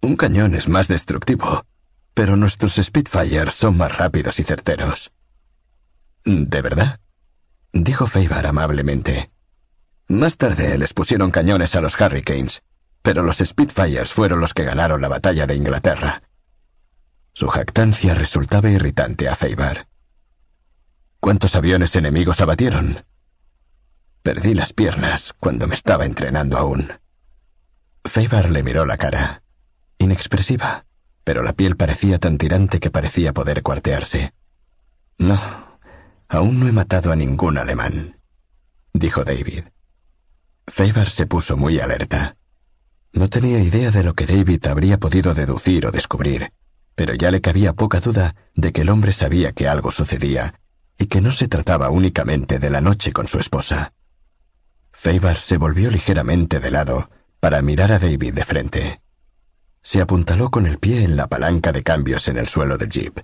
Un 0.00 0.16
cañón 0.16 0.54
es 0.54 0.68
más 0.68 0.88
destructivo, 0.88 1.66
pero 2.14 2.34
nuestros 2.36 2.76
Spitfires 2.76 3.54
son 3.54 3.76
más 3.76 3.94
rápidos 3.98 4.40
y 4.40 4.42
certeros. 4.42 5.12
¿De 6.24 6.62
verdad? 6.62 6.98
Dijo 7.84 8.06
Faber 8.06 8.46
amablemente. 8.46 9.30
Más 10.08 10.36
tarde 10.36 10.78
les 10.78 10.94
pusieron 10.94 11.30
cañones 11.30 11.74
a 11.74 11.80
los 11.80 12.00
Hurricanes, 12.00 12.62
pero 13.02 13.22
los 13.22 13.38
Spitfires 13.38 14.12
fueron 14.12 14.40
los 14.40 14.54
que 14.54 14.64
ganaron 14.64 15.00
la 15.00 15.08
batalla 15.08 15.46
de 15.46 15.56
Inglaterra. 15.56 16.22
Su 17.32 17.48
jactancia 17.48 18.14
resultaba 18.14 18.70
irritante 18.70 19.28
a 19.28 19.36
Faber. 19.36 19.88
¿Cuántos 21.20 21.56
aviones 21.56 21.94
enemigos 21.96 22.40
abatieron? 22.40 23.04
Perdí 24.22 24.54
las 24.54 24.72
piernas 24.72 25.34
cuando 25.38 25.66
me 25.66 25.74
estaba 25.74 26.06
entrenando 26.06 26.56
aún. 26.56 26.92
Faber 28.04 28.50
le 28.50 28.62
miró 28.62 28.86
la 28.86 28.96
cara. 28.96 29.42
Inexpresiva, 29.98 30.86
pero 31.24 31.42
la 31.42 31.52
piel 31.52 31.76
parecía 31.76 32.18
tan 32.18 32.38
tirante 32.38 32.80
que 32.80 32.90
parecía 32.90 33.32
poder 33.32 33.62
cuartearse. 33.62 34.32
No, 35.18 35.65
aún 36.28 36.60
no 36.60 36.68
he 36.68 36.72
matado 36.72 37.12
a 37.12 37.16
ningún 37.16 37.58
alemán, 37.58 38.20
dijo 38.92 39.24
David. 39.24 39.64
Faber 40.66 41.10
se 41.10 41.26
puso 41.26 41.56
muy 41.56 41.80
alerta. 41.80 42.36
No 43.12 43.28
tenía 43.28 43.60
idea 43.60 43.90
de 43.90 44.02
lo 44.02 44.14
que 44.14 44.26
David 44.26 44.66
habría 44.66 44.98
podido 44.98 45.32
deducir 45.32 45.86
o 45.86 45.90
descubrir, 45.90 46.52
pero 46.94 47.14
ya 47.14 47.30
le 47.30 47.40
cabía 47.40 47.72
poca 47.72 48.00
duda 48.00 48.34
de 48.54 48.72
que 48.72 48.82
el 48.82 48.88
hombre 48.88 49.12
sabía 49.12 49.52
que 49.52 49.68
algo 49.68 49.92
sucedía 49.92 50.60
y 50.98 51.06
que 51.06 51.20
no 51.20 51.30
se 51.30 51.48
trataba 51.48 51.90
únicamente 51.90 52.58
de 52.58 52.70
la 52.70 52.80
noche 52.80 53.12
con 53.12 53.28
su 53.28 53.38
esposa. 53.38 53.92
Faber 54.92 55.36
se 55.36 55.58
volvió 55.58 55.90
ligeramente 55.90 56.58
de 56.58 56.70
lado 56.70 57.10
para 57.38 57.62
mirar 57.62 57.92
a 57.92 57.98
David 57.98 58.34
de 58.34 58.44
frente. 58.44 59.02
Se 59.82 60.00
apuntaló 60.00 60.50
con 60.50 60.66
el 60.66 60.78
pie 60.78 61.04
en 61.04 61.16
la 61.16 61.28
palanca 61.28 61.70
de 61.70 61.82
cambios 61.82 62.26
en 62.28 62.38
el 62.38 62.48
suelo 62.48 62.76
del 62.76 62.88
jeep. 62.88 63.20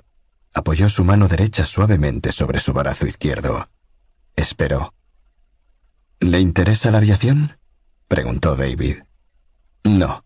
Apoyó 0.54 0.88
su 0.88 1.04
mano 1.04 1.28
derecha 1.28 1.66
suavemente 1.66 2.32
sobre 2.32 2.60
su 2.60 2.72
brazo 2.72 3.06
izquierdo. 3.06 3.70
Esperó. 4.36 4.94
¿Le 6.20 6.40
interesa 6.40 6.90
la 6.90 6.98
aviación? 6.98 7.58
preguntó 8.06 8.54
David. 8.54 9.02
No. 9.84 10.24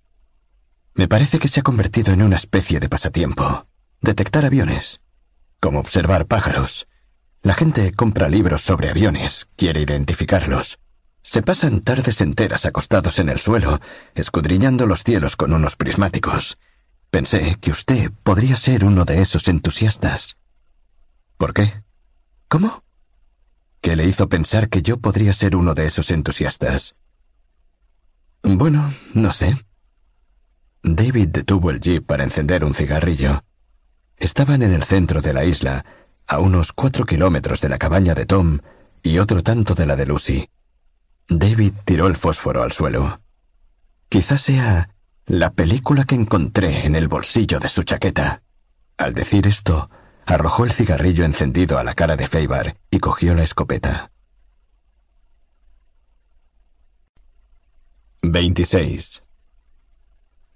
Me 0.94 1.08
parece 1.08 1.38
que 1.38 1.48
se 1.48 1.60
ha 1.60 1.62
convertido 1.62 2.12
en 2.12 2.22
una 2.22 2.36
especie 2.36 2.80
de 2.80 2.88
pasatiempo. 2.88 3.66
Detectar 4.00 4.44
aviones. 4.44 5.00
Como 5.60 5.80
observar 5.80 6.26
pájaros. 6.26 6.88
La 7.42 7.54
gente 7.54 7.92
compra 7.92 8.28
libros 8.28 8.62
sobre 8.62 8.90
aviones, 8.90 9.48
quiere 9.56 9.80
identificarlos. 9.80 10.78
Se 11.22 11.42
pasan 11.42 11.80
tardes 11.80 12.20
enteras 12.20 12.66
acostados 12.66 13.18
en 13.18 13.28
el 13.28 13.40
suelo, 13.40 13.80
escudriñando 14.14 14.86
los 14.86 15.04
cielos 15.04 15.36
con 15.36 15.52
unos 15.52 15.76
prismáticos. 15.76 16.58
Pensé 17.16 17.56
que 17.62 17.70
usted 17.70 18.12
podría 18.22 18.58
ser 18.58 18.84
uno 18.84 19.06
de 19.06 19.22
esos 19.22 19.48
entusiastas. 19.48 20.36
¿Por 21.38 21.54
qué? 21.54 21.82
¿Cómo? 22.46 22.84
¿Qué 23.80 23.96
le 23.96 24.04
hizo 24.04 24.28
pensar 24.28 24.68
que 24.68 24.82
yo 24.82 24.98
podría 24.98 25.32
ser 25.32 25.56
uno 25.56 25.72
de 25.72 25.86
esos 25.86 26.10
entusiastas? 26.10 26.94
Bueno, 28.42 28.92
no 29.14 29.32
sé. 29.32 29.56
David 30.82 31.28
detuvo 31.28 31.70
el 31.70 31.80
jeep 31.80 32.04
para 32.04 32.22
encender 32.22 32.66
un 32.66 32.74
cigarrillo. 32.74 33.44
Estaban 34.18 34.60
en 34.60 34.74
el 34.74 34.84
centro 34.84 35.22
de 35.22 35.32
la 35.32 35.46
isla, 35.46 35.86
a 36.26 36.38
unos 36.40 36.74
cuatro 36.74 37.06
kilómetros 37.06 37.62
de 37.62 37.70
la 37.70 37.78
cabaña 37.78 38.14
de 38.14 38.26
Tom 38.26 38.58
y 39.02 39.20
otro 39.20 39.42
tanto 39.42 39.74
de 39.74 39.86
la 39.86 39.96
de 39.96 40.04
Lucy. 40.04 40.50
David 41.30 41.72
tiró 41.86 42.08
el 42.08 42.16
fósforo 42.16 42.62
al 42.62 42.72
suelo. 42.72 43.22
Quizás 44.10 44.42
sea 44.42 44.90
la 45.26 45.52
película 45.52 46.04
que 46.04 46.14
encontré 46.14 46.86
en 46.86 46.94
el 46.94 47.08
bolsillo 47.08 47.58
de 47.58 47.68
su 47.68 47.82
chaqueta. 47.82 48.42
Al 48.96 49.12
decir 49.12 49.48
esto, 49.48 49.90
arrojó 50.24 50.64
el 50.64 50.70
cigarrillo 50.70 51.24
encendido 51.24 51.78
a 51.78 51.84
la 51.84 51.94
cara 51.94 52.16
de 52.16 52.28
Feibar 52.28 52.76
y 52.92 53.00
cogió 53.00 53.34
la 53.34 53.42
escopeta. 53.42 54.12
26. 58.22 59.24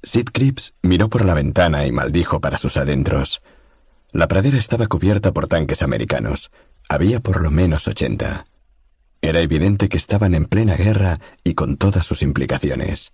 Sid 0.02 0.28
Cripps 0.32 0.74
miró 0.82 1.08
por 1.10 1.24
la 1.24 1.34
ventana 1.34 1.84
y 1.86 1.92
maldijo 1.92 2.40
para 2.40 2.56
sus 2.56 2.76
adentros. 2.76 3.42
La 4.12 4.28
pradera 4.28 4.56
estaba 4.56 4.86
cubierta 4.86 5.32
por 5.32 5.48
tanques 5.48 5.82
americanos. 5.82 6.52
Había 6.88 7.18
por 7.20 7.42
lo 7.42 7.50
menos 7.50 7.88
ochenta. 7.88 8.46
Era 9.20 9.40
evidente 9.40 9.88
que 9.88 9.96
estaban 9.96 10.34
en 10.34 10.46
plena 10.46 10.76
guerra 10.76 11.20
y 11.42 11.54
con 11.54 11.76
todas 11.76 12.06
sus 12.06 12.22
implicaciones. 12.22 13.12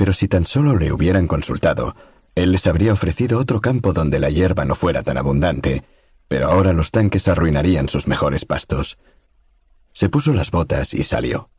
Pero 0.00 0.14
si 0.14 0.28
tan 0.28 0.46
solo 0.46 0.78
le 0.78 0.92
hubieran 0.92 1.26
consultado, 1.26 1.94
él 2.34 2.52
les 2.52 2.66
habría 2.66 2.94
ofrecido 2.94 3.38
otro 3.38 3.60
campo 3.60 3.92
donde 3.92 4.18
la 4.18 4.30
hierba 4.30 4.64
no 4.64 4.74
fuera 4.74 5.02
tan 5.02 5.18
abundante, 5.18 5.84
pero 6.26 6.48
ahora 6.48 6.72
los 6.72 6.90
tanques 6.90 7.28
arruinarían 7.28 7.86
sus 7.86 8.06
mejores 8.06 8.46
pastos. 8.46 8.96
Se 9.92 10.08
puso 10.08 10.32
las 10.32 10.50
botas 10.52 10.94
y 10.94 11.02
salió. 11.02 11.50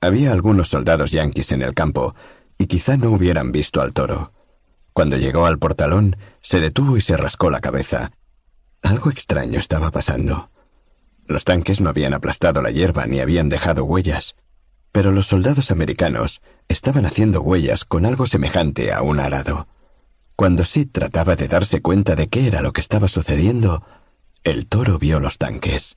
Había 0.00 0.32
algunos 0.32 0.68
soldados 0.68 1.12
yanquis 1.12 1.52
en 1.52 1.62
el 1.62 1.74
campo, 1.74 2.16
y 2.58 2.66
quizá 2.66 2.96
no 2.96 3.12
hubieran 3.12 3.52
visto 3.52 3.80
al 3.82 3.92
toro. 3.92 4.32
Cuando 4.92 5.16
llegó 5.16 5.46
al 5.46 5.60
portalón, 5.60 6.16
se 6.40 6.58
detuvo 6.58 6.96
y 6.96 7.00
se 7.00 7.16
rascó 7.16 7.50
la 7.50 7.60
cabeza. 7.60 8.10
Algo 8.82 9.10
extraño 9.10 9.60
estaba 9.60 9.92
pasando. 9.92 10.50
Los 11.24 11.44
tanques 11.44 11.80
no 11.80 11.88
habían 11.88 12.14
aplastado 12.14 12.62
la 12.62 12.72
hierba 12.72 13.06
ni 13.06 13.20
habían 13.20 13.48
dejado 13.48 13.84
huellas, 13.84 14.34
pero 14.90 15.12
los 15.12 15.26
soldados 15.26 15.70
americanos 15.70 16.42
estaban 16.68 17.06
haciendo 17.06 17.40
huellas 17.40 17.84
con 17.84 18.06
algo 18.06 18.26
semejante 18.26 18.92
a 18.92 19.02
un 19.02 19.20
arado. 19.20 19.66
Cuando 20.36 20.64
Sid 20.64 20.90
trataba 20.92 21.34
de 21.34 21.48
darse 21.48 21.80
cuenta 21.80 22.14
de 22.14 22.28
qué 22.28 22.46
era 22.46 22.62
lo 22.62 22.72
que 22.72 22.80
estaba 22.80 23.08
sucediendo, 23.08 23.84
el 24.44 24.66
toro 24.66 24.98
vio 24.98 25.18
los 25.18 25.38
tanques. 25.38 25.96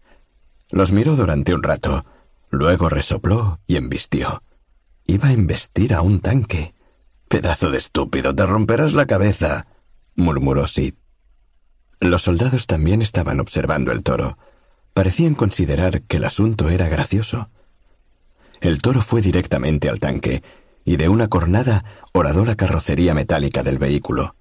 Los 0.69 0.91
miró 0.91 1.15
durante 1.15 1.53
un 1.53 1.61
rato, 1.61 2.03
luego 2.49 2.89
resopló 2.89 3.59
y 3.67 3.75
embistió. 3.75 4.41
Iba 5.05 5.27
a 5.27 5.33
embestir 5.33 5.93
a 5.93 6.01
un 6.01 6.21
tanque. 6.21 6.73
Pedazo 7.27 7.69
de 7.69 7.77
estúpido, 7.77 8.33
te 8.33 8.45
romperás 8.45 8.93
la 8.93 9.05
cabeza, 9.05 9.67
murmuró 10.15 10.67
Sid. 10.67 10.95
Los 11.99 12.23
soldados 12.23 12.65
también 12.65 13.01
estaban 13.01 13.39
observando 13.39 13.91
el 13.91 14.03
toro. 14.03 14.37
Parecían 14.93 15.35
considerar 15.35 16.01
que 16.03 16.17
el 16.17 16.25
asunto 16.25 16.69
era 16.69 16.89
gracioso. 16.89 17.49
El 18.59 18.81
toro 18.81 19.01
fue 19.01 19.21
directamente 19.21 19.87
al 19.87 19.99
tanque 19.99 20.41
y 20.85 20.97
de 20.97 21.09
una 21.09 21.27
cornada 21.27 21.85
horadó 22.13 22.45
la 22.45 22.55
carrocería 22.55 23.13
metálica 23.13 23.63
del 23.63 23.77
vehículo. 23.77 24.35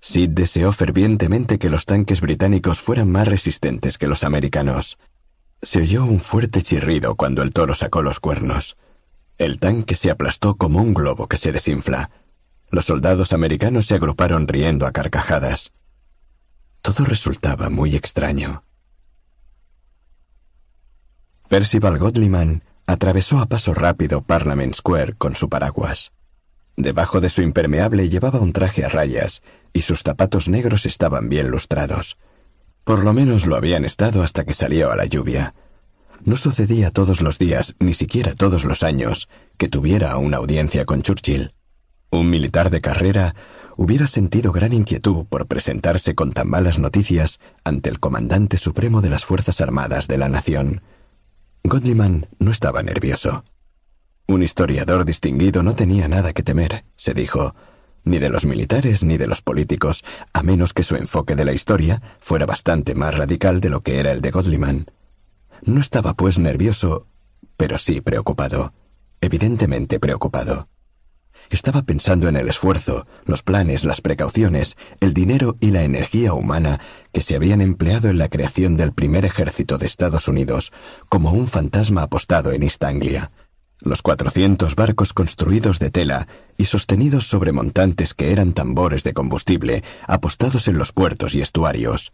Sid 0.00 0.30
deseó 0.30 0.72
fervientemente 0.72 1.58
que 1.58 1.70
los 1.70 1.86
tanques 1.86 2.20
británicos 2.20 2.80
fueran 2.80 3.10
más 3.10 3.26
resistentes 3.26 3.96
que 3.96 4.06
los 4.06 4.22
americanos. 4.22 4.98
Se 5.62 5.80
oyó 5.80 6.04
un 6.04 6.20
fuerte 6.20 6.62
chirrido 6.62 7.14
cuando 7.14 7.42
el 7.42 7.52
toro 7.52 7.74
sacó 7.74 8.02
los 8.02 8.20
cuernos. 8.20 8.76
El 9.38 9.58
tanque 9.58 9.96
se 9.96 10.10
aplastó 10.10 10.56
como 10.56 10.82
un 10.82 10.92
globo 10.92 11.26
que 11.26 11.38
se 11.38 11.52
desinfla. 11.52 12.10
Los 12.70 12.84
soldados 12.84 13.32
americanos 13.32 13.86
se 13.86 13.94
agruparon 13.94 14.46
riendo 14.46 14.86
a 14.86 14.92
carcajadas. 14.92 15.72
Todo 16.82 17.04
resultaba 17.04 17.70
muy 17.70 17.96
extraño. 17.96 18.62
Percival 21.48 21.98
Godliman 21.98 22.62
atravesó 22.86 23.38
a 23.38 23.46
paso 23.46 23.74
rápido 23.74 24.22
Parliament 24.22 24.74
Square 24.74 25.14
con 25.14 25.34
su 25.34 25.48
paraguas. 25.48 26.12
Debajo 26.76 27.20
de 27.20 27.28
su 27.28 27.42
impermeable 27.42 28.08
llevaba 28.08 28.40
un 28.40 28.52
traje 28.52 28.84
a 28.84 28.88
rayas 28.88 29.42
y 29.72 29.82
sus 29.82 30.02
zapatos 30.02 30.48
negros 30.48 30.86
estaban 30.86 31.28
bien 31.28 31.48
lustrados. 31.48 32.18
Por 32.84 33.04
lo 33.04 33.12
menos 33.12 33.46
lo 33.46 33.56
habían 33.56 33.84
estado 33.84 34.22
hasta 34.22 34.44
que 34.44 34.54
salió 34.54 34.90
a 34.90 34.96
la 34.96 35.06
lluvia. 35.06 35.54
No 36.22 36.36
sucedía 36.36 36.90
todos 36.90 37.20
los 37.20 37.38
días, 37.38 37.76
ni 37.78 37.94
siquiera 37.94 38.34
todos 38.34 38.64
los 38.64 38.82
años, 38.82 39.28
que 39.56 39.68
tuviera 39.68 40.16
una 40.16 40.38
audiencia 40.38 40.84
con 40.84 41.02
Churchill. 41.02 41.54
Un 42.10 42.30
militar 42.30 42.70
de 42.70 42.80
carrera 42.80 43.34
hubiera 43.76 44.06
sentido 44.06 44.52
gran 44.52 44.72
inquietud 44.72 45.26
por 45.26 45.46
presentarse 45.46 46.14
con 46.14 46.32
tan 46.32 46.48
malas 46.48 46.78
noticias 46.78 47.40
ante 47.64 47.90
el 47.90 48.00
comandante 48.00 48.56
supremo 48.56 49.00
de 49.00 49.10
las 49.10 49.24
Fuerzas 49.24 49.60
Armadas 49.60 50.06
de 50.06 50.18
la 50.18 50.28
Nación. 50.28 50.82
Godliman 51.66 52.28
no 52.38 52.50
estaba 52.50 52.82
nervioso. 52.82 53.42
Un 54.28 54.42
historiador 54.42 55.06
distinguido 55.06 55.62
no 55.62 55.74
tenía 55.74 56.08
nada 56.08 56.34
que 56.34 56.42
temer, 56.42 56.84
se 56.94 57.14
dijo, 57.14 57.54
ni 58.04 58.18
de 58.18 58.28
los 58.28 58.44
militares 58.44 59.02
ni 59.02 59.16
de 59.16 59.26
los 59.26 59.40
políticos, 59.40 60.04
a 60.34 60.42
menos 60.42 60.74
que 60.74 60.82
su 60.82 60.94
enfoque 60.94 61.34
de 61.34 61.46
la 61.46 61.54
historia 61.54 62.02
fuera 62.20 62.44
bastante 62.44 62.94
más 62.94 63.16
radical 63.16 63.62
de 63.62 63.70
lo 63.70 63.80
que 63.80 63.98
era 63.98 64.12
el 64.12 64.20
de 64.20 64.30
Godliman. 64.30 64.90
No 65.62 65.80
estaba 65.80 66.12
pues 66.12 66.38
nervioso, 66.38 67.06
pero 67.56 67.78
sí 67.78 68.02
preocupado, 68.02 68.74
evidentemente 69.22 69.98
preocupado. 69.98 70.68
Estaba 71.50 71.82
pensando 71.82 72.28
en 72.28 72.36
el 72.36 72.48
esfuerzo, 72.48 73.06
los 73.24 73.42
planes, 73.42 73.84
las 73.84 74.00
precauciones, 74.00 74.76
el 75.00 75.14
dinero 75.14 75.56
y 75.60 75.70
la 75.70 75.82
energía 75.82 76.32
humana 76.34 76.80
que 77.12 77.22
se 77.22 77.36
habían 77.36 77.60
empleado 77.60 78.08
en 78.08 78.18
la 78.18 78.28
creación 78.28 78.76
del 78.76 78.92
primer 78.92 79.24
ejército 79.24 79.78
de 79.78 79.86
Estados 79.86 80.28
Unidos, 80.28 80.72
como 81.08 81.32
un 81.32 81.46
fantasma 81.46 82.02
apostado 82.02 82.52
en 82.52 82.62
East 82.62 82.82
Anglia. 82.82 83.30
Los 83.80 84.02
cuatrocientos 84.02 84.76
barcos 84.76 85.12
construidos 85.12 85.78
de 85.78 85.90
tela 85.90 86.28
y 86.56 86.64
sostenidos 86.64 87.26
sobre 87.28 87.52
montantes 87.52 88.14
que 88.14 88.32
eran 88.32 88.52
tambores 88.52 89.04
de 89.04 89.12
combustible, 89.12 89.84
apostados 90.06 90.68
en 90.68 90.78
los 90.78 90.92
puertos 90.92 91.34
y 91.34 91.42
estuarios 91.42 92.12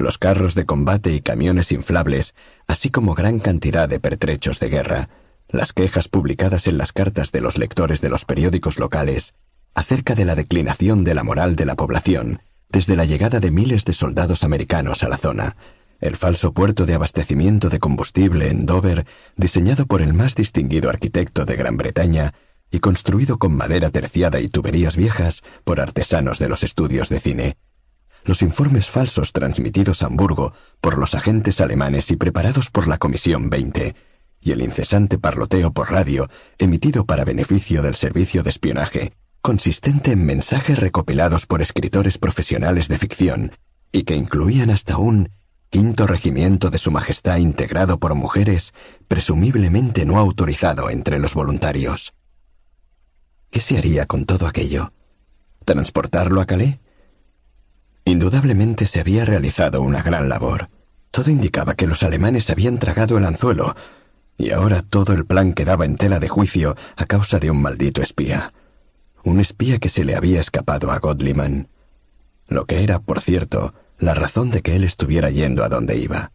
los 0.00 0.18
carros 0.18 0.54
de 0.54 0.66
combate 0.66 1.12
y 1.12 1.20
camiones 1.20 1.72
inflables, 1.72 2.34
así 2.66 2.90
como 2.90 3.14
gran 3.14 3.38
cantidad 3.38 3.88
de 3.88 4.00
pertrechos 4.00 4.58
de 4.60 4.68
guerra, 4.68 5.08
las 5.52 5.72
quejas 5.72 6.08
publicadas 6.08 6.66
en 6.66 6.78
las 6.78 6.92
cartas 6.92 7.32
de 7.32 7.40
los 7.40 7.58
lectores 7.58 8.00
de 8.00 8.08
los 8.08 8.24
periódicos 8.24 8.78
locales 8.78 9.34
acerca 9.74 10.14
de 10.14 10.24
la 10.24 10.34
declinación 10.34 11.04
de 11.04 11.14
la 11.14 11.22
moral 11.22 11.56
de 11.56 11.64
la 11.64 11.76
población 11.76 12.40
desde 12.68 12.96
la 12.96 13.04
llegada 13.04 13.40
de 13.40 13.50
miles 13.50 13.84
de 13.84 13.92
soldados 13.92 14.44
americanos 14.44 15.02
a 15.02 15.08
la 15.08 15.16
zona, 15.16 15.56
el 16.00 16.16
falso 16.16 16.52
puerto 16.52 16.86
de 16.86 16.94
abastecimiento 16.94 17.68
de 17.68 17.80
combustible 17.80 18.48
en 18.48 18.64
Dover, 18.64 19.06
diseñado 19.36 19.86
por 19.86 20.02
el 20.02 20.14
más 20.14 20.34
distinguido 20.34 20.88
arquitecto 20.88 21.44
de 21.44 21.56
Gran 21.56 21.76
Bretaña 21.76 22.32
y 22.70 22.78
construido 22.78 23.38
con 23.38 23.54
madera 23.54 23.90
terciada 23.90 24.40
y 24.40 24.48
tuberías 24.48 24.96
viejas 24.96 25.42
por 25.64 25.80
artesanos 25.80 26.38
de 26.38 26.48
los 26.48 26.62
estudios 26.62 27.08
de 27.08 27.18
cine, 27.18 27.56
los 28.24 28.42
informes 28.42 28.88
falsos 28.88 29.32
transmitidos 29.32 30.02
a 30.02 30.06
Hamburgo 30.06 30.52
por 30.80 30.98
los 30.98 31.14
agentes 31.14 31.60
alemanes 31.60 32.10
y 32.10 32.16
preparados 32.16 32.70
por 32.70 32.86
la 32.86 32.98
Comisión 32.98 33.50
20, 33.50 33.96
y 34.40 34.52
el 34.52 34.62
incesante 34.62 35.18
parloteo 35.18 35.72
por 35.72 35.90
radio 35.90 36.28
emitido 36.58 37.04
para 37.04 37.24
beneficio 37.24 37.82
del 37.82 37.94
servicio 37.94 38.42
de 38.42 38.50
espionaje, 38.50 39.12
consistente 39.42 40.12
en 40.12 40.24
mensajes 40.24 40.78
recopilados 40.78 41.46
por 41.46 41.62
escritores 41.62 42.18
profesionales 42.18 42.88
de 42.88 42.98
ficción, 42.98 43.52
y 43.92 44.04
que 44.04 44.16
incluían 44.16 44.70
hasta 44.70 44.96
un 44.96 45.30
quinto 45.68 46.06
regimiento 46.06 46.70
de 46.70 46.78
Su 46.78 46.90
Majestad 46.90 47.38
integrado 47.38 47.98
por 47.98 48.14
mujeres, 48.14 48.74
presumiblemente 49.08 50.04
no 50.04 50.18
autorizado 50.18 50.90
entre 50.90 51.18
los 51.18 51.34
voluntarios. 51.34 52.12
¿Qué 53.50 53.60
se 53.60 53.78
haría 53.78 54.06
con 54.06 54.26
todo 54.26 54.46
aquello? 54.46 54.92
¿Transportarlo 55.64 56.40
a 56.40 56.46
Calais? 56.46 56.78
Indudablemente 58.04 58.86
se 58.86 59.00
había 59.00 59.24
realizado 59.24 59.82
una 59.82 60.02
gran 60.02 60.28
labor. 60.28 60.70
Todo 61.10 61.30
indicaba 61.30 61.74
que 61.74 61.86
los 61.86 62.02
alemanes 62.02 62.50
habían 62.50 62.78
tragado 62.78 63.18
el 63.18 63.24
anzuelo, 63.24 63.76
y 64.40 64.52
ahora 64.52 64.80
todo 64.80 65.12
el 65.12 65.26
plan 65.26 65.52
quedaba 65.52 65.84
en 65.84 65.96
tela 65.96 66.18
de 66.18 66.28
juicio 66.28 66.74
a 66.96 67.04
causa 67.04 67.38
de 67.38 67.50
un 67.50 67.60
maldito 67.60 68.00
espía. 68.00 68.54
Un 69.22 69.38
espía 69.38 69.78
que 69.78 69.90
se 69.90 70.02
le 70.02 70.16
había 70.16 70.40
escapado 70.40 70.90
a 70.90 70.98
Godliman. 70.98 71.68
Lo 72.48 72.64
que 72.64 72.82
era, 72.82 73.00
por 73.00 73.20
cierto, 73.20 73.74
la 73.98 74.14
razón 74.14 74.50
de 74.50 74.62
que 74.62 74.76
él 74.76 74.84
estuviera 74.84 75.28
yendo 75.28 75.62
a 75.62 75.68
donde 75.68 75.98
iba. 75.98 76.32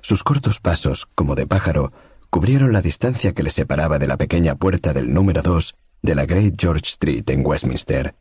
Sus 0.00 0.24
cortos 0.24 0.60
pasos, 0.60 1.06
como 1.14 1.34
de 1.34 1.46
pájaro, 1.46 1.92
cubrieron 2.30 2.72
la 2.72 2.80
distancia 2.80 3.34
que 3.34 3.42
le 3.42 3.50
separaba 3.50 3.98
de 3.98 4.06
la 4.06 4.16
pequeña 4.16 4.54
puerta 4.54 4.94
del 4.94 5.12
número 5.12 5.42
dos 5.42 5.76
de 6.00 6.14
la 6.14 6.24
Great 6.24 6.54
George 6.58 6.86
Street 6.86 7.28
en 7.28 7.44
Westminster. 7.44 8.14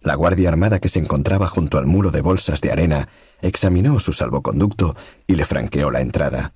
La 0.00 0.14
Guardia 0.14 0.50
Armada 0.50 0.78
que 0.78 0.90
se 0.90 0.98
encontraba 0.98 1.48
junto 1.48 1.78
al 1.78 1.86
muro 1.86 2.10
de 2.10 2.20
bolsas 2.20 2.60
de 2.60 2.70
arena 2.70 3.08
examinó 3.40 3.98
su 3.98 4.12
salvoconducto 4.12 4.94
y 5.26 5.36
le 5.36 5.46
franqueó 5.46 5.90
la 5.90 6.02
entrada. 6.02 6.52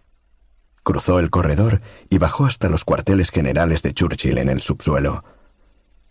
Cruzó 0.82 1.18
el 1.18 1.30
corredor 1.30 1.82
y 2.08 2.18
bajó 2.18 2.46
hasta 2.46 2.68
los 2.68 2.84
cuarteles 2.84 3.30
generales 3.30 3.82
de 3.82 3.92
Churchill 3.92 4.38
en 4.38 4.48
el 4.48 4.60
subsuelo. 4.60 5.24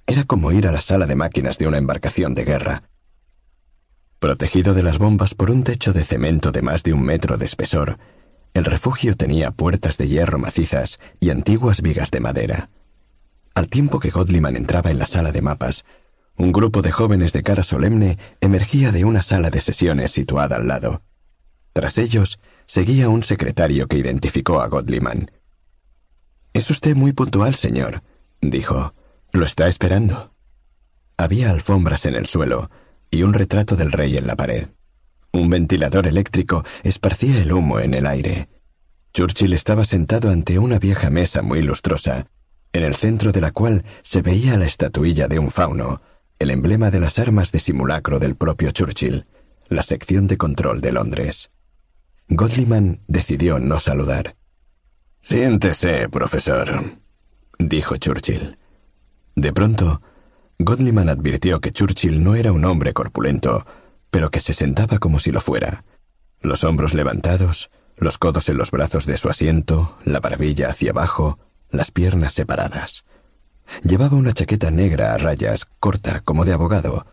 Era 0.06 0.24
como 0.24 0.52
ir 0.52 0.68
a 0.68 0.72
la 0.72 0.82
sala 0.82 1.06
de 1.06 1.16
máquinas 1.16 1.58
de 1.58 1.68
una 1.68 1.78
embarcación 1.78 2.34
de 2.34 2.46
guerra. 2.46 2.84
Protegido 4.20 4.74
de 4.74 4.84
las 4.84 4.98
bombas 4.98 5.34
por 5.34 5.50
un 5.50 5.64
techo 5.64 5.94
de 5.94 6.04
cemento 6.04 6.52
de 6.52 6.62
más 6.62 6.84
de 6.84 6.94
un 6.94 7.04
metro 7.04 7.38
de 7.38 7.46
espesor, 7.46 7.98
el 8.54 8.66
refugio 8.66 9.16
tenía 9.16 9.52
puertas 9.52 9.98
de 9.98 10.08
hierro 10.08 10.40
macizas 10.40 11.00
y 11.20 11.30
antiguas 11.30 11.82
vigas 11.82 12.12
de 12.12 12.20
madera. 12.20 12.70
Al 13.56 13.70
tiempo 13.70 14.00
que 14.00 14.10
Godliman 14.10 14.56
entraba 14.56 14.92
en 14.92 15.00
la 15.00 15.06
sala 15.06 15.32
de 15.32 15.42
mapas, 15.42 15.86
un 16.38 16.52
grupo 16.52 16.82
de 16.82 16.92
jóvenes 16.92 17.34
de 17.34 17.44
cara 17.44 17.64
solemne 17.64 18.18
emergía 18.40 18.92
de 18.92 19.06
una 19.06 19.24
sala 19.24 19.50
de 19.50 19.62
sesiones 19.62 20.12
situada 20.12 20.56
al 20.56 20.68
lado. 20.68 21.02
Tras 21.74 21.98
ellos, 21.98 22.40
seguía 22.70 23.10
un 23.10 23.24
secretario 23.24 23.88
que 23.88 23.98
identificó 23.98 24.62
a 24.62 24.68
Godliman. 24.68 25.32
Es 26.54 26.70
usted 26.70 26.96
muy 26.96 27.14
puntual, 27.14 27.56
señor, 27.56 28.04
dijo. 28.42 28.94
Lo 29.32 29.44
está 29.44 29.68
esperando. 29.68 30.36
Había 31.18 31.50
alfombras 31.50 32.06
en 32.06 32.14
el 32.14 32.28
suelo 32.28 32.70
y 33.10 33.24
un 33.24 33.34
retrato 33.34 33.76
del 33.76 33.92
rey 33.92 34.18
en 34.18 34.28
la 34.28 34.36
pared. 34.36 34.68
Un 35.32 35.50
ventilador 35.50 36.06
eléctrico 36.06 36.64
esparcía 36.84 37.42
el 37.42 37.54
humo 37.54 37.80
en 37.80 37.96
el 37.96 38.06
aire. 38.06 38.50
Churchill 39.16 39.54
estaba 39.54 39.84
sentado 39.84 40.30
ante 40.30 40.60
una 40.60 40.78
vieja 40.78 41.10
mesa 41.10 41.42
muy 41.42 41.64
lustrosa, 41.64 42.28
en 42.72 42.84
el 42.84 42.94
centro 42.94 43.32
de 43.32 43.42
la 43.42 43.50
cual 43.50 43.84
se 44.04 44.22
veía 44.22 44.58
la 44.58 44.68
estatuilla 44.68 45.28
de 45.28 45.40
un 45.40 45.50
fauno, 45.50 46.04
el 46.38 46.52
emblema 46.52 46.92
de 46.92 47.00
las 47.00 47.18
armas 47.18 47.52
de 47.52 47.62
simulacro 47.62 48.20
del 48.20 48.36
propio 48.36 48.70
Churchill, 48.70 49.26
la 49.70 49.82
sección 49.82 50.28
de 50.28 50.38
control 50.38 50.82
de 50.82 50.92
Londres. 50.92 51.50
Godliman 52.32 53.02
decidió 53.08 53.58
no 53.58 53.80
saludar. 53.80 54.36
Siéntese, 55.22 56.10
profesor, 56.10 57.00
dijo 57.58 57.98
Churchill. 57.98 58.60
De 59.36 59.52
pronto, 59.52 60.02
Godliman 60.60 61.10
advirtió 61.10 61.60
que 61.60 61.72
Churchill 61.72 62.24
no 62.24 62.36
era 62.36 62.52
un 62.52 62.66
hombre 62.66 62.94
corpulento, 62.94 63.66
pero 64.12 64.30
que 64.30 64.42
se 64.42 64.54
sentaba 64.54 65.00
como 65.00 65.20
si 65.20 65.32
lo 65.32 65.42
fuera, 65.42 65.84
los 66.40 66.64
hombros 66.64 66.94
levantados, 66.94 67.72
los 67.98 68.20
codos 68.20 68.48
en 68.50 68.58
los 68.58 68.70
brazos 68.70 69.08
de 69.08 69.18
su 69.18 69.28
asiento, 69.28 69.98
la 70.06 70.20
barbilla 70.20 70.70
hacia 70.70 70.92
abajo, 70.92 71.40
las 71.72 71.90
piernas 71.90 72.34
separadas. 72.34 73.06
Llevaba 73.82 74.18
una 74.18 74.34
chaqueta 74.34 74.70
negra 74.70 75.14
a 75.14 75.18
rayas, 75.18 75.66
corta 75.80 76.22
como 76.22 76.46
de 76.46 76.54
abogado, 76.54 77.08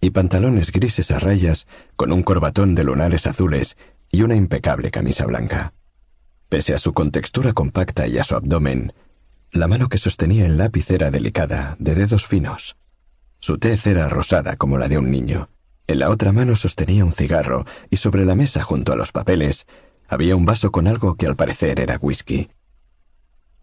y 0.00 0.10
pantalones 0.10 0.72
grises 0.72 1.10
a 1.10 1.18
rayas 1.18 1.66
con 1.96 2.12
un 2.12 2.22
corbatón 2.22 2.74
de 2.74 2.84
lunares 2.84 3.26
azules 3.26 3.76
y 4.10 4.22
una 4.22 4.36
impecable 4.36 4.90
camisa 4.90 5.26
blanca. 5.26 5.74
Pese 6.48 6.74
a 6.74 6.78
su 6.78 6.92
contextura 6.92 7.52
compacta 7.52 8.06
y 8.06 8.18
a 8.18 8.24
su 8.24 8.34
abdomen, 8.34 8.92
la 9.50 9.68
mano 9.68 9.88
que 9.88 9.98
sostenía 9.98 10.46
el 10.46 10.58
lápiz 10.58 10.90
era 10.90 11.10
delicada, 11.10 11.76
de 11.78 11.94
dedos 11.94 12.26
finos. 12.26 12.76
Su 13.40 13.58
tez 13.58 13.86
era 13.86 14.08
rosada 14.08 14.56
como 14.56 14.78
la 14.78 14.88
de 14.88 14.98
un 14.98 15.10
niño. 15.10 15.48
En 15.86 16.00
la 16.00 16.10
otra 16.10 16.32
mano 16.32 16.56
sostenía 16.56 17.04
un 17.04 17.12
cigarro 17.12 17.64
y 17.88 17.96
sobre 17.96 18.24
la 18.24 18.34
mesa 18.34 18.62
junto 18.62 18.92
a 18.92 18.96
los 18.96 19.12
papeles 19.12 19.66
había 20.08 20.36
un 20.36 20.44
vaso 20.44 20.72
con 20.72 20.86
algo 20.86 21.16
que 21.16 21.26
al 21.26 21.36
parecer 21.36 21.80
era 21.80 21.98
whisky. 22.00 22.50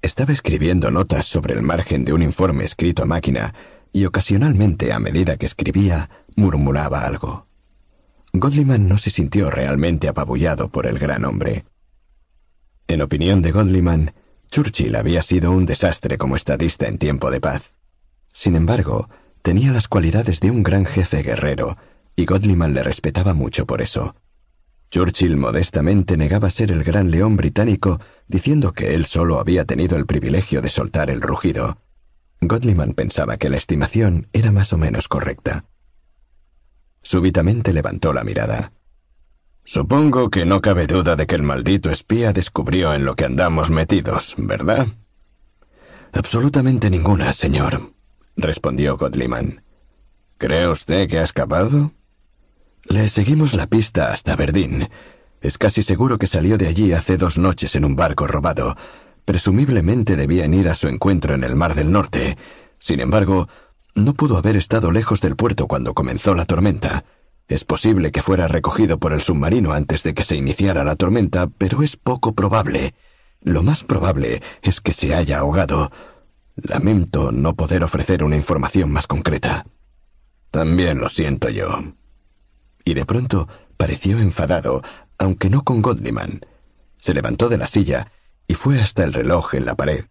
Estaba 0.01 0.33
escribiendo 0.33 0.91
notas 0.91 1.25
sobre 1.25 1.53
el 1.53 1.61
margen 1.61 2.05
de 2.05 2.13
un 2.13 2.21
informe 2.21 2.63
escrito 2.63 3.03
a 3.03 3.05
máquina 3.05 3.53
y 3.91 4.05
ocasionalmente, 4.05 4.91
a 4.91 4.99
medida 4.99 5.37
que 5.37 5.45
escribía, 5.45 6.09
murmuraba 6.35 7.05
algo. 7.05 7.44
Godliman 8.39 8.87
no 8.87 8.97
se 8.97 9.09
sintió 9.09 9.49
realmente 9.49 10.07
apabullado 10.07 10.69
por 10.69 10.87
el 10.87 10.99
gran 10.99 11.25
hombre. 11.25 11.65
En 12.87 13.01
opinión 13.01 13.41
de 13.41 13.51
Godliman, 13.51 14.13
Churchill 14.51 14.95
había 14.95 15.21
sido 15.21 15.51
un 15.51 15.65
desastre 15.65 16.17
como 16.17 16.35
estadista 16.35 16.87
en 16.87 16.97
tiempo 16.97 17.31
de 17.31 17.41
paz. 17.41 17.73
Sin 18.33 18.55
embargo, 18.55 19.09
tenía 19.41 19.71
las 19.71 19.87
cualidades 19.87 20.39
de 20.39 20.51
un 20.51 20.63
gran 20.63 20.85
jefe 20.85 21.23
guerrero, 21.23 21.77
y 22.15 22.25
Godliman 22.25 22.73
le 22.73 22.83
respetaba 22.83 23.33
mucho 23.33 23.65
por 23.65 23.81
eso. 23.81 24.15
Churchill 24.91 25.37
modestamente 25.37 26.15
negaba 26.17 26.49
ser 26.49 26.71
el 26.71 26.83
gran 26.83 27.11
león 27.11 27.37
británico, 27.37 27.99
diciendo 28.27 28.73
que 28.73 28.93
él 28.93 29.05
solo 29.05 29.39
había 29.39 29.65
tenido 29.65 29.97
el 29.97 30.05
privilegio 30.05 30.61
de 30.61 30.69
soltar 30.69 31.09
el 31.09 31.21
rugido. 31.21 31.77
Godliman 32.41 32.93
pensaba 32.93 33.37
que 33.37 33.49
la 33.49 33.57
estimación 33.57 34.27
era 34.33 34.51
más 34.51 34.73
o 34.73 34.77
menos 34.77 35.07
correcta. 35.07 35.65
Súbitamente 37.05 37.71
levantó 37.71 38.13
la 38.13 38.23
mirada. 38.23 38.71
Supongo 39.63 40.31
que 40.31 40.43
no 40.43 40.59
cabe 40.59 40.87
duda 40.87 41.15
de 41.15 41.27
que 41.27 41.35
el 41.35 41.43
maldito 41.43 41.91
espía 41.91 42.33
descubrió 42.33 42.95
en 42.95 43.05
lo 43.05 43.15
que 43.15 43.25
andamos 43.25 43.69
metidos, 43.69 44.33
¿verdad? 44.39 44.87
Absolutamente 46.13 46.89
ninguna, 46.89 47.31
señor, 47.31 47.93
respondió 48.35 48.97
Godliman. 48.97 49.63
¿Cree 50.39 50.67
usted 50.67 51.07
que 51.07 51.19
ha 51.19 51.23
escapado? 51.23 51.91
Le 52.85 53.07
seguimos 53.07 53.53
la 53.53 53.67
pista 53.67 54.11
hasta 54.11 54.33
Aberdeen. 54.33 54.89
Es 55.41 55.59
casi 55.59 55.83
seguro 55.83 56.17
que 56.17 56.25
salió 56.25 56.57
de 56.57 56.67
allí 56.67 56.91
hace 56.91 57.17
dos 57.17 57.37
noches 57.37 57.75
en 57.75 57.85
un 57.85 57.95
barco 57.95 58.25
robado. 58.25 58.75
Presumiblemente 59.25 60.15
debían 60.15 60.55
ir 60.55 60.69
a 60.69 60.75
su 60.75 60.87
encuentro 60.87 61.35
en 61.35 61.43
el 61.43 61.55
Mar 61.55 61.75
del 61.75 61.91
Norte. 61.91 62.35
Sin 62.79 62.99
embargo, 62.99 63.47
no 63.95 64.13
pudo 64.13 64.37
haber 64.37 64.57
estado 64.57 64.91
lejos 64.91 65.21
del 65.21 65.35
puerto 65.35 65.67
cuando 65.67 65.93
comenzó 65.93 66.35
la 66.35 66.45
tormenta. 66.45 67.05
Es 67.47 67.63
posible 67.63 68.11
que 68.11 68.21
fuera 68.21 68.47
recogido 68.47 68.99
por 68.99 69.13
el 69.13 69.21
submarino 69.21 69.71
antes 69.71 70.03
de 70.03 70.13
que 70.13 70.23
se 70.23 70.35
iniciara 70.35 70.83
la 70.83 70.95
tormenta, 70.95 71.47
pero 71.47 71.81
es 71.81 71.95
poco 71.95 72.33
probable. 72.33 72.93
Lo 73.41 73.63
más 73.63 73.83
probable 73.83 74.41
es 74.61 74.81
que 74.81 74.93
se 74.93 75.15
haya 75.15 75.39
ahogado. 75.39 75.91
Lamento 76.55 77.31
no 77.31 77.55
poder 77.55 77.83
ofrecer 77.83 78.23
una 78.23 78.35
información 78.35 78.91
más 78.91 79.07
concreta. 79.07 79.65
También 80.51 80.99
lo 80.99 81.09
siento 81.09 81.49
yo. 81.49 81.83
Y 82.83 82.93
de 82.93 83.05
pronto 83.05 83.47
pareció 83.77 84.19
enfadado, 84.19 84.81
aunque 85.17 85.49
no 85.49 85.63
con 85.63 85.81
Godliman. 85.81 86.45
Se 86.99 87.13
levantó 87.13 87.49
de 87.49 87.57
la 87.57 87.67
silla 87.67 88.11
y 88.47 88.55
fue 88.55 88.81
hasta 88.81 89.03
el 89.03 89.13
reloj 89.13 89.55
en 89.55 89.65
la 89.65 89.75
pared 89.75 90.05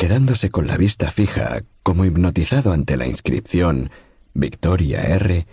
quedándose 0.00 0.50
con 0.50 0.66
la 0.66 0.78
vista 0.78 1.10
fija, 1.10 1.60
como 1.82 2.04
hipnotizado 2.04 2.72
ante 2.72 2.96
la 2.96 3.06
inscripción 3.06 3.90
Victoria 4.34 5.02
R., 5.02 5.46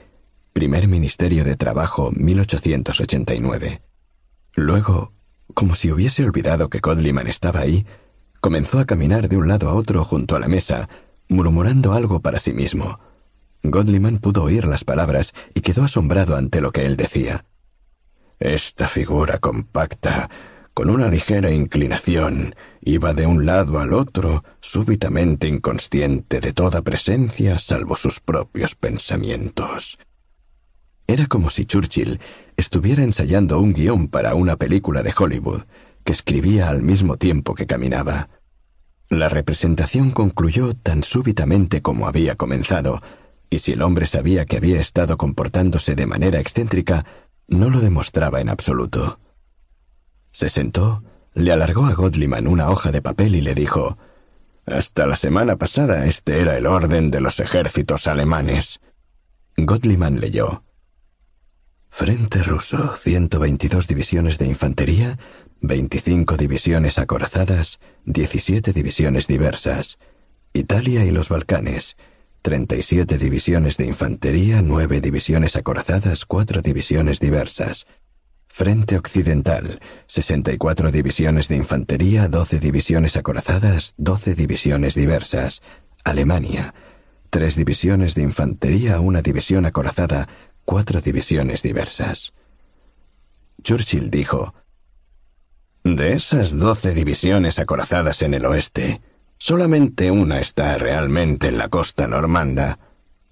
Primer 0.54 0.88
Ministerio 0.88 1.44
de 1.44 1.56
Trabajo 1.56 2.12
1889. 2.16 3.82
Luego, 4.56 5.14
como 5.54 5.76
si 5.76 5.92
hubiese 5.92 6.24
olvidado 6.24 6.70
que 6.70 6.80
Godliman 6.80 7.28
estaba 7.28 7.60
ahí, 7.60 7.86
comenzó 8.42 8.80
a 8.80 8.86
caminar 8.86 9.30
de 9.30 9.38
un 9.38 9.48
lado 9.48 9.70
a 9.70 9.76
otro 9.76 10.04
junto 10.04 10.36
a 10.36 10.40
la 10.40 10.48
mesa, 10.48 10.90
murmurando 11.30 11.94
algo 11.94 12.22
para 12.22 12.40
sí 12.40 12.54
mismo. 12.54 13.00
Godliman 13.64 14.18
pudo 14.18 14.44
oír 14.44 14.66
las 14.66 14.84
palabras 14.84 15.34
y 15.54 15.62
quedó 15.62 15.84
asombrado 15.84 16.36
ante 16.36 16.62
lo 16.62 16.72
que 16.72 16.86
él 16.86 16.98
decía. 16.98 17.46
Esta 18.40 18.88
figura 18.88 19.40
compacta, 19.40 20.30
con 20.78 20.92
una 20.92 21.10
ligera 21.10 21.50
inclinación, 21.50 22.54
iba 22.82 23.16
de 23.16 23.26
un 23.26 23.48
lado 23.48 23.80
al 23.80 23.94
otro, 23.94 24.44
súbitamente 24.62 25.48
inconsciente 25.48 26.40
de 26.40 26.54
toda 26.54 26.84
presencia 26.84 27.58
salvo 27.58 27.96
sus 27.96 28.20
propios 28.20 28.76
pensamientos. 28.76 29.98
Era 31.08 31.26
como 31.26 31.50
si 31.50 31.66
Churchill 31.66 32.20
estuviera 32.58 33.02
ensayando 33.02 33.60
un 33.60 33.74
guion 33.74 34.08
para 34.08 34.36
una 34.36 34.56
película 34.56 35.02
de 35.02 35.16
Hollywood, 35.18 35.64
que 36.04 36.14
escribía 36.14 36.70
al 36.70 36.84
mismo 36.84 37.18
tiempo 37.18 37.56
que 37.56 37.66
caminaba. 37.66 38.30
La 39.10 39.30
representación 39.30 40.12
concluyó 40.12 40.76
tan 40.76 41.02
súbitamente 41.02 41.82
como 41.82 42.08
había 42.08 42.36
comenzado, 42.36 43.02
y 43.50 43.58
si 43.58 43.72
el 43.72 43.82
hombre 43.82 44.06
sabía 44.06 44.46
que 44.46 44.58
había 44.58 44.80
estado 44.80 45.18
comportándose 45.18 45.96
de 45.96 46.06
manera 46.06 46.40
excéntrica, 46.40 47.04
no 47.48 47.72
lo 47.72 47.80
demostraba 47.80 48.42
en 48.42 48.50
absoluto. 48.50 49.18
Se 50.38 50.50
sentó, 50.50 51.04
le 51.34 51.52
alargó 51.52 51.88
a 51.88 51.96
Godliman 51.96 52.48
una 52.48 52.70
hoja 52.70 52.92
de 52.92 53.02
papel 53.02 53.34
y 53.34 53.42
le 53.42 53.56
dijo 53.56 53.98
Hasta 54.68 55.08
la 55.08 55.16
semana 55.16 55.56
pasada 55.56 56.06
este 56.06 56.40
era 56.40 56.56
el 56.60 56.68
orden 56.68 57.10
de 57.10 57.22
los 57.22 57.40
ejércitos 57.40 58.06
alemanes. 58.06 58.80
Godliman 59.58 60.20
leyó 60.20 60.64
Frente 61.90 62.44
ruso, 62.44 62.96
122 62.98 63.88
divisiones 63.88 64.38
de 64.38 64.46
infantería, 64.46 65.18
25 65.62 66.38
divisiones 66.38 67.00
acorazadas, 67.00 67.80
17 68.06 68.74
divisiones 68.74 69.26
diversas. 69.26 69.98
Italia 70.54 71.04
y 71.04 71.10
los 71.10 71.30
Balcanes, 71.30 71.98
37 72.44 73.18
divisiones 73.18 73.78
de 73.78 73.88
infantería, 73.88 74.62
9 74.62 75.02
divisiones 75.02 75.56
acorazadas, 75.56 76.28
4 76.28 76.62
divisiones 76.62 77.20
diversas. 77.20 77.88
Frente 78.58 78.98
Occidental, 78.98 79.80
64 80.08 80.92
divisiones 80.92 81.48
de 81.48 81.58
infantería, 81.58 82.28
12 82.28 82.58
divisiones 82.58 83.16
acorazadas, 83.16 83.94
12 83.98 84.34
divisiones 84.34 84.96
diversas. 84.96 85.62
Alemania, 86.04 86.74
3 87.30 87.56
divisiones 87.56 88.16
de 88.16 88.24
infantería, 88.24 89.00
una 89.00 89.22
división 89.22 89.68
acorazada, 89.68 90.28
4 90.66 91.02
divisiones 91.02 91.62
diversas. 91.62 92.34
Churchill 93.62 94.10
dijo, 94.10 94.56
De 95.84 96.14
esas 96.14 96.58
12 96.58 96.96
divisiones 96.96 97.60
acorazadas 97.60 98.24
en 98.24 98.34
el 98.34 98.44
oeste, 98.44 99.04
solamente 99.38 100.10
una 100.10 100.40
está 100.40 100.80
realmente 100.80 101.50
en 101.50 101.60
la 101.60 101.70
costa 101.70 102.08
normanda. 102.08 102.80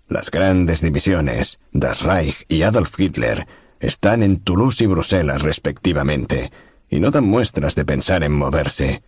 Las 0.08 0.30
grandes 0.30 0.82
divisiones, 0.82 1.60
Das 1.72 2.04
Reich 2.04 2.46
y 2.48 2.62
Adolf 2.62 3.00
Hitler, 3.00 3.48
están 3.86 4.24
en 4.24 4.38
Toulouse 4.38 4.84
y 4.84 4.88
Bruselas 4.88 5.42
respectivamente, 5.42 6.52
y 6.90 7.00
no 7.00 7.12
dan 7.12 7.26
muestras 7.26 7.76
de 7.76 7.86
pensar 7.86 8.24
en 8.24 8.32
moverse. 8.32 9.04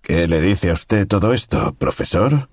¿Qué 0.00 0.26
le 0.28 0.40
dice 0.40 0.70
a 0.70 0.74
usted 0.74 1.06
todo 1.06 1.32
esto, 1.32 1.74
profesor? 1.74 2.48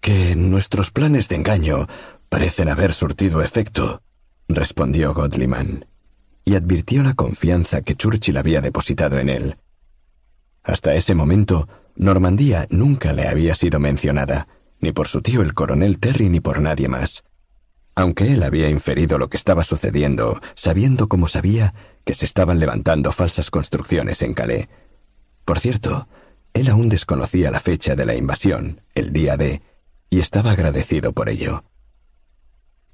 Que 0.00 0.34
nuestros 0.36 0.90
planes 0.90 1.28
de 1.28 1.36
engaño 1.36 1.86
parecen 2.28 2.68
haber 2.68 2.92
surtido 2.92 3.42
efecto, 3.42 4.02
respondió 4.48 5.14
Godliman, 5.14 5.86
y 6.44 6.54
advirtió 6.54 7.02
la 7.02 7.14
confianza 7.14 7.82
que 7.82 7.94
Churchill 7.94 8.36
había 8.36 8.60
depositado 8.60 9.18
en 9.18 9.28
él. 9.28 9.56
Hasta 10.62 10.94
ese 10.94 11.14
momento, 11.14 11.68
Normandía 11.94 12.66
nunca 12.70 13.12
le 13.12 13.28
había 13.28 13.54
sido 13.54 13.80
mencionada, 13.80 14.48
ni 14.80 14.92
por 14.92 15.08
su 15.08 15.20
tío 15.20 15.42
el 15.42 15.54
coronel 15.54 15.98
Terry 15.98 16.28
ni 16.28 16.40
por 16.40 16.60
nadie 16.60 16.88
más. 16.88 17.24
Aunque 17.98 18.32
él 18.32 18.44
había 18.44 18.68
inferido 18.68 19.18
lo 19.18 19.28
que 19.28 19.36
estaba 19.36 19.64
sucediendo, 19.64 20.40
sabiendo 20.54 21.08
como 21.08 21.26
sabía 21.26 21.74
que 22.04 22.14
se 22.14 22.26
estaban 22.26 22.60
levantando 22.60 23.10
falsas 23.10 23.50
construcciones 23.50 24.22
en 24.22 24.34
Calais. 24.34 24.68
Por 25.44 25.58
cierto, 25.58 26.06
él 26.54 26.68
aún 26.68 26.88
desconocía 26.88 27.50
la 27.50 27.58
fecha 27.58 27.96
de 27.96 28.04
la 28.04 28.14
invasión, 28.14 28.82
el 28.94 29.12
día 29.12 29.36
de, 29.36 29.62
y 30.10 30.20
estaba 30.20 30.52
agradecido 30.52 31.12
por 31.12 31.28
ello. 31.28 31.64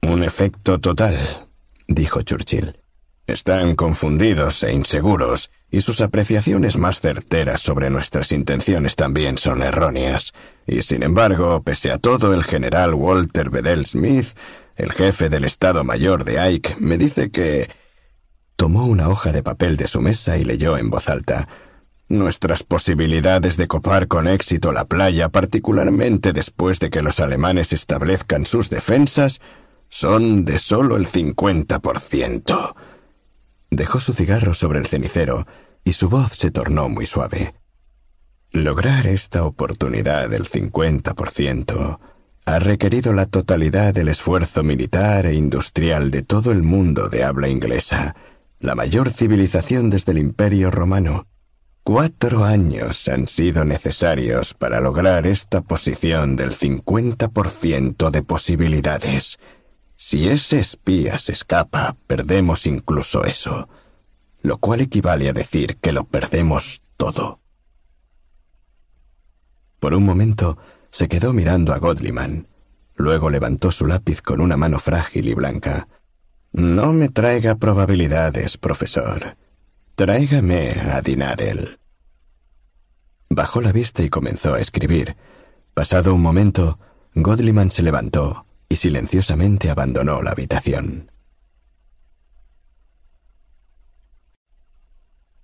Un 0.01 0.25
efecto 0.25 0.81
total, 0.81 1.49
dijo 1.87 2.23
Churchill. 2.23 2.81
Están 3.27 3.77
confundidos 3.77 4.63
e 4.63 4.73
inseguros, 4.73 5.51
y 5.71 5.83
sus 5.83 6.01
apreciaciones 6.01 6.79
más 6.79 7.01
certeras 7.01 7.61
sobre 7.61 7.91
nuestras 7.91 8.33
intenciones 8.33 8.97
también 8.97 9.37
son 9.37 9.63
erróneas. 9.63 10.33
Y 10.67 10.81
sin 10.81 11.03
embargo, 11.03 11.63
pese 11.63 11.91
a 11.91 11.99
todo, 11.99 12.33
el 12.33 12.43
general 12.43 12.95
Walter 12.95 13.51
Bedell 13.51 13.85
Smith, 13.85 14.29
el 14.77 14.93
jefe 14.93 15.29
del 15.29 15.45
Estado 15.45 15.85
Mayor 15.85 16.25
de 16.25 16.39
Ike, 16.39 16.77
me 16.79 16.99
dice 16.99 17.31
que... 17.31 17.71
Tomó 18.57 18.87
una 18.87 19.09
hoja 19.09 19.33
de 19.33 19.43
papel 19.43 19.77
de 19.77 19.89
su 19.89 20.01
mesa 20.01 20.39
y 20.39 20.45
leyó 20.45 20.79
en 20.79 20.89
voz 20.89 21.09
alta. 21.09 21.49
Nuestras 22.09 22.63
posibilidades 22.63 23.57
de 23.57 23.67
copar 23.67 24.07
con 24.07 24.29
éxito 24.29 24.73
la 24.73 24.85
playa, 24.85 25.29
particularmente 25.29 26.33
después 26.33 26.79
de 26.79 26.89
que 26.89 27.03
los 27.03 27.19
alemanes 27.19 27.73
establezcan 27.73 28.47
sus 28.47 28.71
defensas, 28.71 29.41
son 29.89 30.45
de 30.45 30.59
solo 30.59 30.97
el 30.97 31.07
cincuenta 31.07 31.81
por 31.81 31.99
ciento. 31.99 32.77
Dejó 33.71 33.99
su 33.99 34.13
cigarro 34.13 34.55
sobre 34.55 34.79
el 34.79 34.87
cenicero 34.87 35.47
y 35.83 35.95
su 35.95 36.09
voz 36.09 36.33
se 36.33 36.53
tornó 36.53 36.89
muy 36.89 37.07
suave. 37.07 37.55
Lograr 38.53 39.09
esta 39.09 39.45
oportunidad 39.45 40.29
del 40.29 40.47
cincuenta 40.47 41.15
por 41.15 41.31
ciento 41.31 42.01
ha 42.47 42.59
requerido 42.59 43.13
la 43.15 43.27
totalidad 43.27 43.95
del 43.95 44.09
esfuerzo 44.09 44.63
militar 44.63 45.27
e 45.27 45.35
industrial 45.35 46.11
de 46.11 46.23
todo 46.23 46.53
el 46.53 46.63
mundo 46.63 47.09
de 47.09 47.25
habla 47.25 47.49
inglesa, 47.49 48.15
la 48.61 48.75
mayor 48.75 49.11
civilización 49.11 49.89
desde 49.89 50.13
el 50.13 50.19
Imperio 50.19 50.71
romano. 50.71 51.27
Cuatro 51.83 52.45
años 52.45 53.09
han 53.09 53.29
sido 53.29 53.65
necesarios 53.65 54.55
para 54.55 54.81
lograr 54.81 55.27
esta 55.27 55.63
posición 55.63 56.37
del 56.37 56.55
cincuenta 56.55 57.29
por 57.29 57.51
ciento 57.51 58.11
de 58.11 58.23
posibilidades. 58.23 59.39
Si 59.97 60.29
ese 60.29 60.61
espía 60.61 61.19
se 61.19 61.33
escapa, 61.33 61.97
perdemos 62.07 62.67
incluso 62.67 63.25
eso, 63.25 63.69
lo 64.43 64.59
cual 64.59 64.83
equivale 64.83 65.29
a 65.29 65.33
decir 65.33 65.77
que 65.77 65.93
lo 65.93 66.05
perdemos 66.05 66.83
todo. 66.97 67.41
Por 69.79 69.95
un 69.95 70.05
momento 70.05 70.59
se 70.95 71.09
quedó 71.09 71.33
mirando 71.33 71.75
a 71.75 71.79
Godliman. 71.79 72.47
Luego 72.95 73.29
levantó 73.29 73.73
su 73.73 73.85
lápiz 73.85 74.23
con 74.23 74.41
una 74.41 74.57
mano 74.57 74.79
frágil 74.79 75.29
y 75.29 75.35
blanca. 75.35 75.89
No 76.53 76.93
me 76.93 77.09
traiga 77.09 77.57
probabilidades, 77.57 78.59
profesor. 78.59 79.37
Tráigame 79.97 80.71
a 80.71 81.01
Dinadel. 81.01 81.81
Bajó 83.29 83.61
la 83.61 83.73
vista 83.73 84.05
y 84.05 84.09
comenzó 84.09 84.55
a 84.55 84.61
escribir. 84.61 85.17
Pasado 85.75 86.15
un 86.15 86.23
momento, 86.23 86.79
Godliman 87.17 87.73
se 87.73 87.83
levantó, 87.83 88.47
y 88.69 88.77
silenciosamente 88.77 89.71
abandonó 89.71 90.23
la 90.23 90.31
habitación. 90.31 91.11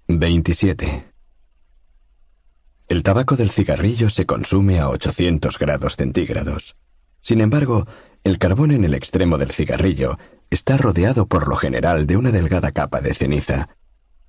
27. 0.06 1.09
El 2.90 3.04
tabaco 3.04 3.36
del 3.36 3.50
cigarrillo 3.50 4.10
se 4.10 4.26
consume 4.26 4.80
a 4.80 4.88
800 4.88 5.60
grados 5.60 5.94
centígrados. 5.94 6.74
Sin 7.20 7.40
embargo, 7.40 7.86
el 8.24 8.36
carbón 8.36 8.72
en 8.72 8.84
el 8.84 8.94
extremo 8.94 9.38
del 9.38 9.52
cigarrillo 9.52 10.18
está 10.50 10.76
rodeado 10.76 11.26
por 11.26 11.46
lo 11.46 11.54
general 11.54 12.08
de 12.08 12.16
una 12.16 12.32
delgada 12.32 12.72
capa 12.72 13.00
de 13.00 13.14
ceniza. 13.14 13.68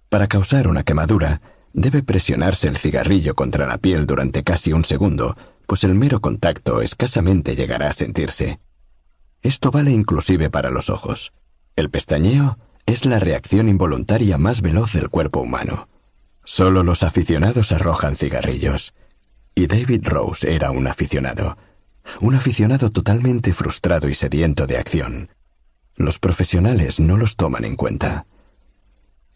Para 0.10 0.28
causar 0.28 0.68
una 0.68 0.84
quemadura, 0.84 1.42
debe 1.74 2.04
presionarse 2.04 2.68
el 2.68 2.78
cigarrillo 2.78 3.34
contra 3.34 3.66
la 3.66 3.80
piel 3.80 4.06
durante 4.06 4.44
casi 4.44 4.74
un 4.74 4.86
segundo, 4.86 5.36
pues 5.66 5.84
el 5.84 5.96
mero 5.96 6.22
contacto 6.22 6.84
escasamente 6.84 7.56
llegará 7.56 7.88
a 7.88 7.94
sentirse. 7.94 8.60
Esto 9.42 9.72
vale 9.72 9.90
inclusive 9.90 10.52
para 10.52 10.70
los 10.70 10.92
ojos. 10.92 11.34
El 11.76 11.90
pestañeo 11.90 12.60
es 12.86 13.06
la 13.08 13.18
reacción 13.18 13.70
involuntaria 13.70 14.38
más 14.38 14.62
veloz 14.62 14.94
del 14.94 15.10
cuerpo 15.10 15.40
humano. 15.40 15.88
Solo 16.44 16.84
los 16.84 17.04
aficionados 17.04 17.72
arrojan 17.72 18.16
cigarrillos. 18.16 18.94
Y 19.54 19.68
David 19.68 20.08
Rose 20.08 20.54
era 20.54 20.72
un 20.72 20.88
aficionado. 20.88 21.58
Un 22.20 22.36
aficionado 22.36 22.92
totalmente 22.92 23.54
frustrado 23.54 24.10
y 24.10 24.16
sediento 24.16 24.66
de 24.66 24.78
acción. 24.78 25.30
Los 25.96 26.20
profesionales 26.20 27.00
no 27.00 27.18
los 27.18 27.36
toman 27.36 27.64
en 27.64 27.76
cuenta. 27.76 28.26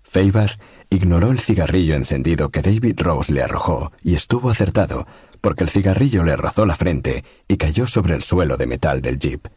Faber 0.03 0.57
ignoró 0.89 1.31
el 1.31 1.39
cigarrillo 1.39 1.95
encendido 1.95 2.49
que 2.49 2.61
David 2.61 2.99
Rose 3.01 3.33
le 3.33 3.43
arrojó 3.43 3.91
y 4.01 4.15
estuvo 4.15 4.49
acertado, 4.49 5.05
porque 5.41 5.63
el 5.63 5.69
cigarrillo 5.69 6.23
le 6.23 6.35
rozó 6.35 6.65
la 6.65 6.75
frente 6.75 7.23
y 7.47 7.57
cayó 7.57 7.85
sobre 7.85 8.15
el 8.15 8.23
suelo 8.23 8.57
de 8.57 8.65
metal 8.65 9.01
del 9.01 9.19
jeep. 9.19 9.47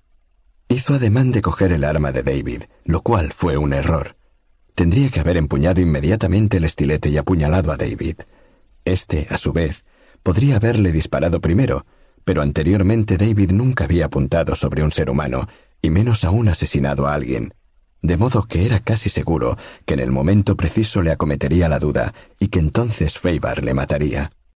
Hizo 0.68 0.94
ademán 0.94 1.32
de 1.32 1.40
coger 1.40 1.72
el 1.72 1.84
arma 1.84 2.12
de 2.12 2.22
David, 2.22 2.64
lo 2.84 3.00
cual 3.00 3.32
fue 3.32 3.56
un 3.56 3.72
error. 3.72 4.17
Tendría 4.78 5.10
que 5.10 5.18
haber 5.18 5.36
empuñado 5.36 5.80
inmediatamente 5.80 6.58
el 6.58 6.64
estilete 6.64 7.08
y 7.08 7.16
apuñalado 7.16 7.72
a 7.72 7.76
David. 7.76 8.14
Este, 8.84 9.26
a 9.28 9.36
su 9.36 9.52
vez, 9.52 9.84
podría 10.22 10.54
haberle 10.54 10.92
disparado 10.92 11.40
primero, 11.40 11.84
pero 12.24 12.42
anteriormente 12.42 13.16
David 13.16 13.50
nunca 13.50 13.86
había 13.86 14.04
apuntado 14.04 14.54
sobre 14.54 14.84
un 14.84 14.92
ser 14.92 15.10
humano, 15.10 15.48
y 15.82 15.90
menos 15.90 16.22
aún 16.22 16.48
asesinado 16.48 17.08
a 17.08 17.14
alguien, 17.14 17.54
de 18.02 18.16
modo 18.16 18.44
que 18.44 18.66
era 18.66 18.78
casi 18.78 19.08
seguro 19.08 19.58
que 19.84 19.94
en 19.94 20.00
el 20.00 20.12
momento 20.12 20.56
preciso 20.56 21.02
le 21.02 21.10
acometería 21.10 21.68
la 21.68 21.80
duda 21.80 22.14
y 22.38 22.46
que 22.46 22.60
entonces 22.60 23.18
Faber 23.18 23.64
le 23.64 23.74
mataría. 23.74 24.30